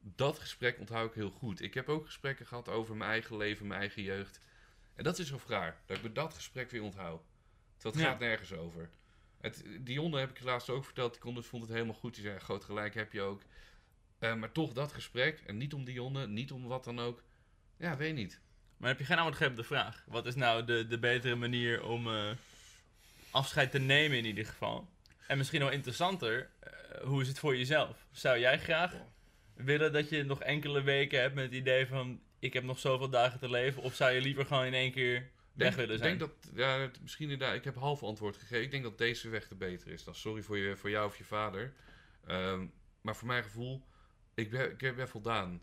dat 0.00 0.38
gesprek 0.38 0.78
onthoud 0.78 1.08
ik 1.08 1.14
heel 1.14 1.30
goed. 1.30 1.62
Ik 1.62 1.74
heb 1.74 1.88
ook 1.88 2.04
gesprekken 2.06 2.46
gehad 2.46 2.68
over 2.68 2.96
mijn 2.96 3.10
eigen 3.10 3.36
leven, 3.36 3.66
mijn 3.66 3.80
eigen 3.80 4.02
jeugd. 4.02 4.40
En 4.94 5.04
dat 5.04 5.18
is 5.18 5.26
zo 5.28 5.40
raar, 5.46 5.80
dat 5.86 5.96
ik 5.96 6.02
me 6.02 6.12
dat 6.12 6.34
gesprek 6.34 6.70
weer 6.70 6.82
onthoud. 6.82 7.22
Terwijl 7.76 7.94
het 7.94 8.04
Ja. 8.04 8.10
gaat 8.10 8.20
nergens 8.20 8.52
over. 8.52 8.90
Het, 9.42 9.64
Dionne 9.80 10.18
heb 10.18 10.30
ik 10.30 10.38
je 10.38 10.44
laatst 10.44 10.70
ook 10.70 10.84
verteld, 10.84 11.22
die 11.22 11.32
het- 11.34 11.46
vond 11.46 11.62
het 11.62 11.72
helemaal 11.72 11.94
goed. 11.94 12.14
Die 12.14 12.24
zei, 12.24 12.38
groot 12.38 12.64
gelijk 12.64 12.94
heb 12.94 13.12
je 13.12 13.20
ook. 13.20 13.42
Eh, 14.18 14.34
maar 14.34 14.52
toch 14.52 14.72
dat 14.72 14.92
gesprek, 14.92 15.42
en 15.46 15.56
niet 15.56 15.74
om 15.74 15.84
Dionne, 15.84 16.26
niet 16.26 16.52
om 16.52 16.66
wat 16.66 16.84
dan 16.84 17.00
ook. 17.00 17.22
Ja, 17.76 17.96
weet 17.96 18.14
niet. 18.14 18.40
Maar 18.76 18.88
heb 18.90 18.98
je 18.98 19.04
geen 19.04 19.16
antwoord 19.16 19.36
gegeven 19.36 19.58
op 19.58 19.68
de 19.68 19.74
vraag? 19.74 20.04
Wat 20.06 20.26
is 20.26 20.34
nou 20.34 20.64
de, 20.64 20.86
de 20.86 20.98
betere 20.98 21.34
manier 21.34 21.84
om 21.84 22.08
eh, 22.14 22.30
afscheid 23.30 23.70
te 23.70 23.78
nemen 23.78 24.18
in 24.18 24.24
ieder 24.24 24.46
geval? 24.46 24.88
En 25.26 25.38
misschien 25.38 25.60
nog 25.60 25.70
interessanter, 25.70 26.50
eh, 26.60 26.70
hoe 27.02 27.20
is 27.22 27.28
het 27.28 27.38
voor 27.38 27.56
jezelf? 27.56 28.06
Zou 28.12 28.38
jij 28.38 28.58
graag 28.58 28.94
willen 29.54 29.92
dat 29.92 30.08
je 30.08 30.24
nog 30.24 30.42
enkele 30.42 30.82
weken 30.82 31.20
hebt 31.20 31.34
met 31.34 31.44
het 31.44 31.52
idee 31.54 31.86
van... 31.86 32.20
ik 32.38 32.52
heb 32.52 32.64
nog 32.64 32.78
zoveel 32.78 33.08
dagen 33.10 33.38
te 33.38 33.50
leven? 33.50 33.82
Of 33.82 33.94
zou 33.94 34.12
je 34.12 34.20
liever 34.20 34.46
gewoon 34.46 34.64
in 34.64 34.74
één 34.74 34.92
keer 34.92 35.30
weg 35.52 35.74
willen 35.74 35.98
zijn? 35.98 36.18
denk 36.18 36.30
dat, 36.30 36.50
ja, 36.54 36.90
misschien 37.00 37.30
inderdaad, 37.30 37.56
ik 37.56 37.64
heb 37.64 37.74
half 37.74 38.02
antwoord 38.02 38.36
gegeven. 38.36 38.64
Ik 38.64 38.70
denk 38.70 38.82
dat 38.82 38.98
deze 38.98 39.28
weg 39.28 39.48
de 39.48 39.54
beter 39.54 39.88
is. 39.88 40.04
Dan 40.04 40.14
sorry 40.14 40.42
voor, 40.42 40.58
je, 40.58 40.76
voor 40.76 40.90
jou 40.90 41.06
of 41.06 41.16
je 41.16 41.24
vader. 41.24 41.72
Ehm, 42.26 42.66
maar 43.00 43.16
voor 43.16 43.28
mijn 43.28 43.42
gevoel, 43.42 43.86
ik 44.34 44.50
ben, 44.50 44.70
ik 44.70 44.96
ben 44.96 45.08
voldaan. 45.08 45.62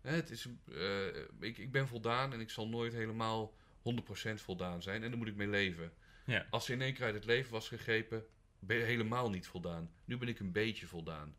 Hè, 0.00 0.14
het 0.14 0.30
is, 0.30 0.46
eh, 0.72 1.06
ik, 1.40 1.58
ik 1.58 1.72
ben 1.72 1.88
voldaan 1.88 2.32
en 2.32 2.40
ik 2.40 2.50
zal 2.50 2.68
nooit 2.68 2.92
helemaal 2.92 3.54
100% 3.82 4.42
voldaan 4.42 4.82
zijn. 4.82 5.02
En 5.02 5.08
daar 5.08 5.18
moet 5.18 5.28
ik 5.28 5.36
mee 5.36 5.48
leven. 5.48 5.92
Ja. 6.24 6.46
Als 6.50 6.64
ze 6.64 6.72
in 6.72 6.82
één 6.82 6.94
keer 6.94 7.04
uit 7.04 7.14
het 7.14 7.24
leven 7.24 7.52
was 7.52 7.68
gegrepen, 7.68 8.24
ben 8.58 8.76
je 8.76 8.82
helemaal 8.82 9.30
niet 9.30 9.46
voldaan. 9.46 9.90
Nu 10.04 10.16
ben 10.16 10.28
ik 10.28 10.38
een 10.38 10.52
beetje 10.52 10.86
voldaan. 10.86 11.36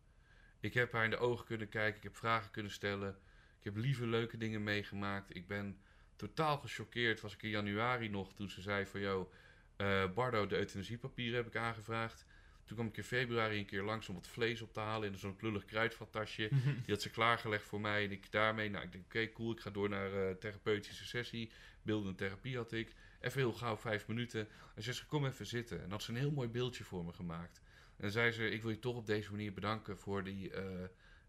Ik 0.59 0.73
heb 0.73 0.91
haar 0.91 1.03
in 1.03 1.09
de 1.09 1.17
ogen 1.17 1.45
kunnen 1.45 1.69
kijken, 1.69 1.97
ik 1.97 2.03
heb 2.03 2.15
vragen 2.15 2.51
kunnen 2.51 2.71
stellen. 2.71 3.17
Ik 3.57 3.63
heb 3.63 3.75
lieve, 3.75 4.07
leuke 4.07 4.37
dingen 4.37 4.63
meegemaakt. 4.63 5.35
Ik 5.35 5.47
ben 5.47 5.81
totaal 6.27 6.57
gechoqueerd. 6.57 7.21
Was 7.21 7.33
ik 7.33 7.43
in 7.43 7.49
januari 7.49 8.09
nog 8.09 8.33
toen 8.33 8.49
ze 8.49 8.61
zei 8.61 8.85
van... 8.85 8.99
Yo, 8.99 9.31
eh, 9.75 10.11
Bardo, 10.13 10.47
de 10.47 10.57
euthanasiepapieren 10.57 11.35
heb 11.35 11.47
ik 11.47 11.55
aangevraagd. 11.55 12.25
Toen 12.65 12.75
kwam 12.75 12.87
ik 12.87 12.97
in 12.97 13.03
februari 13.03 13.57
een 13.57 13.65
keer 13.65 13.83
langs 13.83 14.09
om 14.09 14.15
wat 14.15 14.27
vlees 14.27 14.61
op 14.61 14.73
te 14.73 14.79
halen 14.79 15.11
in 15.11 15.17
zo'n 15.17 15.35
plullig 15.35 15.65
kruidvattasje. 15.65 16.49
Die 16.83 16.93
had 16.93 17.01
ze 17.01 17.09
klaargelegd 17.09 17.63
voor 17.63 17.81
mij 17.81 18.03
en 18.03 18.11
ik 18.11 18.31
daarmee, 18.31 18.69
nou 18.69 18.85
ik 18.85 18.91
denk 18.91 19.05
oké 19.05 19.31
cool, 19.31 19.51
ik 19.51 19.59
ga 19.59 19.69
door 19.69 19.89
naar 19.89 20.13
eh 20.13 20.35
therapeutische 20.35 21.05
sessie. 21.05 21.51
Beeldende 21.81 22.15
therapie 22.15 22.57
had 22.57 22.71
ik. 22.71 22.93
Even 23.19 23.39
heel 23.39 23.53
gauw 23.53 23.77
vijf 23.77 24.07
minuten. 24.07 24.47
En 24.75 24.83
ze 24.83 24.93
zei 24.93 25.07
kom 25.07 25.25
even 25.25 25.45
zitten. 25.45 25.83
En 25.83 25.91
had 25.91 26.03
ze 26.03 26.11
een 26.11 26.17
heel 26.17 26.31
mooi 26.31 26.49
beeldje 26.49 26.83
voor 26.83 27.05
me 27.05 27.13
gemaakt. 27.13 27.61
En 27.97 28.11
zei 28.11 28.31
ze, 28.31 28.49
ik 28.49 28.61
wil 28.61 28.71
je 28.71 28.79
toch 28.79 28.95
op 28.95 29.05
deze 29.05 29.31
manier 29.31 29.53
bedanken 29.53 29.97
voor 29.97 30.23
die 30.23 30.53
eh 30.53 30.63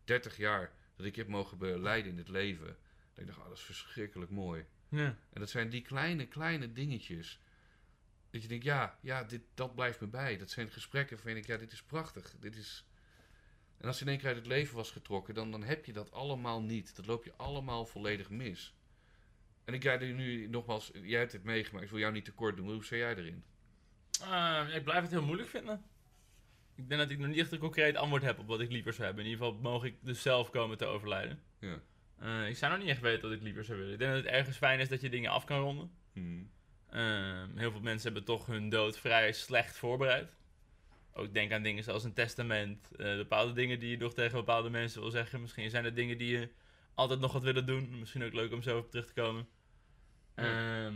30 0.05 0.37
jaar 0.37 0.73
dat 0.97 1.07
ik 1.07 1.15
je 1.15 1.21
heb 1.21 1.31
mogen 1.31 1.59
beleiden 1.59 2.13
in 2.13 2.19
het 2.19 2.29
leven. 2.29 2.77
En 3.15 3.21
ik 3.23 3.27
dacht, 3.27 3.39
oh, 3.39 3.49
dat 3.49 3.57
is 3.57 3.63
verschrikkelijk 3.63 4.31
mooi. 4.31 4.65
Ja. 4.93 5.17
En 5.33 5.41
dat 5.41 5.51
zijn 5.51 5.69
die 5.69 5.83
kleine, 5.83 6.27
kleine 6.27 6.73
dingetjes. 6.73 7.41
Dat 8.31 8.43
je 8.43 8.49
denkt, 8.49 8.65
ja, 8.65 8.99
ja 9.01 9.25
dit, 9.25 9.43
dat 9.55 9.75
blijft 9.75 10.01
me 10.01 10.07
bij. 10.07 10.39
Dat 10.39 10.51
zijn 10.51 10.71
gesprekken 10.71 11.19
van, 11.19 11.31
ik, 11.31 11.47
ja, 11.47 11.57
dit 11.57 11.73
is 11.73 11.83
prachtig. 11.83 12.35
Dit 12.41 12.57
is... 12.57 12.87
En 13.79 13.89
als 13.89 13.99
je 13.99 14.05
in 14.05 14.11
één 14.11 14.19
keer 14.19 14.29
uit 14.29 14.37
het 14.37 14.47
leven 14.47 14.77
was 14.77 14.91
getrokken, 14.91 15.35
dan, 15.35 15.51
dan 15.51 15.63
heb 15.63 15.85
je 15.85 15.93
dat 15.93 16.13
allemaal 16.13 16.63
niet. 16.63 16.97
Dat 16.97 17.07
loop 17.07 17.25
je 17.25 17.33
allemaal 17.37 17.87
volledig 17.87 18.31
mis. 18.31 18.75
En 19.65 19.75
ik 19.75 19.83
jij 19.83 20.01
er 20.01 20.13
nu 20.13 20.49
nogmaals, 20.49 20.91
jij 21.03 21.19
hebt 21.19 21.33
het 21.33 21.45
meegemaakt, 21.45 21.85
ik 21.85 21.91
wil 21.91 22.01
jou 22.01 22.13
niet 22.13 22.25
tekort 22.25 22.57
doen, 22.57 22.73
hoe 22.73 22.85
sta 22.85 22.97
jij 22.97 23.17
erin? 23.17 23.45
Ah, 24.21 24.75
ik 24.75 24.85
blijf 24.85 25.03
het 25.03 25.11
heel 25.11 25.23
moeilijk 25.23 25.49
vinden. 25.49 25.85
Ik 26.75 26.89
denk 26.89 27.01
dat 27.01 27.11
ik 27.11 27.19
nog 27.19 27.29
niet 27.29 27.39
echt 27.39 27.53
een 27.53 27.59
concreet 27.59 27.97
antwoord 27.97 28.23
heb 28.23 28.39
op 28.39 28.47
wat 28.47 28.61
ik 28.61 28.71
liever 28.71 28.93
zou 28.93 29.05
hebben. 29.05 29.25
In 29.25 29.31
ieder 29.31 29.47
geval 29.47 29.61
mogen 29.61 29.89
ik 29.89 29.97
dus 30.01 30.23
zelf 30.23 30.51
komen 30.51 30.79
te 30.79 30.85
overlijden. 30.85 31.43
Ja. 31.59 31.81
Eh, 32.23 32.49
ik 32.49 32.57
zou 32.57 32.73
nog 32.73 32.81
niet 32.81 32.91
echt 32.91 33.01
weten 33.01 33.29
wat 33.29 33.39
ik 33.39 33.43
liever 33.43 33.65
zou 33.65 33.79
willen. 33.79 33.93
Ik 33.93 33.99
denk 33.99 34.13
dat 34.15 34.25
het 34.25 34.33
ergens 34.33 34.57
fijn 34.57 34.81
is 34.81 34.89
dat 34.89 35.01
je 35.01 35.09
dingen 35.09 35.31
af 35.31 35.45
kan 35.45 35.61
ronden. 35.61 35.91
Hmm. 36.13 36.51
Ehm, 36.91 37.57
heel 37.57 37.71
veel 37.71 37.81
mensen 37.81 38.05
hebben 38.13 38.25
toch 38.25 38.47
hun 38.47 38.69
dood 38.69 38.99
vrij 38.99 39.33
slecht 39.33 39.77
voorbereid. 39.77 40.37
ook 41.15 41.35
denk 41.35 41.53
aan 41.53 41.63
dingen 41.63 41.85
zoals 41.85 42.05
een 42.05 42.13
testament. 42.13 42.97
eh, 42.97 43.17
bepaalde 43.17 43.53
dingen 43.53 43.81
die 43.81 43.91
je 43.91 43.97
nog 43.97 44.15
tegen 44.15 44.39
bepaalde 44.39 44.71
mensen 44.71 45.01
wil 45.01 45.11
zeggen. 45.11 45.41
Misschien 45.41 45.71
zijn 45.71 45.85
er 45.85 45.95
dingen 45.95 46.19
die 46.19 46.39
je 46.39 46.49
altijd 46.95 47.21
nog 47.21 47.33
wat 47.33 47.43
willen 47.43 47.67
doen. 47.67 47.99
Misschien 47.99 48.25
ook 48.25 48.33
leuk 48.33 48.53
om 48.53 48.63
zo 48.63 48.79
op 48.79 48.91
terug 48.91 49.07
te 49.07 49.13
komen. 49.13 49.49
Ehm, 50.35 50.95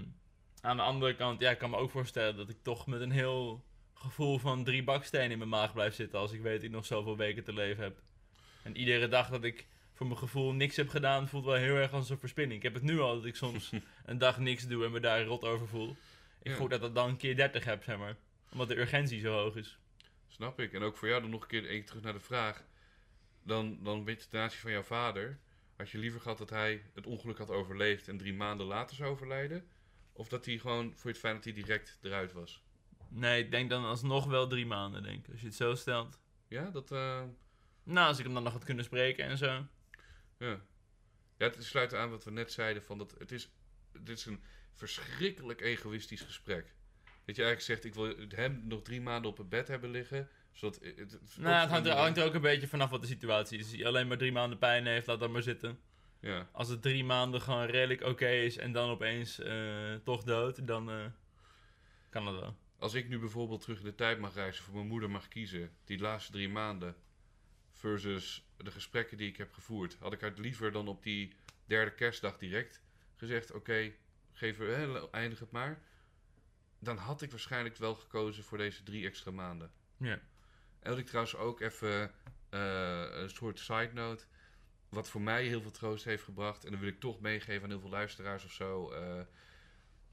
aan 0.61 0.77
de 0.77 0.82
andere 0.82 1.16
kant, 1.16 1.40
ja, 1.40 1.51
ik 1.51 1.59
kan 1.59 1.70
me 1.70 1.77
ook 1.77 1.90
voorstellen 1.90 2.36
dat 2.36 2.48
ik 2.48 2.62
toch 2.62 2.86
met 2.86 3.01
een 3.01 3.11
heel 3.11 3.65
gevoel 3.94 4.39
van 4.39 4.65
drie 4.65 4.85
bakstenen 4.85 5.31
in 5.31 5.39
mijn 5.39 5.51
maag 5.51 5.73
blijf 5.73 5.94
zitten. 5.94 6.19
Als 6.19 6.32
ik 6.32 6.40
weet 6.40 6.55
dat 6.55 6.62
ik 6.62 6.70
nog 6.70 6.86
zoveel 6.86 7.16
weken 7.16 7.44
te 7.44 7.53
leven 7.53 7.82
heb. 7.82 8.01
En 8.62 8.77
iedere 8.77 9.09
dag 9.09 9.28
dat 9.28 9.44
ik 9.44 9.66
voor 9.97 10.06
mijn 10.06 10.18
gevoel 10.18 10.52
niks 10.52 10.77
heb 10.77 10.89
gedaan, 10.89 11.28
voelt 11.28 11.44
wel 11.44 11.55
heel 11.55 11.74
erg 11.77 11.93
als 11.93 12.10
een 12.10 12.18
verspilling. 12.18 12.52
Ik 12.52 12.62
heb 12.62 12.74
het 12.74 12.82
nu 12.82 13.01
al 13.01 13.14
dat 13.14 13.24
ik 13.24 13.36
soms 13.36 13.73
een 14.05 14.18
dag 14.18 14.39
niks 14.39 14.66
doe 14.66 14.85
en 14.85 14.90
me 14.90 15.01
daar 15.01 15.24
rot 15.24 15.44
over 15.44 15.68
voel. 15.68 15.97
Ik 16.43 16.51
Ja. 16.51 16.56
voel 16.56 16.68
dat 16.68 16.81
dat 16.81 16.94
dan 16.94 17.09
een 17.09 17.16
keer 17.16 17.36
30 17.36 17.64
heb, 17.64 17.82
zeg 17.82 17.98
maar. 17.98 18.16
Omdat 18.52 18.68
de 18.68 18.78
urgentie 18.78 19.20
zo 19.20 19.32
hoog 19.32 19.56
is. 19.56 19.78
Snap 20.28 20.60
ik. 20.60 20.73
En 20.73 20.82
ook 20.82 20.97
voor 20.97 21.09
jou 21.09 21.20
dan 21.20 21.31
nog 21.31 21.43
een 21.43 21.48
keer 21.48 21.85
terug 21.85 22.02
naar 22.02 22.12
de 22.12 22.20
vraag. 22.20 22.64
Dan, 23.43 23.78
dan 23.82 24.05
weet 24.05 24.23
je 24.23 24.28
ten 24.28 24.40
aanzien 24.40 24.59
van 24.60 24.70
jouw 24.70 24.82
vader. 24.82 25.39
Had 25.77 25.90
je 25.90 25.98
liever 25.98 26.20
gehad 26.20 26.39
dat 26.39 26.51
hij 26.51 26.82
het 26.94 27.06
ongeluk 27.06 27.39
had 27.39 27.51
overleefd 27.51 28.09
en 28.09 28.18
drie 28.18 28.35
maanden 28.35 28.66
later 28.66 28.97
zou 28.97 29.10
overlijden? 29.10 29.68
Of 30.12 30.28
dat 30.28 30.44
hij 30.44 30.59
gewoon, 30.59 30.85
voor 30.94 31.02
je 31.02 31.09
het 31.09 31.18
fijn 31.18 31.35
dat 31.35 31.44
hij 31.44 31.52
direct 31.52 31.98
eruit 32.02 32.32
was? 32.32 32.62
Nee, 33.09 33.44
ik 33.44 33.51
denk 33.51 33.70
dan 33.70 33.85
alsnog 33.85 34.27
wel 34.27 34.47
drie 34.47 34.66
maanden, 34.66 35.02
denk 35.02 35.27
ik. 35.27 35.31
Als 35.32 35.40
je 35.40 35.47
het 35.47 35.56
zo 35.56 35.74
stelt. 35.74 36.20
Ja, 36.48 36.70
dat... 36.70 36.90
eh, 36.90 37.23
Nou, 37.82 38.09
als 38.09 38.18
ik 38.18 38.24
hem 38.24 38.35
dan 38.35 38.43
nog 38.43 38.52
had 38.52 38.64
kunnen 38.64 38.85
spreken 38.85 39.24
en 39.24 39.39
zo. 39.39 39.66
Ja. 40.39 40.61
Ja, 41.39 41.47
het 41.47 41.65
sluit 41.65 41.95
aan 41.95 42.11
wat 42.11 42.25
we 42.25 42.31
net 42.31 42.53
zeiden. 42.53 42.83
Van 42.83 42.99
dat 42.99 43.15
het 43.19 43.33
is, 43.33 43.51
dit 43.93 44.19
is 44.19 44.25
een 44.27 44.43
verschrikkelijk 44.73 45.61
egoïstisch 45.61 46.21
gesprek. 46.21 46.75
Dat 47.25 47.37
je 47.37 47.43
eigenlijk 47.43 47.61
zegt, 47.61 47.85
ik 47.85 47.95
wil 47.95 48.15
hem 48.29 48.63
nog 48.67 48.83
drie 48.83 49.01
maanden 49.01 49.31
op 49.31 49.39
het 49.39 49.49
bed 49.49 49.69
hebben 49.69 49.91
liggen. 49.91 50.29
Zodat 50.53 50.75
het, 50.83 50.99
het, 50.99 51.13
het 51.13 51.37
Nou, 51.39 51.61
het 51.61 51.71
hangt 51.71 51.87
er, 51.87 51.93
ook- 51.93 51.99
hangt 51.99 52.19
er 52.19 52.25
ook 52.25 52.35
een 52.35 52.41
beetje 52.41 52.69
vanaf 52.69 52.91
wat 52.91 53.01
de 53.01 53.07
situatie 53.07 53.59
is. 53.59 53.65
Als 53.65 53.75
hij 53.77 53.87
alleen 53.87 54.07
maar 54.09 54.19
drie 54.19 54.33
maanden 54.33 54.59
pijn 54.59 54.87
heeft, 54.87 55.07
laat 55.07 55.21
dat 55.21 55.31
maar 55.31 55.43
zitten. 55.43 55.79
Ja, 56.21 56.49
Als 56.53 56.69
het 56.69 56.83
drie 56.83 57.05
maanden 57.05 57.41
gewoon 57.41 57.67
redelijk 57.67 58.03
oké 58.03 58.29
is 58.29 58.57
en 58.57 58.73
dan 58.73 58.91
opeens 58.91 59.39
eh, 59.39 59.95
toch 60.05 60.23
dood, 60.23 60.67
dan 60.67 60.91
eh, 60.91 61.05
kan 62.11 62.25
dat 62.25 62.41
wel. 62.41 62.57
Als 62.79 62.95
ik 62.95 63.09
nu 63.09 63.19
bijvoorbeeld 63.19 63.61
terug 63.63 63.79
in 63.79 63.85
de 63.85 63.95
tijd 63.95 64.19
mag 64.19 64.35
reizen, 64.35 64.65
voor 64.65 64.75
mijn 64.75 64.87
moeder 64.87 65.11
mag 65.11 65.29
kiezen, 65.29 65.71
die 65.85 65.99
laatste 65.99 66.33
drie 66.33 66.49
maanden, 66.49 66.97
versus 67.77 68.48
de 68.57 68.70
gesprekken 68.70 69.16
die 69.16 69.28
ik 69.28 69.36
heb 69.36 69.53
gevoerd, 69.53 69.97
had 70.01 70.12
ik 70.12 70.20
haar 70.20 70.32
liever 70.36 70.73
dan 70.73 70.89
op 70.89 71.03
die 71.03 71.35
derde 71.65 71.94
kerstdag 71.94 72.39
direct 72.39 72.82
gezegd: 73.15 73.53
Oké, 73.53 73.93
geef 74.32 74.59
er, 74.59 75.11
eindig 75.11 75.39
het 75.39 75.51
maar. 75.51 75.82
Dan 76.78 76.97
had 76.97 77.23
ik 77.23 77.31
waarschijnlijk 77.31 77.77
wel 77.77 77.94
gekozen 77.94 78.44
voor 78.44 78.59
deze 78.59 78.82
drie 78.82 79.07
extra 79.07 79.31
maanden. 79.31 79.73
Ja. 79.97 80.20
En 80.81 80.90
wat 80.90 80.98
ik 80.98 81.07
trouwens 81.07 81.36
ook 81.36 81.61
even 81.61 82.12
eh, 82.48 83.07
een 83.11 83.31
soort 83.31 83.59
side 83.59 83.90
note. 83.93 84.24
Wat 84.89 85.09
voor 85.09 85.20
mij 85.20 85.47
heel 85.47 85.62
veel 85.62 85.70
troost 85.70 86.05
heeft 86.05 86.23
gebracht. 86.23 86.65
En 86.65 86.70
dan 86.70 86.81
wil 86.81 86.89
ik 86.89 87.01
toch 87.01 87.20
meegeven 87.20 87.62
aan 87.62 87.70
heel 87.70 87.81
veel 87.81 87.90
luisteraars 87.90 88.44
of 88.44 88.53
zo. 88.53 88.90
eh, 88.93 89.20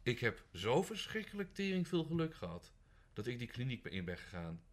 ik 0.03 0.19
heb 0.19 0.43
zo 0.53 0.83
verschrikkelijk 0.83 1.53
tering 1.53 1.87
veel 1.87 2.03
geluk 2.03 2.35
gehad. 2.35 2.73
Dat 3.13 3.27
ik 3.27 3.39
die 3.39 3.47
kliniek 3.47 3.85
in 3.85 4.05
ben 4.05 4.17
gegaan. 4.17 4.63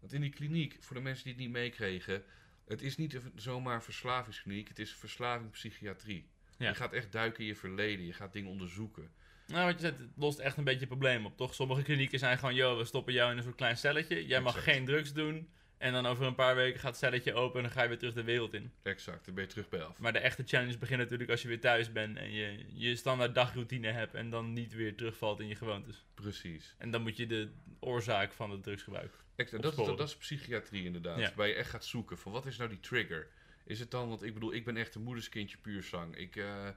Want 0.00 0.12
in 0.12 0.20
die 0.20 0.30
kliniek, 0.30 0.76
voor 0.80 0.96
de 0.96 1.02
mensen 1.02 1.24
die 1.24 1.32
het 1.32 1.42
niet 1.42 1.52
meekregen. 1.52 2.24
Het 2.66 2.82
is 2.82 2.96
niet 2.96 3.20
zomaar 3.34 3.82
verslavingskliniek. 3.82 4.68
Het 4.68 4.78
is 4.78 4.94
verslaving 4.94 5.50
psychiatrie. 5.50 6.28
Ja. 6.58 6.68
Je 6.68 6.74
gaat 6.74 6.92
echt 6.92 7.12
duiken 7.12 7.40
in 7.40 7.46
je 7.46 7.56
verleden. 7.56 8.06
Je 8.06 8.12
gaat 8.12 8.32
dingen 8.32 8.50
onderzoeken. 8.50 9.10
Nou, 9.46 9.66
wat 9.66 9.74
je 9.74 9.80
zegt, 9.80 9.98
het 9.98 10.10
lost 10.16 10.38
echt 10.38 10.56
een 10.56 10.64
beetje 10.64 10.80
het 10.80 10.88
probleem 10.88 11.26
op, 11.26 11.36
toch? 11.36 11.54
Sommige 11.54 11.82
klinieken 11.82 12.18
zijn 12.18 12.38
gewoon, 12.38 12.54
yo, 12.54 12.76
we 12.76 12.84
stoppen 12.84 13.12
jou 13.12 13.30
in 13.30 13.36
een 13.36 13.42
soort 13.42 13.56
klein 13.56 13.76
celletje. 13.76 14.26
Jij 14.26 14.40
mag 14.40 14.56
Exact. 14.56 14.72
geen 14.72 14.84
drugs 14.84 15.12
doen. 15.12 15.48
En 15.80 15.92
dan 15.92 16.06
over 16.06 16.26
een 16.26 16.34
paar 16.34 16.54
weken 16.54 16.80
gaat 16.80 16.90
het 16.90 16.98
celletje 16.98 17.34
open 17.34 17.56
en 17.56 17.62
dan 17.62 17.72
ga 17.72 17.82
je 17.82 17.88
weer 17.88 17.98
terug 17.98 18.14
de 18.14 18.22
wereld 18.22 18.54
in. 18.54 18.72
Exact, 18.82 19.24
dan 19.24 19.34
ben 19.34 19.44
je 19.44 19.50
terug 19.50 19.68
bij 19.68 19.82
af. 19.82 19.98
Maar 19.98 20.12
de 20.12 20.18
echte 20.18 20.42
challenge 20.46 20.78
begint 20.78 20.98
natuurlijk 20.98 21.30
als 21.30 21.42
je 21.42 21.48
weer 21.48 21.60
thuis 21.60 21.92
bent 21.92 22.16
en 22.16 22.32
je 22.32 22.64
je 22.72 22.96
standaard 22.96 23.34
dagroutine 23.34 23.90
hebt 23.90 24.14
en 24.14 24.30
dan 24.30 24.52
niet 24.52 24.74
weer 24.74 24.96
terugvalt 24.96 25.40
in 25.40 25.46
je 25.46 25.54
gewoontes. 25.54 26.04
Precies. 26.14 26.74
En 26.78 26.90
dan 26.90 27.02
moet 27.02 27.16
je 27.16 27.26
de 27.26 27.50
oorzaak 27.78 28.32
van 28.32 28.50
het 28.50 28.62
drugsgebruik. 28.62 29.12
Exact, 29.36 29.62
dat, 29.62 29.72
is, 29.72 29.78
Opsporen. 29.78 29.96
dat 29.96 30.08
is 30.08 30.16
psychiatrie 30.16 30.84
inderdaad. 30.84 31.18
Ja. 31.18 31.32
Waar 31.36 31.48
je 31.48 31.54
echt 31.54 31.70
gaat 31.70 31.84
zoeken 31.84 32.18
van 32.18 32.32
wat 32.32 32.46
is 32.46 32.56
nou 32.56 32.70
die 32.70 32.80
trigger? 32.80 33.28
Is 33.64 33.80
het 33.80 33.90
dan, 33.90 34.08
want 34.08 34.22
ik 34.22 34.34
bedoel, 34.34 34.54
ik 34.54 34.64
ben 34.64 34.76
echt 34.76 34.94
een 34.94 35.02
moederskindje 35.02 35.58
puur 35.58 35.82
zang. 35.82 36.16
Ik 36.16 36.36
eh, 36.36 36.68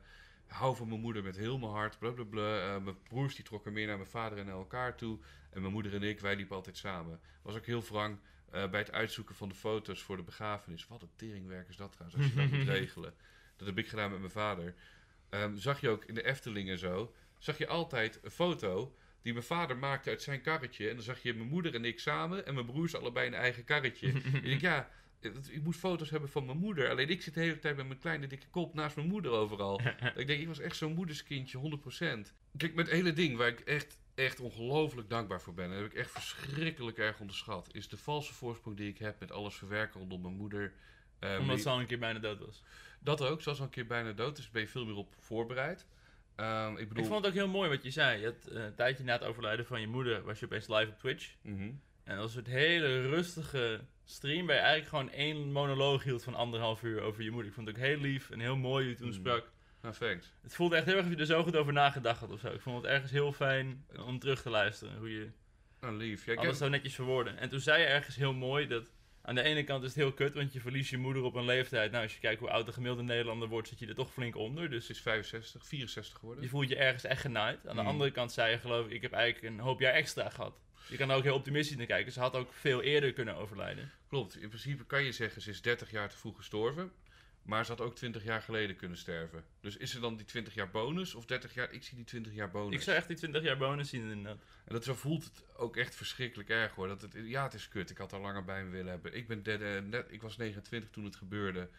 hou 0.48 0.76
van 0.76 0.88
mijn 0.88 1.02
moeder 1.02 1.24
met 1.24 1.38
heel 1.38 1.58
mijn 1.58 1.72
hart, 1.72 2.00
blablabla. 2.00 2.76
Eh, 2.76 2.84
mijn 2.84 3.02
broers 3.04 3.36
die 3.36 3.46
trokken 3.46 3.74
meer 3.74 3.88
naar 3.88 3.98
mijn 3.98 4.10
vader 4.10 4.38
en 4.38 4.46
naar 4.46 4.56
elkaar 4.56 4.96
toe. 4.96 5.20
En 5.50 5.62
mijn 5.62 5.74
moeder 5.74 5.94
en 5.94 6.04
ik, 6.04 6.20
wij 6.20 6.36
liepen 6.36 6.56
altijd 6.56 6.78
samen. 6.78 7.20
Was 7.42 7.56
ook 7.56 7.66
heel 7.66 7.84
wrang 7.84 8.18
eh, 8.54 8.70
bij 8.70 8.80
het 8.80 8.92
uitzoeken 8.92 9.36
van 9.36 9.50
de 9.50 9.56
foto's 9.56 10.02
voor 10.02 10.18
de 10.18 10.24
begrafenis. 10.24 10.88
Wat 10.88 11.02
een 11.02 11.16
teringwerk 11.16 11.70
is 11.70 11.76
dat 11.76 11.92
trouwens, 11.92 12.22
als 12.22 12.32
je 12.32 12.36
dat 12.36 12.60
moet 12.60 12.68
regelen. 12.78 13.14
Dat 13.56 13.68
heb 13.68 13.78
ik 13.78 13.88
gedaan 13.88 14.12
met 14.12 14.20
mijn 14.20 14.32
vader. 14.32 14.76
Ehm, 15.30 15.56
zag 15.56 15.82
je 15.82 15.90
ook 15.90 16.06
in 16.06 16.14
de 16.14 16.24
Efteling 16.24 16.70
en 16.70 16.78
zo, 16.78 17.14
zag 17.38 17.58
je 17.58 17.68
altijd 17.68 18.20
een 18.24 18.32
foto 18.32 18.96
die 19.22 19.34
mijn 19.34 19.46
vader 19.46 19.78
maakte 19.78 20.10
uit 20.10 20.22
zijn 20.22 20.42
karretje. 20.42 20.90
En 20.90 20.96
dan 20.96 21.04
zag 21.04 21.22
je 21.22 21.34
mijn 21.34 21.50
moeder 21.50 21.76
en 21.76 21.86
ik 21.86 22.00
samen 22.00 22.46
en 22.46 22.54
mijn 22.54 22.66
broers 22.66 22.96
allebei 22.96 23.28
in 23.28 23.34
een 23.34 23.40
eigen 23.40 23.64
karretje. 23.64 24.08
ik 24.34 24.44
denk, 24.44 24.62
ja, 24.62 24.90
ik 25.50 25.64
moet 25.64 25.76
foto's 25.76 26.10
hebben 26.10 26.30
van 26.30 26.46
mijn 26.46 26.58
moeder. 26.58 26.90
Alleen 26.90 27.10
ik 27.10 27.22
zit 27.22 27.34
de 27.34 27.40
hele 27.40 27.60
tijd 27.60 27.76
met 27.76 27.88
mijn 27.88 28.00
kleine 28.00 28.28
dikke 28.28 28.50
kop 28.50 28.74
naast 28.74 28.96
mijn 28.96 29.08
moeder 29.08 29.32
overal. 29.32 29.82
ik 30.16 30.28
denk, 30.28 30.42
ik 30.42 30.48
was 30.48 30.60
echt 30.60 30.78
zo'n 30.78 30.94
moederskindje, 30.94 31.80
100%. 32.28 32.32
Kijk, 32.58 32.74
met 32.74 32.86
het 32.86 32.96
hele 32.96 33.14
ding 33.14 33.38
waar 33.38 33.48
ik 33.48 33.60
echt, 33.60 34.00
echt 34.16 34.40
ongelooflijk 34.40 35.10
dankbaar 35.10 35.42
voor 35.42 35.54
ben. 35.54 35.66
En 35.66 35.72
dat 35.72 35.80
heb 35.82 35.92
ik 35.92 35.98
echt 35.98 36.12
verschrikkelijk 36.12 36.98
erg 36.98 37.20
onderschat. 37.20 37.70
Is 37.72 37.88
de 37.88 37.98
valse 37.98 38.34
voorsprong 38.34 38.78
die 38.78 38.90
ik 38.90 38.98
heb 38.98 39.20
met 39.20 39.32
alles 39.32 39.56
verwerken 39.56 40.00
rondom 40.00 40.22
mijn 40.22 40.34
moeder. 40.34 40.74
Eh, 41.20 41.38
Omdat 41.40 41.60
ze 41.62 41.70
al 41.70 41.80
een 41.80 41.86
keer 41.86 42.00
bijna 42.00 42.20
dood 42.20 42.40
was. 42.40 42.64
Dat 43.00 43.22
ook, 43.22 43.42
zoals 43.42 43.58
al 43.60 43.64
een 43.66 43.72
keer 43.72 43.86
bijna 43.88 44.12
dood. 44.12 44.36
Dus 44.36 44.50
ben 44.50 44.62
je 44.62 44.68
veel 44.68 44.86
meer 44.86 44.96
op 44.96 45.14
voorbereid. 45.20 45.86
Ehm, 46.36 46.78
ik 46.78 46.88
bedoel... 46.88 47.04
Ik 47.04 47.10
vond 47.10 47.26
het 47.26 47.34
ook 47.34 47.40
heel 47.40 47.48
mooi 47.48 47.70
wat 47.70 47.84
je 47.84 47.92
zei. 47.92 48.20
Je 48.20 48.26
had, 48.26 48.46
eh, 48.48 48.64
een 48.64 48.76
tijdje 48.76 49.04
na 49.04 49.14
het 49.14 49.24
overlijden 49.24 49.66
van 49.66 49.82
je 49.82 49.88
moeder 49.88 50.24
was 50.24 50.40
je 50.40 50.46
opeens 50.46 50.68
live 50.68 50.92
op 50.92 51.00
Twitch. 51.00 51.36
Mhm. 51.42 51.62
En 52.04 52.16
dat 52.16 52.18
was 52.18 52.36
een 52.36 52.46
hele 52.52 53.02
rustige 53.08 53.82
stream 54.04 54.46
waar 54.46 54.56
je 54.56 54.62
eigenlijk 54.62 54.90
gewoon 54.90 55.10
één 55.10 55.52
monoloog 55.52 56.04
hield 56.04 56.24
van 56.24 56.36
anderhalf 56.36 56.84
uur 56.84 57.02
over 57.02 57.24
je 57.24 57.30
moeder. 57.32 57.48
Ik 57.50 57.56
vond 57.56 57.68
het 57.68 57.76
ook 57.78 57.84
heel 57.84 57.98
lief 57.98 58.30
en 58.30 58.40
heel 58.40 58.56
mooi 58.58 58.84
hoe 58.84 58.94
je 58.94 58.98
toen 59.00 59.08
Mm. 59.08 59.14
sprak. 59.14 59.52
Thanks. 59.92 60.34
Het 60.42 60.56
voelde 60.56 60.76
echt 60.76 60.86
heel 60.86 60.96
erg 60.96 61.06
of 61.06 61.12
je 61.12 61.18
er 61.18 61.26
zo 61.26 61.44
goed 61.44 61.56
over 61.56 61.74
nagedacht 61.74 62.20
had 62.20 62.32
of 62.32 62.40
zo. 62.40 62.48
Ik 62.48 62.62
vond 62.62 62.82
het 62.82 62.92
ergens 62.92 63.12
heel 63.12 63.34
fijn 63.34 63.86
om 64.06 64.20
terug 64.20 64.42
te 64.42 64.50
luisteren. 64.50 64.98
Hoe 64.98 65.12
je 65.12 65.30
lief. 65.80 66.26
Ja, 66.26 66.32
ik 66.32 66.40
alles 66.40 66.58
zo 66.58 66.68
netjes 66.70 66.96
verwoorden. 66.96 67.38
En 67.38 67.50
toen 67.50 67.60
zei 67.60 67.82
je 67.82 67.88
ergens 67.88 68.16
heel 68.16 68.34
mooi 68.34 68.68
dat... 68.68 68.92
Aan 69.26 69.36
de 69.36 69.42
ene 69.42 69.64
kant 69.64 69.84
is 69.84 69.90
het 69.90 69.98
heel 69.98 70.14
kut, 70.14 70.34
want 70.34 70.54
je 70.54 70.60
verliest 70.62 70.90
je 70.90 70.98
moeder 70.98 71.24
op 71.24 71.36
een 71.36 71.46
leeftijd. 71.46 71.92
Nou, 71.92 72.04
als 72.04 72.14
je 72.14 72.20
kijkt 72.20 72.40
hoe 72.40 72.50
oud 72.50 72.66
de 72.66 72.72
gemiddelde 72.72 73.04
Nederlander 73.04 73.48
wordt, 73.48 73.68
zit 73.68 73.80
je 73.80 73.88
er 73.88 73.96
toch 73.96 74.12
flink 74.14 74.36
onder. 74.36 74.70
Dus 74.70 74.86
Ze 74.86 74.92
is 74.92 75.02
65, 75.02 75.66
64 75.66 76.18
geworden. 76.18 76.44
je 76.44 76.50
voelt 76.50 76.70
je 76.70 76.76
ergens 76.76 77.04
echt 77.04 77.22
genaaid. 77.22 77.68
Aan 77.68 77.76
de 77.76 77.82
Mm. 77.82 77.88
andere 77.88 78.12
kant 78.12 78.32
zei 78.32 78.52
je 78.52 78.58
geloof 78.58 78.86
ik, 78.86 78.92
ik 78.92 79.02
heb 79.02 79.12
eigenlijk 79.12 79.54
een 79.54 79.60
hoop 79.60 79.80
jaar 79.80 79.94
extra 79.94 80.30
gehad. 80.30 80.60
Je 80.88 80.98
kan 80.98 81.10
er 81.10 81.16
ook 81.16 81.24
heel 81.24 81.36
optimistisch 81.36 81.78
naar 81.78 81.86
kijken. 81.86 82.12
Ze 82.12 82.20
had 82.20 82.36
ook 82.36 82.54
veel 82.54 82.82
eerder 82.82 83.14
kunnen 83.14 83.36
overlijden. 83.36 83.92
Klopt. 84.08 84.36
In 84.42 84.48
principe 84.48 84.86
kan 84.86 85.04
je 85.04 85.12
zeggen, 85.12 85.42
ze 85.42 85.50
is 85.50 85.62
30 85.62 85.92
jaar 85.92 86.10
te 86.10 86.18
vroeg 86.18 86.36
gestorven. 86.38 86.92
Maar 87.44 87.66
ze 87.66 87.72
had 87.72 87.82
ook 87.82 87.96
20 87.96 88.24
jaar 88.24 88.42
geleden 88.42 88.76
kunnen 88.76 88.98
sterven. 88.98 89.44
Dus 89.62 89.78
is 89.78 89.96
er 89.96 90.02
dan 90.02 90.16
die 90.16 90.26
20 90.26 90.54
jaar 90.54 90.70
bonus 90.70 91.16
of 91.16 91.26
30 91.26 91.54
jaar? 91.54 91.72
Ik 91.72 91.84
zie 91.84 91.96
die 91.96 92.06
20 92.06 92.34
jaar 92.34 92.52
bonus. 92.52 92.76
Ik 92.76 92.82
zou 92.82 92.98
echt 92.98 93.08
die 93.08 93.18
20 93.18 93.44
jaar 93.44 93.58
bonus 93.58 93.90
zien 93.90 94.02
inderdaad. 94.02 94.44
En 94.66 94.74
dat 94.74 94.84
zo 94.84 94.94
voelt 94.94 95.24
het 95.24 95.44
ook 95.56 95.78
echt 95.78 95.96
verschrikkelijk 95.96 96.50
erg 96.50 96.76
hoor. 96.76 96.88
Dat 96.88 97.02
het, 97.02 97.16
ja, 97.24 97.44
het 97.44 97.54
is 97.54 97.68
kut. 97.68 97.90
Ik 97.90 97.98
had 97.98 98.12
er 98.12 98.20
langer 98.20 98.44
bij 98.44 98.64
me 98.64 98.70
willen 98.70 98.92
hebben. 98.92 99.16
Ik, 99.16 99.28
ben 99.28 99.42
net, 99.90 100.06
ik 100.10 100.22
was 100.22 100.38
29 100.38 100.90
toen 100.90 101.04
het 101.04 101.16
gebeurde. 101.16 101.70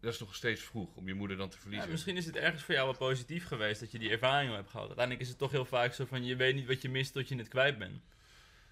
Dat 0.00 0.12
is 0.12 0.20
nog 0.20 0.34
steeds 0.34 0.62
vroeg 0.62 0.96
om 0.96 1.06
je 1.08 1.14
moeder 1.14 1.36
dan 1.36 1.48
te 1.48 1.56
Ja, 1.56 1.62
verliezen. 1.62 1.90
misschien 1.90 2.16
is 2.16 2.26
het 2.26 2.36
ergens 2.36 2.62
voor 2.62 2.74
jou 2.74 2.86
wel 2.86 3.08
positief 3.08 3.46
geweest 3.46 3.80
dat 3.80 3.90
je 3.92 3.98
die 3.98 4.10
ervaring 4.10 4.54
hebt 4.54 4.70
gehad. 4.70 4.86
Uiteindelijk 4.86 5.24
is 5.24 5.30
het 5.30 5.38
toch 5.38 5.50
heel 5.50 5.64
vaak 5.64 5.92
zo 5.92 6.04
van 6.04 6.24
je 6.24 6.36
weet 6.36 6.54
niet 6.54 6.66
wat 6.66 6.82
je 6.82 6.88
mist 6.88 7.12
tot 7.12 7.28
je 7.28 7.36
het 7.36 7.48
kwijt 7.48 7.78
bent. 7.78 8.02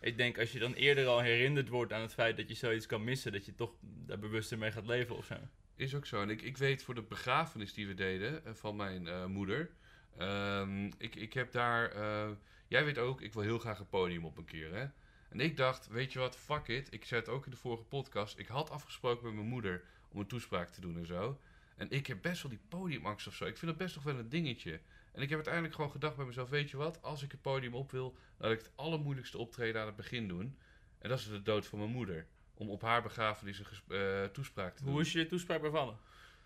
Ik 0.01 0.17
denk 0.17 0.39
als 0.39 0.53
je 0.53 0.59
dan 0.59 0.73
eerder 0.75 1.07
al 1.07 1.21
herinnerd 1.21 1.69
wordt 1.69 1.93
aan 1.93 2.01
het 2.01 2.15
feit 2.15 2.37
dat 2.37 2.49
je 2.49 2.55
zoiets 2.55 2.87
kan 2.87 3.05
missen, 3.05 3.33
dat 3.33 3.45
je 3.45 3.55
toch 3.55 3.73
daar 3.81 4.19
bewuster 4.19 4.59
mee 4.59 4.73
gaat 4.73 4.87
leven 4.87 5.17
of 5.17 5.25
zo. 5.27 5.37
Is 5.81 5.95
ook 5.95 6.07
zo. 6.07 6.23
En 6.23 6.31
ik, 6.31 6.43
ik 6.43 6.57
weet 6.57 6.83
voor 6.83 6.95
de 6.95 7.03
begrafenis 7.03 7.73
die 7.75 7.87
we 7.87 7.95
deden 7.95 8.45
eh, 8.45 8.53
van 8.55 8.77
mijn 8.77 9.07
eh, 9.07 9.25
moeder. 9.27 9.71
ehm, 10.17 10.85
ik, 10.99 11.15
ik 11.15 11.33
heb 11.33 11.53
daar. 11.53 11.91
eh, 11.91 12.31
jij 12.69 12.85
weet 12.85 12.99
ook, 12.99 13.21
ik 13.21 13.33
wil 13.33 13.43
heel 13.43 13.59
graag 13.59 13.79
een 13.79 13.89
podium 13.89 14.25
op 14.25 14.37
een 14.37 14.45
keer. 14.45 14.75
Hè? 14.75 14.87
En 15.29 15.41
ik 15.41 15.57
dacht, 15.57 15.89
weet 15.89 16.13
je 16.13 16.19
wat, 16.19 16.37
fuck 16.37 16.69
it. 16.69 16.93
Ik 16.93 17.05
zei 17.05 17.21
het 17.21 17.31
ook 17.31 17.45
in 17.45 17.51
de 17.51 17.57
vorige 17.57 17.83
podcast. 17.83 18.39
Ik 18.39 18.47
had 18.47 18.71
afgesproken 18.71 19.25
met 19.25 19.35
mijn 19.35 19.47
moeder 19.47 19.83
om 20.09 20.21
een 20.21 20.27
toespraak 20.27 20.69
te 20.69 20.81
doen 20.81 20.97
en 20.99 21.07
zo. 21.07 21.41
En 21.77 21.91
ik 21.91 22.07
heb 22.07 22.23
best 22.23 22.43
wel 22.43 22.51
die 22.51 22.61
podiumangst 22.69 23.27
of 23.27 23.35
zo. 23.35 23.45
Ik 23.45 23.57
vind 23.57 23.71
dat 23.71 23.81
best 23.81 23.95
nog 23.95 24.05
wel 24.05 24.19
een 24.19 24.29
dingetje. 24.29 24.81
En 25.13 25.23
ik 25.23 25.29
heb 25.29 25.35
uiteindelijk 25.35 25.75
gewoon 25.75 25.91
gedacht 25.91 26.17
bij 26.17 26.27
mezelf: 26.27 26.49
weet 26.49 26.71
je 26.71 26.77
wat, 26.77 27.03
als 27.03 27.23
ik 27.23 27.31
het 27.31 27.43
podium 27.43 27.75
op 27.75 27.91
wil, 27.91 28.17
laat 28.37 28.53
ik 28.53 28.59
het 28.59 28.71
allermoeilijkste 28.75 29.39
optreden 29.39 29.81
aan 29.81 29.87
het 29.87 29.97
begin 29.97 30.29
doen. 30.29 30.59
En 30.99 31.09
dat 31.09 31.19
is 31.19 31.29
de 31.29 31.43
dood 31.43 31.67
van 31.67 31.79
mijn 31.79 31.91
moeder. 31.91 32.27
Om 32.61 32.71
op 32.71 32.83
haar 32.83 33.03
begrafenis 33.03 33.59
een 33.59 33.97
eh, 33.97 34.25
toespraak 34.25 34.77
te 34.77 34.83
doen. 34.85 34.93
Hoe 34.93 35.01
is 35.01 35.13
je 35.13 35.27
toespraak 35.27 35.61
bevallen? 35.61 35.97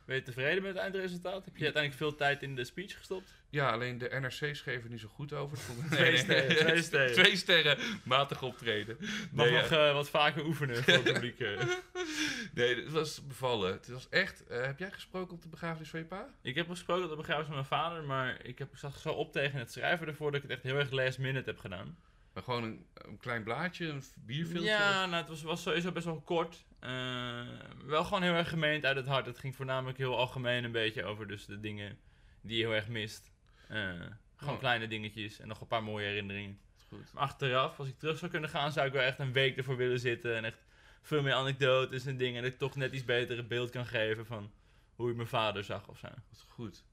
Ben 0.04 0.16
je 0.16 0.22
tevreden 0.22 0.62
met 0.62 0.72
het 0.72 0.82
eindresultaat? 0.82 1.44
Heb 1.44 1.56
je 1.56 1.64
uiteindelijk 1.64 2.02
veel 2.02 2.14
tijd 2.14 2.42
in 2.42 2.54
de 2.56 2.64
speech 2.64 2.96
gestopt? 2.96 3.34
Ja, 3.50 3.70
alleen 3.70 3.98
de 3.98 4.08
NRC 4.20 4.54
schreef 4.56 4.84
er 4.84 4.90
niet 4.90 5.00
zo 5.00 5.08
goed 5.08 5.32
over. 5.32 5.58
Twee 5.90 6.16
sterren, 6.16 6.56
twee 6.56 6.82
sterren. 6.82 7.12
Twee 7.22 7.36
sterren, 7.36 7.78
matig 8.04 8.42
optreden. 8.42 8.96
Mag 9.30 9.46
Nee, 9.46 9.54
nog 9.54 9.70
eh, 9.70 9.92
wat 9.92 10.08
vaker 10.10 10.44
oefenen 10.44 10.84
voor 10.84 10.92
het 10.92 11.02
publiek. 11.12 11.40
eh. 11.40 11.62
nee, 12.54 12.74
het 12.76 12.92
was 12.92 13.26
bevallen. 13.26 13.72
Het 13.72 13.88
was 13.88 14.08
echt... 14.08 14.44
heb 14.48 14.78
jij 14.78 14.90
gesproken 14.90 15.34
op 15.34 15.42
de 15.42 15.48
begrafenis 15.48 15.88
van 15.90 16.00
je 16.00 16.06
pa? 16.06 16.28
Ik 16.42 16.54
heb 16.54 16.68
gesproken 16.68 17.04
op 17.04 17.10
de 17.10 17.16
begrafenis 17.16 17.46
van 17.46 17.54
mijn 17.54 17.66
vader, 17.68 18.02
maar 18.04 18.44
ik, 18.44 18.58
heb, 18.58 18.72
ik 18.72 18.78
zag 18.78 18.98
zo 18.98 19.10
op 19.12 19.32
tegen 19.32 19.58
het 19.58 19.72
schrijven 19.72 20.06
ervoor 20.06 20.26
dat 20.32 20.42
ik 20.42 20.48
het 20.48 20.56
echt 20.56 20.62
heel 20.62 20.78
erg 20.78 20.90
last 20.90 21.18
minute 21.18 21.50
heb 21.50 21.58
gedaan. 21.58 21.96
Maar 22.34 22.42
gewoon 22.42 22.62
een, 22.62 22.86
een 22.94 23.18
klein 23.18 23.42
blaadje, 23.42 23.86
een 23.88 24.02
bierfilmpje? 24.16 24.70
Ja, 24.70 25.06
nou, 25.06 25.16
het 25.20 25.28
was, 25.28 25.42
was 25.42 25.62
sowieso 25.62 25.92
best 25.92 26.04
wel 26.04 26.20
kort. 26.20 26.64
Eh, 26.78 27.42
wel 27.84 28.04
gewoon 28.04 28.22
heel 28.22 28.32
erg 28.32 28.48
gemeend 28.48 28.84
uit 28.84 28.96
het 28.96 29.06
hart. 29.06 29.26
Het 29.26 29.38
ging 29.38 29.56
voornamelijk 29.56 29.98
heel 29.98 30.16
algemeen 30.18 30.64
een 30.64 30.72
beetje 30.72 31.04
over 31.04 31.28
dus 31.28 31.46
de 31.46 31.60
dingen 31.60 31.98
die 32.40 32.56
je 32.58 32.62
heel 32.64 32.74
erg 32.74 32.88
mist. 32.88 33.30
Eh, 33.68 33.92
gewoon 34.36 34.54
Oh. 34.54 34.60
kleine 34.60 34.86
dingetjes 34.88 35.40
en 35.40 35.48
nog 35.48 35.60
een 35.60 35.66
paar 35.66 35.82
mooie 35.82 36.06
herinneringen. 36.06 36.58
Goed. 36.88 37.12
Maar 37.12 37.22
achteraf, 37.22 37.78
als 37.78 37.88
ik 37.88 37.98
terug 37.98 38.18
zou 38.18 38.30
kunnen 38.30 38.50
gaan, 38.50 38.72
zou 38.72 38.86
ik 38.86 38.92
wel 38.92 39.02
echt 39.02 39.18
een 39.18 39.32
week 39.32 39.56
ervoor 39.56 39.76
willen 39.76 40.00
zitten. 40.00 40.36
En 40.36 40.44
echt 40.44 40.64
veel 41.02 41.22
meer 41.22 41.34
anekdotes 41.34 42.06
en 42.06 42.16
dingen. 42.16 42.36
En 42.36 42.42
dat 42.42 42.52
ik 42.52 42.58
toch 42.58 42.76
net 42.76 42.92
iets 42.92 43.04
beter 43.04 43.36
het 43.36 43.48
beeld 43.48 43.70
kan 43.70 43.86
geven 43.86 44.26
van 44.26 44.52
hoe 44.94 45.10
ik 45.10 45.16
mijn 45.16 45.28
vader 45.28 45.64
zag 45.64 45.88
of 45.88 45.98
zo. 45.98 46.08
Goed. 46.48 46.84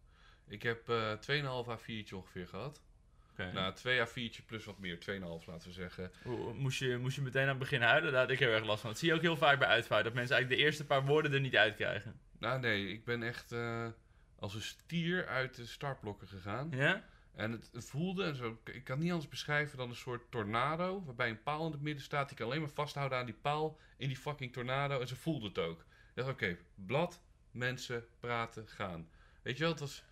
Ik 0.47 0.63
heb 0.63 0.89
eh 0.89 1.11
2,5 1.19 1.67
A4'tje 1.69 2.13
ongeveer 2.15 2.47
gehad. 2.47 2.81
Nou, 3.37 3.73
2 3.73 3.99
A4'tje 3.99 4.45
plus 4.45 4.65
wat 4.65 4.79
meer. 4.79 4.97
2,5 4.97 5.01
laten 5.45 5.67
we 5.67 5.73
zeggen. 5.73 6.11
Moest 6.53 6.79
je, 6.79 6.97
moest 6.97 7.15
je 7.15 7.21
meteen 7.21 7.41
aan 7.41 7.49
het 7.49 7.59
begin 7.59 7.81
huilen? 7.81 8.11
Daar 8.11 8.21
had 8.21 8.31
ik 8.31 8.39
heel 8.39 8.49
erg 8.49 8.65
last 8.65 8.81
van. 8.81 8.89
Dat 8.89 8.99
zie 8.99 9.07
je 9.07 9.15
ook 9.15 9.21
heel 9.21 9.37
vaak 9.37 9.59
bij 9.59 9.67
uitvaart. 9.67 10.03
Dat 10.03 10.13
mensen 10.13 10.35
eigenlijk 10.35 10.61
de 10.61 10.67
eerste 10.67 10.85
paar 10.85 11.05
woorden 11.05 11.33
er 11.33 11.39
niet 11.39 11.55
uitkrijgen. 11.55 12.19
Nou 12.39 12.59
nee, 12.59 12.87
ik 12.87 13.05
ben 13.05 13.23
echt 13.23 13.51
eh, 13.51 13.87
als 14.39 14.53
een 14.53 14.61
stier 14.61 15.27
uit 15.27 15.55
de 15.55 15.65
startblokken 15.65 16.27
gegaan. 16.27 16.67
Ja? 16.71 17.03
En 17.35 17.51
het, 17.51 17.69
het 17.73 17.85
voelde, 17.85 18.23
en 18.23 18.35
zo, 18.35 18.59
ik 18.63 18.83
kan 18.83 18.99
niet 18.99 19.11
anders 19.11 19.29
beschrijven 19.29 19.77
dan 19.77 19.89
een 19.89 19.95
soort 19.95 20.31
tornado. 20.31 21.03
Waarbij 21.05 21.29
een 21.29 21.43
paal 21.43 21.65
in 21.65 21.71
het 21.71 21.81
midden 21.81 22.03
staat. 22.03 22.27
Die 22.27 22.37
kan 22.37 22.45
alleen 22.45 22.61
maar 22.61 22.69
vasthouden 22.69 23.17
aan 23.17 23.25
die 23.25 23.37
paal 23.41 23.77
in 23.97 24.07
die 24.07 24.17
fucking 24.17 24.53
tornado. 24.53 24.99
En 24.99 25.07
ze 25.07 25.15
voelde 25.15 25.47
het 25.47 25.57
ook. 25.57 25.79
Ik 25.79 25.85
dacht, 26.13 26.29
oké, 26.29 26.57
blad, 26.75 27.21
mensen, 27.51 28.05
praten, 28.19 28.67
gaan. 28.67 29.09
Weet 29.41 29.57
je 29.57 29.63
wel, 29.63 29.71
het 29.71 29.79
was, 29.79 30.03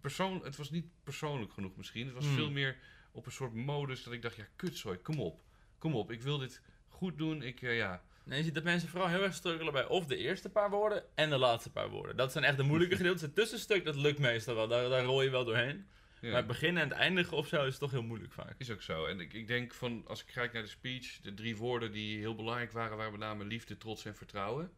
persoon, 0.00 0.44
het 0.44 0.56
was 0.56 0.70
niet 0.70 0.86
persoonlijk 1.04 1.52
genoeg 1.52 1.76
misschien. 1.76 2.06
Het 2.06 2.14
was 2.14 2.24
Hmm. 2.24 2.34
veel 2.34 2.50
meer 2.50 2.76
op 3.12 3.26
een 3.26 3.32
soort 3.32 3.54
modus 3.54 4.02
dat 4.02 4.12
ik 4.12 4.22
dacht, 4.22 4.36
ja, 4.36 4.46
kutzooi, 4.56 4.98
kom 4.98 5.20
op. 5.20 5.40
Kom 5.78 5.94
op, 5.94 6.10
ik 6.10 6.22
wil 6.22 6.38
dit 6.38 6.62
goed 6.88 7.18
doen. 7.18 7.42
Ik, 7.42 7.62
eh, 7.62 7.76
ja, 7.76 8.02
Nee, 8.24 8.38
je 8.38 8.44
ziet 8.44 8.54
dat 8.54 8.64
mensen 8.64 8.88
vooral 8.88 9.08
heel 9.08 9.22
erg 9.22 9.34
struggelen 9.34 9.72
bij 9.72 9.86
of 9.86 10.06
de 10.06 10.16
eerste 10.16 10.50
paar 10.50 10.70
woorden 10.70 11.04
en 11.14 11.30
de 11.30 11.38
laatste 11.38 11.70
paar 11.70 11.88
woorden. 11.90 12.16
Dat 12.16 12.32
zijn 12.32 12.44
echt 12.44 12.56
de 12.56 12.62
moeilijke 12.62 12.96
gedeeltes. 13.00 13.22
Het 13.22 13.34
tussenstuk, 13.34 13.84
dat 13.84 13.96
lukt 13.96 14.18
meestal 14.18 14.54
wel. 14.54 14.68
Daar, 14.68 14.88
daar 14.88 15.04
rol 15.04 15.22
je 15.22 15.30
wel 15.30 15.44
doorheen. 15.44 15.86
ja. 16.20 16.28
Maar 16.28 16.36
het 16.36 16.46
beginnen 16.46 16.82
en 16.82 16.88
het 16.88 16.98
eindigen 16.98 17.36
of 17.36 17.46
zo 17.48 17.64
is 17.66 17.78
toch 17.78 17.90
heel 17.90 18.02
moeilijk 18.02 18.32
vaak. 18.32 18.54
Is 18.58 18.70
ook 18.70 18.82
zo. 18.82 19.04
En 19.06 19.20
ik, 19.20 19.32
ik 19.32 19.46
denk 19.46 19.74
van, 19.74 20.04
als 20.06 20.20
ik 20.20 20.26
kijk 20.26 20.52
naar 20.52 20.62
de 20.62 20.68
speech, 20.68 21.20
de 21.20 21.34
drie 21.34 21.56
woorden 21.56 21.92
die 21.92 22.18
heel 22.18 22.34
belangrijk 22.34 22.72
waren, 22.72 22.96
waren 22.96 23.12
met 23.12 23.20
name 23.20 23.44
liefde, 23.44 23.76
trots 23.78 24.04
en 24.04 24.16
vertrouwen. 24.16 24.70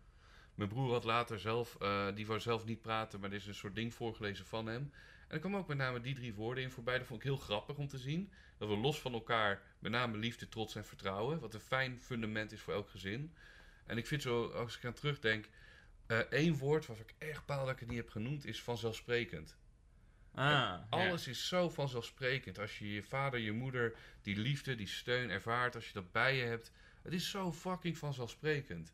Mijn 0.61 0.73
broer 0.73 0.93
had 0.93 1.05
later 1.05 1.39
zelf, 1.39 1.77
eh, 1.81 2.07
die 2.15 2.27
wou 2.27 2.41
zelf 2.41 2.65
niet 2.65 2.81
praten, 2.81 3.21
maar 3.21 3.31
er 3.31 3.37
is 3.37 3.47
een 3.47 3.55
soort 3.55 3.75
ding 3.75 3.95
voorgelezen 3.95 4.47
van 4.47 4.67
hem. 4.67 4.93
En 5.29 5.35
er 5.35 5.39
kwamen 5.39 5.59
ook 5.59 5.69
met 5.69 5.77
name 5.77 6.01
die 6.01 6.15
drie 6.15 6.35
woorden 6.35 6.65
in 6.65 6.71
voorbij. 6.71 6.99
Dat 6.99 7.07
vond 7.07 7.21
ik 7.21 7.27
heel 7.27 7.37
grappig 7.37 7.77
om 7.77 7.89
te 7.89 7.99
zien. 7.99 8.33
Dat 8.59 8.69
we 8.69 8.77
los 8.77 9.01
van 9.01 9.13
elkaar 9.13 9.63
met 9.79 9.93
name 9.93 10.19
liefde, 10.19 10.49
trots 10.49 10.75
en 10.75 10.85
vertrouwen. 10.85 11.41
Wat 11.41 11.55
een 11.55 11.61
fijn 11.61 12.01
fundament 12.01 12.53
is 12.53 12.61
voor 12.61 12.75
elk 12.75 12.91
gezin. 12.91 13.35
En 13.87 13.99
ik 13.99 14.07
vind 14.07 14.23
zo, 14.23 14.47
als 14.47 14.77
ik 14.77 14.85
aan 14.85 14.93
terugdenk, 14.93 15.49
eh 16.07 16.19
één 16.19 16.57
woord 16.57 16.87
waarvan 16.87 17.07
ik 17.09 17.29
echt 17.29 17.47
baal 17.47 17.65
dat 17.65 17.75
ik 17.75 17.81
het 17.81 17.89
niet 17.89 17.99
heb 17.99 18.11
genoemd, 18.11 18.45
is 18.45 18.63
vanzelfsprekend. 18.63 19.57
Ah, 20.35 20.45
ja. 20.45 20.87
Alles 20.91 21.29
is 21.29 21.49
zo 21.49 21.69
vanzelfsprekend. 21.69 22.59
Als 22.59 22.79
je 22.79 22.93
je 22.93 23.03
vader, 23.03 23.41
je 23.41 23.53
moeder, 23.53 23.95
die 24.23 24.37
liefde, 24.37 24.75
die 24.75 24.87
steun 24.87 25.31
ervaart, 25.31 25.75
als 25.75 25.87
je 25.87 25.93
dat 25.93 26.13
bij 26.13 26.37
je 26.37 26.45
hebt. 26.45 26.73
Het 27.03 27.13
is 27.13 27.31
zo 27.31 27.53
fucking 27.53 27.99
vanzelfsprekend. 27.99 28.93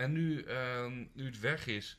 En 0.00 0.12
nu, 0.12 0.42
ehm, 0.42 1.04
nu 1.12 1.24
het 1.26 1.40
weg 1.40 1.66
is, 1.66 1.98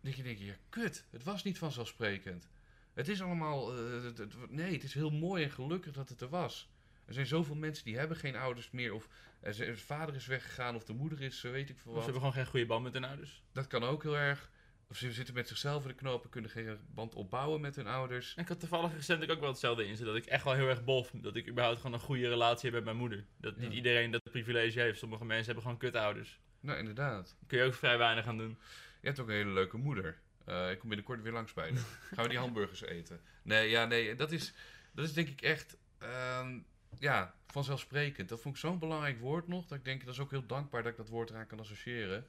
denk 0.00 0.14
je, 0.14 0.22
denk 0.22 0.38
je, 0.38 0.44
ja, 0.44 0.54
kut, 0.68 1.04
het 1.10 1.22
was 1.22 1.42
niet 1.42 1.58
vanzelfsprekend. 1.58 2.48
Het 2.94 3.08
is 3.08 3.22
allemaal, 3.22 3.76
eh, 3.76 4.02
het- 4.02 4.18
het- 4.18 4.50
nee, 4.50 4.72
het 4.72 4.82
is 4.82 4.94
heel 4.94 5.10
mooi 5.10 5.44
en 5.44 5.50
gelukkig 5.50 5.92
dat 5.92 6.08
het 6.08 6.20
er 6.20 6.28
was. 6.28 6.70
Er 7.04 7.14
zijn 7.14 7.26
zoveel 7.26 7.54
mensen 7.54 7.84
die 7.84 7.96
hebben 7.98 8.16
geen 8.16 8.36
ouders 8.36 8.70
meer, 8.70 8.92
of 8.94 9.08
er 9.40 9.54
zijn- 9.54 9.78
vader 9.78 10.14
is 10.14 10.26
weggegaan, 10.26 10.74
of 10.76 10.84
de 10.84 10.92
moeder 10.92 11.20
is, 11.22 11.44
eh, 11.44 11.50
weet 11.50 11.68
ik 11.70 11.78
veel 11.78 11.82
Of 11.82 11.82
ze 11.88 11.92
wat. 11.94 12.02
hebben 12.04 12.20
gewoon 12.22 12.32
geen 12.32 12.46
goede 12.50 12.66
band 12.66 12.82
met 12.82 12.92
hun 12.92 13.04
ouders. 13.04 13.42
Dat 13.52 13.66
kan 13.66 13.82
ook 13.82 14.02
heel 14.02 14.16
erg. 14.16 14.50
Of 14.88 14.96
ze 14.96 15.12
zitten 15.12 15.34
met 15.34 15.48
zichzelf 15.48 15.82
in 15.82 15.88
de 15.88 15.94
knopen, 15.94 16.30
kunnen 16.30 16.50
geen 16.50 16.78
band 16.94 17.14
opbouwen 17.14 17.60
met 17.60 17.76
hun 17.76 17.86
ouders. 17.86 18.34
En 18.34 18.42
ik 18.42 18.48
had 18.48 18.60
toevallig 18.60 18.92
recentelijk 18.92 19.32
ook 19.32 19.40
wel 19.40 19.48
hetzelfde 19.48 19.86
in. 19.86 20.04
Dat 20.04 20.16
ik 20.16 20.26
echt 20.26 20.44
wel 20.44 20.52
heel 20.54 20.68
erg 20.68 20.84
bof. 20.84 21.10
Dat 21.14 21.36
ik 21.36 21.48
überhaupt 21.48 21.80
gewoon 21.80 21.92
een 21.92 22.00
goede 22.04 22.28
relatie 22.28 22.64
heb 22.64 22.72
met 22.74 22.84
mijn 22.84 22.96
moeder. 22.96 23.26
Dat 23.40 23.56
niet 23.56 23.70
Ja. 23.70 23.76
iedereen 23.76 24.10
dat 24.10 24.22
privilege 24.22 24.80
heeft. 24.80 24.98
Sommige 24.98 25.24
mensen 25.24 25.44
hebben 25.44 25.62
gewoon 25.62 25.78
kutouders. 25.78 26.40
Nou, 26.62 26.78
inderdaad. 26.78 27.36
Kun 27.46 27.58
je 27.58 27.64
ook 27.64 27.74
vrij 27.74 27.98
weinig 27.98 28.26
aan 28.26 28.38
doen. 28.38 28.58
Je 29.00 29.06
hebt 29.06 29.20
ook 29.20 29.28
een 29.28 29.34
hele 29.34 29.50
leuke 29.50 29.76
moeder. 29.76 30.18
Eh, 30.44 30.70
ik 30.70 30.78
kom 30.78 30.88
binnenkort 30.88 31.22
weer 31.22 31.32
langs 31.32 31.52
bij 31.52 31.72
je. 31.72 31.76
Gaan 32.14 32.24
we 32.24 32.28
die 32.28 32.38
hamburgers 32.38 32.82
eten? 32.82 33.20
Nee, 33.42 33.70
ja, 33.70 33.84
nee, 33.84 34.14
dat 34.14 34.32
is, 34.32 34.52
dat 34.92 35.04
is 35.04 35.12
denk 35.12 35.28
ik 35.28 35.40
echt, 35.40 35.76
ehm, 35.98 36.58
ja, 36.98 37.34
vanzelfsprekend. 37.46 38.28
Dat 38.28 38.40
vond 38.40 38.54
ik 38.54 38.60
zo'n 38.60 38.78
belangrijk 38.78 39.20
woord 39.20 39.48
nog, 39.48 39.66
dat 39.66 39.78
ik 39.78 39.84
denk, 39.84 40.04
dat 40.04 40.14
is 40.14 40.20
ook 40.20 40.30
heel 40.30 40.46
dankbaar 40.46 40.82
dat 40.82 40.90
ik 40.90 40.96
dat 40.96 41.08
woord 41.08 41.30
eraan 41.30 41.46
kan 41.46 41.60
associëren. 41.60 42.26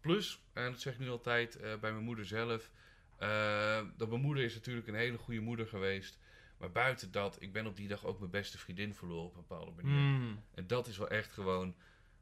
Plus, 0.00 0.42
en 0.52 0.70
dat 0.70 0.80
zeg 0.80 0.92
ik 0.92 0.98
nu 0.98 1.08
altijd 1.08 1.56
eh, 1.56 1.62
bij 1.62 1.92
mijn 1.92 2.04
moeder 2.04 2.26
zelf, 2.26 2.70
eh, 3.18 3.82
dat 3.96 4.08
mijn 4.08 4.20
moeder 4.20 4.44
is 4.44 4.54
natuurlijk 4.54 4.86
een 4.86 4.94
hele 4.94 5.18
goede 5.18 5.40
moeder 5.40 5.66
geweest. 5.66 6.18
Maar 6.56 6.70
buiten 6.70 7.10
dat, 7.10 7.36
ik 7.42 7.52
ben 7.52 7.66
op 7.66 7.76
die 7.76 7.88
dag 7.88 8.04
ook 8.04 8.18
mijn 8.18 8.30
beste 8.30 8.58
vriendin 8.58 8.94
verloren 8.94 9.24
op 9.24 9.34
een 9.34 9.44
bepaalde 9.48 9.72
manier. 9.76 9.98
Hmm. 9.98 10.42
En 10.54 10.66
dat 10.66 10.86
is 10.86 10.98
wel 10.98 11.08
echt 11.08 11.32
gewoon. 11.32 11.74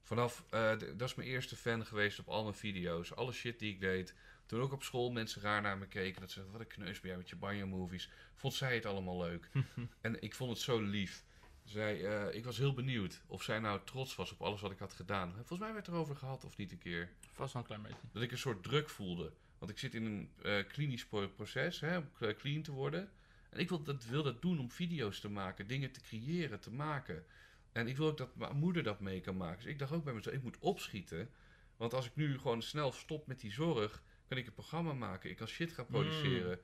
Vanaf. 0.02 0.44
eh, 0.50 0.78
dat 0.78 1.08
is 1.08 1.14
mijn 1.14 1.28
eerste 1.28 1.56
fan 1.56 1.86
geweest 1.86 2.18
op 2.18 2.28
al 2.28 2.42
mijn 2.42 2.54
video's. 2.54 3.14
Alle 3.14 3.32
shit 3.32 3.58
die 3.58 3.72
ik 3.72 3.80
deed. 3.80 4.14
Toen 4.46 4.60
ook 4.60 4.72
op 4.72 4.82
school 4.82 5.10
mensen 5.10 5.42
raar 5.42 5.62
naar 5.62 5.78
me 5.78 5.86
keken. 5.86 6.20
Dat 6.20 6.30
ze 6.30 6.34
zeiden, 6.34 6.58
wat 6.58 6.66
een 6.66 6.74
kneus 6.82 7.00
ben 7.00 7.08
jij 7.10 7.18
met 7.18 7.28
je 7.28 7.36
banjo 7.36 7.66
movies. 7.66 8.10
Vond 8.34 8.54
zij 8.54 8.74
het 8.74 8.86
allemaal 8.86 9.18
leuk. 9.20 9.48
en 10.00 10.22
ik 10.22 10.34
vond 10.34 10.50
het 10.50 10.60
zo 10.60 10.80
lief. 10.80 11.24
Zij, 11.64 12.04
eh, 12.06 12.34
ik 12.36 12.44
was 12.44 12.58
heel 12.58 12.74
benieuwd 12.74 13.22
of 13.26 13.42
zij 13.42 13.58
nou 13.58 13.80
trots 13.84 14.14
was 14.14 14.32
op 14.32 14.42
alles 14.42 14.60
wat 14.60 14.70
ik 14.70 14.78
had 14.78 14.92
gedaan. 14.92 15.32
Volgens 15.34 15.58
mij 15.58 15.72
werd 15.72 15.86
het 15.86 15.94
erover 15.94 16.16
gehad 16.16 16.44
of 16.44 16.56
niet 16.56 16.72
een 16.72 16.78
keer. 16.78 17.10
Vast 17.32 17.52
wel 17.52 17.62
een 17.62 17.68
klein 17.68 17.82
beetje. 17.82 18.08
Dat 18.12 18.22
ik 18.22 18.30
een 18.30 18.38
soort 18.38 18.62
druk 18.62 18.88
voelde. 18.88 19.32
Want 19.58 19.70
ik 19.70 19.78
zit 19.78 19.94
in 19.94 20.04
een 20.04 20.30
eh, 20.42 20.66
klinisch 20.68 21.06
pro- 21.06 21.28
proces 21.28 21.80
hè, 21.80 21.96
om 21.96 22.08
clean 22.36 22.62
te 22.62 22.72
worden. 22.72 23.10
En 23.50 23.60
ik 23.60 23.68
wil 23.68 23.82
dat, 23.82 24.04
wil 24.04 24.22
dat 24.22 24.42
doen 24.42 24.58
om 24.58 24.70
video's 24.70 25.20
te 25.20 25.28
maken, 25.28 25.66
dingen 25.66 25.92
te 25.92 26.00
creëren, 26.00 26.60
te 26.60 26.70
maken. 26.72 27.24
En 27.72 27.88
ik 27.88 27.96
wil 27.96 28.06
ook 28.06 28.16
dat 28.18 28.36
mijn 28.36 28.56
moeder 28.56 28.82
dat 28.82 29.00
mee 29.00 29.20
kan 29.20 29.36
maken. 29.36 29.56
Dus 29.62 29.72
ik 29.72 29.78
dacht 29.78 29.92
ook 29.92 30.04
bij 30.04 30.12
mezelf, 30.14 30.34
ik 30.36 30.42
moet 30.42 30.58
opschieten. 30.58 31.30
Want 31.76 31.94
als 31.94 32.06
ik 32.06 32.14
nu 32.16 32.38
gewoon 32.38 32.62
snel 32.62 32.92
stop 32.92 33.26
met 33.26 33.40
die 33.40 33.52
zorg, 33.52 34.02
kan 34.28 34.36
ik 34.38 34.46
een 34.46 34.52
programma 34.52 34.92
maken. 34.92 35.30
Ik 35.30 35.36
kan 35.36 35.46
shit 35.46 35.72
gaan 35.72 35.86
produceren. 35.86 36.60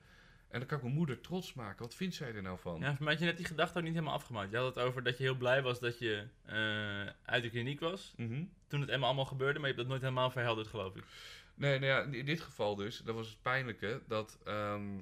En 0.48 0.58
dan 0.58 0.68
kan 0.68 0.76
ik 0.76 0.82
mijn 0.84 0.96
moeder 0.96 1.20
trots 1.20 1.54
maken. 1.54 1.82
Wat 1.82 1.94
vindt 1.94 2.14
zij 2.14 2.34
er 2.34 2.42
nou 2.42 2.58
van? 2.58 2.80
Ja, 2.80 2.94
voor 2.94 3.04
mij 3.04 3.12
had 3.12 3.22
je 3.22 3.28
net 3.28 3.36
die 3.36 3.46
gedachte 3.46 3.78
ook 3.78 3.84
niet 3.84 3.92
helemaal 3.92 4.14
afgemaakt. 4.14 4.50
Je 4.50 4.56
had 4.56 4.74
het 4.74 4.84
over 4.84 5.02
dat 5.02 5.16
je 5.18 5.22
heel 5.24 5.34
blij 5.36 5.62
was 5.62 5.80
dat 5.80 5.98
je 5.98 6.26
eh, 6.44 7.06
uit 7.22 7.42
de 7.42 7.50
kliniek 7.50 7.80
was. 7.80 8.12
Mhm. 8.16 8.44
Toen 8.68 8.80
het 8.80 8.90
allemaal 8.90 9.24
gebeurde, 9.24 9.58
maar 9.58 9.68
je 9.68 9.74
hebt 9.74 9.78
dat 9.78 9.86
nooit 9.86 10.00
helemaal 10.02 10.30
verhelderd, 10.30 10.66
geloof 10.68 10.96
ik. 10.96 11.04
Nee, 11.54 11.78
nou 11.78 11.92
ja, 11.92 12.02
in- 12.02 12.14
in 12.14 12.24
dit 12.24 12.40
geval 12.40 12.74
dus, 12.76 12.98
dat 12.98 13.14
was 13.14 13.28
het 13.28 13.42
pijnlijke, 13.42 14.02
dat 14.06 14.38
ehm, 14.44 14.98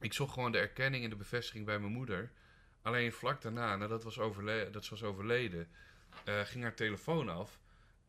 ik 0.00 0.12
zocht 0.12 0.32
gewoon 0.32 0.52
de 0.52 0.58
erkenning 0.58 1.04
en 1.04 1.10
de 1.10 1.16
bevestiging 1.16 1.64
bij 1.64 1.78
mijn 1.78 1.92
moeder. 1.92 2.30
Alleen 2.86 3.12
vlak 3.12 3.42
daarna, 3.42 3.76
nadat 3.76 4.04
was 4.04 4.14
dat 4.72 4.84
ze 4.84 4.90
was 4.90 5.02
overleden, 5.02 5.68
eh, 6.24 6.40
ging 6.40 6.62
haar 6.62 6.74
telefoon 6.74 7.28
af. 7.28 7.58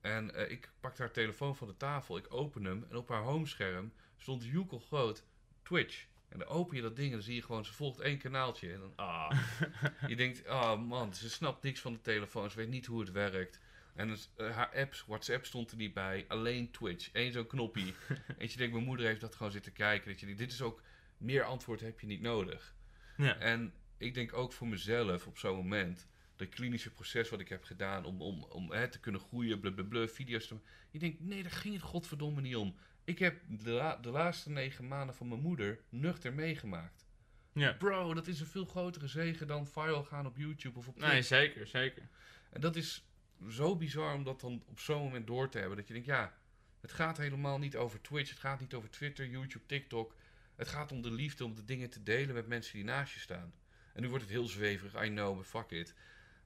En 0.01 0.35
eh, 0.35 0.51
ik 0.51 0.69
pakte 0.79 1.01
haar 1.01 1.11
telefoon 1.11 1.55
van 1.55 1.67
de 1.67 1.77
tafel, 1.77 2.17
ik 2.17 2.33
open 2.33 2.63
hem 2.63 2.85
en 2.89 2.95
op 2.95 3.09
haar 3.09 3.21
homescherm 3.21 3.93
stond 4.17 4.43
joekel 4.43 4.79
groot 4.79 5.23
Twitch. 5.63 6.05
En 6.29 6.39
dan 6.39 6.47
open 6.47 6.75
je 6.75 6.81
dat 6.81 6.95
ding 6.95 7.07
en 7.07 7.13
dan 7.13 7.21
zie 7.21 7.35
je 7.35 7.41
gewoon, 7.41 7.65
ze 7.65 7.73
volgt 7.73 7.99
één 7.99 8.17
kanaaltje. 8.17 8.73
En 8.73 8.79
dan, 8.79 8.93
ah. 8.95 9.31
je 10.07 10.15
denkt, 10.15 10.47
ah 10.47 10.87
man, 10.87 11.13
ze 11.13 11.29
snapt 11.29 11.63
niks 11.63 11.79
van 11.79 11.93
de 11.93 12.01
telefoon, 12.01 12.49
ze 12.49 12.57
weet 12.57 12.69
niet 12.69 12.85
hoe 12.85 12.99
het 12.99 13.11
werkt. 13.11 13.59
En 13.95 14.17
eh, 14.35 14.55
haar 14.55 14.71
apps, 14.75 15.03
WhatsApp 15.05 15.45
stond 15.45 15.71
er 15.71 15.77
niet 15.77 15.93
bij, 15.93 16.25
alleen 16.27 16.71
Twitch. 16.71 17.09
Eén 17.13 17.31
zo'n 17.31 17.47
knoppie. 17.47 17.93
en 18.37 18.49
je 18.49 18.57
denkt, 18.57 18.73
mijn 18.73 18.85
moeder 18.85 19.05
heeft 19.05 19.21
dat 19.21 19.35
gewoon 19.35 19.51
zitten 19.51 19.73
kijken. 19.73 20.11
Dat 20.11 20.19
je 20.19 20.35
dit 20.35 20.51
is 20.51 20.61
ook, 20.61 20.81
meer 21.17 21.43
antwoord 21.43 21.81
heb 21.81 21.99
je 21.99 22.07
niet 22.07 22.21
nodig. 22.21 22.75
Ja. 23.15 23.37
En 23.37 23.73
ik 23.97 24.13
denk 24.13 24.33
ook 24.33 24.53
voor 24.53 24.67
mezelf 24.67 25.27
op 25.27 25.37
zo'n 25.37 25.55
moment, 25.55 26.07
dat 26.35 26.49
klinische 26.49 26.91
proces 26.93 27.29
wat 27.29 27.39
ik 27.39 27.49
heb 27.49 27.63
gedaan 27.63 28.05
om, 28.05 28.21
om, 28.21 28.43
om 28.43 28.71
hè, 28.71 28.87
te 28.87 28.99
kunnen 28.99 29.21
groeien, 29.21 29.59
blablabla, 29.59 30.07
video's 30.07 30.47
te 30.47 30.57
Je 30.91 30.99
denkt, 30.99 31.19
nee, 31.19 31.41
daar 31.43 31.51
ging 31.51 31.73
het 31.73 31.83
godverdomme 31.83 32.41
niet 32.41 32.55
om. 32.55 32.75
Ik 33.03 33.19
heb 33.19 33.41
de, 33.47 33.69
la- 33.71 33.95
de 33.95 34.09
laatste 34.09 34.49
negen 34.49 34.87
maanden 34.87 35.15
van 35.15 35.27
mijn 35.27 35.41
moeder 35.41 35.79
nuchter 35.89 36.33
meegemaakt. 36.33 37.05
Ja. 37.53 37.71
Bro, 37.73 38.13
dat 38.13 38.27
is 38.27 38.39
een 38.39 38.45
veel 38.45 38.65
grotere 38.65 39.07
zegen 39.07 39.47
dan 39.47 39.67
viral 39.67 40.03
gaan 40.03 40.25
op 40.25 40.37
YouTube 40.37 40.77
of 40.79 40.87
op 40.87 40.99
Nee, 40.99 41.21
zeker, 41.21 41.67
zeker. 41.67 42.09
En 42.49 42.61
dat 42.61 42.75
is 42.75 43.05
zo 43.49 43.75
bizar 43.75 44.13
om 44.13 44.23
dat 44.23 44.41
dan 44.41 44.63
op 44.67 44.79
zo'n 44.79 45.01
moment 45.03 45.27
door 45.27 45.49
te 45.49 45.57
hebben. 45.57 45.77
Dat 45.77 45.87
je 45.87 45.93
denkt, 45.93 46.07
ja, 46.07 46.37
Het 46.81 46.91
gaat 46.91 47.17
helemaal 47.17 47.57
niet 47.59 47.75
over 47.75 48.01
Twitch, 48.01 48.29
het 48.29 48.39
gaat 48.39 48.59
niet 48.59 48.73
over 48.73 48.89
Twitter, 48.89 49.27
YouTube, 49.27 49.65
TikTok. 49.65 50.15
Het 50.55 50.67
gaat 50.67 50.91
om 50.91 51.01
de 51.01 51.11
liefde, 51.11 51.45
om 51.45 51.55
de 51.55 51.65
dingen 51.65 51.89
te 51.89 52.03
delen 52.03 52.35
met 52.35 52.47
mensen 52.47 52.73
die 52.75 52.83
naast 52.83 53.13
je 53.13 53.19
staan. 53.19 53.53
En 53.97 54.03
nu 54.03 54.09
wordt 54.09 54.23
het 54.23 54.33
heel 54.33 54.47
zweverig, 54.47 55.03
I 55.03 55.07
know, 55.07 55.37
but 55.37 55.45
fuck 55.45 55.71
it. 55.71 55.93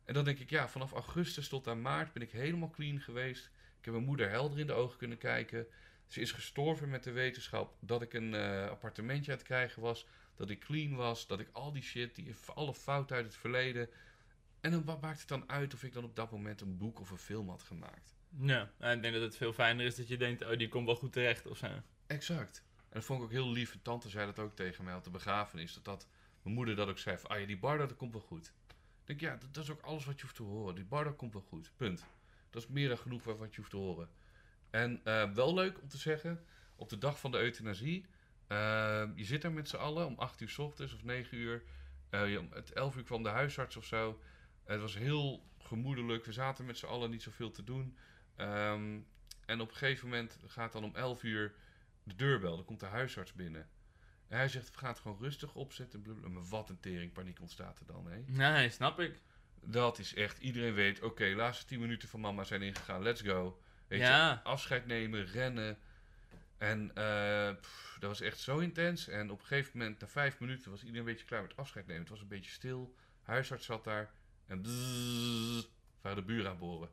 En 0.06 0.14
dan 0.14 0.24
denk 0.24 0.40
ik, 0.40 0.50
ja, 0.50 0.70
vanaf 0.70 0.92
augustus 0.92 1.48
tot 1.48 1.68
aan 1.68 1.82
maart 1.82 2.14
ben 2.14 2.22
ik 2.22 2.32
helemaal 2.32 2.70
clean 2.70 3.00
geweest. 3.02 3.46
Ik 3.80 3.86
heb 3.86 3.94
mijn 3.94 4.06
moeder 4.06 4.30
helder 4.30 4.60
in 4.60 4.68
de 4.68 4.74
ogen 4.74 4.98
kunnen 4.98 5.18
kijken. 5.18 5.68
Ze 6.08 6.22
is 6.22 6.32
gestorven 6.32 6.90
met 6.90 7.04
de 7.04 7.12
wetenschap 7.12 7.76
dat 7.80 8.02
ik 8.02 8.14
een 8.14 8.34
eh, 8.34 8.70
appartementje 8.70 9.32
aan 9.32 9.38
het 9.38 9.48
krijgen 9.48 9.82
was. 9.82 10.06
Dat 10.36 10.50
ik 10.50 10.60
clean 10.60 10.96
was, 10.96 11.28
dat 11.28 11.40
ik 11.40 11.50
al 11.52 11.72
die 11.72 11.82
shit, 11.82 12.16
die, 12.16 12.36
alle 12.54 12.74
fouten 12.74 13.16
uit 13.16 13.26
het 13.26 13.36
verleden. 13.36 13.90
En 14.62 14.72
dan 14.72 14.86
wat 14.86 15.02
maakt 15.02 15.20
het 15.20 15.28
dan 15.28 15.50
uit 15.50 15.74
of 15.74 15.84
ik 15.84 15.94
dan 15.94 16.04
op 16.04 16.16
dat 16.16 16.32
moment 16.32 16.62
een 16.62 16.78
boek 16.78 17.00
of 17.00 17.12
een 17.12 17.18
film 17.18 17.50
had 17.50 17.64
gemaakt? 17.64 18.16
Ja, 18.38 18.72
en 18.78 18.96
ik 18.96 19.02
denk 19.02 19.14
dat 19.14 19.24
het 19.24 19.38
veel 19.38 19.54
fijner 19.54 19.86
is 19.86 19.96
dat 19.96 20.08
je 20.08 20.18
denkt, 20.18 20.46
oh, 20.46 20.58
die 20.58 20.70
komt 20.70 20.86
wel 20.86 20.96
goed 20.96 21.14
terecht 21.14 21.48
of 21.48 21.58
zo. 21.58 21.68
Exact. 22.08 22.64
En 22.78 23.00
dat 23.00 23.04
vond 23.04 23.20
ik 23.20 23.26
ook 23.26 23.32
heel 23.32 23.52
lief. 23.52 23.78
Tante 23.82 24.10
zei 24.10 24.26
dat 24.26 24.40
ook 24.40 24.56
tegen 24.56 24.84
mij 24.84 24.96
op 24.96 25.04
de 25.04 25.10
begrafenis. 25.10 25.74
Dat, 25.74 25.86
dat 25.86 26.08
mijn 26.44 26.56
moeder 26.56 26.76
dat 26.76 26.88
ook 26.88 26.98
zei 26.98 27.18
van, 27.18 27.30
ah 27.30 27.40
ja, 27.40 27.46
die 27.46 27.60
Bardo, 27.60 27.86
dat 27.86 27.98
komt 27.98 28.12
wel 28.12 28.22
goed. 28.22 28.54
Ik 29.06 29.20
denk, 29.20 29.20
ja, 29.20 29.48
dat, 29.52 29.64
is 29.64 29.70
ook 29.70 29.82
alles 29.82 30.06
wat 30.06 30.16
je 30.16 30.22
hoeft 30.22 30.36
te 30.36 30.44
horen. 30.44 30.76
Die 30.76 30.86
Bardo 30.86 31.14
komt 31.14 31.34
wel 31.34 31.42
goed. 31.42 31.72
Punt. 31.76 32.06
Dat 32.50 32.62
is 32.64 32.68
meer 32.68 32.88
dan 32.88 32.98
genoeg 32.98 33.24
wat 33.24 33.38
wat 33.38 33.50
je 33.52 33.58
hoeft 33.58 33.70
te 33.72 33.78
horen. 33.78 34.10
En 34.70 35.02
eh, 35.04 35.32
wel 35.32 35.54
leuk 35.54 35.82
om 35.82 35.88
te 35.88 35.98
zeggen, 35.98 36.46
op 36.76 36.90
de 36.90 36.98
dag 36.98 37.20
van 37.20 37.32
de 37.32 37.38
euthanasie, 37.38 38.06
eh, 38.48 39.04
je 39.16 39.26
zit 39.26 39.42
daar 39.42 39.52
met 39.52 39.70
z'n 39.70 39.76
allen 39.76 40.06
om 40.06 40.16
8 40.18 40.42
uur 40.42 40.50
s 40.50 40.58
ochtends 40.58 40.94
of 40.94 41.04
9 41.04 41.38
uur. 41.38 41.64
Je- 42.12 42.40
om 42.40 42.48
het 42.52 42.72
11 42.72 42.96
uur 42.98 43.04
kwam 43.04 43.24
de 43.24 43.30
huisarts 43.30 43.76
of 43.78 43.86
zo. 43.86 44.20
het 44.64 44.82
was 44.82 44.98
heel 44.98 45.44
gemoedelijk. 45.58 46.26
We 46.26 46.32
zaten 46.32 46.66
met 46.66 46.78
z'n 46.78 46.86
allen 46.86 47.10
niet 47.10 47.22
zoveel 47.22 47.52
te 47.52 47.64
doen. 47.64 47.98
Ehm, 48.36 49.00
en 49.46 49.62
op 49.62 49.70
een 49.70 49.76
gegeven 49.76 50.10
moment 50.10 50.38
gaat 50.46 50.72
dan 50.72 50.84
om 50.84 50.96
11 50.96 51.24
uur 51.24 51.54
de 52.04 52.16
deurbel. 52.16 52.56
Dan 52.56 52.66
komt 52.66 52.80
de 52.80 52.86
huisarts 52.86 53.34
binnen. 53.34 53.70
En 54.32 54.38
hij 54.38 54.48
zegt, 54.50 54.76
het 54.82 55.00
gewoon 55.00 55.18
rustig 55.22 55.54
opzetten. 55.56 56.02
blablabla. 56.02 56.30
Maar 56.30 56.48
wat 56.50 56.70
een 56.70 56.80
tering 56.80 57.14
paniek 57.14 57.40
ontstaat 57.40 57.80
er 57.80 57.86
dan, 57.86 58.08
hè? 58.12 58.24
Nee, 58.26 58.70
snap 58.70 59.00
ik. 59.00 59.20
Dat 59.64 60.00
is 60.00 60.14
echt, 60.14 60.38
iedereen 60.40 60.74
weet, 60.74 61.02
oké, 61.02 61.26
laatste 61.26 61.66
10 61.66 61.80
minuten 61.80 62.10
van 62.10 62.20
mama 62.20 62.44
zijn 62.44 62.62
ingegaan, 62.62 63.02
let's 63.02 63.22
go. 63.22 63.62
Weet 63.88 64.00
Ja. 64.00 64.32
je, 64.32 64.42
afscheid 64.44 64.86
nemen, 64.86 65.26
rennen. 65.26 65.78
En 66.58 66.92
eh, 66.96 67.52
pff, 67.62 67.98
dat 68.00 68.10
was 68.10 68.22
echt 68.22 68.40
zo 68.40 68.58
intens. 68.58 69.08
En 69.08 69.32
op 69.32 69.40
een 69.40 69.46
gegeven 69.46 69.78
moment, 69.78 70.00
na 70.00 70.08
vijf 70.08 70.40
minuten, 70.40 70.72
was 70.72 70.80
iedereen 70.80 71.00
een 71.00 71.12
beetje 71.14 71.26
klaar 71.26 71.42
met 71.42 71.56
afscheid 71.56 71.86
nemen. 71.88 72.02
Het 72.02 72.12
was 72.12 72.22
een 72.22 72.28
beetje 72.28 72.52
stil. 72.52 72.96
Huisarts 73.22 73.66
zat 73.66 73.84
daar. 73.84 74.12
En 74.48 74.62
bzzz, 74.62 75.68
waren 76.02 76.18
de 76.18 76.24
buren 76.34 76.52
aan 76.52 76.58
boren. 76.58 76.90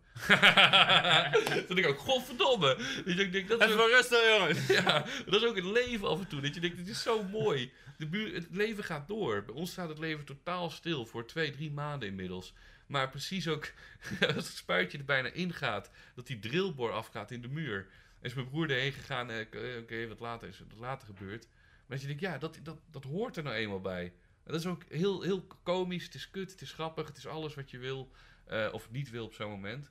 Toen 1.66 1.78
ik 1.78 1.86
ook, 1.86 1.98
godverdomme. 1.98 2.76
Ik 3.04 3.32
denk, 3.32 3.48
dat 3.48 3.60
is 3.60 3.66
Even 3.66 3.80
ook- 3.80 3.88
wel 3.88 3.96
rustig, 3.96 4.36
jongens. 4.36 4.66
ja, 4.84 5.04
dat 5.24 5.42
is 5.42 5.44
ook 5.48 5.56
het 5.56 5.64
leven 5.64 6.08
af 6.08 6.18
en 6.20 6.28
toe. 6.28 6.40
Dat 6.40 6.54
je 6.54 6.60
denkt, 6.60 6.76
dit 6.76 6.88
is 6.88 7.02
zo 7.02 7.22
mooi. 7.22 7.72
De 7.98 8.06
buur, 8.06 8.34
het 8.34 8.46
leven 8.50 8.84
gaat 8.84 9.08
door. 9.08 9.44
Bij 9.44 9.54
ons 9.54 9.70
staat 9.70 9.88
het 9.88 9.98
leven 9.98 10.24
totaal 10.24 10.70
stil 10.70 11.06
voor 11.06 11.26
twee, 11.26 11.50
drie 11.50 11.70
maanden 11.70 12.08
inmiddels. 12.08 12.52
Maar 12.86 13.08
precies 13.10 13.48
ook 13.48 13.70
als 14.34 14.34
het 14.34 14.56
spuitje 14.56 14.98
er 14.98 15.04
bijna 15.04 15.28
ingaat, 15.28 15.90
dat 16.14 16.26
die 16.26 16.38
drillboor 16.38 16.92
afgaat 16.92 17.30
in 17.30 17.42
de 17.42 17.48
muur. 17.48 17.86
En 18.20 18.28
is 18.28 18.34
mijn 18.34 18.48
broer 18.48 18.70
erheen 18.70 18.92
gegaan, 18.92 19.30
eh, 19.30 19.46
oké, 19.78 20.08
wat 20.08 20.20
later 20.20 20.48
is 20.48 20.58
het 20.58 20.72
later 20.78 21.06
gebeurd. 21.06 21.46
Maar 21.86 21.96
dat 21.96 22.00
je 22.00 22.06
denkt, 22.06 22.22
ja, 22.22 22.38
dat, 22.38 22.58
dat, 22.62 22.78
dat 22.90 23.04
hoort 23.04 23.36
er 23.36 23.42
nou 23.42 23.56
eenmaal 23.56 23.80
bij. 23.80 24.04
En 24.44 24.52
dat 24.54 24.60
is 24.60 24.66
ook 24.66 24.82
heel, 24.88 25.22
heel 25.22 25.46
komisch, 25.62 26.04
het 26.04 26.14
is 26.14 26.30
kut, 26.30 26.50
het 26.50 26.60
is 26.60 26.72
grappig, 26.72 27.06
het 27.06 27.16
is 27.16 27.26
alles 27.26 27.54
wat 27.54 27.70
je 27.70 27.78
wil 27.78 28.10
eh, 28.48 28.68
of 28.72 28.90
niet 28.90 29.10
wil 29.10 29.24
op 29.24 29.34
zo'n 29.34 29.50
moment. 29.50 29.90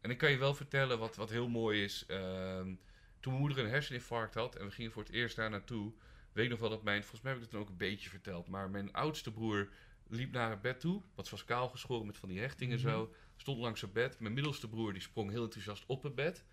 En 0.00 0.10
ik 0.10 0.18
kan 0.18 0.30
je 0.30 0.36
wel 0.38 0.54
vertellen 0.54 0.98
wat, 0.98 1.16
wat 1.16 1.30
heel 1.30 1.48
mooi 1.48 1.84
is. 1.84 2.06
Ehm, 2.06 2.74
toen 3.20 3.32
mijn 3.32 3.44
moeder 3.44 3.64
een 3.64 3.70
herseninfarct 3.70 4.34
had 4.34 4.56
en 4.56 4.64
we 4.66 4.70
gingen 4.70 4.92
voor 4.92 5.02
het 5.02 5.12
eerst 5.12 5.36
daar 5.36 5.50
naartoe, 5.50 5.92
weet 6.32 6.44
ik 6.44 6.50
nog 6.50 6.60
wel 6.60 6.68
dat 6.70 6.82
mijn, 6.82 7.00
volgens 7.00 7.20
mij 7.22 7.32
heb 7.32 7.40
ik 7.40 7.46
het 7.46 7.54
dan 7.54 7.62
ook 7.64 7.68
een 7.72 7.76
beetje 7.88 8.08
verteld, 8.08 8.48
maar 8.48 8.70
mijn 8.70 8.92
oudste 8.92 9.32
broer 9.32 9.68
liep 10.08 10.32
naar 10.32 10.50
het 10.50 10.60
bed 10.60 10.80
toe, 10.80 11.02
wat 11.14 11.30
was 11.30 11.44
kaal 11.44 11.68
geschoren 11.68 12.06
met 12.06 12.16
van 12.16 12.28
die 12.28 12.38
hechtingen 12.40 12.78
Mhm. 12.78 12.88
zo, 12.88 13.14
stond 13.36 13.58
langs 13.58 13.80
het 13.80 13.92
bed. 13.92 14.20
Mijn 14.20 14.34
middelste 14.34 14.68
broer 14.68 14.92
die 14.92 15.02
sprong 15.02 15.30
heel 15.30 15.42
enthousiast 15.42 15.84
op 15.86 16.02
het 16.02 16.14
bed. 16.14 16.44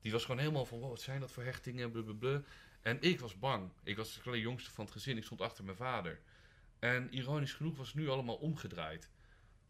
Die 0.00 0.12
was 0.12 0.24
gewoon 0.24 0.40
helemaal 0.40 0.66
van, 0.66 0.78
wow, 0.78 0.90
wat 0.90 1.00
zijn 1.00 1.20
dat 1.20 1.32
voor 1.32 1.42
hechtingen, 1.42 1.90
blablabla. 1.90 2.42
En 2.82 3.00
ik 3.00 3.20
was 3.20 3.38
bang. 3.38 3.70
Ik 3.82 3.96
was 3.96 4.20
de 4.22 4.40
jongste 4.40 4.70
van 4.70 4.84
het 4.84 4.92
gezin, 4.92 5.16
ik 5.16 5.24
stond 5.24 5.40
achter 5.40 5.64
mijn 5.64 5.76
vader. 5.76 6.20
En 6.78 7.14
ironisch 7.14 7.52
genoeg 7.52 7.76
was 7.76 7.86
het 7.86 7.96
nu 7.96 8.08
allemaal 8.08 8.36
omgedraaid. 8.36 9.10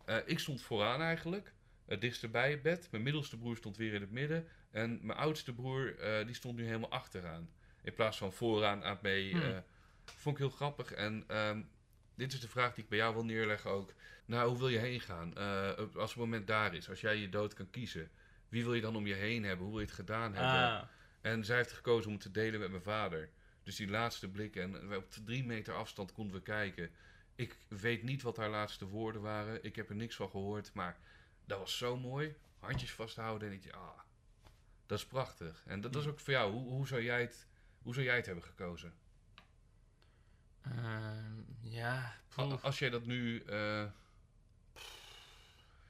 Eh, 0.05 0.17
ik 0.25 0.39
stond 0.39 0.63
vooraan 0.63 1.01
eigenlijk, 1.01 1.53
het 1.87 2.01
dichtst 2.01 2.31
bij 2.31 2.51
het 2.51 2.63
bed. 2.63 2.89
Mijn 2.91 3.03
middelste 3.03 3.39
broer 3.39 3.57
stond 3.57 3.77
weer 3.77 3.95
in 3.95 4.01
het 4.01 4.11
midden. 4.11 4.49
En 4.71 4.99
mijn 5.03 5.19
oudste 5.19 5.55
broer, 5.55 5.99
eh, 5.99 6.27
die 6.27 6.35
stond 6.35 6.57
nu 6.57 6.65
helemaal 6.67 6.91
achteraan. 6.91 7.51
In 7.83 7.95
plaats 7.95 8.19
van 8.19 8.33
vooraan 8.33 8.85
aan 8.85 8.99
mee. 9.03 9.31
Hmm. 9.31 9.43
eh, 9.43 9.59
vond 10.05 10.37
ik 10.37 10.43
heel 10.43 10.51
grappig. 10.57 10.93
En 10.93 11.25
ehm, 11.27 11.63
dit 12.15 12.33
is 12.33 12.41
de 12.41 12.49
vraag 12.49 12.75
die 12.75 12.83
ik 12.85 12.89
bij 12.91 12.99
jou 12.99 13.15
wil 13.15 13.25
neerleggen 13.25 13.71
ook. 13.71 13.93
Nou, 14.27 14.49
hoe 14.49 14.59
wil 14.59 14.69
je 14.69 14.79
heen 14.79 15.01
gaan? 15.01 15.35
Als 15.97 16.11
het 16.11 16.17
moment 16.21 16.47
daar 16.47 16.75
is, 16.75 16.89
als 16.89 17.01
jij 17.01 17.17
je 17.17 17.29
dood 17.29 17.55
kan 17.55 17.71
kiezen. 17.71 18.11
Wie 18.49 18.65
wil 18.65 18.75
je 18.75 18.81
dan 18.81 18.97
om 18.97 19.07
je 19.07 19.15
heen 19.15 19.45
hebben? 19.45 19.63
Hoe 19.65 19.71
wil 19.75 19.81
je 19.81 19.87
het 19.87 19.95
gedaan 19.97 20.35
hebben? 20.35 20.53
Ah, 20.81 20.83
En 21.21 21.45
zij 21.45 21.57
heeft 21.57 21.73
gekozen 21.73 22.11
om 22.11 22.19
te 22.19 22.31
delen 22.31 22.61
met 22.61 22.71
mijn 22.71 22.83
vader. 22.83 23.29
Dus 23.63 23.77
die 23.77 23.89
laatste 23.89 24.29
blik, 24.29 24.57
en 24.57 24.89
we- 24.89 24.97
op 24.97 25.11
drie 25.25 25.45
meter 25.45 25.75
afstand 25.75 26.13
konden 26.13 26.37
we 26.37 26.43
kijken. 26.43 26.91
Ik 27.35 27.57
weet 27.69 28.03
niet 28.03 28.23
wat 28.23 28.37
haar 28.37 28.51
laatste 28.51 28.87
woorden 28.87 29.23
waren. 29.23 29.65
Ik 29.65 29.77
heb 29.77 29.89
er 29.89 29.95
niks 29.95 30.17
van 30.17 30.31
gehoord, 30.31 30.73
maar 30.73 30.99
dat 31.45 31.59
was 31.59 31.77
zo 31.79 31.97
mooi. 31.97 32.35
Handjes 32.59 32.93
vasthouden 32.93 33.49
en 33.49 33.55
ik 33.55 33.73
ah, 33.73 33.99
dat 34.87 34.99
is 34.99 35.07
prachtig. 35.07 35.63
En 35.67 35.81
dat, 35.81 35.93
dat 35.93 36.03
is 36.03 36.09
ook 36.09 36.21
voor 36.21 36.33
jou. 36.33 36.53
Hoe, 36.53 36.69
hoe, 36.69 36.87
zou 36.87 37.03
jij 37.03 37.21
het, 37.21 37.47
hoe 37.83 37.95
zou 37.95 38.07
jij 38.07 38.17
het 38.17 38.27
hebben 38.27 38.45
gekozen? 38.45 38.95
ehm, 40.63 41.41
ja. 41.61 42.17
Als 42.63 42.79
jij 42.79 42.91
dat 42.91 43.05
nu... 43.07 43.43
eh, 43.43 43.85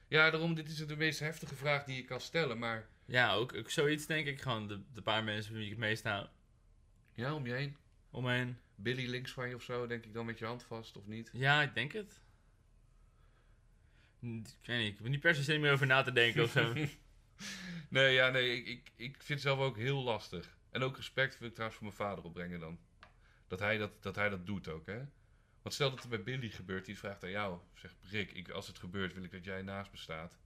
Ja, 0.07 0.29
daarom, 0.29 0.53
dit 0.53 0.69
is 0.69 0.87
de 0.87 0.95
meest 0.95 1.19
heftige 1.19 1.55
vraag 1.55 1.83
die 1.83 1.95
je 1.95 2.03
kan 2.05 2.21
stellen. 2.21 2.59
Maar 2.59 2.87
ja 3.05 3.33
ook, 3.33 3.53
ook 3.53 3.69
zoiets 3.69 4.05
denk 4.05 4.27
ik. 4.27 4.41
Gewoon 4.41 4.67
de, 4.67 4.81
de 4.93 5.01
paar 5.01 5.23
mensen 5.23 5.51
met 5.51 5.61
wie 5.61 5.71
ik 5.71 5.77
het 5.77 5.87
meest 5.87 6.03
ja, 7.13 7.33
om 7.33 7.45
je 7.45 7.53
heen. 7.53 7.77
Omheen. 8.15 8.57
Billy 8.75 9.09
links 9.09 9.31
van 9.31 9.49
je 9.49 9.55
of 9.55 9.63
zo, 9.63 9.87
denk 9.87 10.05
ik 10.05 10.13
dan 10.13 10.25
met 10.25 10.39
je 10.39 10.45
hand 10.45 10.63
vast, 10.63 10.97
of 10.97 11.07
niet? 11.07 11.29
Ja, 11.33 11.61
ik 11.61 11.73
denk 11.73 11.91
het. 11.91 12.19
Ik 14.19 14.67
weet 14.67 14.77
niet, 14.77 14.87
ik 14.87 14.95
heb 14.95 15.03
er 15.03 15.09
niet 15.09 15.19
per 15.19 15.35
se 15.35 15.43
zin 15.43 15.61
meer 15.61 15.71
over 15.71 15.87
na 15.87 16.01
te 16.01 16.11
denken 16.11 16.43
of 16.43 16.51
zo. 16.51 16.73
Nee, 17.89 18.13
ja, 18.13 18.29
nee, 18.29 18.57
ik, 18.57 18.67
ik, 18.67 18.91
ik 18.95 19.15
vind 19.15 19.27
het 19.27 19.41
zelf 19.41 19.59
ook 19.59 19.77
heel 19.77 20.03
lastig. 20.03 20.57
En 20.69 20.83
ook 20.83 20.95
respect 20.95 21.37
wil 21.39 21.47
ik 21.47 21.53
trouwens 21.53 21.79
voor 21.79 21.87
mijn 21.87 22.09
vader 22.09 22.23
opbrengen 22.23 22.59
dan. 22.59 22.79
Dat 23.47 23.59
hij 23.59 23.77
dat, 23.77 24.03
dat, 24.03 24.15
hij 24.15 24.29
dat 24.29 24.45
doet 24.45 24.67
ook, 24.67 24.85
hè. 24.85 25.01
Want 25.61 25.73
stel 25.73 25.89
dat 25.89 26.03
er 26.03 26.09
bij 26.09 26.23
Billy 26.23 26.49
gebeurt, 26.49 26.85
die 26.85 26.97
vraagt 26.97 27.23
aan 27.23 27.29
jou. 27.29 27.59
Zegt, 27.73 27.95
Rick, 28.09 28.31
ik, 28.31 28.49
als 28.49 28.67
het 28.67 28.79
gebeurt 28.79 29.13
wil 29.13 29.23
ik 29.23 29.31
dat 29.31 29.43
jij 29.43 29.61
naast 29.61 29.91
me 29.91 29.97
staat. 29.97 30.37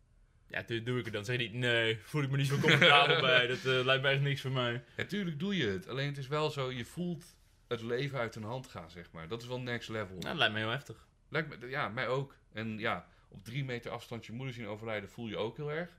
Ja, 0.48 0.64
toen 0.64 0.84
doe 0.84 1.00
ik 1.00 1.06
het 1.06 1.14
dan. 1.14 1.26
Zeg 1.26 1.38
niet, 1.38 1.54
nee, 1.54 2.00
voel 2.04 2.24
ik 2.24 2.30
me 2.30 2.38
niet 2.38 2.48
zo 2.48 2.58
comfortabel 2.58 3.22
bij. 3.32 3.48
Dat 3.48 3.66
eh, 3.66 3.86
lijkt 3.86 4.04
me 4.04 4.10
echt 4.10 4.22
niks 4.22 4.42
voor 4.42 4.52
mij. 4.52 4.84
Natuurlijk 4.98 5.40
doe 5.40 5.58
je 5.58 5.68
het. 5.68 5.88
Alleen 5.88 6.08
het 6.08 6.18
is 6.18 6.28
wel 6.28 6.50
zo, 6.50 6.72
je 6.72 6.86
voelt 6.86 7.38
het 7.70 7.82
leven 7.82 8.20
uit 8.20 8.36
een 8.36 8.44
hand 8.44 8.68
gaan, 8.68 8.92
zeg 8.92 9.12
maar. 9.12 9.28
Dat 9.28 9.42
is 9.42 9.48
wel 9.48 9.60
next 9.60 9.90
level. 9.90 10.16
Nou, 10.16 10.28
dat 10.28 10.38
lijkt 10.38 10.54
me 10.54 10.60
heel 10.60 10.70
heftig. 10.70 11.08
Lijkt 11.28 11.60
me, 11.60 11.68
ja, 11.68 11.90
mij 11.90 12.08
ook. 12.08 12.36
En 12.52 12.78
ja, 12.78 13.08
op 13.28 13.44
drie 13.44 13.64
meter 13.64 13.92
afstand 13.92 14.26
je 14.26 14.32
moeder 14.32 14.54
zien 14.54 14.68
overlijden 14.68 15.10
voel 15.10 15.28
je 15.28 15.38
ook 15.38 15.58
heel 15.58 15.72
erg. 15.72 15.90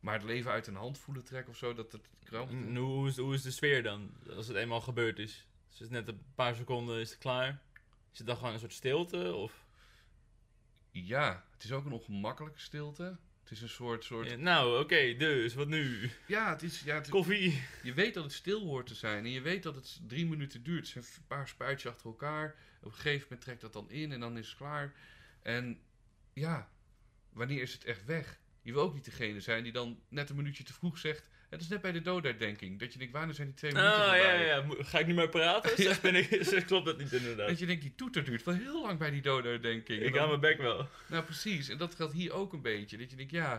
Maar 0.00 0.14
het 0.14 0.22
leven 0.22 0.50
uit 0.50 0.66
een 0.66 0.76
hand 0.76 0.98
voelen 0.98 1.24
trekken 1.24 1.52
of 1.52 1.58
zo, 1.58 1.74
dat 1.74 1.92
het 1.92 2.08
krampt. 2.24 2.52
En 2.52 2.76
hoe, 2.76 3.08
is, 3.08 3.16
hoe 3.16 3.34
is 3.34 3.42
de 3.42 3.50
sfeer 3.50 3.82
dan? 3.82 4.10
Als 4.36 4.46
het 4.46 4.56
eenmaal 4.56 4.80
gebeurd 4.80 5.18
is. 5.18 5.46
Dus 5.68 5.78
het 5.78 5.80
is 5.80 5.88
net 5.88 6.08
een 6.08 6.22
paar 6.34 6.54
seconden 6.54 7.00
is 7.00 7.10
het 7.10 7.18
klaar. 7.18 7.62
Is 8.12 8.18
het 8.18 8.26
dan 8.26 8.36
gewoon 8.36 8.52
een 8.52 8.58
soort 8.58 8.72
stilte? 8.72 9.34
Of, 9.34 9.64
Ja, 10.90 11.44
het 11.52 11.64
is 11.64 11.72
ook 11.72 11.84
een 11.84 11.92
ongemakkelijke 11.92 12.60
stilte. 12.60 13.16
Het 13.46 13.54
is 13.56 13.62
een 13.62 13.68
soort... 13.68 14.04
soort 14.04 14.30
Ja, 14.30 14.36
nou, 14.36 14.80
oké, 14.80 15.14
dus, 15.16 15.54
wat 15.54 15.68
nu? 15.68 16.10
ja, 16.26 16.50
het 16.50 16.62
is, 16.62 16.80
ja 16.80 16.94
het- 16.94 17.08
Koffie? 17.08 17.62
je 17.82 17.92
weet 17.94 18.14
dat 18.14 18.24
het 18.24 18.32
stil 18.32 18.60
hoort 18.64 18.86
te 18.86 18.94
zijn. 18.94 19.24
En 19.24 19.30
je 19.30 19.40
weet 19.40 19.62
dat 19.62 19.74
het 19.74 20.00
drie 20.06 20.26
minuten 20.26 20.62
duurt. 20.62 20.78
Het 20.78 20.88
zijn 20.88 21.04
een 21.04 21.26
paar 21.26 21.48
spuitjes 21.48 21.92
achter 21.92 22.06
elkaar. 22.06 22.54
Op 22.80 22.84
een 22.84 22.92
gegeven 22.92 23.22
moment 23.22 23.40
trekt 23.40 23.60
dat 23.60 23.72
dan 23.72 23.90
in 23.90 24.12
en 24.12 24.20
dan 24.20 24.38
is 24.38 24.48
het 24.48 24.56
klaar. 24.56 24.94
En 25.42 25.80
ja, 26.32 26.70
wanneer 27.32 27.62
is 27.62 27.72
het 27.72 27.84
echt 27.84 28.04
weg? 28.04 28.38
Je 28.62 28.72
wil 28.72 28.82
ook 28.82 28.94
niet 28.94 29.04
degene 29.04 29.40
zijn 29.40 29.62
die 29.62 29.72
dan 29.72 30.00
net 30.08 30.30
een 30.30 30.36
minuutje 30.36 30.64
te 30.64 30.72
vroeg 30.72 30.98
zegt... 30.98 31.28
Het 31.56 31.64
is 31.64 31.70
net 31.70 31.80
bij 31.80 31.92
de 31.92 32.02
dooduitdenking. 32.02 32.78
Dat 32.78 32.92
je 32.92 32.98
denkt, 32.98 33.12
wanneer 33.12 33.34
zijn 33.34 33.46
die 33.46 33.56
twee 33.56 33.70
Oh, 33.70 33.76
minuten 33.76 34.00
ja, 34.00 34.06
voorbij? 34.12 34.46
ja, 34.46 34.62
Mo- 34.62 34.76
Ga 34.78 34.98
ik 34.98 35.06
nu 35.06 35.14
maar 35.14 35.28
praten? 35.28 35.76
Zeg, 35.82 36.00
ben 36.00 36.14
ik, 36.14 36.38
zeg, 36.52 36.64
klopt 36.64 36.86
dat 36.86 36.98
niet 36.98 37.12
inderdaad. 37.12 37.48
Dat 37.48 37.58
je 37.58 37.66
denkt, 37.66 37.82
die 37.82 37.94
toeter 37.94 38.24
duurt 38.24 38.44
wel 38.44 38.54
heel 38.54 38.82
lang 38.82 38.98
bij 38.98 39.10
die 39.10 39.22
dooduitdenking. 39.22 40.00
En 40.00 40.06
Ik 40.06 40.12
dan- 40.14 40.26
hou 40.28 40.38
mijn 40.38 40.54
bek 40.56 40.62
wel. 40.66 40.88
Nou, 41.06 41.24
precies. 41.24 41.68
En 41.68 41.78
dat 41.78 41.94
geldt 41.94 42.12
hier 42.12 42.32
ook 42.32 42.52
een 42.52 42.62
beetje. 42.62 42.96
Dat 42.98 43.10
je 43.10 43.16
denkt, 43.16 43.32
ja... 43.32 43.52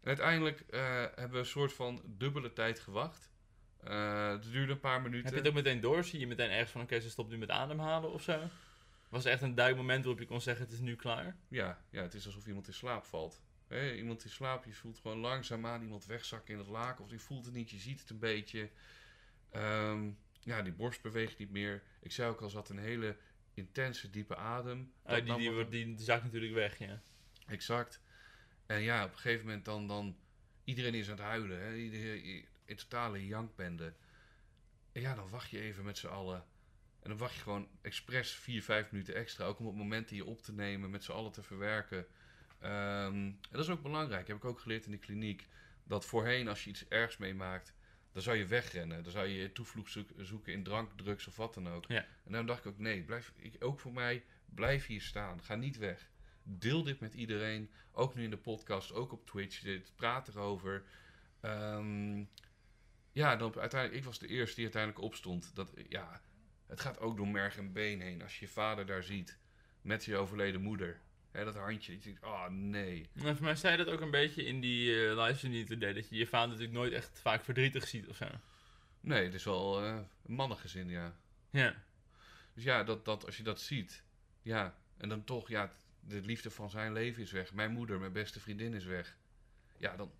En 0.00 0.08
uiteindelijk 0.08 0.60
eh, 0.70 0.80
hebben 1.00 1.30
we 1.30 1.38
een 1.38 1.46
soort 1.46 1.72
van 1.72 2.02
dubbele 2.06 2.52
tijd 2.52 2.80
gewacht. 2.80 3.30
Eh, 3.84 4.28
het 4.30 4.52
duurde 4.52 4.72
een 4.72 4.80
paar 4.80 5.02
minuten. 5.02 5.24
Heb 5.24 5.32
je 5.32 5.38
het 5.38 5.48
ook 5.48 5.54
meteen 5.64 5.80
door? 5.80 6.04
Zie 6.04 6.20
je 6.20 6.26
meteen 6.26 6.50
ergens 6.50 6.70
van, 6.70 6.80
oké, 6.80 7.00
ze 7.00 7.10
stopt 7.10 7.30
nu 7.30 7.38
met 7.38 7.50
ademhalen 7.50 8.12
of 8.12 8.22
zo? 8.22 8.38
Was 9.08 9.24
er 9.24 9.30
echt 9.30 9.42
een 9.42 9.54
duidelijk 9.54 9.86
moment 9.86 10.04
waarop 10.04 10.20
je 10.22 10.28
kon 10.28 10.40
zeggen, 10.40 10.64
het 10.64 10.72
is 10.74 10.80
nu 10.80 10.96
klaar? 10.96 11.36
Ja, 11.48 11.78
ja, 11.90 12.02
het 12.02 12.14
is 12.14 12.26
alsof 12.26 12.46
iemand 12.46 12.66
in 12.66 12.74
slaap 12.74 13.04
valt. 13.04 13.42
Hè, 13.72 13.94
iemand 13.94 14.24
in 14.24 14.30
slaap, 14.30 14.64
je 14.64 14.72
voelt 14.72 14.98
gewoon 14.98 15.18
langzaamaan 15.18 15.82
iemand 15.82 16.06
wegzakken 16.06 16.52
in 16.52 16.58
het 16.58 16.68
laken. 16.68 17.04
Of 17.04 17.10
je 17.10 17.18
voelt 17.18 17.44
het 17.44 17.54
niet, 17.54 17.70
je 17.70 17.78
ziet 17.78 18.00
het 18.00 18.10
een 18.10 18.18
beetje. 18.18 18.70
Ehm, 19.50 20.10
ja, 20.40 20.62
die 20.62 20.72
borst 20.72 21.02
beweegt 21.02 21.38
niet 21.38 21.50
meer. 21.50 21.82
Ik 22.00 22.12
zei 22.12 22.30
ook 22.30 22.40
al, 22.40 22.52
had 22.52 22.68
een 22.68 22.78
hele 22.78 23.16
intense, 23.54 24.10
diepe 24.10 24.36
adem. 24.36 24.92
Ah, 25.02 25.24
die, 25.24 25.36
die, 25.36 25.50
wordt- 25.50 25.70
die, 25.70 25.94
die 25.94 26.04
zakt 26.04 26.22
natuurlijk 26.24 26.54
weg, 26.54 26.78
ja. 26.78 27.02
Exact. 27.46 28.00
En 28.66 28.80
ja, 28.80 29.04
op 29.04 29.12
een 29.12 29.18
gegeven 29.18 29.46
moment 29.46 29.64
dan, 29.64 29.86
dan 29.86 30.16
iedereen 30.64 30.94
is 30.94 31.06
aan 31.10 31.16
het 31.16 31.24
huilen. 31.24 31.60
Hè? 31.60 31.74
Iedereen, 31.76 32.46
in 32.64 32.76
totale 32.76 33.26
jankbende. 33.26 33.94
En 34.92 35.00
ja, 35.00 35.14
dan 35.14 35.28
wacht 35.28 35.50
je 35.50 35.60
even 35.60 35.84
met 35.84 35.98
z'n 35.98 36.06
allen. 36.06 36.44
En 37.02 37.08
dan 37.08 37.18
wacht 37.18 37.34
je 37.34 37.40
gewoon 37.40 37.68
expres 37.80 38.32
vier, 38.32 38.62
vijf 38.62 38.90
minuten 38.90 39.14
extra. 39.14 39.44
Ook 39.44 39.58
om 39.58 39.66
op 39.66 39.74
momenten 39.74 40.16
je 40.16 40.24
op 40.24 40.42
te 40.42 40.52
nemen, 40.52 40.90
met 40.90 41.04
z'n 41.04 41.12
allen 41.12 41.32
te 41.32 41.42
verwerken. 41.42 42.06
Ehm, 42.62 43.14
en 43.14 43.38
dat 43.50 43.60
is 43.60 43.70
ook 43.70 43.82
belangrijk. 43.82 44.26
Heb 44.26 44.36
ik 44.36 44.44
ook 44.44 44.58
geleerd 44.60 44.84
in 44.84 44.90
de 44.90 44.98
kliniek. 44.98 45.48
Dat 45.84 46.04
voorheen, 46.04 46.48
als 46.48 46.64
je 46.64 46.70
iets 46.70 46.88
ergs 46.88 47.16
meemaakt, 47.16 47.74
dan 48.12 48.22
zou 48.22 48.36
je 48.36 48.46
wegrennen. 48.46 49.02
Dan 49.02 49.12
zou 49.12 49.26
je 49.26 49.52
toevlucht 49.52 49.90
zoek- 49.90 50.10
zoeken 50.16 50.52
in 50.52 50.62
drank, 50.62 50.90
drugs 50.96 51.26
of 51.26 51.36
wat 51.36 51.54
dan 51.54 51.68
ook. 51.68 51.84
Ja. 51.88 51.98
En 51.98 52.06
daarom 52.24 52.46
dacht 52.46 52.64
ik 52.64 52.70
ook, 52.72 52.78
nee, 52.78 53.02
blijf, 53.02 53.32
ik, 53.36 53.64
ook 53.64 53.80
voor 53.80 53.92
mij, 53.92 54.24
blijf 54.44 54.86
hier 54.86 55.00
staan. 55.00 55.42
Ga 55.42 55.54
niet 55.54 55.76
weg. 55.76 56.10
Deel 56.42 56.82
dit 56.82 57.00
met 57.00 57.14
iedereen. 57.14 57.70
Ook 57.92 58.14
nu 58.14 58.24
in 58.24 58.30
de 58.30 58.36
podcast, 58.36 58.92
ook 58.92 59.12
op 59.12 59.26
Twitch. 59.26 59.60
Dit, 59.60 59.92
praat 59.96 60.28
erover. 60.28 60.84
Ehm, 61.40 62.24
ja, 63.12 63.36
dan 63.36 63.58
uiteindelijk, 63.58 64.00
ik 64.00 64.04
was 64.06 64.18
de 64.18 64.26
eerste 64.26 64.54
die 64.54 64.64
uiteindelijk 64.64 65.04
opstond. 65.04 65.54
Dat, 65.54 65.72
ja, 65.88 66.20
het 66.66 66.80
gaat 66.80 66.98
ook 66.98 67.16
door 67.16 67.28
merg 67.28 67.56
en 67.56 67.72
been 67.72 68.00
heen. 68.00 68.22
Als 68.22 68.38
je 68.38 68.44
je 68.46 68.52
vader 68.52 68.86
daar 68.86 69.02
ziet 69.02 69.38
met 69.80 70.04
je 70.04 70.16
overleden 70.16 70.60
moeder. 70.60 71.00
Hè, 71.32 71.44
dat 71.44 71.54
handje. 71.54 71.92
Je 71.92 71.98
denkt, 71.98 72.24
oh 72.24 72.48
nee. 72.48 73.08
Nou, 73.12 73.36
voor 73.36 73.44
mij 73.44 73.56
zei 73.56 73.76
dat 73.76 73.88
ook 73.88 74.00
een 74.00 74.10
beetje 74.10 74.44
in 74.44 74.60
die 74.60 75.06
eh 75.06 75.16
livestream 75.16 75.52
die 75.52 75.62
je 75.62 75.68
toen 75.68 75.78
deed. 75.78 75.94
Dat 75.94 76.08
je 76.08 76.16
je 76.16 76.26
vader 76.26 76.48
natuurlijk 76.48 76.78
nooit 76.78 76.92
echt 76.92 77.20
vaak 77.22 77.44
verdrietig 77.44 77.88
ziet 77.88 78.08
of 78.08 78.16
zo. 78.16 78.26
Nee, 79.00 79.24
het 79.24 79.34
is 79.34 79.44
wel 79.44 79.84
een 79.84 80.06
mannengezin, 80.26 80.88
ja. 80.88 81.16
Ja. 81.50 81.74
Dus 82.54 82.64
ja, 82.64 82.84
dat, 82.84 83.04
dat, 83.04 83.26
als 83.26 83.36
je 83.36 83.42
dat 83.42 83.60
ziet. 83.60 84.02
Ja, 84.42 84.76
en 84.96 85.08
dan 85.08 85.24
toch, 85.24 85.48
ja, 85.48 85.72
de 86.00 86.20
liefde 86.20 86.50
van 86.50 86.70
zijn 86.70 86.92
leven 86.92 87.22
is 87.22 87.32
weg. 87.32 87.52
Mijn 87.52 87.72
moeder, 87.72 87.98
mijn 87.98 88.12
beste 88.12 88.40
vriendin 88.40 88.74
is 88.74 88.84
weg. 88.84 89.16
Ja, 89.76 89.96
dan, 89.96 90.12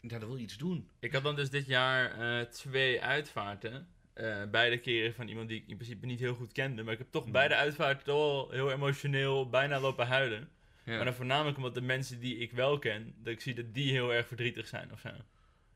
ja, 0.00 0.18
dan 0.18 0.28
wil 0.28 0.36
je 0.36 0.42
iets 0.42 0.56
doen. 0.56 0.88
Ik 0.98 1.12
had 1.12 1.22
dan 1.22 1.36
dus 1.36 1.50
dit 1.50 1.66
jaar 1.66 2.10
eh, 2.10 2.46
twee 2.46 3.02
uitvaarten. 3.02 3.88
Eh, 4.18 4.42
beide 4.50 4.78
keren 4.78 5.14
van 5.14 5.28
iemand 5.28 5.48
die 5.48 5.60
ik 5.62 5.68
in 5.68 5.76
principe 5.76 6.06
niet 6.06 6.20
heel 6.20 6.34
goed 6.34 6.52
kende. 6.52 6.82
Maar 6.82 6.92
ik 6.92 6.98
heb 6.98 7.10
toch 7.10 7.22
Hmm. 7.22 7.32
beide 7.32 7.54
uitvaarten 7.54 8.04
toch 8.04 8.16
wel 8.16 8.50
heel 8.50 8.72
emotioneel 8.72 9.48
bijna 9.48 9.80
lopen 9.80 10.06
huilen. 10.06 10.48
Ja, 10.84 10.94
Maar 10.96 11.04
dan 11.04 11.14
voornamelijk 11.14 11.56
omdat 11.56 11.74
de 11.74 11.80
mensen 11.80 12.20
die 12.20 12.36
ik 12.36 12.52
wel 12.52 12.78
ken, 12.78 13.14
dat 13.18 13.32
ik 13.32 13.40
zie 13.40 13.54
dat 13.54 13.74
die 13.74 13.90
heel 13.92 14.12
erg 14.14 14.26
verdrietig 14.26 14.66
zijn 14.66 14.92
of 14.92 15.00
zo. 15.00 15.10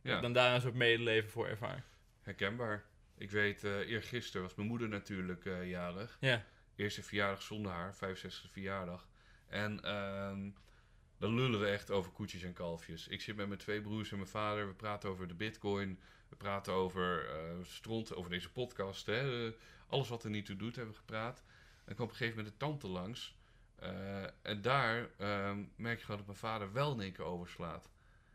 ja. 0.02 0.20
Dan 0.20 0.32
daar 0.32 0.55
een 0.55 0.60
soort 0.60 0.74
medeleven 0.74 1.31
voor 1.31 1.48
ervaar. 1.48 1.85
herkenbaar. 2.23 2.85
Ik 3.19 3.31
weet, 3.31 3.64
eh 3.64 3.78
eergisteren 3.90 4.43
was 4.43 4.55
mijn 4.55 4.69
moeder 4.69 4.89
natuurlijk 4.89 5.44
eh, 5.47 5.69
jarig. 5.70 6.16
Ja. 6.20 6.44
Eerste 6.77 7.02
verjaardag 7.02 7.43
zonder 7.43 7.73
haar, 7.73 7.94
65e 7.94 8.48
verjaardag. 8.52 9.09
En 9.48 9.81
ehm, 9.85 10.51
dan 11.19 11.35
lullen 11.35 11.60
we 11.60 11.66
echt 11.66 11.90
over 11.90 12.12
koetjes 12.12 12.43
en 12.43 12.52
kalfjes. 12.52 13.09
Ik 13.09 13.20
zit 13.20 13.36
met 13.36 13.47
mijn 13.47 13.59
twee 13.59 13.81
broers 13.81 14.10
en 14.10 14.16
mijn 14.16 14.28
vader. 14.28 14.66
We 14.66 14.74
praten 14.74 15.09
over 15.10 15.28
de 15.28 15.35
bitcoin. 15.35 16.01
We 16.33 16.39
praten 16.39 16.73
over 16.73 17.29
eh 17.29 17.65
stront, 17.65 18.15
over 18.15 18.31
deze 18.31 18.51
podcast. 18.51 19.07
Hè. 19.07 19.47
Eh, 19.47 19.53
alles 19.87 20.09
wat 20.09 20.25
er 20.25 20.31
niet 20.31 20.47
toe 20.47 20.57
doet, 20.57 20.77
hebben 20.77 20.95
we 20.95 21.01
gepraat. 21.01 21.43
En 21.85 21.95
kwam 21.95 22.07
op 22.07 22.13
een 22.13 22.19
gegeven 22.19 22.37
moment 22.37 22.55
de 22.55 22.67
tante 22.67 22.89
langs. 22.89 23.37
Eh, 23.75 24.23
en 24.43 24.63
daar 24.63 25.09
ehm, 25.19 25.65
merk 25.77 25.99
je 25.99 26.05
gewoon 26.05 26.17
dat 26.17 26.27
mijn 26.27 26.39
vader 26.39 26.73
wel 26.73 26.93
in 26.93 27.01
één 27.01 27.13
keer 27.13 27.25
overslaat. 27.25 27.91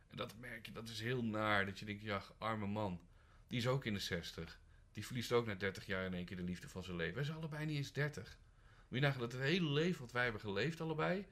En 0.09 0.17
dat 0.17 0.33
merk 0.39 0.65
je, 0.65 0.71
dat 0.71 0.87
is 0.87 0.99
heel 0.99 1.23
naar. 1.23 1.65
Dat 1.65 1.79
je 1.79 1.85
denkt, 1.85 2.01
ja, 2.01 2.23
arme 2.37 2.67
man. 2.67 2.99
Die 3.47 3.57
is 3.57 3.67
ook 3.67 3.85
in 3.85 3.93
de 3.93 3.99
60. 3.99 4.59
Die 4.91 5.05
verliest 5.05 5.31
ook 5.31 5.45
na 5.45 5.55
30 5.55 5.85
jaar 5.85 6.05
in 6.05 6.13
één 6.13 6.25
keer 6.25 6.37
de 6.37 6.43
liefde 6.43 6.69
van 6.69 6.83
zijn 6.83 6.97
leven. 6.97 7.15
Wij 7.15 7.23
zijn 7.23 7.37
allebei 7.37 7.65
niet 7.65 7.77
eens 7.77 7.91
30. 7.91 8.37
Moet 8.87 8.99
je 8.99 9.05
nagaan 9.05 9.19
dat 9.19 9.31
het 9.31 9.41
hele 9.41 9.69
leven 9.69 10.01
wat 10.01 10.11
wij 10.11 10.23
hebben 10.23 10.41
geleefd 10.41 10.81
allebei... 10.81 11.25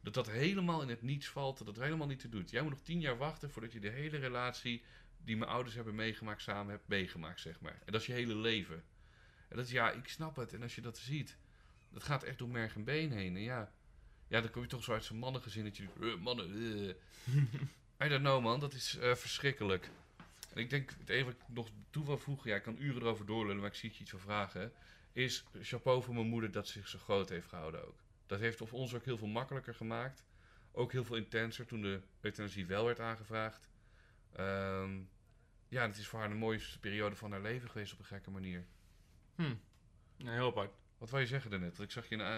dat 0.00 0.14
dat 0.14 0.30
helemaal 0.30 0.82
in 0.82 0.88
het 0.88 1.02
niets 1.02 1.28
valt, 1.28 1.58
dat 1.58 1.66
het 1.66 1.76
helemaal 1.76 2.06
niet 2.06 2.20
te 2.20 2.28
doet. 2.28 2.50
Jij 2.50 2.62
moet 2.62 2.70
nog 2.70 2.82
10 2.82 3.00
jaar 3.00 3.16
wachten 3.16 3.50
voordat 3.50 3.72
je 3.72 3.80
de 3.80 3.90
hele 3.90 4.16
relatie... 4.16 4.82
die 5.24 5.36
mijn 5.36 5.50
ouders 5.50 5.74
hebben 5.74 5.94
meegemaakt 5.94 6.42
samen 6.42 6.72
hebt 6.72 6.88
meegemaakt, 6.88 7.40
zeg 7.40 7.60
maar. 7.60 7.82
En 7.84 7.92
dat 7.92 8.00
is 8.00 8.06
je 8.06 8.12
hele 8.12 8.34
leven. 8.34 8.84
En 9.48 9.56
dat 9.56 9.66
is, 9.66 9.72
ja, 9.72 9.90
ik 9.90 10.08
snap 10.08 10.36
het. 10.36 10.52
En 10.52 10.62
als 10.62 10.74
je 10.74 10.80
dat 10.80 10.98
ziet, 10.98 11.36
dat 11.90 12.02
gaat 12.02 12.22
echt 12.22 12.38
door 12.38 12.48
merg 12.48 12.74
en 12.74 12.84
been 12.84 13.12
heen. 13.12 13.36
En 13.36 13.42
ja, 13.42 13.72
ja 14.28 14.40
dan 14.40 14.50
kom 14.50 14.62
je 14.62 14.68
toch 14.68 14.84
zo 14.84 14.92
uit 14.92 15.04
zo'n 15.04 15.18
mannengezinnetje. 15.18 15.88
Uh, 16.00 16.16
mannen, 16.16 16.56
uh. 16.56 16.94
I 18.04 18.08
don't 18.08 18.20
know, 18.20 18.42
man. 18.42 18.60
Dat 18.60 18.72
is 18.72 18.96
eh, 18.96 19.14
verschrikkelijk. 19.14 19.90
En 20.54 20.60
ik 20.60 20.70
denk, 20.70 20.90
het 20.98 21.08
enige 21.08 21.24
wat 21.24 21.34
ik 21.34 21.54
nog 21.54 21.68
toe 21.90 22.04
wil 22.04 22.18
voegen, 22.18 22.50
ja, 22.50 22.56
ik 22.56 22.62
kan 22.62 22.76
uren 22.78 23.02
erover 23.02 23.26
doorlullen, 23.26 23.60
maar 23.60 23.70
ik 23.70 23.74
zie 23.74 23.88
het 23.88 23.96
je 23.98 24.02
iets 24.02 24.12
van 24.12 24.20
vragen, 24.20 24.72
is 25.12 25.44
chapeau 25.60 26.02
voor 26.02 26.14
mijn 26.14 26.26
moeder 26.26 26.50
dat 26.50 26.66
ze 26.66 26.72
zich 26.72 26.88
zo 26.88 26.98
groot 26.98 27.28
heeft 27.28 27.48
gehouden 27.48 27.86
ook. 27.86 27.96
Dat 28.26 28.40
heeft 28.40 28.60
of 28.60 28.72
ons 28.72 28.94
ook 28.94 29.04
heel 29.04 29.18
veel 29.18 29.26
makkelijker 29.26 29.74
gemaakt. 29.74 30.24
Ook 30.72 30.92
heel 30.92 31.04
veel 31.04 31.16
intenser 31.16 31.66
toen 31.66 31.82
de 31.82 32.00
euthanasie 32.20 32.66
wel 32.66 32.84
werd 32.84 33.00
aangevraagd. 33.00 33.68
Ehm, 34.36 34.90
ja, 35.68 35.82
het 35.86 35.96
is 35.98 36.06
voor 36.06 36.18
haar 36.18 36.28
de 36.28 36.34
mooiste 36.34 36.78
periode 36.78 37.16
van 37.16 37.30
haar 37.30 37.40
leven 37.40 37.70
geweest 37.70 37.92
op 37.92 37.98
een 37.98 38.04
gekke 38.04 38.30
manier. 38.30 38.64
Hm. 39.34 39.54
Ja, 40.16 40.30
heel 40.32 40.46
apart. 40.46 40.70
Wat 40.98 41.10
wou 41.10 41.22
je 41.22 41.28
zeggen 41.28 41.50
daarnet? 41.50 41.78
Ik 41.78 41.90
zag 41.90 42.08
je 42.08 42.14
een... 42.14 42.20
Eh, 42.20 42.36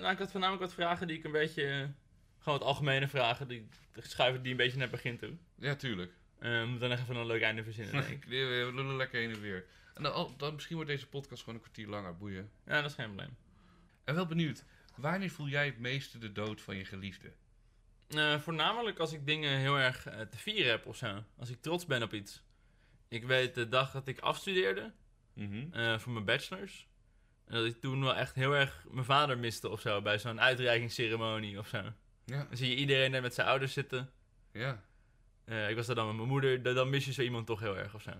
nou, 0.00 0.12
ik 0.12 0.18
had 0.18 0.30
voornamelijk 0.30 0.64
wat 0.64 0.74
vragen 0.74 1.06
die 1.06 1.16
ik 1.18 1.24
een 1.24 1.32
beetje... 1.32 1.62
eh, 1.62 1.88
gewoon 2.38 2.58
wat 2.58 2.68
algemene 2.68 3.08
vragen. 3.08 3.48
Die, 3.48 3.68
schuiven 3.96 4.42
die 4.42 4.50
een 4.50 4.56
beetje 4.56 4.78
naar 4.78 4.86
het 4.88 4.96
begin 5.02 5.18
toe. 5.18 5.32
Ja, 5.54 5.74
tuurlijk. 5.74 6.12
We 6.38 6.64
moeten 6.68 6.88
dan 6.88 6.98
even 6.98 7.16
een 7.16 7.26
leuk 7.26 7.42
einde 7.42 7.62
verzinnen, 7.64 7.92
denk 7.94 8.06
ik. 8.08 8.24
We 8.30 8.70
lullen 8.74 8.96
lekker 8.96 9.20
heen 9.20 9.30
en 9.30 9.40
weer. 9.40 9.64
En 9.94 10.02
dan, 10.02 10.12
al- 10.12 10.36
dan 10.36 10.54
misschien 10.54 10.76
wordt 10.76 10.90
deze 10.90 11.06
podcast 11.08 11.40
gewoon 11.40 11.54
een 11.54 11.60
kwartier 11.64 11.88
langer, 11.88 12.16
boeien. 12.16 12.50
Ja, 12.66 12.80
dat 12.80 12.90
is 12.90 12.96
geen 12.96 13.04
probleem. 13.06 13.36
En 14.04 14.14
wel 14.14 14.26
benieuwd, 14.26 14.64
wanneer 14.96 15.30
voel 15.30 15.48
jij 15.48 15.66
het 15.66 15.78
meeste 15.78 16.18
de 16.18 16.32
dood 16.32 16.60
van 16.60 16.76
je 16.76 16.84
geliefde? 16.84 17.32
Eh, 18.08 18.38
voornamelijk 18.38 18.98
als 18.98 19.12
ik 19.12 19.26
dingen 19.26 19.58
heel 19.58 19.78
erg 19.78 20.06
eh, 20.06 20.20
te 20.20 20.38
vieren 20.38 20.70
heb 20.70 20.86
of 20.86 20.96
zo. 20.96 21.22
Als 21.38 21.50
ik 21.50 21.60
trots 21.62 21.86
ben 21.86 22.02
op 22.02 22.12
iets. 22.14 22.42
Ik 23.08 23.24
weet 23.24 23.54
de 23.54 23.68
dag 23.68 23.90
dat 23.92 24.08
ik 24.08 24.18
afstudeerde 24.18 24.92
Mhm. 25.34 25.72
eh, 25.72 25.98
voor 25.98 26.12
mijn 26.12 26.24
bachelors. 26.24 26.88
En 27.46 27.54
dat 27.54 27.64
ik 27.64 27.80
toen 27.80 28.00
wel 28.00 28.14
echt 28.14 28.34
heel 28.34 28.52
erg 28.54 28.84
mijn 28.90 29.04
vader 29.04 29.38
miste 29.38 29.68
of 29.68 29.80
zo. 29.80 30.02
Bij 30.02 30.18
zo'n 30.18 30.40
uitreikingsceremonie 30.40 31.58
of 31.58 31.68
zo. 31.68 31.82
Ja, 32.24 32.44
Dan 32.44 32.56
zie 32.56 32.68
je 32.70 32.76
iedereen 32.76 33.12
daar 33.12 33.22
met 33.22 33.34
zijn 33.34 33.46
ouders 33.46 33.72
zitten. 33.72 34.10
ja. 34.52 34.84
Ik 35.68 35.76
was 35.76 35.86
daar 35.86 35.94
dan 35.96 36.06
met 36.06 36.16
mijn 36.16 36.28
moeder. 36.28 36.62
Dan, 36.62 36.74
dan 36.74 36.90
mis 36.90 37.04
je 37.04 37.12
zo 37.12 37.22
iemand 37.22 37.46
toch 37.46 37.60
heel 37.60 37.76
erg 37.76 37.94
of 37.94 38.02
zo. 38.02 38.10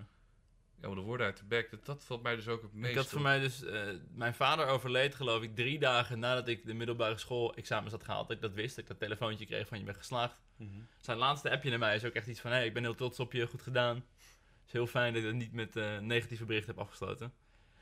Ja, 0.81 0.87
maar 0.87 0.95
de 0.95 1.01
woorden 1.01 1.25
uit 1.25 1.37
de 1.37 1.45
bek, 1.45 1.69
dat, 1.71 1.85
dat 1.85 2.03
valt 2.05 2.23
mij 2.23 2.35
dus 2.35 2.47
ook 2.47 2.61
het 2.61 2.73
meest 2.73 2.91
Ik 2.91 2.97
had 2.97 3.07
voor 3.07 3.21
mij 3.21 3.39
dus... 3.39 3.63
eh, 3.63 3.87
mijn 4.13 4.33
vader 4.33 4.65
overleed 4.67 5.15
geloof 5.15 5.41
ik 5.41 5.55
drie 5.55 5.79
dagen 5.79 6.19
nadat 6.19 6.47
ik 6.47 6.65
de 6.65 6.73
middelbare 6.73 7.17
school 7.17 7.55
examens 7.55 7.91
had 7.91 8.03
gehaald. 8.03 8.27
Dat 8.27 8.35
ik 8.35 8.41
dat 8.41 8.53
wist. 8.53 8.75
Dat 8.75 8.83
ik 8.83 8.89
dat 8.89 8.99
telefoontje 8.99 9.45
kreeg 9.45 9.67
van 9.67 9.77
je 9.79 9.83
bent 9.83 9.97
geslaagd. 9.97 10.41
Mhm. 10.55 10.69
Zijn 11.01 11.17
laatste 11.17 11.49
appje 11.51 11.69
naar 11.69 11.79
mij 11.79 11.95
is 11.95 12.05
ook 12.05 12.13
echt 12.13 12.27
iets 12.27 12.39
van... 12.39 12.51
Hé, 12.51 12.57
hey, 12.57 12.65
ik 12.65 12.73
ben 12.73 12.83
heel 12.83 12.95
trots 12.95 13.19
op 13.19 13.33
je, 13.33 13.47
goed 13.47 13.61
gedaan. 13.61 13.95
Het 13.95 14.65
is 14.65 14.71
heel 14.71 14.87
fijn 14.87 15.13
dat 15.13 15.21
ik 15.21 15.27
dat 15.27 15.37
niet 15.37 15.51
met 15.53 15.75
eh, 15.75 15.97
negatieve 15.99 16.45
berichten 16.45 16.73
heb 16.75 16.83
afgesloten. 16.83 17.33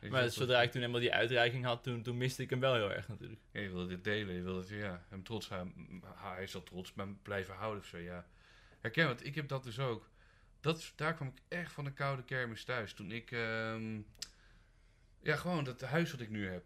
Maar 0.09 0.22
dat- 0.23 0.34
zodra 0.34 0.61
ik 0.61 0.72
toen 0.72 0.81
eenmaal 0.81 0.99
die 0.99 1.13
uitreiking 1.13 1.65
had, 1.65 1.84
toen, 1.84 2.01
toen 2.01 2.17
miste 2.17 2.41
ik 2.43 2.49
hem 2.49 2.59
wel 2.59 2.73
heel 2.73 2.91
erg 2.91 3.07
natuurlijk. 3.07 3.41
Ja, 3.51 3.59
je 3.61 3.69
wilde 3.69 3.88
dit 3.88 4.03
delen, 4.03 4.35
je 4.35 4.41
wilde 4.41 4.59
het, 4.59 4.69
ja, 4.69 5.05
hem 5.09 5.23
trots 5.23 5.49
houden. 5.49 6.01
Hij 6.15 6.43
is 6.43 6.55
al 6.55 6.63
trots, 6.63 6.93
maar 6.93 7.07
blijven 7.22 7.55
houden 7.55 7.81
of 7.81 7.88
zo, 7.88 7.97
ja. 7.97 8.26
Herken, 8.80 9.05
want 9.07 9.26
ik 9.26 9.35
heb 9.35 9.47
dat 9.47 9.63
dus 9.63 9.80
ook. 9.80 10.09
Dat, 10.65 10.93
daar 10.95 11.13
kwam 11.13 11.27
ik 11.27 11.41
echt 11.47 11.71
van 11.71 11.85
een 11.85 11.93
koude 11.93 12.23
kermis 12.23 12.63
thuis. 12.63 12.93
Toen 12.93 13.11
ik, 13.11 13.31
ehm, 13.31 14.01
ja, 15.21 15.35
gewoon 15.35 15.63
dat 15.63 15.81
huis 15.81 16.11
wat 16.11 16.19
ik 16.21 16.29
nu 16.29 16.47
heb. 16.47 16.63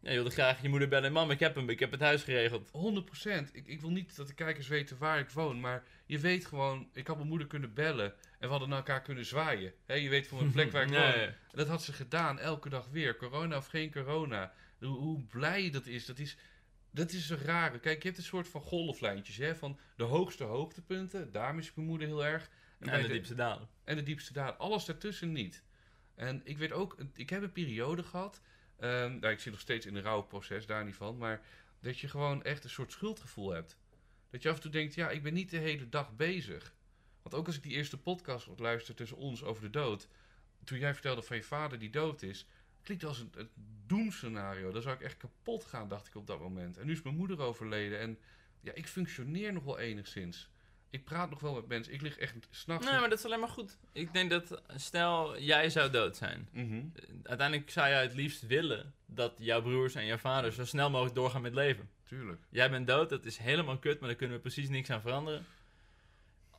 Ja, 0.00 0.08
je 0.08 0.14
wilde 0.14 0.30
graag 0.30 0.62
je 0.62 0.68
moeder 0.68 0.88
bellen. 0.88 1.12
Mam, 1.12 1.30
ik 1.30 1.40
heb 1.40 1.54
hem, 1.54 1.68
ik 1.68 1.80
heb 1.80 1.90
het 1.90 2.00
huis 2.00 2.22
geregeld. 2.22 2.70
100%. 2.70 3.52
Ik, 3.52 3.66
ik 3.66 3.80
wil 3.80 3.90
niet 3.90 4.16
dat 4.16 4.26
de 4.26 4.34
kijkers 4.34 4.68
weten 4.68 4.98
waar 4.98 5.18
ik 5.18 5.30
woon, 5.30 5.60
maar 5.60 5.84
je 6.06 6.18
weet 6.18 6.46
gewoon, 6.46 6.88
ik 6.92 7.06
had 7.06 7.16
mijn 7.16 7.28
moeder 7.28 7.46
kunnen 7.46 7.74
bellen 7.74 8.14
en 8.14 8.16
we 8.38 8.46
hadden 8.46 8.68
naar 8.68 8.78
elkaar 8.78 9.02
kunnen 9.02 9.26
zwaaien. 9.26 9.72
Hè, 9.86 9.94
je 9.94 10.08
weet 10.08 10.26
van 10.26 10.38
mijn 10.38 10.52
plek 10.52 10.70
waar 10.72 10.82
ik 10.82 10.88
woon. 10.98 11.20
ja. 11.20 11.34
Dat 11.50 11.68
had 11.68 11.82
ze 11.82 11.92
gedaan, 11.92 12.38
elke 12.38 12.68
dag 12.68 12.88
weer. 12.88 13.16
Corona 13.16 13.56
of 13.56 13.66
geen 13.66 13.92
corona. 13.92 14.52
Hoe, 14.78 14.96
hoe 14.98 15.22
blij 15.22 15.70
dat 15.70 15.86
is, 15.86 16.06
dat 16.06 16.18
is, 16.18 16.36
dat 16.90 17.12
is 17.12 17.30
een 17.30 17.38
rare. 17.38 17.78
Kijk, 17.78 18.02
je 18.02 18.08
hebt 18.08 18.20
een 18.20 18.26
soort 18.26 18.48
van 18.48 18.60
golflijntjes, 18.60 19.36
hè, 19.36 19.56
van 19.56 19.78
de 19.96 20.04
hoogste 20.04 20.44
hoogtepunten. 20.44 21.32
Daar 21.32 21.54
mis 21.54 21.68
ik 21.68 21.76
mijn 21.76 21.88
moeder 21.88 22.06
heel 22.06 22.24
erg. 22.24 22.50
En 22.90 23.02
de 23.02 23.08
diepste 23.08 23.34
dalen. 23.34 23.68
en 23.84 23.96
de 23.96 24.02
diepste 24.02 24.32
daad. 24.32 24.58
Alles 24.58 24.84
daartussen 24.84 25.32
niet. 25.32 25.62
En 26.14 26.40
ik 26.44 26.58
weet 26.58 26.72
ook, 26.72 26.96
ik 27.14 27.30
heb 27.30 27.42
een 27.42 27.52
periode 27.52 28.02
gehad. 28.02 28.40
nou, 28.78 29.28
ik 29.28 29.40
zit 29.40 29.52
nog 29.52 29.60
steeds 29.60 29.86
in 29.86 29.94
een 29.94 30.02
rouwproces, 30.02 30.66
daar 30.66 30.84
niet 30.84 30.94
van. 30.94 31.18
Maar 31.18 31.40
dat 31.80 31.98
je 31.98 32.08
gewoon 32.08 32.42
echt 32.42 32.64
een 32.64 32.70
soort 32.70 32.92
schuldgevoel 32.92 33.50
hebt. 33.50 33.76
Dat 34.30 34.42
je 34.42 34.48
af 34.48 34.54
en 34.54 34.60
toe 34.62 34.70
denkt, 34.70 34.94
ja, 34.94 35.10
ik 35.10 35.22
ben 35.22 35.32
niet 35.32 35.50
de 35.50 35.56
hele 35.56 35.88
dag 35.88 36.16
bezig. 36.16 36.74
Want 37.22 37.34
ook 37.34 37.46
als 37.46 37.56
ik 37.56 37.62
die 37.62 37.72
eerste 37.72 37.98
podcast 37.98 38.48
luister 38.56 38.94
tussen 38.94 39.16
ons 39.16 39.42
over 39.42 39.62
de 39.62 39.70
dood. 39.70 40.08
Toen 40.64 40.78
jij 40.78 40.92
vertelde 40.92 41.22
van 41.22 41.36
je 41.36 41.42
vader 41.42 41.78
die 41.78 41.90
dood 41.90 42.22
is. 42.22 42.46
Klinkt 42.82 43.04
als 43.04 43.18
een, 43.18 43.32
een 43.34 43.50
doemscenario. 43.86 44.72
Dan 44.72 44.82
zou 44.82 44.94
ik 44.94 45.00
echt 45.00 45.16
kapot 45.16 45.64
gaan, 45.64 45.88
dacht 45.88 46.06
ik 46.06 46.14
op 46.14 46.26
dat 46.26 46.40
moment. 46.40 46.78
En 46.78 46.86
nu 46.86 46.92
is 46.92 47.02
mijn 47.02 47.16
moeder 47.16 47.40
overleden. 47.40 47.98
En 47.98 48.18
ja, 48.60 48.72
ik 48.72 48.86
functioneer 48.86 49.52
nog 49.52 49.64
wel 49.64 49.78
enigszins. 49.78 50.50
Ik 50.92 51.04
praat 51.04 51.30
nog 51.30 51.40
wel 51.40 51.54
met 51.54 51.66
mensen. 51.66 51.92
Ik 51.92 52.00
lig 52.00 52.18
echt 52.18 52.34
s'nachts. 52.50 52.86
Nee, 52.86 53.00
maar 53.00 53.08
dat 53.08 53.18
is 53.18 53.24
alleen 53.24 53.40
maar 53.40 53.48
goed. 53.48 53.78
Ik 53.92 54.12
denk 54.12 54.30
dat, 54.30 54.62
stel, 54.76 55.38
jij 55.38 55.70
zou 55.70 55.90
dood 55.90 56.16
zijn. 56.16 56.48
Mhm. 56.52 56.82
Uiteindelijk 57.22 57.70
zou 57.70 57.88
jij 57.88 58.02
het 58.02 58.14
liefst 58.14 58.46
willen 58.46 58.94
dat 59.06 59.32
jouw 59.38 59.62
broers 59.62 59.94
en 59.94 60.06
jouw 60.06 60.16
vader 60.16 60.52
zo 60.52 60.64
snel 60.64 60.90
mogelijk 60.90 61.14
doorgaan 61.14 61.42
met 61.42 61.54
leven. 61.54 61.90
Tuurlijk. 62.04 62.40
Jij 62.50 62.70
bent 62.70 62.86
dood, 62.86 63.10
dat 63.10 63.24
is 63.24 63.36
helemaal 63.36 63.78
kut, 63.78 63.98
maar 63.98 64.08
daar 64.08 64.18
kunnen 64.18 64.36
we 64.36 64.42
precies 64.42 64.68
niks 64.68 64.90
aan 64.90 65.00
veranderen. 65.00 65.44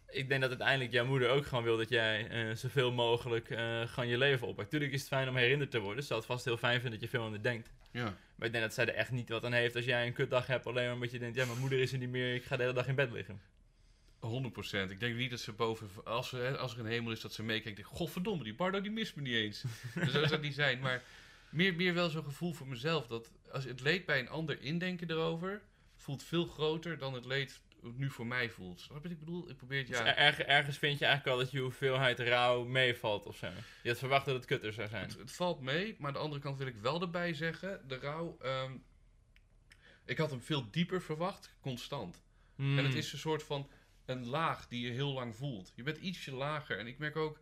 Ik 0.09 0.29
denk 0.29 0.41
dat 0.41 0.49
uiteindelijk 0.49 0.91
jouw 0.91 1.05
moeder 1.05 1.29
ook 1.29 1.45
gewoon 1.45 1.63
wil 1.63 1.77
dat 1.77 1.89
jij 1.89 2.27
eh, 2.27 2.55
zoveel 2.55 2.91
mogelijk 2.91 3.49
eh, 3.49 3.81
gewoon 3.81 4.09
je 4.09 4.17
leven 4.17 4.47
oppakt. 4.47 4.69
Tuurlijk 4.69 4.91
is 4.91 4.99
het 4.99 5.09
fijn 5.09 5.29
om 5.29 5.35
herinnerd 5.35 5.71
te 5.71 5.79
worden. 5.79 6.01
Ze 6.01 6.07
zal 6.07 6.17
het 6.17 6.25
vast 6.25 6.45
heel 6.45 6.57
fijn 6.57 6.81
vinden 6.81 6.99
dat 6.99 7.01
je 7.01 7.17
veel 7.17 7.25
aan 7.25 7.33
het 7.33 7.43
denkt. 7.43 7.71
Ja. 7.91 8.15
Maar 8.35 8.47
ik 8.47 8.53
denk 8.53 8.63
dat 8.63 8.73
zij 8.73 8.85
er 8.85 8.93
echt 8.93 9.11
niet 9.11 9.29
wat 9.29 9.45
aan 9.45 9.53
heeft 9.53 9.75
als 9.75 9.85
jij 9.85 10.07
een 10.07 10.13
kutdag 10.13 10.47
hebt. 10.47 10.65
Alleen 10.65 10.85
maar 10.85 10.93
omdat 10.93 11.11
je 11.11 11.19
denkt, 11.19 11.35
ja, 11.35 11.45
mijn 11.45 11.59
moeder 11.59 11.79
is 11.79 11.91
er 11.91 11.97
niet 11.97 12.09
meer. 12.09 12.35
Ik 12.35 12.43
ga 12.43 12.55
de 12.55 12.61
hele 12.61 12.75
dag 12.75 12.87
in 12.87 12.95
bed 12.95 13.11
liggen. 13.11 13.41
100%. 14.87 14.91
Ik 14.91 14.99
denk 14.99 15.15
niet 15.15 15.29
dat 15.29 15.39
ze 15.39 15.51
boven, 15.51 15.89
als, 16.03 16.29
ze, 16.29 16.57
als 16.57 16.73
er 16.73 16.79
een 16.79 16.85
hemel 16.85 17.11
is, 17.11 17.21
dat 17.21 17.33
ze 17.33 17.43
meekijkt. 17.43 17.77
denkt, 17.77 17.91
Godverdomme, 17.91 18.43
die 18.43 18.55
Bardo 18.55 18.81
die 18.81 18.91
mist 18.91 19.15
me 19.15 19.21
niet 19.21 19.33
eens. 19.33 19.61
dus 19.95 20.11
zo 20.11 20.19
zou 20.19 20.25
het 20.31 20.41
niet 20.41 20.53
zijn. 20.53 20.79
Maar 20.79 21.03
meer, 21.49 21.75
meer 21.75 21.93
wel 21.93 22.09
zo'n 22.09 22.23
gevoel 22.23 22.53
voor 22.53 22.67
mezelf. 22.67 23.07
Dat 23.07 23.31
als 23.51 23.63
het 23.63 23.81
leed 23.81 24.05
bij 24.05 24.19
een 24.19 24.29
ander 24.29 24.61
indenken 24.61 25.09
erover, 25.09 25.61
voelt 25.95 26.23
veel 26.23 26.45
groter 26.45 26.97
dan 26.97 27.13
het 27.13 27.25
leed 27.25 27.61
nu 27.95 28.09
voor 28.09 28.27
mij 28.27 28.49
voelt. 28.49 28.79
Snap 28.79 28.97
je 28.97 29.03
wat 29.03 29.11
ik 29.11 29.19
bedoel? 29.19 29.49
Ik 29.49 29.57
probeer 29.57 29.77
het, 29.77 29.87
Dus 29.87 29.97
ja... 29.97 30.15
er- 30.15 30.45
ergens 30.45 30.77
vind 30.77 30.99
je 30.99 31.05
eigenlijk 31.05 31.37
al 31.37 31.43
dat 31.43 31.51
je 31.51 31.59
hoeveelheid 31.59 32.19
rouw 32.19 32.63
meevalt 32.63 33.25
of 33.25 33.37
zo. 33.37 33.47
Je 33.83 33.89
had 33.89 33.97
verwacht 33.97 34.25
dat 34.25 34.35
het 34.35 34.45
kutter 34.45 34.73
zou 34.73 34.89
zijn. 34.89 35.05
Het, 35.05 35.17
het 35.17 35.31
valt 35.31 35.61
mee, 35.61 35.95
maar 35.97 36.07
aan 36.07 36.13
de 36.13 36.19
andere 36.19 36.41
kant 36.41 36.57
wil 36.57 36.67
ik 36.67 36.75
wel 36.75 37.01
erbij 37.01 37.33
zeggen, 37.33 37.87
de 37.87 37.95
rouw... 37.95 38.37
ehm, 38.41 38.71
ik 40.05 40.17
had 40.17 40.29
hem 40.29 40.41
veel 40.41 40.71
dieper 40.71 41.01
verwacht, 41.01 41.55
constant. 41.61 42.21
Hmm. 42.55 42.77
En 42.77 42.85
het 42.85 42.93
is 42.93 43.13
een 43.13 43.19
soort 43.19 43.43
van 43.43 43.69
een 44.05 44.25
laag 44.27 44.67
die 44.67 44.85
je 44.85 44.91
heel 44.91 45.13
lang 45.13 45.35
voelt. 45.35 45.71
Je 45.75 45.83
bent 45.83 45.97
ietsje 45.97 46.31
lager. 46.31 46.77
En 46.77 46.87
ik 46.87 46.97
merk 46.97 47.15
ook 47.15 47.39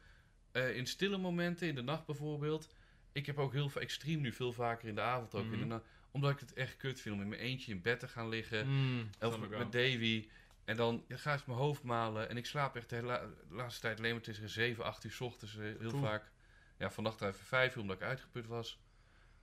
eh, 0.51 0.75
in 0.77 0.85
stille 0.87 1.17
momenten, 1.17 1.67
in 1.67 1.75
de 1.75 1.81
nacht 1.81 2.05
bijvoorbeeld. 2.05 2.67
Ik 3.11 3.25
heb 3.25 3.37
ook 3.39 3.53
heel 3.53 3.71
ik 3.79 3.89
stream 3.89 4.21
nu 4.21 4.31
veel 4.31 4.53
vaker 4.53 4.87
in 4.87 4.95
de 4.95 5.01
avond 5.01 5.35
ook. 5.35 5.43
In 5.43 5.49
de 5.51 5.57
Mhm. 5.57 5.67
na- 5.67 5.81
omdat 6.11 6.31
ik 6.31 6.39
het 6.39 6.53
echt 6.53 6.77
kut 6.77 7.01
vind 7.01 7.15
om 7.15 7.21
in 7.21 7.27
mijn 7.29 7.41
eentje 7.41 7.71
in 7.71 7.81
bed 7.81 7.99
te 7.99 8.07
gaan 8.07 8.29
liggen. 8.29 8.63
Hmm, 8.65 9.09
of 9.19 9.39
met, 9.39 9.71
Davy. 9.71 10.27
En 10.65 10.75
dan 10.77 11.03
ja, 11.07 11.17
ga 11.17 11.33
ik 11.33 11.45
mijn 11.45 11.59
hoofd 11.59 11.83
malen. 11.83 12.29
En 12.29 12.37
ik 12.37 12.45
slaap 12.45 12.75
echt 12.75 12.89
de 12.89 12.95
hele 12.95 13.33
laatste 13.49 13.81
tijd 13.81 13.97
alleen 13.97 14.11
maar 14.13 14.21
tussen 14.21 14.49
7, 14.49 14.83
8 14.83 15.03
uur 15.03 15.11
's 15.11 15.19
ochtends. 15.21 15.57
eh, 15.57 15.63
heel 15.79 15.93
Oeh. 15.93 16.01
vaak. 16.01 16.31
Ja, 16.77 16.91
vannacht 16.91 17.21
even 17.21 17.45
5 17.45 17.75
uur 17.75 17.81
omdat 17.81 17.95
ik 17.95 18.03
uitgeput 18.03 18.47
was. 18.47 18.79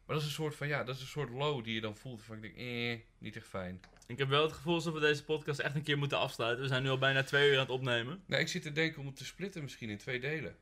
Maar 0.07 0.17
dat 0.17 0.25
is 0.25 0.25
een 0.31 0.35
soort 0.35 0.55
van, 0.57 0.69
ja, 0.69 0.85
dat 0.85 0.95
is 0.95 1.01
een 1.01 1.07
soort 1.09 1.31
low 1.31 1.65
die 1.65 1.75
je 1.75 1.81
dan 1.81 1.97
voelt. 1.97 2.23
Van 2.23 2.37
ik 2.37 2.43
denk, 2.43 2.57
eh, 2.57 3.01
niet 3.19 3.37
echt 3.37 3.47
fijn. 3.47 3.81
Ik 4.09 4.19
heb 4.19 4.29
wel 4.29 4.43
het 4.43 4.53
gevoel 4.53 4.75
alsof 4.75 4.95
we 4.95 5.01
deze 5.01 5.25
podcast 5.25 5.59
echt 5.59 5.75
een 5.75 5.83
keer 5.83 5.99
moeten 5.99 6.19
afsluiten. 6.19 6.63
We 6.63 6.69
zijn 6.69 6.83
nu 6.83 6.89
al 6.89 6.99
bijna 6.99 7.23
twee 7.23 7.49
uur 7.49 7.55
aan 7.55 7.61
het 7.61 7.71
opnemen. 7.71 8.23
Nou, 8.27 8.43
ik 8.43 8.49
zit 8.49 8.63
te 8.63 8.73
denken 8.73 9.01
om 9.01 9.07
het 9.07 9.17
te 9.17 9.25
splitten 9.25 9.63
misschien 9.63 9.91
in 9.91 9.99
twee 9.99 10.21
delen. 10.21 10.57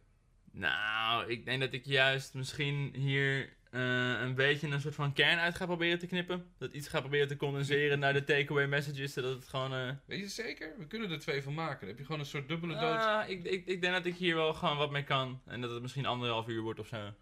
Nou, 0.50 1.30
ik 1.30 1.44
denk 1.44 1.60
dat 1.60 1.72
ik 1.72 1.84
juist 1.84 2.34
misschien 2.34 2.94
hier 2.94 3.52
eh, 3.70 4.20
een 4.20 4.34
beetje 4.34 4.68
een 4.68 4.80
soort 4.80 4.94
van 4.94 5.12
kern 5.12 5.38
uit 5.38 5.54
ga 5.54 5.64
proberen 5.66 5.98
te 5.98 6.06
knippen. 6.06 6.44
Dat 6.58 6.72
iets 6.72 6.88
ga 6.88 7.00
proberen 7.00 7.28
te 7.28 7.36
condenseren 7.36 7.98
naar 7.98 8.12
de 8.12 8.24
takeaway 8.24 8.66
messages, 8.66 9.12
zodat 9.12 9.34
het 9.34 9.48
gewoon... 9.48 9.72
eh, 9.74 9.90
Weet 10.06 10.18
je 10.20 10.28
zeker? 10.28 10.74
We 10.78 10.86
kunnen 10.86 11.10
er 11.10 11.18
twee 11.18 11.42
van 11.42 11.54
maken. 11.54 11.78
Dan 11.80 11.88
heb 11.88 11.98
je 11.98 12.04
gewoon 12.04 12.20
een 12.20 12.26
soort 12.26 12.48
dubbele 12.48 12.74
dood. 12.74 13.00
ah, 13.00 13.28
ik, 13.28 13.44
ik, 13.44 13.66
ik 13.66 13.80
denk 13.80 13.94
dat 13.94 14.06
ik 14.06 14.14
hier 14.14 14.34
wel 14.34 14.54
gewoon 14.54 14.76
wat 14.76 14.90
mee 14.90 15.04
kan. 15.04 15.40
En 15.46 15.60
dat 15.60 15.70
het 15.70 15.82
misschien 15.82 16.06
anderhalf 16.06 16.48
uur 16.48 16.62
wordt 16.62 16.80
of 16.80 16.86
zo. 16.86 17.12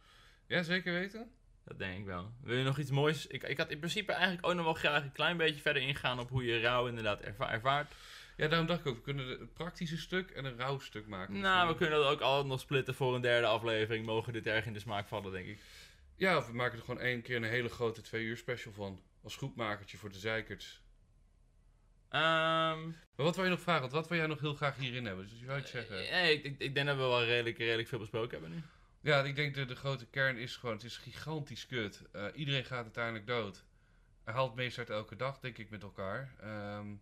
Ja, 0.46 0.62
zeker 0.62 0.92
weten? 0.92 1.30
Dat 1.65 1.78
denk 1.78 1.99
ik 1.99 2.05
wel. 2.05 2.32
Wil 2.43 2.57
je 2.57 2.65
nog 2.65 2.78
iets 2.78 2.91
moois? 2.91 3.27
Ik, 3.27 3.43
ik 3.43 3.59
had 3.59 3.70
in 3.70 3.78
principe 3.78 4.12
eigenlijk 4.12 4.47
ook 4.47 4.55
nog 4.55 4.65
wel 4.65 4.74
graag 4.74 5.03
een 5.03 5.12
klein 5.12 5.36
beetje 5.36 5.61
verder 5.61 5.82
ingaan 5.82 6.19
op 6.19 6.28
hoe 6.31 6.45
je 6.45 6.61
rouw 6.61 6.86
inderdaad 6.86 7.20
erva- 7.20 7.51
ervaart. 7.53 7.93
Ja, 8.36 8.49
daarom 8.49 8.66
dacht 8.66 8.81
ik 8.81 8.86
ook, 8.86 8.97
we 8.97 9.01
kunnen 9.03 9.41
een 9.41 9.53
praktische 9.53 9.97
stuk 9.99 10.31
en 10.31 10.45
een 10.45 10.57
rauw 10.57 10.78
stuk 10.78 11.07
maken. 11.07 11.41
Nou, 11.41 11.69
we 11.69 11.74
kunnen 11.77 11.99
dat 11.99 12.09
ook 12.12 12.20
altijd 12.20 12.47
nog 12.49 12.61
splitten 12.61 12.95
voor 12.95 13.15
een 13.15 13.20
derde 13.20 13.47
aflevering. 13.47 14.07
Mogen 14.07 14.32
dit 14.32 14.47
erg 14.47 14.66
in 14.66 14.73
de 14.73 14.78
smaak 14.78 15.09
vallen, 15.09 15.32
denk 15.32 15.47
ik. 15.47 15.59
Ja, 16.16 16.36
of 16.36 16.47
we 16.47 16.53
maken 16.53 16.78
er 16.78 16.85
gewoon 16.85 17.01
één 17.01 17.23
keer 17.23 17.36
een 17.36 17.43
hele 17.45 17.69
grote 17.69 18.01
twee 18.01 18.24
uur 18.24 18.36
special 18.36 18.73
van. 18.73 19.01
Als 19.23 19.36
groepmakertje 19.36 19.97
voor 19.99 20.11
de 20.12 20.19
zeikerts. 20.19 20.82
Ehm 22.09 22.86
Maar 23.16 23.27
wat 23.27 23.35
wil 23.36 23.45
je 23.45 23.51
nog 23.51 23.61
vragen? 23.61 23.81
Want 23.81 23.93
wat 23.93 24.09
wil 24.09 24.19
jij 24.19 24.27
nog 24.27 24.41
heel 24.41 24.55
graag 24.55 24.77
hierin 24.77 25.05
hebben? 25.07 25.28
Dus 25.28 25.41
wil 25.41 25.57
ik 25.57 25.66
zeggen? 25.66 26.09
eh, 26.09 26.31
ik, 26.31 26.45
ik, 26.45 26.55
ik 26.59 26.74
denk 26.74 26.86
dat 26.86 26.97
we 26.97 27.03
wel 27.03 27.24
redelijk, 27.24 27.59
redelijk 27.59 27.89
veel 27.89 27.99
besproken 27.99 28.31
hebben 28.31 28.51
nu. 28.51 28.62
Ja, 29.05 29.22
ik 29.22 29.36
denk 29.36 29.55
de, 29.55 29.64
de 29.64 29.76
grote 29.76 30.06
kern 30.06 30.36
is 30.36 30.56
gewoon, 30.56 30.74
het 30.74 30.85
is 30.85 30.97
gigantisch 30.97 31.66
kut. 31.66 32.02
Eh, 32.12 32.26
iedereen 32.35 32.64
gaat 32.64 32.82
uiteindelijk 32.82 33.26
dood. 33.26 33.64
Hij 34.24 34.35
haalt 34.35 34.55
meest 34.55 34.78
uit 34.78 34.90
elke 34.90 35.16
dag, 35.16 35.40
denk 35.40 35.59
ik, 35.59 35.70
met 35.70 35.82
elkaar. 35.82 36.35
Ehm, 36.40 36.94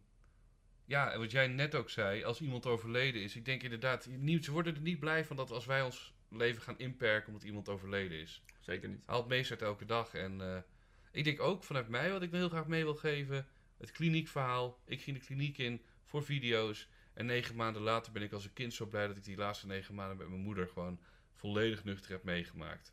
ja, 0.85 1.13
en 1.13 1.19
wat 1.19 1.31
jij 1.31 1.47
net 1.47 1.75
ook 1.75 1.91
zei, 1.91 2.25
als 2.25 2.41
iemand 2.41 2.67
overleden 2.67 3.23
is. 3.23 3.37
Ik 3.37 3.45
denk 3.45 3.63
inderdaad, 3.63 4.07
niet, 4.07 4.45
ze 4.45 4.53
worden 4.53 4.75
er 4.75 4.81
niet 4.81 5.01
blij 5.01 5.25
van 5.25 5.37
dat 5.37 5.51
als 5.51 5.67
wij 5.67 5.83
ons 5.83 6.15
leven 6.29 6.63
gaan 6.63 6.79
inperken 6.79 7.29
omdat 7.29 7.43
iemand 7.43 7.69
overleden 7.69 8.19
is. 8.19 8.43
Zeker 8.61 8.89
niet. 8.89 9.03
Haalt 9.07 9.29
meest 9.29 9.51
uit 9.51 9.63
elke 9.63 9.85
dag. 9.85 10.15
En 10.15 10.41
eh, 10.41 10.63
ik 11.13 11.25
denk 11.25 11.41
ook 11.41 11.65
vanuit 11.65 11.89
mij 11.89 12.13
wat 12.13 12.23
ik 12.23 12.31
heel 12.31 12.49
graag 12.49 12.67
mee 12.67 12.85
wil 12.85 12.97
geven. 12.97 13.47
Het 13.77 13.91
kliniekverhaal. 13.91 14.79
Ik 14.85 15.03
ging 15.03 15.19
de 15.19 15.25
kliniek 15.25 15.59
in 15.59 15.83
voor 16.05 16.25
video's. 16.25 16.89
En 17.15 17.27
negen 17.27 17.57
maanden 17.57 17.83
later 17.83 18.13
ben 18.13 18.23
ik 18.23 18.33
als 18.33 18.45
een 18.45 18.53
kind 18.53 18.75
zo 18.75 18.87
blij 18.87 19.07
dat 19.07 19.17
ik 19.17 19.25
die 19.25 19.37
laatste 19.37 19.67
negen 19.67 19.95
maanden 19.95 20.17
met 20.17 20.29
mijn 20.29 20.41
moeder 20.41 20.69
gewoon 20.69 21.01
volledig 21.43 21.85
nuchter 21.85 22.11
heb 22.11 22.23
meegemaakt. 22.25 22.93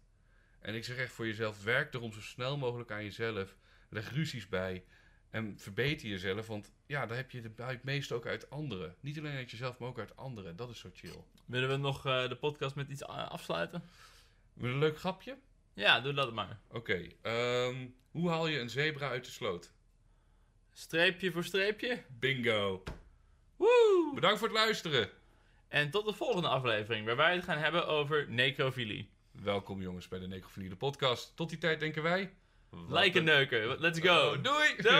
En 0.60 0.76
ik 0.76 0.84
zeg 0.86 0.98
echt 0.98 1.12
voor 1.14 1.26
jezelf, 1.28 1.64
werk 1.64 1.94
erom 1.94 2.14
zo 2.14 2.22
snel 2.22 2.58
mogelijk 2.58 2.92
aan 2.92 3.04
jezelf. 3.04 3.56
Leg 3.90 4.12
ruzies 4.14 4.48
bij. 4.48 4.84
En 5.30 5.60
verbeter 5.60 6.08
jezelf, 6.08 6.48
want 6.48 6.72
ja, 6.86 7.06
daar 7.06 7.18
heb 7.18 7.32
je 7.32 7.52
het 7.56 7.84
meeste 7.84 8.14
ook 8.14 8.26
uit 8.26 8.50
anderen. 8.50 8.96
Niet 9.00 9.18
alleen 9.18 9.36
uit 9.36 9.52
jezelf, 9.52 9.78
maar 9.78 9.90
ook 9.90 10.00
uit 10.00 10.16
anderen. 10.16 10.56
Dat 10.56 10.70
is 10.70 10.80
zo 10.80 10.90
chill. 10.94 11.24
Willen 11.46 11.70
we 11.70 11.76
nog 11.76 12.06
eh, 12.06 12.30
de 12.30 12.36
podcast 12.36 12.76
met 12.76 12.90
iets 12.90 13.04
a- 13.04 13.24
afsluiten? 13.24 13.84
Met 14.54 14.72
een 14.72 14.80
leuk 14.80 14.98
grapje? 15.00 15.38
Ja, 15.74 16.00
doe 16.00 16.14
dat 16.14 16.34
maar. 16.34 16.60
Oké, 16.72 17.08
ehm, 17.22 17.88
hoe 18.12 18.30
haal 18.30 18.48
je 18.48 18.60
een 18.60 18.70
zebra 18.70 19.10
uit 19.10 19.26
de 19.26 19.32
sloot? 19.32 19.74
Streepje 20.72 21.32
voor 21.32 21.44
streepje. 21.44 22.04
Bingo. 22.20 22.84
Woe! 23.56 24.12
Bedankt 24.16 24.40
voor 24.40 24.48
het 24.48 24.58
luisteren. 24.58 25.10
En 25.70 25.90
tot 25.90 26.06
de 26.06 26.14
volgende 26.14 26.48
aflevering, 26.48 27.06
waar 27.06 27.16
wij 27.16 27.36
het 27.36 27.44
gaan 27.44 27.58
hebben 27.58 27.88
over 27.88 28.26
necrofilie. 28.30 29.10
Welkom 29.32 29.82
jongens 29.82 30.08
bij 30.08 30.20
de 30.20 30.28
Necrofilie 30.28 30.70
de 30.70 30.76
podcast. 30.76 31.36
Tot 31.36 31.50
die 31.50 31.58
tijd 31.58 31.80
denken 31.80 32.04
wij... 32.04 32.34
Lijken 32.88 33.20
een- 33.20 33.26
neuken. 33.26 33.80
Let's 33.80 34.00
go. 34.00 34.42
Doei! 34.42 34.76
Doei! 34.78 34.96